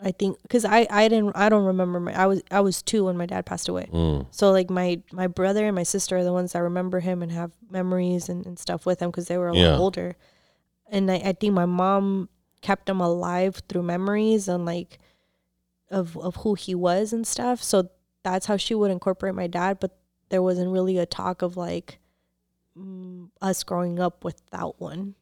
I 0.00 0.12
think 0.12 0.38
cuz 0.48 0.64
I 0.64 0.86
I 0.90 1.08
didn't 1.08 1.36
I 1.36 1.48
don't 1.48 1.64
remember 1.64 1.98
my 1.98 2.14
I 2.14 2.26
was 2.26 2.42
I 2.50 2.60
was 2.60 2.82
2 2.82 3.04
when 3.06 3.16
my 3.16 3.26
dad 3.26 3.46
passed 3.46 3.68
away. 3.68 3.88
mm, 3.92 4.26
So 4.30 4.52
like 4.52 4.70
my 4.70 5.02
my 5.12 5.26
brother 5.26 5.66
and 5.66 5.74
my 5.74 5.82
sister 5.82 6.16
are 6.18 6.24
the 6.24 6.32
ones 6.32 6.52
that 6.52 6.60
remember 6.60 7.00
him 7.00 7.22
and 7.22 7.32
have 7.32 7.52
memories 7.70 8.28
and, 8.28 8.46
and 8.46 8.58
stuff 8.58 8.86
with 8.86 9.00
him 9.02 9.10
because 9.10 9.26
they 9.26 9.38
were 9.38 9.48
a 9.48 9.56
Yeah. 9.56 9.70
lot 9.72 9.80
older. 9.80 10.16
And 10.90 11.10
I, 11.10 11.16
I 11.16 11.32
think 11.32 11.52
my 11.52 11.66
mom 11.66 12.28
kept 12.62 12.88
him 12.88 13.00
alive 13.00 13.60
through 13.68 13.82
memories 13.82 14.46
and 14.48 14.64
like 14.64 14.98
of 15.90 16.16
of 16.16 16.36
who 16.36 16.54
he 16.54 16.74
was 16.74 17.12
and 17.12 17.26
stuff. 17.26 17.62
So 17.62 17.88
that's 18.22 18.46
how 18.46 18.56
she 18.56 18.74
would 18.74 18.90
incorporate 18.90 19.34
my 19.34 19.46
dad, 19.48 19.78
but 19.80 19.96
there 20.28 20.42
wasn't 20.42 20.70
really 20.70 20.98
a 20.98 21.06
talk 21.06 21.42
of 21.42 21.56
like 21.56 21.98
mm, 22.78 23.30
us 23.40 23.64
growing 23.64 23.98
up 23.98 24.22
without 24.24 24.80
one. 24.80 25.14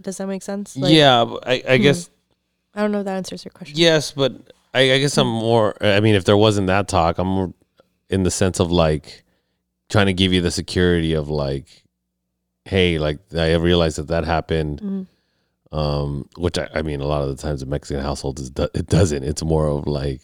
Does 0.00 0.16
that 0.18 0.26
make 0.26 0.42
sense? 0.42 0.76
Like, 0.76 0.92
yeah 0.94 1.22
I, 1.44 1.62
I 1.68 1.76
Hmm. 1.76 1.82
guess 1.88 2.10
I 2.76 2.82
don't 2.82 2.92
know 2.92 2.98
if 3.00 3.06
that 3.06 3.16
answers 3.16 3.44
your 3.44 3.52
question. 3.52 3.74
Yes, 3.76 4.12
but 4.12 4.32
I, 4.74 4.92
I 4.92 4.98
guess 4.98 5.16
I'm 5.16 5.26
more. 5.28 5.74
I 5.80 6.00
mean, 6.00 6.14
if 6.14 6.24
there 6.24 6.36
wasn't 6.36 6.66
that 6.68 6.86
talk, 6.88 7.18
I'm 7.18 7.26
more 7.26 7.54
in 8.10 8.22
the 8.22 8.30
sense 8.30 8.60
of 8.60 8.70
like 8.70 9.24
trying 9.88 10.06
to 10.06 10.12
give 10.12 10.32
you 10.32 10.40
the 10.42 10.50
security 10.50 11.14
of 11.14 11.28
like, 11.30 11.82
hey, 12.66 12.98
like 12.98 13.18
I 13.34 13.54
realized 13.54 13.96
that 13.98 14.08
that 14.08 14.24
happened. 14.24 14.80
Mhm. 14.82 15.06
Um, 15.72 16.28
which 16.36 16.58
I, 16.58 16.68
I 16.74 16.82
mean, 16.82 17.00
a 17.00 17.06
lot 17.06 17.22
of 17.22 17.28
the 17.28 17.42
times 17.42 17.60
in 17.62 17.68
Mexican 17.68 18.02
households 18.02 18.40
is 18.40 18.50
do- 18.50 18.68
it 18.72 18.86
doesn't. 18.86 19.24
It's 19.24 19.42
more 19.42 19.66
of 19.68 19.86
like, 19.86 20.20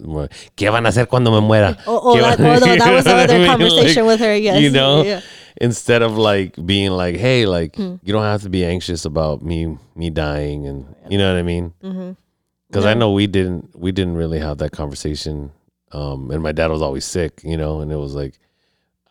more, 0.00 0.28
¿qué 0.56 0.72
van 0.72 0.86
a 0.86 0.88
hacer 0.88 1.06
cuando 1.06 1.30
me 1.30 1.46
muera? 1.46 1.78
Oh, 1.86 2.00
oh, 2.02 2.16
that, 2.18 2.38
van- 2.38 2.78
that 2.78 2.92
was 2.94 3.06
another 3.06 3.38
mean? 3.38 3.46
conversation 3.46 4.04
Like, 4.06 4.12
with 4.12 4.20
her. 4.20 4.34
Yes, 4.34 4.60
you 4.62 4.70
know? 4.70 5.02
Yeah. 5.04 5.20
Instead 5.60 6.02
of 6.02 6.16
like 6.16 6.54
being 6.66 6.90
like, 6.92 7.16
hey, 7.16 7.44
like 7.46 7.76
Hmm. 7.76 7.96
you 8.02 8.12
don't 8.12 8.22
have 8.22 8.42
to 8.42 8.48
be 8.48 8.64
anxious 8.64 9.04
about 9.04 9.42
me 9.42 9.76
me 9.94 10.10
dying, 10.10 10.66
and 10.66 10.86
you 11.08 11.18
know 11.18 11.30
what 11.32 11.38
I 11.38 11.42
mean? 11.42 11.72
Mm-hmm. 11.82 12.10
because 12.68 12.84
I 12.86 12.94
know 12.94 13.12
we 13.12 13.26
didn't 13.26 13.78
we 13.78 13.92
didn't 13.92 14.16
really 14.16 14.38
have 14.38 14.58
that 14.58 14.72
conversation 14.72 15.52
Um, 15.92 16.30
and 16.30 16.42
my 16.42 16.52
dad 16.52 16.70
was 16.70 16.82
always 16.82 17.04
sick, 17.04 17.40
you 17.44 17.56
know, 17.56 17.80
and 17.80 17.92
it 17.92 17.96
was 17.96 18.14
like, 18.14 18.38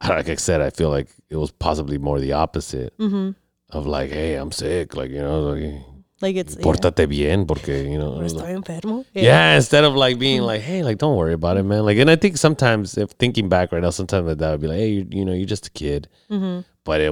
like 0.07 0.29
I 0.29 0.35
said, 0.35 0.61
I 0.61 0.69
feel 0.71 0.89
like 0.89 1.07
it 1.29 1.37
was 1.37 1.51
possibly 1.51 1.97
more 1.97 2.19
the 2.19 2.33
opposite 2.33 2.93
Mm-hmm. 2.99 3.31
Of 3.69 3.85
like, 3.87 4.11
hey, 4.11 4.35
I'm 4.35 4.51
sick, 4.51 4.95
like 4.95 5.09
you 5.11 5.19
know, 5.21 5.41
like 5.41 5.81
Like 6.21 6.35
it's 6.37 6.55
yeah. 6.55 6.63
pórtate 6.63 7.07
bien, 7.09 7.45
porque 7.45 7.67
you 7.91 7.97
know, 7.97 8.19
Estoy 8.23 8.55
enfermo. 8.55 9.03
yeah. 9.13 9.55
instead 9.55 9.83
of 9.83 9.95
like 9.95 10.17
being 10.17 10.41
like, 10.43 10.61
hey, 10.61 10.81
like 10.83 10.97
don't 10.97 11.17
worry 11.17 11.33
about 11.33 11.57
it, 11.57 11.63
man. 11.63 11.83
Like, 11.85 11.97
and 11.97 12.09
I 12.09 12.15
think 12.15 12.37
sometimes, 12.37 12.97
if 12.97 13.11
thinking 13.19 13.49
back 13.49 13.71
right 13.73 13.81
now, 13.81 13.89
sometimes 13.91 14.25
my 14.25 14.33
dad 14.33 14.51
would 14.51 14.61
be 14.61 14.67
like, 14.67 14.77
hey, 14.79 14.89
you, 14.89 15.07
you 15.11 15.25
know, 15.25 15.33
you're 15.33 15.45
just 15.45 15.67
a 15.67 15.71
kid, 15.71 16.07
Mm-hmm. 16.31 16.61
but 16.85 17.01
it, 17.01 17.11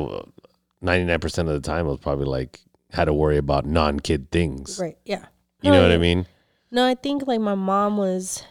ninety 0.81 1.05
nine 1.05 1.19
percent 1.19 1.49
of 1.49 1.55
the 1.55 1.65
time, 1.67 1.85
it 1.85 1.89
was 1.89 1.99
probably 1.99 2.25
like 2.25 2.61
had 2.91 3.05
to 3.05 3.13
worry 3.13 3.37
about 3.37 3.65
non 3.65 3.99
kid 3.99 4.31
things. 4.31 4.79
Right. 4.79 4.97
Yeah. 5.05 5.25
You 5.61 5.71
know 5.71 5.79
Oh, 5.79 5.83
what 5.83 5.91
I 5.91 5.97
mean? 5.97 6.25
No, 6.71 6.85
I 6.85 6.95
think 6.95 7.27
like 7.27 7.39
my 7.41 7.55
mom 7.55 7.97
was 7.97 8.43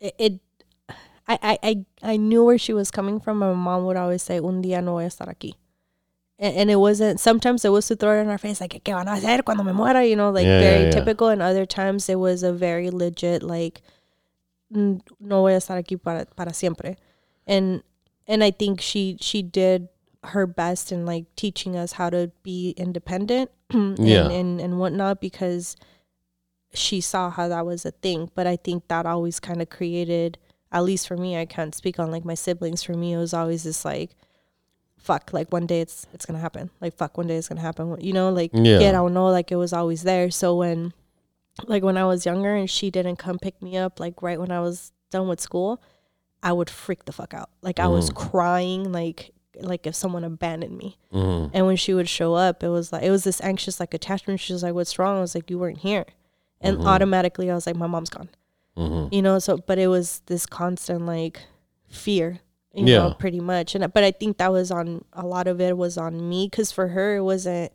it, 0.00 0.14
it 0.18 0.32
I, 1.28 1.38
I 1.42 1.58
I 1.62 1.72
I 2.02 2.16
knew 2.16 2.44
where 2.44 2.58
she 2.58 2.72
was 2.72 2.90
coming 2.90 3.20
from. 3.20 3.38
My 3.38 3.52
mom 3.52 3.84
would 3.86 3.96
always 3.96 4.22
say, 4.22 4.38
Un 4.38 4.62
día 4.62 4.82
no 4.82 4.92
voy 4.94 5.04
a 5.04 5.08
estar 5.08 5.28
aquí. 5.28 5.54
And, 6.38 6.70
it 6.70 6.76
wasn't 6.76 7.18
sometimes 7.18 7.64
it 7.64 7.70
was 7.70 7.86
to 7.88 7.96
throw 7.96 8.18
it 8.18 8.20
in 8.22 8.28
our 8.28 8.36
face 8.36 8.60
like 8.60 8.82
¿Qué 8.84 8.92
van 8.94 9.08
a 9.08 9.12
hacer 9.12 9.42
cuando 9.42 9.62
me 9.64 9.72
muera? 9.72 10.06
You 10.08 10.16
know, 10.16 10.30
like 10.30 10.44
Yeah, 10.44 10.60
very 10.60 10.78
yeah, 10.80 10.84
yeah. 10.86 10.90
typical 10.90 11.28
and 11.28 11.40
other 11.40 11.64
times 11.64 12.08
it 12.10 12.18
was 12.18 12.42
a 12.42 12.52
very 12.52 12.90
legit 12.90 13.42
like 13.42 13.80
"Mm, 14.70 15.00
no 15.18 15.40
voy 15.42 15.54
a 15.54 15.58
estar 15.58 15.78
aquí 15.82 15.96
para, 16.02 16.26
para 16.36 16.52
siempre. 16.52 16.96
And 17.46 17.82
and 18.28 18.44
I 18.44 18.50
think 18.50 18.80
she 18.82 19.16
she 19.20 19.40
did 19.42 19.88
her 20.24 20.46
best 20.46 20.92
in 20.92 21.06
like 21.06 21.24
teaching 21.36 21.74
us 21.76 21.92
how 21.92 22.10
to 22.10 22.30
be 22.42 22.74
independent 22.76 23.50
and, 23.70 23.98
Yeah. 23.98 24.28
and 24.28 24.60
and 24.60 24.78
whatnot 24.78 25.20
because 25.22 25.74
she 26.74 27.00
saw 27.00 27.30
how 27.30 27.48
that 27.48 27.64
was 27.64 27.86
a 27.86 27.92
thing. 27.92 28.30
But 28.34 28.46
I 28.46 28.56
think 28.56 28.88
that 28.88 29.06
always 29.06 29.40
kind 29.40 29.62
of 29.62 29.70
created, 29.70 30.36
at 30.70 30.84
least 30.84 31.08
for 31.08 31.16
me, 31.16 31.38
I 31.38 31.46
can't 31.46 31.74
speak 31.74 31.98
on 31.98 32.10
like 32.10 32.24
my 32.26 32.34
siblings. 32.34 32.82
For 32.82 32.92
me, 32.92 33.12
it 33.14 33.18
was 33.18 33.32
always 33.32 33.62
this 33.64 33.84
like, 33.86 34.10
fuck, 35.06 35.32
like 35.32 35.52
one 35.52 35.66
day 35.66 35.80
it's 35.80 36.06
it's 36.12 36.26
gonna 36.26 36.38
happen. 36.46 36.70
Like 36.80 36.94
fuck, 36.96 37.16
one 37.16 37.26
day 37.28 37.36
it's 37.36 37.48
gonna 37.48 37.60
happen. 37.68 37.96
You 38.00 38.12
know, 38.12 38.30
like 38.30 38.50
Yeah. 38.52 38.78
I 38.88 38.92
don't 38.92 39.14
know. 39.14 39.28
Like 39.28 39.50
it 39.52 39.56
was 39.56 39.72
always 39.72 40.02
there. 40.02 40.30
So 40.30 40.56
when, 40.56 40.92
like 41.66 41.82
when 41.82 41.96
I 41.96 42.04
was 42.04 42.26
younger 42.26 42.54
and 42.54 42.68
she 42.68 42.90
didn't 42.90 43.16
come 43.16 43.38
pick 43.38 43.60
me 43.62 43.76
up, 43.76 44.00
like 44.00 44.20
right 44.22 44.38
when 44.40 44.50
I 44.50 44.60
was 44.60 44.92
done 45.10 45.28
with 45.28 45.40
school, 45.40 45.80
I 46.42 46.52
would 46.52 46.68
freak 46.70 47.04
the 47.06 47.12
fuck 47.12 47.32
out. 47.34 47.50
Like 47.62 47.78
I 47.80 47.86
was 47.88 48.10
crying, 48.10 48.92
like 48.92 49.32
like 49.60 49.86
if 49.86 49.94
someone 49.94 50.22
abandoned 50.24 50.76
me. 50.76 50.98
Mhm. 51.12 51.50
And 51.54 51.66
when 51.66 51.76
she 51.76 51.94
would 51.94 52.08
show 52.08 52.34
up, 52.34 52.62
it 52.62 52.68
was 52.68 52.92
like 52.92 53.02
it 53.04 53.10
was 53.10 53.24
this 53.24 53.40
anxious 53.40 53.80
like 53.80 53.94
attachment. 53.94 54.40
She 54.40 54.52
was 54.52 54.62
like, 54.62 54.74
"What's 54.74 54.98
wrong?" 54.98 55.16
I 55.16 55.20
was 55.20 55.34
like, 55.34 55.48
"You 55.50 55.58
weren't 55.58 55.78
here," 55.78 56.04
and 56.60 56.76
automatically 56.86 57.50
I 57.50 57.54
was 57.54 57.66
like, 57.66 57.76
"My 57.76 57.86
mom's 57.86 58.10
gone." 58.10 58.28
Mhm. 58.76 59.12
You 59.12 59.22
know. 59.22 59.38
So, 59.38 59.56
but 59.56 59.78
it 59.78 59.86
was 59.86 60.20
this 60.26 60.44
constant 60.44 61.06
like 61.06 61.40
fear. 61.88 62.40
You 62.76 62.86
Yeah. 62.86 62.98
know, 62.98 63.14
pretty 63.14 63.40
much. 63.40 63.74
And 63.74 63.90
but 63.92 64.04
I 64.04 64.10
think 64.10 64.36
that 64.38 64.52
was 64.52 64.70
on 64.70 65.04
a 65.12 65.26
lot 65.26 65.46
of 65.48 65.60
it 65.60 65.76
was 65.76 65.96
on 65.96 66.28
me 66.28 66.46
because 66.50 66.70
for 66.72 66.88
her 66.88 67.16
it 67.16 67.22
wasn't. 67.22 67.72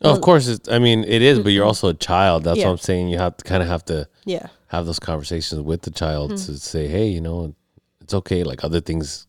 of 0.00 0.20
course, 0.20 0.48
it's, 0.48 0.68
I 0.68 0.78
mean, 0.80 1.04
it 1.04 1.22
is, 1.22 1.38
but 1.38 1.50
you're 1.50 1.64
also 1.64 1.88
a 1.88 1.94
child. 1.94 2.42
That's 2.44 2.58
Yeah. 2.58 2.66
what 2.66 2.72
I'm 2.72 2.78
saying. 2.78 3.08
You 3.08 3.18
have 3.18 3.36
to 3.36 3.44
kind 3.44 3.62
of 3.62 3.68
have 3.68 3.84
to 3.86 4.08
Yeah. 4.24 4.46
have 4.68 4.84
those 4.86 4.98
conversations 4.98 5.60
with 5.60 5.82
the 5.82 5.90
child 5.92 6.30
Hmm. 6.32 6.36
to 6.36 6.58
say, 6.58 6.88
hey, 6.88 7.06
you 7.08 7.20
know, 7.20 7.54
it's 8.00 8.12
okay. 8.14 8.42
Like 8.42 8.64
other 8.64 8.80
things, 8.80 9.26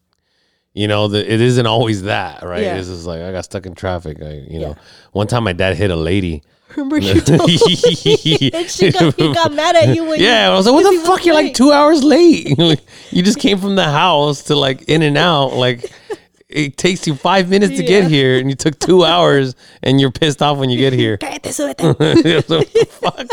you 0.73 0.87
know, 0.87 1.07
the, 1.07 1.19
it 1.31 1.39
isn't 1.41 1.65
always 1.67 2.03
that, 2.03 2.43
right? 2.43 2.61
Yeah. 2.63 2.75
It's 2.77 2.87
just 2.87 3.05
like 3.05 3.21
I 3.21 3.31
got 3.31 3.45
stuck 3.45 3.65
in 3.65 3.75
traffic. 3.75 4.17
I, 4.21 4.45
you 4.49 4.59
know, 4.59 4.69
Yeah. 4.69 4.83
one 5.11 5.27
time 5.27 5.43
my 5.43 5.53
dad 5.53 5.75
hit 5.77 5.91
a 5.91 5.95
lady. 5.95 6.43
Remember 6.75 6.97
you 6.97 7.21
told 7.21 7.45
me, 7.47 7.53
and 8.53 8.67
she 8.69 8.91
got, 8.91 9.13
he 9.15 9.31
got 9.33 9.53
mad 9.53 9.75
at 9.75 9.95
you 9.95 10.05
when 10.05 10.19
yeah, 10.19 10.47
you, 10.47 10.53
I 10.53 10.55
was 10.57 10.65
like, 10.65 10.73
"What 10.73 10.91
the 10.91 11.05
fuck? 11.05 11.23
You're 11.25 11.35
like 11.35 11.53
two 11.53 11.71
hours 11.71 12.03
late. 12.03 12.57
You 13.11 13.21
just 13.21 13.37
came 13.37 13.59
from 13.59 13.75
the 13.75 13.83
house 13.83 14.43
to 14.45 14.55
like 14.55 14.81
in 14.89 15.03
and 15.03 15.15
out. 15.15 15.53
Like 15.53 15.91
it 16.49 16.77
takes 16.77 17.05
you 17.05 17.13
five 17.13 17.47
minutes 17.49 17.77
to 17.77 17.83
get 17.83 18.07
here, 18.09 18.39
and 18.39 18.49
you 18.49 18.55
took 18.55 18.79
two 18.79 19.05
hours, 19.05 19.55
and 19.83 20.01
you're 20.01 20.09
pissed 20.11 20.41
off 20.41 20.57
when 20.57 20.71
you 20.71 20.77
get 20.79 20.93
here. 20.93 21.19
So, 21.51 21.67
what 21.67 21.77
the 21.77 22.87
fuck? 22.89 23.27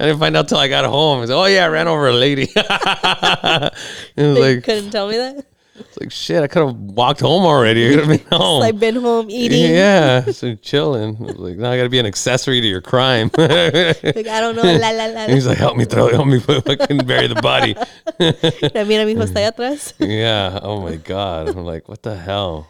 I 0.00 0.06
didn't 0.06 0.18
find 0.18 0.36
out 0.36 0.48
till 0.48 0.58
I 0.58 0.66
got 0.68 0.84
home. 0.84 1.22
It's 1.22 1.30
like, 1.30 1.38
oh 1.38 1.46
yeah, 1.52 1.64
I 1.64 1.68
ran 1.68 1.86
over 1.86 2.08
a 2.08 2.12
lady. 2.12 2.48
it 2.54 2.56
was 2.56 3.72
You 4.16 4.34
like, 4.34 4.64
couldn't 4.64 4.90
tell 4.90 5.08
me 5.08 5.16
that. 5.16 5.44
It's 5.80 5.98
like 6.00 6.10
shit. 6.12 6.42
I 6.42 6.46
could 6.46 6.66
have 6.66 6.74
walked 6.76 7.20
home 7.20 7.44
already. 7.44 7.86
I 7.86 7.90
could 7.96 7.98
have 8.08 8.08
been 8.30 8.38
home. 8.38 8.60
Like 8.60 8.78
been 8.78 8.96
home 8.96 9.30
eating. 9.30 9.72
yeah, 9.74 10.24
so 10.26 10.54
chilling. 10.56 11.16
I 11.20 11.22
was 11.22 11.36
like, 11.36 11.56
now 11.56 11.70
I 11.70 11.76
got 11.76 11.84
to 11.84 11.88
be 11.88 11.98
an 11.98 12.06
accessory 12.06 12.60
to 12.60 12.66
your 12.66 12.80
crime. 12.80 13.30
Like 13.38 14.26
I 14.28 14.40
don't 14.40 14.56
know. 14.56 14.62
La 14.62 14.90
la 14.90 15.06
la. 15.06 15.26
He's 15.28 15.46
like, 15.46 15.58
help 15.58 15.76
me 15.76 15.84
throw, 15.84 16.08
help 16.08 16.26
me 16.26 16.40
fucking 16.40 16.98
bury 17.06 17.26
the 17.28 17.40
body. 17.42 17.74
Mira, 18.18 19.04
mi 19.06 19.14
hijo 19.14 19.24
está 19.24 19.46
atrás. 19.52 19.92
Yeah. 19.98 20.58
Oh 20.62 20.80
my 20.80 20.96
god. 20.96 21.48
I'm 21.48 21.64
like, 21.64 21.88
what 21.88 22.02
the 22.02 22.16
hell? 22.16 22.68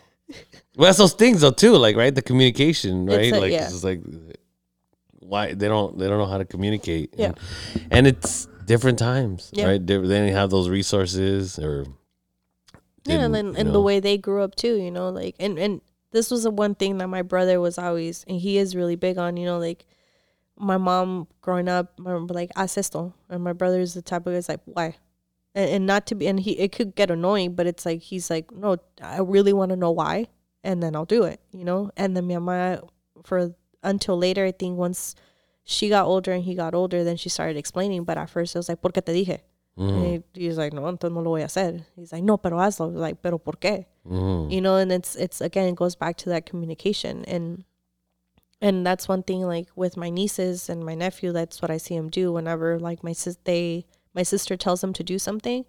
Well, 0.76 0.86
that's 0.86 0.98
those 0.98 1.14
things 1.14 1.40
though 1.40 1.50
too. 1.50 1.76
Like, 1.76 1.96
right, 1.96 2.14
the 2.14 2.22
communication, 2.22 3.06
right? 3.06 3.20
It's 3.26 3.36
a- 3.36 3.40
like, 3.40 3.52
yeah. 3.52 3.64
it's 3.66 3.82
like, 3.84 4.00
why 5.20 5.52
they 5.54 5.68
don't 5.68 5.98
they 5.98 6.08
don't 6.08 6.18
know 6.18 6.26
how 6.26 6.38
to 6.38 6.44
communicate. 6.44 7.14
Yeah. 7.16 7.32
And, 7.74 7.86
and 7.90 8.06
it's 8.06 8.46
different 8.66 8.98
times, 8.98 9.50
Yeah. 9.52 9.66
right? 9.66 9.86
They, 9.86 9.96
they 9.96 10.02
didn't 10.20 10.34
have 10.34 10.50
those 10.50 10.68
resources 10.68 11.58
or. 11.58 11.86
Yeah, 13.08 13.24
and 13.24 13.34
you 13.34 13.54
and 13.56 13.74
the 13.74 13.80
way 13.80 14.00
they 14.00 14.18
grew 14.18 14.42
up 14.42 14.54
too, 14.54 14.76
you 14.76 14.90
know, 14.90 15.08
like 15.10 15.36
and 15.38 15.58
and 15.58 15.80
this 16.12 16.30
was 16.30 16.44
the 16.44 16.50
one 16.50 16.74
thing 16.74 16.98
that 16.98 17.08
my 17.08 17.22
brother 17.22 17.60
was 17.60 17.78
always 17.78 18.24
and 18.28 18.40
he 18.40 18.58
is 18.58 18.74
really 18.74 18.96
big 18.96 19.18
on, 19.18 19.36
you 19.36 19.46
know, 19.46 19.58
like 19.58 19.86
my 20.56 20.76
mom 20.76 21.28
growing 21.40 21.68
up, 21.68 21.98
my 21.98 22.12
mom 22.12 22.26
like 22.28 22.50
haz 22.56 22.76
esto, 22.76 23.14
and 23.28 23.42
my 23.42 23.52
brother 23.52 23.80
is 23.80 23.94
the 23.94 24.02
type 24.02 24.26
of 24.26 24.32
guy's 24.34 24.48
like 24.48 24.60
why, 24.64 24.96
and, 25.54 25.70
and 25.70 25.86
not 25.86 26.06
to 26.06 26.14
be, 26.14 26.26
and 26.26 26.40
he 26.40 26.52
it 26.58 26.72
could 26.72 26.94
get 26.94 27.10
annoying, 27.10 27.54
but 27.54 27.66
it's 27.66 27.86
like 27.86 28.00
he's 28.00 28.30
like 28.30 28.50
no, 28.52 28.76
I 29.02 29.18
really 29.20 29.52
want 29.52 29.70
to 29.70 29.76
know 29.76 29.90
why, 29.90 30.28
and 30.64 30.82
then 30.82 30.96
I'll 30.96 31.04
do 31.04 31.24
it, 31.24 31.40
you 31.52 31.64
know, 31.64 31.90
and 31.96 32.16
then 32.16 32.26
mi 32.26 32.34
mamá 32.34 32.86
for 33.24 33.54
until 33.82 34.18
later, 34.18 34.44
I 34.44 34.52
think 34.52 34.76
once 34.76 35.14
she 35.64 35.88
got 35.88 36.06
older 36.06 36.32
and 36.32 36.44
he 36.44 36.54
got 36.54 36.74
older, 36.74 37.04
then 37.04 37.16
she 37.16 37.28
started 37.28 37.56
explaining, 37.56 38.04
but 38.04 38.18
at 38.18 38.30
first 38.30 38.54
it 38.54 38.58
was 38.58 38.68
like 38.68 38.80
porque 38.80 39.04
te 39.04 39.12
dije? 39.12 39.40
Mm-hmm. 39.78 39.96
And 40.04 40.24
he, 40.34 40.40
he's 40.46 40.58
like, 40.58 40.72
no, 40.72 40.82
entonces 40.82 41.12
no 41.14 41.20
lo 41.20 41.30
voy 41.30 41.42
a 41.42 41.46
hacer. 41.46 41.84
He's 41.96 42.12
like, 42.12 42.24
no, 42.24 42.36
pero 42.36 42.56
hazlo. 42.58 42.92
Like, 42.92 43.22
pero 43.22 43.38
por 43.38 43.54
qué? 43.54 43.86
Mhm. 44.08 44.50
You 44.50 44.60
know, 44.60 44.76
and 44.76 44.90
it's 44.90 45.14
it's 45.16 45.40
again 45.40 45.68
it 45.68 45.76
goes 45.76 45.94
back 45.94 46.16
to 46.18 46.30
that 46.30 46.46
communication 46.46 47.24
and 47.26 47.64
and 48.60 48.84
that's 48.84 49.06
one 49.08 49.22
thing 49.22 49.42
like 49.42 49.68
with 49.76 49.96
my 49.96 50.10
nieces 50.10 50.68
and 50.68 50.84
my 50.84 50.94
nephew. 50.94 51.32
That's 51.32 51.62
what 51.62 51.70
I 51.70 51.76
see 51.76 51.94
him 51.94 52.08
do 52.08 52.32
whenever 52.32 52.78
like 52.78 53.04
my 53.04 53.12
sis 53.12 53.38
they 53.44 53.86
my 54.14 54.22
sister 54.24 54.56
tells 54.56 54.80
them 54.80 54.92
to 54.94 55.04
do 55.04 55.18
something, 55.18 55.64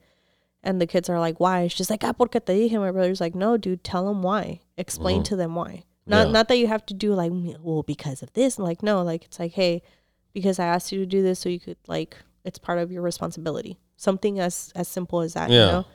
and 0.64 0.82
the 0.82 0.88
kids 0.88 1.08
are 1.10 1.20
like, 1.20 1.40
why? 1.40 1.68
She's 1.68 1.78
just 1.78 1.90
like, 1.92 2.04
ah, 2.04 2.14
porque 2.14 2.44
te 2.44 2.54
dije. 2.70 2.80
My 2.80 2.92
brother's 2.92 3.22
like, 3.22 3.36
no, 3.36 3.58
dude, 3.58 3.84
tell 3.84 4.06
them 4.08 4.24
why. 4.24 4.62
Explain 4.78 5.22
to 5.24 5.36
them 5.36 5.54
why. 5.54 5.84
Not 6.08 6.28
Yeah. 6.28 6.32
not 6.34 6.48
that 6.48 6.58
you 6.58 6.66
have 6.68 6.86
to 6.88 6.96
do 6.96 7.14
like, 7.14 7.32
well, 7.62 7.84
because 7.84 8.24
of 8.24 8.34
this. 8.34 8.58
Like, 8.58 8.82
no, 8.82 9.04
like 9.04 9.26
it's 9.26 9.38
like, 9.40 9.52
hey, 9.54 9.84
because 10.34 10.58
I 10.58 10.66
asked 10.66 10.92
you 10.92 11.00
to 11.00 11.06
do 11.06 11.22
this, 11.22 11.38
so 11.40 11.50
you 11.50 11.60
could 11.60 11.78
like, 11.88 12.18
it's 12.44 12.58
part 12.58 12.80
of 12.80 12.92
your 12.92 13.04
responsibility. 13.04 13.78
Something 14.00 14.40
as 14.40 14.72
as 14.76 14.88
simple 14.88 15.20
as 15.20 15.34
that. 15.34 15.50
Yeah. 15.50 15.66
You 15.66 15.72
know. 15.72 15.86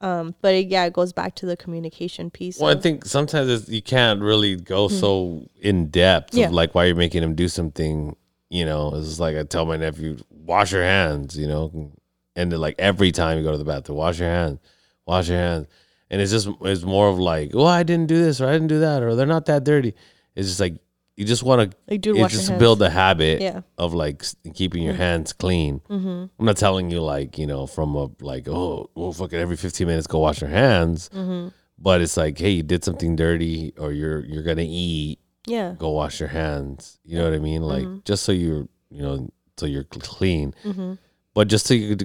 Um, 0.00 0.34
but 0.40 0.54
it, 0.54 0.68
yeah, 0.68 0.84
it 0.84 0.92
goes 0.92 1.12
back 1.12 1.34
to 1.36 1.46
the 1.46 1.56
communication 1.56 2.30
piece. 2.30 2.60
Well, 2.60 2.70
I 2.70 2.80
think 2.80 3.04
sometimes 3.04 3.50
it's, 3.50 3.68
you 3.68 3.82
can't 3.82 4.20
really 4.20 4.54
go 4.54 4.86
so 4.86 5.44
in 5.60 5.88
depth. 5.88 6.34
Yeah. 6.34 6.46
of 6.46 6.52
like 6.52 6.72
why 6.72 6.84
you're 6.84 6.94
making 6.94 7.24
him 7.24 7.34
do 7.34 7.48
something. 7.48 8.14
You 8.48 8.64
know, 8.64 8.92
it's 8.94 9.18
like 9.18 9.36
I 9.36 9.42
tell 9.42 9.66
my 9.66 9.76
nephew, 9.76 10.18
wash 10.30 10.70
your 10.70 10.84
hands. 10.84 11.36
You 11.36 11.48
know, 11.48 11.90
and 12.36 12.52
then 12.52 12.60
like 12.60 12.76
every 12.78 13.10
time 13.10 13.38
you 13.38 13.42
go 13.42 13.50
to 13.50 13.58
the 13.58 13.64
bathroom, 13.64 13.98
wash 13.98 14.20
your 14.20 14.30
hands, 14.30 14.60
wash 15.04 15.28
your 15.28 15.38
hands. 15.38 15.66
And 16.10 16.22
it's 16.22 16.30
just 16.30 16.48
it's 16.60 16.84
more 16.84 17.08
of 17.08 17.18
like, 17.18 17.50
oh, 17.54 17.66
I 17.66 17.82
didn't 17.82 18.06
do 18.06 18.22
this 18.22 18.40
or 18.40 18.46
I 18.46 18.52
didn't 18.52 18.68
do 18.68 18.78
that 18.78 19.02
or 19.02 19.16
they're 19.16 19.26
not 19.26 19.46
that 19.46 19.64
dirty. 19.64 19.94
It's 20.36 20.46
just 20.46 20.60
like 20.60 20.76
you 21.18 21.24
just 21.24 21.42
want 21.42 21.58
to 21.70 21.76
Like, 21.90 22.00
dude, 22.00 22.16
it 22.16 22.20
wash 22.20 22.32
just 22.32 22.56
build 22.58 22.80
a 22.82 22.88
habit 22.90 23.40
Yeah. 23.42 23.60
of 23.76 23.92
like 23.92 24.22
keeping 24.54 24.82
your 24.82 24.94
hands 24.94 25.32
clean. 25.32 25.80
Mm-hmm. 25.90 26.24
I'm 26.38 26.46
not 26.50 26.56
telling 26.56 26.90
you 26.90 27.00
like 27.02 27.36
you 27.38 27.46
know 27.46 27.66
from 27.66 27.94
a 27.96 28.08
like 28.20 28.46
oh 28.48 28.88
well 28.94 29.12
fucking 29.12 29.38
every 29.38 29.56
15 29.56 29.86
minutes 29.86 30.06
go 30.06 30.20
wash 30.20 30.40
your 30.40 30.50
hands, 30.50 31.10
Mm-hmm. 31.12 31.48
but 31.78 32.00
it's 32.00 32.16
like 32.16 32.38
hey 32.38 32.50
you 32.50 32.62
did 32.62 32.84
something 32.84 33.16
dirty 33.16 33.72
or 33.76 33.90
you're 33.92 34.24
you're 34.24 34.44
gonna 34.44 34.64
eat 34.86 35.18
Yeah. 35.46 35.74
go 35.78 35.90
wash 35.90 36.20
your 36.20 36.28
hands. 36.30 36.98
You 37.04 37.18
know 37.18 37.24
what 37.24 37.34
I 37.34 37.40
mean? 37.40 37.62
Like 37.62 37.84
Mm-hmm. 37.84 37.98
just 38.04 38.22
so 38.24 38.32
you're 38.32 38.68
you 38.90 39.02
know 39.02 39.28
so 39.58 39.66
you're 39.66 39.84
clean, 39.84 40.54
Mm-hmm. 40.64 40.92
but 41.34 41.48
just 41.48 41.66
so 41.66 41.74
you 41.74 41.96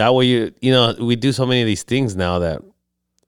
that 0.00 0.14
way 0.14 0.24
you 0.26 0.54
you 0.60 0.70
know 0.70 0.94
we 1.00 1.16
do 1.16 1.32
so 1.32 1.44
many 1.46 1.60
of 1.62 1.66
these 1.66 1.82
things 1.82 2.14
now 2.14 2.38
that 2.38 2.62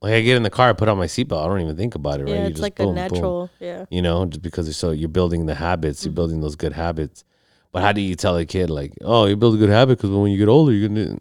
like 0.05 0.13
I 0.15 0.21
get 0.21 0.37
in 0.37 0.43
the 0.43 0.51
car 0.51 0.69
I 0.71 0.73
put 0.75 0.89
on 0.89 0.99
my 0.99 1.07
seatbelt 1.07 1.43
I 1.45 1.49
don't 1.49 1.61
even 1.61 1.77
think 1.77 1.95
about 1.95 2.21
it 2.21 2.25
right 2.25 2.33
Yeah, 2.35 2.43
You 2.45 2.49
it's 2.51 2.61
like 2.61 2.77
boom, 2.77 2.87
a 2.87 2.89
boom 2.91 2.95
natural. 2.95 3.51
Yeah. 3.61 3.85
you 3.91 4.03
know, 4.03 4.27
just 4.27 4.43
because 4.43 4.67
you're 4.67 4.75
so 4.85 4.91
you're 4.91 5.09
building 5.09 5.47
the 5.47 5.55
habits, 5.55 6.01
Mm-hmm. 6.01 6.09
you're 6.09 6.15
building 6.15 6.41
those 6.41 6.57
good 6.57 6.73
habits. 6.73 7.25
But 7.73 7.83
how 7.83 7.93
do 7.93 8.01
you 8.01 8.15
tell 8.15 8.37
a 8.37 8.45
kid 8.45 8.71
like, 8.71 8.93
oh, 9.03 9.27
you 9.27 9.35
build 9.37 9.55
a 9.55 9.59
good 9.59 9.69
habit 9.71 9.99
because 9.99 10.11
when 10.11 10.31
you 10.31 10.39
get 10.39 10.49
older, 10.49 10.73
you're 10.73 10.89
gonna. 10.89 11.19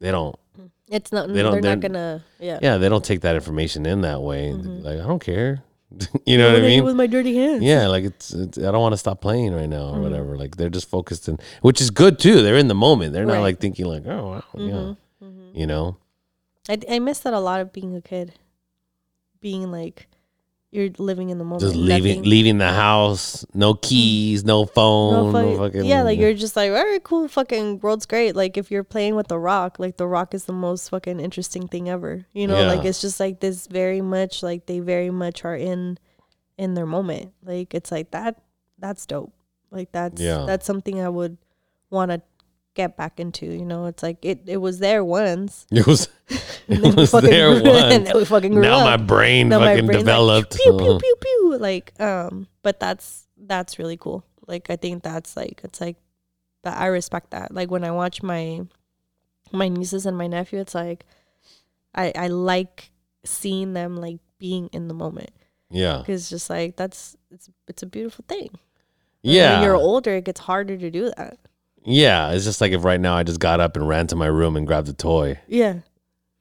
They 0.00 0.10
don't. 0.10 0.36
It's 0.90 1.12
not. 1.12 1.28
They 1.32 1.42
don't- 1.42 1.54
not 1.54 1.62
they're- 1.62 1.76
gonna. 1.76 2.22
Yeah. 2.38 2.58
Yeah, 2.60 2.76
they 2.78 2.88
don't 2.90 3.04
take 3.04 3.20
that 3.22 3.34
information 3.36 3.86
in 3.86 4.02
that 4.02 4.20
way. 4.20 4.50
Mm-hmm. 4.52 4.84
Like 4.84 4.98
I 5.00 5.06
don't 5.06 5.18
care. 5.32 5.62
you 6.26 6.36
know 6.36 6.48
what 6.52 6.58
I 6.58 6.60
mean? 6.60 6.84
With 6.84 6.96
my 6.96 7.06
dirty 7.06 7.34
hands. 7.34 7.62
Yeah, 7.62 7.86
like 7.86 8.04
it's, 8.04 8.34
it's 8.34 8.58
I 8.58 8.70
don't 8.72 8.82
want 8.82 8.92
to 8.92 8.98
stop 8.98 9.22
playing 9.22 9.54
right 9.54 9.68
now 9.68 9.84
or 9.86 9.92
Mm-hmm. 9.92 10.02
whatever. 10.02 10.36
Like 10.36 10.56
they're 10.56 10.68
just 10.78 10.90
focused 10.90 11.26
in, 11.28 11.38
which 11.62 11.80
is 11.80 11.88
good 11.90 12.18
too. 12.18 12.42
They're 12.42 12.58
in 12.58 12.68
the 12.68 12.74
moment. 12.74 13.14
They're 13.14 13.24
not 13.24 13.40
like 13.40 13.58
thinking 13.60 13.86
like, 13.86 14.04
oh, 14.06 14.24
wow, 14.32 14.44
yeah. 14.54 14.72
Mm-hmm. 15.26 15.56
You 15.56 15.66
know? 15.66 15.96
I 16.68 16.78
I 16.88 16.98
miss 16.98 17.20
that 17.20 17.32
a 17.34 17.40
lot 17.40 17.60
of 17.60 17.72
being 17.72 17.94
a 17.96 18.00
kid, 18.00 18.34
being 19.40 19.70
like 19.70 20.08
you're 20.70 20.90
living 20.98 21.30
in 21.30 21.38
the 21.38 21.44
moment, 21.44 21.62
Just 21.62 21.76
leaving 21.76 22.16
nothing- 22.18 22.22
leaving 22.30 22.58
the 22.58 22.70
house, 22.72 23.46
no 23.54 23.72
keys, 23.72 24.44
no 24.44 24.60
no 24.62 24.66
phone, 24.66 25.32
no, 25.32 25.32
fucking- 25.32 25.56
fucking 25.56 25.84
yeah, 25.86 26.02
like 26.02 26.18
you're 26.18 26.34
just 26.34 26.56
like, 26.56 26.70
all 26.70 26.76
right, 26.84 27.02
cool, 27.02 27.26
fucking 27.26 27.80
world's 27.80 28.04
great. 28.04 28.36
Like 28.36 28.58
if 28.58 28.70
you're 28.70 28.84
playing 28.84 29.16
with 29.16 29.28
the 29.28 29.38
rock, 29.38 29.78
like 29.78 29.96
the 29.96 30.06
rock 30.06 30.34
is 30.34 30.44
the 30.44 30.52
most 30.52 30.90
fucking 30.90 31.20
interesting 31.20 31.68
thing 31.68 31.88
ever. 31.88 32.26
You 32.34 32.46
know, 32.46 32.66
like 32.66 32.84
it's 32.84 33.00
just 33.00 33.18
like 33.18 33.40
this 33.40 33.66
very 33.66 34.02
much 34.02 34.42
like 34.42 34.66
they 34.66 34.80
very 34.80 35.10
much 35.10 35.42
are 35.46 35.56
in 35.56 35.98
in 36.58 36.74
their 36.74 36.86
moment. 36.86 37.32
Like 37.42 37.72
it's 37.74 37.90
like 37.90 38.10
that 38.10 38.42
that's 38.78 39.06
dope. 39.06 39.32
Like 39.70 39.90
that's 39.92 40.20
Yeah. 40.20 40.44
that's 40.46 40.66
something 40.66 41.00
I 41.00 41.08
would 41.08 41.38
want 41.88 42.10
to 42.10 42.20
get 42.78 42.96
back 42.96 43.18
into. 43.20 43.44
You 43.46 43.66
know, 43.66 43.86
it's 43.90 44.02
like 44.02 44.18
it 44.22 44.42
it 44.46 44.56
was 44.58 44.78
there 44.78 45.02
once. 45.04 45.66
It 45.78 45.86
was 45.86 46.08
it 46.68 46.96
was 46.96 47.10
there 47.12 47.60
grew- 47.60 47.70
once. 47.72 47.92
and 47.94 48.06
then 48.06 48.16
we 48.16 48.24
fucking 48.24 48.52
grew 48.54 48.62
Now 48.62 48.78
up. 48.80 48.84
my 48.84 48.96
brain 49.12 49.48
Now 49.50 49.58
my 49.60 49.72
fucking 49.74 49.86
brain's 49.86 50.04
like, 50.04 50.06
developed. 50.06 50.56
pew 50.56 50.72
pew 50.78 50.98
pew 51.02 51.14
pew. 51.20 51.58
Like 51.58 51.92
um, 52.00 52.46
but 52.62 52.78
that's 52.80 53.26
that's 53.36 53.78
really 53.78 53.96
cool. 53.96 54.24
Like 54.46 54.70
I 54.70 54.76
think 54.76 55.02
that's 55.02 55.36
like 55.36 55.60
it's 55.64 55.80
like 55.80 55.96
that 56.64 56.78
I 56.78 56.86
respect 56.86 57.30
that. 57.32 57.52
Like 57.52 57.70
when 57.70 57.84
I 57.84 57.90
watch 57.90 58.22
my 58.22 58.62
my 59.52 59.68
nieces 59.68 60.06
and 60.06 60.16
my 60.16 60.26
nephew, 60.26 60.58
it's 60.60 60.74
like 60.74 61.04
I 61.94 62.12
I 62.16 62.26
like 62.28 62.90
seeing 63.24 63.72
them 63.74 63.96
like 63.96 64.18
being 64.38 64.68
in 64.72 64.86
the 64.88 64.94
moment 64.94 65.30
yeah. 65.70 65.98
because 65.98 66.30
just 66.30 66.48
like 66.48 66.76
that's 66.76 67.16
it's 67.30 67.48
it's 67.66 67.82
a 67.82 67.86
beautiful 67.86 68.24
thing. 68.28 68.48
And 68.52 68.60
When 69.22 69.34
Yeah. 69.34 69.62
you're 69.64 69.74
older, 69.76 70.14
it 70.16 70.24
gets 70.24 70.40
harder 70.40 70.76
to 70.78 70.90
do 70.90 71.10
that. 71.16 71.38
Yeah. 71.88 72.30
It's 72.32 72.44
just 72.44 72.60
like 72.60 72.72
if 72.72 72.84
right 72.84 73.00
now 73.00 73.14
I 73.16 73.22
just 73.22 73.40
got 73.40 73.60
up 73.60 73.76
and 73.76 73.88
ran 73.88 74.06
to 74.08 74.16
my 74.16 74.26
room 74.26 74.56
and 74.56 74.66
grabbed 74.66 74.88
a 74.88 74.92
toy. 74.92 75.38
Yeah, 75.48 75.70
And 75.70 75.82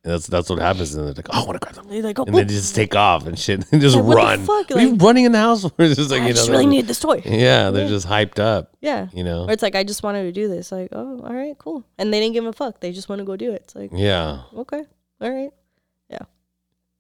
that's 0.04 0.28
that's 0.28 0.50
what 0.50 0.60
happens. 0.60 0.94
And 0.96 1.06
they're 1.08 1.14
like, 1.14 1.28
oh, 1.32 1.44
I 1.44 1.46
want 1.46 1.60
to 1.60 1.66
grab 1.66 1.76
them. 1.76 1.92
you're 1.94 2.04
like, 2.04 2.20
oh, 2.20 2.24
And 2.26 2.36
then 2.36 2.48
just 2.48 2.76
take 2.76 2.96
off 2.96 3.26
and 3.28 3.38
shit 3.40 3.66
and 3.72 3.82
just 3.82 3.96
Like, 3.96 4.06
what 4.06 4.16
the 4.16 4.18
run. 4.18 4.40
fuck? 4.46 4.70
What 4.70 4.72
are 4.72 4.82
you 4.82 4.92
Like, 4.92 5.02
running 5.02 5.26
in 5.26 5.32
the 5.32 5.38
house? 5.40 5.64
It's 5.80 5.96
just 5.96 6.12
like, 6.12 6.22
I 6.22 6.28
you 6.28 6.34
know, 6.34 6.36
just 6.36 6.50
really 6.50 6.64
just- 6.66 6.72
need 6.72 6.88
this 6.88 7.00
toy. 7.00 7.22
Yeah, 7.26 7.72
they're 7.72 7.84
Yeah. 7.86 7.90
just 7.90 8.08
hyped 8.08 8.40
up, 8.40 8.76
Yeah. 8.82 9.08
you 9.14 9.24
know? 9.24 9.46
Or 9.46 9.52
it's 9.52 9.64
like 9.64 9.76
I 9.76 9.84
just 9.84 10.04
wanted 10.04 10.24
to 10.24 10.32
do 10.32 10.48
this. 10.48 10.72
Like, 10.72 10.90
oh, 10.92 11.20
all 11.24 11.34
right, 11.34 11.58
cool. 11.58 11.84
And 11.98 12.14
they 12.14 12.20
didn't 12.20 12.34
give 12.34 12.46
a 12.46 12.54
fuck. 12.54 12.80
They 12.82 12.92
just 12.92 13.10
want 13.10 13.20
to 13.20 13.26
go 13.26 13.36
do 13.36 13.52
it. 13.54 13.62
It's 13.64 13.76
like, 13.76 13.92
Yeah. 13.94 14.42
okay, 14.56 14.84
all 15.22 15.32
right. 15.32 15.52
Yeah. 16.10 16.20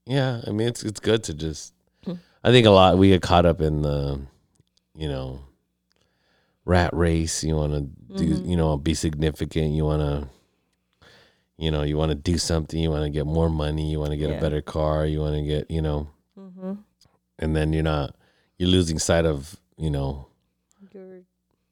Yeah. 0.05 0.41
I 0.47 0.51
mean, 0.51 0.67
it's 0.69 0.83
it's 0.83 0.99
good 0.99 1.23
to 1.25 1.33
just. 1.33 1.73
Hmm. 2.05 2.13
I 2.43 2.51
think 2.51 2.65
a 2.65 2.71
lot 2.71 2.97
we 2.97 3.09
get 3.09 3.21
caught 3.21 3.45
up 3.45 3.59
in 3.61 3.81
the, 3.81 4.21
you 4.95 5.09
know, 5.09 5.41
rat 6.67 6.91
race. 6.93 7.43
You 7.43 7.55
want 7.55 7.73
to 7.73 7.81
do, 8.17 8.35
Mhm. 8.35 8.47
you 8.49 8.57
know, 8.57 8.77
be 8.77 8.93
significant. 8.93 9.71
You 9.73 9.85
want 9.85 10.01
to, 10.01 10.29
you 11.57 11.71
know, 11.71 11.83
you 11.83 11.97
want 11.97 12.09
to 12.11 12.15
do 12.15 12.37
something. 12.37 12.79
You 12.79 12.91
want 12.91 13.03
to 13.05 13.09
get 13.09 13.25
more 13.25 13.49
money. 13.49 13.89
You 13.91 13.99
want 13.99 14.11
to 14.11 14.17
get 14.17 14.29
a 14.35 14.39
better 14.39 14.61
car. 14.61 15.05
You 15.05 15.21
want 15.21 15.35
to 15.35 15.43
get, 15.43 15.69
you 15.71 15.81
know, 15.81 16.07
Mm-hmm. 16.37 16.73
and 17.39 17.55
then 17.55 17.73
you're 17.73 17.83
not, 17.83 18.15
you're 18.57 18.69
losing 18.69 18.99
sight 18.99 19.25
of, 19.25 19.59
you 19.77 19.89
know, 19.89 20.27
Your 20.93 21.21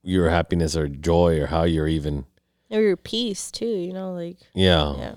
your 0.04 0.30
happiness 0.30 0.76
or 0.76 0.88
joy 0.88 1.40
or 1.42 1.48
how 1.48 1.64
you're 1.64 1.88
even. 1.88 2.26
or 2.72 2.82
your 2.82 2.98
peace 2.98 3.52
too. 3.52 3.66
You 3.88 3.94
know, 3.94 4.14
like 4.14 4.38
Yeah. 4.54 4.96
yeah. 4.98 5.16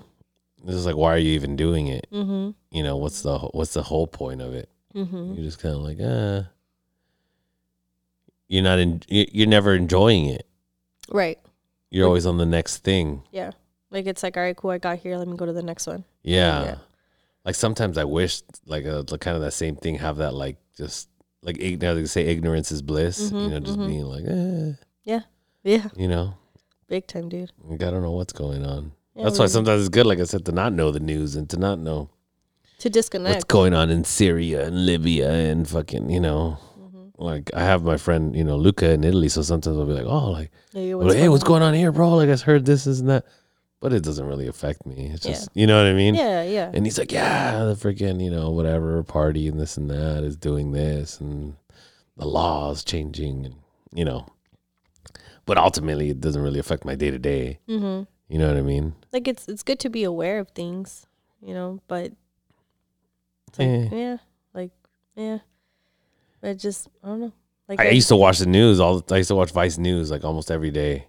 This 0.63 0.75
is 0.75 0.85
like, 0.85 0.95
why 0.97 1.13
are 1.13 1.17
you 1.17 1.31
even 1.31 1.55
doing 1.55 1.87
it? 1.87 2.05
Mm-hmm. 2.11 2.51
You 2.75 2.83
know, 2.83 2.97
what's 2.97 3.21
the 3.21 3.39
what's 3.39 3.73
the 3.73 3.83
whole 3.83 4.07
point 4.07 4.41
of 4.41 4.53
it? 4.53 4.69
Mm-hmm. 4.95 5.33
You're 5.33 5.45
just 5.45 5.59
kind 5.59 5.75
of 5.75 5.81
like, 5.81 5.99
uh, 6.01 6.43
you're 8.49 8.63
not 8.63 8.79
in, 8.79 9.01
you- 9.07 9.27
you're 9.31 9.47
never 9.47 9.73
enjoying 9.73 10.25
it. 10.25 10.45
Right. 11.09 11.39
You're 11.89 12.05
always 12.07 12.25
on 12.25 12.37
the 12.37 12.45
next 12.45 12.79
thing. 12.83 13.23
Yeah. 13.31 13.51
Like 13.89 14.05
it's 14.05 14.21
like, 14.21 14.35
all 14.37 14.43
right, 14.43 14.55
cool. 14.55 14.71
I 14.71 14.77
got 14.77 14.99
here. 14.99 15.17
Let 15.17 15.27
me 15.27 15.37
go 15.37 15.45
to 15.45 15.53
the 15.53 15.63
next 15.63 15.87
one. 15.87 16.03
Yeah. 16.23 16.63
Yeah. 16.63 16.75
Like 17.45 17.55
sometimes 17.55 17.97
I 17.97 18.03
wish 18.03 18.41
like 18.65 18.85
a 18.85 19.05
like 19.09 19.21
kind 19.21 19.35
of 19.37 19.41
that 19.41 19.53
same 19.53 19.75
thing 19.77 19.95
have 19.95 20.17
that 20.17 20.33
like 20.35 20.57
just 20.77 21.09
like 21.41 21.57
now 21.81 21.93
they 21.93 22.05
say 22.05 22.25
ignorance 22.25 22.71
is 22.71 22.81
bliss. 22.83 23.31
you 23.31 23.37
Mhm, 23.37 23.49
know, 23.49 23.59
just 23.61 23.79
mhm. 23.79 23.87
being 23.87 24.03
like, 24.03 24.25
eh, 24.27 24.73
Yeah. 25.05 25.21
Yeah. 25.63 25.87
You 25.95 26.07
know, 26.09 26.33
Big 26.87 27.07
time, 27.07 27.29
dude. 27.29 27.51
like, 27.63 27.81
I 27.81 27.89
don't 27.91 28.01
know 28.03 28.11
what's 28.11 28.33
going 28.33 28.65
on. 28.65 28.91
Yeah, 29.15 29.23
That's 29.25 29.39
why 29.39 29.45
sometimes 29.47 29.81
it's 29.81 29.89
good, 29.89 30.05
like 30.05 30.19
I 30.19 30.23
said, 30.25 30.45
to 30.45 30.51
not 30.51 30.73
know 30.73 30.91
the 30.91 30.99
news 30.99 31.35
and 31.35 31.49
to 31.49 31.57
not 31.57 31.79
know 31.79 32.09
to 32.79 32.89
disconnect 32.89 33.35
what's 33.35 33.43
going 33.45 33.73
on 33.73 33.89
in 33.89 34.03
Syria 34.05 34.65
and 34.67 34.85
Libya 34.85 35.29
and 35.31 35.67
fucking, 35.67 36.09
you 36.11 36.19
know, 36.19 36.57
Mm-hmm. 36.59 36.68
Like 37.19 37.51
I 37.53 37.61
have 37.63 37.83
my 37.83 37.97
friend, 37.97 38.35
you 38.35 38.43
know, 38.43 38.55
Luca 38.57 38.89
in 38.91 39.03
Italy, 39.03 39.29
so 39.29 39.41
sometimes 39.41 39.77
I'll 39.77 39.85
be 39.85 39.93
like, 39.93 40.05
oh, 40.07 40.31
like, 40.31 40.51
Yeah, 40.73 40.95
well, 40.95 41.13
hey, 41.13 41.29
what's 41.29 41.43
going 41.43 41.61
on 41.61 41.73
here, 41.73 41.91
bro? 41.91 42.15
Like 42.15 42.29
I 42.29 42.33
just 42.33 42.43
heard 42.43 42.65
this, 42.65 42.85
this, 42.85 42.99
and 42.99 43.09
that, 43.09 43.25
but 43.81 43.91
it 43.93 44.03
doesn't 44.03 44.25
really 44.25 44.47
affect 44.47 44.85
me. 44.85 45.11
It's 45.13 45.25
Yeah. 45.25 45.31
just, 45.33 45.49
you 45.53 45.67
know 45.67 45.77
what 45.83 45.89
I 45.89 45.93
mean? 45.93 46.15
Yeah, 46.15 46.43
yeah. 46.43 46.71
And 46.73 46.85
he's 46.85 46.97
like, 46.97 47.11
yeah, 47.11 47.63
the 47.65 47.75
freaking, 47.75 48.23
you 48.23 48.31
know, 48.31 48.49
whatever 48.51 49.03
party 49.03 49.47
and 49.47 49.59
this 49.59 49.77
and 49.77 49.89
that 49.89 50.23
is 50.23 50.35
doing 50.37 50.71
this 50.71 51.19
and 51.19 51.55
the 52.17 52.25
laws 52.27 52.83
changing 52.83 53.45
and, 53.45 53.55
you 53.93 54.05
know, 54.05 54.25
but 55.45 55.57
ultimately 55.57 56.09
it 56.09 56.21
doesn't 56.21 56.41
really 56.41 56.59
affect 56.59 56.85
my 56.85 56.95
day 56.95 57.11
to 57.11 57.19
day. 57.19 57.59
You 57.67 58.37
know 58.37 58.47
what 58.47 58.57
I 58.57 58.61
mean? 58.61 58.93
Like 59.11 59.27
it's 59.27 59.47
it's 59.47 59.63
good 59.63 59.79
to 59.79 59.89
be 59.89 60.03
aware 60.03 60.37
of 60.39 60.49
things, 60.51 61.07
you 61.41 61.53
know, 61.53 61.79
but 61.87 62.11
it's 63.47 63.57
like, 63.59 63.67
Eh. 63.67 63.89
yeah, 63.91 64.17
like 64.53 64.71
yeah. 65.15 65.39
But 66.41 66.57
just 66.57 66.87
I 67.03 67.07
don't 67.07 67.21
know. 67.21 67.33
Like 67.67 67.79
I 67.79 67.87
I- 67.87 67.91
used 67.91 68.07
to 68.09 68.15
watch 68.15 68.39
the 68.39 68.45
news 68.45 68.79
all. 68.79 69.03
I 69.11 69.17
used 69.17 69.27
to 69.29 69.35
watch 69.35 69.51
Vice 69.51 69.77
News 69.77 70.09
like 70.11 70.23
almost 70.23 70.49
every 70.49 70.71
day, 70.71 71.05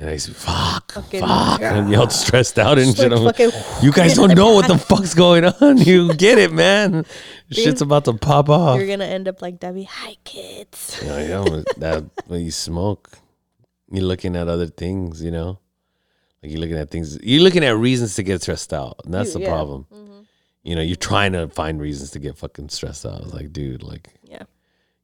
and 0.00 0.08
I 0.10 0.14
used 0.14 0.26
to 0.26 0.34
fuck, 0.34 0.92
Fucking- 0.92 1.20
fuck, 1.20 1.60
and 1.62 1.88
be 1.88 1.94
all 1.96 2.08
stressed 2.10 2.58
out 2.58 2.78
and 2.78 2.96
shit. 2.96 3.12
like, 3.12 3.36
fucking- 3.36 3.84
you 3.84 3.92
guys 3.92 4.14
don't 4.20 4.34
know 4.34 4.54
what 4.54 4.66
the 4.66 4.78
fuck's 4.78 5.14
going 5.14 5.44
on. 5.44 5.78
You 5.86 6.12
get 6.14 6.38
it, 6.38 6.52
man. 6.52 7.04
Shit's 7.52 7.82
about 7.82 8.04
to 8.06 8.14
pop 8.14 8.48
off. 8.48 8.78
You're 8.78 8.88
gonna 8.88 9.04
end 9.04 9.28
up 9.28 9.40
like 9.42 9.60
Debbie. 9.60 9.84
Hi, 9.84 10.16
kids. 10.24 11.00
Yeah, 11.04 11.20
yeah. 11.20 11.44
but 11.48 11.64
That 11.78 12.04
when 12.26 12.40
you 12.44 12.50
smoke, 12.50 13.10
you're 13.92 14.04
looking 14.04 14.34
at 14.36 14.48
other 14.48 14.66
things. 14.66 15.22
You 15.22 15.30
know, 15.30 15.58
like 16.42 16.50
you're 16.50 16.60
looking 16.60 16.78
at 16.78 16.90
things. 16.90 17.16
You're 17.22 17.42
looking 17.42 17.62
at 17.64 17.76
reasons 17.76 18.16
to 18.16 18.22
get 18.24 18.42
stressed 18.42 18.72
out, 18.72 19.02
and 19.04 19.14
that's 19.14 19.28
You- 19.28 19.34
the 19.34 19.40
yeah. 19.42 19.50
problem. 19.50 19.86
Mhm. 19.94 20.24
You 20.64 20.74
know, 20.74 20.82
you're 20.82 20.96
trying 20.96 21.30
to 21.34 21.46
find 21.46 21.80
reasons 21.80 22.10
to 22.10 22.18
get 22.18 22.36
fucking 22.36 22.70
stressed 22.70 23.06
out. 23.06 23.20
It's 23.22 23.32
like, 23.32 23.52
dude, 23.52 23.84
like 23.84 24.08
Yeah, 24.14 24.15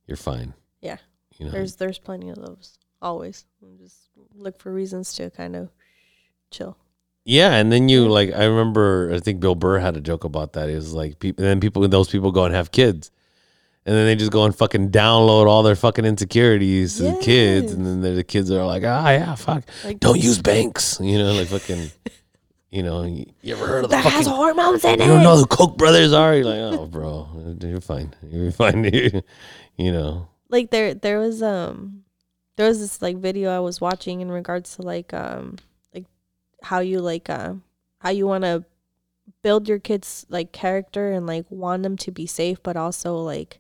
you're 0.07 0.17
fine. 0.17 0.55
Yeah. 0.81 0.99
You 1.39 1.47
know, 1.47 1.53
there's 1.53 1.77
there's 1.77 1.99
plenty 1.99 2.29
of 2.29 2.37
those. 2.37 2.79
Always, 3.01 3.47
just 3.79 3.97
look 4.35 4.61
for 4.61 4.73
reasons 4.73 5.13
to 5.15 5.31
kind 5.31 5.57
of 5.57 5.71
chill. 6.51 6.77
Yeah, 7.25 7.55
and 7.55 7.73
then 7.73 7.89
you 7.89 8.09
like 8.09 8.33
I 8.33 8.45
remember 8.45 9.13
I 9.15 9.21
think 9.21 9.41
Bill 9.41 9.55
Burr 9.55 9.79
had 9.79 9.97
a 9.97 10.01
joke 10.01 10.25
about 10.25 10.55
that. 10.55 10.69
It 10.69 10.75
was 10.75 10.93
like 10.93 11.19
people, 11.19 11.45
and 11.45 11.51
then 11.51 11.61
people, 11.61 11.87
those 11.89 12.09
people 12.11 12.33
go 12.33 12.45
and 12.45 12.55
have 12.55 12.73
kids, 12.73 13.11
and 13.87 13.95
then 13.95 14.07
they 14.07 14.17
just 14.17 14.33
go 14.33 14.45
and 14.45 14.55
fucking 14.55 14.91
download 14.91 15.47
all 15.47 15.63
their 15.63 15.77
fucking 15.77 16.05
insecurities 16.05 16.97
to 16.97 17.05
the 17.05 17.19
kids, 17.21 17.73
and 17.73 17.87
then 17.87 18.01
the 18.01 18.25
kids 18.25 18.51
are 18.51 18.65
like, 18.65 18.83
ah, 18.85 19.11
yeah, 19.11 19.35
fuck, 19.35 19.65
Like 19.85 20.01
don't 20.01 20.21
use 20.21 20.41
banks, 20.41 20.99
you 21.01 21.19
know, 21.19 21.33
like 21.33 21.49
fucking, 21.49 21.91
you 22.71 22.83
know, 22.83 23.05
you, 23.05 23.27
you 23.43 23.55
ever 23.55 23.67
heard 23.67 23.85
of 23.85 23.91
the 23.91 23.97
That 23.97 24.05
has 24.05 24.27
hormones 24.27 24.85
in 24.85 25.01
it. 25.01 25.01
You 25.01 25.07
don't 25.07 25.23
know 25.23 25.37
who 25.37 25.47
Koch 25.47 25.77
brothers 25.77 26.13
are? 26.13 26.35
You're 26.35 26.45
like, 26.45 26.79
oh, 26.79 26.87
bro, 26.87 27.29
you're 27.61 27.81
fine, 27.81 28.15
you're 28.29 28.53
fine, 28.53 28.85
you 29.77 29.93
know. 29.93 30.29
like 30.49 30.71
there 30.71 30.95
there 30.95 31.19
was 31.19 31.43
um 31.43 32.05
there 32.57 32.69
was 32.69 32.81
this 32.81 33.01
like 33.01 33.17
video 33.17 33.51
I 33.55 33.61
was 33.61 33.81
watching 33.81 34.21
in 34.21 34.31
regards 34.31 34.77
to 34.77 34.83
like 34.83 35.13
um 35.15 35.57
like 35.95 36.05
how 36.63 36.81
you 36.81 37.01
like 37.01 37.31
uh 37.31 37.55
how 37.99 38.11
you 38.11 38.27
want 38.27 38.45
to 38.45 38.65
build 39.43 39.69
your 39.69 39.79
kids 39.79 40.27
like 40.29 40.53
character 40.53 41.13
and 41.13 41.27
like 41.27 41.47
want 41.49 41.83
them 41.83 41.97
to 41.97 42.11
be 42.11 42.27
safe 42.27 42.63
but 42.63 42.77
also 42.77 43.17
like 43.17 43.59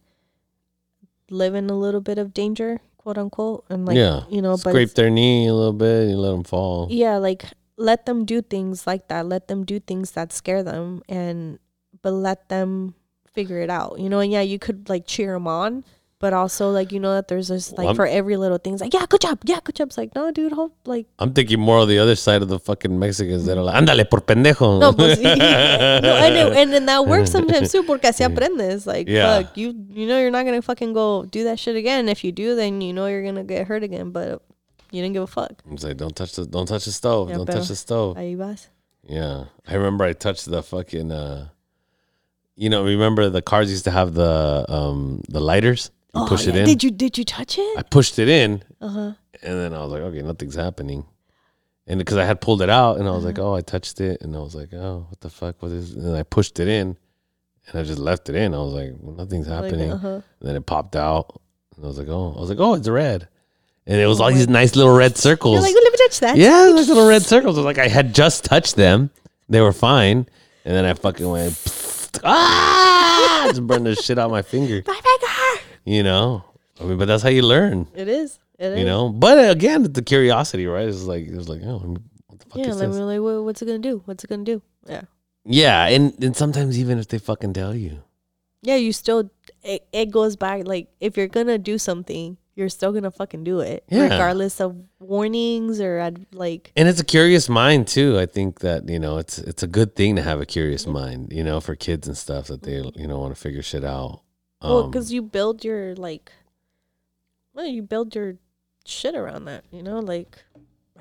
live 1.31 1.55
in 1.55 1.71
a 1.71 1.79
little 1.79 2.01
bit 2.01 2.19
of 2.19 2.35
danger 2.35 2.81
quote 2.99 3.19
unquote 3.19 3.65
and 3.69 3.87
like 3.87 3.97
yeah, 3.97 4.23
you 4.31 4.43
know 4.43 4.53
but 4.53 4.71
scrape 4.71 4.95
their 4.95 5.11
knee 5.11 5.47
a 5.47 5.55
little 5.55 5.73
bit, 5.73 6.09
and 6.09 6.21
let 6.21 6.31
them 6.31 6.45
fall. 6.45 6.87
yeah 6.91 7.17
like 7.17 7.45
let 7.77 8.07
them 8.07 8.25
do 8.25 8.43
things 8.43 8.87
like 8.87 9.09
that 9.09 9.27
let 9.27 9.49
them 9.49 9.65
do 9.65 9.81
things 9.81 10.13
that 10.13 10.33
scare 10.33 10.63
them 10.63 11.03
and 11.09 11.59
but 12.03 12.13
let 12.13 12.49
them 12.49 12.95
figure 13.33 13.59
it 13.59 13.71
out 13.71 13.99
you 13.99 14.09
know 14.09 14.21
and 14.21 14.31
yeah 14.31 14.41
you 14.43 14.59
could 14.59 14.89
like 14.89 15.07
cheer 15.07 15.33
them 15.33 15.49
on 15.49 15.85
but 16.23 16.33
also 16.33 16.71
like 16.71 16.93
you 16.95 17.01
know 17.03 17.13
that 17.19 17.27
there's 17.27 17.49
this 17.49 17.73
like 17.73 17.87
Well, 17.87 17.95
for 17.99 18.07
every 18.07 18.37
little 18.39 18.59
thing 18.63 18.75
it's 18.75 18.81
like 18.83 18.95
yeah 18.95 19.05
good 19.11 19.21
job 19.21 19.41
yeah 19.45 19.59
good 19.65 19.75
job 19.75 19.89
it's 19.91 19.99
like 19.99 20.15
no 20.15 20.31
dude 20.31 20.53
hope 20.53 20.73
like 20.87 21.07
I'm 21.19 21.33
thinking 21.35 21.59
more 21.61 21.79
of 21.83 21.89
the 21.89 21.99
other 21.99 22.15
side 22.15 22.43
of 22.43 22.49
the 22.49 22.61
fucking 22.61 22.95
Mexicans 22.97 23.45
that 23.47 23.59
are 23.59 23.65
like, 23.65 23.75
ándale 23.75 24.09
por 24.09 24.21
pendejo. 24.21 24.79
no 24.79 24.93
pues 24.93 25.19
sí. 25.19 25.25
no 26.07 26.11
and, 26.25 26.35
it, 26.43 26.57
and 26.57 26.73
then 26.73 26.87
that 26.87 27.07
works 27.07 27.33
sometimes 27.33 27.73
too 27.73 27.83
porque 27.83 28.07
así 28.13 28.25
aprendes 28.31 28.87
like 28.87 29.09
Yeah. 29.09 29.43
fuck 29.43 29.57
you 29.57 29.75
you 29.91 30.07
know 30.07 30.19
you're 30.23 30.31
not 30.31 30.47
gonna 30.47 30.63
fucking 30.63 30.93
go 30.95 31.25
do 31.27 31.43
that 31.45 31.59
shit 31.59 31.75
again 31.77 32.09
if 32.09 32.23
you 32.23 32.31
do 32.31 32.55
then 32.55 32.81
you 32.81 32.93
know 32.93 33.07
you're 33.07 33.25
gonna 33.25 33.45
get 33.45 33.67
hurt 33.67 33.83
again 33.83 34.13
but 34.13 34.41
you 34.93 35.03
didn't 35.03 35.15
give 35.15 35.25
a 35.25 35.27
fuck 35.27 35.55
I'm 35.69 35.77
like, 35.77 35.97
don't 35.97 36.15
touch 36.15 36.33
the 36.39 36.47
don't 36.47 36.67
touch 36.67 36.85
the 36.85 36.93
stove. 36.93 37.31
Yeah, 37.31 37.39
don't 37.39 37.47
touch 37.47 37.67
the 37.69 37.77
stove. 37.77 38.17
ahí 38.17 38.37
vas 38.39 38.69
yeah. 39.03 39.47
I 39.67 39.75
remember 39.75 40.05
I 40.05 40.13
touched 40.13 40.47
the 40.49 40.63
fucking 40.63 41.11
uh 41.11 41.49
you 42.55 42.69
know, 42.69 42.85
remember 42.85 43.29
the 43.31 43.43
cars 43.43 43.71
used 43.71 43.85
to 43.85 43.91
have 43.91 44.15
the 44.15 44.65
um 44.69 45.23
the 45.29 45.41
lighters? 45.41 45.91
You 46.15 46.27
push 46.27 46.47
it 46.47 46.55
Oh, 46.55 46.59
in. 46.59 46.65
did 46.67 46.83
you 46.83 46.91
did 46.91 47.17
you 47.19 47.25
touch 47.25 47.59
it 47.59 47.79
I 47.79 47.83
pushed 47.83 48.19
it 48.19 48.29
in 48.29 48.63
uh-huh 48.81 49.13
and 49.45 49.59
then 49.59 49.75
I 49.75 49.79
was 49.83 49.91
like, 49.91 50.03
okay, 50.03 50.23
nothing's 50.23 50.55
happening. 50.55 51.05
and 51.89 51.99
because 51.99 52.17
I 52.17 52.25
had 52.25 52.41
pulled 52.41 52.63
it 52.63 52.71
out, 52.71 52.99
and 52.99 53.09
I 53.09 53.11
was 53.11 53.25
like, 53.25 53.41
oh, 53.41 53.55
I 53.57 53.61
touched 53.61 54.01
it, 54.01 54.21
and 54.23 54.37
I 54.37 54.39
was 54.39 54.55
like, 54.55 54.73
oh, 54.73 55.07
what 55.09 55.21
the 55.21 55.31
fuck 55.31 55.61
was 55.61 55.73
this? 55.73 55.97
And 55.97 56.17
I 56.17 56.23
pushed 56.23 56.61
it 56.61 56.69
in, 56.69 56.97
and 57.67 57.81
I 57.81 57.83
just 57.83 57.99
left 57.99 58.29
it 58.29 58.37
in. 58.37 58.55
I 58.55 58.59
was 58.59 58.73
like, 58.73 58.93
well, 59.01 59.17
nothing's 59.17 59.49
happening. 59.49 59.91
Like, 59.91 59.97
uh-huh. 59.99 60.09
And 60.39 60.49
then 60.49 60.55
it 60.55 60.65
popped 60.65 60.95
out, 60.95 61.41
and 61.75 61.85
I 61.85 61.89
was 61.89 61.99
like, 61.99 62.07
oh, 62.09 62.35
I 62.37 62.41
was 62.41 62.51
like, 62.51 62.61
oh, 62.61 62.75
it's 62.75 62.89
red, 62.89 63.27
and 63.85 64.01
it 64.01 64.07
was 64.07 64.21
Oh 64.21 64.25
all 64.25 64.31
these 64.33 64.47
nice 64.49 64.77
little 64.77 64.95
red 64.95 65.17
circles. 65.17 65.55
You're 65.55 65.63
like, 65.63 65.75
let 65.75 65.93
me 65.93 65.99
touch 66.07 66.21
that. 66.21 66.37
Yeah, 66.37 66.69
like 66.73 66.87
little 66.87 67.09
red 67.09 67.23
circles. 67.23 67.57
It 67.57 67.61
was 67.61 67.67
like 67.67 67.79
I 67.79 67.89
had 67.89 68.15
just 68.15 68.45
touched 68.45 68.77
them. 68.77 69.11
They 69.49 69.61
were 69.61 69.73
fine. 69.73 70.27
And 70.65 70.77
then 70.77 70.85
I 70.85 70.95
fucking 70.95 71.29
went, 71.29 71.59
ah, 72.25 73.47
just 73.49 73.67
burned 73.67 73.87
the 73.87 73.97
shit 73.97 74.19
out 74.21 74.31
my 74.31 74.43
finger. 74.43 74.83
My 74.87 74.93
finger. 74.95 75.32
You 75.85 76.03
know? 76.03 76.45
I 76.81 76.85
mean, 76.85 76.99
but 76.99 77.07
that's 77.07 77.23
how 77.23 77.29
you 77.29 77.43
learn, 77.43 77.87
It 77.95 78.09
is. 78.09 78.39
It 78.59 78.73
is. 78.73 78.79
you 78.79 78.85
know? 78.85 79.09
But 79.11 79.51
again, 79.51 79.83
the 79.93 80.03
curiosity, 80.03 80.67
right? 80.67 80.89
It's 80.89 81.03
like, 81.03 81.27
it's 81.27 81.49
like, 81.49 81.63
oh, 81.65 81.79
what 82.29 82.39
the 82.41 82.47
fuck 82.47 82.59
Yeah, 82.59 82.69
is 82.69 82.81
like, 82.81 82.89
this? 82.89 82.99
we're 82.99 83.05
like, 83.05 83.21
"What- 83.21 83.45
what's 83.45 83.63
it 83.63 83.67
gonna 83.67 83.79
do? 83.79 84.03
What's 84.05 84.25
it 84.25 84.31
gonna 84.31 84.45
do? 84.45 84.63
Yeah. 84.87 85.03
Yeah. 85.45 85.87
And, 85.87 86.23
and 86.23 86.37
sometimes 86.37 86.79
even 86.79 86.99
if 86.99 87.09
they 87.09 87.19
fucking 87.19 87.53
tell 87.53 87.75
you. 87.75 88.03
Yeah, 88.63 88.77
you 88.77 88.93
still 88.93 89.31
it, 89.65 89.87
it 89.93 90.11
goes 90.13 90.37
back 90.37 90.67
like 90.67 90.89
if 91.01 91.17
you're 91.17 91.27
gonna 91.29 91.59
do 91.59 91.79
something, 91.79 92.37
you're 92.55 92.69
still 92.69 92.93
gonna 92.93 93.11
fucking 93.11 93.43
do 93.43 93.59
it. 93.61 93.83
Yeah. 93.89 94.03
Regardless 94.05 94.61
of 94.61 94.77
warnings 95.01 95.81
or 95.81 95.99
ad, 95.99 96.27
like 96.33 96.71
And 96.77 96.89
it's 96.89 97.01
a 97.01 97.05
curious 97.05 97.49
mind 97.49 97.89
too. 97.89 98.19
I 98.21 98.27
think 98.27 98.61
that, 98.61 98.89
you 98.89 98.99
know, 99.01 99.19
it's 99.19 99.39
it's 99.39 99.63
a 99.65 99.67
good 99.67 99.97
thing 99.97 100.15
to 100.17 100.23
have 100.23 100.41
a 100.41 100.47
curious 100.47 100.87
mind, 100.87 101.33
you 101.33 101.43
know, 101.43 101.61
for 101.61 101.75
kids 101.75 102.07
and 102.07 102.17
stuff 102.17 102.47
that 102.47 102.63
they, 102.63 102.75
mm-hmm. 102.75 102.99
you 103.01 103.07
know, 103.09 103.19
want 103.19 103.35
to 103.35 103.41
figure 103.41 103.63
shit 103.63 103.85
out. 103.85 104.22
Well, 104.63 104.85
Um, 104.85 104.91
because 104.91 105.13
you 105.13 105.23
build 105.23 105.65
your 105.65 105.95
like 105.97 106.33
well, 107.55 107.67
you 107.67 107.83
build 107.83 108.15
your 108.15 108.37
shit 108.85 109.15
around 109.15 109.45
that, 109.45 109.65
you 109.71 109.83
know, 109.83 109.99
like 110.01 110.45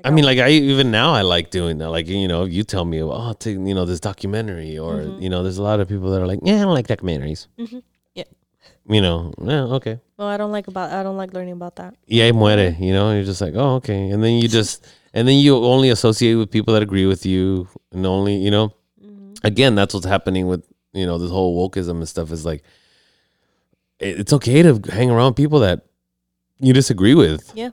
I 0.04 0.10
mean, 0.10 0.26
like 0.26 0.40
I 0.40 0.50
even 0.50 0.90
now 0.90 1.14
I 1.14 1.22
like 1.22 1.52
doing 1.52 1.78
that. 1.78 1.90
Like 1.90 2.08
you 2.08 2.28
know, 2.28 2.46
you 2.46 2.64
tell 2.64 2.86
me, 2.86 3.04
oh, 3.04 3.34
take 3.34 3.56
you 3.56 3.76
know 3.76 3.86
this 3.86 4.00
documentary, 4.00 4.78
or 4.78 4.96
Mhm. 5.02 5.22
you 5.22 5.30
know, 5.30 5.44
there's 5.44 5.60
a 5.60 5.64
lot 5.64 5.80
of 5.80 5.88
people 5.88 6.10
that 6.12 6.22
are 6.22 6.26
like, 6.28 6.40
yeah, 6.44 6.56
I 6.56 6.62
don't 6.64 6.74
like 6.74 6.88
documentaries. 6.88 7.48
Mhm. 7.60 7.84
Yeah. 8.16 8.24
You 8.90 9.02
know, 9.02 9.32
yeah, 9.44 9.64
okay. 9.78 10.00
well, 10.18 10.28
I 10.28 10.38
don't 10.38 10.52
like 10.52 10.68
about 10.68 10.92
I 10.92 11.04
don't 11.04 11.18
like 11.18 11.34
learning 11.34 11.54
about 11.54 11.76
that. 11.76 11.94
Yeah, 12.08 12.32
muere. 12.32 12.76
You 12.80 12.94
know, 12.94 13.12
you're 13.14 13.24
just 13.24 13.42
like, 13.42 13.54
oh, 13.56 13.76
okay, 13.76 14.10
and 14.10 14.24
then 14.24 14.40
you 14.42 14.48
just, 14.60 14.86
and 15.14 15.28
then 15.28 15.38
you 15.38 15.56
only 15.58 15.90
associate 15.90 16.34
with 16.36 16.50
people 16.50 16.74
that 16.74 16.82
agree 16.82 17.06
with 17.06 17.24
you, 17.26 17.68
and 17.92 18.04
only 18.06 18.36
you 18.38 18.50
know, 18.50 18.74
Mhm. 19.06 19.38
again, 19.44 19.76
that's 19.76 19.94
what's 19.94 20.08
happening 20.08 20.48
with 20.48 20.66
you 20.94 21.06
know 21.06 21.20
this 21.20 21.30
whole 21.30 21.54
wokeism 21.70 21.98
and 22.02 22.10
stuff. 22.10 22.32
Is 22.32 22.44
like, 22.44 22.64
it's 24.02 24.34
okay 24.34 24.62
to 24.62 24.82
hang 24.92 25.10
around 25.10 25.36
people 25.36 25.60
that 25.60 25.86
you 26.60 26.74
disagree 26.74 27.16
with. 27.16 27.52
Yeah. 27.56 27.70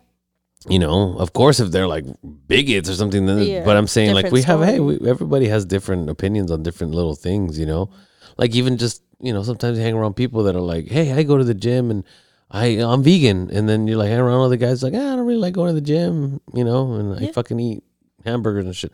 You 0.69 0.79
know, 0.79 1.17
of 1.19 1.33
course, 1.33 1.61
if 1.61 1.71
they're 1.71 1.87
like 1.87 2.05
bigots 2.47 2.91
or 2.91 2.95
something, 2.95 3.27
then. 3.27 3.39
Yeah, 3.39 3.65
but 3.65 3.77
I'm 3.77 3.87
saying 3.87 4.13
like 4.13 4.33
we 4.33 4.43
have, 4.43 4.63
hey, 4.63 4.81
we, 4.81 4.99
everybody 5.09 5.47
has 5.49 5.65
different 5.65 6.11
opinions 6.11 6.51
on 6.51 6.63
different 6.63 6.95
little 6.95 7.15
things. 7.15 7.59
You 7.59 7.67
know, 7.67 7.91
like 8.37 8.55
even 8.55 8.77
just 8.77 9.03
you 9.21 9.33
know 9.33 9.43
sometimes 9.43 9.79
you 9.79 9.85
hang 9.85 9.95
around 9.95 10.15
people 10.15 10.43
that 10.45 10.57
are 10.57 10.61
like, 10.61 10.89
hey, 10.89 11.13
I 11.13 11.23
go 11.23 11.39
to 11.39 11.45
the 11.45 11.55
gym 11.55 11.91
and. 11.91 12.05
I 12.51 12.81
I'm 12.81 13.03
vegan, 13.03 13.51
and 13.51 13.69
then 13.69 13.87
you're 13.87 13.99
like 13.99 14.09
hang 14.09 14.21
around 14.21 14.41
other 14.41 14.57
guys 14.57 14.83
like 14.83 14.95
ah, 14.95 15.13
I 15.13 15.17
don't 15.17 15.27
really 15.27 15.39
like 15.39 15.53
going 15.53 15.69
to 15.69 15.75
the 15.75 15.83
gym, 15.83 16.41
you 16.55 16.65
know, 16.65 16.95
and 16.95 17.23
I 17.23 17.31
fucking 17.31 17.61
eat 17.61 17.83
hamburgers 18.25 18.65
and 18.65 18.75
shit. 18.75 18.91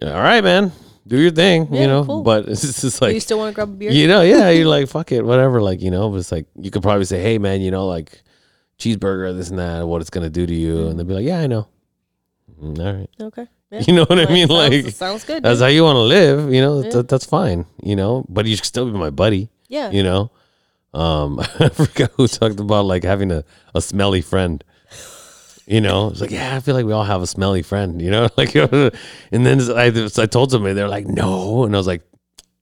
Like, 0.00 0.14
all 0.14 0.22
right, 0.22 0.42
man, 0.42 0.72
do 1.08 1.18
your 1.20 1.30
thing, 1.32 1.68
Yeah, 1.72 1.80
you 1.80 1.86
know. 1.86 2.04
cool. 2.04 2.22
But 2.22 2.48
it's 2.52 2.80
just 2.82 3.00
like 3.02 3.14
you 3.14 3.20
still 3.20 3.38
want 3.38 3.50
to 3.52 3.54
grab 3.54 3.68
a 3.70 3.72
beer? 3.72 3.90
you 3.90 4.06
know, 4.06 4.20
yeah, 4.22 4.50
you're 4.50 4.66
like, 4.68 4.88
fuck 4.88 5.10
it, 5.12 5.22
whatever. 5.24 5.60
Like, 5.62 5.80
you 5.82 5.90
know, 5.90 6.10
but 6.10 6.16
it's 6.18 6.30
like, 6.32 6.46
you 6.56 6.70
could 6.70 6.82
probably 6.82 7.04
say, 7.06 7.20
hey, 7.20 7.38
man, 7.38 7.60
you 7.60 7.70
know, 7.70 7.86
like 7.86 8.22
cheeseburger, 8.78 9.34
this 9.36 9.50
and 9.50 9.58
that, 9.58 9.86
what 9.86 10.00
it's 10.00 10.10
going 10.10 10.24
to 10.24 10.30
do 10.30 10.46
to 10.46 10.54
you. 10.54 10.86
And 10.88 10.98
they'll 10.98 11.06
be 11.06 11.14
like, 11.14 11.24
yeah, 11.26 11.40
I 11.40 11.46
know. 11.46 11.66
Mm, 12.62 12.78
all 12.78 12.92
right. 12.94 13.10
Okay. 13.20 13.46
Yeah. 13.70 13.82
You 13.86 13.92
know 13.96 14.04
what 14.06 14.18
I 14.18 14.24
mean? 14.32 14.48
sounds, 14.48 14.50
Like, 14.86 14.94
sounds 14.94 15.24
good. 15.24 15.42
that's 15.42 15.58
dude. 15.58 15.62
how 15.64 15.68
you 15.68 15.82
want 15.82 15.96
to 15.96 16.00
live, 16.00 16.54
you 16.54 16.62
know, 16.62 16.80
Yeah. 16.82 16.88
that, 16.88 17.08
that's 17.08 17.26
fine, 17.26 17.66
you 17.82 17.96
know, 17.96 18.24
but 18.26 18.46
you 18.46 18.56
should 18.56 18.64
still 18.64 18.86
be 18.90 18.92
my 18.96 19.10
buddy, 19.10 19.50
yeah. 19.68 19.90
you 19.90 20.02
know. 20.02 20.30
Um, 20.94 21.38
I 21.60 21.68
forgot 21.68 22.12
who 22.16 22.26
talked 22.28 22.58
about 22.60 22.86
like 22.86 23.04
having 23.04 23.30
a, 23.30 23.44
a 23.74 23.82
smelly 23.82 24.22
friend. 24.22 24.64
You 25.68 25.82
know, 25.82 26.08
it's 26.08 26.20
like, 26.22 26.30
yeah, 26.30 26.56
I 26.56 26.60
feel 26.60 26.74
like 26.74 26.86
we 26.86 26.92
all 26.92 27.04
have 27.04 27.20
a 27.20 27.26
smelly 27.26 27.60
friend, 27.62 28.00
you 28.00 28.10
know, 28.10 28.28
like, 28.38 28.54
and 28.54 28.90
then 29.30 29.60
I, 29.70 29.86
I 29.86 30.26
told 30.26 30.50
somebody, 30.50 30.72
they're 30.72 30.88
like, 30.88 31.06
no. 31.06 31.64
And 31.64 31.74
I 31.74 31.78
was 31.78 31.86
like, 31.86 32.02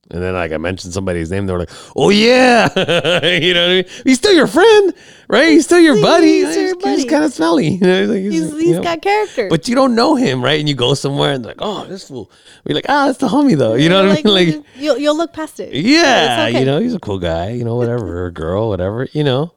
and 0.09 0.21
then 0.21 0.33
like 0.35 0.51
I 0.53 0.57
mentioned 0.57 0.93
somebody's 0.93 1.31
name, 1.31 1.47
they 1.47 1.53
were 1.53 1.59
like, 1.59 1.71
"Oh 1.93 2.09
yeah," 2.09 2.69
you 3.27 3.53
know 3.53 3.61
what 3.63 3.71
I 3.71 3.73
mean? 3.75 3.85
He's 4.05 4.17
still 4.17 4.33
your 4.33 4.47
friend, 4.47 4.93
right? 5.27 5.49
He's 5.49 5.65
still 5.65 5.81
your 5.81 5.95
He's 5.95 6.03
buddy. 6.03 6.27
your 6.29 6.49
He's, 6.49 6.75
buddy. 6.75 7.03
kind 7.05 7.25
of 7.25 7.33
smelly, 7.33 7.67
you 7.71 7.79
know. 7.81 8.05
Like, 8.05 8.21
He's, 8.21 8.35
you 8.51 8.57
he's 8.57 8.75
know, 8.77 8.83
got 8.83 9.01
character. 9.01 9.49
but 9.49 9.67
you 9.67 9.75
don't 9.75 9.95
know 9.95 10.15
him, 10.15 10.41
right? 10.41 10.61
And 10.61 10.69
you 10.69 10.75
go 10.75 10.93
somewhere 10.93 11.33
and 11.33 11.43
they're 11.43 11.51
like, 11.51 11.59
oh, 11.61 11.85
this 11.87 12.07
fool. 12.07 12.31
We're 12.65 12.75
like, 12.75 12.85
ah, 12.87 13.07
that's 13.07 13.17
the 13.17 13.27
homie 13.27 13.57
though. 13.57 13.73
You 13.73 13.89
know 13.89 14.01
what 14.07 14.17
I 14.17 14.21
mean? 14.23 14.33
Like, 14.33 14.65
you'll 14.77 14.97
you'll 14.97 15.17
look 15.17 15.33
past 15.33 15.59
it. 15.59 15.73
yeah, 15.73 16.47
okay. 16.49 16.59
you 16.61 16.65
know, 16.65 16.79
he's 16.79 16.93
a 16.93 16.99
cool 16.99 17.19
guy, 17.19 17.49
you 17.49 17.65
know, 17.65 17.75
whatever, 17.75 18.23
or 18.25 18.31
girl, 18.31 18.69
whatever, 18.69 19.09
you 19.11 19.25
know. 19.25 19.51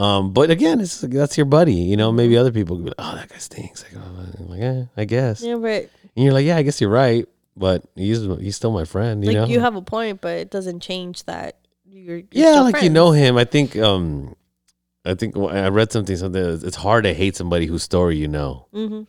Um, 0.00 0.32
but 0.32 0.50
again, 0.50 0.80
it's 0.80 1.00
that's 1.02 1.36
your 1.36 1.44
buddy, 1.44 1.74
you 1.74 1.96
know. 1.96 2.10
Maybe 2.10 2.36
other 2.36 2.52
people 2.52 2.76
could 2.76 2.84
be 2.84 2.90
like, 2.90 2.96
oh, 2.98 3.14
that 3.16 3.28
guy 3.28 3.36
stinks. 3.36 3.84
Like, 3.84 4.02
oh, 4.02 4.44
like, 4.46 4.60
yeah, 4.60 4.84
I 4.96 5.04
guess. 5.04 5.42
Yeah, 5.42 5.56
but 5.56 5.90
And 6.16 6.24
you're 6.24 6.32
like, 6.32 6.46
yeah, 6.46 6.56
I 6.56 6.62
guess 6.62 6.80
you're 6.80 6.88
right, 6.90 7.28
but 7.56 7.84
he's 7.94 8.22
he's 8.38 8.56
still 8.56 8.72
my 8.72 8.84
friend, 8.84 9.22
you 9.22 9.28
like 9.32 9.36
know. 9.36 9.46
you 9.46 9.60
have 9.60 9.76
a 9.76 9.82
point, 9.82 10.20
but 10.22 10.38
it 10.38 10.50
doesn't 10.50 10.80
change 10.80 11.24
that 11.24 11.58
you're, 11.84 12.16
you're 12.18 12.26
yeah, 12.32 12.60
like 12.60 12.82
you 12.82 12.88
know 12.88 13.10
him. 13.12 13.36
I 13.36 13.44
think 13.44 13.76
um, 13.76 14.34
I 15.04 15.14
think 15.14 15.36
I 15.36 15.68
read 15.68 15.92
something 15.92 16.16
something. 16.16 16.42
It's 16.42 16.76
hard 16.76 17.04
to 17.04 17.12
hate 17.12 17.36
somebody 17.36 17.66
whose 17.66 17.82
story 17.82 18.16
you 18.16 18.28
know. 18.28 18.66
Mm-hmm. 18.72 19.02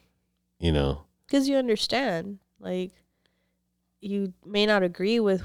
You 0.59 0.71
know. 0.71 1.05
because 1.25 1.47
you 1.47 1.55
understand 1.57 2.39
like 2.59 2.91
you 4.01 4.33
may 4.45 4.65
not 4.65 4.83
agree 4.83 5.19
with 5.19 5.41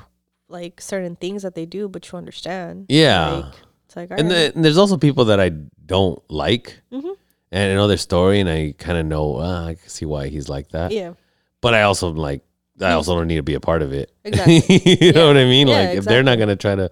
like 0.48 0.80
certain 0.80 1.16
things 1.16 1.42
that 1.42 1.54
they 1.54 1.66
do 1.66 1.88
but 1.88 2.10
you 2.10 2.18
understand 2.18 2.86
Yeah. 2.88 3.28
like, 3.28 3.54
it's 3.86 3.96
like 3.96 4.10
and, 4.10 4.20
alright. 4.20 4.28
then 4.30 4.52
and 4.56 4.64
there's 4.64 4.78
also 4.78 4.96
people 4.98 5.24
that 5.26 5.40
I 5.40 5.48
don't 5.50 6.20
like, 6.30 6.80
Mhm. 6.92 7.16
and 7.52 7.72
I 7.72 7.74
know 7.74 7.86
their 7.88 7.96
story, 7.96 8.40
and 8.40 8.48
I 8.50 8.74
kind 8.78 8.98
of 8.98 9.06
know 9.06 9.36
uh, 9.38 9.64
I 9.70 9.74
can 9.74 9.88
see 9.88 10.04
why 10.04 10.28
he's 10.28 10.48
like 10.48 10.68
that. 10.70 10.92
yeah 10.92 11.14
But 11.60 11.74
I 11.74 11.82
also 11.82 12.10
like 12.10 12.42
I 12.80 12.92
also 12.92 13.14
don't 13.16 13.26
need 13.28 13.36
to 13.36 13.42
be 13.42 13.54
a 13.54 13.60
part 13.60 13.80
of 13.82 13.92
it. 13.92 14.12
Exactly. 14.24 14.98
you 15.00 15.12
know 15.12 15.28
what 15.28 15.36
I 15.38 15.44
mean? 15.44 15.68
Yeah, 15.68 15.80
like 15.80 15.98
if 15.98 16.04
they're 16.04 16.22
not 16.22 16.38
gonna 16.38 16.56
try 16.56 16.74
to 16.74 16.90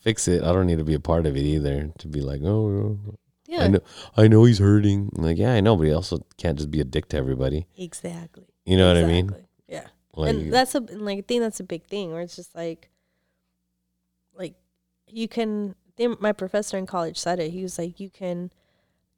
fix 0.00 0.28
it, 0.28 0.42
I 0.44 0.52
don't 0.52 0.66
need 0.66 0.78
to 0.78 0.84
be 0.84 0.94
a 0.94 1.00
part 1.00 1.26
of 1.26 1.36
it 1.36 1.40
either. 1.42 1.90
To 1.98 2.06
be 2.08 2.20
like, 2.20 2.42
oh, 2.44 2.98
yeah 3.48 3.64
I 3.64 3.68
know, 3.68 3.80
I 4.16 4.28
know 4.28 4.44
he's 4.44 4.58
hurting. 4.58 5.10
I'm 5.16 5.24
like, 5.24 5.38
yeah, 5.38 5.54
I 5.54 5.60
know, 5.60 5.74
but 5.76 5.84
he 5.88 5.92
also 5.92 6.24
can't 6.36 6.56
just 6.58 6.70
be 6.70 6.80
a 6.80 6.84
dick 6.84 7.08
to 7.08 7.16
everybody. 7.16 7.66
exactly 7.76 8.46
You 8.66 8.76
know 8.76 8.86
what 8.88 8.96
I 9.02 9.06
mean? 9.06 9.34
Yeah 9.66 9.86
Like, 10.14 10.30
and 10.30 10.52
that's 10.52 10.74
a 10.76 10.80
like 10.80 11.18
I 11.18 11.24
think 11.26 11.40
that's 11.40 11.58
a 11.60 11.64
big 11.64 11.84
thing 11.86 12.12
where 12.12 12.20
it's 12.22 12.36
just 12.36 12.54
like 12.54 12.90
like 14.38 14.54
you 15.08 15.26
can 15.28 15.74
think 15.96 16.20
my 16.20 16.32
professor 16.32 16.76
in 16.78 16.86
college 16.86 17.18
said 17.18 17.38
it. 17.40 17.50
He 17.52 17.62
was 17.62 17.78
like 17.78 18.00
you 18.00 18.10
can 18.10 18.50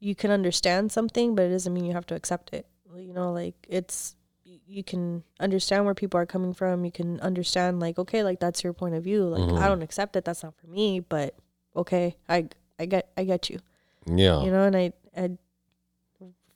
you 0.01 0.15
can 0.15 0.31
understand 0.31 0.93
something 0.93 1.35
but 1.35 1.47
it 1.47 1.51
doesn't 1.51 1.73
mean 1.73 1.85
you 1.85 1.93
have 1.95 2.07
to 2.07 2.15
accept 2.15 2.53
it. 2.53 2.67
You 2.97 3.13
know 3.13 3.33
like 3.33 3.55
it's 3.69 4.15
you 4.45 4.83
can 4.83 5.23
understand 5.41 5.85
where 5.85 5.95
people 5.95 6.19
are 6.21 6.27
coming 6.27 6.53
from. 6.55 6.85
You 6.85 6.93
can 6.93 7.21
understand 7.21 7.81
like 7.81 7.99
okay 7.99 8.23
like 8.23 8.41
that's 8.41 8.63
your 8.65 8.73
point 8.73 8.95
of 8.95 9.03
view. 9.05 9.25
Like 9.25 9.43
Mhm. 9.51 9.59
i 9.59 9.69
don't 9.69 9.83
accept 9.83 10.17
it. 10.17 10.25
That's 10.25 10.43
not 10.43 10.55
for 10.55 10.67
me 10.67 11.01
but 11.01 11.35
okay 11.75 12.17
i 12.29 12.49
i 12.79 12.87
get 12.87 13.11
i 13.17 13.25
get 13.25 13.51
you. 13.51 13.59
Yeah, 14.07 14.43
you 14.45 14.51
know 14.53 14.65
and 14.65 14.77
i 14.77 14.93
i 15.17 15.31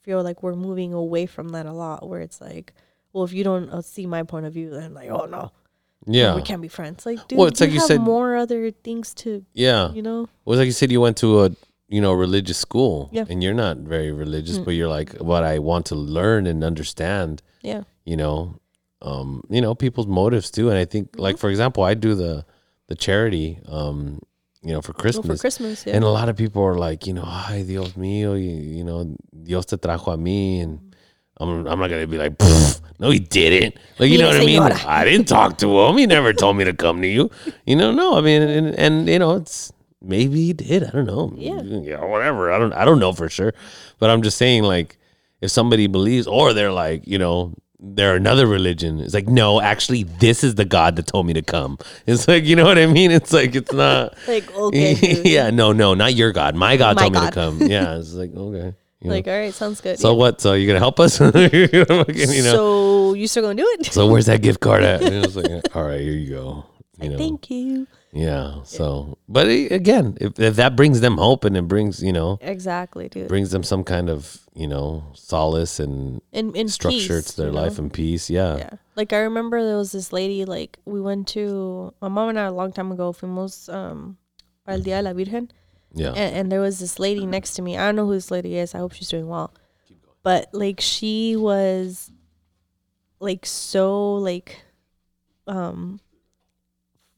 feel 0.03 0.23
like 0.23 0.43
we're 0.43 0.55
moving 0.55 0.95
away 0.95 1.27
from 1.27 1.51
that 1.51 1.67
a 1.67 1.73
lot 1.73 2.09
where 2.09 2.21
it's 2.21 2.41
like 2.41 2.73
well 3.13 3.25
if 3.25 3.33
you 3.33 3.45
don't 3.45 3.69
uh, 3.71 3.83
see 3.83 4.07
my 4.07 4.23
point 4.23 4.47
of 4.47 4.53
view 4.55 4.71
then 4.71 4.95
like 4.95 5.11
oh 5.11 5.27
no 5.27 5.51
yeah, 6.07 6.35
we 6.35 6.43
can't 6.43 6.63
be 6.63 6.69
friends 6.69 7.05
like 7.07 7.27
dude 7.29 7.39
Well, 7.39 7.49
it's 7.49 7.61
you 7.61 7.67
like 7.67 7.75
you 7.75 7.81
have 7.81 7.89
said- 7.89 8.01
more 8.01 8.37
other 8.37 8.71
things 8.71 9.15
to 9.23 9.45
yeah. 9.53 9.93
you 9.93 10.03
know 10.03 10.29
Well, 10.45 10.55
it's 10.55 10.59
like 10.61 10.67
you 10.67 10.73
said, 10.73 10.91
you 10.91 11.01
went 11.01 11.17
to 11.19 11.45
a 11.45 11.51
you 11.89 12.01
know 12.01 12.13
religious 12.13 12.57
school, 12.59 13.09
Yeah. 13.13 13.25
and 13.29 13.43
you're 13.43 13.55
not 13.55 13.79
very 13.79 14.13
religious, 14.13 14.59
Mm. 14.59 14.65
but 14.65 14.71
you're 14.75 14.89
like, 14.89 15.13
what 15.19 15.43
I 15.45 15.59
want 15.59 15.87
to 15.87 15.95
learn 15.97 16.47
and 16.47 16.63
understand. 16.65 17.43
yeah 17.63 17.83
You 18.05 18.17
know, 18.17 18.57
um, 19.03 19.43
you 19.51 19.61
know 19.61 19.75
people's 19.75 20.07
motives 20.07 20.51
too, 20.51 20.69
and 20.71 20.79
I 20.79 20.85
think, 20.85 21.17
like 21.17 21.37
Mm-hmm. 21.37 21.41
for 21.41 21.51
example, 21.51 21.83
I 21.85 21.95
do 21.95 22.15
the 22.15 22.45
the 22.89 22.95
charity, 22.97 23.59
um, 23.69 24.19
you 24.63 24.73
know, 24.73 24.81
for 24.83 24.93
Well, 24.93 25.01
Christmas, 25.03 25.27
for 25.27 25.37
christmas 25.41 25.87
yeah 25.87 25.95
and 25.95 26.05
a 26.05 26.11
lot 26.11 26.29
of 26.29 26.37
people 26.37 26.63
are 26.63 26.75
like, 26.79 27.07
you 27.07 27.15
know, 27.15 27.25
ay 27.25 27.63
Dios 27.67 27.93
mío, 27.95 28.35
you, 28.35 28.51
you 28.79 28.85
know, 28.85 29.15
Dios 29.33 29.67
te 29.67 29.77
trajo 29.77 30.13
a 30.15 30.17
mí, 30.19 30.63
and 30.63 30.81
I'm 31.39 31.67
I'm 31.67 31.79
not 31.79 31.89
gonna 31.91 32.07
be 32.07 32.19
like, 32.19 32.37
"Pfft, 32.39 32.80
no, 33.01 33.11
he 33.11 33.19
didn't. 33.19 33.77
Like, 33.99 34.11
you 34.11 34.19
know 34.19 34.29
what 34.29 34.37
I 34.37 34.45
mean? 34.45 34.63
I 34.63 35.05
didn't 35.05 35.27
talk 35.27 35.59
to 35.59 35.81
him. 35.81 35.97
He 35.97 36.07
never 36.07 36.33
told 36.35 36.57
me 36.57 36.65
to 36.65 36.75
come 36.75 37.01
to 37.01 37.09
you. 37.09 37.31
You 37.67 37.75
know, 37.77 37.91
no. 37.91 38.17
I 38.17 38.21
mean, 38.21 38.43
and, 38.43 38.75
and 38.79 39.09
you 39.09 39.19
know, 39.19 39.37
it's 39.37 39.73
maybe 40.03 40.47
he 40.47 40.53
did. 40.53 40.85
I 40.85 40.91
don't 40.91 41.07
know. 41.07 41.33
Yeah. 41.35 41.63
yeah, 41.63 42.05
whatever. 42.05 42.53
I 42.53 42.59
don't 42.59 42.73
I 42.75 42.85
don't 42.85 42.99
know 43.01 43.13
for 43.13 43.29
sure, 43.31 43.55
but 43.99 44.11
I'm 44.11 44.23
just 44.23 44.37
saying, 44.37 44.65
like, 44.65 44.99
if 45.41 45.51
somebody 45.51 45.87
believes, 45.87 46.27
or 46.27 46.53
they're 46.53 46.73
like, 46.73 47.07
you 47.07 47.19
know. 47.19 47.55
They're 47.83 48.15
another 48.15 48.47
religion. 48.47 49.01
It's 49.01 49.15
like, 49.15 49.27
no, 49.27 49.59
actually, 49.59 50.03
this 50.03 50.45
is 50.45 50.57
the 50.57 50.67
God 50.67 50.97
that 50.97 51.07
told 51.07 51.25
me 51.27 51.33
to 51.33 51.41
come. 51.41 51.79
It's 52.07 52.29
like, 52.29 52.45
you 52.45 52.55
know 52.55 52.67
what 52.67 52.77
I 52.77 52.85
mean? 52.85 53.11
It's 53.11 53.33
like, 53.33 53.55
it's 53.55 53.73
not. 53.73 54.19
like 54.29 54.55
okay 54.55 55.23
yeah, 55.25 55.49
no, 55.49 55.73
no, 55.73 55.95
not 55.95 56.13
your 56.13 56.31
God. 56.31 56.55
My 56.55 56.77
God 56.77 56.97
My 56.97 57.09
told 57.09 57.15
me 57.15 57.21
to 57.21 57.25
God. 57.25 57.33
come. 57.33 57.63
Yeah, 57.71 57.97
it's 57.97 58.13
like 58.13 58.35
okay. 58.37 58.75
You 59.01 59.09
know? 59.09 59.15
Like, 59.17 59.27
all 59.29 59.33
right, 59.39 59.55
sounds 59.55 59.81
good. 59.81 59.99
so 59.99 60.13
yeah. 60.13 60.19
what? 60.19 60.41
So 60.41 60.53
you 60.55 60.67
gonna 60.67 60.79
help 60.79 61.01
us? 61.01 61.19
you 61.53 61.83
know. 61.83 62.53
So 62.53 63.15
you 63.15 63.27
still 63.27 63.43
gonna 63.43 63.55
do 63.55 63.67
it? 63.81 63.87
So 63.87 64.07
where's 64.07 64.27
that 64.27 64.43
gift 64.43 64.61
card 64.61 64.83
at? 64.83 65.03
And 65.05 65.15
it 65.15 65.25
was 65.27 65.37
like, 65.37 65.75
all 65.75 65.85
right, 65.85 66.01
here 66.01 66.13
you 66.13 66.29
go. 66.31 66.65
You 67.01 67.09
know, 67.11 67.17
Thank 67.17 67.51
you. 67.51 67.87
yeah. 68.13 68.63
So, 68.65 69.17
but 69.27 69.47
again, 69.49 70.19
if, 70.21 70.39
if 70.39 70.57
that 70.57 70.77
brings 70.77 71.01
them 71.01 71.17
hope 71.17 71.47
and 71.47 71.57
it 71.57 71.67
brings 71.67 72.03
you 72.03 72.13
know 72.13 72.39
Exactly, 72.43 73.09
dude. 73.09 73.29
brings 73.29 73.53
them 73.53 73.63
some 73.63 73.85
kind 73.85 74.11
of 74.11 74.37
you 74.53 74.67
know 74.69 75.05
solace 75.15 75.81
and 75.81 76.21
In 76.33 76.55
in 76.55 76.69
structure 76.69 77.23
peace, 77.23 77.31
to 77.33 77.37
their 77.39 77.47
you 77.47 77.55
know? 77.55 77.63
life 77.63 77.79
and 77.79 77.91
peace, 77.91 78.29
yeah, 78.29 78.59
Yeah. 78.59 78.71
Like 78.97 79.15
I 79.15 79.21
remember 79.21 79.65
there 79.65 79.79
was 79.79 79.93
this 79.93 80.13
lady, 80.13 80.45
like 80.45 80.79
we 80.85 81.01
went 81.01 81.27
to 81.29 81.95
my 82.03 82.09
mom 82.09 82.29
and 82.29 82.39
I 82.39 82.45
a 82.45 82.53
long 82.53 82.71
time 82.71 82.93
ago, 82.93 83.15
fuimos 83.15 83.73
um 83.73 84.19
el 84.69 84.81
Día 84.81 84.99
de 85.01 85.03
la 85.09 85.13
Virgen. 85.15 85.51
Yeah, 85.93 86.09
And, 86.11 86.37
and 86.37 86.53
there 86.53 86.61
was 86.61 86.79
this 86.79 86.99
lady 86.99 87.27
next 87.27 87.55
to 87.55 87.63
me. 87.63 87.77
I 87.77 87.87
don't 87.87 87.97
know 87.97 88.07
who 88.07 88.13
this 88.15 88.31
lady 88.31 88.57
is. 88.57 88.75
I 88.75 88.79
hope 88.79 88.93
she's 88.93 89.09
doing 89.09 89.27
well. 89.29 89.53
But 90.23 90.49
like 90.53 90.81
she 90.81 91.35
was 91.37 92.11
like 93.19 93.45
so 93.47 94.15
like 94.15 94.63
um 95.47 96.01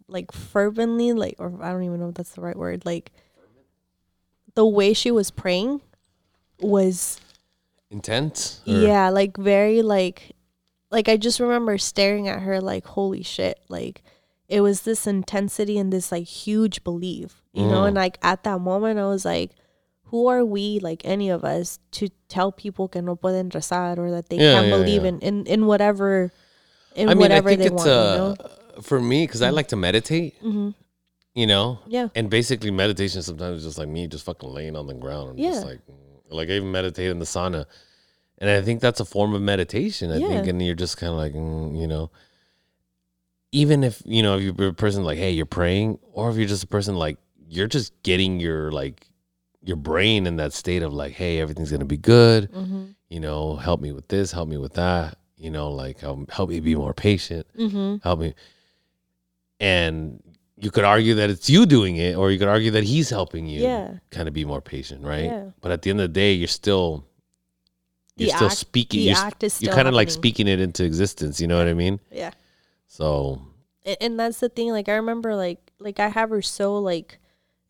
like 0.09 0.33
fervently 0.33 1.13
like 1.13 1.37
or 1.39 1.53
I 1.63 1.71
don't 1.73 1.85
even 1.85 2.01
know 2.01 2.09
if 2.09 2.15
that's 2.15 2.33
the 2.35 2.41
right 2.41 2.57
word. 2.57 2.85
Like 2.87 3.13
the 4.55 4.67
way 4.67 4.93
she 4.93 5.11
was 5.11 5.31
praying 5.31 5.81
was 6.61 7.21
intense. 7.91 8.61
or- 8.67 8.73
yeah, 8.73 9.09
like 9.11 9.37
very 9.37 9.83
like 9.83 10.33
like 10.91 11.09
I 11.09 11.17
just 11.17 11.41
remember 11.41 11.79
staring 11.79 12.29
at 12.29 12.41
her 12.43 12.61
like 12.61 12.85
holy 12.85 13.23
shit. 13.23 13.59
Like 13.69 14.03
it 14.49 14.61
was 14.61 14.83
this 14.83 15.07
intensity 15.07 15.79
and 15.79 15.93
this 15.93 16.13
like 16.13 16.27
huge 16.27 16.85
belief, 16.85 17.42
you 17.53 17.67
know, 17.67 17.83
Mm. 17.83 17.89
and 17.89 17.97
like 17.97 18.19
at 18.23 18.45
that 18.45 18.61
moment 18.61 18.99
I 18.99 19.07
was 19.07 19.25
like 19.25 19.53
who 20.13 20.27
are 20.29 20.45
we 20.45 20.79
like 20.81 21.01
any 21.05 21.31
of 21.31 21.43
us 21.43 21.79
to 21.93 22.09
tell 22.29 22.53
people 22.53 22.87
que 22.89 23.01
no 23.01 23.17
pueden 23.17 23.49
rezar 23.55 23.99
or 23.99 24.11
that 24.11 24.29
they 24.29 24.37
Yeah, 24.37 24.53
can't 24.61 24.69
yeah, 24.69 24.77
believe 24.77 25.03
yeah. 25.05 25.09
in, 25.09 25.21
in 25.21 25.47
in 25.47 25.67
whatever 25.67 26.33
in 26.95 27.09
I 27.09 27.15
mean, 27.15 27.21
whatever 27.33 27.49
I 27.49 27.57
think 27.57 27.61
they 27.61 27.73
it's 27.73 27.85
want, 27.85 27.89
uh, 27.89 28.13
you 28.13 28.19
know? 28.21 28.83
for 28.83 29.01
me 29.01 29.25
because 29.27 29.41
I 29.41 29.49
like 29.51 29.69
to 29.69 29.77
meditate. 29.77 30.35
hmm 30.43 30.71
You 31.35 31.47
know, 31.47 31.79
Yeah. 31.89 32.09
and 32.15 32.29
basically 32.29 32.71
meditation 32.71 33.23
sometimes 33.23 33.61
is 33.61 33.65
just 33.65 33.79
like 33.79 33.89
me 33.89 34.07
just 34.07 34.25
fucking 34.29 34.51
laying 34.53 34.77
on 34.77 34.87
the 34.87 34.93
ground 34.93 35.31
and 35.31 35.39
just 35.39 35.65
Yeah. 35.65 35.71
like 35.71 35.81
like 36.29 36.49
I 36.53 36.61
even 36.61 36.71
meditate 36.73 37.09
in 37.09 37.19
the 37.19 37.25
sauna, 37.25 37.65
and 38.37 38.51
I 38.51 38.61
think 38.61 38.81
that's 38.85 39.01
a 39.01 39.05
form 39.09 39.33
of 39.35 39.41
meditation. 39.41 40.13
I 40.13 40.21
think, 40.21 40.47
and 40.47 40.61
you're 40.61 40.75
just 40.77 40.97
kind 41.01 41.13
of 41.13 41.17
like 41.17 41.33
mm, 41.33 41.73
you 41.81 41.87
know, 41.89 42.11
even 43.53 43.85
if 43.85 44.03
you 44.05 44.23
know 44.23 44.37
if 44.39 44.43
you're 44.59 44.69
a 44.69 44.75
person 44.75 45.05
like 45.05 45.19
hey 45.19 45.31
you're 45.31 45.47
praying, 45.47 45.99
or 46.13 46.31
if 46.31 46.37
you're 46.37 46.49
just 46.49 46.65
a 46.65 46.69
person 46.69 46.97
like 46.97 47.17
you're 47.55 47.69
just 47.69 47.93
getting 48.03 48.41
your 48.41 48.73
like 48.73 49.07
your 49.63 49.77
brain 49.77 50.27
in 50.27 50.37
that 50.37 50.53
state 50.53 50.83
of 50.83 50.93
like 50.93 51.13
hey 51.13 51.39
everything's 51.39 51.71
gonna 51.71 51.85
be 51.85 51.99
good. 52.17 52.51
hmm 52.53 52.85
You 53.09 53.21
know, 53.21 53.57
help 53.57 53.81
me 53.81 53.93
with 53.93 54.09
this, 54.09 54.33
help 54.33 54.49
me 54.49 54.57
with 54.59 54.75
that. 54.75 55.19
You 55.37 55.51
know, 55.51 55.71
like 55.71 56.03
um, 56.03 56.27
help 56.31 56.49
me 56.51 56.61
be 56.61 56.75
more 56.75 56.95
patient 56.95 57.47
hmm 57.57 57.97
help 58.03 58.19
me. 58.21 58.35
And 59.61 60.23
you 60.57 60.71
could 60.71 60.85
argue 60.85 61.15
that 61.17 61.31
it's 61.31 61.49
you 61.51 61.67
doing 61.67 61.97
it, 61.97 62.17
or 62.17 62.31
you 62.31 62.39
could 62.39 62.49
argue 62.49 62.71
that 62.73 62.85
he's 62.85 63.11
helping 63.11 63.47
you 63.47 63.63
Yeah. 63.63 63.99
kind 64.11 64.29
of 64.29 64.35
be 64.35 64.45
more 64.45 64.61
patient, 64.61 65.05
right? 65.05 65.25
Yeah. 65.25 65.51
But 65.61 65.73
at 65.73 65.83
the 65.83 65.91
end 65.91 66.01
of 66.01 66.05
the 66.05 66.21
day, 66.21 66.33
you're 66.33 66.49
still 66.49 67.05
you're 68.17 68.29
still 68.31 68.49
act- 68.49 68.57
speaking. 68.59 69.01
the 69.01 69.07
You're, 69.07 69.17
you're 69.61 69.75
kind 69.75 69.89
of 69.89 69.95
like 69.95 70.11
speaking 70.11 70.47
it 70.49 70.61
into 70.61 70.85
existence. 70.85 71.41
You 71.41 71.47
know 71.49 71.59
what 71.59 71.69
I 71.69 71.75
mean? 71.75 72.01
Yeah. 72.11 72.33
So 72.87 73.41
and, 73.85 73.97
and 74.01 74.21
that's 74.21 74.39
the 74.41 74.49
thing 74.49 74.71
like 74.71 74.89
i 74.89 74.95
remember 74.95 75.35
like 75.35 75.59
like 75.81 75.99
i 75.99 76.09
have 76.09 76.31
her 76.31 76.43
so 76.43 76.79
like 76.79 77.19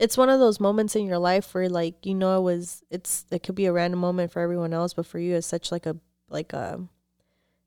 it's 0.02 0.16
one 0.16 0.28
of 0.28 0.40
those 0.40 0.58
moments 0.60 0.96
in 0.96 1.06
your 1.06 1.18
life 1.18 1.54
where 1.54 1.68
like 1.68 1.94
you 2.04 2.14
know 2.14 2.36
it 2.38 2.42
was 2.42 2.82
it's 2.90 3.24
it 3.30 3.42
could 3.44 3.54
be 3.54 3.66
a 3.66 3.72
random 3.72 4.00
moment 4.00 4.32
for 4.32 4.40
everyone 4.40 4.72
else 4.74 4.92
but 4.94 5.06
for 5.06 5.18
you 5.18 5.36
it's 5.36 5.46
such 5.46 5.70
like 5.70 5.86
a 5.86 5.94
like 6.28 6.52
a 6.52 6.80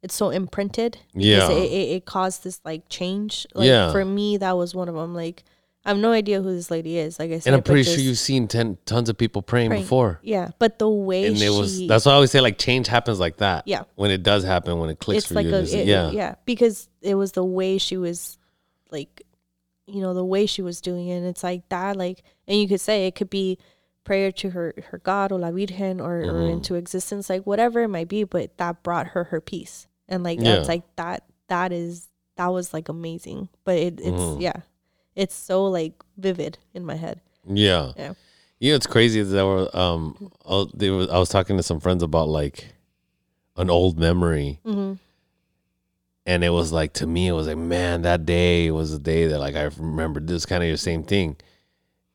it's 0.04 0.14
so 0.14 0.30
imprinted 0.30 0.98
Yeah. 1.14 1.50
it, 1.50 1.72
it, 1.72 1.88
it 1.98 2.06
caused 2.06 2.44
this 2.44 2.60
like 2.66 2.84
change 2.90 3.48
like 3.54 3.68
Yeah. 3.68 3.92
for 3.92 4.04
me 4.06 4.38
that 4.38 4.56
was 4.58 4.76
one 4.76 4.90
of 4.90 4.96
them 4.96 5.14
like 5.16 5.44
i 5.86 5.90
have 5.90 5.98
no 5.98 6.12
idea 6.12 6.42
who 6.42 6.52
this 6.54 6.70
lady 6.70 6.98
is 6.98 7.18
like 7.20 7.32
i 7.32 7.40
said 7.40 7.48
and 7.52 7.56
I'm 7.56 7.64
pretty 7.64 7.84
sure 7.84 8.00
you've 8.00 8.18
seen 8.20 8.48
ten 8.48 8.78
tons 8.86 9.08
of 9.10 9.18
people 9.18 9.42
praying, 9.42 9.70
praying. 9.70 9.84
before. 9.84 10.20
yeah 10.22 10.50
but 10.60 10.78
the 10.80 10.90
way 10.90 11.28
And 11.28 11.38
she 11.38 11.46
it 11.46 11.50
was 11.52 11.88
that's 11.88 12.06
why 12.06 12.12
I 12.12 12.16
always 12.16 12.32
say 12.32 12.42
like 12.42 12.58
change 12.58 12.88
happens 12.88 13.20
like 13.20 13.38
that. 13.38 13.68
Yeah. 13.68 13.84
When 13.96 14.12
it 14.12 14.22
does 14.24 14.44
happen, 14.44 14.78
when 14.80 14.90
it 14.90 15.00
clicks 15.00 15.20
it's 15.24 15.28
for 15.30 15.36
like 15.36 15.46
you. 15.48 15.56
a 15.56 15.62
it- 15.62 15.88
yeah. 15.88 16.10
yeah 16.12 16.36
because 16.46 16.90
it 17.02 17.16
was 17.16 17.32
the 17.34 17.44
way 17.46 17.78
she 17.78 17.98
was 17.98 18.38
like 18.92 19.22
you 19.88 20.02
know 20.02 20.14
the 20.14 20.26
way 20.26 20.46
she 20.46 20.62
was 20.62 20.82
doing 20.82 21.08
it 21.08 21.18
and 21.18 21.26
it's 21.28 21.44
like 21.44 21.68
that 21.70 21.96
like 21.96 22.24
and 22.48 22.60
you 22.60 22.68
could 22.68 22.82
say 22.82 23.06
it 23.08 23.16
could 23.16 23.30
be 23.30 23.58
prayer 24.04 24.32
to 24.32 24.50
her 24.52 24.74
her 24.90 24.98
god 25.00 25.32
or 25.32 25.40
la 25.40 25.52
virgen 25.52 26.00
or, 26.02 26.20
or 26.22 26.34
Mhm. 26.34 26.52
into 26.54 26.76
existence 26.76 27.30
like 27.30 27.44
whatever 27.46 27.84
it 27.84 27.88
might 27.88 28.08
be 28.08 28.24
but 28.24 28.58
that 28.58 28.82
brought 28.84 29.08
her 29.08 29.26
her 29.26 29.42
peace 29.42 29.88
and 30.08 30.24
like 30.24 30.40
Yeah. 30.40 30.56
that's 30.56 30.68
like 30.68 30.84
that 30.96 31.24
that 31.50 31.72
is 31.72 32.08
that 32.38 32.48
was 32.48 32.74
like 32.74 32.90
amazing 32.90 33.50
but 33.64 33.78
it, 33.78 34.00
it's 34.00 34.10
Mhm. 34.22 34.42
yeah 34.42 34.62
it's 35.16 35.36
so 35.36 35.66
like 35.66 35.94
vivid 36.18 36.58
in 36.74 36.86
my 36.86 36.96
head 36.96 37.22
Yeah. 37.48 37.92
Yeah. 37.98 38.14
You 38.60 38.72
know, 38.72 38.76
it's 38.78 38.88
crazy 38.88 39.22
that 39.22 39.46
were 39.46 39.70
um, 39.78 40.32
I- 40.50 40.66
they 40.74 40.90
was, 40.90 41.10
I 41.10 41.20
was 41.20 41.30
talking 41.30 41.58
to 41.58 41.64
some 41.64 41.80
friends 41.80 42.02
about 42.02 42.28
like 42.30 42.74
an 43.58 43.70
old 43.70 44.00
memory, 44.00 44.60
mm-hmm. 44.66 44.94
And 46.26 46.44
it 46.44 46.50
was 46.50 46.72
like 46.72 46.94
to 46.94 47.08
me, 47.08 47.28
it 47.28 47.32
was 47.34 47.48
like, 47.48 47.58
man, 47.58 48.02
that 48.04 48.26
day 48.26 48.72
was 48.72 48.94
a 48.94 49.00
day 49.00 49.28
that 49.28 49.40
like 49.40 49.56
I 49.56 49.64
remembered 49.78 50.28
this 50.28 50.46
kind 50.46 50.64
of 50.64 50.68
your 50.68 50.78
same 50.78 51.04
thing, 51.04 51.36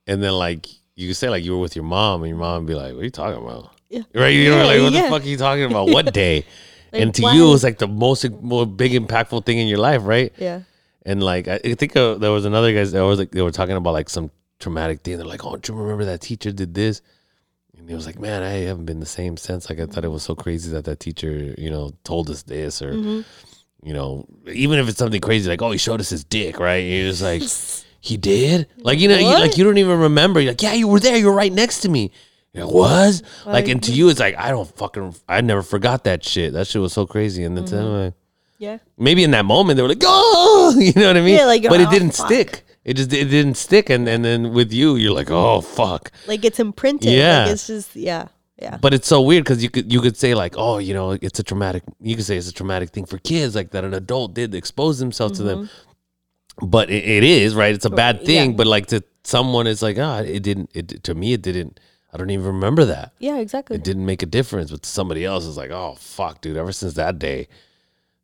and 0.06 0.22
then 0.22 0.32
like 0.32 0.66
you 0.96 1.08
could 1.08 1.16
say 1.16 1.28
like 1.28 1.44
you 1.44 1.52
were 1.52 1.58
with 1.60 1.76
your 1.76 1.84
mom, 1.84 2.22
and 2.22 2.28
your 2.30 2.38
mom 2.38 2.62
would 2.64 2.68
be 2.68 2.74
like, 2.74 2.92
"What 2.94 3.00
are 3.00 3.04
you 3.04 3.10
talking 3.10 3.42
about?" 3.42 3.70
Yeah. 3.88 4.02
Right? 4.14 4.28
You 4.28 4.50
know, 4.50 4.58
Yeah, 4.58 4.64
like 4.64 4.82
what 4.82 4.92
yeah. 4.92 5.02
the 5.02 5.08
fuck 5.08 5.22
are 5.22 5.26
you 5.28 5.36
talking 5.36 5.64
about? 5.64 5.88
What 5.96 6.12
day? 6.12 6.44
Like, 6.92 7.02
and 7.02 7.14
to 7.14 7.22
you, 7.34 7.46
it 7.48 7.50
was 7.50 7.62
like 7.64 7.78
the 7.78 7.86
most, 7.88 8.28
more 8.42 8.66
big 8.66 8.92
impactful 8.92 9.46
thing 9.46 9.58
in 9.58 9.68
your 9.68 9.78
life, 9.78 10.02
right? 10.04 10.32
yeah 10.38 10.62
And 11.06 11.22
like 11.22 11.46
I 11.48 11.58
think 11.58 11.96
uh, 11.96 12.14
there 12.14 12.32
was 12.32 12.44
another 12.44 12.72
guys 12.74 12.90
that 12.92 13.02
was 13.02 13.18
like 13.18 13.30
they 13.30 13.42
were 13.42 13.52
talking 13.52 13.76
about 13.76 13.92
like 13.92 14.08
some 14.10 14.30
traumatic 14.58 15.00
thing. 15.02 15.16
They're 15.16 15.26
like, 15.26 15.44
"Oh, 15.44 15.56
do 15.56 15.72
you 15.72 15.78
remember 15.78 16.04
that 16.06 16.20
teacher 16.20 16.50
did 16.52 16.74
this?" 16.74 17.00
And 17.78 17.88
he 17.88 17.94
was 17.94 18.06
like, 18.06 18.18
"Man, 18.18 18.42
I 18.42 18.66
haven't 18.68 18.84
been 18.86 19.00
the 19.00 19.06
same 19.06 19.36
since. 19.36 19.70
Like 19.70 19.78
I 19.80 19.86
thought 19.86 20.04
it 20.04 20.10
was 20.10 20.22
so 20.24 20.34
crazy 20.34 20.70
that 20.72 20.84
that 20.84 20.98
teacher, 21.00 21.54
you 21.56 21.70
know, 21.70 21.92
told 22.04 22.28
us 22.28 22.42
this, 22.42 22.82
or 22.82 22.92
Mhm. 22.94 23.24
You 23.82 23.94
know, 23.94 24.26
even 24.46 24.78
if 24.78 24.88
it's 24.88 24.98
something 24.98 25.20
crazy 25.20 25.48
like, 25.48 25.62
oh, 25.62 25.70
he 25.70 25.78
showed 25.78 26.00
us 26.00 26.10
his 26.10 26.24
dick, 26.24 26.58
right? 26.58 26.78
You're 26.78 27.10
just 27.10 27.22
like, 27.22 27.42
he 28.00 28.16
did, 28.16 28.68
like 28.78 28.98
you 28.98 29.08
know, 29.08 29.16
you, 29.16 29.26
like 29.26 29.56
you 29.56 29.64
don't 29.64 29.78
even 29.78 29.98
remember. 29.98 30.40
You're 30.40 30.52
like, 30.52 30.62
yeah, 30.62 30.74
you 30.74 30.88
were 30.88 31.00
there. 31.00 31.16
You 31.16 31.26
were 31.26 31.32
right 31.32 31.52
next 31.52 31.80
to 31.80 31.88
me. 31.88 32.12
Like, 32.52 32.72
was 32.72 33.22
like, 33.46 33.68
and 33.68 33.80
to 33.84 33.92
you, 33.92 34.08
it's 34.08 34.18
like 34.18 34.36
I 34.36 34.50
don't 34.50 34.68
fucking, 34.76 35.14
I 35.28 35.40
never 35.40 35.62
forgot 35.62 36.04
that 36.04 36.24
shit. 36.24 36.52
That 36.52 36.66
shit 36.66 36.82
was 36.82 36.92
so 36.92 37.06
crazy, 37.06 37.44
and 37.44 37.56
then 37.56 37.64
mm-hmm. 37.64 37.76
them, 37.76 38.04
like, 38.04 38.14
yeah 38.58 38.78
maybe 38.98 39.24
in 39.24 39.30
that 39.30 39.46
moment 39.46 39.76
they 39.76 39.82
were 39.82 39.88
like, 39.88 40.02
oh, 40.04 40.76
you 40.78 40.92
know 40.94 41.08
what 41.08 41.16
I 41.16 41.20
mean? 41.20 41.36
Yeah, 41.36 41.46
like, 41.46 41.62
but 41.62 41.80
it 41.80 41.88
oh, 41.88 41.90
didn't 41.90 42.14
fuck. 42.14 42.26
stick. 42.26 42.66
It 42.84 42.94
just 42.94 43.12
it 43.12 43.26
didn't 43.26 43.54
stick, 43.54 43.90
and 43.90 44.08
and 44.08 44.24
then 44.24 44.52
with 44.52 44.72
you, 44.72 44.96
you're 44.96 45.14
like, 45.14 45.30
oh 45.30 45.60
fuck. 45.60 46.10
like 46.26 46.44
it's 46.44 46.58
imprinted 46.58 47.12
Yeah. 47.12 47.42
like 47.42 47.52
it's 47.52 47.66
just 47.66 47.94
yeah 47.94 48.28
yeah 48.60 48.76
But 48.80 48.92
it's 48.94 49.08
so 49.08 49.20
weird 49.22 49.44
because 49.44 49.62
you 49.62 49.70
could 49.70 49.92
you 49.92 50.00
could 50.00 50.16
say 50.16 50.34
like, 50.34 50.54
oh, 50.56 50.78
you 50.78 50.94
know, 50.94 51.12
it's 51.12 51.38
a 51.38 51.42
traumatic. 51.42 51.82
You 52.00 52.14
could 52.16 52.24
say 52.24 52.36
it's 52.36 52.48
a 52.48 52.52
traumatic 52.52 52.90
thing 52.90 53.06
for 53.06 53.18
kids, 53.18 53.54
like 53.54 53.70
that 53.70 53.84
an 53.84 53.94
adult 53.94 54.34
did 54.34 54.54
expose 54.54 54.98
themselves 54.98 55.38
to 55.38 55.44
them. 55.44 55.70
But 56.62 56.90
it, 56.90 57.04
it 57.04 57.24
is 57.24 57.54
right. 57.54 57.74
It's 57.74 57.86
a 57.86 57.90
bad 57.90 58.24
thing. 58.24 58.50
yeah. 58.50 58.56
But 58.56 58.66
like 58.66 58.86
to 58.88 59.02
someone, 59.24 59.66
it's 59.66 59.82
like, 59.82 59.98
ah, 59.98 60.18
it 60.18 60.42
didn't. 60.42 60.70
It 60.74 61.02
to 61.04 61.14
me, 61.14 61.32
it 61.32 61.42
didn't. 61.42 61.80
I 62.12 62.16
don't 62.18 62.30
even 62.30 62.46
remember 62.46 62.84
that. 62.86 63.12
yeah 63.20 63.38
exactly 63.38 63.76
It 63.76 63.84
didn't 63.84 64.04
make 64.04 64.22
a 64.22 64.26
difference. 64.26 64.70
But 64.70 64.82
to 64.82 64.88
somebody 64.88 65.24
else, 65.24 65.46
it's 65.46 65.56
like, 65.56 65.70
oh 65.70 65.94
fuck, 65.98 66.40
dude. 66.40 66.56
Ever 66.56 66.72
since 66.72 66.94
that 66.94 67.18
day, 67.18 67.46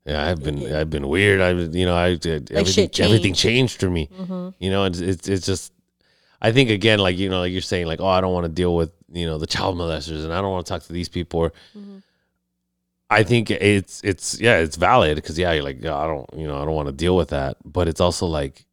yeah, 0.04 0.28
I've 0.28 0.42
been 0.42 0.58
I've 0.74 0.90
been 0.90 1.08
weird. 1.08 1.40
I 1.40 1.50
you 1.52 1.86
know 1.86 1.94
I 1.96 2.10
everything 2.10 2.64
shit 2.64 3.00
everything 3.00 3.32
changed. 3.34 3.78
changed 3.78 3.80
for 3.80 3.90
me. 3.90 4.10
You 4.58 4.70
know, 4.70 4.84
it's, 4.84 4.98
it's 5.00 5.28
it's 5.28 5.46
just. 5.46 5.72
I 6.40 6.52
think 6.52 6.70
again, 6.70 6.98
like 6.98 7.16
you 7.18 7.28
know, 7.28 7.40
like 7.40 7.52
you're 7.52 7.60
saying, 7.62 7.86
like 7.86 8.00
oh, 8.00 8.06
I 8.06 8.20
don't 8.20 8.32
want 8.34 8.44
to 8.44 8.52
deal 8.52 8.74
with 8.76 8.92
you 9.12 9.26
know 9.26 9.38
the 9.38 9.46
child 9.46 9.76
molesters, 9.76 10.24
and 10.24 10.32
I 10.32 10.40
don't 10.40 10.50
want 10.52 10.66
to 10.66 10.70
talk 10.72 10.82
to 10.84 10.92
these 10.92 11.08
people. 11.08 11.40
Or, 11.40 11.52
I 13.08 13.22
think 13.22 13.50
it's 13.50 14.00
it's 14.02 14.40
yeah, 14.40 14.58
it's 14.58 14.76
valid 14.76 15.14
because 15.16 15.38
yeah, 15.38 15.52
you're 15.52 15.62
like 15.62 15.78
"Oh, 15.84 15.94
I 15.94 16.06
don't 16.06 16.28
you 16.40 16.46
know 16.46 16.60
I 16.60 16.64
don't 16.64 16.74
want 16.74 16.88
to 16.88 16.92
deal 16.92 17.16
with 17.16 17.28
that, 17.28 17.56
but 17.64 17.86
it's 17.88 18.00
also 18.00 18.26
like 18.26 18.64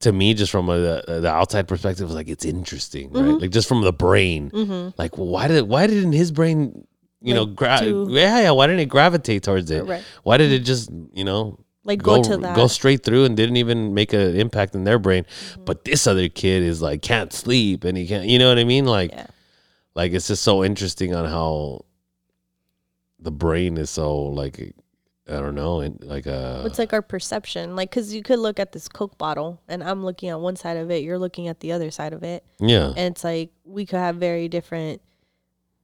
to 0.00 0.12
me, 0.12 0.32
just 0.34 0.50
from 0.50 0.68
a, 0.70 0.78
the 1.06 1.28
outside 1.30 1.68
perspective, 1.68 2.06
it's 2.06 2.14
like 2.14 2.28
it's 2.28 2.44
interesting, 2.44 3.10
right? 3.12 3.24
Mhm. 3.24 3.40
Like 3.40 3.50
just 3.50 3.68
from 3.68 3.82
the 3.82 3.92
brain, 3.92 4.50
mm-hmm. 4.50 4.90
like 4.98 5.16
why 5.16 5.48
did 5.48 5.68
why 5.68 5.86
didn't 5.86 6.12
his 6.12 6.30
brain 6.30 6.86
you 7.22 7.34
know 7.34 7.42
Like, 7.44 7.56
gra- 7.56 7.80
do- 7.80 8.06
yeah 8.10 8.40
yeah 8.40 8.50
why 8.50 8.66
didn't 8.66 8.80
it 8.80 8.86
gravitate 8.88 9.42
towards 9.42 9.70
it? 9.70 9.84
right 9.86 10.02
Why 10.22 10.36
did 10.38 10.52
it 10.52 10.60
just 10.60 10.90
you 11.12 11.24
know 11.24 11.58
like 11.84 12.02
go 12.02 12.16
go, 12.16 12.22
to 12.22 12.36
that 12.38 12.56
go 12.56 12.66
straight 12.66 13.04
through 13.04 13.24
and 13.24 13.36
didn't 13.36 13.56
even 13.56 13.94
make 13.94 14.12
an 14.12 14.36
impact 14.36 14.74
in 14.74 14.84
their 14.84 14.98
brain? 14.98 15.24
Mm-hmm. 15.24 15.64
But 15.64 15.84
this 15.84 16.06
other 16.06 16.28
kid 16.28 16.62
is 16.62 16.82
like 16.82 17.02
can't 17.02 17.32
sleep 17.32 17.84
and 17.84 17.96
he 17.96 18.06
can't 18.06 18.26
you 18.26 18.38
know 18.38 18.48
what 18.48 18.58
I 18.58 18.64
mean? 18.64 18.86
Like 18.86 19.12
yeah 19.12 19.26
like 19.94 20.12
it's 20.12 20.28
just 20.28 20.42
so 20.42 20.64
interesting 20.64 21.14
on 21.14 21.26
how 21.26 21.84
the 23.18 23.30
brain 23.30 23.76
is 23.76 23.90
so 23.90 24.16
like 24.16 24.74
I 25.28 25.32
don't 25.34 25.54
know 25.54 25.80
and 25.80 26.02
like 26.02 26.26
uh 26.26 26.62
it's 26.64 26.78
like 26.78 26.92
our 26.92 27.02
perception 27.02 27.76
like 27.76 27.90
because 27.90 28.14
you 28.14 28.22
could 28.22 28.38
look 28.38 28.58
at 28.58 28.72
this 28.72 28.88
coke 28.88 29.16
bottle 29.18 29.60
and 29.68 29.84
i'm 29.84 30.04
looking 30.04 30.28
at 30.28 30.40
one 30.40 30.56
side 30.56 30.76
of 30.76 30.90
it 30.90 31.04
you're 31.04 31.18
looking 31.18 31.48
at 31.48 31.60
the 31.60 31.72
other 31.72 31.90
side 31.90 32.12
of 32.12 32.22
it 32.24 32.44
yeah 32.58 32.88
and 32.96 33.14
it's 33.14 33.22
like 33.22 33.50
we 33.64 33.86
could 33.86 33.98
have 33.98 34.16
very 34.16 34.48
different 34.48 35.02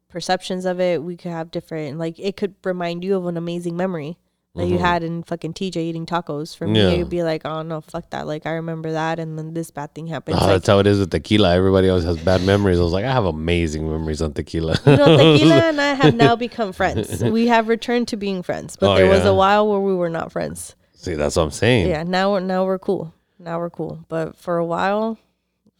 perceptions 0.08 0.64
of 0.64 0.80
it. 0.80 1.02
We 1.02 1.16
could 1.16 1.32
have 1.32 1.50
different 1.50 1.98
like 1.98 2.18
it 2.18 2.36
could 2.36 2.54
remind 2.64 3.04
you 3.04 3.16
of 3.16 3.26
an 3.26 3.36
amazing 3.36 3.76
memory 3.76 4.16
that 4.56 4.66
you 4.66 4.78
had 4.78 5.02
in 5.02 5.22
fucking 5.22 5.52
TJ 5.54 5.76
eating 5.76 6.06
tacos. 6.06 6.56
For 6.56 6.66
me, 6.66 6.78
Mm-hmm. 6.80 6.88
Yeah. 6.88 6.94
it'd 6.94 7.10
be 7.10 7.22
like, 7.22 7.42
oh 7.44 7.62
no, 7.62 7.80
fuck 7.80 8.10
that. 8.10 8.26
Like 8.26 8.46
I 8.46 8.52
remember 8.52 8.92
that, 8.92 9.18
and 9.18 9.38
then 9.38 9.54
this 9.54 9.70
bad 9.70 9.94
thing 9.94 10.06
happened. 10.06 10.36
Oh, 10.36 10.40
like, 10.40 10.48
that's 10.48 10.66
how 10.66 10.78
it 10.78 10.86
is 10.86 10.98
with 10.98 11.10
tequila. 11.10 11.54
Everybody 11.54 11.88
always 11.88 12.04
has 12.04 12.16
bad 12.18 12.42
memories. 12.42 12.78
I 12.78 12.82
was 12.82 12.92
like, 12.92 13.04
I 13.04 13.12
have 13.12 13.24
amazing 13.26 13.88
memories 13.88 14.20
on 14.22 14.32
tequila. 14.32 14.76
you 14.86 14.96
know, 14.96 15.16
Tequila 15.16 15.54
and 15.68 15.80
I 15.80 15.94
have 15.94 16.14
now 16.14 16.36
become 16.36 16.72
friends. 16.72 17.22
We 17.36 17.46
have 17.48 17.68
returned 17.68 18.08
to 18.08 18.16
being 18.16 18.42
friends, 18.42 18.76
but 18.76 18.90
Oh, 18.92 18.96
there 18.96 19.08
was 19.08 19.24
a 19.24 19.34
while 19.34 19.68
where 19.68 19.80
we 19.80 19.94
were 19.94 20.10
not 20.10 20.32
friends. 20.32 20.74
See, 20.94 21.14
that's 21.14 21.36
what 21.36 21.42
I'm 21.42 21.50
saying. 21.50 21.88
Yeah, 21.88 22.02
now 22.02 22.32
we're 22.32 22.40
now 22.40 22.64
we're 22.64 22.78
cool. 22.78 23.12
Now 23.38 23.58
we're 23.58 23.70
cool, 23.70 24.04
but 24.08 24.36
for 24.36 24.56
a 24.58 24.64
while, 24.64 25.18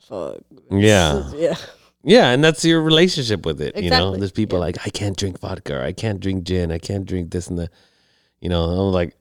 fuck. 0.09 0.39
Yeah. 0.71 1.31
yeah. 1.35 1.55
Yeah, 2.05 2.31
and 2.31 2.45
that's 2.45 2.65
your 2.65 2.81
relationship 2.83 3.45
with 3.45 3.61
it. 3.61 3.77
You 3.77 3.91
know, 3.91 4.15
there's 4.15 4.31
people 4.31 4.61
like 4.61 4.77
I 4.87 4.91
can't 4.91 5.17
drink 5.17 5.41
vodka, 5.41 5.83
I 5.83 5.93
can't 5.93 6.21
drink 6.21 6.45
gin, 6.45 6.71
I 6.71 6.79
can't 6.79 7.05
drink 7.05 7.33
this 7.33 7.49
and 7.49 7.59
that. 7.59 7.71
You 8.47 8.51
know, 8.51 8.63
I'm 8.63 8.93
like, 8.93 9.17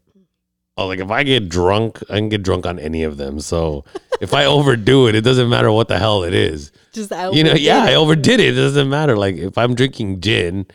oh, 0.78 0.86
like 0.86 1.00
if 1.00 1.10
I 1.10 1.24
get 1.24 1.50
drunk, 1.50 2.00
I 2.12 2.18
can 2.18 2.30
get 2.30 2.44
drunk 2.44 2.68
on 2.68 2.78
any 2.78 3.02
of 3.02 3.18
them. 3.18 3.40
So 3.40 3.84
if 4.22 4.36
I 4.36 4.46
overdo 4.46 5.08
it, 5.08 5.16
it 5.16 5.22
doesn't 5.22 5.50
matter 5.50 5.72
what 5.72 5.88
the 5.88 5.98
hell 5.98 6.24
it 6.24 6.36
is. 6.36 6.72
Just 6.94 7.12
I 7.12 7.32
You 7.32 7.44
know, 7.44 7.56
yeah, 7.56 7.86
it. 7.86 7.90
I 7.90 7.96
overdid 7.96 8.40
it. 8.40 8.50
It 8.50 8.62
doesn't 8.62 8.88
matter. 8.88 9.18
Like 9.18 9.38
if 9.38 9.58
I'm 9.58 9.74
drinking 9.74 10.22
gin, 10.22 10.68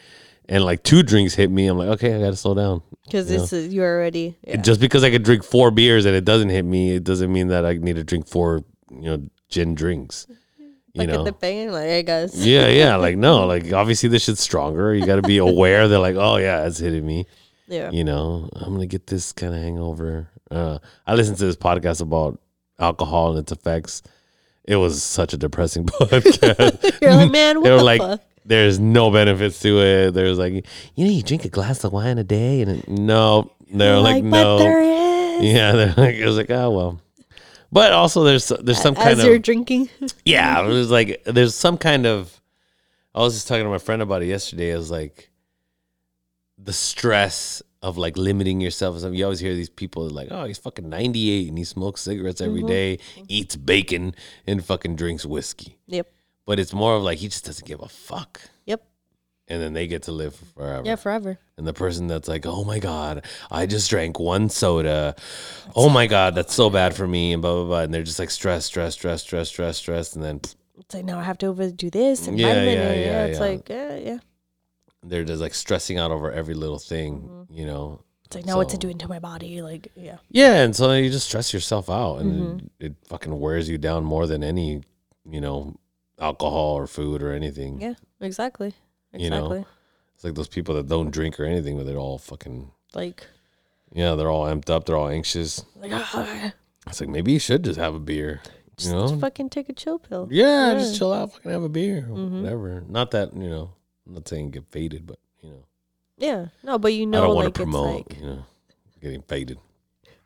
and 0.49 0.65
like 0.65 0.83
two 0.83 1.05
drinks 1.05 1.35
hit 1.35 1.49
me, 1.49 1.69
I'm 1.69 1.79
like, 1.79 1.91
okay, 1.91 2.13
I 2.13 2.19
gotta 2.19 2.35
slow 2.35 2.55
down. 2.55 2.83
because 3.05 3.31
you 3.31 3.37
know. 3.37 3.43
this 3.43 3.53
is 3.53 3.73
you're 3.73 3.87
already 3.87 4.37
yeah. 4.45 4.57
Just 4.57 4.81
because 4.81 5.05
I 5.05 5.13
could 5.13 5.23
drink 5.23 5.45
four 5.45 5.71
beers 5.71 6.05
and 6.05 6.17
it 6.17 6.25
doesn't 6.25 6.49
hit 6.49 6.65
me, 6.65 6.97
it 6.97 7.05
doesn't 7.05 7.33
mean 7.33 7.47
that 7.49 7.65
I 7.65 7.75
need 7.75 7.95
to 7.95 8.05
drink 8.05 8.27
four, 8.27 8.65
you 8.91 9.03
know, 9.03 9.31
gin 9.49 9.77
drinks. 9.77 10.27
You 10.29 11.03
like 11.03 11.09
know, 11.09 11.21
at 11.21 11.25
the 11.25 11.33
bang, 11.33 11.71
like 11.71 11.85
hey 11.85 12.03
guys, 12.03 12.45
yeah, 12.45 12.67
yeah. 12.67 12.97
Like 12.97 13.17
no, 13.17 13.47
like 13.55 13.73
obviously 13.73 14.09
this 14.09 14.25
shit's 14.25 14.41
stronger. 14.41 14.93
You 14.93 15.07
got 15.07 15.17
to 15.17 15.23
be 15.23 15.39
aware 15.39 15.87
that 15.87 16.01
like, 16.01 16.17
oh 16.17 16.39
yeah, 16.39 16.67
it's 16.67 16.79
hitting 16.79 17.07
me. 17.07 17.29
Yeah, 17.71 17.91
You 17.91 18.05
know, 18.05 18.49
I'm 18.55 18.73
gonna 18.75 18.87
get 18.87 19.07
this 19.07 19.33
kind 19.33 19.55
of 19.55 19.61
hangover. 19.63 20.29
Uh, 20.51 20.79
I 21.07 21.15
listened 21.15 21.39
to 21.39 21.47
this 21.47 21.57
podcast 21.57 22.01
about 22.01 22.41
alcohol 22.79 23.31
and 23.31 23.39
its 23.39 23.53
effects. 23.53 24.03
It 24.65 24.77
was 24.77 25.03
such 25.03 25.33
a 25.33 25.37
depressing 25.37 25.87
podcast. 25.87 27.01
You're 27.03 27.15
like, 27.15 27.31
man, 27.31 27.57
what 27.57 27.65
they 27.65 27.71
were 27.71 27.79
the 27.79 27.85
like, 27.85 28.01
fuck? 28.01 28.21
there's 28.45 28.79
no 28.79 29.11
benefits 29.11 29.61
to 29.61 29.81
it. 29.81 30.11
There's 30.13 30.39
like, 30.39 30.53
you 30.95 31.05
know, 31.05 31.11
you 31.11 31.23
drink 31.23 31.45
a 31.45 31.49
glass 31.49 31.85
of 31.85 31.93
wine 31.93 32.19
a 32.19 32.25
day, 32.25 32.63
and 32.63 32.71
it, 32.73 32.89
no, 32.89 33.51
they're 33.73 33.99
like, 33.99 34.23
but 34.23 34.29
no, 34.31 34.59
there 34.59 34.81
is. 34.83 35.43
yeah, 35.45 35.73
they're 35.77 35.95
like, 35.97 36.17
it 36.17 36.27
was 36.27 36.37
like, 36.37 36.51
oh 36.51 36.71
well. 36.71 37.01
But 37.73 37.93
also, 37.93 38.25
there's 38.25 38.49
there's 38.49 38.83
some 38.83 38.97
kind 38.97 39.11
As 39.11 39.21
of 39.21 39.27
you're 39.27 39.39
drinking, 39.39 39.89
yeah, 40.25 40.61
it 40.65 40.67
was 40.67 40.91
like 40.91 41.23
there's 41.25 41.55
some 41.55 41.79
kind 41.79 42.05
of. 42.05 42.37
I 43.15 43.21
was 43.21 43.35
just 43.35 43.49
talking 43.49 43.65
to 43.65 43.71
my 43.71 43.79
friend 43.79 44.03
about 44.03 44.23
it 44.23 44.27
yesterday. 44.27 44.71
It 44.71 44.77
was 44.77 44.91
like 44.91 45.30
the 46.63 46.73
stress 46.73 47.63
of 47.83 47.97
like 47.97 48.17
limiting 48.17 48.61
yourself. 48.61 48.97
or 48.97 49.01
something. 49.01 49.19
You 49.19 49.25
always 49.25 49.41
hear 49.41 49.55
these 49.55 49.71
people 49.71 50.09
like, 50.11 50.29
"Oh, 50.31 50.45
he's 50.45 50.59
fucking 50.59 50.89
98 50.89 51.49
and 51.49 51.59
he 51.59 51.65
smokes 51.65 52.03
cigarettes 52.03 52.41
every 52.41 52.61
mm-hmm. 52.61 52.69
day, 52.69 52.99
eats 53.29 53.57
bacon, 53.57 54.15
and 54.47 54.65
fucking 54.65 54.97
drinks 54.97 55.25
whiskey." 55.25 55.79
yep, 55.87 56.07
But 56.47 56.59
it's 56.59 56.73
more 56.73 56.97
of 56.97 57.03
like 57.03 57.19
he 57.19 57.29
just 57.29 57.47
doesn't 57.47 57.67
give 57.67 57.81
a 57.81 57.89
fuck, 57.89 58.41
yep, 58.67 58.83
and 59.49 59.63
then 59.63 59.73
they 59.73 59.87
get 59.87 60.03
to 60.05 60.13
live 60.13 60.35
forever. 60.55 60.83
yeah, 60.85 60.97
forever. 60.97 61.39
And 61.57 61.67
the 61.67 61.73
person 61.73 62.07
that's 62.07 62.29
like, 62.29 62.45
"Oh 62.47 62.65
my 62.65 62.79
god, 62.79 63.25
I 63.51 63.67
just 63.67 63.89
drank 63.89 64.19
one 64.21 64.51
soda. 64.51 65.17
Oh 65.75 65.89
my 65.89 66.07
god, 66.07 66.35
that's 66.35 66.55
so 66.55 66.69
bad 66.69 66.95
for 66.95 67.07
me," 67.07 67.33
and 67.33 67.41
blah 67.41 67.55
blah 67.55 67.65
blah. 67.65 67.81
And 67.81 67.95
they're 67.95 68.03
just 68.03 68.19
like 68.19 68.31
stress, 68.31 68.67
stress, 68.67 68.95
stress, 68.95 69.23
stress, 69.23 69.49
stress, 69.49 69.79
stress, 69.79 70.15
and 70.15 70.23
then 70.23 70.41
It's 70.79 70.95
like 70.95 71.05
now 71.05 71.19
I 71.19 71.23
have 71.23 71.39
to 71.39 71.47
overdo 71.47 71.89
this 71.91 72.27
and 72.27 72.39
Yeah, 72.39 72.49
vitamin, 72.49 72.75
yeah, 72.75 72.93
yeah, 72.93 73.25
It's 73.25 73.39
yeah. 73.39 73.45
like 73.47 73.69
yeah, 73.69 73.97
yeah. 73.97 74.19
They're 75.03 75.25
just 75.25 75.41
like 75.41 75.55
stressing 75.55 75.99
out 75.99 76.11
over 76.11 76.31
every 76.33 76.55
little 76.55 76.79
thing, 76.79 77.47
you 77.51 77.67
know. 77.67 78.03
It's 78.27 78.37
like 78.37 78.47
now 78.47 78.57
what 78.57 78.69
to 78.69 78.75
So- 78.77 78.81
do 78.81 78.89
into 78.89 79.09
my 79.09 79.19
body, 79.19 79.61
like 79.63 79.91
yeah, 79.97 80.19
Yeah, 80.31 80.63
and 80.63 80.75
so 80.77 80.93
you 80.93 81.11
just 81.11 81.27
stress 81.29 81.53
yourself 81.53 81.89
out, 81.91 82.17
and 82.21 82.33
Mm-hmm. 82.33 82.67
it, 82.79 82.87
it 82.87 82.95
fucking 83.09 83.39
wears 83.41 83.69
you 83.69 83.79
down 83.79 84.05
more 84.05 84.27
than 84.27 84.45
any, 84.45 84.83
you 85.29 85.41
know, 85.41 85.77
alcohol 86.19 86.75
or 86.75 86.87
food 86.87 87.23
or 87.23 87.33
anything. 87.33 87.81
yeah, 87.81 87.95
exactly, 88.21 88.75
You 89.13 89.31
know. 89.31 89.47
exactly. 89.47 89.65
It's 90.15 90.25
like 90.25 90.35
those 90.35 90.49
people 90.49 90.75
that 90.75 90.87
don't 90.87 91.11
drink 91.11 91.41
or 91.41 91.45
anything, 91.45 91.77
but 91.79 91.87
they're 91.87 91.97
all 91.99 92.19
fucking 92.19 92.71
Like, 92.95 93.27
yeah, 93.93 94.15
they're 94.15 94.31
all 94.31 94.45
amped 94.45 94.69
up, 94.71 94.85
they're 94.85 94.97
all 94.99 95.09
anxious. 95.09 95.65
like 95.77 95.91
ah, 95.95 96.53
It's 96.87 97.01
like 97.01 97.09
maybe 97.11 97.33
you 97.33 97.39
should 97.39 97.65
just 97.65 97.79
have 97.81 97.95
a 97.95 98.01
beer, 98.01 98.43
just 98.77 98.91
you 98.91 98.97
know? 98.97 99.19
fucking 99.19 99.49
take 99.51 99.69
a 99.69 99.73
chill 99.73 99.99
pill. 99.99 100.29
Yeah, 100.31 100.73
Yeah. 100.75 100.79
just 100.79 100.97
chill 100.99 101.13
out, 101.13 101.33
fucking 101.33 101.51
have 101.51 101.63
a 101.63 101.69
beer, 101.71 102.07
Mhm. 102.09 102.43
whatever. 102.43 102.85
Not 102.89 103.11
that 103.13 103.35
you 103.35 103.49
know, 103.49 103.71
I'm 104.11 104.15
not 104.15 104.27
saying 104.27 104.51
get 104.51 104.67
faded, 104.71 105.07
but 105.07 105.19
you 105.41 105.51
know, 105.51 105.65
Yeah, 106.19 106.47
no, 106.65 106.79
but 106.81 106.93
you 106.93 107.07
know, 107.07 107.19
I 107.19 107.27
don't 107.29 107.35
want 107.37 107.45
like 107.47 107.55
to 107.55 107.61
promote, 107.63 107.95
like 108.11 108.19
you 108.19 108.27
know, 108.27 108.45
getting 109.01 109.23
faded. 109.23 109.59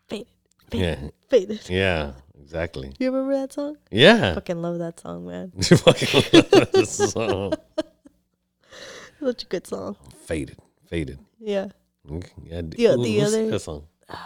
faded, 0.09 0.27
Yeah, 0.73 0.97
faded. 1.29 1.61
yeah, 1.69 2.13
exactly. 2.41 2.95
You 2.99 3.11
remember 3.13 3.35
that 3.35 3.53
song? 3.53 3.77
Yeah. 3.91 4.33
Fucking 4.35 4.63
love 4.63 4.79
that 4.79 4.99
song, 5.01 5.27
man. 5.27 5.51
Fucking 5.63 6.23
love 6.51 6.73
this 6.73 7.13
song. 7.13 7.53
Such 9.21 9.43
a 9.43 9.47
good 9.47 9.67
song. 9.67 9.97
Faded, 10.25 10.57
faded. 10.87 11.19
Yeah, 11.39 11.69
Okay, 12.11 12.33
Yeah, 12.45 12.63
The- 12.63 12.77
who- 12.97 13.05
the 13.05 13.21
other- 13.21 13.51
that 13.51 13.61
song? 13.61 13.87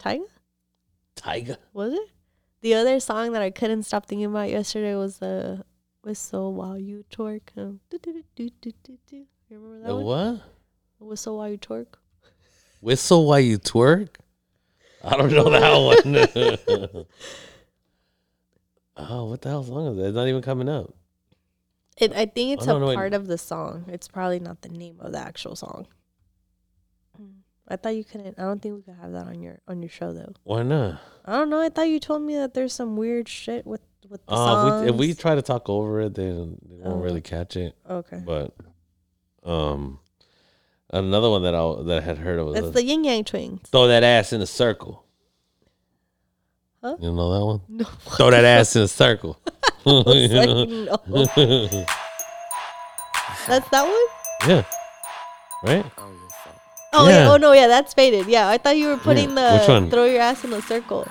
Tyga 0.00 0.24
Tyga. 1.14 1.56
was 1.72 1.92
it? 1.92 2.08
The 2.62 2.74
other 2.74 2.98
song 2.98 3.30
that 3.32 3.42
I 3.42 3.50
couldn't 3.50 3.84
stop 3.84 4.06
thinking 4.06 4.26
about 4.26 4.50
yesterday 4.50 4.96
was 4.96 5.18
the 5.18 5.64
"Whistle 6.06 6.54
While 6.54 6.78
You 6.78 7.04
Twerk." 7.10 7.40
Um, 7.56 7.80
do, 7.90 7.98
do, 7.98 8.12
do, 8.36 8.50
do, 8.60 8.72
do, 8.84 8.98
do. 9.10 9.16
You 9.48 9.58
remember 9.58 9.78
that 9.82 9.88
The 9.88 9.96
one? 9.96 10.04
what? 10.98 11.08
Whistle 11.08 11.36
while 11.38 11.48
you 11.48 11.58
twerk. 11.58 11.86
Whistle 12.80 13.26
while 13.26 13.40
you 13.40 13.58
twerk. 13.58 14.08
I 15.04 15.16
don't 15.16 15.32
know 15.32 15.50
that 15.50 16.96
one. 16.96 17.06
oh, 18.96 19.24
what 19.26 19.42
the 19.42 19.48
hell 19.48 19.64
song 19.64 19.88
is 19.88 19.96
that? 19.96 20.06
It's 20.06 20.14
not 20.14 20.28
even 20.28 20.42
coming 20.42 20.68
up. 20.68 20.94
It, 21.98 22.12
I 22.12 22.26
think 22.26 22.58
it's 22.58 22.66
I 22.66 22.70
a 22.70 22.74
don't 22.74 22.80
know 22.82 22.86
what- 22.88 22.94
part 22.96 23.14
of 23.14 23.26
the 23.26 23.38
song. 23.38 23.84
It's 23.88 24.08
probably 24.08 24.38
not 24.38 24.62
the 24.62 24.68
name 24.68 24.96
of 25.00 25.12
the 25.12 25.18
actual 25.18 25.56
song. 25.56 25.86
Mm. 27.20 27.32
I 27.68 27.76
thought 27.76 27.96
you 27.96 28.04
couldn't. 28.04 28.38
I 28.38 28.42
don't 28.42 28.60
think 28.62 28.76
we 28.76 28.82
could 28.82 29.00
have 29.00 29.12
that 29.12 29.26
on 29.26 29.42
your 29.42 29.58
on 29.66 29.82
your 29.82 29.88
show 29.88 30.12
though. 30.12 30.32
Why 30.44 30.62
not? 30.62 31.00
I 31.24 31.32
don't 31.32 31.50
know. 31.50 31.60
I 31.60 31.68
thought 31.68 31.88
you 31.88 31.98
told 32.00 32.22
me 32.22 32.36
that 32.36 32.54
there's 32.54 32.72
some 32.72 32.96
weird 32.96 33.28
shit 33.28 33.66
with 33.66 33.80
with 34.10 34.24
the 34.26 34.32
Uh, 34.32 34.66
if, 34.68 34.82
we, 34.82 34.88
if 34.90 34.94
we 34.96 35.14
try 35.14 35.34
to 35.34 35.42
talk 35.42 35.68
over 35.68 36.00
it, 36.02 36.14
they, 36.14 36.24
they 36.30 36.32
won't 36.32 36.60
Oh. 36.84 36.96
really 37.00 37.20
catch 37.20 37.56
it. 37.56 37.74
okay, 37.88 38.22
But 38.24 38.54
um, 39.44 39.98
another 40.90 41.30
one 41.30 41.42
that 41.42 41.54
I 41.54 41.82
that 41.84 41.98
I 41.98 42.00
had 42.00 42.18
heard 42.18 42.38
of 42.38 42.46
was 42.46 42.54
that's 42.54 42.70
the 42.70 42.84
Yin 42.84 43.04
Yang 43.04 43.24
Twins. 43.24 43.60
throw 43.70 43.86
that 43.88 44.02
ass 44.02 44.32
in 44.32 44.40
a 44.40 44.46
circle. 44.46 45.04
Huh? 46.82 46.96
You 47.00 47.12
know 47.12 47.32
that 47.32 47.44
one? 47.44 47.60
No, 47.68 47.84
Throw 48.16 48.30
that 48.30 48.44
ass 48.44 48.76
in 48.76 48.82
a 48.82 48.88
circle. 48.88 49.38
Like, 49.86 50.30
no. 50.32 50.96
That's 53.46 53.68
that 53.70 53.84
one. 53.86 54.50
yeah. 54.50 54.64
Right? 55.62 55.86
Oh 56.92 57.08
yeah. 57.08 57.24
Yeah. 57.24 57.30
Oh 57.32 57.36
no, 57.36 57.52
yeah, 57.52 57.68
that's 57.68 57.94
faded. 57.94 58.26
Yeah, 58.26 58.48
I 58.48 58.58
thought 58.58 58.76
you 58.76 58.88
were 58.88 58.96
putting 58.96 59.34
the 59.36 59.58
Which 59.60 59.68
one? 59.68 59.88
throw 59.90 60.04
your 60.06 60.20
ass 60.20 60.42
in 60.44 60.52
a 60.52 60.60
circle. 60.62 61.06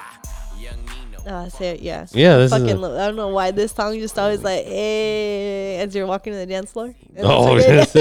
Oh, 1.27 1.43
that's 1.43 1.59
it. 1.61 1.79
Yeah. 1.81 2.05
Yeah, 2.13 2.37
this 2.37 2.51
is 2.51 2.57
Fucking. 2.59 2.75
a- 2.75 2.79
lo- 2.79 2.95
I 3.01 3.07
don't 3.07 3.15
know 3.15 3.29
why 3.29 3.51
this 3.51 3.71
song 3.71 3.97
just 3.99 4.17
always 4.19 4.43
like, 4.43 4.65
hey, 4.65 5.77
as 5.79 5.95
you're 5.95 6.05
walking 6.07 6.33
to 6.33 6.37
the 6.39 6.45
dance 6.45 6.71
floor. 6.71 6.93
Oh, 7.19 7.55
this 7.59 7.91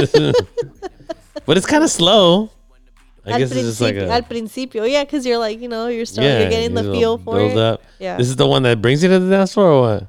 but 1.46 1.56
it's 1.56 1.66
kind 1.66 1.82
of 1.84 1.90
slow. 1.90 2.50
I 3.26 3.32
al, 3.32 3.38
guess 3.38 3.52
it's 3.52 3.60
just 3.62 3.80
like 3.80 3.94
a 3.96 4.08
al 4.08 4.22
principio, 4.22 4.84
yeah, 4.84 5.02
because 5.04 5.24
you're 5.24 5.38
like, 5.38 5.58
you 5.60 5.68
know, 5.68 5.86
you're 5.88 6.04
still 6.04 6.24
you're 6.24 6.50
getting 6.50 6.74
the 6.74 6.82
you 6.84 6.92
feel 6.92 7.18
for 7.18 7.36
build 7.36 7.52
it. 7.52 7.58
Up. 7.58 7.82
Yeah. 7.98 8.16
This 8.18 8.28
is 8.28 8.36
the 8.36 8.46
one 8.46 8.62
that 8.64 8.82
brings 8.82 9.02
you 9.02 9.08
to 9.08 9.18
the 9.18 9.30
dance 9.30 9.54
floor 9.54 9.68
or 9.70 9.80
what? 9.80 10.06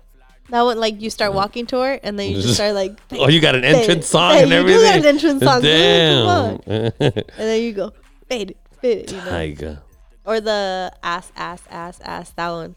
That 0.50 0.62
one, 0.62 0.78
like, 0.80 1.02
you 1.02 1.10
start 1.10 1.34
walking 1.34 1.66
to 1.68 1.82
it, 1.84 2.02
and 2.04 2.20
then 2.20 2.30
you 2.32 2.42
just 2.42 2.54
start 2.60 2.74
like, 2.76 3.00
Oh, 3.14 3.30
you 3.30 3.40
got 3.40 3.56
an 3.56 3.64
entrance 3.64 4.08
song 4.08 4.36
and 4.36 4.50
you 4.50 4.56
everything. 4.58 4.82
got 4.84 5.00
an 5.00 5.06
entrance 5.06 5.42
song, 5.44 5.62
Damn. 5.62 6.60
and 6.68 7.24
then 7.38 7.64
you 7.64 7.72
go, 7.74 7.94
fade 8.28 8.52
it, 8.52 8.58
fade 8.82 8.98
it, 8.98 9.12
you 9.12 9.18
know. 9.18 9.32
Tyga. 9.32 9.82
Or 10.26 10.42
the 10.42 10.92
ass, 11.04 11.32
ass, 11.38 11.62
ass, 11.70 12.00
ass. 12.02 12.32
That 12.32 12.50
one, 12.50 12.76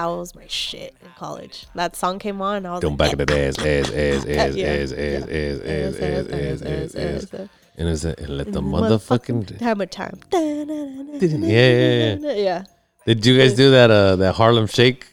that 0.00 0.16
was 0.16 0.34
my 0.34 0.46
shit 0.48 0.94
in 1.02 1.08
college. 1.16 1.66
That 1.74 1.94
song 1.96 2.18
came 2.18 2.40
on, 2.40 2.64
I 2.64 2.72
was 2.72 2.80
Don't 2.80 2.92
like, 2.98 3.16
back 3.16 3.20
of 3.20 3.26
the 3.26 3.46
ass, 3.48 3.58
ass, 3.58 3.90
ass, 3.90 4.24
ass, 4.26 4.54
yeah, 4.56 4.66
ass, 4.66 4.92
ass, 4.92 4.92
yeah. 4.96 5.34
ass, 5.36 5.60
ass, 5.60 6.00
ass, 6.00 6.62
ass, 6.62 6.62
ass, 6.62 6.94
ass. 6.94 7.34
ass. 7.34 7.48
And 7.76 7.88
a, 7.88 8.26
let 8.32 8.52
the 8.52 8.60
motherfucking. 8.62 9.60
hammer 9.60 9.86
time. 9.86 10.18
Yeah, 10.32 10.64
yeah, 12.18 12.32
yeah. 12.32 12.64
Did 13.06 13.24
you 13.26 13.36
guys 13.38 13.54
do 13.54 13.70
that? 13.72 13.90
Uh, 13.90 14.16
that 14.16 14.34
Harlem 14.34 14.66
Shake. 14.66 15.06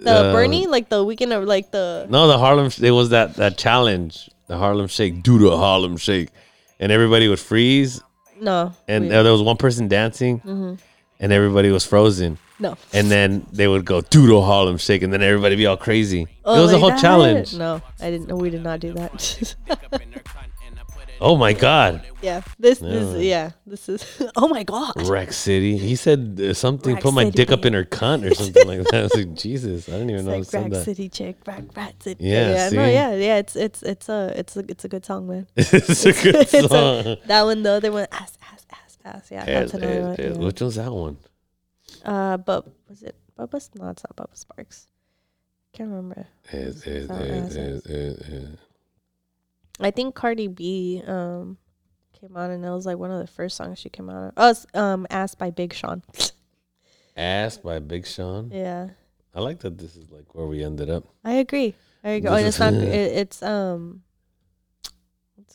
The 0.00 0.10
Uh, 0.10 0.32
Bernie, 0.32 0.66
like 0.66 0.88
the 0.88 1.04
weekend 1.04 1.32
of 1.32 1.44
like 1.44 1.70
the 1.72 2.06
No, 2.08 2.26
the 2.26 2.38
Harlem. 2.38 2.70
It 2.80 2.90
was 2.92 3.10
that 3.10 3.34
that 3.36 3.56
challenge. 3.58 4.30
The 4.46 4.56
Harlem 4.56 4.88
Shake. 4.88 5.22
Do 5.22 5.38
the 5.38 5.56
Harlem 5.56 5.96
Shake, 5.96 6.30
and 6.80 6.90
everybody 6.90 7.28
would 7.28 7.38
freeze, 7.40 8.00
no. 8.40 8.72
and 8.88 9.04
we- 9.04 9.10
there 9.10 9.30
was 9.32 9.42
one 9.42 9.56
person 9.56 9.86
dancing, 9.88 10.40
and 11.20 11.32
everybody 11.32 11.70
was 11.70 11.84
frozen. 11.86 12.38
No. 12.60 12.76
and 12.92 13.10
then 13.10 13.46
they 13.52 13.66
would 13.66 13.84
go 13.84 14.00
doodle 14.02 14.44
Harlem 14.44 14.76
Shake, 14.78 15.02
and 15.02 15.12
then 15.12 15.22
everybody 15.22 15.56
be 15.56 15.66
all 15.66 15.76
crazy. 15.78 16.26
Oh, 16.44 16.58
it 16.58 16.62
was 16.62 16.72
a 16.72 16.78
whole 16.78 16.90
that? 16.90 17.00
challenge. 17.00 17.54
No, 17.56 17.80
I 18.00 18.10
didn't. 18.10 18.36
We 18.36 18.50
did 18.50 18.62
not 18.62 18.80
do 18.80 18.92
that. 18.92 19.54
Oh 21.22 21.36
my 21.36 21.52
god, 21.52 22.02
yeah. 22.22 22.40
This. 22.58 22.80
No. 22.80 22.88
This. 23.12 23.22
Yeah. 23.24 23.50
This 23.66 23.90
is. 23.90 24.22
Oh 24.36 24.48
my 24.48 24.62
god. 24.62 25.06
Rack 25.06 25.34
City. 25.34 25.76
He 25.76 25.94
said 25.94 26.40
uh, 26.42 26.54
something. 26.54 26.94
Rack 26.94 27.02
put 27.02 27.12
my 27.12 27.24
City, 27.24 27.36
dick 27.36 27.50
up 27.50 27.66
in 27.66 27.74
her 27.74 27.84
cunt 27.84 28.30
or 28.30 28.34
something 28.34 28.66
like 28.66 28.80
that. 28.84 28.94
I 28.94 29.02
was 29.02 29.14
like, 29.14 29.34
Jesus, 29.34 29.86
I 29.88 29.92
didn't 29.92 30.10
even 30.10 30.26
It's 30.28 30.52
know 30.54 30.60
like 30.62 30.72
Rack. 30.72 30.82
City 30.84 31.08
chick, 31.10 31.36
Rack 31.46 31.64
Rat 31.76 32.02
City. 32.02 32.24
Yeah, 32.24 32.52
yeah, 32.52 32.68
no, 32.70 32.86
yeah, 32.86 33.14
yeah. 33.16 33.36
It's 33.36 33.54
it's 33.54 33.82
it's 33.82 34.08
a 34.08 34.32
it's 34.34 34.56
a 34.56 34.60
it's 34.70 34.84
a 34.86 34.88
good 34.88 35.04
song, 35.04 35.28
man. 35.28 35.46
it's 35.56 36.06
a 36.06 36.12
good 36.14 36.34
It's 36.40 36.54
a- 36.54 36.68
song. 36.68 37.16
that 37.26 37.42
one, 37.42 37.62
the 37.64 37.72
other 37.72 37.92
one, 37.92 38.06
ass, 38.12 38.38
ass, 38.50 38.64
ass, 38.70 38.98
ass. 39.04 39.28
Yeah, 39.30 39.44
Yes, 39.46 39.72
that's 39.72 39.74
another 39.74 39.92
yes, 39.94 40.02
one. 40.02 40.16
yes. 40.18 40.36
yeah. 40.38 40.44
Which 40.46 40.60
one's 40.62 40.74
that 40.76 40.92
one? 40.92 41.16
Uh, 42.04 42.36
but 42.36 42.66
was 42.88 43.02
it 43.02 43.16
Bubba? 43.38 43.68
No, 43.78 43.88
it's 43.90 44.02
not 44.04 44.16
Bubba 44.16 44.44
Sparxxx. 44.44 44.86
Can't 45.72 45.90
remember. 45.90 46.26
Yes, 46.52 46.84
yes, 46.86 47.06
yes, 47.08 47.82
yes, 47.86 48.22
yes. 48.28 48.48
I 49.78 49.90
think 49.90 50.14
Cardi 50.14 50.48
B 50.48 51.02
um 51.06 51.56
came 52.12 52.36
on 52.36 52.50
and 52.50 52.64
it 52.64 52.70
was 52.70 52.86
like 52.86 52.98
one 52.98 53.10
of 53.10 53.20
the 53.20 53.26
first 53.26 53.56
songs 53.56 53.78
she 53.78 53.88
came 53.88 54.10
out 54.10 54.28
of. 54.28 54.32
Oh, 54.36 54.50
it's, 54.50 54.66
um, 54.74 55.06
"Ass" 55.10 55.34
by 55.34 55.50
Big 55.50 55.72
Sean. 55.72 56.02
Ass 57.16 57.56
by 57.58 57.78
Big 57.78 58.06
Sean. 58.06 58.50
yeah, 58.52 58.90
I 59.34 59.40
like 59.40 59.60
that 59.60 59.78
this 59.78 59.96
is 59.96 60.10
like 60.10 60.34
where 60.34 60.46
we 60.46 60.64
ended 60.64 60.90
up. 60.90 61.04
I 61.24 61.34
agree. 61.34 61.74
Agree. 62.02 62.28
Oh, 62.28 62.34
and 62.34 62.46
it's 62.46 62.58
not. 62.58 62.72
It, 62.74 63.12
it's 63.22 63.42
um, 63.42 64.02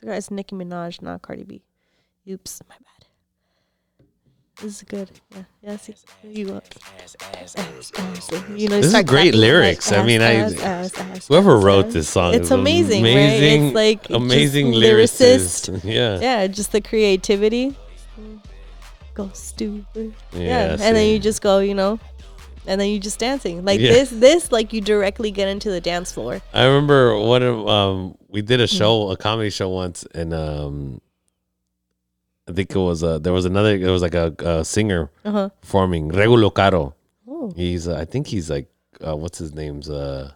the? 0.02 0.16
It's 0.16 0.32
Nicki 0.32 0.56
Minaj, 0.56 1.02
not 1.02 1.22
Cardi 1.22 1.44
B. 1.44 1.64
Oops, 2.30 2.62
my 2.70 2.76
bad. 2.76 2.95
This 4.62 4.78
is 4.78 4.84
good. 4.84 5.10
Yeah, 5.34 5.44
yeah. 5.62 5.78
See, 5.78 5.94
here 6.22 6.32
you 6.32 6.46
go. 6.46 6.62
Ass, 7.04 7.16
ass, 7.34 7.56
ass. 7.58 8.32
You 8.56 8.70
know, 8.70 8.78
This 8.78 8.86
is 8.86 8.92
start 8.92 9.06
great 9.06 9.34
clapping, 9.34 9.42
like, 9.42 9.48
lyrics. 9.52 9.92
I 9.92 10.04
mean, 10.06 10.22
I- 10.22 10.34
ass, 10.36 10.54
ass, 10.62 10.98
ass, 10.98 11.28
Whoever 11.28 11.58
ass, 11.58 11.64
wrote 11.64 11.90
this 11.92 12.08
song, 12.10 12.34
It's 12.36 12.46
is 12.46 12.52
amazing, 12.52 13.04
right? 13.04 13.14
It's 13.14 13.76
like 13.76 14.10
amazing 14.10 14.68
lyricist. 14.72 15.70
lyricist. 15.70 15.84
Yeah, 15.84 16.20
Yeah, 16.20 16.48
just 16.48 16.72
the 16.72 16.80
creativity. 16.82 17.76
Go 19.14 19.30
stupid. 19.34 20.14
yeah. 20.34 20.40
Yeah, 20.40 20.72
and 20.82 20.96
then 20.96 21.10
you 21.12 21.20
just 21.20 21.42
go, 21.42 21.60
you 21.60 21.74
know, 21.74 22.00
and 22.68 22.80
then 22.82 22.90
you 22.90 23.00
just 23.00 23.20
dancing 23.20 23.64
like 23.66 23.80
Yeah. 23.80 23.92
this. 23.94 24.10
This 24.10 24.52
like 24.52 24.74
you 24.74 24.82
directly 24.82 25.32
get 25.32 25.48
into 25.48 25.70
the 25.70 25.80
dance 25.82 26.12
floor. 26.12 26.42
I 26.54 26.66
remember 26.66 27.18
one 27.18 27.44
of 27.44 27.68
um 27.68 28.18
we 28.30 28.42
did 28.42 28.60
a 28.62 28.68
show, 28.68 29.10
a 29.12 29.18
comedy 29.18 29.50
show 29.50 29.70
once, 29.70 30.06
and 30.14 30.34
um 30.34 31.02
I 32.48 32.52
think 32.54 32.72
it 32.72 32.78
was 32.80 33.04
uh 33.04 33.18
there 33.20 33.34
was 33.34 33.46
another 33.46 33.76
it 33.76 33.90
was 33.90 34.02
like 34.02 34.14
a, 34.16 34.34
a 34.40 34.64
singer 34.66 35.10
Uh 35.24 35.32
huh. 35.32 35.50
performing 35.62 36.12
Regulo 36.12 36.54
Caro. 36.54 36.94
Oh, 37.28 37.52
He's 37.56 37.88
uh, 37.88 37.98
I 37.98 38.06
think 38.06 38.28
he's 38.28 38.50
like 38.50 38.68
uh, 39.06 39.16
what's 39.16 39.38
his 39.40 39.54
name's 39.54 39.90
uh 39.90 40.32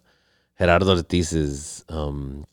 Gerardo 0.57 0.95
Ortiz's 0.95 1.85
um 1.89 2.45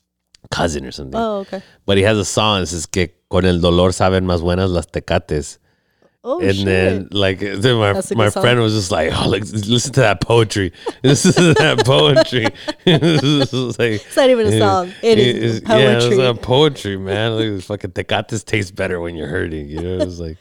cousin 0.51 0.85
or 0.85 0.91
something. 0.91 1.19
oh, 1.19 1.39
okay. 1.39 1.61
But 1.85 1.97
he 1.97 2.03
has 2.03 2.17
a 2.17 2.23
song 2.25 2.61
that 2.61 2.67
says 2.67 2.85
que 2.85 3.09
con 3.29 3.45
el 3.45 3.59
dolor 3.59 3.89
saben 3.91 4.25
más 4.25 4.41
buenas 4.41 4.69
las 4.69 4.85
tecates. 4.87 5.57
Oh 6.29 6.41
and 6.41 6.55
shit. 6.55 6.65
then 6.65 7.07
like 7.11 7.39
then 7.39 7.77
my 7.77 7.93
That's 7.93 8.11
a 8.11 8.15
my 8.15 8.27
song. 8.27 8.43
friend 8.43 8.59
was 8.59 8.73
just 8.73 8.91
like, 8.91 9.11
oh, 9.13 9.29
listen 9.29 9.93
to 9.93 10.01
that 10.01 10.19
poetry. 10.19 10.73
Listen 11.03 11.31
to 11.31 11.53
that 11.53 11.85
poetry. 11.85 12.47
This 12.85 13.53
is 13.53 13.79
like, 13.79 14.05
it's 14.05 14.15
not 14.17 14.29
even 14.29 14.47
a 14.47 14.59
song. 14.59 14.91
It 15.01 15.19
is 15.19 15.57
it's- 15.57 15.59
poetry. 15.61 15.83
Yeah, 15.83 15.97
it's 15.97 16.17
not 16.17 16.41
poetry, 16.41 16.97
man. 16.97 17.37
Like, 17.55 17.63
fucking 17.63 17.91
tecates 17.91 18.43
taste 18.43 18.75
better 18.75 18.99
when 18.99 19.15
you're 19.15 19.29
hurting. 19.29 19.69
You 19.69 19.81
know, 19.81 19.97
it's 20.03 20.19
like 20.19 20.37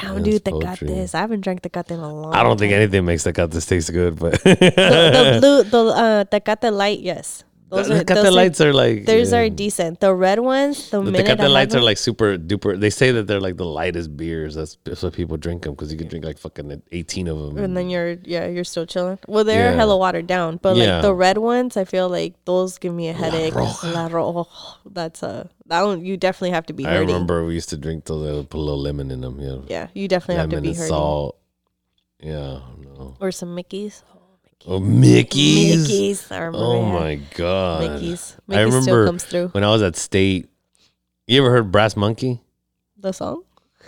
Damn, 0.00 0.22
dude, 0.22 0.44
they 0.44 0.50
got 0.50 0.62
poetry. 0.78 0.88
this. 0.88 1.14
I 1.14 1.20
haven't 1.20 1.40
drank 1.42 1.62
Tecate 1.62 1.90
in 1.92 2.00
a 2.00 2.12
long. 2.12 2.34
I 2.34 2.42
don't 2.42 2.58
think 2.58 2.72
anything 2.72 3.04
makes 3.04 3.22
tecates 3.24 3.64
taste 3.66 3.92
good, 3.92 4.18
but 4.18 4.32
the, 4.42 4.54
the 4.54 5.38
blue, 5.40 5.62
the 5.64 5.84
uh, 5.92 6.24
Tecate 6.24 6.72
light, 6.72 7.00
yes. 7.00 7.44
Those 7.70 7.86
the 7.86 8.00
are 8.00 8.04
those 8.04 8.60
are, 8.60 8.68
are 8.68 8.72
like 8.72 9.06
those 9.06 9.30
yeah. 9.32 9.38
are 9.38 9.48
decent. 9.48 10.00
The 10.00 10.12
red 10.12 10.40
ones, 10.40 10.90
the, 10.90 11.00
The 11.02 11.12
minute 11.12 11.38
lights 11.50 11.72
are 11.74 11.80
like 11.80 11.98
super 11.98 12.36
duper. 12.36 12.78
They 12.78 12.90
say 12.90 13.12
that 13.12 13.28
they're 13.28 13.40
like 13.40 13.56
the 13.58 13.64
lightest 13.64 14.16
beers. 14.16 14.56
That's, 14.56 14.76
that's 14.84 15.02
why 15.04 15.10
people 15.10 15.36
drink 15.36 15.62
them 15.62 15.74
because 15.74 15.92
you 15.92 15.96
can 15.98 16.08
drink 16.08 16.24
like 16.24 16.38
fucking 16.38 16.82
eighteen 16.90 17.28
of 17.28 17.38
them. 17.38 17.58
and 17.62 17.76
then 17.76 17.88
you're 17.88 18.16
yeah 18.24 18.46
you're 18.48 18.64
still 18.64 18.86
chilling. 18.86 19.18
Well, 19.28 19.44
they're 19.44 19.70
Yeah. 19.70 19.76
hella 19.76 19.96
watered 19.96 20.26
down, 20.26 20.56
but 20.60 20.76
Yeah. 20.76 20.94
like 20.94 21.02
the 21.02 21.14
red 21.14 21.38
ones, 21.38 21.76
I 21.76 21.84
feel 21.84 22.08
like 22.08 22.34
those 22.44 22.78
give 22.78 22.92
me 22.92 23.06
a 23.08 23.12
headache. 23.12 23.54
Roja. 23.54 23.94
La 23.94 24.08
Roja. 24.08 24.46
That's 24.84 25.22
a 25.22 25.48
that 25.66 25.82
one. 25.82 26.04
You 26.04 26.16
definitely 26.16 26.50
have 26.50 26.66
to 26.66 26.72
be 26.72 26.84
I 26.84 26.90
hurting. 26.90 27.06
remember 27.06 27.44
we 27.46 27.54
used 27.54 27.68
to 27.70 27.76
drink 27.76 28.04
those. 28.06 28.26
They 28.26 28.32
would 28.32 28.50
put 28.50 28.58
a 28.58 28.66
little 28.66 28.82
lemon 28.82 29.12
in 29.12 29.20
them. 29.20 29.38
Yeah, 29.40 29.58
Yeah, 29.68 29.86
you 29.94 30.08
definitely 30.08 30.40
have 30.40 30.50
to 30.50 30.56
lemon 30.56 30.70
be 30.72 30.74
hurting. 30.76 30.88
salt. 30.88 31.36
Yeah, 32.20 32.60
no. 32.98 33.16
Or 33.20 33.30
some 33.30 33.54
Mickeys. 33.56 34.02
Oh, 34.66 34.78
Mickey's. 34.78 35.88
Mickeys. 35.88 36.32
I 36.32 36.36
remember. 36.38 36.58
Oh 36.58 36.82
my 36.82 37.14
god. 37.34 37.82
Mickeys. 37.82 37.90
I 37.90 37.96
Mickey's 38.00 38.36
still 38.46 38.64
remember 38.66 39.06
comes 39.06 39.24
through 39.24 39.48
when 39.48 39.64
I 39.64 39.70
was 39.70 39.82
at 39.82 39.96
state. 39.96 40.48
You 41.26 41.40
ever 41.42 41.50
heard 41.50 41.70
Brass 41.72 41.96
Monkey? 41.96 42.40
the 42.98 43.12
song. 43.12 43.44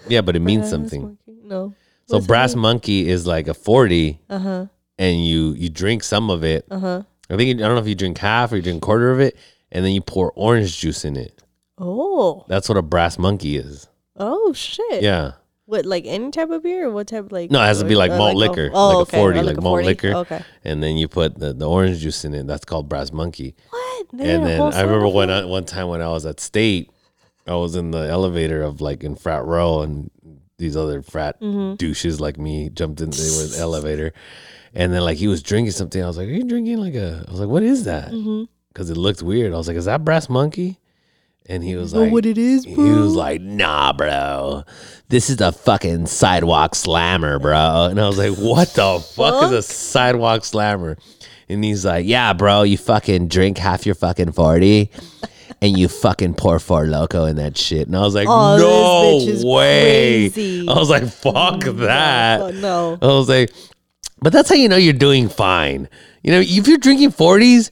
Yeah, 0.09 0.23
but 0.23 0.36
it 0.36 0.40
means 0.40 0.62
Brass 0.62 0.70
something. 0.70 1.03
Monkey? 1.03 1.19
No. 1.44 1.74
So 2.07 2.16
What's 2.16 2.27
Brass? 2.27 2.55
Monkey 2.55 3.09
is 3.09 3.27
like 3.27 3.49
a 3.49 3.55
forty, 3.55 4.19
Uh 4.31 4.39
huh. 4.39 4.66
and 4.99 5.24
you 5.27 5.53
you 5.53 5.69
drink 5.69 6.03
some 6.03 6.31
of 6.31 6.43
it. 6.44 6.65
Uh 6.70 6.78
huh. 6.78 7.03
I 7.28 7.36
think 7.36 7.51
I 7.61 7.62
don't 7.66 7.74
know 7.74 7.81
if 7.81 7.86
you 7.89 7.94
drink 7.94 8.16
half 8.19 8.53
or 8.53 8.57
you 8.57 8.62
drink 8.62 8.82
quarter 8.82 9.11
of 9.11 9.20
it, 9.20 9.36
and 9.70 9.85
then 9.85 9.93
you 9.93 10.01
pour 10.01 10.32
orange 10.35 10.78
juice 10.78 11.05
in 11.05 11.16
it. 11.16 11.43
Oh. 11.78 12.44
That's 12.49 12.69
what 12.69 12.78
a 12.78 12.82
Brass 12.82 13.19
Monkey 13.19 13.57
is. 13.59 13.89
Oh 14.16 14.53
shit. 14.55 15.03
Yeah. 15.03 15.32
What 15.66 15.86
like 15.86 16.05
any 16.06 16.30
type 16.32 16.51
of 16.51 16.62
beer 16.64 16.89
or 16.89 16.90
what 16.90 17.06
type 17.06 17.26
of 17.26 17.32
like? 17.32 17.51
No, 17.51 17.62
it 17.62 17.66
has 17.66 17.78
to 17.80 17.84
be 17.84 17.94
like 17.94 18.10
malt 18.10 18.34
a- 18.34 18.39
liquor, 18.39 18.70
oh, 18.72 18.89
like 18.89 18.94
a 18.97 19.01
okay. 19.02 19.16
40, 19.18 19.39
oh, 19.39 19.43
like 19.43 19.56
a 19.56 19.60
malt 19.60 19.74
40? 19.74 19.86
liquor. 19.86 20.14
Okay. 20.16 20.43
And 20.64 20.82
then 20.82 20.97
you 20.97 21.06
put 21.09 21.39
the, 21.39 21.52
the 21.52 21.68
orange 21.68 22.01
juice 22.01 22.24
in 22.24 22.34
it. 22.34 22.47
That's 22.47 22.64
called 22.64 22.89
Brass 22.89 23.12
Monkey. 23.12 23.55
What? 23.70 24.06
They 24.12 24.34
and 24.34 24.44
then 24.44 24.60
I 24.60 24.80
remember 24.82 25.09
when 25.09 25.30
I, 25.30 25.44
one 25.44 25.64
time 25.64 25.89
when 25.89 26.02
I 26.02 26.09
was 26.09 26.26
at 26.26 26.40
state, 26.40 26.90
I 27.47 27.55
was 27.55 27.76
in 27.76 27.93
the 27.93 28.09
elevator 28.09 28.62
of 28.62 28.80
like 28.80 29.05
in 29.05 29.14
frat 29.14 29.44
row, 29.44 29.82
and 29.82 30.10
these 30.59 30.76
other 30.76 31.01
frat 31.02 31.40
Mm-hmm. 31.40 31.76
douches 31.76 32.20
like 32.20 32.39
me 32.39 32.68
jumped 32.68 33.01
in. 33.01 33.10
They 33.10 33.18
were 33.36 33.44
in 33.44 33.51
the 33.52 33.59
elevator, 33.59 34.12
and 34.74 34.93
then 34.93 35.02
like 35.02 35.16
he 35.18 35.28
was 35.28 35.43
drinking 35.43 35.72
something. 35.72 36.02
I 36.02 36.06
was 36.09 36.16
like, 36.16 36.26
"Are 36.28 36.32
you 36.32 36.44
drinking 36.44 36.78
like 36.78 36.94
a?" 36.94 37.24
I 37.26 37.30
was 37.30 37.40
like, 37.40 37.48
"What 37.48 37.62
is 37.62 37.84
that?" 37.84 38.10
Mm-hmm. 38.10 38.44
Because 38.68 38.90
it 38.90 38.97
looked 38.97 39.22
weird. 39.22 39.52
I 39.55 39.56
was 39.56 39.68
like, 39.68 39.76
"Is 39.76 39.84
that 39.86 40.05
Brass 40.05 40.28
Monkey?" 40.28 40.78
And 41.47 41.62
he 41.64 41.77
was 41.77 41.93
like, 41.93 42.12
what 42.12 42.24
it 42.24 42.39
is, 42.39 42.64
bro?" 42.64 42.85
he 42.85 42.90
was 42.93 43.14
like, 43.14 43.40
nah, 43.40 43.93
bro. 43.93 44.64
This 45.09 45.28
is 45.28 45.36
the 45.36 45.52
fucking 45.52 46.06
sidewalk 46.06 46.74
slammer, 46.74 47.39
bro. 47.39 47.89
And 47.90 48.01
I 48.01 48.06
was 48.06 48.16
like, 48.16 48.36
what 48.39 48.73
the 48.74 49.01
fuck 49.01 49.44
is 49.44 49.51
a 49.52 49.62
sidewalk 49.62 50.44
slammer? 50.44 50.97
And 51.48 51.62
he's 51.64 51.85
like, 51.85 52.06
yeah, 52.06 52.32
bro, 52.32 52.62
you 52.62 52.78
fucking 52.78 53.28
drink 53.28 53.59
half 53.59 53.85
your 53.85 53.94
fucking 53.94 54.32
40 54.32 54.90
and 55.60 55.77
you 55.78 55.89
fucking 55.89 56.35
pour 56.35 56.59
Four 56.59 56.85
Loko 56.86 57.28
in 57.28 57.36
that 57.36 57.59
shit. 57.59 57.86
And 57.86 57.97
I 57.97 58.01
was 58.01 58.14
like, 58.14 58.27
Oh, 58.28 58.56
no 58.56 59.48
way. 59.48 60.31
crazy. 60.31 60.66
I 60.69 60.73
was 60.74 60.89
like, 60.90 61.05
fuck 61.09 61.60
that. 61.60 62.40
Oh, 62.40 62.51
no. 62.51 62.98
I 63.02 63.06
was 63.06 63.28
like, 63.28 63.51
but 64.20 64.32
that's 64.32 64.48
how 64.48 64.55
you 64.55 64.69
know 64.69 64.77
you're 64.77 64.93
doing 64.93 65.28
fine. 65.28 65.89
You 66.23 66.32
know, 66.32 66.40
if 66.40 66.66
you're 66.69 66.78
drinking 66.78 67.10
40s, 67.12 67.70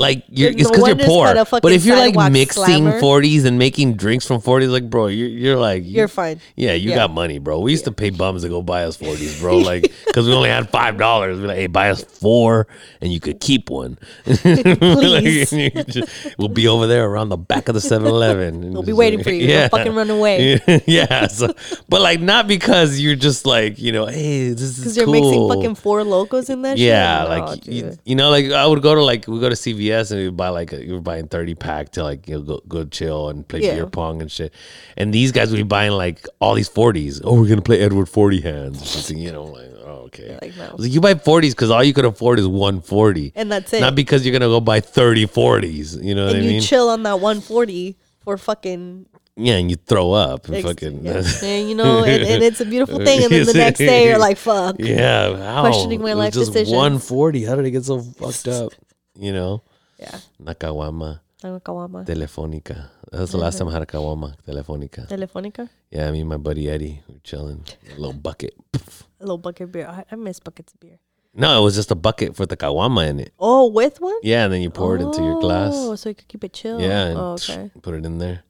like 0.00 0.24
you're, 0.30 0.50
it's 0.50 0.62
no 0.64 0.70
because 0.70 0.86
you're 0.88 0.96
poor. 0.96 1.26
called 1.26 1.36
a 1.36 1.44
fucking 1.44 1.60
But 1.62 1.72
if 1.72 1.84
you're 1.84 1.96
like 1.96 2.32
mixing 2.32 2.84
40s 2.86 3.44
and 3.44 3.58
making 3.58 3.94
drinks 3.94 4.26
from 4.26 4.40
40s, 4.40 4.70
like 4.72 4.88
bro, 4.88 5.06
you're, 5.08 5.28
you're 5.28 5.56
like 5.58 5.82
You're 5.86 6.08
fine. 6.08 6.40
Yeah, 6.56 6.72
you 6.72 6.90
Yeah. 6.90 6.96
got 6.96 7.10
money, 7.12 7.38
bro. 7.38 7.60
We 7.60 7.70
used 7.72 7.84
to 7.84 7.92
pay 7.92 8.08
bums 8.08 8.42
to 8.42 8.48
go 8.48 8.62
buy 8.62 8.84
us 8.84 8.96
40s, 8.96 9.40
bro. 9.40 9.58
Like 9.70 9.92
because 10.06 10.26
we 10.26 10.32
only 10.32 10.48
had 10.48 10.70
five 10.70 10.96
dollars. 10.96 11.38
We're 11.38 11.48
like, 11.48 11.58
hey, 11.58 11.66
buy 11.66 11.90
us 11.90 12.02
four, 12.02 12.66
and 13.02 13.12
you 13.12 13.20
could 13.20 13.40
keep 13.40 13.68
one. 13.70 13.98
Please. 14.24 15.52
Like, 15.52 15.86
just- 15.86 16.34
we'll 16.38 16.48
be 16.48 16.66
over 16.66 16.86
there 16.86 17.04
around 17.06 17.28
the 17.28 17.36
back 17.36 17.68
of 17.68 17.74
the 17.74 17.80
7-Eleven. 17.80 18.72
We'll 18.72 18.82
be 18.82 18.92
waiting 18.94 19.22
for 19.22 19.30
you. 19.30 19.46
Don't 19.46 19.70
fucking 19.70 19.94
run 19.94 20.08
away. 20.10 20.60
Yeah, 20.66 20.78
yeah. 20.86 21.26
So, 21.26 21.52
but 21.90 22.00
like 22.00 22.20
not 22.20 22.48
because 22.48 22.98
you're 22.98 23.16
just 23.16 23.44
like 23.46 23.78
you 23.78 23.92
know, 23.92 24.06
hey, 24.06 24.48
this 24.50 24.62
is 24.62 24.78
Because 24.78 24.96
you're 24.96 25.06
mixing 25.10 25.48
fucking 25.48 25.74
Four 25.74 26.00
Lokos 26.02 26.48
in 26.50 26.62
that 26.62 26.78
shit. 26.78 26.86
Yeah, 26.88 27.24
No, 27.24 27.28
like 27.28 27.66
you, 27.66 27.98
you 28.04 28.14
know, 28.14 28.30
like 28.30 28.50
I 28.50 28.66
would 28.66 28.80
go 28.82 28.94
to 28.94 29.02
like 29.02 29.26
we 29.28 29.38
go 29.40 29.48
to 29.50 29.54
CVS 29.54 29.89
and 29.90 30.10
we 30.12 30.30
buy 30.30 30.48
like 30.48 30.72
a, 30.72 30.84
you 30.84 30.94
were 30.94 31.00
buying 31.00 31.28
thirty 31.28 31.54
pack 31.54 31.92
to 31.92 32.02
like 32.02 32.28
you 32.28 32.36
know, 32.36 32.42
go 32.42 32.62
go 32.68 32.84
chill 32.84 33.28
and 33.28 33.46
play 33.46 33.60
Yeah. 33.60 33.74
beer 33.74 33.86
pong 33.86 34.20
and 34.22 34.30
shit. 34.30 34.52
And 34.96 35.12
these 35.12 35.32
guys 35.32 35.50
would 35.50 35.56
be 35.56 35.62
buying 35.62 35.92
like 35.92 36.26
all 36.40 36.54
these 36.54 36.68
forties. 36.68 37.20
Oh, 37.24 37.40
we're 37.40 37.48
gonna 37.48 37.62
play 37.62 37.80
Edward 37.80 38.08
Forty 38.08 38.40
Hands 38.40 38.80
or 38.80 38.84
something. 38.84 39.18
You 39.18 39.32
know, 39.32 39.44
like 39.44 39.70
oh 39.84 40.04
okay. 40.06 40.38
like, 40.40 40.56
no. 40.56 40.74
Like, 40.76 40.92
you 40.92 41.00
buy 41.00 41.14
forties 41.14 41.54
because 41.54 41.70
all 41.70 41.82
you 41.84 41.92
could 41.92 42.04
afford 42.04 42.38
is 42.38 42.46
one 42.46 42.80
forty, 42.80 43.32
and 43.34 43.50
that's 43.50 43.72
it. 43.72 43.80
not 43.80 43.94
because 43.94 44.24
you're 44.24 44.32
gonna 44.32 44.46
go 44.46 44.60
buy 44.60 44.80
30 44.80 45.26
40s. 45.26 46.02
You 46.02 46.14
know 46.14 46.26
what 46.26 46.36
and 46.36 46.44
I 46.46 46.48
you 46.50 46.60
chill 46.60 46.88
on 46.88 47.02
that 47.04 47.20
140 47.20 47.96
for 48.20 48.36
fucking 48.36 49.06
yeah, 49.36 49.54
and 49.54 49.70
you 49.70 49.76
throw 49.76 50.12
up 50.12 50.46
and 50.46 50.56
ex- 50.56 50.66
fucking 50.66 51.04
yeah. 51.04 51.22
and 51.42 51.68
you 51.68 51.74
know 51.74 52.04
and, 52.04 52.22
and 52.22 52.42
it's 52.42 52.60
a 52.60 52.66
beautiful 52.66 52.98
thing 52.98 53.24
and 53.24 53.32
then 53.32 53.46
the 53.46 53.54
next 53.54 53.78
day 53.78 54.06
you're 54.08 54.18
like 54.18 54.36
fuck 54.36 54.76
yeah, 54.78 55.36
how? 55.36 55.62
Questioning 55.62 56.02
my 56.02 56.12
life 56.12 56.34
just 56.34 56.52
decisions. 56.52 56.76
One 56.76 56.98
forty. 56.98 57.44
How 57.44 57.54
did 57.54 57.64
it 57.64 57.70
get 57.70 57.84
so 57.84 58.00
fucked 58.00 58.48
up? 58.48 58.72
You 59.18 59.32
know. 59.32 59.62
Yeah 60.00 60.18
Nakawama. 60.42 61.20
Caguama. 61.42 62.04
Telefonica. 62.06 62.88
That 63.10 63.20
was 63.20 63.30
the 63.32 63.38
last 63.38 63.56
time 63.58 63.68
I 63.68 63.72
had 63.72 63.82
a 63.82 63.86
caguama. 63.86 64.34
Telefonica. 64.46 65.08
Telefonica. 65.08 65.68
Yeah, 65.90 66.10
me 66.12 66.20
and 66.20 66.28
my 66.28 66.36
buddy 66.36 66.68
Eddie 66.68 67.00
we 67.08 67.14
were 67.14 67.20
chilling. 67.24 67.64
A 67.90 67.98
little 67.98 68.12
bucket. 68.12 68.54
A 68.74 68.78
little 69.20 69.38
bucket 69.38 69.62
of 69.64 69.72
beer. 69.72 69.86
I, 69.88 70.04
I 70.12 70.16
miss 70.16 70.38
buckets 70.38 70.74
of 70.74 70.80
beer. 70.80 70.98
No, 71.32 71.58
it 71.60 71.64
was 71.64 71.74
just 71.76 71.90
a 71.90 71.94
bucket 71.94 72.38
with 72.38 72.50
the 72.50 72.56
caguama 72.58 73.08
in 73.08 73.20
it. 73.20 73.32
Oh, 73.38 73.70
with 73.70 74.00
one? 74.02 74.18
Yeah, 74.22 74.44
and 74.44 74.52
then 74.52 74.60
you 74.60 74.68
pour 74.68 74.96
it 74.96 75.00
into 75.00 75.22
your 75.22 75.36
Oh, 75.36 75.40
glass. 75.40 76.00
so 76.00 76.08
you 76.10 76.14
could 76.14 76.28
keep 76.28 76.44
it 76.44 76.52
chill. 76.52 76.78
Yeah, 76.80 77.06
and 77.06 77.18
Oh, 77.18 77.32
okay. 77.40 77.70
put 77.80 77.94
it 77.94 78.04
in 78.04 78.18
there. 78.18 78.42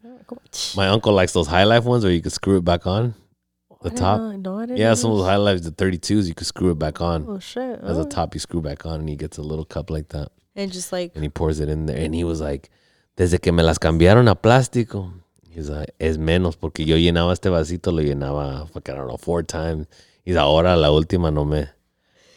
My 0.76 0.88
uncle 0.88 1.12
likes 1.12 1.32
those 1.32 1.46
high 1.46 1.64
life 1.64 1.84
ones 1.84 2.02
where 2.04 2.12
you 2.12 2.22
can 2.22 2.30
screw 2.32 2.56
it 2.56 2.64
back 2.64 2.86
on. 2.88 3.14
I 3.70 3.74
The 3.84 3.90
didn't 3.90 3.98
top. 4.00 4.18
know- 4.20 4.32
No, 4.36 4.58
I 4.58 4.66
didn't 4.66 4.78
Yeah, 4.78 4.88
know 4.88 4.94
some 4.94 5.10
of 5.12 5.18
those 5.18 5.26
high 5.26 5.36
lives, 5.36 5.62
the 5.62 5.70
32s, 5.70 6.26
you 6.26 6.34
can 6.34 6.44
screw 6.46 6.70
it 6.72 6.78
back 6.78 7.00
on. 7.00 7.24
Oh 7.28 7.38
shit! 7.38 7.78
As 7.82 7.98
a 7.98 8.00
Oh. 8.02 8.04
top, 8.04 8.34
you 8.34 8.40
screw 8.40 8.60
back 8.62 8.84
on, 8.84 8.98
and 9.00 9.08
he 9.08 9.14
gets 9.16 9.38
a 9.38 9.42
little 9.42 9.64
cup 9.64 9.90
like 9.90 10.08
that. 10.10 10.32
And 10.56 10.72
just 10.72 10.92
like 10.92 11.12
And 11.14 11.22
he 11.24 11.28
pours 11.28 11.60
it 11.60 11.68
in 11.68 11.86
there. 11.86 11.96
And 11.98 12.14
he 12.14 12.24
was 12.24 12.40
like, 12.40 12.70
desde 13.16 13.40
que 13.40 13.52
me 13.52 13.62
las 13.62 13.78
cambiaron 13.78 14.28
a 14.30 14.34
plástico. 14.34 15.12
He's 15.50 15.68
like, 15.68 15.90
es 15.98 16.16
menos, 16.16 16.56
porque 16.56 16.84
yo 16.86 16.96
llenaba 16.96 17.32
este 17.32 17.50
vasito, 17.50 17.92
lo 17.92 18.02
llenaba, 18.02 18.68
fuck, 18.70 18.88
I 18.88 18.92
don't 18.94 19.08
know, 19.08 19.16
four 19.16 19.42
times. 19.42 19.86
He's 20.24 20.36
ahora 20.36 20.76
la 20.76 20.88
última 20.90 21.32
no 21.32 21.44
me, 21.44 21.66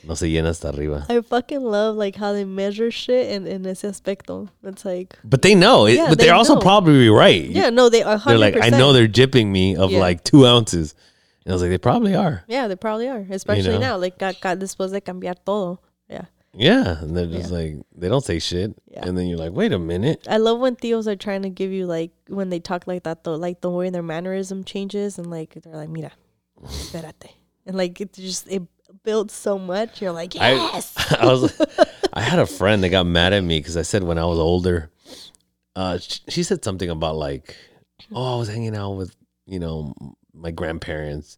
no 0.03 0.15
se 0.15 0.27
llena 0.31 0.49
hasta 0.49 0.69
arriba. 0.69 1.05
I 1.09 1.21
fucking 1.21 1.61
love 1.61 1.95
like 1.95 2.15
how 2.15 2.33
they 2.33 2.43
measure 2.43 2.89
shit 2.89 3.29
in 3.31 3.45
in 3.45 3.65
ese 3.67 3.83
aspecto. 3.83 4.49
It's 4.63 4.83
like 4.83 5.15
But 5.23 5.43
they 5.43 5.53
know, 5.53 5.85
it, 5.85 5.93
Yeah, 5.95 6.09
but 6.09 6.17
they 6.17 6.25
they're 6.25 6.33
also 6.33 6.55
know. 6.55 6.61
probably 6.61 7.07
right. 7.09 7.45
yeah, 7.45 7.69
no, 7.69 7.89
they 7.89 8.01
are. 8.01 8.17
100%. 8.17 8.25
They're 8.25 8.37
like, 8.39 8.57
I 8.61 8.69
know 8.69 8.93
they're 8.93 9.07
jipping 9.07 9.47
me 9.51 9.75
of 9.75 9.91
Yeah. 9.91 9.99
like 9.99 10.23
two 10.23 10.45
ounces. 10.47 10.95
And 11.45 11.51
I 11.51 11.53
was 11.55 11.61
like, 11.61 11.71
they 11.71 11.77
probably 11.77 12.15
are. 12.15 12.43
Yeah, 12.47 12.67
they 12.67 12.75
probably 12.77 13.09
are, 13.09 13.25
especially 13.29 13.73
know? 13.73 13.79
now. 13.79 13.97
Like, 13.97 14.17
ca- 14.17 14.55
después 14.55 14.91
de 14.91 15.01
cambiar 15.01 15.35
todo. 15.45 15.79
Yeah, 16.53 16.83
Yeah. 16.83 17.01
And 17.01 17.17
they're 17.17 17.25
just 17.25 17.51
like, 17.51 17.75
they 17.95 18.09
don't 18.09 18.23
say 18.23 18.39
shit. 18.39 18.75
Yeah. 18.87 19.05
And 19.05 19.17
then 19.17 19.27
you're 19.27 19.37
like, 19.39 19.51
wait 19.53 19.71
a 19.73 19.79
minute. 19.79 20.27
I 20.29 20.37
love 20.37 20.59
when 20.59 20.75
theos 20.75 21.07
are 21.07 21.15
trying 21.15 21.41
to 21.43 21.49
give 21.49 21.71
you 21.71 21.85
like 21.85 22.11
when 22.27 22.49
they 22.49 22.59
talk 22.59 22.87
like 22.87 23.03
that 23.03 23.23
though, 23.23 23.35
like 23.35 23.61
the 23.61 23.69
way 23.69 23.89
their 23.89 24.03
mannerism 24.03 24.63
changes 24.63 25.17
and 25.17 25.29
like 25.29 25.53
they're 25.63 25.75
like, 25.75 25.89
mira, 25.89 26.11
espérate, 26.63 27.31
and 27.65 27.75
like 27.77 27.99
it 28.01 28.13
just 28.13 28.47
it 28.47 28.63
builds 29.03 29.33
so 29.33 29.57
much. 29.57 30.01
You're 30.01 30.11
like, 30.11 30.35
yes. 30.35 30.93
I 31.19 31.25
was, 31.25 31.59
I 32.13 32.21
had 32.21 32.39
a 32.39 32.45
friend 32.45 32.83
that 32.83 32.89
got 32.89 33.05
mad 33.05 33.33
at 33.33 33.43
me 33.43 33.59
because 33.59 33.77
I 33.77 33.81
said 33.81 34.03
when 34.03 34.17
I 34.19 34.25
was 34.25 34.37
older, 34.39 34.91
uh, 35.75 35.97
sh- 35.97 36.19
she 36.29 36.43
said 36.43 36.63
something 36.63 36.89
about 36.89 37.15
like, 37.15 37.55
oh, 38.11 38.35
I 38.35 38.37
was 38.37 38.47
hanging 38.47 38.75
out 38.75 38.91
with, 38.91 39.15
you 39.45 39.59
know, 39.59 39.93
my 40.33 40.51
grandparents, 40.51 41.37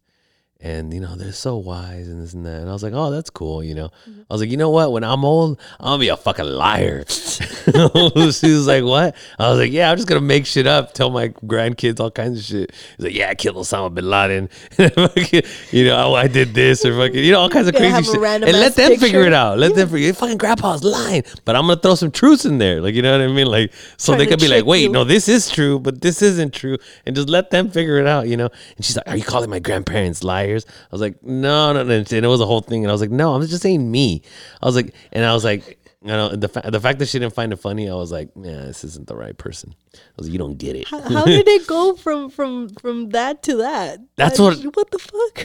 and 0.60 0.92
you 0.94 1.00
know 1.00 1.14
they're 1.16 1.32
so 1.32 1.58
wise 1.58 2.08
and 2.08 2.22
this 2.22 2.32
and 2.32 2.46
that, 2.46 2.60
and 2.60 2.68
I 2.68 2.72
was 2.72 2.82
like, 2.82 2.94
oh, 2.94 3.10
that's 3.10 3.28
cool, 3.28 3.62
you 3.62 3.74
know. 3.74 3.90
I 4.06 4.34
was 4.34 4.40
like, 4.40 4.50
you 4.50 4.56
know 4.56 4.70
what? 4.70 4.90
When 4.90 5.04
I'm 5.04 5.24
old, 5.24 5.60
I'm 5.78 5.86
gonna 5.86 5.98
be 5.98 6.08
a 6.08 6.16
fucking 6.16 6.46
liar. 6.46 7.04
she 7.08 7.42
was 7.74 8.66
like, 8.66 8.82
what? 8.82 9.14
I 9.38 9.50
was 9.50 9.58
like, 9.58 9.70
yeah, 9.70 9.90
I'm 9.90 9.96
just 9.96 10.08
gonna 10.08 10.22
make 10.22 10.46
shit 10.46 10.66
up, 10.66 10.94
tell 10.94 11.10
my 11.10 11.28
grandkids 11.28 12.00
all 12.00 12.10
kinds 12.10 12.38
of 12.38 12.44
shit. 12.44 12.72
He's 12.96 13.04
like, 13.04 13.14
yeah, 13.14 13.28
I 13.28 13.34
killed 13.34 13.56
Osama 13.56 13.92
bin 13.92 14.08
Laden. 14.08 14.48
you 15.72 15.84
know, 15.84 16.06
oh, 16.06 16.14
I 16.14 16.26
did 16.26 16.54
this 16.54 16.86
or 16.86 16.94
fucking, 16.96 17.22
you 17.22 17.32
know, 17.32 17.40
all 17.40 17.50
kinds 17.50 17.68
of 17.68 17.74
crazy 17.74 18.02
shit. 18.02 18.22
And 18.22 18.44
let 18.44 18.74
them 18.76 18.96
figure 18.96 19.22
it 19.22 19.34
out. 19.34 19.58
Let 19.58 19.74
them 19.74 19.88
figure. 19.90 20.12
Fucking 20.14 20.38
grandpa's 20.38 20.82
lying, 20.82 21.24
but 21.44 21.54
I'm 21.54 21.66
gonna 21.66 21.80
throw 21.80 21.96
some 21.96 22.10
truths 22.10 22.46
in 22.46 22.56
there. 22.56 22.80
Like 22.80 22.94
you 22.94 23.02
know 23.02 23.12
what 23.12 23.28
I 23.28 23.30
mean? 23.30 23.46
Like 23.46 23.72
so 23.98 24.12
Trying 24.12 24.20
they 24.20 24.26
could 24.26 24.40
be 24.40 24.48
like, 24.48 24.64
wait, 24.64 24.84
you. 24.84 24.88
no, 24.88 25.04
this 25.04 25.28
is 25.28 25.50
true, 25.50 25.78
but 25.78 26.00
this 26.00 26.22
isn't 26.22 26.54
true, 26.54 26.78
and 27.04 27.14
just 27.14 27.28
let 27.28 27.50
them 27.50 27.70
figure 27.70 27.98
it 27.98 28.06
out. 28.06 28.26
You 28.26 28.38
know? 28.38 28.48
And 28.76 28.84
she's 28.84 28.96
like, 28.96 29.06
are 29.06 29.16
you 29.16 29.24
calling 29.24 29.50
my 29.50 29.58
grandparents 29.58 30.24
liars? 30.24 30.45
I 30.54 30.88
was 30.92 31.00
like, 31.00 31.22
no, 31.22 31.72
no, 31.72 31.82
no. 31.82 31.94
And 31.94 32.12
it 32.12 32.26
was 32.26 32.40
a 32.40 32.46
whole 32.46 32.60
thing, 32.60 32.84
and 32.84 32.90
I 32.90 32.94
was 32.94 33.00
like, 33.00 33.10
no, 33.10 33.34
I'm 33.34 33.46
just 33.46 33.62
saying 33.62 33.90
me. 33.90 34.22
I 34.62 34.66
was 34.66 34.76
like, 34.76 34.94
and 35.12 35.24
I 35.24 35.32
was 35.34 35.44
like. 35.44 35.78
You 36.02 36.12
know, 36.12 36.36
the 36.36 36.46
fa- 36.46 36.62
the 36.70 36.78
fact 36.78 37.00
that 37.00 37.06
she 37.06 37.18
didn't 37.18 37.34
find 37.34 37.52
it 37.52 37.56
funny, 37.56 37.90
I 37.90 37.94
was 37.94 38.12
like, 38.12 38.28
yeah, 38.36 38.60
this 38.66 38.84
isn't 38.84 39.08
the 39.08 39.16
right 39.16 39.36
person. 39.36 39.74
I 39.92 39.98
was 40.16 40.28
like, 40.28 40.32
you 40.34 40.38
don't 40.38 40.56
get 40.56 40.76
it. 40.76 40.86
how, 40.86 41.00
how 41.00 41.24
did 41.24 41.48
it 41.48 41.66
go 41.66 41.96
from 41.96 42.30
from 42.30 42.68
from 42.68 43.08
that 43.08 43.42
to 43.44 43.56
that? 43.56 43.98
That's 44.14 44.38
Like, 44.38 44.58
what- 44.62 44.76
What 44.76 44.90
the 44.92 44.98
fuck? 45.00 45.44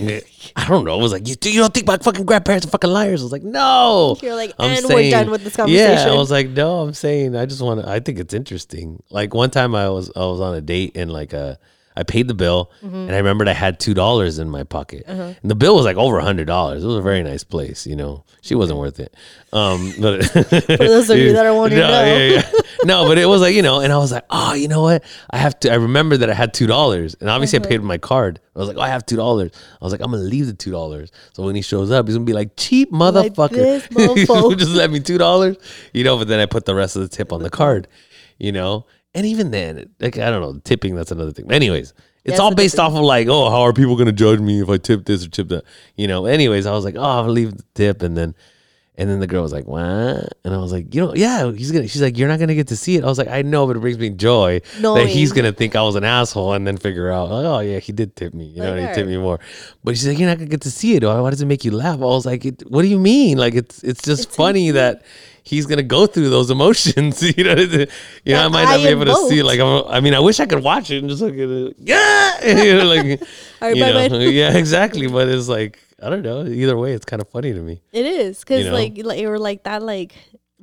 I 0.55 0.67
don't 0.67 0.85
know. 0.85 0.93
I 0.93 1.01
was 1.01 1.13
like, 1.13 1.27
you, 1.27 1.35
you 1.45 1.59
don't 1.61 1.73
think 1.73 1.87
my 1.87 1.97
fucking 1.97 2.25
grandparents 2.25 2.67
are 2.67 2.69
fucking 2.69 2.91
liars? 2.91 3.21
I 3.21 3.23
was 3.23 3.31
like, 3.31 3.41
no. 3.41 4.17
You're 4.21 4.35
like, 4.35 4.53
I'm 4.59 4.69
and 4.77 4.85
we're 4.87 5.09
done 5.09 5.31
with 5.31 5.43
this 5.43 5.55
conversation. 5.55 6.07
Yeah, 6.07 6.13
I 6.13 6.15
was 6.15 6.29
like, 6.29 6.49
no, 6.49 6.81
I'm 6.81 6.93
saying 6.93 7.35
I 7.35 7.47
just 7.47 7.61
want 7.63 7.81
to. 7.81 7.89
I 7.89 7.99
think 7.99 8.19
it's 8.19 8.33
interesting. 8.33 9.01
Like 9.09 9.33
one 9.33 9.49
time 9.49 9.73
I 9.73 9.89
was 9.89 10.11
I 10.15 10.25
was 10.25 10.41
on 10.41 10.53
a 10.53 10.61
date 10.61 10.91
and 10.95 11.11
like 11.11 11.33
uh 11.33 11.55
I 11.95 12.03
paid 12.03 12.27
the 12.27 12.33
bill 12.33 12.71
Mm-hmm. 12.83 12.95
and 12.95 13.11
I 13.11 13.17
remembered 13.17 13.47
I 13.47 13.53
had 13.53 13.79
two 13.79 13.93
dollars 13.93 14.39
in 14.39 14.49
my 14.49 14.63
pocket 14.63 15.03
Uh-huh. 15.07 15.33
and 15.41 15.51
the 15.51 15.55
bill 15.55 15.75
was 15.75 15.85
like 15.85 15.97
over 15.97 16.17
a 16.19 16.23
hundred 16.23 16.45
dollars. 16.47 16.83
It 16.83 16.87
was 16.87 16.95
a 16.95 17.01
very 17.01 17.21
nice 17.23 17.43
place, 17.43 17.85
you 17.85 17.95
know. 17.95 18.23
She 18.41 18.55
wasn't 18.55 18.79
worth 18.79 18.99
it. 18.99 19.13
Um, 19.53 19.93
but 20.01 20.23
For 20.25 20.77
those 20.77 21.09
of 21.09 21.17
you 21.17 21.33
that 21.33 21.45
are 21.45 21.53
wanting 21.53 21.77
to 21.79 21.87
know. 21.87 22.05
yeah, 22.05 22.25
yeah. 22.51 22.51
no, 22.85 23.07
but 23.07 23.17
it 23.17 23.25
was 23.25 23.41
like 23.41 23.53
you 23.55 23.61
know, 23.61 23.81
and 23.81 23.91
I 23.93 23.97
was 23.97 24.11
like, 24.11 24.25
oh, 24.29 24.53
you 24.53 24.67
know 24.67 24.81
what? 24.81 25.03
I 25.29 25.37
have 25.37 25.59
to. 25.61 25.71
I 25.71 25.75
remember 25.75 26.17
that 26.17 26.29
I 26.29 26.33
had 26.33 26.53
two 26.53 26.67
dollars, 26.67 27.15
and 27.19 27.29
obviously 27.29 27.59
Uh-huh. 27.59 27.67
I 27.67 27.69
paid 27.69 27.79
with 27.79 27.87
my 27.87 27.97
card. 27.97 28.39
I 28.55 28.59
was 28.59 28.67
like, 28.67 28.77
oh, 28.77 28.81
I 28.81 28.87
have 28.89 29.05
two 29.05 29.15
dollars. 29.17 29.51
I 29.81 29.83
was 29.85 29.91
like, 29.93 30.01
I'm 30.01 30.11
gonna 30.11 30.23
leave 30.23 30.47
the 30.47 30.53
two 30.53 30.71
dollars. 30.71 31.11
So 31.33 31.43
when 31.43 31.55
he 31.55 31.61
shows 31.61 31.91
up, 31.91 32.07
he's 32.07 32.15
gonna 32.15 32.25
be 32.25 32.33
like, 32.33 32.51
cheap 32.57 32.91
motherfucker. 32.91 33.87
this 33.89 34.57
just 34.59 34.71
let 34.71 34.89
me 34.91 34.99
two 34.99 35.17
dollars, 35.17 35.57
you 35.93 36.03
know. 36.03 36.17
But 36.17 36.27
then 36.29 36.39
I 36.39 36.45
put 36.45 36.65
the 36.65 36.75
rest 36.75 36.95
of 36.95 37.01
the 37.01 37.09
tip 37.09 37.31
on 37.33 37.43
the 37.43 37.49
card, 37.49 37.87
you 38.39 38.51
know. 38.51 38.85
And 39.13 39.25
even 39.25 39.51
then, 39.51 39.89
like 39.99 40.17
I 40.17 40.29
don't 40.29 40.41
know, 40.41 40.59
tipping 40.63 40.95
that's 40.95 41.11
another 41.11 41.31
thing. 41.31 41.51
Anyways, 41.51 41.89
it's 42.23 42.31
That's 42.31 42.39
all 42.39 42.55
based 42.55 42.79
off 42.79 42.93
of 42.93 43.01
like, 43.01 43.27
oh, 43.27 43.49
how 43.49 43.61
are 43.61 43.73
people 43.73 43.95
gonna 43.95 44.11
judge 44.11 44.39
me 44.39 44.61
if 44.61 44.69
I 44.69 44.77
tip 44.77 45.05
this 45.05 45.25
or 45.25 45.29
tip 45.29 45.49
that? 45.49 45.63
You 45.95 46.07
know. 46.07 46.25
Anyways, 46.25 46.65
I 46.65 46.71
was 46.71 46.85
like, 46.85 46.95
oh, 46.95 47.01
I'll 47.01 47.27
leave 47.27 47.57
the 47.57 47.63
tip, 47.75 48.01
and 48.01 48.15
then. 48.15 48.35
And 48.97 49.09
then 49.09 49.19
the 49.19 49.25
girl 49.25 49.41
was 49.41 49.53
like, 49.53 49.65
"What?" 49.65 50.33
And 50.43 50.53
I 50.53 50.57
was 50.57 50.71
like, 50.73 50.93
"You 50.93 51.01
know, 51.01 51.15
yeah, 51.15 51.49
he's 51.53 51.71
gonna." 51.71 51.87
She's 51.87 52.01
like, 52.01 52.17
"You're 52.17 52.27
not 52.27 52.39
gonna 52.39 52.53
get 52.53 52.67
to 52.67 52.75
see 52.75 52.97
it." 52.97 53.03
I 53.03 53.07
was 53.07 53.17
like, 53.17 53.29
"I 53.29 53.41
know, 53.41 53.65
but 53.65 53.77
it 53.77 53.79
brings 53.79 53.97
me 53.97 54.09
joy 54.09 54.61
that 54.95 55.07
he's 55.07 55.31
gonna 55.31 55.53
think 55.53 55.77
I 55.77 55.81
was 55.81 55.95
an 55.95 56.03
asshole 56.03 56.53
and 56.53 56.67
then 56.67 56.75
figure 56.77 57.09
out, 57.09 57.31
like, 57.31 57.45
oh 57.45 57.59
yeah, 57.59 57.79
he 57.79 57.93
did 57.93 58.15
tip 58.17 58.33
me. 58.33 58.45
You 58.45 58.61
know, 58.61 58.75
Like, 58.75 58.89
he 58.89 58.95
tipped 58.95 59.07
me 59.07 59.17
more." 59.17 59.39
But 59.83 59.97
she's 59.97 60.07
like, 60.07 60.19
"You're 60.19 60.29
not 60.29 60.37
gonna 60.37 60.49
get 60.49 60.61
to 60.61 60.71
see 60.71 60.95
it. 60.95 61.03
Why, 61.03 61.19
why 61.21 61.29
does 61.29 61.41
it 61.41 61.45
make 61.45 61.63
you 61.63 61.71
laugh?" 61.71 61.95
I 61.95 62.03
was 62.03 62.25
like, 62.25 62.45
it, 62.45 62.63
"What 62.69 62.81
do 62.81 62.89
you 62.89 62.99
mean? 62.99 63.37
Like 63.37 63.55
it's 63.55 63.81
it's 63.81 64.03
just 64.03 64.25
It's 64.25 64.35
funny 64.35 64.69
that." 64.71 65.03
He's 65.43 65.65
gonna 65.65 65.83
go 65.83 66.05
through 66.05 66.29
those 66.29 66.49
emotions, 66.51 67.21
you 67.37 67.43
know. 67.43 67.55
You 68.23 68.33
know, 68.35 68.45
I 68.45 68.47
might 68.49 68.63
not 68.65 68.73
I 68.79 68.83
be 68.83 68.87
able 68.89 69.05
to 69.05 69.15
see. 69.27 69.39
it. 69.39 69.43
Like, 69.45 69.59
I'm, 69.59 69.83
I 69.87 69.99
mean, 69.99 70.13
I 70.13 70.19
wish 70.19 70.39
I 70.39 70.45
could 70.45 70.63
watch 70.63 70.91
it 70.91 70.99
and 70.99 71.09
just 71.09 71.21
look 71.21 71.33
at 71.33 71.39
it. 71.39 71.75
Yeah, 71.79 72.47
you 72.47 72.73
know, 72.75 72.83
like, 72.85 73.21
right, 73.61 73.75
you 73.75 74.09
know, 74.09 74.19
yeah, 74.19 74.55
exactly. 74.57 75.07
But 75.07 75.27
it's 75.29 75.47
like, 75.47 75.79
I 76.01 76.09
don't 76.09 76.21
know. 76.21 76.45
Either 76.45 76.77
way, 76.77 76.93
it's 76.93 77.05
kind 77.05 77.21
of 77.21 77.29
funny 77.29 77.53
to 77.53 77.59
me. 77.59 77.81
It 77.91 78.05
is 78.05 78.39
because 78.39 78.63
You 78.65 78.69
know? 78.71 78.75
like 78.77 78.93
like 79.03 79.19
you 79.19 79.29
were 79.29 79.39
like 79.39 79.63
that 79.63 79.81
like 79.81 80.13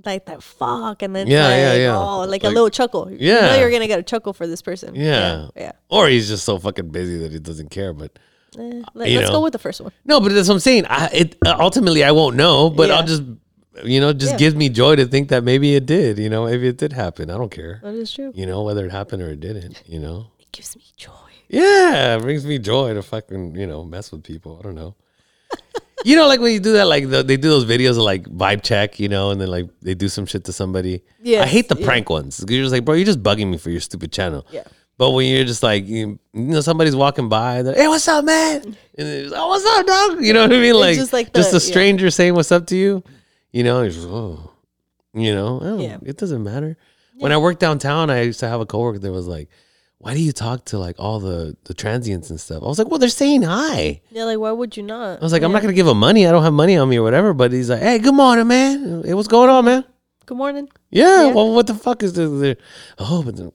like 0.05 0.27
that 0.27 0.45
fuck 0.45 1.03
and 1.03 1.15
then 1.17 1.27
Yeah, 1.27 1.45
like, 1.49 1.57
yeah, 1.57 1.75
yeah. 1.75 1.99
oh 1.99 2.21
like, 2.21 2.45
a 2.45 2.49
little 2.49 2.71
chuckle. 2.71 3.11
you 3.11 3.19
Yeah. 3.21 3.49
know 3.49 3.59
you're 3.59 3.71
gonna 3.73 3.89
get 3.89 3.99
a 3.99 4.05
chuckle 4.05 4.33
for 4.33 4.47
this 4.47 4.63
person. 4.63 4.95
Yeah. 4.95 5.49
yeah. 5.57 5.73
Or 5.89 6.07
he's 6.09 6.29
just 6.29 6.45
so 6.45 6.57
fucking 6.59 6.91
busy 6.91 7.19
that 7.19 7.33
he 7.33 7.41
doesn't 7.41 7.71
care. 7.71 7.93
But. 7.93 8.17
Eh, 8.57 8.83
let, 8.95 9.11
You 9.11 9.19
us 9.21 9.29
go 9.31 9.43
with 9.43 9.53
the 9.53 9.59
first 9.59 9.81
one. 9.81 9.93
No, 10.05 10.21
but 10.21 10.33
that's 10.33 10.47
what 10.49 10.55
I'm 10.55 10.61
saying. 10.61 10.87
I, 10.89 11.09
it 11.13 11.37
uh, 11.45 11.57
ultimately 11.59 12.03
I 12.05 12.13
won't 12.13 12.37
know, 12.37 12.71
but 12.71 12.89
Yeah. 12.89 12.95
I'll 12.97 13.07
just, 13.07 13.23
you 13.85 14.01
know, 14.01 14.13
just 14.13 14.33
Yeah. 14.33 14.39
gives 14.39 14.55
me 14.57 14.69
joy 14.69 14.97
to 14.97 15.07
think 15.07 15.29
that 15.29 15.45
maybe 15.45 15.75
it 15.75 15.87
did. 15.87 16.19
You 16.19 16.29
know, 16.29 16.47
maybe 16.47 16.69
it 16.69 16.77
did 16.79 16.93
happen. 16.93 17.31
I 17.31 17.37
don't 17.37 17.51
care. 17.51 17.81
That 17.83 17.95
is 17.95 18.13
true. 18.13 18.33
You 18.35 18.47
know, 18.47 18.63
whether 18.63 18.85
it 18.85 18.93
happened 18.93 19.23
or 19.23 19.31
it 19.31 19.41
didn't. 19.41 19.83
You 19.87 20.01
know. 20.01 20.27
It 20.41 20.53
gives 20.53 20.77
me 20.77 20.83
joy. 20.97 21.13
Yeah, 21.49 22.17
it 22.17 22.23
brings 22.23 22.45
me 22.47 22.59
joy 22.59 22.95
to 22.95 23.03
fucking 23.03 23.55
you 23.55 23.67
know 23.67 23.85
mess 23.85 24.11
with 24.13 24.23
people. 24.25 24.59
I 24.59 24.63
don't 24.63 24.75
know. 24.75 24.95
you 26.05 26.17
know, 26.17 26.27
like 26.27 26.41
when 26.41 26.53
you 26.53 26.61
do 26.61 26.73
that, 26.73 26.87
like 26.87 27.09
the, 27.09 27.23
they 27.23 27.37
do 27.37 27.49
those 27.49 27.65
videos 27.65 27.93
of 27.93 27.99
like 27.99 28.25
vibe 28.25 28.63
check, 28.63 28.99
you 29.01 29.09
know, 29.09 29.31
and 29.31 29.41
then 29.41 29.49
like 29.49 29.67
they 29.81 29.95
do 29.95 30.09
some 30.09 30.27
shit 30.27 30.45
to 30.45 30.53
somebody. 30.53 31.03
Yeah. 31.23 31.43
I 31.43 31.47
hate 31.47 31.69
the 31.69 31.77
yeah. 31.79 31.87
prank 31.87 32.11
ones. 32.11 32.45
You're 32.49 32.63
just 32.63 32.73
like, 32.73 32.85
bro, 32.85 32.95
you're 32.95 33.07
just 33.07 33.23
bugging 33.23 33.51
me 33.51 33.59
for 33.59 33.71
your 33.71 33.81
stupid 33.81 34.13
channel. 34.13 34.47
Yeah. 34.51 34.65
But 34.99 35.11
when 35.13 35.29
you're 35.29 35.45
just 35.45 35.63
like, 35.63 35.87
you, 35.87 36.19
you 36.33 36.43
know, 36.43 36.61
somebody's 36.61 36.97
walking 36.97 37.29
by, 37.29 37.63
they're, 37.63 37.75
hey, 37.75 37.87
what's 37.87 38.09
up, 38.09 38.25
man? 38.25 38.63
And 38.65 38.77
they're 38.97 39.23
just, 39.25 39.35
oh, 39.37 39.49
what's 39.49 39.65
up, 39.65 39.87
dog? 39.87 40.25
You 40.25 40.33
know 40.33 40.43
what 40.43 40.53
I 40.53 40.61
mean? 40.61 40.75
Like, 40.75 40.97
just 40.97 41.13
like 41.13 41.33
just 41.33 41.55
a 41.55 41.61
stranger 41.61 42.11
saying 42.11 42.35
what's 42.35 42.51
up 42.51 42.67
to 42.67 42.77
you. 42.77 43.05
You 43.53 43.65
know, 43.65 43.81
you're 43.83 43.91
just, 43.91 44.07
oh, 44.09 44.53
you 45.15 45.35
know, 45.35 45.79
Yeah. 45.81 45.99
it 46.05 46.17
doesn't 46.19 46.43
matter. 46.43 46.77
When 47.19 47.33
I 47.33 47.37
worked 47.39 47.59
downtown, 47.61 48.11
I 48.11 48.23
used 48.23 48.41
to 48.41 48.49
have 48.49 48.61
a 48.61 48.67
coworker 48.67 48.99
that 49.01 49.11
was 49.11 49.27
like, 49.27 49.49
why 49.99 50.15
do 50.15 50.21
you 50.21 50.31
talk 50.31 50.65
to 50.67 50.79
like 50.79 50.95
all 51.01 51.19
the 51.19 51.57
the 51.65 51.75
transients 51.75 52.31
and 52.31 52.39
stuff? 52.39 52.63
I 52.63 52.67
was 52.67 52.79
like, 52.79 52.89
well, 52.89 53.01
they're 53.01 53.09
saying 53.09 53.43
hi. 53.43 54.01
Yeah, 54.13 54.25
like 54.25 54.39
why 54.39 54.53
would 54.53 54.77
you 54.77 54.85
not? 54.85 55.19
I 55.19 55.23
was 55.25 55.33
like, 55.33 55.43
I'm 55.43 55.51
not 55.51 55.61
gonna 55.63 55.73
give 55.75 55.87
them 55.87 55.99
money. 55.99 56.25
I 56.27 56.31
don't 56.31 56.45
have 56.45 56.53
money 56.53 56.77
on 56.77 56.89
me 56.89 56.99
or 56.99 57.03
whatever. 57.03 57.35
But 57.35 57.51
he's 57.53 57.69
like, 57.69 57.81
hey, 57.83 57.99
good 57.99 58.15
morning, 58.15 58.47
man. 58.47 59.03
Hey, 59.05 59.15
what's 59.15 59.27
going 59.27 59.51
on, 59.51 59.65
man? 59.65 59.85
Good 60.27 60.37
morning. 60.37 60.69
Yeah. 60.91 61.27
Yeah. 61.27 61.33
Well, 61.35 61.53
what 61.53 61.67
the 61.67 61.75
fuck 61.75 62.05
is 62.05 62.13
this? 62.13 62.57
Oh, 63.01 63.25
but 63.25 63.35
then, 63.37 63.51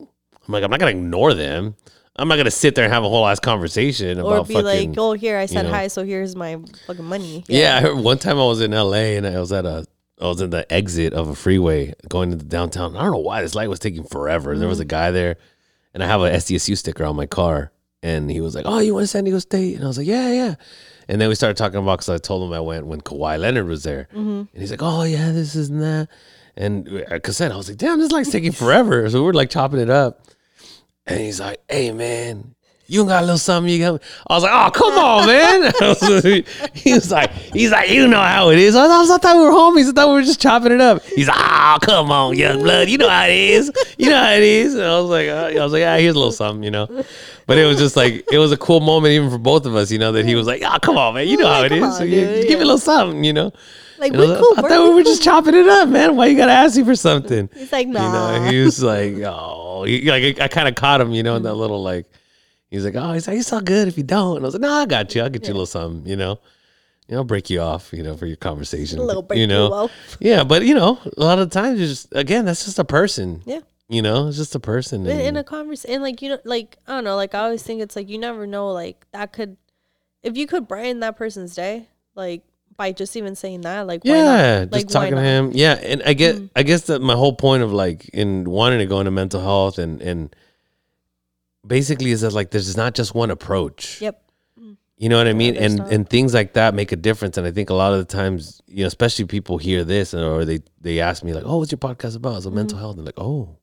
I'm 0.46 0.52
like, 0.52 0.62
I'm 0.64 0.70
not 0.70 0.80
gonna 0.80 0.90
ignore 0.90 1.32
them. 1.32 1.76
I'm 2.16 2.28
not 2.28 2.36
gonna 2.36 2.50
sit 2.50 2.74
there 2.74 2.84
and 2.84 2.92
have 2.92 3.04
a 3.04 3.08
whole 3.08 3.26
ass 3.26 3.40
conversation 3.40 4.18
about. 4.18 4.26
Or 4.26 4.34
about 4.36 4.48
be 4.48 4.54
fucking. 4.54 4.90
like, 4.90 4.98
oh, 4.98 5.12
here 5.12 5.36
I 5.38 5.46
said 5.46 5.62
know. 5.62 5.70
hi, 5.70 5.88
so 5.88 6.04
here's 6.04 6.36
my 6.36 6.58
fucking 6.86 7.04
money. 7.04 7.44
yeah. 7.48 7.76
I 7.76 7.80
heard 7.80 7.98
one 7.98 8.18
time 8.18 8.38
I 8.38 8.44
was 8.44 8.60
in 8.60 8.72
L.A. 8.72 9.16
and 9.16 9.26
I 9.26 9.38
was 9.40 9.52
at 9.52 9.64
a. 9.64 9.86
I 10.20 10.28
was 10.28 10.40
in 10.40 10.50
the 10.50 10.72
exit 10.72 11.12
of 11.12 11.28
a 11.28 11.34
freeway 11.34 11.92
going 12.08 12.30
into 12.30 12.44
the 12.44 12.48
downtown. 12.48 12.96
I 12.96 13.02
don't 13.02 13.12
know 13.12 13.18
why 13.18 13.42
this 13.42 13.56
light 13.56 13.68
was 13.68 13.80
taking 13.80 14.04
forever. 14.04 14.56
There 14.56 14.68
was 14.68 14.78
a 14.78 14.84
mm. 14.84 14.88
guy 14.88 15.10
there, 15.10 15.36
and 15.92 16.04
I 16.04 16.06
have 16.06 16.20
a 16.20 16.30
SDSU 16.30 16.78
sticker 16.78 17.04
on 17.04 17.16
my 17.16 17.26
car. 17.26 17.72
And 18.00 18.30
he 18.30 18.40
was 18.40 18.54
like, 18.54 18.64
"Oh, 18.66 18.78
you 18.78 18.94
went 18.94 19.04
to 19.04 19.08
San 19.08 19.24
Diego 19.24 19.40
State?" 19.40 19.74
And 19.74 19.84
I 19.84 19.88
was 19.88 19.98
like, 19.98 20.06
"Yeah, 20.06 20.30
yeah." 20.30 20.54
And 21.08 21.20
then 21.20 21.28
we 21.28 21.34
started 21.34 21.56
talking 21.56 21.78
about 21.78 21.98
because 21.98 22.10
I 22.10 22.18
told 22.18 22.46
him 22.46 22.54
I 22.54 22.60
went 22.60 22.86
when 22.86 23.00
Kawhi 23.00 23.38
Leonard 23.40 23.66
was 23.66 23.82
there, 23.82 24.08
mm-hmm. 24.12 24.30
and 24.30 24.48
he's 24.54 24.70
like, 24.70 24.82
"Oh 24.82 25.02
yeah, 25.02 25.32
this 25.32 25.56
is 25.56 25.68
that." 25.70 26.08
and 26.56 26.88
uh, 26.88 27.02
a 27.10 27.20
cassette. 27.20 27.52
I 27.52 27.56
was 27.56 27.68
like, 27.68 27.78
damn, 27.78 27.98
this 27.98 28.12
light's 28.12 28.30
taking 28.30 28.52
forever. 28.52 29.08
So 29.10 29.22
we're 29.24 29.32
like 29.32 29.50
chopping 29.50 29.80
it 29.80 29.90
up, 29.90 30.26
and 31.06 31.20
he's 31.20 31.40
like, 31.40 31.60
hey 31.68 31.92
man, 31.92 32.54
you 32.86 33.04
got 33.06 33.22
a 33.22 33.26
little 33.26 33.38
something 33.38 33.72
you 33.72 33.78
got. 33.78 34.02
I 34.28 34.34
was 34.34 34.42
like, 34.42 34.52
oh 34.52 34.70
come 34.70 34.92
on, 34.98 35.26
man. 35.26 35.72
He 36.74 36.92
was 36.92 37.10
like, 37.10 37.30
he's 37.32 37.70
like, 37.70 37.88
you 37.90 38.06
know 38.06 38.20
how 38.20 38.50
it 38.50 38.58
is. 38.58 38.76
I, 38.76 38.86
was, 38.98 39.10
I 39.10 39.16
thought 39.18 39.36
we 39.36 39.44
were 39.44 39.50
homies. 39.50 39.88
I 39.88 39.92
thought 39.92 40.08
we 40.08 40.14
were 40.14 40.22
just 40.22 40.40
chopping 40.40 40.72
it 40.72 40.80
up. 40.80 41.02
He's 41.04 41.28
like, 41.28 41.38
oh 41.38 41.78
come 41.80 42.10
on, 42.12 42.36
young 42.36 42.62
blood. 42.62 42.88
You 42.88 42.98
know 42.98 43.08
how 43.08 43.26
it 43.26 43.32
is. 43.32 43.72
You 43.98 44.10
know 44.10 44.22
how 44.22 44.32
it 44.32 44.42
is. 44.42 44.74
And 44.74 44.84
I 44.84 45.00
was 45.00 45.08
like, 45.10 45.28
uh, 45.28 45.58
I 45.58 45.64
was 45.64 45.72
like, 45.72 45.80
yeah, 45.80 45.96
here's 45.96 46.14
a 46.14 46.18
little 46.18 46.32
something, 46.32 46.62
you 46.62 46.70
know. 46.70 47.04
But 47.46 47.58
it 47.58 47.64
was 47.64 47.78
just 47.78 47.96
like 47.96 48.24
it 48.30 48.38
was 48.38 48.52
a 48.52 48.56
cool 48.56 48.80
moment 48.80 49.12
even 49.12 49.30
for 49.30 49.38
both 49.38 49.66
of 49.66 49.74
us, 49.76 49.90
you 49.90 49.98
know, 49.98 50.12
that 50.12 50.26
he 50.26 50.34
was 50.34 50.46
like, 50.46 50.62
oh 50.64 50.78
come 50.80 50.96
on, 50.98 51.14
man, 51.14 51.28
you 51.28 51.36
know 51.36 51.48
how 51.48 51.62
it 51.64 51.72
is. 51.72 51.82
on, 51.82 51.92
So 51.92 52.04
you, 52.04 52.20
dude, 52.20 52.36
just 52.36 52.48
give 52.48 52.58
me 52.58 52.62
a 52.64 52.66
little 52.66 52.78
something, 52.78 53.24
you 53.24 53.32
know. 53.32 53.52
Like 53.98 54.12
And 54.12 54.20
I, 54.20 54.24
we 54.24 54.30
was 54.30 54.38
cool, 54.38 54.54
I 54.56 54.60
bro. 54.60 54.70
thought 54.70 54.88
we 54.88 54.94
were 54.94 55.02
just 55.02 55.22
chopping 55.22 55.54
it 55.54 55.68
up, 55.68 55.88
man. 55.88 56.16
Why 56.16 56.26
you 56.26 56.36
gotta 56.36 56.52
ask 56.52 56.76
me 56.76 56.84
for 56.84 56.96
something? 56.96 57.48
He's 57.54 57.72
like, 57.72 57.86
You 57.86 57.92
nah. 57.92 58.38
know, 58.38 58.50
he 58.50 58.62
was 58.62 58.82
like, 58.82 59.14
oh, 59.18 59.84
he, 59.84 60.10
like 60.10 60.40
I, 60.40 60.48
kind 60.48 60.68
of 60.68 60.74
caught 60.74 61.00
him, 61.00 61.12
you 61.12 61.22
know, 61.22 61.36
in 61.36 61.42
that 61.42 61.50
mm-hmm. 61.50 61.58
little 61.58 61.82
like, 61.82 62.06
he's 62.70 62.84
like, 62.84 62.94
oh, 62.96 63.12
he's 63.12 63.28
like, 63.28 63.38
it's 63.38 63.52
all 63.52 63.60
good 63.60 63.88
if 63.88 63.96
you 63.96 64.04
don't. 64.04 64.36
And 64.36 64.44
I 64.44 64.46
was 64.46 64.54
like, 64.54 64.62
no, 64.62 64.72
I 64.72 64.86
got 64.86 65.14
you. 65.14 65.22
I'll 65.22 65.30
get 65.30 65.44
you 65.44 65.52
a 65.52 65.54
little 65.54 65.66
something, 65.66 66.08
you 66.08 66.16
know. 66.16 66.40
You 67.08 67.14
know, 67.14 67.18
I'll 67.18 67.24
break 67.24 67.50
you 67.50 67.60
off, 67.60 67.92
you 67.92 68.02
know, 68.02 68.16
for 68.16 68.26
your 68.26 68.36
conversation. 68.36 68.98
a 68.98 69.02
little 69.02 69.22
break 69.22 69.38
you 69.38 69.46
know, 69.46 69.90
yeah, 70.20 70.42
but 70.42 70.64
you 70.64 70.74
know, 70.74 70.98
a 71.16 71.22
lot 71.22 71.38
of 71.38 71.50
times, 71.50 71.78
just 71.78 72.08
again, 72.12 72.46
that's 72.46 72.64
just 72.64 72.78
a 72.78 72.84
person. 72.84 73.42
Yeah. 73.44 73.60
You 73.88 74.00
know, 74.00 74.28
it's 74.28 74.38
just 74.38 74.54
a 74.54 74.60
person. 74.60 75.06
in, 75.06 75.20
in 75.20 75.36
a 75.36 75.44
conversation 75.44 75.96
and 75.96 76.02
like 76.02 76.22
you 76.22 76.30
know 76.30 76.38
like 76.44 76.78
i 76.86 76.92
don't 76.92 77.04
know 77.04 77.16
like 77.16 77.34
i 77.34 77.40
always 77.40 77.62
think 77.62 77.82
it's 77.82 77.94
like 77.94 78.08
you 78.08 78.16
never 78.16 78.46
know 78.46 78.70
like 78.70 79.06
that 79.12 79.32
could 79.32 79.58
if 80.22 80.38
you 80.38 80.46
could 80.46 80.66
brighten 80.66 81.00
that 81.00 81.16
person's 81.16 81.54
day 81.54 81.86
like 82.14 82.42
by 82.76 82.92
just 82.92 83.16
even 83.16 83.34
saying 83.36 83.62
that 83.62 83.86
like 83.86 84.04
why 84.04 84.16
yeah, 84.16 84.58
not? 84.64 84.70
just 84.72 84.90
talking 84.90 85.14
to 85.14 85.20
him. 85.22 85.50
Yeah, 85.54 85.74
and 85.74 86.02
I 86.04 86.12
get, 86.14 86.36
Mm. 86.36 86.50
I 86.56 86.62
guess 86.62 86.82
that 86.82 87.00
my 87.00 87.14
whole 87.14 87.34
point 87.34 87.62
of 87.62 87.72
like 87.72 88.08
in 88.10 88.44
wanting 88.50 88.78
to 88.80 88.86
go 88.86 89.00
into 89.00 89.10
mental 89.10 89.40
health 89.40 89.78
and 89.78 90.00
and 90.02 90.34
basically 91.66 92.10
is 92.10 92.20
that 92.22 92.32
like 92.32 92.50
there's 92.50 92.76
not 92.76 92.94
just 92.94 93.14
one 93.14 93.30
approach. 93.30 94.00
yep 94.00 94.20
You 94.96 95.08
know 95.08 95.18
what 95.18 95.26
I 95.26 95.32
mean? 95.32 95.56
And 95.56 95.76
not. 95.76 95.92
and 95.92 96.08
things 96.08 96.32
like 96.34 96.52
that 96.54 96.74
make 96.74 96.92
a 96.92 96.96
difference. 96.96 97.36
And 97.38 97.46
I 97.46 97.50
think 97.50 97.68
a 97.70 97.74
lot 97.74 97.92
of 97.92 97.98
the 97.98 98.04
times, 98.04 98.60
you 98.66 98.82
know, 98.84 98.86
especially 98.86 99.24
people 99.26 99.58
hear 99.58 99.84
this 99.84 100.14
and 100.14 100.22
or 100.22 100.44
they 100.44 100.60
they 100.80 101.00
ask 101.00 101.24
me 101.24 101.32
like, 101.34 101.44
"Oh, 101.46 101.58
what's 101.58 101.72
your 101.72 101.78
podcast 101.78 102.16
about?" 102.16 102.36
It's 102.36 102.46
Mm-hmm. 102.46 102.58
a 102.58 102.60
mental 102.60 102.78
health. 102.78 102.96
And 102.96 103.04
like, 103.04 103.18
"Oh," 103.18 103.58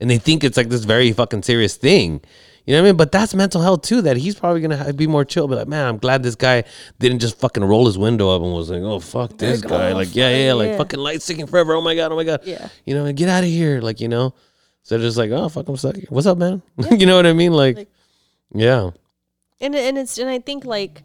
and 0.00 0.10
they 0.10 0.18
think 0.18 0.42
it's 0.44 0.56
like 0.56 0.68
this 0.68 0.84
very 0.84 1.12
fucking 1.12 1.42
serious 1.42 1.76
thing. 1.76 2.20
You 2.66 2.74
know 2.74 2.80
what 2.82 2.86
I 2.88 2.90
mean? 2.90 2.96
But 2.96 3.12
that's 3.12 3.32
mental 3.32 3.62
health 3.62 3.82
too. 3.82 4.02
That 4.02 4.16
he's 4.16 4.34
probably 4.34 4.60
gonna 4.60 4.76
have, 4.76 4.96
be 4.96 5.06
more 5.06 5.24
chill. 5.24 5.46
Be 5.46 5.54
like, 5.54 5.68
man, 5.68 5.86
I'm 5.86 5.98
glad 5.98 6.22
this 6.24 6.34
guy 6.34 6.64
didn't 6.98 7.20
just 7.20 7.38
fucking 7.38 7.62
roll 7.64 7.86
his 7.86 7.96
window 7.96 8.28
up 8.34 8.42
and 8.42 8.52
was 8.52 8.70
like, 8.70 8.82
"Oh 8.82 8.98
fuck 8.98 9.38
this 9.38 9.62
Like, 9.62 9.70
guy!" 9.70 9.90
oh, 9.92 9.94
Like, 9.94 10.14
yeah, 10.16 10.30
yeah, 10.30 10.50
fuck, 10.50 10.58
like 10.58 10.76
fucking 10.78 10.98
lights 11.00 11.24
sticking 11.24 11.46
forever. 11.46 11.74
Oh 11.74 11.80
my 11.80 11.94
god, 11.94 12.10
oh 12.10 12.16
my 12.16 12.24
god. 12.24 12.40
yeah 12.44 12.68
You 12.84 12.94
know, 12.94 13.10
get 13.12 13.28
out 13.28 13.44
of 13.44 13.50
here. 13.50 13.80
Like, 13.80 14.00
you 14.00 14.08
know. 14.08 14.34
So 14.82 14.96
they're 14.98 15.06
just 15.06 15.16
like, 15.16 15.30
oh 15.30 15.48
fuck, 15.48 15.68
I'm 15.68 15.76
stuck. 15.76 15.94
here. 15.96 16.06
What's 16.10 16.26
up, 16.26 16.38
man? 16.38 16.60
you 16.90 17.06
know 17.06 17.16
what 17.16 17.26
I 17.26 17.32
mean? 17.32 17.52
Like, 17.52 17.76
Like- 17.76 17.88
yeah, 18.54 18.90
and 19.60 19.74
and 19.74 19.96
it's 19.98 20.18
and 20.18 20.28
i 20.30 20.38
think 20.38 20.64
like 20.64 21.02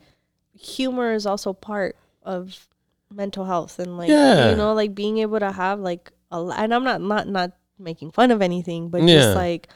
humor 0.53 1.13
is 1.13 1.25
also 1.25 1.53
part 1.53 1.95
of 2.23 2.67
mental 3.13 3.45
health 3.45 3.79
and 3.79 3.97
like 3.97 4.09
Yeah. 4.09 4.51
you 4.51 4.55
know 4.55 4.73
like 4.73 4.93
being 4.95 5.17
able 5.19 5.39
to 5.39 5.51
have 5.51 5.79
like 5.79 6.11
a 6.31 6.37
and 6.57 6.73
i'm 6.73 6.83
not 6.83 7.01
not 7.01 7.27
not 7.27 7.51
making 7.79 8.11
fun 8.11 8.29
of 8.31 8.41
anything 8.41 8.89
but 8.89 9.01
Yeah. 9.01 9.15
just 9.15 9.35
like 9.35 9.69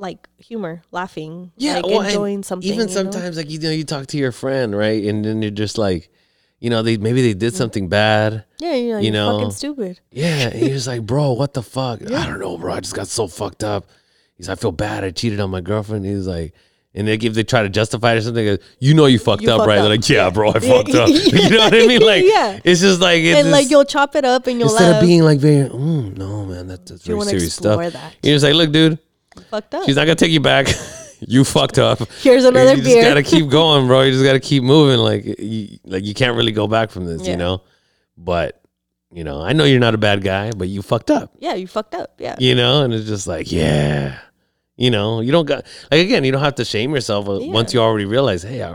like 0.00 0.28
humor 0.38 0.82
laughing 0.90 1.52
Yeah, 1.56 1.76
like 1.76 1.86
well, 1.86 2.00
enjoying 2.02 2.42
something 2.42 2.66
even 2.68 2.88
you 2.88 2.94
know? 2.94 3.10
sometimes 3.10 3.36
like 3.36 3.50
you 3.50 3.58
know 3.58 3.70
you 3.70 3.84
talk 3.84 4.06
to 4.08 4.16
your 4.16 4.32
friend 4.32 4.76
right 4.76 5.04
and 5.04 5.24
then 5.24 5.42
you're 5.42 5.50
just 5.50 5.78
like 5.78 6.10
you 6.58 6.70
know 6.70 6.82
they 6.82 6.96
maybe 6.96 7.22
they 7.22 7.34
did 7.34 7.54
something 7.54 7.88
bad 7.88 8.44
yeah 8.58 8.74
you're, 8.74 8.96
like, 8.96 9.04
you 9.04 9.12
you're 9.12 9.20
know, 9.20 9.38
fucking 9.38 9.50
stupid 9.52 10.00
yeah 10.10 10.48
and 10.48 10.60
you're 10.60 10.70
just 10.70 10.86
like 10.86 11.02
bro 11.04 11.32
what 11.32 11.54
the 11.54 11.62
fuck 11.62 12.02
i 12.02 12.26
don't 12.26 12.40
know 12.40 12.56
bro 12.58 12.74
i 12.74 12.80
just 12.80 12.94
got 12.94 13.06
so 13.08 13.28
fucked 13.28 13.62
up 13.62 13.86
he's 14.36 14.48
like, 14.48 14.58
i 14.58 14.60
feel 14.60 14.72
bad 14.72 15.04
i 15.04 15.10
cheated 15.10 15.38
on 15.40 15.50
my 15.50 15.60
girlfriend 15.60 16.04
he's 16.04 16.26
like 16.26 16.54
and 16.94 17.06
they 17.06 17.16
give 17.16 17.34
they 17.34 17.44
try 17.44 17.62
to 17.62 17.68
justify 17.68 18.14
it 18.14 18.18
or 18.18 18.20
something. 18.22 18.58
You 18.80 18.94
know 18.94 19.06
you 19.06 19.18
fucked 19.18 19.42
You 19.42 19.50
up, 19.52 19.58
fucked 19.58 19.68
right? 19.68 19.76
They're 19.80 19.90
like, 19.90 20.08
yeah, 20.08 20.28
bro, 20.30 20.50
I 20.50 20.58
fucked 20.58 20.94
up. 20.94 21.08
you 21.08 21.50
know 21.50 21.58
what 21.58 21.74
I 21.74 21.86
mean? 21.86 22.02
Like, 22.02 22.24
Yeah. 22.24 22.58
it's 22.64 22.80
just 22.80 23.00
like 23.00 23.20
it's 23.20 23.38
and 23.38 23.50
like 23.52 23.70
you'll 23.70 23.84
chop 23.84 24.16
it 24.16 24.24
up 24.24 24.46
and 24.48 24.58
you'll 24.58 24.68
instead 24.70 24.94
laugh 24.94 25.02
of 25.02 25.06
being 25.06 25.22
like 25.22 25.38
very, 25.38 25.68
mm, 25.68 26.16
no, 26.16 26.44
man, 26.46 26.66
that, 26.66 26.86
that's 26.86 27.06
you 27.06 27.14
very 27.14 27.26
serious 27.28 27.54
stuff. 27.54 27.92
that 27.92 28.16
You're 28.22 28.34
just 28.34 28.44
like, 28.44 28.54
look, 28.54 28.72
dude, 28.72 28.98
fucked 29.50 29.74
up 29.74 29.84
she's 29.84 29.96
not 29.96 30.02
gonna 30.04 30.14
take 30.16 30.30
you 30.32 30.40
back. 30.40 30.66
you 31.20 31.44
fucked 31.44 31.78
up. 31.78 31.98
here's 32.20 32.44
another 32.44 32.74
you 32.76 32.82
beer 32.82 32.96
You 32.96 33.02
just 33.02 33.08
gotta 33.08 33.22
keep 33.22 33.48
going, 33.58 33.86
bro. 33.86 34.02
You 34.02 34.12
just 34.12 34.24
gotta 34.24 34.40
keep 34.40 34.62
moving. 34.62 34.98
Like 34.98 35.24
you, 35.38 35.78
like 35.84 36.04
you 36.04 36.14
can't 36.14 36.36
really 36.36 36.52
go 36.52 36.66
back 36.66 36.90
from 36.90 37.04
this, 37.06 37.22
Yeah. 37.22 37.32
you 37.32 37.36
know. 37.36 37.62
But 38.16 38.60
you 39.12 39.24
know, 39.24 39.40
I 39.42 39.52
know 39.52 39.64
you're 39.64 39.80
not 39.80 39.94
a 39.94 39.98
bad 39.98 40.22
guy, 40.22 40.52
but 40.56 40.68
you 40.68 40.82
fucked 40.82 41.10
up, 41.10 41.32
yeah 41.38 41.54
you 41.54 41.66
fucked 41.66 41.94
up 41.94 42.14
yeah 42.18 42.36
you 42.38 42.54
know. 42.54 42.84
And 42.84 42.94
it's 42.94 43.06
just 43.06 43.26
like, 43.26 43.50
yeah, 43.50 44.18
you 44.76 44.90
know, 44.90 45.20
you 45.20 45.32
don't 45.32 45.46
got 45.46 45.66
like 45.90 46.00
again, 46.00 46.24
you 46.24 46.32
don't 46.32 46.40
have 46.42 46.54
to 46.56 46.64
shame 46.64 46.94
yourself 46.94 47.28
uh, 47.28 47.38
Yeah. 47.40 47.52
once 47.52 47.74
you 47.74 47.80
already 47.80 48.04
realize, 48.06 48.42
hey, 48.42 48.62
I, 48.62 48.74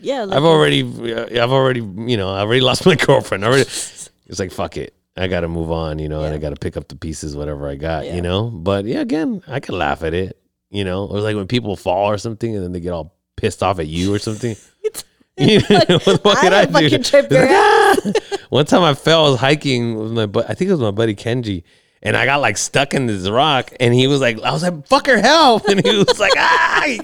yeah 0.00 0.24
like 0.24 0.36
I've 0.38 0.44
already, 0.44 0.82
I've 1.14 1.52
already, 1.52 1.80
you 1.80 2.16
know, 2.16 2.30
I 2.34 2.40
already 2.40 2.60
lost 2.70 2.84
my 2.86 2.94
girlfriend. 2.96 3.44
I 3.44 3.48
already, 3.48 3.62
it's 3.62 4.38
like 4.38 4.50
fuck 4.50 4.76
it. 4.76 4.95
I 5.16 5.28
got 5.28 5.40
to 5.40 5.48
move 5.48 5.70
on, 5.70 5.98
you 5.98 6.08
know, 6.08 6.22
and 6.24 6.34
I 6.34 6.38
got 6.38 6.50
to 6.50 6.56
pick 6.56 6.76
up 6.76 6.88
the 6.88 6.96
pieces, 6.96 7.34
whatever 7.36 7.68
I 7.68 7.76
got, 7.76 8.04
Yeah. 8.04 8.16
you 8.16 8.22
know. 8.22 8.50
But 8.50 8.84
yeah, 8.84 9.00
again, 9.00 9.42
I 9.48 9.60
can 9.60 9.76
laugh 9.78 10.02
at 10.02 10.12
it, 10.14 10.38
you 10.70 10.84
know, 10.84 11.06
or 11.06 11.20
like 11.20 11.36
when 11.36 11.46
people 11.46 11.74
fall 11.76 12.10
or 12.10 12.18
something 12.18 12.54
and 12.54 12.62
then 12.62 12.72
they 12.72 12.80
get 12.80 12.92
all 12.92 13.14
pissed 13.36 13.62
off 13.62 13.78
at 13.78 13.86
you 13.86 14.14
or 14.14 14.18
something. 14.18 14.56
You 15.38 15.58
know, 15.70 15.98
what, 16.04 16.24
what 16.24 16.38
could 16.38 16.54
I 16.54 16.60
I, 16.62 16.64
do? 16.64 16.72
fucking 16.72 17.02
trip 17.02 17.26
It's 17.30 17.34
like, 17.34 17.50
"Ah!" 17.50 18.46
One 18.48 18.64
time 18.64 18.82
I 18.82 18.94
fell, 18.94 19.26
I 19.26 19.30
was 19.32 19.38
hiking 19.38 19.94
with 19.98 20.12
my, 20.12 20.24
bu- 20.24 20.44
I 20.48 20.54
think 20.54 20.70
it 20.70 20.72
was 20.72 20.80
my 20.80 20.90
buddy 20.92 21.14
Kenji, 21.14 21.62
and 22.06 22.16
I 22.16 22.24
got 22.24 22.40
like 22.40 22.56
stuck 22.56 22.94
in 22.94 23.06
this 23.06 23.28
rock, 23.28 23.72
and 23.80 23.92
he 23.92 24.06
was 24.06 24.20
like, 24.20 24.40
I 24.42 24.52
was 24.52 24.62
like, 24.62 24.74
"Fucker, 24.88 25.20
help!" 25.20 25.66
And 25.66 25.84
he 25.84 25.96
was 25.96 26.18
like, 26.18 26.32
"Ah!" 26.38 26.82
He, 26.86 27.00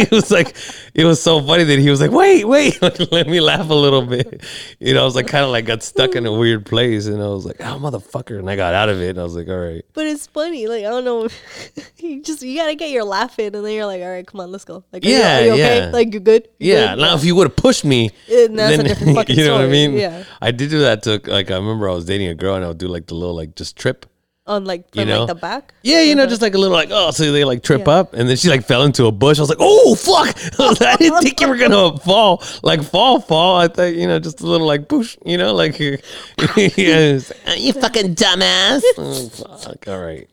he 0.00 0.06
was 0.10 0.30
like, 0.30 0.56
it 0.94 1.04
was 1.04 1.22
so 1.22 1.40
funny 1.42 1.64
that 1.64 1.78
he 1.78 1.90
was 1.90 2.00
like, 2.00 2.10
"Wait, 2.10 2.44
wait, 2.46 2.80
let 3.12 3.28
me 3.28 3.40
laugh 3.40 3.68
a 3.70 3.74
little 3.74 4.02
bit." 4.02 4.42
You 4.80 4.94
know, 4.94 5.02
I 5.02 5.04
was 5.04 5.14
like, 5.14 5.26
kind 5.28 5.44
of 5.44 5.50
like 5.50 5.66
got 5.66 5.82
stuck 5.82 6.14
in 6.16 6.24
a 6.26 6.32
weird 6.32 6.66
place, 6.66 7.06
and 7.06 7.22
I 7.22 7.28
was 7.28 7.44
like, 7.44 7.56
"Oh, 7.60 7.78
motherfucker!" 7.78 8.38
And 8.38 8.48
I 8.50 8.56
got 8.56 8.74
out 8.74 8.88
of 8.88 9.00
it, 9.00 9.10
and 9.10 9.20
I 9.20 9.22
was 9.22 9.36
like, 9.36 9.48
"All 9.48 9.56
right." 9.56 9.84
but 9.94 10.06
it's 10.06 10.26
funny 10.28 10.66
like 10.68 10.84
i 10.84 10.88
don't 10.88 11.04
know 11.04 11.28
you 11.98 12.22
just 12.22 12.40
you 12.42 12.56
gotta 12.56 12.74
get 12.74 12.90
your 12.90 13.02
laugh 13.04 13.38
in 13.38 13.54
and 13.54 13.64
then 13.64 13.72
you're 13.72 13.86
like 13.86 14.00
all 14.00 14.08
right 14.08 14.26
come 14.26 14.40
on 14.40 14.50
let's 14.52 14.64
go 14.64 14.84
like 14.92 15.04
you- 15.04 15.12
Yeah, 15.12 15.38
are 15.40 15.44
you, 15.44 15.52
okay 15.52 15.78
yeah. 15.78 15.90
like 15.90 16.14
you 16.14 16.20
good 16.20 16.48
You 16.58 16.74
Yeah, 16.74 16.94
good? 16.94 17.00
now 17.02 17.14
if 17.16 17.24
you 17.24 17.34
would 17.34 17.48
have 17.48 17.56
pushed 17.56 17.84
me, 17.84 18.10
And 18.30 18.58
that's 18.58 18.78
a 18.78 18.84
different 18.84 19.16
fucking 19.16 19.36
you 19.36 19.44
know 19.44 19.54
what 19.54 19.62
I 19.62 19.68
mean? 19.68 19.92
Yeah. 19.94 20.24
I 20.40 20.52
did 20.52 20.70
do 20.70 20.80
that 20.80 21.02
to 21.04 21.20
like 21.26 21.50
I 21.50 21.56
remember 21.56 21.88
I 21.90 21.94
was 21.94 22.04
dating 22.04 22.28
a 22.28 22.34
girl 22.34 22.54
and 22.54 22.64
I 22.64 22.68
would 22.68 22.78
do 22.78 22.86
like 22.88 23.06
the 23.06 23.14
little 23.14 23.34
like 23.34 23.54
just 23.56 23.76
trip. 23.76 24.06
On 24.48 24.64
like 24.64 24.90
from 24.92 25.00
You 25.00 25.06
know? 25.06 25.18
like 25.20 25.28
the 25.28 25.34
back 25.34 25.74
Yeah, 25.82 26.00
you 26.00 26.14
know, 26.14 26.26
just 26.26 26.42
like 26.42 26.54
a 26.54 26.58
little 26.58 26.74
like 26.76 26.88
oh, 26.90 27.10
so 27.12 27.30
they 27.30 27.44
like 27.44 27.62
trip 27.62 27.86
Yeah. 27.86 27.92
up 28.00 28.14
and 28.14 28.28
then 28.28 28.36
she 28.36 28.48
like 28.48 28.64
fell 28.64 28.82
into 28.82 29.06
a 29.06 29.12
bush. 29.12 29.38
I 29.38 29.42
was 29.42 29.48
like, 29.48 29.58
oh 29.60 29.94
fuck! 29.94 30.34
I 30.82 30.96
didn't 30.96 31.22
think 31.22 31.40
you 31.40 31.48
were 31.48 31.56
gonna 31.56 31.96
fall, 31.98 32.42
like 32.62 32.82
fall, 32.82 33.20
fall. 33.20 33.56
I 33.60 33.68
thought 33.68 33.94
you 33.94 34.06
know, 34.06 34.18
just 34.18 34.40
a 34.40 34.46
little 34.46 34.66
like 34.66 34.88
push, 34.88 35.16
you 35.24 35.36
know, 35.38 35.54
like 35.54 35.78
yeah, 36.76 37.18
You 37.56 37.72
fucking 37.74 38.14
dumbass. 38.14 38.82
oh, 38.96 39.28
fuck. 39.28 39.86
All 39.88 39.98
right, 40.00 40.28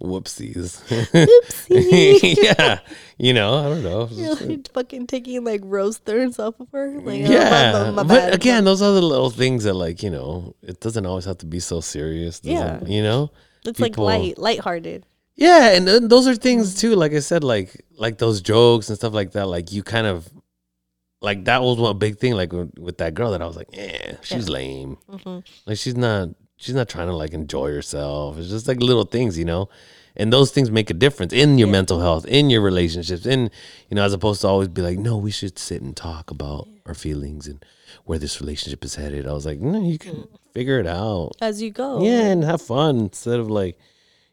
whoopsies. 0.00 0.80
Oopsie. 1.12 2.36
yeah, 2.42 2.80
you 3.18 3.32
know, 3.32 3.54
I 3.56 3.64
don't 3.64 3.82
know. 3.82 4.08
You're 4.12 4.36
fucking 4.72 5.06
taking 5.06 5.44
like 5.44 5.60
rose 5.64 5.98
thorns 5.98 6.38
off 6.38 6.58
of 6.60 6.68
her 6.72 7.00
like 7.00 7.22
oh, 7.26 7.30
yeah, 7.32 7.72
my- 7.94 8.02
my 8.02 8.02
but 8.02 8.34
again, 8.34 8.64
those 8.64 8.82
are 8.82 8.92
the 8.92 9.02
little 9.02 9.30
things 9.30 9.64
that, 9.64 9.74
like, 9.74 10.02
you 10.02 10.10
know, 10.10 10.54
it 10.62 10.80
doesn't 10.80 11.06
always 11.06 11.24
have 11.24 11.38
to 11.38 11.46
be 11.46 11.60
so 11.60 11.80
serious. 11.80 12.40
Yeah. 12.42 12.80
you 12.84 13.02
know. 13.02 13.30
it's 13.66 13.80
like 13.80 13.92
people- 13.92 14.04
light 14.04 14.38
lighthearted 14.38 15.04
Yeah, 15.36 15.70
and 15.76 15.86
then 15.86 16.08
those 16.08 16.26
are 16.26 16.34
things 16.36 16.74
too. 16.80 16.94
Like 16.96 17.12
I 17.12 17.20
said, 17.20 17.44
like 17.44 17.84
like 17.96 18.18
those 18.18 18.40
jokes 18.40 18.88
and 18.88 18.96
stuff 18.98 19.12
like 19.14 19.32
that. 19.32 19.46
Like 19.46 19.72
you 19.72 19.82
kind 19.82 20.06
of 20.06 20.28
like 21.20 21.44
that 21.46 21.62
was 21.62 21.78
one 21.78 21.98
big 21.98 22.18
thing. 22.18 22.34
Like 22.34 22.52
with, 22.52 22.76
with 22.78 22.98
that 22.98 23.14
girl 23.14 23.30
that 23.32 23.42
I 23.42 23.46
was 23.46 23.56
like, 23.56 23.68
yeah, 23.72 24.16
she's 24.22 24.48
lame. 24.48 24.96
Mhm. 25.10 25.44
Like 25.66 25.76
she's 25.78 25.96
not 25.96 26.30
she's 26.58 26.74
not 26.74 26.88
trying 26.88 27.06
to 27.06 27.16
like 27.16 27.32
enjoy 27.32 27.72
herself. 27.72 28.36
It's 28.36 28.50
just 28.50 28.68
like 28.68 28.80
little 28.80 29.04
things, 29.04 29.38
you 29.38 29.46
know. 29.46 29.70
And 30.16 30.32
those 30.32 30.50
things 30.50 30.70
make 30.70 30.90
a 30.90 30.94
difference 30.94 31.32
in 31.32 31.58
your 31.58 31.68
mental 31.68 32.00
health, 32.00 32.26
in 32.26 32.50
your 32.50 32.60
relationships, 32.60 33.24
in 33.24 33.50
you 33.88 33.94
know, 33.94 34.04
as 34.04 34.12
opposed 34.12 34.40
to 34.42 34.48
always 34.48 34.68
be 34.68 34.82
like, 34.82 34.98
no, 34.98 35.16
we 35.16 35.30
should 35.30 35.58
sit 35.58 35.80
and 35.80 35.96
talk 35.96 36.30
about 36.30 36.68
our 36.86 36.94
feelings 36.94 37.46
and 37.46 37.64
where 38.04 38.18
this 38.18 38.40
relationship 38.40 38.84
is 38.84 38.96
headed. 38.96 39.26
I 39.26 39.32
was 39.32 39.46
like, 39.46 39.60
no, 39.60 39.80
you 39.80 39.96
can 39.96 40.14
mm-hmm. 40.16 40.36
figure 40.52 40.80
it 40.80 40.86
out. 40.86 41.32
as 41.40 41.62
you 41.62 41.70
go 41.70 42.02
Yeah, 42.02 42.22
and 42.32 42.42
have 42.42 42.60
fun 42.60 42.98
instead 42.98 43.38
of 43.38 43.48
like, 43.48 43.78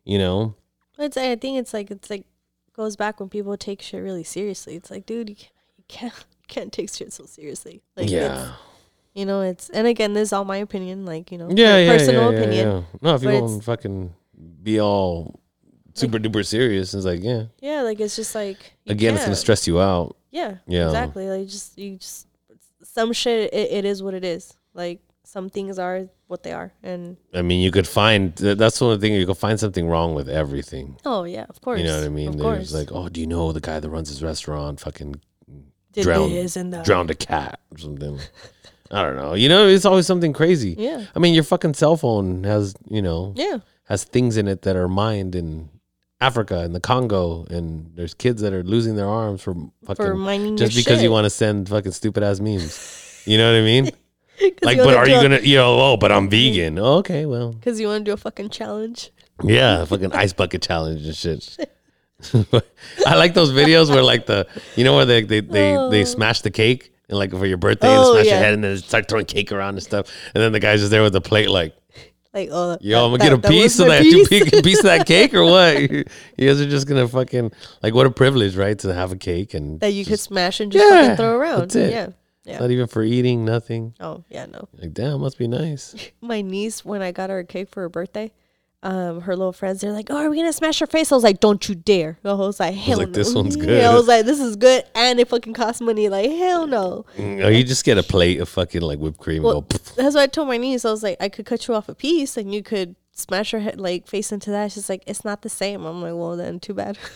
you 0.03 0.17
know, 0.17 0.55
It's 0.97 1.17
I 1.17 1.35
think 1.35 1.59
it's 1.59 1.73
like 1.73 1.91
it's 1.91 2.09
like 2.09 2.25
goes 2.75 2.95
back 2.95 3.19
when 3.19 3.29
people 3.29 3.55
take 3.55 3.81
shit 3.81 4.01
really 4.01 4.23
seriously. 4.23 4.75
It's 4.75 4.89
like, 4.89 5.05
dude, 5.05 5.29
you 5.29 5.35
can't 5.35 5.51
you 5.77 5.83
can't, 5.87 6.13
you 6.17 6.47
can't 6.47 6.73
take 6.73 6.91
shit 6.91 7.13
so 7.13 7.25
seriously. 7.25 7.83
Like, 7.95 8.09
yeah. 8.09 8.53
You 9.15 9.25
know, 9.25 9.41
it's 9.41 9.69
and 9.71 9.87
again, 9.87 10.13
this 10.13 10.29
is 10.29 10.33
all 10.33 10.45
my 10.45 10.57
opinion. 10.57 11.05
Like, 11.05 11.31
you 11.31 11.37
know, 11.39 11.49
yeah, 11.49 11.77
yeah, 11.77 11.97
personal 11.97 12.31
yeah, 12.31 12.37
opinion. 12.37 12.67
Yeah, 12.67 12.73
yeah. 12.75 12.83
No, 13.01 13.15
if 13.15 13.23
you 13.23 13.29
want 13.41 13.59
to 13.59 13.65
fucking 13.65 14.13
be 14.61 14.79
all 14.79 15.39
super 15.93 16.19
duper 16.19 16.45
serious, 16.45 16.93
it's 16.93 17.05
like, 17.05 17.23
yeah. 17.23 17.45
Yeah, 17.61 17.81
like 17.81 17.99
it's 17.99 18.15
just 18.15 18.35
like 18.35 18.57
Again, 18.85 19.15
it's 19.15 19.23
gonna 19.23 19.35
stress 19.35 19.65
you 19.67 19.79
out. 19.79 20.17
Yeah, 20.31 20.55
Yeah. 20.67 20.85
exactly. 20.87 21.29
Like 21.29 21.47
just 21.47 21.77
you 21.77 21.97
just 21.97 22.27
some 22.83 23.13
shit. 23.13 23.53
It, 23.53 23.71
it 23.71 23.85
is 23.85 24.03
what 24.03 24.13
it 24.13 24.23
is. 24.25 24.53
Like 24.73 24.99
some 25.23 25.49
things 25.49 25.79
are 25.79 26.07
what 26.27 26.43
they 26.43 26.51
are, 26.51 26.73
and 26.83 27.17
I 27.33 27.41
mean, 27.41 27.61
you 27.61 27.71
could 27.71 27.87
find 27.87 28.35
th- 28.35 28.57
that's 28.57 28.79
the 28.79 28.85
one 28.85 28.99
thing 28.99 29.13
you 29.13 29.25
could 29.25 29.37
find 29.37 29.59
something 29.59 29.87
wrong 29.87 30.13
with 30.15 30.27
everything. 30.27 30.97
oh 31.05 31.23
yeah, 31.23 31.45
of 31.49 31.61
course. 31.61 31.79
You 31.79 31.85
know 31.87 31.97
what 31.97 32.05
I 32.05 32.09
mean? 32.09 32.27
Of 32.29 32.37
There's 32.39 32.71
course. 32.71 32.73
like, 32.73 32.91
oh, 32.91 33.07
do 33.09 33.21
you 33.21 33.27
know 33.27 33.51
the 33.53 33.61
guy 33.61 33.79
that 33.79 33.89
runs 33.89 34.09
his 34.09 34.21
restaurant 34.21 34.79
fucking 34.81 35.15
Did 35.93 36.03
drowned- 36.03 36.83
drowned 36.85 37.11
a 37.11 37.15
cat 37.15 37.59
or 37.71 37.77
something? 37.77 38.19
I 38.91 39.01
don't 39.03 39.15
know. 39.15 39.33
You 39.33 39.49
know, 39.49 39.67
it's 39.67 39.85
always 39.85 40.05
something 40.05 40.31
crazy. 40.33 40.75
Yeah. 40.77 41.05
I 41.15 41.19
mean, 41.19 41.33
your 41.33 41.43
fucking 41.43 41.73
cell 41.73 41.97
phone 41.97 42.43
has, 42.43 42.75
you 42.87 43.01
know, 43.01 43.33
Yeah. 43.35 43.57
has 43.85 44.03
things 44.03 44.37
in 44.37 44.47
it 44.47 44.61
that 44.63 44.75
are 44.75 44.87
mined 44.87 45.35
in 45.35 45.69
Africa 46.21 46.59
and 46.59 46.73
the 46.75 46.79
Congo, 46.79 47.45
and 47.49 47.91
there's 47.95 48.13
kids 48.13 48.41
that 48.41 48.53
are 48.53 48.63
losing 48.63 48.95
their 48.95 49.07
arms 49.07 49.41
for 49.41 49.53
fucking 49.85 50.05
For 50.05 50.15
mining 50.15 50.55
just 50.57 50.75
because 50.75 51.01
you 51.03 51.11
want 51.11 51.25
to 51.25 51.29
send 51.29 51.67
fucking 51.67 51.91
stupid 51.93 52.23
ass 52.23 52.39
memes. 52.39 53.21
You 53.25 53.37
know 53.37 53.51
what 53.51 53.57
I 53.59 53.61
mean? 53.63 53.85
like, 54.61 54.77
but 54.77 54.95
are 54.95 55.07
you 55.07 55.17
a- 55.17 55.21
gonna, 55.21 55.39
you 55.39 55.55
know, 55.57 55.79
oh, 55.79 55.97
but 55.97 56.11
I'm 56.11 56.29
vegan. 56.29 56.77
Oh, 56.79 56.97
okay, 56.99 57.25
well, 57.25 57.53
Because 57.53 57.79
you 57.79 57.87
want 57.87 58.05
to 58.05 58.09
do 58.09 58.13
a 58.13 58.17
fucking 58.17 58.49
challenge. 58.49 59.11
yeah, 59.43 59.83
fucking 59.91 60.13
ice 60.13 60.31
bucket 60.33 60.61
challenge 60.61 61.05
and 61.05 61.15
shit. 61.15 61.69
I 63.05 63.15
like 63.15 63.33
those 63.33 63.51
videos 63.51 63.89
where 63.89 64.01
like 64.03 64.25
the, 64.25 64.47
you 64.75 64.83
know, 64.83 64.95
where 64.95 65.05
they 65.05 65.21
they 65.23 65.41
they, 65.41 65.71
they 65.91 66.01
Oh. 66.01 66.05
smash 66.05 66.41
the 66.41 66.49
cake 66.51 66.93
and 67.09 67.17
like 67.17 67.31
for 67.31 67.45
your 67.45 67.57
birthday, 67.57 67.87
Oh, 67.89 68.15
and 68.15 68.23
smash 68.25 68.31
your 68.31 68.43
head 68.43 68.53
and 68.53 68.63
then 68.63 68.77
start 68.77 69.07
throwing 69.07 69.25
cake 69.25 69.51
around 69.51 69.75
and 69.75 69.83
stuff, 69.83 70.11
and 70.33 70.43
then 70.43 70.51
the 70.51 70.59
guy's 70.59 70.79
just 70.79 70.91
there 70.91 71.03
with 71.03 71.13
the 71.13 71.21
plate 71.21 71.49
like. 71.49 71.75
Like, 72.33 72.49
oh, 72.51 72.77
Yo, 72.81 73.05
I'm 73.05 73.11
gonna 73.11 73.23
get 73.23 73.31
a 73.31 73.37
that- 73.37 73.43
that 73.43 73.49
piece 73.49 73.79
of 73.79 73.87
that 73.87 74.01
piece. 74.03 74.27
piece. 74.27 74.61
piece 74.61 74.79
of 74.79 74.83
that 74.85 75.07
cake 75.07 75.33
or 75.33 75.45
what? 75.45 75.77
You 75.89 76.03
guys 76.49 76.59
are 76.59 76.69
just 76.69 76.85
gonna 76.85 77.07
fucking 77.07 77.51
like 77.81 77.93
what 77.93 78.05
a 78.05 78.11
privilege, 78.11 78.57
right? 78.57 78.77
To 78.79 78.93
have 78.93 79.13
a 79.13 79.15
cake 79.15 79.53
and 79.53 79.79
that 79.79 79.93
you 79.93 80.03
could 80.03 80.19
smash 80.19 80.59
and 80.59 80.69
just 80.69 80.83
Yeah, 80.83 81.01
fucking 81.03 81.15
throw 81.15 81.37
around. 81.37 81.73
Yeah. 81.73 82.09
Yeah. 82.43 82.59
not 82.59 82.69
even 82.71 82.87
for 82.87 83.01
eating, 83.03 83.43
nothing. 83.45 83.93
Oh, 84.01 84.23
yeah, 84.29 84.45
no. 84.47 84.67
Like 84.73 84.93
damn, 84.93 85.21
must 85.21 85.37
be 85.39 85.47
nice. 85.47 85.95
My 86.21 86.41
niece, 86.41 86.83
when 86.83 87.01
I 87.01 87.11
got 87.13 87.29
her 87.29 87.39
a 87.39 87.45
cake 87.45 87.69
for 87.69 87.81
her 87.83 87.89
birthday, 87.89 88.33
um, 88.85 89.21
her 89.21 89.35
little 89.35 89.51
friends, 89.51 89.81
they're 89.81 89.91
like, 89.91 90.07
"Oh, 90.11 90.17
are 90.17 90.29
we 90.29 90.37
gonna 90.37 90.53
smash 90.53 90.77
her 90.79 90.85
face?" 90.85 91.11
I 91.11 91.15
was 91.15 91.23
like, 91.23 91.39
"Don't 91.39 91.67
you 91.67 91.73
dare!" 91.73 92.19
I 92.23 92.33
was 92.33 92.59
like, 92.59 92.75
"Hell 92.75 92.99
like, 92.99 93.07
no!" 93.07 93.13
"This 93.13 93.33
one's 93.33 93.57
Yeah, 93.59 93.89
I 93.89 93.95
was 93.95 94.07
like, 94.07 94.25
"This 94.25 94.39
is 94.39 94.55
good," 94.55 94.83
and 94.93 95.19
it 95.19 95.27
fucking 95.27 95.55
costs 95.55 95.81
money. 95.81 96.07
Like, 96.07 96.29
hell 96.29 96.67
no. 96.67 97.05
Or 97.17 97.49
you 97.49 97.63
just 97.63 97.83
get 97.83 97.97
a 97.97 98.03
plate 98.03 98.39
of 98.39 98.47
fucking 98.47 98.81
like 98.81 98.99
whipped 98.99 99.17
cream 99.17 99.41
Well, 99.41 99.57
and 99.57 99.69
go. 99.69 99.77
"Pff." 99.77 99.95
That's 99.95 100.13
what 100.13 100.21
I 100.21 100.27
told 100.27 100.47
my 100.47 100.57
niece. 100.57 100.85
I 100.85 100.91
was 100.91 101.01
like, 101.01 101.17
I 101.19 101.29
could 101.29 101.47
cut 101.47 101.67
you 101.67 101.73
off 101.73 101.89
a 101.89 101.95
piece, 101.95 102.37
and 102.37 102.53
you 102.53 102.61
could 102.61 102.95
smash 103.11 103.51
her 103.51 103.59
head 103.59 103.81
like 103.81 104.07
face 104.07 104.31
into 104.31 104.51
that. 104.51 104.71
She's 104.71 104.87
like, 104.87 105.03
"It's 105.07 105.25
not 105.25 105.41
the 105.41 105.49
same." 105.49 105.83
I'm 105.83 106.03
like, 106.03 106.13
"Well, 106.13 106.37
then, 106.37 106.59
too 106.59 106.75
bad." 106.75 106.97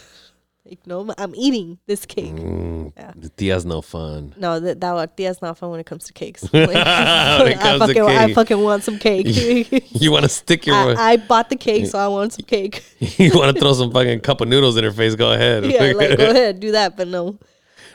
like, 0.69 0.85
no, 0.87 1.13
I'm 1.17 1.33
eating 1.35 1.79
this 1.87 2.05
cake. 2.05 2.33
Mm, 2.35 2.93
Yeah. 2.95 3.11
The 3.15 3.29
tia's 3.29 3.65
no 3.65 3.81
fun. 3.81 4.33
No, 4.37 4.59
that 4.59 4.79
that 4.81 5.17
that's 5.17 5.41
not 5.41 5.57
fun 5.57 5.71
when 5.71 5.79
it 5.79 5.85
comes 5.85 6.03
to 6.05 6.13
cakes. 6.13 6.43
When 6.53 6.69
it 6.69 6.77
I 6.77 7.53
comes 7.59 7.79
to 7.81 7.87
fucking, 7.93 8.03
I 8.03 8.33
fucking 8.33 8.59
want 8.61 8.83
some 8.83 8.99
cake. 8.99 9.25
You 9.99 10.11
want 10.11 10.23
to 10.23 10.29
stick 10.29 10.65
your, 10.65 10.75
I, 10.75 11.11
I 11.13 11.17
bought 11.17 11.49
the 11.49 11.55
cake, 11.55 11.87
so 11.87 11.99
I 11.99 12.07
want 12.07 12.33
some 12.33 12.45
cake. 12.45 12.83
you 12.99 13.31
want 13.33 13.53
to 13.55 13.59
throw 13.59 13.73
some 13.73 13.91
fucking 13.91 14.21
cup 14.21 14.41
of 14.41 14.47
noodles 14.47 14.77
in 14.77 14.83
her 14.83 14.91
face? 14.91 15.15
Go 15.15 15.31
ahead. 15.31 15.65
yeah, 15.65 15.91
like 15.91 16.17
go 16.17 16.29
ahead, 16.29 16.59
do 16.59 16.71
that, 16.71 16.95
but 16.95 17.07
no, 17.07 17.37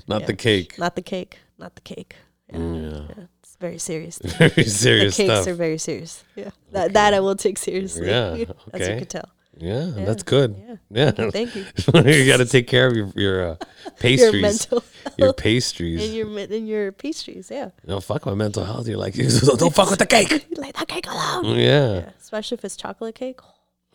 Not 0.09 0.21
Yeah. 0.23 0.27
the 0.27 0.35
cake. 0.35 0.79
not 0.79 0.97
the 0.97 1.03
cake, 1.03 1.39
not 1.59 1.75
the 1.77 1.81
cake. 1.81 2.17
Yeah, 2.53 2.59
Yeah. 2.59 3.01
yeah, 3.17 3.25
it's 3.43 3.57
very 3.61 3.79
serious. 3.79 4.19
Very 4.19 4.65
serious 4.65 5.17
cakes 5.17 5.33
stuff. 5.33 5.47
are 5.47 5.55
very 5.55 5.79
serious. 5.79 6.23
Yeah, 6.37 6.51
that 6.73 6.93
that 6.93 7.15
I 7.15 7.21
will 7.21 7.37
take 7.37 7.59
seriously. 7.59 8.09
Yeah, 8.09 8.45
as 8.73 8.89
you 8.89 8.97
can 8.99 9.07
tell. 9.07 9.29
Yeah, 9.59 9.87
Yeah, 9.97 10.05
that's 10.05 10.23
good. 10.23 10.57
yeah. 10.91 11.11
Yeah. 11.17 11.31
Thank 11.31 11.55
you. 11.57 11.65
you 11.95 12.27
got 12.27 12.39
to 12.39 12.47
take 12.47 12.67
care 12.67 12.87
of 12.89 12.97
your 12.97 13.11
your 13.17 13.49
uh, 13.51 13.57
pastries. 14.01 14.67
Your 15.19 15.29
your 15.29 15.33
pastries. 15.35 16.03
and 16.03 16.15
your 16.15 16.27
and 16.39 16.67
your 16.69 16.91
pastries. 16.93 17.51
Yeah, 17.51 17.71
No, 17.87 18.01
fuck 18.01 18.25
my 18.27 18.35
mental 18.35 18.65
health. 18.65 18.89
You're 18.89 18.99
like, 18.99 19.15
don't 19.15 19.75
fuck 19.75 19.91
with 19.91 19.99
the 19.99 20.07
cake. 20.07 20.31
You 20.33 20.57
like 20.57 20.75
that 20.77 20.89
cake 20.89 21.07
alone. 21.07 21.45
Yeah. 21.59 21.95
Yeah, 21.95 22.11
especially 22.21 22.57
if 22.57 22.65
it's 22.65 22.77
chocolate 22.77 23.15
cake. 23.15 23.39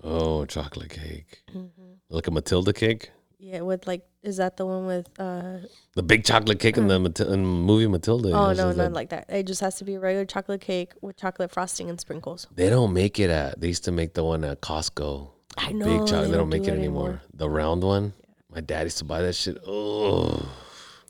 Oh, 0.04 0.46
chocolate 0.46 0.90
cake. 0.92 1.42
Mm-hmm. 1.54 1.94
Like 2.10 2.28
a 2.28 2.32
Matilda 2.32 2.72
cake. 2.74 3.12
Yeah, 3.42 3.62
with 3.62 3.88
like, 3.88 4.04
is 4.24 4.38
that 4.38 4.56
the 4.58 4.66
one 4.66 4.86
with? 4.86 5.08
uh 5.20 5.58
The 5.96 6.04
big 6.04 6.24
chocolate 6.26 6.60
cake 6.60 6.78
in 6.78 6.88
the 6.88 7.00
Matil- 7.00 7.32
in 7.34 7.46
movie 7.46 7.88
Matilda. 7.88 8.30
Oh 8.30 8.54
no, 8.54 8.68
not 8.68 8.76
that- 8.78 8.94
like 8.94 9.10
that. 9.10 9.26
It 9.30 9.44
just 9.48 9.62
has 9.62 9.76
to 9.80 9.84
be 9.84 9.96
a 9.96 10.00
regular 10.00 10.26
chocolate 10.26 10.62
cake 10.62 10.94
with 11.02 11.18
chocolate 11.18 11.52
frosting 11.52 11.90
and 11.90 12.00
sprinkles. 12.00 12.48
They 12.56 12.70
don't 12.70 12.94
make 12.94 13.20
it 13.20 13.30
at. 13.30 13.60
They 13.60 13.68
used 13.68 13.84
to 13.86 13.92
make 13.92 14.14
the 14.14 14.24
one 14.24 14.44
at 14.44 14.62
Costco. 14.62 15.32
I 15.62 15.72
know, 15.74 15.86
Big 15.86 16.08
chocolate. 16.08 16.32
they 16.32 16.38
don't 16.38 16.50
make 16.50 16.64
do 16.64 16.70
it 16.70 16.74
it 16.76 16.78
anymore. 16.80 17.08
anymore. 17.10 17.22
The 17.34 17.50
round 17.50 17.84
one. 17.84 18.14
My 18.50 18.62
dad 18.62 18.84
used 18.84 18.98
to 19.00 19.06
buy 19.06 19.22
that 19.22 19.34
shit. 19.36 19.58
Oh. 19.68 20.48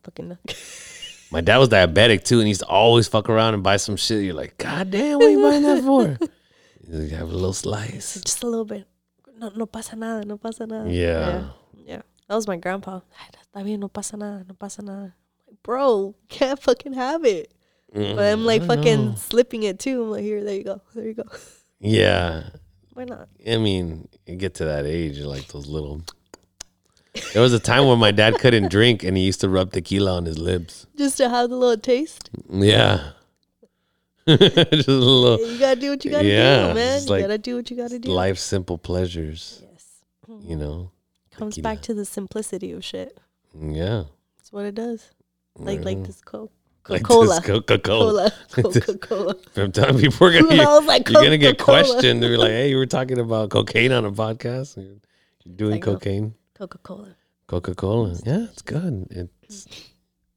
Fucking 0.03 0.37
My 1.31 1.41
dad 1.41 1.57
was 1.59 1.69
diabetic 1.69 2.23
too, 2.23 2.39
and 2.39 2.47
he 2.47 2.49
used 2.49 2.61
to 2.61 2.67
always 2.67 3.07
fuck 3.07 3.29
around 3.29 3.53
and 3.53 3.61
buy 3.61 3.77
some 3.77 3.95
shit. 3.95 4.23
You're 4.23 4.33
like, 4.33 4.57
God 4.57 4.89
damn, 4.89 5.19
what 5.19 5.27
are 5.27 5.29
you 5.29 5.41
buying 5.41 5.63
that 5.63 5.83
for? 5.83 6.17
You 6.91 7.09
have 7.17 7.29
a 7.29 7.33
little 7.33 7.53
slice. 7.53 8.15
just 8.19 8.41
a 8.41 8.47
little 8.47 8.65
bit. 8.65 8.87
No, 9.37 9.51
no 9.55 9.67
pasa 9.67 9.95
nada, 9.95 10.25
no 10.25 10.37
pasa 10.37 10.65
nada. 10.65 10.89
Yeah. 10.89 10.97
yeah, 11.29 11.49
yeah. 11.85 12.01
That 12.27 12.33
was 12.33 12.47
my 12.47 12.57
grandpa. 12.57 13.01
"Ay, 13.13 13.29
Está 13.45 13.63
bien, 13.63 13.79
no 13.79 13.89
pasa 13.89 14.17
nada, 14.17 14.43
no 14.47 14.55
pasa 14.55 14.81
nada. 14.81 15.13
Like, 15.47 15.61
bro, 15.61 16.15
can't 16.29 16.57
fucking 16.59 16.93
have 16.93 17.25
it. 17.25 17.53
But 17.93 18.17
I'm 18.17 18.43
like 18.43 18.63
Mm, 18.63 18.67
fucking 18.67 19.05
know. 19.05 19.15
slipping 19.17 19.63
it 19.63 19.77
too. 19.77 20.01
I'm 20.01 20.09
like, 20.11 20.23
here, 20.23 20.43
there 20.43 20.55
you 20.55 20.63
go, 20.63 20.81
there 20.95 21.05
you 21.05 21.13
go. 21.13 21.23
Yeah. 21.79 22.49
Why 22.99 23.05
not? 23.05 23.29
I 23.49 23.55
mean, 23.55 24.09
you 24.25 24.35
get 24.35 24.55
to 24.55 24.65
that 24.65 24.85
age, 24.85 25.19
like 25.19 25.47
those 25.47 25.67
little. 25.67 26.01
There 27.31 27.41
was 27.41 27.53
a 27.53 27.59
time 27.59 27.87
when 27.87 27.97
my 27.97 28.11
dad 28.11 28.39
couldn't 28.39 28.69
drink, 28.69 29.05
and 29.05 29.15
he 29.15 29.23
used 29.23 29.39
to 29.39 29.47
rub 29.47 29.71
tequila 29.71 30.17
on 30.17 30.25
his 30.25 30.37
lips. 30.37 30.85
Just 30.97 31.15
to 31.15 31.29
have 31.29 31.49
the 31.49 31.55
little 31.55 31.77
taste. 31.77 32.29
Yeah, 32.49 33.11
just 34.27 34.89
a 34.89 34.91
little 34.91 35.39
You 35.49 35.57
gotta 35.57 35.79
do 35.79 35.91
what 35.91 36.03
you 36.03 36.11
gotta 36.11 36.27
Yeah, 36.27 36.67
do, 36.67 36.73
man. 36.73 37.01
You 37.01 37.07
like 37.07 37.21
gotta 37.21 37.37
do 37.37 37.55
what 37.55 37.71
you 37.71 37.77
gotta 37.77 37.99
do. 37.99 38.09
life 38.09 38.37
simple 38.37 38.77
pleasures. 38.77 39.63
Yes. 39.71 40.03
You 40.41 40.57
know. 40.57 40.91
Comes 41.31 41.55
tequila. 41.55 41.75
back 41.75 41.81
to 41.83 41.93
the 41.93 42.03
simplicity 42.03 42.73
of 42.73 42.83
shit. 42.83 43.17
Yeah. 43.57 44.03
That's 44.35 44.51
what 44.51 44.65
it 44.65 44.75
does. 44.75 45.09
Like 45.55 45.85
like 45.85 45.99
mm-hmm. 45.99 46.03
this 46.03 46.19
Coke. 46.19 46.51
Like 46.87 47.03
Coca-Cola. 47.03 47.35
this 47.39 47.45
Coca-Cola. 47.45 48.31
Cola. 48.51 48.71
Coca-Cola. 48.73 49.35
From 49.53 49.71
time 49.71 49.97
people 49.97 50.17
we're 50.21 50.41
gonna 50.41 50.55
you're, 50.55 50.81
like, 50.83 51.07
you're 51.09 51.21
gonna 51.23 51.37
get 51.37 51.57
questioned. 51.59 52.23
They're 52.23 52.37
like, 52.37 52.49
"Hey, 52.51 52.69
you 52.69 52.77
were 52.77 52.85
talking 52.87 53.19
about 53.19 53.49
cocaine 53.51 53.91
on 53.91 54.05
a 54.05 54.11
podcast. 54.11 54.77
You're 54.77 55.55
doing 55.55 55.71
Like, 55.73 55.87
oh. 55.87 55.93
cocaine, 55.93 56.33
Coca-Cola. 56.57 57.15
Coca-Cola. 57.47 58.15
Yeah, 58.25 58.45
it's 58.49 58.61
good. 58.61 59.07
It's 59.43 59.67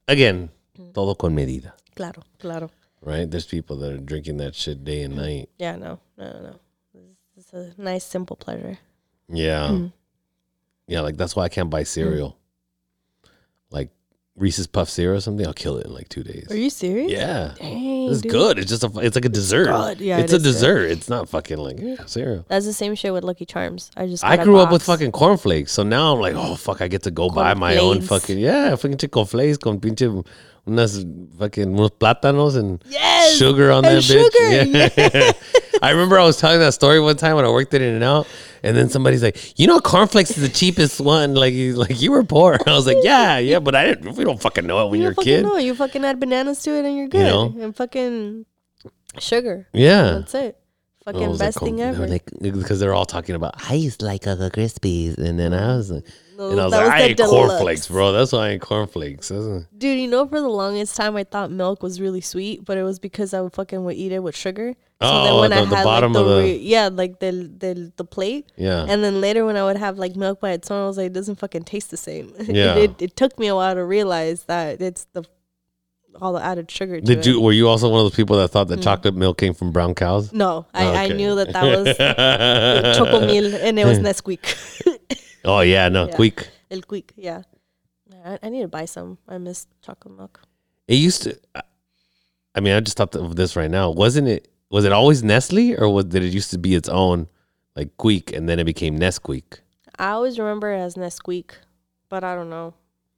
again, 0.07 0.49
Mm. 0.79 0.91
todo 0.93 1.13
con 1.15 1.35
medida, 1.35 1.73
Claro, 1.95 2.23
claro. 2.39 2.69
right? 3.01 3.29
There's 3.29 3.45
people 3.45 3.77
that 3.77 3.91
are 3.93 3.97
drinking 3.99 4.37
that 4.37 4.55
shit 4.55 4.83
day 4.83 5.03
and 5.03 5.15
night. 5.15 5.49
Yeah, 5.59 5.75
no, 5.75 5.99
no, 6.17 6.25
no. 6.41 6.55
It's 7.37 7.53
a 7.53 7.73
nice, 7.77 8.03
simple 8.03 8.35
pleasure. 8.35 8.77
Yeah. 9.29 9.69
Mm. 9.69 9.93
Yeah, 10.87 11.01
like 11.01 11.15
that's 11.17 11.35
why 11.35 11.43
I 11.45 11.49
can't 11.49 11.69
buy 11.69 11.83
cereal. 11.83 12.27
Like 12.27 12.35
Reese's 14.35 14.65
Puff 14.65 14.89
cereal 14.89 15.17
or 15.17 15.21
something, 15.21 15.45
I'll 15.45 15.53
kill 15.53 15.77
it 15.77 15.85
in 15.85 15.93
like 15.93 16.09
two 16.09 16.23
days. 16.23 16.47
Are 16.49 16.57
you 16.57 16.71
serious? 16.71 17.11
Yeah. 17.11 17.53
Dang, 17.59 18.09
It's 18.09 18.21
dude. 18.21 18.31
good. 18.31 18.57
It's 18.59 18.69
just 18.69 18.83
a 18.83 18.89
it's 18.99 19.15
like 19.15 19.25
a 19.25 19.29
dessert. 19.29 19.99
Yeah, 19.99 20.17
it's 20.17 20.33
it 20.33 20.37
a 20.37 20.37
is 20.37 20.43
good. 20.43 20.49
dessert. 20.49 20.91
It's 20.91 21.07
not 21.07 21.29
fucking 21.29 21.57
like 21.57 21.79
yeah, 21.79 22.03
cereal. 22.05 22.43
That's 22.47 22.65
the 22.65 22.73
same 22.73 22.95
shit 22.95 23.13
with 23.13 23.23
Lucky 23.23 23.45
Charms. 23.45 23.91
I 23.95 24.07
just 24.07 24.23
I 24.23 24.43
grew 24.43 24.57
up 24.57 24.71
with 24.71 24.81
fucking 24.81 25.11
cornflakes, 25.11 25.71
so 25.71 25.83
now 25.83 26.13
I'm 26.13 26.19
like, 26.19 26.33
oh 26.35 26.55
fuck, 26.55 26.81
I 26.81 26.87
get 26.87 27.03
to 27.03 27.11
go 27.11 27.29
buy 27.29 27.53
my 27.53 27.77
own 27.77 28.01
fucking 28.01 28.39
yeah, 28.39 28.75
fucking 28.75 28.97
chico 28.97 29.23
flakes 29.25 29.57
con 29.59 29.79
pinche 29.79 30.25
unas 30.65 31.05
fucking 31.37 31.75
unos 31.75 31.91
plátanos 31.91 32.55
and 32.55 32.83
Yes! 32.89 33.37
sugar 33.37 33.71
on 33.71 33.85
And 33.85 33.97
that 33.97 34.03
bitch. 34.03 34.31
sugar, 34.33 34.93
Yeah. 34.97 35.31
I 35.83 35.91
remember 35.91 36.17
I 36.17 36.23
was 36.23 36.37
telling 36.37 36.59
that 36.61 36.73
story 36.73 36.99
one 36.99 37.17
time 37.17 37.35
when 37.35 37.45
I 37.45 37.49
worked 37.49 37.73
at 37.73 37.81
In 37.81 37.93
and 37.93 38.03
Out, 38.03 38.25
and 38.63 38.75
then 38.77 38.89
somebody's 38.89 39.21
like, 39.21 39.59
"You 39.59 39.67
know, 39.67 39.79
cornflakes 39.79 40.31
is 40.31 40.41
the 40.41 40.49
cheapest 40.49 41.01
one." 41.01 41.35
Like, 41.35 41.53
you- 41.53 41.75
like 41.75 42.01
you 42.01 42.11
were 42.11 42.23
poor. 42.23 42.57
I 42.67 42.71
was 42.71 42.87
like, 42.87 42.97
"Yeah, 43.03 43.37
yeah," 43.37 43.59
but 43.59 43.75
I 43.75 43.85
didn't. 43.85 44.15
We 44.15 44.23
don't 44.23 44.41
fucking 44.41 44.65
know 44.65 44.85
it 44.85 44.89
when 44.91 44.99
You 45.01 45.03
you're 45.07 45.11
a 45.11 45.15
kid. 45.15 45.43
know. 45.43 45.57
You 45.57 45.75
fucking 45.75 46.03
add 46.05 46.19
bananas 46.19 46.61
to 46.63 46.71
it 46.71 46.85
and 46.85 46.95
you're 46.97 47.07
good. 47.09 47.23
know? 47.25 47.53
And 47.59 47.75
fucking 47.75 48.45
sugar. 49.19 49.67
Yeah. 49.73 50.19
That's 50.19 50.33
it. 50.35 50.57
Fucking 51.05 51.27
was 51.29 51.39
like, 51.41 51.47
best 51.47 51.59
thing 51.59 51.81
ever. 51.81 52.07
Like, 52.07 52.23
because 52.41 52.79
they're 52.79 52.93
all 52.93 53.05
talking 53.05 53.35
about 53.35 53.55
I 53.69 53.73
used 53.73 53.99
to 53.99 54.05
like 54.05 54.21
Cocoa 54.23 54.49
Krispies. 54.49 55.17
and 55.17 55.37
then 55.37 55.53
I 55.53 55.75
was 55.75 55.91
like, 55.91 56.05
No, 56.37 56.49
and 56.49 56.59
I 56.59 56.63
was 56.65 56.73
like, 56.73 56.87
I 56.89 56.97
the 56.99 57.03
ate 57.09 57.17
deluxe. 57.17 57.31
cornflakes, 57.51 57.87
bro. 57.87 58.11
That's 58.11 58.31
why 58.31 58.47
I 58.47 58.49
ate 58.51 58.61
cornflakes. 58.61 59.29
Dude, 59.29 59.99
you 59.99 60.07
know, 60.07 60.27
for 60.27 60.41
the 60.41 60.47
longest 60.49 60.95
time, 60.95 61.15
I 61.15 61.23
thought 61.23 61.51
milk 61.51 61.83
was 61.83 61.99
really 62.01 62.21
sweet, 62.21 62.65
but 62.65 62.77
it 62.77 62.83
was 62.83 62.99
because 62.99 63.33
I 63.33 63.41
would 63.41 63.53
fucking 63.53 63.83
would 63.85 63.95
eat 63.95 64.11
it 64.11 64.19
with 64.23 64.35
sugar. 64.35 64.73
Oh, 65.05 65.41
the- 65.47 65.49
the 65.65 65.65
bottom 65.83 66.13
like, 66.13 66.21
of 66.21 66.27
the- 66.29 66.37
re- 66.43 66.57
yeah, 66.57 66.89
like 66.91 67.19
the 67.19 67.31
the 67.31 67.91
the 67.97 68.05
plate, 68.05 68.51
Yeah. 68.55 68.85
and 68.87 69.03
then 69.03 69.19
later 69.19 69.45
when 69.45 69.57
I 69.57 69.63
would 69.65 69.75
have 69.77 69.97
like 69.97 70.15
milk 70.15 70.39
by 70.39 70.51
its 70.51 70.71
own, 70.71 70.83
I 70.83 70.87
was 70.87 70.97
like, 70.97 71.07
it 71.07 71.13
doesn't 71.13 71.35
fucking 71.39 71.63
taste 71.63 71.91
the 71.91 71.97
same. 71.97 72.33
It- 72.39 72.55
Yeah. 72.55 72.75
it, 72.75 73.01
it, 73.01 73.15
took 73.17 73.37
me 73.37 73.47
a 73.47 73.55
while 73.55 73.75
to 73.75 73.83
realize 73.83 74.45
that 74.45 74.81
it's 74.81 75.05
the 75.13 75.23
all 76.21 76.31
the 76.33 76.43
added 76.43 76.69
sugar. 76.71 77.01
To 77.01 77.05
Did 77.05 77.19
it. 77.19 77.25
you? 77.25 77.41
Were 77.41 77.51
you 77.51 77.67
also 77.67 77.89
one 77.89 77.99
of 77.99 78.05
those 78.05 78.15
people 78.15 78.37
that 78.37 78.47
thought 78.49 78.67
that 78.69 78.79
Mm. 78.79 78.83
chocolate 78.83 79.15
milk 79.15 79.37
came 79.39 79.53
from 79.53 79.71
brown 79.71 79.93
cows? 79.95 80.31
No, 80.31 80.67
I, 80.73 80.85
I 80.85 81.05
Okay. 81.05 81.17
knew 81.17 81.35
that 81.35 81.51
that 81.51 81.63
was 81.63 81.87
Chocomil, 82.97 83.53
and 83.61 83.77
it 83.79 83.85
was 83.85 83.99
Nesquik. 83.99 84.45
oh 85.45 85.61
yeah, 85.61 85.89
no, 85.89 86.07
Yeah. 86.07 86.15
quick. 86.15 86.49
El 86.71 86.81
Quick, 86.81 87.13
yeah. 87.15 87.43
I, 88.25 88.39
I 88.43 88.49
need 88.49 88.61
to 88.61 88.67
buy 88.67 88.85
some. 88.85 89.17
I 89.27 89.37
miss 89.37 89.67
chocolate 89.81 90.15
milk. 90.17 90.41
It 90.87 90.95
used 90.95 91.23
to. 91.23 91.37
I- 92.55 92.59
mean, 92.61 92.73
I 92.75 92.79
just 92.81 92.97
thought 92.97 93.15
of 93.15 93.35
this 93.35 93.55
right 93.55 93.69
now. 93.71 93.89
Wasn't 93.91 94.27
it? 94.27 94.47
was 94.69 94.85
it 94.85 94.91
always 94.91 95.23
Nestle 95.23 95.75
or 95.77 95.87
was 95.89 96.05
did 96.05 96.23
it 96.23 96.33
used 96.33 96.49
to 96.51 96.57
be 96.57 96.73
its 96.73 96.89
own 96.89 97.27
like 97.75 97.95
Quik 97.97 98.35
and 98.35 98.49
then 98.49 98.57
it 98.59 98.63
became 98.63 98.97
Nesquik? 98.97 99.59
I 99.99 100.09
always 100.09 100.39
remember 100.39 100.73
it 100.73 100.79
as 100.79 100.95
Nesquik, 100.95 101.51
but 102.09 102.23
I 102.23 102.33
don't 102.33 102.49
know 102.49 102.73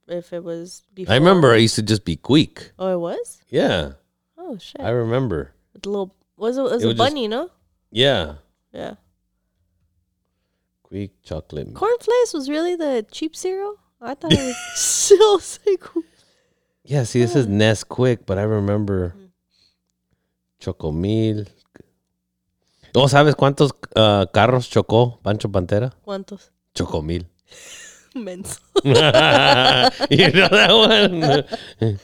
if 0.06 0.32
it 0.34 0.44
was 0.44 0.82
before. 0.94 1.14
I 1.14 1.16
remember 1.16 1.54
it 1.54 1.62
used 1.62 1.76
to 1.76 1.82
just 1.82 2.04
be 2.04 2.16
Quik. 2.16 2.70
Oh, 2.78 2.92
it 2.92 2.98
was. 3.00 3.40
Yeah, 3.48 3.92
Oh 4.38 4.58
shit! 4.58 4.80
I 4.82 4.90
remember. 4.90 5.52
With 5.72 5.82
the 5.82 5.88
little 5.90 6.14
was 6.36 6.58
it 6.58 6.62
was 6.62 6.82
It 6.82 6.84
a 6.84 6.88
was 6.88 6.96
just- 6.96 7.10
bunny, 7.10 7.26
no? 7.28 7.50
Yeah, 7.90 8.34
Yeah. 8.72 8.94
Quik 10.90 11.10
chocolate. 11.24 11.74
Cornflakes 11.74 12.32
was 12.32 12.48
really 12.48 12.76
the 12.76 13.04
cheap 13.10 13.34
cereal. 13.34 13.76
I 14.00 14.14
thought 14.14 14.32
it 14.32 14.38
was 14.38 14.56
still 14.74 15.38
sick. 15.40 15.82
Yeah, 16.84 17.02
see, 17.04 17.20
this 17.20 17.34
is 17.34 17.46
Nesquik, 17.46 18.20
but 18.26 18.38
I 18.38 18.42
remember 18.42 19.14
Mm. 19.16 19.28
Chocomil. 20.60 21.48
¿O 22.94 23.08
sabes 23.08 23.34
cuántos 23.34 23.72
uh, 23.94 24.24
carros 24.32 24.70
chocó 24.70 25.18
Pancho 25.22 25.48
Pantera? 25.50 25.92
¿Cuántos? 26.04 26.50
Chocomil. 26.74 27.26
Menso. 28.14 28.60
you 28.84 28.94
know 30.32 30.48
that 30.48 30.70
one? 30.72 31.98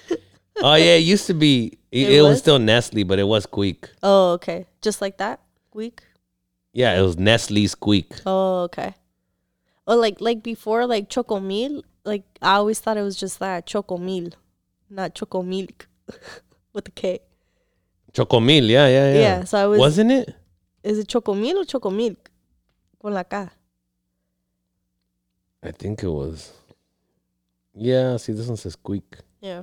oh 0.63 0.75
yeah, 0.75 0.97
it 0.97 1.05
used 1.05 1.27
to 1.29 1.35
be. 1.35 1.79
It, 1.91 2.09
It 2.09 2.13
it 2.19 2.23
was? 2.23 2.31
was? 2.33 2.39
still 2.41 2.59
Nestle, 2.59 3.05
but 3.05 3.19
it 3.19 3.25
was 3.25 3.45
Squeak. 3.45 3.89
Oh, 4.03 4.33
okay. 4.33 4.67
Just 4.83 5.01
like 5.01 5.17
that. 5.19 5.41
Week. 5.73 6.03
Yeah, 6.73 6.99
it 6.99 7.03
was 7.03 7.19
Nestle 7.19 7.67
Squeak. 7.67 8.13
Oh, 8.25 8.63
okay. 8.63 8.95
Oh, 9.87 9.97
like 9.97 10.21
like 10.21 10.43
before, 10.43 10.87
like 10.87 11.09
chocomil. 11.09 11.83
Like 12.05 12.25
I 12.41 12.55
always 12.55 12.81
thought 12.81 12.97
it 12.97 13.03
was 13.03 13.17
just 13.17 13.39
that 13.41 13.67
chocomil, 13.67 14.33
not 14.91 15.15
chocomilk, 15.15 15.87
with 16.73 16.85
the 16.87 16.91
K. 16.91 17.21
Chocomil, 18.13 18.69
yeah, 18.69 18.87
yeah, 18.89 19.13
Yeah. 19.13 19.21
yeah. 19.21 19.45
so 19.45 19.59
I 19.59 19.67
was. 19.67 19.79
Wasn't 19.79 20.11
it? 20.13 20.35
Is 20.83 20.99
it 20.99 21.09
chocomil 21.09 21.57
or 21.57 21.65
chocomilk? 21.65 22.17
Con 23.01 23.13
la 23.15 23.23
K. 23.25 23.49
I 25.63 25.71
think 25.71 26.03
it 26.03 26.09
was. 26.09 26.53
Yeah, 27.75 28.17
see, 28.17 28.33
this 28.33 28.47
one 28.49 28.57
says 28.57 28.73
Squeak. 28.75 29.17
Yeah. 29.41 29.63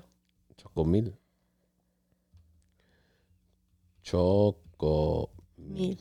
Chocomil. 0.58 1.14
Choco. 4.04 5.30
Mil. 5.58 5.98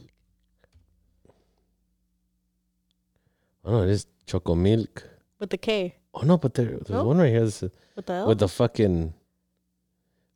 Oh 3.68 3.72
no, 3.72 3.82
it 3.82 3.90
is 3.90 4.06
Choco 4.24 4.54
Milk. 4.54 5.04
With 5.38 5.50
the 5.50 5.58
K. 5.58 5.94
Oh 6.14 6.22
no, 6.22 6.38
but 6.38 6.54
there, 6.54 6.64
there's 6.64 6.88
No? 6.88 7.04
one 7.04 7.18
right 7.18 7.28
here 7.30 7.44
that's, 7.44 7.62
uh, 7.62 7.68
What 7.94 8.06
the 8.06 8.12
hell? 8.14 8.28
with 8.28 8.38
the 8.38 8.48
fucking 8.48 9.12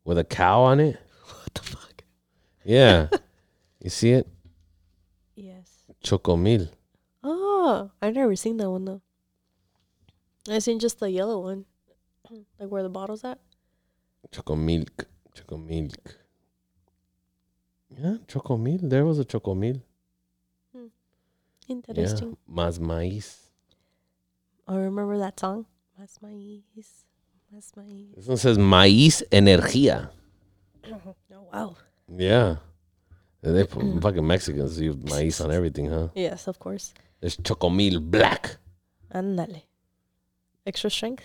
with 0.05 0.19
a 0.19 0.25
cow 0.25 0.61
on 0.61 0.81
it. 0.81 0.99
what 1.25 1.55
the 1.55 1.63
fuck? 1.63 2.05
Yeah, 2.63 3.09
you 3.81 3.89
see 3.89 4.11
it? 4.13 4.29
Yes. 5.35 5.85
Choco 6.03 6.37
Mil. 6.37 6.69
Oh, 7.25 7.91
I've 8.03 8.15
never 8.15 8.37
seen 8.37 8.59
that 8.59 8.69
one 8.71 8.85
though. 8.85 9.01
I 10.51 10.59
seen 10.59 10.79
just 10.79 11.01
the 11.01 11.11
yellow 11.11 11.41
one, 11.41 11.65
like 12.61 12.69
where 12.69 12.83
the 12.83 12.91
bottle's 12.91 13.25
at. 13.25 13.39
Choco 14.31 14.57
Milk. 14.57 15.07
Choco 15.35 15.57
Milk. 15.57 16.19
Yeah, 17.97 18.17
Choco 18.29 18.59
Mil. 18.59 18.79
There 18.83 19.07
was 19.07 19.19
a 19.19 19.25
Choco 19.25 19.55
Mil. 19.55 19.81
Interesting. 21.73 22.37
Yeah, 22.47 22.55
más 22.55 22.79
maíz. 22.79 23.39
I 24.69 24.77
remember 24.77 25.19
that 25.19 25.39
song. 25.41 25.67
Más 25.99 26.21
maíz, 26.23 26.63
más 27.53 27.73
maíz. 27.77 28.15
This 28.15 28.29
one 28.29 28.37
says 28.37 28.59
maíz 28.59 29.23
energía. 29.31 30.11
Oh 31.35 31.49
wow. 31.53 31.77
Yeah. 32.09 32.57
They 33.43 33.65
put 33.65 33.83
fucking 34.03 34.27
Mexicans 34.27 34.79
use 34.81 34.97
maíz 34.97 35.41
on 35.45 35.51
everything, 35.51 35.91
huh? 35.91 36.09
Yes, 36.15 36.47
of 36.49 36.59
course. 36.59 36.93
There's 37.21 37.37
Chocomil 37.37 38.01
Black. 38.01 38.57
Ándale. 39.15 39.63
Extra 40.67 40.91
strength. 40.91 41.25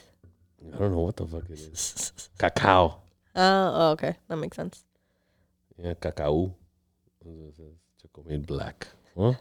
I 0.74 0.77
don't 0.77 0.92
know 0.92 1.01
what 1.01 1.16
the 1.16 1.26
fuck 1.26 1.43
it 1.50 1.59
is. 1.59 2.30
Cacao. 2.38 3.01
Uh, 3.35 3.72
oh, 3.74 3.92
okay, 3.92 4.16
that 4.27 4.38
makes 4.38 4.58
sense. 4.58 4.84
Yeah, 5.77 5.93
cacao. 5.93 6.53
Chocomil 8.01 8.45
Black. 8.45 8.88
Well, 9.16 9.38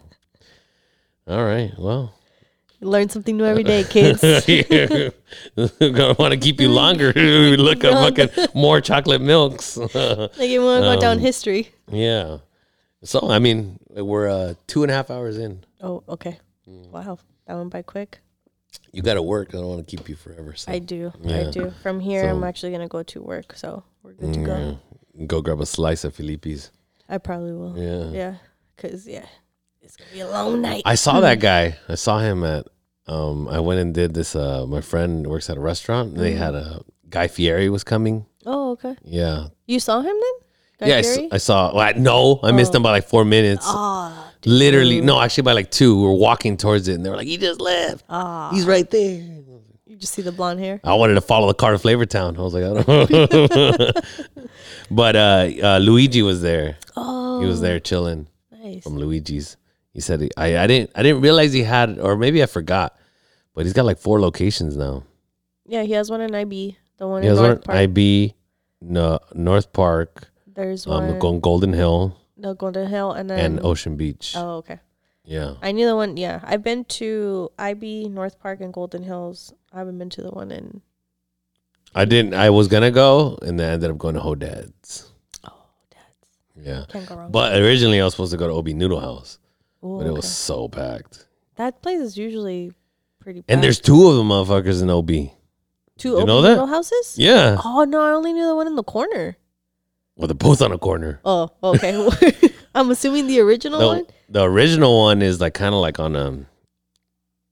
all 1.27 1.45
right. 1.45 1.73
Well, 1.79 2.15
learn 2.81 3.09
something 3.09 3.37
new 3.37 3.45
every 3.45 3.65
day, 3.65 3.85
kids. 3.85 4.21
gonna 5.81 6.15
want 6.19 6.33
to 6.33 6.39
keep 6.41 6.61
you 6.61 6.69
longer. 6.69 7.13
Look 7.57 7.85
up 7.85 8.17
fucking 8.17 8.49
more 8.55 8.81
chocolate 8.81 9.21
milks. 9.21 9.77
like 9.77 9.95
you 10.51 10.63
want 10.63 10.85
to 10.85 10.95
go 10.95 11.01
down 11.01 11.17
Um, 11.17 11.19
history. 11.19 11.71
yeah. 11.91 12.39
So 13.05 13.31
I 13.31 13.39
mean, 13.39 13.79
we're 13.91 14.29
uh, 14.29 14.55
two 14.67 14.83
and 14.83 14.91
a 14.91 14.95
half 14.95 15.11
hours 15.11 15.39
in. 15.39 15.65
Oh, 15.81 16.03
okay. 16.09 16.39
Mm. 16.69 16.91
Wow, 16.91 17.19
that 17.47 17.57
went 17.57 17.71
by 17.71 17.83
quick. 17.83 18.19
You 18.93 19.03
got 19.03 19.15
to 19.15 19.23
work. 19.23 19.49
I 19.51 19.59
don't 19.59 19.69
want 19.69 19.87
to 19.87 19.97
keep 19.97 20.09
you 20.09 20.17
forever. 20.17 20.55
So 20.55 20.73
I 20.73 20.79
do. 20.81 21.13
Yeah. 21.23 21.49
I 21.49 21.51
do. 21.51 21.73
From 21.83 22.01
here, 22.01 22.29
I'm 22.29 22.43
actually 22.45 22.73
gonna 22.73 22.89
go 22.89 23.03
to 23.05 23.23
work, 23.23 23.55
so 23.57 23.85
we're 24.03 24.15
good 24.15 24.35
to 24.35 24.41
go. 24.41 24.79
Yeah. 25.15 25.27
Go 25.27 25.41
grab 25.41 25.61
a 25.61 25.67
slice 25.67 26.05
of 26.05 26.15
Felipe's. 26.15 26.71
I 27.09 27.19
probably 27.19 27.53
will. 27.53 27.79
Yeah. 27.79 28.11
Yeah, 28.11 28.35
cause 28.77 29.07
yeah, 29.07 29.27
it's 29.87 29.97
gonna 29.97 30.11
be 30.13 30.21
a 30.21 30.29
long 30.29 30.61
night. 30.61 30.83
I 30.85 30.95
saw 30.97 31.21
that 31.21 31.41
guy. 31.51 31.77
I 31.89 31.95
saw 31.95 32.19
him 32.19 32.45
at. 32.45 32.67
Um, 33.09 33.47
I 33.49 33.61
went 33.61 33.81
and 33.81 33.95
did 33.95 34.15
this. 34.15 34.35
Uh, 34.35 34.67
my 34.67 34.81
friend 34.81 35.27
works 35.27 35.49
at 35.49 35.57
a 35.57 35.61
restaurant. 35.61 36.17
They 36.17 36.33
Mm. 36.35 36.39
had 36.39 36.55
a 36.55 36.83
Guy 37.09 37.29
Fieri 37.29 37.69
was 37.71 37.85
coming. 37.85 38.27
oh, 38.45 38.73
okay. 38.73 38.97
Yeah, 39.05 39.49
You 39.67 39.79
saw 39.81 39.99
him 40.01 40.17
then? 40.25 40.37
Guy 40.81 40.87
yeah. 40.89 40.97
I, 40.97 40.99
s- 40.99 41.15
Fieri? 41.17 41.29
I 41.33 41.39
saw. 41.39 41.73
Well, 41.73 41.81
I, 41.89 41.93
no, 41.93 42.41
I 42.43 42.51
missed 42.53 42.75
Oh. 42.75 42.77
him 42.79 42.83
by 42.83 42.91
like 42.91 43.07
four 43.09 43.25
minutes. 43.25 43.65
Ah, 43.67 44.33
Literally, 44.45 45.01
no, 45.01 45.21
actually 45.21 45.43
by 45.43 45.53
like 45.55 45.71
two. 45.71 45.97
We 46.01 46.03
were 46.07 46.15
walking 46.29 46.57
towards 46.57 46.87
it, 46.89 46.95
and 46.95 47.05
they 47.05 47.11
were 47.11 47.17
like, 47.17 47.27
"He 47.29 47.37
just 47.39 47.61
left. 47.61 48.05
ah. 48.11 48.51
He's 48.53 48.67
right 48.67 48.89
there." 48.91 49.23
You 49.87 49.97
just 49.97 50.13
see 50.15 50.23
the 50.23 50.33
blonde 50.33 50.61
hair. 50.61 50.81
I 50.85 50.95
wanted 50.95 51.15
to 51.15 51.21
follow 51.23 51.47
the 51.49 51.55
car 51.55 51.73
to 51.73 51.79
Flavor 51.79 52.05
Town. 52.07 52.37
I 52.37 52.41
was 52.43 52.53
like, 52.55 52.65
I 52.65 52.73
don't. 52.83 53.97
but 54.91 55.17
uh, 55.17 55.49
uh, 55.63 55.79
Luigi 55.79 56.23
was 56.23 56.43
there. 56.43 56.77
Oh, 56.97 57.41
He 57.41 57.47
was 57.47 57.61
there 57.61 57.79
chilling. 57.81 58.27
Nice. 58.53 58.83
from 58.83 58.97
Luigi's. 58.99 59.57
He 59.97 60.03
said 60.05 60.21
he, 60.21 60.29
I 60.37 60.59
I 60.59 60.67
didn't 60.67 60.91
I 60.95 61.01
didn't 61.03 61.23
realize 61.23 61.55
he 61.57 61.63
had 61.65 61.97
or 61.99 62.17
maybe 62.21 62.43
I 62.43 62.47
forgot, 62.47 62.93
but 63.55 63.65
he's 63.65 63.73
got 63.73 63.87
like 63.89 63.97
four 63.97 64.21
locations 64.21 64.77
now. 64.77 65.05
Yeah, 65.65 65.85
he 65.89 65.93
has 65.97 66.11
one 66.11 66.21
in 66.21 66.35
IB. 66.35 66.77
The 66.99 67.09
one 67.09 67.23
He 67.23 67.29
in 67.29 67.33
has 67.33 67.41
North 67.41 67.57
one 67.57 67.63
Park. 67.63 67.79
IB, 67.79 68.35
no, 68.83 69.19
North 69.33 69.73
Park, 69.73 70.29
There's 70.47 70.87
um, 70.87 70.93
one. 71.09 71.19
Go- 71.19 71.39
Golden 71.41 71.73
Hill, 71.73 72.13
the 72.37 72.53
Golden 72.55 72.89
Hill, 72.89 73.13
and 73.13 73.31
then 73.31 73.39
and 73.41 73.65
Ocean 73.65 73.97
Beach. 73.97 74.35
Oh, 74.37 74.57
okay. 74.61 74.81
Yeah, 75.25 75.55
I 75.63 75.73
knew 75.73 75.87
the 75.87 75.97
one. 75.97 76.19
Yeah, 76.19 76.41
I've 76.45 76.63
been 76.63 76.85
to 77.01 77.49
IB, 77.59 78.09
North 78.11 78.39
Park, 78.39 78.61
and 78.61 78.73
Golden 78.73 79.03
Hills. 79.03 79.53
I 79.73 79.79
haven't 79.79 79.97
been 79.99 80.11
to 80.11 80.23
the 80.23 80.31
one 80.31 80.53
in. 80.53 80.83
I 81.95 82.05
didn't. 82.05 82.35
I 82.35 82.51
was 82.51 82.69
gonna 82.69 82.91
go, 82.93 83.39
and 83.41 83.59
then 83.59 83.71
I 83.71 83.73
ended 83.73 83.91
up 83.91 83.97
going 83.99 84.15
to 84.15 84.21
Hodad's. 84.21 85.09
Oh, 85.43 85.57
that's 85.91 86.67
Yeah, 86.69 86.85
can't 86.93 87.09
go 87.09 87.17
wrong. 87.17 87.33
but 87.33 87.57
originally 87.61 87.99
I 88.01 88.05
was 88.05 88.13
supposed 88.13 88.33
to 88.33 88.39
go 88.39 88.47
to 88.47 88.55
OB 88.55 88.69
Noodle 88.69 89.01
House, 89.01 89.39
Ooh, 89.85 89.99
but 89.99 90.07
it 90.07 90.13
was 90.13 90.31
so 90.31 90.69
packed. 90.69 91.27
that 91.57 91.83
place 91.83 92.01
is 92.01 92.17
usually 92.19 92.73
pretty. 93.21 93.45
And 93.49 93.63
there's 93.63 93.81
two 93.81 94.09
of 94.09 94.17
them 94.17 94.29
motherfuckers 94.29 94.83
in 94.83 94.91
OB. 94.91 95.09
two 95.99 96.09
you 96.11 96.15
open 96.17 96.27
know 96.27 96.43
that? 96.43 96.57
houses. 96.67 97.15
Yeah, 97.19 97.57
Oh 97.65 97.85
no, 97.85 98.01
I 98.03 98.11
only 98.13 98.33
knew 98.33 98.47
the 98.47 98.55
one 98.57 98.67
in 98.67 98.77
the 98.77 98.83
corner. 98.85 99.37
well 100.17 100.29
they're 100.29 100.35
both 100.35 100.63
on 100.63 100.73
a 100.73 100.79
corner. 100.79 101.21
Oh, 101.25 101.51
okay. 101.63 101.95
I'm 102.75 102.91
assuming 102.91 103.27
the 103.27 103.41
original 103.41 103.79
The, 103.81 103.87
one. 103.87 104.07
the 104.29 104.43
original 104.45 105.01
one 105.01 105.23
is 105.23 105.41
like 105.41 105.55
kind 105.55 105.75
of 105.75 105.81
like 105.81 105.99
on 105.99 106.15
a. 106.17 106.47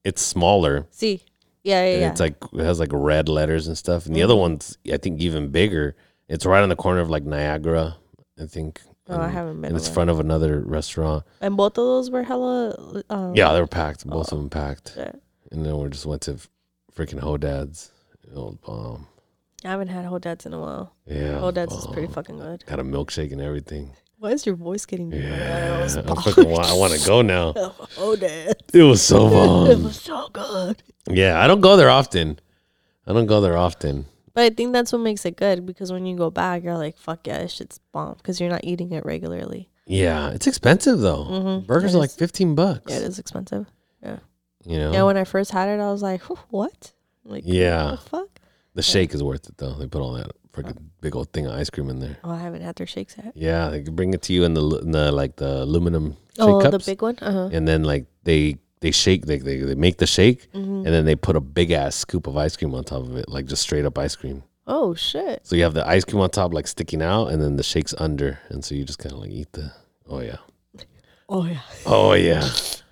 It's 0.03 0.21
smaller. 0.21 0.85
See, 0.91 1.23
yeah, 1.63 1.83
yeah, 1.83 1.97
yeah. 1.99 2.11
it's 2.11 2.19
like 2.19 2.35
it 2.53 2.59
has 2.63 2.79
like 2.79 2.89
red 2.93 3.27
letters 3.27 3.65
and 3.67 3.75
stuff. 3.77 4.05
And 4.05 4.15
the 4.15 4.21
other 4.21 4.35
Mhm. 4.35 4.39
one's 4.39 4.77
I 4.91 4.97
think 4.97 5.19
even 5.21 5.49
bigger. 5.49 5.95
It's 6.29 6.45
right 6.45 6.61
on 6.61 6.69
the 6.69 6.75
corner 6.75 7.01
of 7.01 7.09
like 7.09 7.23
Niagara, 7.23 7.97
I 8.39 8.45
think. 8.45 8.81
Oh, 9.09 9.19
I 9.21 9.27
haven't 9.29 9.61
been. 9.61 9.69
and 9.69 9.77
it's 9.77 9.87
front 9.89 10.09
of 10.09 10.19
another 10.19 10.59
restaurant. 10.61 11.23
And 11.41 11.55
both 11.57 11.73
of 11.77 11.85
those 11.85 12.09
were 12.11 12.23
hella. 12.23 13.03
Um, 13.09 13.35
Yeah, 13.35 13.53
they 13.53 13.59
were 13.61 13.67
packed. 13.67 14.05
Both 14.07 14.31
Oh. 14.33 14.37
of 14.37 14.41
them 14.41 14.49
packed. 14.49 14.93
yeah. 14.97 15.11
And 15.51 15.65
then 15.65 15.77
we 15.77 15.89
just 15.89 16.05
went 16.05 16.21
to 16.23 16.37
freaking 16.95 17.19
Hodad's. 17.21 17.91
Old 18.35 18.59
bomb. 18.61 19.07
I 19.63 19.69
haven't 19.69 19.87
had 19.89 20.05
Hodad's 20.05 20.45
in 20.45 20.53
a 20.53 20.59
while. 20.59 20.93
Yeah. 21.05 21.39
Hodad's 21.39 21.73
is 21.73 21.87
pretty 21.87 22.11
fucking 22.11 22.37
good. 22.39 22.65
Got 22.65 22.79
a 22.79 22.83
milkshake 22.83 23.31
and 23.31 23.39
everything. 23.41 23.91
Why 24.17 24.31
is 24.31 24.45
your 24.45 24.55
voice 24.55 24.85
getting? 24.85 25.11
Yeah. 25.11 25.29
That 25.29 25.83
was 25.83 25.97
I, 25.97 26.01
fucking 26.01 26.47
I 26.47 26.73
want 26.73 26.93
to 26.93 27.05
go 27.07 27.21
now. 27.35 27.53
Hodad's. 27.53 28.55
It 28.73 28.83
was 28.83 29.01
so 29.03 29.29
bomb. 29.29 29.69
it 29.69 29.79
was 29.79 30.01
so 30.01 30.27
good. 30.33 30.81
Yeah, 31.09 31.39
I 31.41 31.45
don't 31.47 31.61
go 31.61 31.77
there 31.77 31.89
often. 31.89 32.39
I 33.05 33.13
don't 33.13 33.27
go 33.27 33.39
there 33.41 33.55
often. 33.57 34.05
But 34.35 34.43
I 34.43 34.49
think 34.51 34.73
that's 34.73 34.91
what 34.91 34.99
makes 34.99 35.25
it 35.25 35.37
good 35.37 35.65
because 35.65 35.91
when 35.91 36.05
you 36.05 36.15
go 36.15 36.29
back, 36.29 36.63
you're 36.63 36.77
like, 36.77 36.97
fuck 36.97 37.25
yeah, 37.25 37.39
this 37.39 37.53
shit's 37.53 37.79
bomb 37.91 38.15
because 38.17 38.39
you're 38.39 38.49
not 38.51 38.63
eating 38.63 38.91
it 38.91 39.03
regularly. 39.05 39.69
Yeah, 39.87 40.29
it's 40.31 40.45
expensive 40.45 40.99
though. 40.99 41.23
Mhm. 41.25 41.65
Burgers 41.65 41.93
It 41.93 41.97
are 41.97 42.01
like 42.01 42.11
fifteen 42.11 42.53
bucks. 42.53 42.91
Yeah, 42.91 42.97
it 42.99 43.03
is 43.03 43.17
expensive. 43.17 43.65
Yeah. 44.03 44.19
You 44.65 44.77
know. 44.79 44.91
Yeah, 44.91 45.03
when 45.03 45.15
I 45.17 45.23
first 45.23 45.51
had 45.51 45.69
it, 45.69 45.79
I 45.81 45.89
was 45.91 46.01
like, 46.03 46.21
what? 46.51 46.91
Like, 47.23 47.43
Yeah. 47.45 47.91
what 47.91 47.99
the 48.03 48.09
fuck? 48.09 48.39
The 48.75 48.81
shake 48.83 49.13
is 49.15 49.23
worth 49.23 49.47
it 49.47 49.57
though. 49.57 49.73
They 49.73 49.87
put 49.87 50.01
all 50.01 50.13
that 50.13 50.31
freaking 50.51 50.77
big 51.01 51.15
old 51.15 51.31
thing 51.31 51.45
of 51.47 51.53
ice 51.53 51.69
cream 51.69 51.89
in 51.89 51.99
there. 51.99 52.17
Oh, 52.23 52.31
I 52.31 52.39
haven't 52.39 52.61
had 52.61 52.75
their 52.75 52.87
shakes 52.87 53.15
yet. 53.17 53.31
Yeah, 53.35 53.69
they 53.69 53.81
bring 53.83 54.13
it 54.13 54.21
to 54.23 54.33
you 54.33 54.43
in 54.43 54.53
the, 54.53 54.63
in 54.79 54.91
the 54.91 55.11
like 55.11 55.37
the 55.37 55.63
aluminum 55.63 56.11
shake 56.35 56.39
Oh, 56.39 56.61
the 56.69 56.79
big 56.79 57.01
one. 57.01 57.17
Uh 57.21 57.31
huh. 57.31 57.49
and 57.53 57.65
then 57.67 57.83
like 57.83 58.05
they 58.23 58.57
they 58.85 58.91
shake 58.91 59.25
they 59.25 59.39
they, 59.39 59.57
they 59.57 59.75
make 59.75 59.97
the 59.97 60.05
shake, 60.07 60.51
Mm-hmm. 60.53 60.85
and 60.85 60.87
then 60.93 61.05
they 61.05 61.15
put 61.15 61.35
a 61.35 61.41
big 61.41 61.71
ass 61.71 61.95
scoop 61.95 62.27
of 62.27 62.37
ice 62.37 62.55
cream 62.55 62.73
on 62.75 62.83
top 62.83 63.01
of 63.01 63.17
it, 63.17 63.27
like 63.27 63.45
just 63.47 63.63
straight 63.63 63.85
up 63.85 63.97
ice 63.97 64.15
cream. 64.15 64.43
Oh 64.67 64.93
shit. 64.95 65.45
So 65.47 65.55
you 65.55 65.63
have 65.63 65.73
the 65.73 65.87
ice 65.87 66.05
cream 66.05 66.21
on 66.21 66.29
top, 66.29 66.53
like 66.53 66.67
sticking 66.67 67.01
out, 67.01 67.27
and 67.31 67.41
then 67.41 67.55
the 67.55 67.63
shake's 67.63 67.93
under, 67.97 68.39
and 68.49 68.63
so 68.63 68.75
you 68.75 68.83
just 68.83 68.99
kind 68.99 69.13
of 69.13 69.19
like 69.19 69.31
eat 69.31 69.51
the. 69.53 69.71
Oh 70.07 70.19
yeah, 70.19 70.37
Oh 71.27 71.45
yeah. 71.45 71.61
oh 71.87 72.13
yeah. 72.13 72.47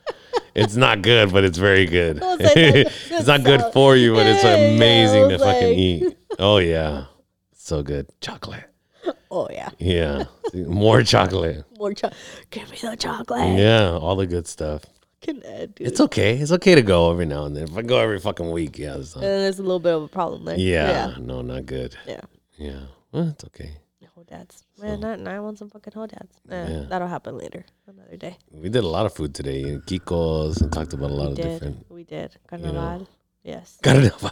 it's 0.55 0.75
not 0.75 1.01
good, 1.03 1.31
but 1.31 1.43
it's 1.43 1.57
very 1.59 1.85
good. 1.85 2.19
Like, 2.21 2.39
it's 2.55 3.27
not 3.27 3.43
good 3.43 3.61
for 3.73 3.95
you, 3.95 4.13
but 4.15 4.25
it's 4.25 4.43
Yeah, 4.43 4.55
yeah, 4.57 4.75
amazing 4.75 5.23
I 5.25 5.27
to 5.27 5.33
was 5.33 5.41
fucking 5.43 5.73
eat. 5.79 6.17
Oh 6.39 6.57
yeah, 6.57 7.05
so 7.53 7.83
good. 7.83 8.07
Chocolate. 8.21 8.65
Oh 9.35 9.47
yeah. 9.51 9.69
Yeah, 9.79 10.25
more 10.53 11.01
chocolate. 11.01 11.65
More 11.79 11.91
chocolate. 11.95 12.19
Give 12.51 12.69
me 12.69 12.77
the 12.79 12.95
chocolate. 12.95 13.57
Yeah, 13.57 13.89
all 14.03 14.15
the 14.15 14.27
good 14.27 14.47
stuff. 14.47 14.83
Fucking 15.25 15.43
Ed, 15.45 15.75
dude. 15.75 15.87
It's 15.87 16.01
okay. 16.01 16.37
It's 16.37 16.51
okay 16.51 16.75
to 16.75 16.81
go 16.81 17.09
every 17.11 17.25
now 17.25 17.45
and 17.45 17.55
then. 17.55 17.63
If 17.63 17.77
I 17.77 17.81
go 17.81 17.97
every 17.97 18.19
fucking 18.19 18.51
week, 18.51 18.77
yeah, 18.77 18.97
it's 18.97 19.15
not, 19.15 19.23
and 19.23 19.33
there's 19.43 19.59
a 19.59 19.61
little 19.63 19.79
bit 19.79 19.93
of 19.93 20.03
a 20.03 20.07
problem 20.07 20.43
there. 20.45 20.57
yeah, 20.57 21.15
no, 21.19 21.41
not 21.41 21.65
good. 21.65 21.95
Yeah. 22.05 22.21
Yeah, 22.57 22.79
well, 23.11 23.29
it's 23.29 23.43
okay. 23.45 23.71
yeah. 24.01 24.09
Hodad's. 24.17 24.63
Man, 24.81 24.99
not, 24.99 25.19
now 25.19 25.31
I 25.35 25.39
want 25.39 25.57
some 25.59 25.69
fucking 25.69 25.93
Hodad's. 25.93 26.35
Eh, 26.49 26.67
Yeah. 26.69 26.85
That'll 26.89 27.07
happen 27.07 27.37
later. 27.37 27.65
Another 27.87 28.17
day. 28.17 28.37
We 28.51 28.69
did 28.69 28.83
a 28.83 28.87
lot 28.87 29.05
of 29.05 29.13
food 29.13 29.33
today. 29.33 29.61
in 29.63 29.81
Kiko's 29.81 30.61
and 30.61 30.71
talked 30.71 30.93
about 30.93 31.09
a 31.09 31.13
lot 31.13 31.29
of 31.29 31.35
did. 31.35 31.43
different. 31.43 31.85
We 31.89 32.03
did. 32.03 32.35
Carnaval. 32.47 33.07
Yes. 33.43 33.79
Carnaval. 33.81 34.31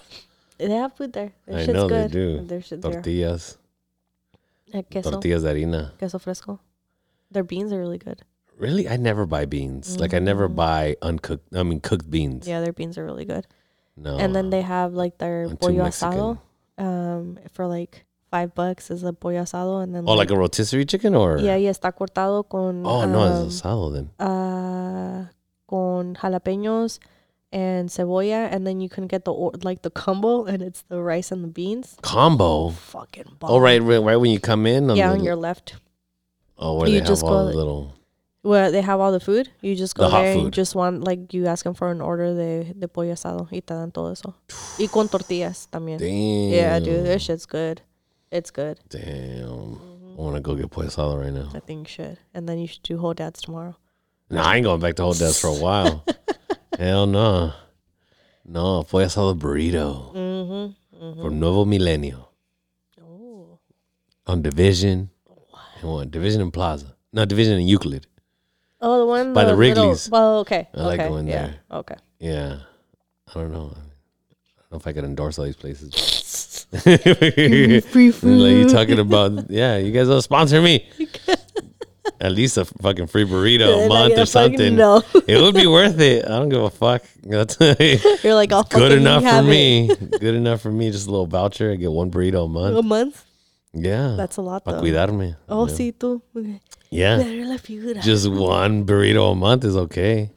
They 0.57 0.69
have 0.75 0.93
food 0.95 1.13
there. 1.13 1.31
Their 1.47 1.57
I 1.57 1.61
shit's 1.61 1.73
know 1.73 1.87
they 1.87 2.01
good. 2.03 2.11
do. 2.11 2.45
Their 2.45 2.59
there. 2.59 2.79
tortillas, 2.91 3.57
Eh, 4.73 4.83
queso. 4.83 5.09
tortillas 5.11 5.41
de 5.43 5.49
harina. 5.49 5.97
Queso 5.97 6.19
fresco. 6.19 6.59
Their 7.31 7.43
beans 7.43 7.71
are 7.73 7.79
really 7.79 7.97
good. 7.97 8.21
Really, 8.57 8.87
I 8.87 8.97
never 8.97 9.25
buy 9.25 9.45
beans. 9.45 9.99
Like 9.99 10.13
I 10.13 10.19
never 10.19 10.47
Mm. 10.47 10.55
buy 10.55 10.95
uncooked. 11.01 11.55
I 11.55 11.63
mean, 11.63 11.79
cooked 11.79 12.09
beans. 12.09 12.47
Yeah, 12.47 12.61
their 12.61 12.73
beans 12.73 12.97
are 12.97 13.05
really 13.05 13.25
good. 13.25 13.47
No. 13.97 14.17
And 14.17 14.35
then 14.35 14.49
they 14.49 14.61
have 14.61 14.93
like 14.93 15.17
their 15.17 15.43
I'm 15.45 15.49
too 15.51 15.57
pollo 15.57 15.83
Mexican. 15.83 16.13
asado. 16.13 16.39
Um, 16.77 17.37
for 17.53 17.65
like 17.67 18.05
five 18.29 18.53
bucks 18.55 18.89
is 18.91 19.03
a 19.03 19.13
pollo 19.13 19.41
asado, 19.43 19.81
and 19.83 19.93
then 19.93 20.05
Oh, 20.07 20.13
like 20.13 20.31
a 20.31 20.37
rotisserie 20.37 20.85
chicken 20.85 21.15
or? 21.15 21.37
yeah, 21.39 21.55
yeah, 21.55 21.69
está 21.71 21.91
cortado 21.91 22.47
con 22.47 22.85
Oh 22.85 23.05
no, 23.05 23.19
um, 23.19 23.45
it's 23.47 23.61
asado 23.61 23.91
then. 23.93 24.09
uh, 24.19 25.25
con 25.67 26.15
jalapeños 26.15 26.99
and 27.51 27.89
cebolla, 27.89 28.47
and 28.51 28.65
then 28.65 28.79
you 28.79 28.87
can 28.89 29.07
get 29.07 29.25
the 29.25 29.33
or- 29.33 29.51
like 29.63 29.81
the 29.81 29.89
combo, 29.91 30.45
and 30.51 30.61
it's 30.61 30.83
the 30.87 31.01
rice 31.01 31.31
and 31.31 31.43
the 31.43 31.47
beans. 31.49 31.97
Combo. 32.01 32.69
Fucking 32.69 33.35
bomb. 33.39 33.51
Oh 33.51 33.59
right, 33.59 33.81
right, 33.81 33.99
right 34.01 34.15
when 34.17 34.31
you 34.31 34.39
come 34.39 34.65
in. 34.65 34.87
Yeah, 34.95 35.09
the, 35.09 35.13
on 35.19 35.23
your 35.23 35.35
left. 35.35 35.75
Oh, 36.57 36.77
where 36.77 36.87
you 36.87 36.93
they 36.93 36.99
have 36.99 37.07
just 37.07 37.23
all 37.23 37.45
go 37.45 37.51
the 37.51 37.57
little. 37.57 37.93
Where 38.43 38.71
they 38.71 38.81
have 38.81 38.99
all 38.99 39.11
the 39.11 39.19
food, 39.19 39.49
you 39.61 39.75
just 39.75 39.93
go 39.95 40.09
The 40.09 40.17
there 40.17 40.37
and 40.37 40.51
just 40.51 40.73
want 40.73 41.03
like 41.03 41.31
you 41.31 41.45
ask 41.45 41.63
them 41.63 41.75
for 41.75 41.91
an 41.91 42.01
order 42.01 42.33
de, 42.33 42.73
de 42.73 42.87
pollo 42.87 43.13
asado 43.13 43.47
y 43.51 43.59
te 43.61 43.75
dan 43.75 43.91
todo 43.91 44.11
eso. 44.11 44.33
Y 44.79 44.87
con 44.87 45.07
tortillas 45.09 45.67
también. 45.71 45.99
Damn. 45.99 46.51
Yeah, 46.51 46.79
dude, 46.79 47.05
this 47.05 47.21
shit's 47.21 47.45
good. 47.45 47.81
It's 48.31 48.49
good. 48.49 48.79
Damn. 48.89 49.79
I 50.17 50.21
want 50.21 50.35
to 50.37 50.41
go 50.41 50.55
get 50.55 50.71
pollo 50.71 50.87
asado 50.87 51.19
right 51.21 51.31
now. 51.31 51.49
I 51.53 51.59
think 51.59 51.87
you 51.87 51.91
should. 51.93 52.17
And 52.33 52.49
then 52.49 52.57
you 52.57 52.65
should 52.67 52.81
do 52.81 52.97
Hodad's 52.97 53.41
tomorrow. 53.43 53.75
No, 54.31 54.41
I 54.41 54.55
ain't 54.55 54.63
going 54.65 54.79
back 54.79 54.95
to 54.95 55.03
Hodad's 55.03 55.39
for 55.39 55.47
a 55.47 55.53
while. 55.53 56.03
Hell 56.79 57.05
no. 57.05 57.53
No, 58.43 58.81
pollo 58.83 59.05
asado 59.05 59.37
burrito 59.37 60.13
Mm-hmm. 60.15 61.21
from 61.21 61.39
Nuevo 61.39 61.63
Milenio 61.65 62.25
Oh. 63.03 63.59
on 64.25 64.41
Division. 64.41 65.11
And 65.81 65.91
what? 65.91 66.09
Division 66.09 66.41
and 66.41 66.51
Plaza. 66.51 66.95
No, 67.13 67.23
Division 67.25 67.53
and 67.59 67.69
Euclid. 67.69 68.07
Oh, 68.81 68.99
the 68.99 69.05
one 69.05 69.33
By 69.33 69.43
the 69.45 69.55
little- 69.55 69.59
Wrigley's. 69.59 70.09
Well, 70.09 70.39
okay. 70.39 70.67
I 70.73 70.81
like 70.81 70.99
okay. 70.99 71.09
going 71.09 71.27
yeah. 71.27 71.41
there. 71.41 71.55
Okay. 71.71 71.95
Yeah. 72.19 72.57
I 73.29 73.33
don't 73.33 73.51
know. 73.51 73.73
I 73.75 74.61
don't 74.61 74.71
know 74.71 74.77
if 74.77 74.87
I 74.87 74.93
could 74.93 75.03
endorse 75.03 75.37
all 75.37 75.45
these 75.45 75.55
places. 75.55 76.65
Free 76.71 78.11
like 78.21 78.51
you 78.53 78.69
talking 78.69 78.99
about, 78.99 79.49
yeah, 79.51 79.77
you 79.77 79.91
guys 79.91 80.07
will 80.07 80.21
sponsor 80.21 80.61
me. 80.61 80.89
At 82.19 82.31
least 82.31 82.57
a 82.57 82.65
fucking 82.65 83.07
free 83.07 83.25
burrito 83.25 83.81
a 83.81 83.85
uh, 83.85 83.87
month 83.87 84.17
or 84.17 84.25
something. 84.25 84.75
No. 84.75 85.03
It 85.27 85.41
would 85.41 85.55
be 85.55 85.67
worth 85.67 85.99
it. 85.99 86.25
I 86.25 86.29
don't 86.29 86.49
give 86.49 86.61
a 86.61 86.69
fuck. 86.69 87.03
That's 87.23 87.57
You're 88.23 88.35
like, 88.35 88.51
I'll 88.51 88.63
good 88.63 88.91
enough 88.91 89.23
for 89.23 89.43
me. 89.43 89.87
Good 89.87 90.35
enough 90.35 90.61
for 90.61 90.71
me. 90.71 90.91
Just 90.91 91.07
a 91.07 91.11
little 91.11 91.27
voucher. 91.27 91.71
I 91.71 91.75
get 91.75 91.91
one 91.91 92.11
burrito 92.11 92.45
a 92.45 92.47
month. 92.47 92.77
A 92.77 92.81
month. 92.81 93.25
Yeah. 93.73 94.15
That's 94.17 94.37
a 94.37 94.41
lot, 94.41 94.65
Para 94.65 94.77
though. 94.77 94.83
cuidarme. 94.83 95.35
Oh, 95.47 95.65
sí, 95.67 95.93
tú. 95.97 96.21
Yeah. 96.91 97.17
Better 97.17 97.45
la 97.45 97.55
figura. 97.57 98.01
Just 98.01 98.29
one 98.29 98.85
burrito 98.85 99.31
a 99.31 99.35
month 99.35 99.63
is 99.63 99.75
okay. 99.75 100.29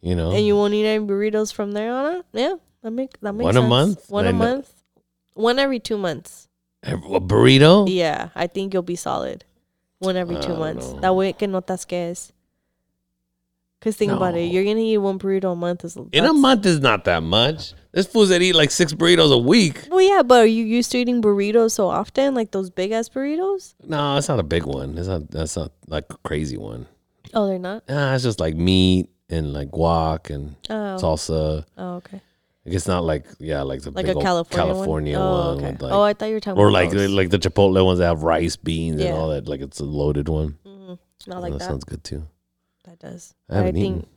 You 0.00 0.14
know? 0.14 0.32
And 0.32 0.46
you 0.46 0.56
won't 0.56 0.72
eat 0.74 0.86
any 0.86 1.04
burritos 1.04 1.52
from 1.52 1.72
there 1.72 1.92
on 1.92 2.16
it? 2.16 2.26
Yeah, 2.32 2.54
that 2.82 2.90
make 2.90 3.18
that 3.20 3.32
makes 3.34 3.44
One 3.44 3.56
a 3.56 3.62
month? 3.62 4.08
One 4.08 4.26
I 4.26 4.30
a 4.30 4.32
know- 4.32 4.38
month. 4.38 4.72
One 5.34 5.58
every 5.58 5.78
two 5.80 5.98
months. 5.98 6.48
a 6.82 6.96
burrito? 6.96 7.86
Yeah, 7.90 8.30
I 8.34 8.46
think 8.46 8.72
you'll 8.72 8.82
be 8.82 8.96
solid. 8.96 9.44
One 9.98 10.16
every 10.16 10.36
I 10.36 10.40
two 10.40 10.56
months. 10.56 10.92
know. 10.92 11.00
That 11.00 11.14
way 11.14 11.32
que 11.34 11.46
no 11.46 11.60
te 11.60 11.74
asques. 11.74 12.32
Cause 13.86 13.94
think 13.94 14.10
about 14.10 14.34
it, 14.36 14.50
you're 14.50 14.64
gonna 14.64 14.80
eat 14.80 14.98
one 14.98 15.16
burrito 15.16 15.52
a 15.52 15.54
month. 15.54 15.84
Is 15.84 15.96
In 16.10 16.24
a 16.24 16.32
month 16.32 16.66
is 16.66 16.80
not 16.80 17.04
that 17.04 17.22
much. 17.22 17.72
There's 17.92 18.08
fools 18.08 18.30
that 18.30 18.42
eat 18.42 18.54
like 18.56 18.72
six 18.72 18.92
burritos 18.92 19.32
a 19.32 19.38
week. 19.38 19.86
Well, 19.88 20.00
yeah, 20.00 20.24
but 20.24 20.40
are 20.40 20.46
you 20.46 20.64
used 20.64 20.90
to 20.90 20.98
eating 20.98 21.22
burritos 21.22 21.70
so 21.70 21.86
often, 21.86 22.34
like 22.34 22.50
those 22.50 22.68
big 22.68 22.90
ass 22.90 23.08
burritos? 23.08 23.74
No, 23.84 24.14
that's 24.14 24.26
not 24.28 24.40
a 24.40 24.42
big 24.42 24.64
one. 24.64 24.98
It's 24.98 25.06
not. 25.06 25.30
That's 25.30 25.56
not 25.56 25.70
like 25.86 26.06
a 26.10 26.16
crazy 26.24 26.56
one. 26.56 26.88
Oh, 27.32 27.46
they're 27.46 27.60
not. 27.60 27.88
Nah, 27.88 28.12
it's 28.12 28.24
just 28.24 28.40
like 28.40 28.56
meat 28.56 29.08
and 29.30 29.52
like 29.52 29.70
guac 29.70 30.34
and 30.34 30.56
Oh, 30.68 30.98
salsa. 31.00 31.64
oh 31.78 31.94
okay. 31.98 32.20
Like, 32.64 32.74
It's 32.74 32.88
not 32.88 33.04
like 33.04 33.26
yeah, 33.38 33.62
like 33.62 33.82
the 33.82 33.92
Like 33.92 34.08
a 34.08 34.14
California, 34.14 34.74
California 34.74 35.18
one. 35.20 35.28
Oh, 35.28 35.54
one 35.54 35.64
okay. 35.64 35.76
like, 35.84 35.92
oh, 35.92 36.02
I 36.02 36.12
thought 36.12 36.26
you 36.26 36.34
were 36.34 36.40
talking 36.40 36.58
or 36.60 36.70
about 36.70 36.72
like 36.72 36.90
those. 36.90 37.10
like 37.10 37.30
the 37.30 37.38
Chipotle 37.38 37.84
ones 37.86 38.00
that 38.00 38.06
have 38.06 38.24
rice, 38.24 38.56
beans, 38.56 39.00
Yeah. 39.00 39.10
and 39.10 39.16
all 39.16 39.28
that. 39.28 39.46
Like 39.46 39.60
it's 39.60 39.78
a 39.78 39.84
loaded 39.84 40.28
one. 40.28 40.58
Mhm. 40.66 40.98
Not 41.28 41.40
like 41.40 41.52
that, 41.52 41.60
that. 41.60 41.64
sounds 41.68 41.84
good 41.84 42.02
too. 42.02 42.24
That 43.00 43.10
does. 43.12 43.34
I 43.50 43.56
haven't 43.56 43.74
think. 43.74 44.08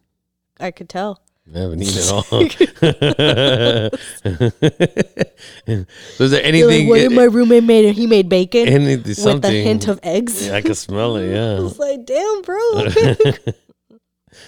I 0.59 0.71
could 0.71 0.89
tell. 0.89 1.21
I 1.53 1.59
haven't 1.59 1.81
eaten 1.81 2.03
at 2.03 2.11
all. 2.11 2.23
so 6.17 6.23
is 6.23 6.31
there 6.31 6.43
anything? 6.43 6.87
like, 6.87 6.89
what 6.89 6.97
did 6.99 7.11
my 7.11 7.23
roommate 7.23 7.63
made? 7.63 7.93
He 7.95 8.07
made 8.07 8.29
bacon 8.29 8.67
anything, 8.67 9.03
with 9.03 9.17
something? 9.17 9.51
a 9.51 9.63
hint 9.63 9.87
of 9.87 9.99
eggs. 10.03 10.47
Yeah, 10.47 10.55
I 10.55 10.61
can 10.61 10.75
smell 10.75 11.15
it. 11.15 11.29
I 11.29 11.33
Yeah, 11.33 11.59
was 11.59 11.79
like, 11.79 12.05
damn, 12.05 12.41
bro. 12.43 12.83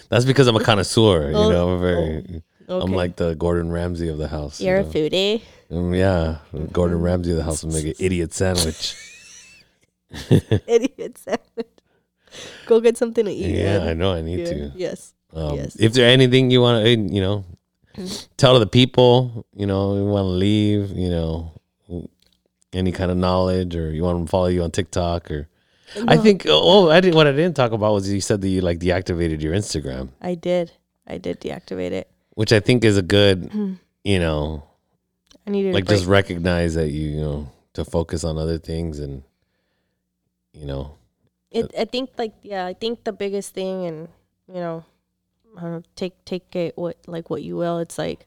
that's 0.10 0.26
because 0.26 0.48
I'm 0.48 0.56
a 0.56 0.64
connoisseur. 0.64 1.32
You 1.32 1.38
Oh, 1.38 1.50
know, 1.50 1.74
I'm 1.76 1.82
very. 1.82 2.44
I'm 2.70 2.94
like 2.94 3.18
the 3.18 3.36
Gordon 3.36 3.70
Ramsay 3.72 4.08
of 4.08 4.18
the 4.18 4.28
house. 4.30 4.62
you 4.62 4.68
You're 4.68 4.80
a 4.80 4.84
foodie. 4.86 5.42
Um, 5.72 5.94
yeah, 5.94 6.38
Gordon 6.72 7.02
Ramsay 7.02 7.32
of 7.32 7.38
the 7.38 7.44
house 7.44 7.64
will 7.64 7.74
make 7.74 7.86
an 7.86 7.94
idiot 8.00 8.34
sandwich. 8.34 8.96
Idiot 10.68 11.18
sandwich. 11.18 11.68
Go 12.66 12.80
get 12.80 12.98
something 12.98 13.26
to 13.26 13.32
eat. 13.32 13.56
yeah, 13.56 13.80
man. 13.80 13.88
I 13.88 13.94
know. 13.94 14.14
I 14.14 14.22
need 14.22 14.40
Yeah. 14.40 14.46
to. 14.46 14.72
Yes. 14.76 15.14
Um, 15.34 15.56
Yes. 15.56 15.76
If 15.80 15.94
there 15.94 16.08
anything 16.10 16.52
you 16.52 16.62
want 16.62 16.84
to, 16.84 16.90
eh, 16.90 16.96
you 16.96 17.22
know, 17.22 17.46
mm-hmm. 17.96 18.26
tell 18.38 18.60
the 18.60 18.68
people, 18.68 19.46
you 19.56 19.66
know, 19.66 19.96
you 19.96 20.06
want 20.06 20.26
to 20.26 20.30
leave, 20.30 20.92
you 20.92 21.10
know, 21.10 21.54
any 22.74 22.92
kind 22.92 23.12
of 23.12 23.18
knowledge, 23.18 23.76
or 23.76 23.92
you 23.92 24.04
want 24.04 24.18
them 24.18 24.26
to 24.26 24.32
follow 24.32 24.48
you 24.48 24.64
on 24.64 24.72
TikTok, 24.72 25.30
or 25.30 25.48
I 26.08 26.18
think. 26.18 26.46
Oh, 26.48 26.88
oh, 26.88 26.90
I 26.90 27.02
didn't. 27.02 27.16
What 27.16 27.28
I 27.28 27.32
didn't 27.32 27.56
talk 27.56 27.72
about 27.72 27.94
was 27.94 28.12
you 28.12 28.22
said 28.22 28.42
that 28.42 28.48
you 28.48 28.62
like 28.62 28.80
deactivated 28.80 29.42
your 29.42 29.54
Instagram, 29.54 30.10
I 30.22 30.36
did. 30.36 30.72
I 31.08 31.18
did 31.18 31.42
deactivate 31.42 31.92
it. 31.92 32.10
which 32.36 32.54
I 32.54 32.62
think 32.62 32.86
is 32.86 32.98
a 32.98 33.02
good, 33.02 33.50
hmm. 33.52 33.74
you 34.04 34.20
know, 34.20 34.64
I 35.46 35.50
needed 35.50 35.74
like 35.74 35.86
just 35.86 36.06
recognize 36.06 36.76
that 36.76 36.90
you, 36.90 37.10
you 37.10 37.22
know, 37.22 37.52
to 37.74 37.84
focus 37.84 38.24
on 38.24 38.38
other 38.38 38.58
things 38.58 39.00
and, 39.00 39.24
you 40.54 40.66
know, 40.66 40.96
It, 41.52 41.72
I 41.78 41.86
think 41.86 42.12
like 42.18 42.34
yeah, 42.42 42.66
I 42.66 42.74
think 42.74 43.04
the 43.04 43.12
biggest 43.12 43.54
thing, 43.54 43.86
and 43.86 44.08
you 44.48 44.56
know, 44.56 44.86
I 45.58 45.62
don't 45.62 45.72
know, 45.72 45.84
take 45.96 46.24
take 46.26 46.56
it 46.56 46.78
what 46.78 46.98
like 47.08 47.30
what 47.30 47.44
you 47.44 47.58
will. 47.58 47.80
It's 47.80 47.98
like 47.98 48.26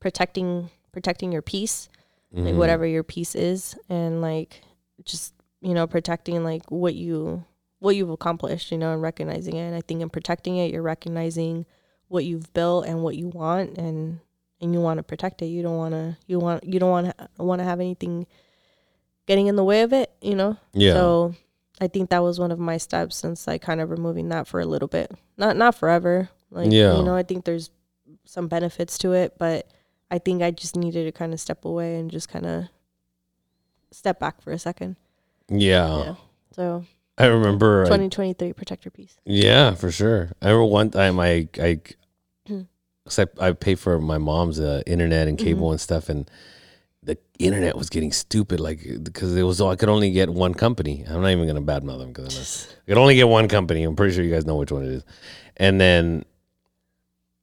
protecting 0.00 0.70
protecting 0.92 1.32
your 1.32 1.42
peace, 1.42 1.88
like 2.32 2.54
mhm. 2.54 2.58
whatever 2.58 2.86
your 2.86 3.02
peace 3.02 3.34
is, 3.34 3.76
and 3.88 4.20
like 4.20 4.60
just 5.04 5.34
you 5.60 5.72
know 5.72 5.86
protecting 5.86 6.44
like 6.44 6.70
what 6.70 6.94
you 6.94 7.44
what 7.78 7.96
you've 7.96 8.10
accomplished, 8.10 8.72
you 8.72 8.78
know, 8.78 8.92
and 8.92 9.02
recognizing 9.02 9.56
it. 9.56 9.66
And 9.66 9.74
I 9.74 9.80
think 9.80 10.00
in 10.00 10.10
protecting 10.10 10.56
it, 10.56 10.70
you're 10.70 10.82
recognizing 10.82 11.66
what 12.08 12.24
you've 12.24 12.52
built 12.52 12.86
and 12.86 13.02
what 13.02 13.16
you 13.16 13.28
want, 13.28 13.78
and 13.78 14.20
and 14.60 14.74
you 14.74 14.80
want 14.80 14.98
to 14.98 15.02
protect 15.02 15.40
it. 15.40 15.46
You 15.46 15.62
don't 15.62 15.76
want 15.76 15.92
to 15.92 16.16
you 16.26 16.38
want 16.38 16.64
you 16.64 16.78
don't 16.78 16.90
want 16.90 17.06
to 17.16 17.28
want 17.42 17.60
to 17.60 17.64
have 17.64 17.80
anything 17.80 18.26
getting 19.26 19.46
in 19.46 19.56
the 19.56 19.64
way 19.64 19.82
of 19.82 19.92
it, 19.92 20.10
you 20.20 20.34
know. 20.34 20.56
Yeah. 20.72 20.92
So 20.92 21.34
I 21.80 21.88
think 21.88 22.10
that 22.10 22.22
was 22.22 22.38
one 22.40 22.50
of 22.52 22.58
my 22.58 22.78
steps 22.78 23.16
since 23.16 23.46
like 23.46 23.60
kind 23.62 23.80
of 23.80 23.90
removing 23.90 24.28
that 24.30 24.46
for 24.48 24.60
a 24.60 24.66
little 24.66 24.88
bit. 24.88 25.10
Not 25.36 25.56
not 25.56 25.74
forever. 25.74 26.28
Like 26.50 26.72
Yeah. 26.72 26.96
you 26.96 27.02
know, 27.02 27.14
I 27.14 27.22
think 27.22 27.44
there's 27.44 27.70
some 28.24 28.48
benefits 28.48 28.96
to 28.98 29.12
it, 29.12 29.34
but 29.38 29.68
I 30.10 30.18
think 30.18 30.42
I 30.42 30.50
just 30.52 30.76
needed 30.76 31.04
to 31.04 31.12
kind 31.12 31.32
of 31.34 31.40
step 31.40 31.64
away 31.64 31.96
and 31.98 32.10
just 32.10 32.28
kind 32.28 32.46
of 32.46 32.64
step 33.90 34.18
back 34.20 34.40
for 34.40 34.52
a 34.52 34.58
second. 34.58 34.96
Yeah. 35.48 35.98
Yeah. 36.04 36.14
So 36.52 36.84
I 37.18 37.26
remember. 37.26 37.82
I- 37.82 37.86
2023, 37.86 38.52
protect 38.52 38.84
your 38.84 38.92
peace. 38.92 39.16
yeah, 39.24 39.74
for 39.74 39.90
sure. 39.90 40.30
I 40.42 40.46
remember 40.48 40.64
one 40.66 40.90
time 40.90 41.18
I 41.20 41.48
I. 41.60 41.80
'cause 43.06 43.20
I, 43.20 43.26
I 43.38 43.52
pay 43.52 43.76
for 43.76 44.00
my 44.00 44.18
mom's 44.18 44.58
uh, 44.58 44.82
internet 44.86 45.28
and 45.28 45.38
Mm-hmm. 45.38 45.46
cable 45.46 45.70
and 45.70 45.80
stuff, 45.80 46.08
and 46.08 46.28
the 47.06 47.16
internet 47.38 47.76
was 47.76 47.88
getting 47.88 48.12
stupid. 48.12 48.60
Like 48.60 48.80
because 49.02 49.34
it 49.36 49.42
was 49.42 49.60
I 49.60 49.76
could 49.76 49.88
only 49.88 50.10
get 50.10 50.28
one 50.28 50.52
company. 50.54 51.04
I'm 51.08 51.22
not 51.22 51.30
even 51.30 51.46
gonna 51.46 51.62
badmouth 51.62 51.98
them 52.00 52.12
because 52.12 52.68
I 52.86 52.90
could 52.90 52.98
only 52.98 53.14
get 53.14 53.28
one 53.28 53.48
company. 53.48 53.84
I'm 53.84 53.96
pretty 53.96 54.14
sure 54.14 54.22
you 54.24 54.30
guys 54.32 54.44
know 54.44 54.56
which 54.56 54.70
one 54.72 54.82
it 54.84 54.90
is. 54.90 55.04
And 55.56 55.80
then 55.80 56.24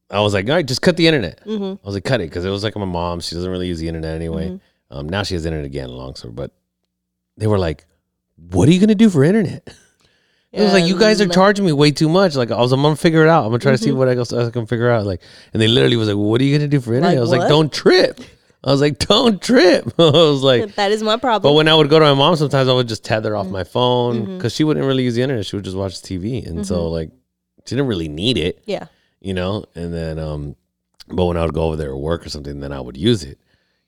I 0.10 0.20
was 0.22 0.34
like, 0.34 0.48
all 0.48 0.56
right, 0.56 0.66
just 0.66 0.82
cut 0.84 0.96
the 0.98 1.08
internet. 1.08 1.44
Mm-hmm. 1.46 1.64
I 1.84 1.86
was 1.88 1.96
like, 1.96 2.04
cut 2.04 2.22
it 2.22 2.30
because 2.30 2.46
it 2.46 2.50
was 2.50 2.64
like 2.64 2.76
my 2.76 2.86
mom. 2.86 3.20
She 3.22 3.34
doesn't 3.36 3.50
really 3.50 3.68
use 3.68 3.80
the 3.80 3.88
internet 3.88 4.14
anyway. 4.16 4.50
Mhm. 4.50 4.60
Um, 4.92 5.10
now 5.10 5.24
she 5.24 5.34
has 5.34 5.46
internet 5.46 5.66
again, 5.66 5.90
long 5.90 6.14
story. 6.16 6.34
But 6.34 6.52
they 7.38 7.48
were 7.48 7.58
like, 7.58 7.86
"What 8.36 8.70
are 8.70 8.72
you 8.72 8.80
gonna 8.80 8.94
do 8.96 9.10
for 9.10 9.24
internet?" 9.24 9.68
It 10.56 10.62
was 10.62 10.72
like 10.72 10.86
you 10.86 11.00
guys 11.00 11.20
are 11.20 11.28
charging 11.28 11.66
me 11.66 11.72
way 11.72 11.90
too 11.90 12.08
much. 12.08 12.36
Like 12.36 12.52
I 12.52 12.58
was, 12.62 12.72
I'm 12.74 12.84
gonna 12.84 12.96
figure 12.96 13.24
it 13.24 13.28
out. 13.28 13.42
I'm 13.44 13.50
gonna 13.50 13.58
try 13.58 13.72
to 13.72 13.78
see 13.80 13.90
Mhm. 13.90 13.96
what 13.96 14.08
I 14.08 14.52
can 14.52 14.68
figure 14.68 14.92
out. 14.92 15.04
Like, 15.04 15.22
and 15.52 15.60
they 15.60 15.68
literally 15.68 15.96
was 15.96 16.08
like, 16.08 16.16
"What 16.18 16.40
are 16.40 16.44
you 16.44 16.56
gonna 16.56 16.68
do 16.68 16.80
for 16.80 16.94
internet?" 16.94 17.14
Like 17.14 17.18
I 17.18 17.22
was 17.22 17.32
like, 17.32 17.50
"Don't 17.50 17.74
trip." 17.74 18.20
I 18.64 18.72
was 18.72 18.80
like, 18.82 18.98
"Don't 19.00 19.42
trip." 19.42 19.86
I 20.00 20.04
was 20.12 20.42
like, 20.42 20.76
that 20.76 20.92
is 20.92 21.04
my 21.04 21.18
problem. 21.18 21.50
but 21.52 21.54
when 21.56 21.68
I 21.68 21.74
would 21.76 21.90
go 21.90 22.00
to 22.00 22.06
my 22.06 22.14
mom, 22.14 22.36
sometimes 22.38 22.70
I 22.70 22.74
would 22.74 22.88
just 22.88 23.04
tether 23.04 23.36
off 23.36 23.48
my 23.48 23.64
phone 23.64 24.38
because 24.38 24.54
she 24.56 24.64
wouldn't 24.64 24.86
really 24.86 25.04
use 25.04 25.16
the 25.16 25.22
internet. 25.22 25.46
She 25.46 25.56
would 25.56 25.66
just 25.66 25.76
watch 25.78 25.94
TV, 26.02 26.46
and 26.48 26.66
so 26.66 26.78
Mhm. 26.88 26.92
like 26.92 27.10
she 27.66 27.76
didn't 27.76 27.88
really 27.88 28.10
need 28.10 28.38
it 28.38 28.62
yeah. 28.66 28.88
you 29.22 29.34
know 29.34 29.64
and 29.74 29.94
then 29.94 30.20
um 30.20 30.54
but 31.08 31.24
when 31.28 31.38
i 31.38 31.46
would 31.46 31.54
go 31.54 31.64
over 31.64 31.78
there 31.78 31.92
at 31.92 31.98
work 31.98 32.26
or 32.26 32.30
something 32.30 32.60
then 32.60 32.74
i 32.74 32.80
would 32.80 32.98
use 32.98 33.24
it 33.24 33.40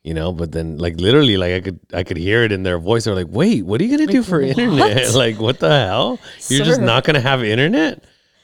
you 0.02 0.14
know 0.14 0.32
but 0.32 0.54
then 0.54 0.78
like 0.78 0.98
literally 0.98 1.36
like 1.36 1.52
i 1.54 1.60
could 1.60 1.78
i 1.94 2.02
could 2.02 2.16
hear 2.16 2.44
it 2.44 2.54
in 2.54 2.64
their 2.64 2.80
voice 2.80 3.04
they're 3.04 3.14
like 3.14 3.28
wait 3.30 3.66
what 3.66 3.82
are 3.82 3.84
you 3.84 3.98
gonna 3.98 4.10
do 4.10 4.24
for 4.24 4.40
what? 4.40 4.48
internet 4.52 5.14
like 5.24 5.38
what 5.42 5.60
the 5.60 5.70
hell 5.70 6.18
you're 6.48 6.64
just 6.64 6.80
not 6.80 7.04
gonna 7.04 7.20
have 7.20 7.44
internet 7.44 8.02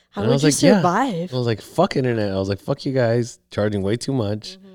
How 0.09 0.23
And 0.23 0.31
I 0.31 0.35
would 0.35 0.43
was 0.43 0.61
you 0.61 0.69
like, 0.71 0.73
yeah. 0.73 0.79
survive? 0.81 1.33
i 1.33 1.37
was 1.37 1.47
like 1.47 1.61
fuck 1.61 1.95
internet 1.95 2.29
i 2.29 2.35
was 2.35 2.49
like 2.49 2.59
fuck 2.59 2.85
you 2.85 2.91
guys 2.91 3.39
charging 3.51 3.83
way 3.83 3.95
too 3.95 4.11
much 4.11 4.57
Mhm. 4.57 4.70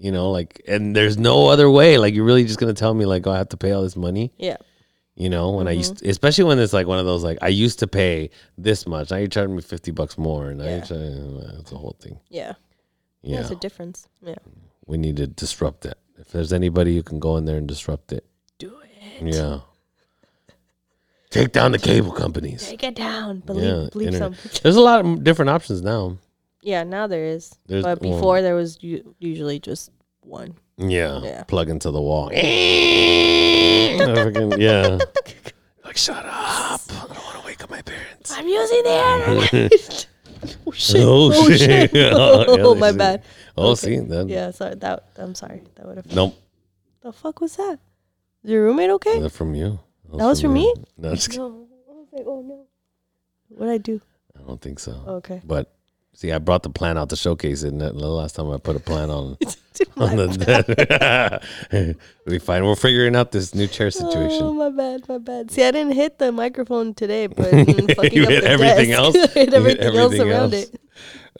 You 0.00 0.10
know 0.10 0.30
like 0.30 0.62
and 0.66 0.96
there's 0.96 1.16
no 1.18 1.48
other 1.48 1.68
way 1.70 1.98
like 1.98 2.14
you're 2.14 2.24
really 2.24 2.44
just 2.44 2.58
gonna 2.58 2.72
tell 2.72 2.94
me 2.94 3.04
like 3.04 3.26
oh, 3.26 3.30
i 3.32 3.36
have 3.38 3.50
to 3.50 3.56
pay 3.58 3.72
all 3.72 3.82
this 3.82 3.96
money 3.96 4.32
Yeah. 4.38 4.56
you 5.14 5.28
know 5.28 5.50
when 5.50 5.68
i 5.68 5.72
used 5.72 5.96
Mm-hmm. 5.96 6.08
especially 6.08 6.44
when 6.44 6.58
it's 6.58 6.72
like 6.72 6.86
one 6.86 6.98
of 6.98 7.04
those 7.04 7.22
like 7.22 7.36
i 7.42 7.48
used 7.48 7.78
to 7.80 7.86
pay 7.86 8.30
this 8.56 8.86
much 8.86 9.10
now 9.10 9.18
you're 9.18 9.28
charging 9.28 9.56
me 9.56 9.62
50 9.62 9.90
bucks 9.92 10.16
more 10.16 10.48
and 10.48 10.58
now 10.58 10.64
Yeah. 10.64 10.76
you're 10.76 10.86
charging 10.86 11.36
it's 11.60 11.72
a 11.72 11.76
whole 11.76 11.96
thing 12.00 12.18
Yeah. 12.30 12.54
yeah 13.22 13.36
There's 13.40 13.50
a 13.50 13.56
difference. 13.56 14.08
Yeah. 14.22 14.36
we 14.86 14.96
need 14.96 15.16
to 15.18 15.26
disrupt 15.26 15.84
it. 15.84 15.98
If 16.18 16.32
there's 16.32 16.52
anybody 16.52 16.96
who 16.96 17.02
can 17.02 17.18
go 17.18 17.36
in 17.36 17.44
there 17.44 17.56
and 17.58 17.66
disrupt 17.68 18.12
it, 18.12 18.24
Do 18.58 18.72
it. 19.20 19.34
yeah. 19.34 19.60
Take 21.30 21.52
down 21.52 21.70
the 21.72 21.78
cable 21.78 22.10
companies. 22.12 22.68
Take 22.68 22.82
it 22.82 22.94
down. 22.96 23.40
Believe, 23.40 23.64
Yeah, 23.64 23.88
believe 23.92 24.16
some. 24.16 24.34
There's 24.62 24.76
a 24.76 24.80
lot 24.80 25.04
of 25.04 25.22
different 25.22 25.50
options 25.50 25.80
now. 25.80 26.18
Yeah, 26.62 26.84
now 26.84 27.06
there 27.06 27.24
is. 27.24 27.54
There's 27.66 27.82
but 27.84 28.00
well, 28.00 28.12
before 28.16 28.42
there 28.42 28.54
was 28.54 28.78
u- 28.82 29.14
usually 29.18 29.58
just 29.60 29.90
one. 30.22 30.54
yeah, 30.76 31.20
Yeah. 31.22 31.42
plug 31.44 31.68
into 31.70 31.90
the 31.90 32.00
wall. 32.00 32.30
Yeah. 34.58 34.98
Like 35.84 35.96
shut 35.96 36.24
up! 36.24 36.80
I 36.86 37.06
don't 37.08 37.08
want 37.10 37.40
to 37.40 37.46
wake 37.46 37.64
up 37.64 37.70
my 37.70 37.82
parents. 37.82 38.30
I'm 38.36 38.46
using 38.46 38.82
the 38.84 38.94
internet. 38.94 40.06
oh 40.66 40.70
shit. 40.70 41.00
Oh, 41.02 41.32
Oh, 41.34 41.48
shit. 41.50 41.58
shit. 41.60 41.90
Yeah, 41.94 42.10
oh, 42.14 42.74
my 42.76 42.92
see. 42.92 42.96
bad. 42.98 43.22
Oh, 43.56 43.70
Okay. 43.72 43.80
see 43.80 43.98
that? 43.98 44.28
Yeah, 44.28 44.52
sorry. 44.52 44.76
That 44.76 45.08
I'm 45.16 45.34
sorry. 45.34 45.62
That 45.74 45.86
would 45.86 45.96
have. 45.96 46.06
Nope. 46.14 46.36
The 47.00 47.12
fuck 47.12 47.40
was 47.40 47.56
that? 47.56 47.80
Is 48.44 48.50
your 48.52 48.62
roommate 48.66 48.90
okay? 48.90 49.18
That 49.18 49.30
from 49.30 49.54
you. 49.56 49.80
That 50.12 50.26
was 50.26 50.40
from 50.40 50.54
you. 50.54 50.74
me? 50.76 50.84
No, 50.96 51.14
just 51.16 51.30
kidding. 51.30 51.42
No. 51.42 51.66
I 51.88 51.92
was 51.94 52.08
like, 52.12 52.26
oh 52.28 52.42
no. 52.42 52.66
What'd 53.48 53.74
I 53.74 53.78
do? 53.78 54.00
I 54.38 54.42
don't 54.46 54.60
think 54.60 54.78
so. 54.78 54.92
Okay. 55.18 55.40
But 55.42 55.74
see, 56.14 56.32
I 56.32 56.38
brought 56.38 56.62
the 56.62 56.70
plan 56.70 56.98
out 56.98 57.10
to 57.10 57.16
showcase 57.16 57.62
it. 57.62 57.72
And 57.72 57.80
the 57.80 57.92
last 57.92 58.36
time 58.36 58.50
I 58.50 58.58
put 58.58 58.76
a 58.76 58.80
plan 58.80 59.10
on 59.10 59.36
on 59.96 60.16
the 60.16 61.40
we 62.26 62.38
fine. 62.38 62.64
We're 62.64 62.74
figuring 62.76 63.16
out 63.16 63.32
this 63.32 63.54
new 63.54 63.66
chair 63.66 63.86
oh, 63.86 63.90
situation. 63.90 64.42
Oh 64.42 64.52
my 64.52 64.68
bad, 64.68 65.08
my 65.08 65.18
bad. 65.18 65.50
See, 65.50 65.62
I 65.62 65.70
didn't 65.70 65.92
hit 65.94 66.18
the 66.18 66.32
microphone 66.32 66.92
today, 66.94 67.26
but 67.26 67.50
fucking 67.50 68.12
You 68.12 68.24
up 68.24 68.28
hit 68.28 68.44
everything 68.44 68.92
else? 68.92 69.14
hit 69.14 69.32
hit 69.32 69.54
everything, 69.54 69.96
else 69.96 70.14
around 70.18 70.54
else? 70.54 70.64
it. 70.64 70.80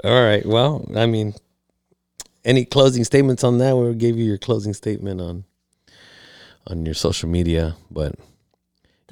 All 0.04 0.22
right. 0.22 0.44
Well, 0.46 0.86
I 0.96 1.06
mean, 1.06 1.34
any 2.44 2.64
closing 2.64 3.04
statements 3.04 3.44
on 3.44 3.58
that? 3.58 3.76
We 3.76 3.94
gave 3.94 4.16
you 4.16 4.24
your 4.24 4.38
closing 4.38 4.72
statement 4.72 5.20
on 5.20 5.44
on 6.66 6.86
your 6.86 6.94
social 6.94 7.28
media, 7.28 7.76
but 7.90 8.14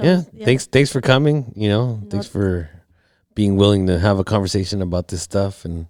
yeah, 0.01 0.17
was- 0.17 0.27
thanks 0.45 0.67
thanks 0.67 0.91
for 0.93 1.01
coming. 1.01 1.53
You 1.55 1.69
know, 1.69 1.97
No, 1.97 2.09
thanks 2.09 2.27
for 2.27 2.70
being 3.39 3.55
willing 3.55 3.86
to 3.86 4.00
have 4.00 4.18
a 4.18 4.25
conversation 4.25 4.83
about 4.83 5.07
this 5.07 5.23
stuff, 5.23 5.65
and 5.65 5.86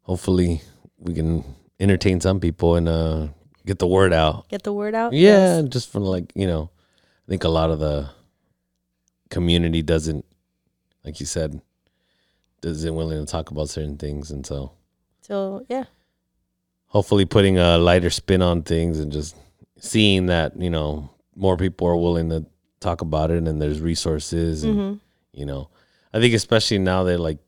hopefully 0.00 0.62
we 0.98 1.12
can 1.12 1.44
entertain 1.78 2.22
some 2.22 2.40
people 2.40 2.74
and 2.74 2.88
uh, 2.88 3.28
get 3.66 3.78
the 3.78 3.86
word 3.86 4.14
out. 4.14 4.48
Get 4.48 4.62
the 4.62 4.72
word 4.72 4.94
out. 4.94 5.12
Yeah, 5.12 5.58
Yes. 5.60 5.68
just 5.68 5.92
from 5.92 6.04
like 6.04 6.32
you 6.34 6.46
know, 6.46 6.70
I 7.26 7.28
think 7.28 7.44
a 7.44 7.50
lot 7.50 7.70
of 7.70 7.80
the 7.80 8.08
community 9.28 9.82
doesn't, 9.82 10.24
like 11.04 11.20
you 11.20 11.26
said, 11.26 11.60
doesn't 12.62 12.94
willing 12.94 13.22
to 13.22 13.30
talk 13.30 13.50
about 13.50 13.68
certain 13.68 13.98
things, 13.98 14.30
and 14.30 14.46
so 14.46 14.72
So 15.20 15.66
yeah, 15.68 15.84
hopefully 16.86 17.26
putting 17.26 17.58
a 17.58 17.76
lighter 17.76 18.08
spin 18.08 18.40
on 18.40 18.62
things 18.62 19.00
and 19.00 19.12
just 19.12 19.36
seeing 19.78 20.26
that 20.26 20.58
you 20.58 20.70
know 20.70 21.10
more 21.36 21.58
people 21.58 21.86
are 21.88 21.96
willing 21.96 22.30
to 22.30 22.46
talk 22.80 23.02
about 23.02 23.30
it 23.30 23.46
and 23.46 23.60
there's 23.60 23.82
resources 23.82 24.64
and 24.64 24.74
hmm 24.74 24.94
you 25.34 25.44
know 25.44 25.68
i 26.12 26.20
think 26.20 26.34
especially 26.34 26.78
now 26.78 27.04
that 27.04 27.18
like 27.18 27.38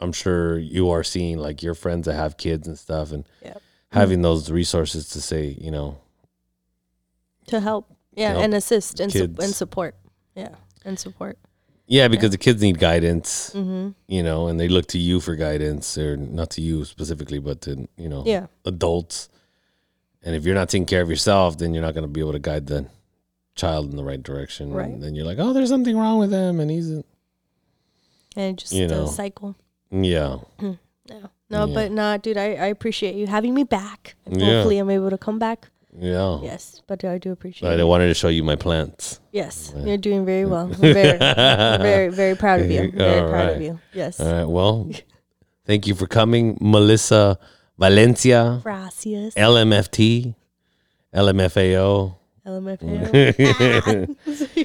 i'm 0.00 0.12
sure 0.12 0.58
you 0.58 0.90
are 0.90 1.02
seeing 1.04 1.38
like 1.38 1.62
your 1.62 1.74
friends 1.74 2.06
that 2.06 2.14
have 2.14 2.36
kids 2.36 2.66
and 2.68 2.78
stuff 2.78 3.12
and 3.12 3.24
Yep. 3.44 3.62
having 3.92 4.22
those 4.22 4.50
resources 4.50 5.08
to 5.10 5.20
say 5.20 5.56
you 5.60 5.70
know 5.70 5.98
to 7.46 7.60
help. 7.60 7.86
Yeah, 8.14 8.30
help 8.32 8.44
and 8.44 8.54
assist 8.54 9.00
and 9.00 9.10
su- 9.12 9.34
and 9.40 9.54
support. 9.54 9.94
Yeah, 10.34 10.54
and 10.84 10.98
support. 10.98 11.38
yeah 11.86 12.06
because 12.08 12.30
the 12.30 12.38
kids 12.38 12.60
need 12.62 12.78
guidance 12.78 13.50
Mm-hmm. 13.54 13.90
you 14.08 14.22
know 14.22 14.46
and 14.48 14.58
they 14.60 14.68
look 14.68 14.86
to 14.88 14.98
you 14.98 15.20
for 15.20 15.34
guidance 15.36 15.98
or 15.98 16.16
not 16.16 16.50
to 16.50 16.60
you 16.60 16.84
specifically 16.84 17.38
but 17.40 17.60
to 17.62 17.88
you 17.96 18.08
know 18.08 18.22
Yeah, 18.26 18.46
adults 18.64 19.28
and 20.22 20.34
if 20.36 20.44
you're 20.44 20.54
not 20.54 20.68
taking 20.68 20.86
care 20.86 21.02
of 21.02 21.10
yourself 21.10 21.58
then 21.58 21.74
you're 21.74 21.82
not 21.82 21.94
going 21.94 22.04
to 22.06 22.14
be 22.18 22.20
able 22.20 22.32
to 22.32 22.38
guide 22.50 22.66
the 22.66 22.86
child 23.56 23.90
in 23.90 23.96
the 23.96 24.04
right 24.04 24.22
direction 24.22 24.72
Right. 24.72 24.86
and 24.88 25.02
then 25.02 25.14
you're 25.16 25.26
like 25.26 25.38
oh 25.40 25.52
there's 25.52 25.68
something 25.68 25.96
wrong 25.96 26.18
with 26.18 26.30
him 26.32 26.60
and 26.60 26.70
he's 26.70 26.90
and 28.40 28.58
just 28.58 28.72
You 28.72 28.88
the 28.88 29.06
cycle. 29.06 29.54
yeah 29.90 30.38
mm-hmm. 30.58 30.72
No, 31.10 31.18
no, 31.50 31.66
Yeah. 31.66 31.74
but 31.74 31.90
nah, 31.92 32.16
dude, 32.18 32.36
I, 32.36 32.54
I 32.54 32.66
appreciate 32.66 33.14
you 33.16 33.26
having 33.26 33.52
me 33.54 33.64
back. 33.64 34.14
Yeah. 34.30 34.46
Hopefully, 34.46 34.78
I'm 34.78 34.90
able 34.90 35.10
to 35.10 35.18
come 35.18 35.38
back. 35.40 35.68
yeah 35.98 36.38
Yes, 36.42 36.82
but 36.86 37.02
I 37.04 37.18
do 37.18 37.32
appreciate. 37.32 37.68
I 37.68 37.74
it. 37.80 37.86
wanted 37.92 38.06
to 38.08 38.14
show 38.14 38.28
you 38.30 38.44
my 38.44 38.54
plants. 38.54 39.18
Yes, 39.32 39.72
Yeah. 39.74 39.84
you're 39.86 39.98
doing 39.98 40.22
very 40.24 40.46
well. 40.46 40.68
Very, 40.78 41.18
very, 41.18 42.08
very 42.14 42.36
proud 42.36 42.60
of 42.60 42.70
you. 42.70 42.92
Very 42.94 43.20
All 43.20 43.28
proud 43.28 43.48
of 43.56 43.62
you. 43.62 43.80
Yes. 43.92 44.20
All 44.20 44.30
right. 44.32 44.44
Well, 44.46 44.86
thank 45.66 45.86
you 45.88 45.94
for 45.96 46.06
coming, 46.06 46.56
Melissa 46.60 47.38
Valencia, 47.76 48.60
Gracias. 48.62 49.34
LMFT, 49.34 50.34
LMFAO. 51.12 52.19
LMFAO. 52.46 54.16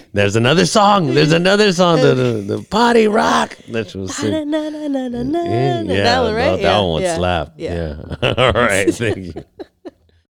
There's 0.14 0.36
another 0.36 0.66
song. 0.66 1.14
There's 1.14 1.32
another 1.32 1.72
song. 1.74 2.02
The, 2.02 2.16
the, 2.16 2.58
the 2.58 2.64
party 2.64 3.08
rock. 3.08 3.58
That 3.70 3.94
was 3.96 4.22
na, 4.24 4.44
na, 4.44 4.70
Yeah, 4.70 5.84
that 5.84 6.22
one, 6.22 6.34
right? 6.34 6.56
That, 6.56 6.62
that 6.62 6.80
one 6.80 7.02
yeah. 7.02 7.16
slap. 7.16 7.54
Yeah. 7.58 8.02
Yeah. 8.22 8.34
All 8.38 8.54
right. 8.54 8.94
Thank 8.94 9.18
you. 9.18 9.44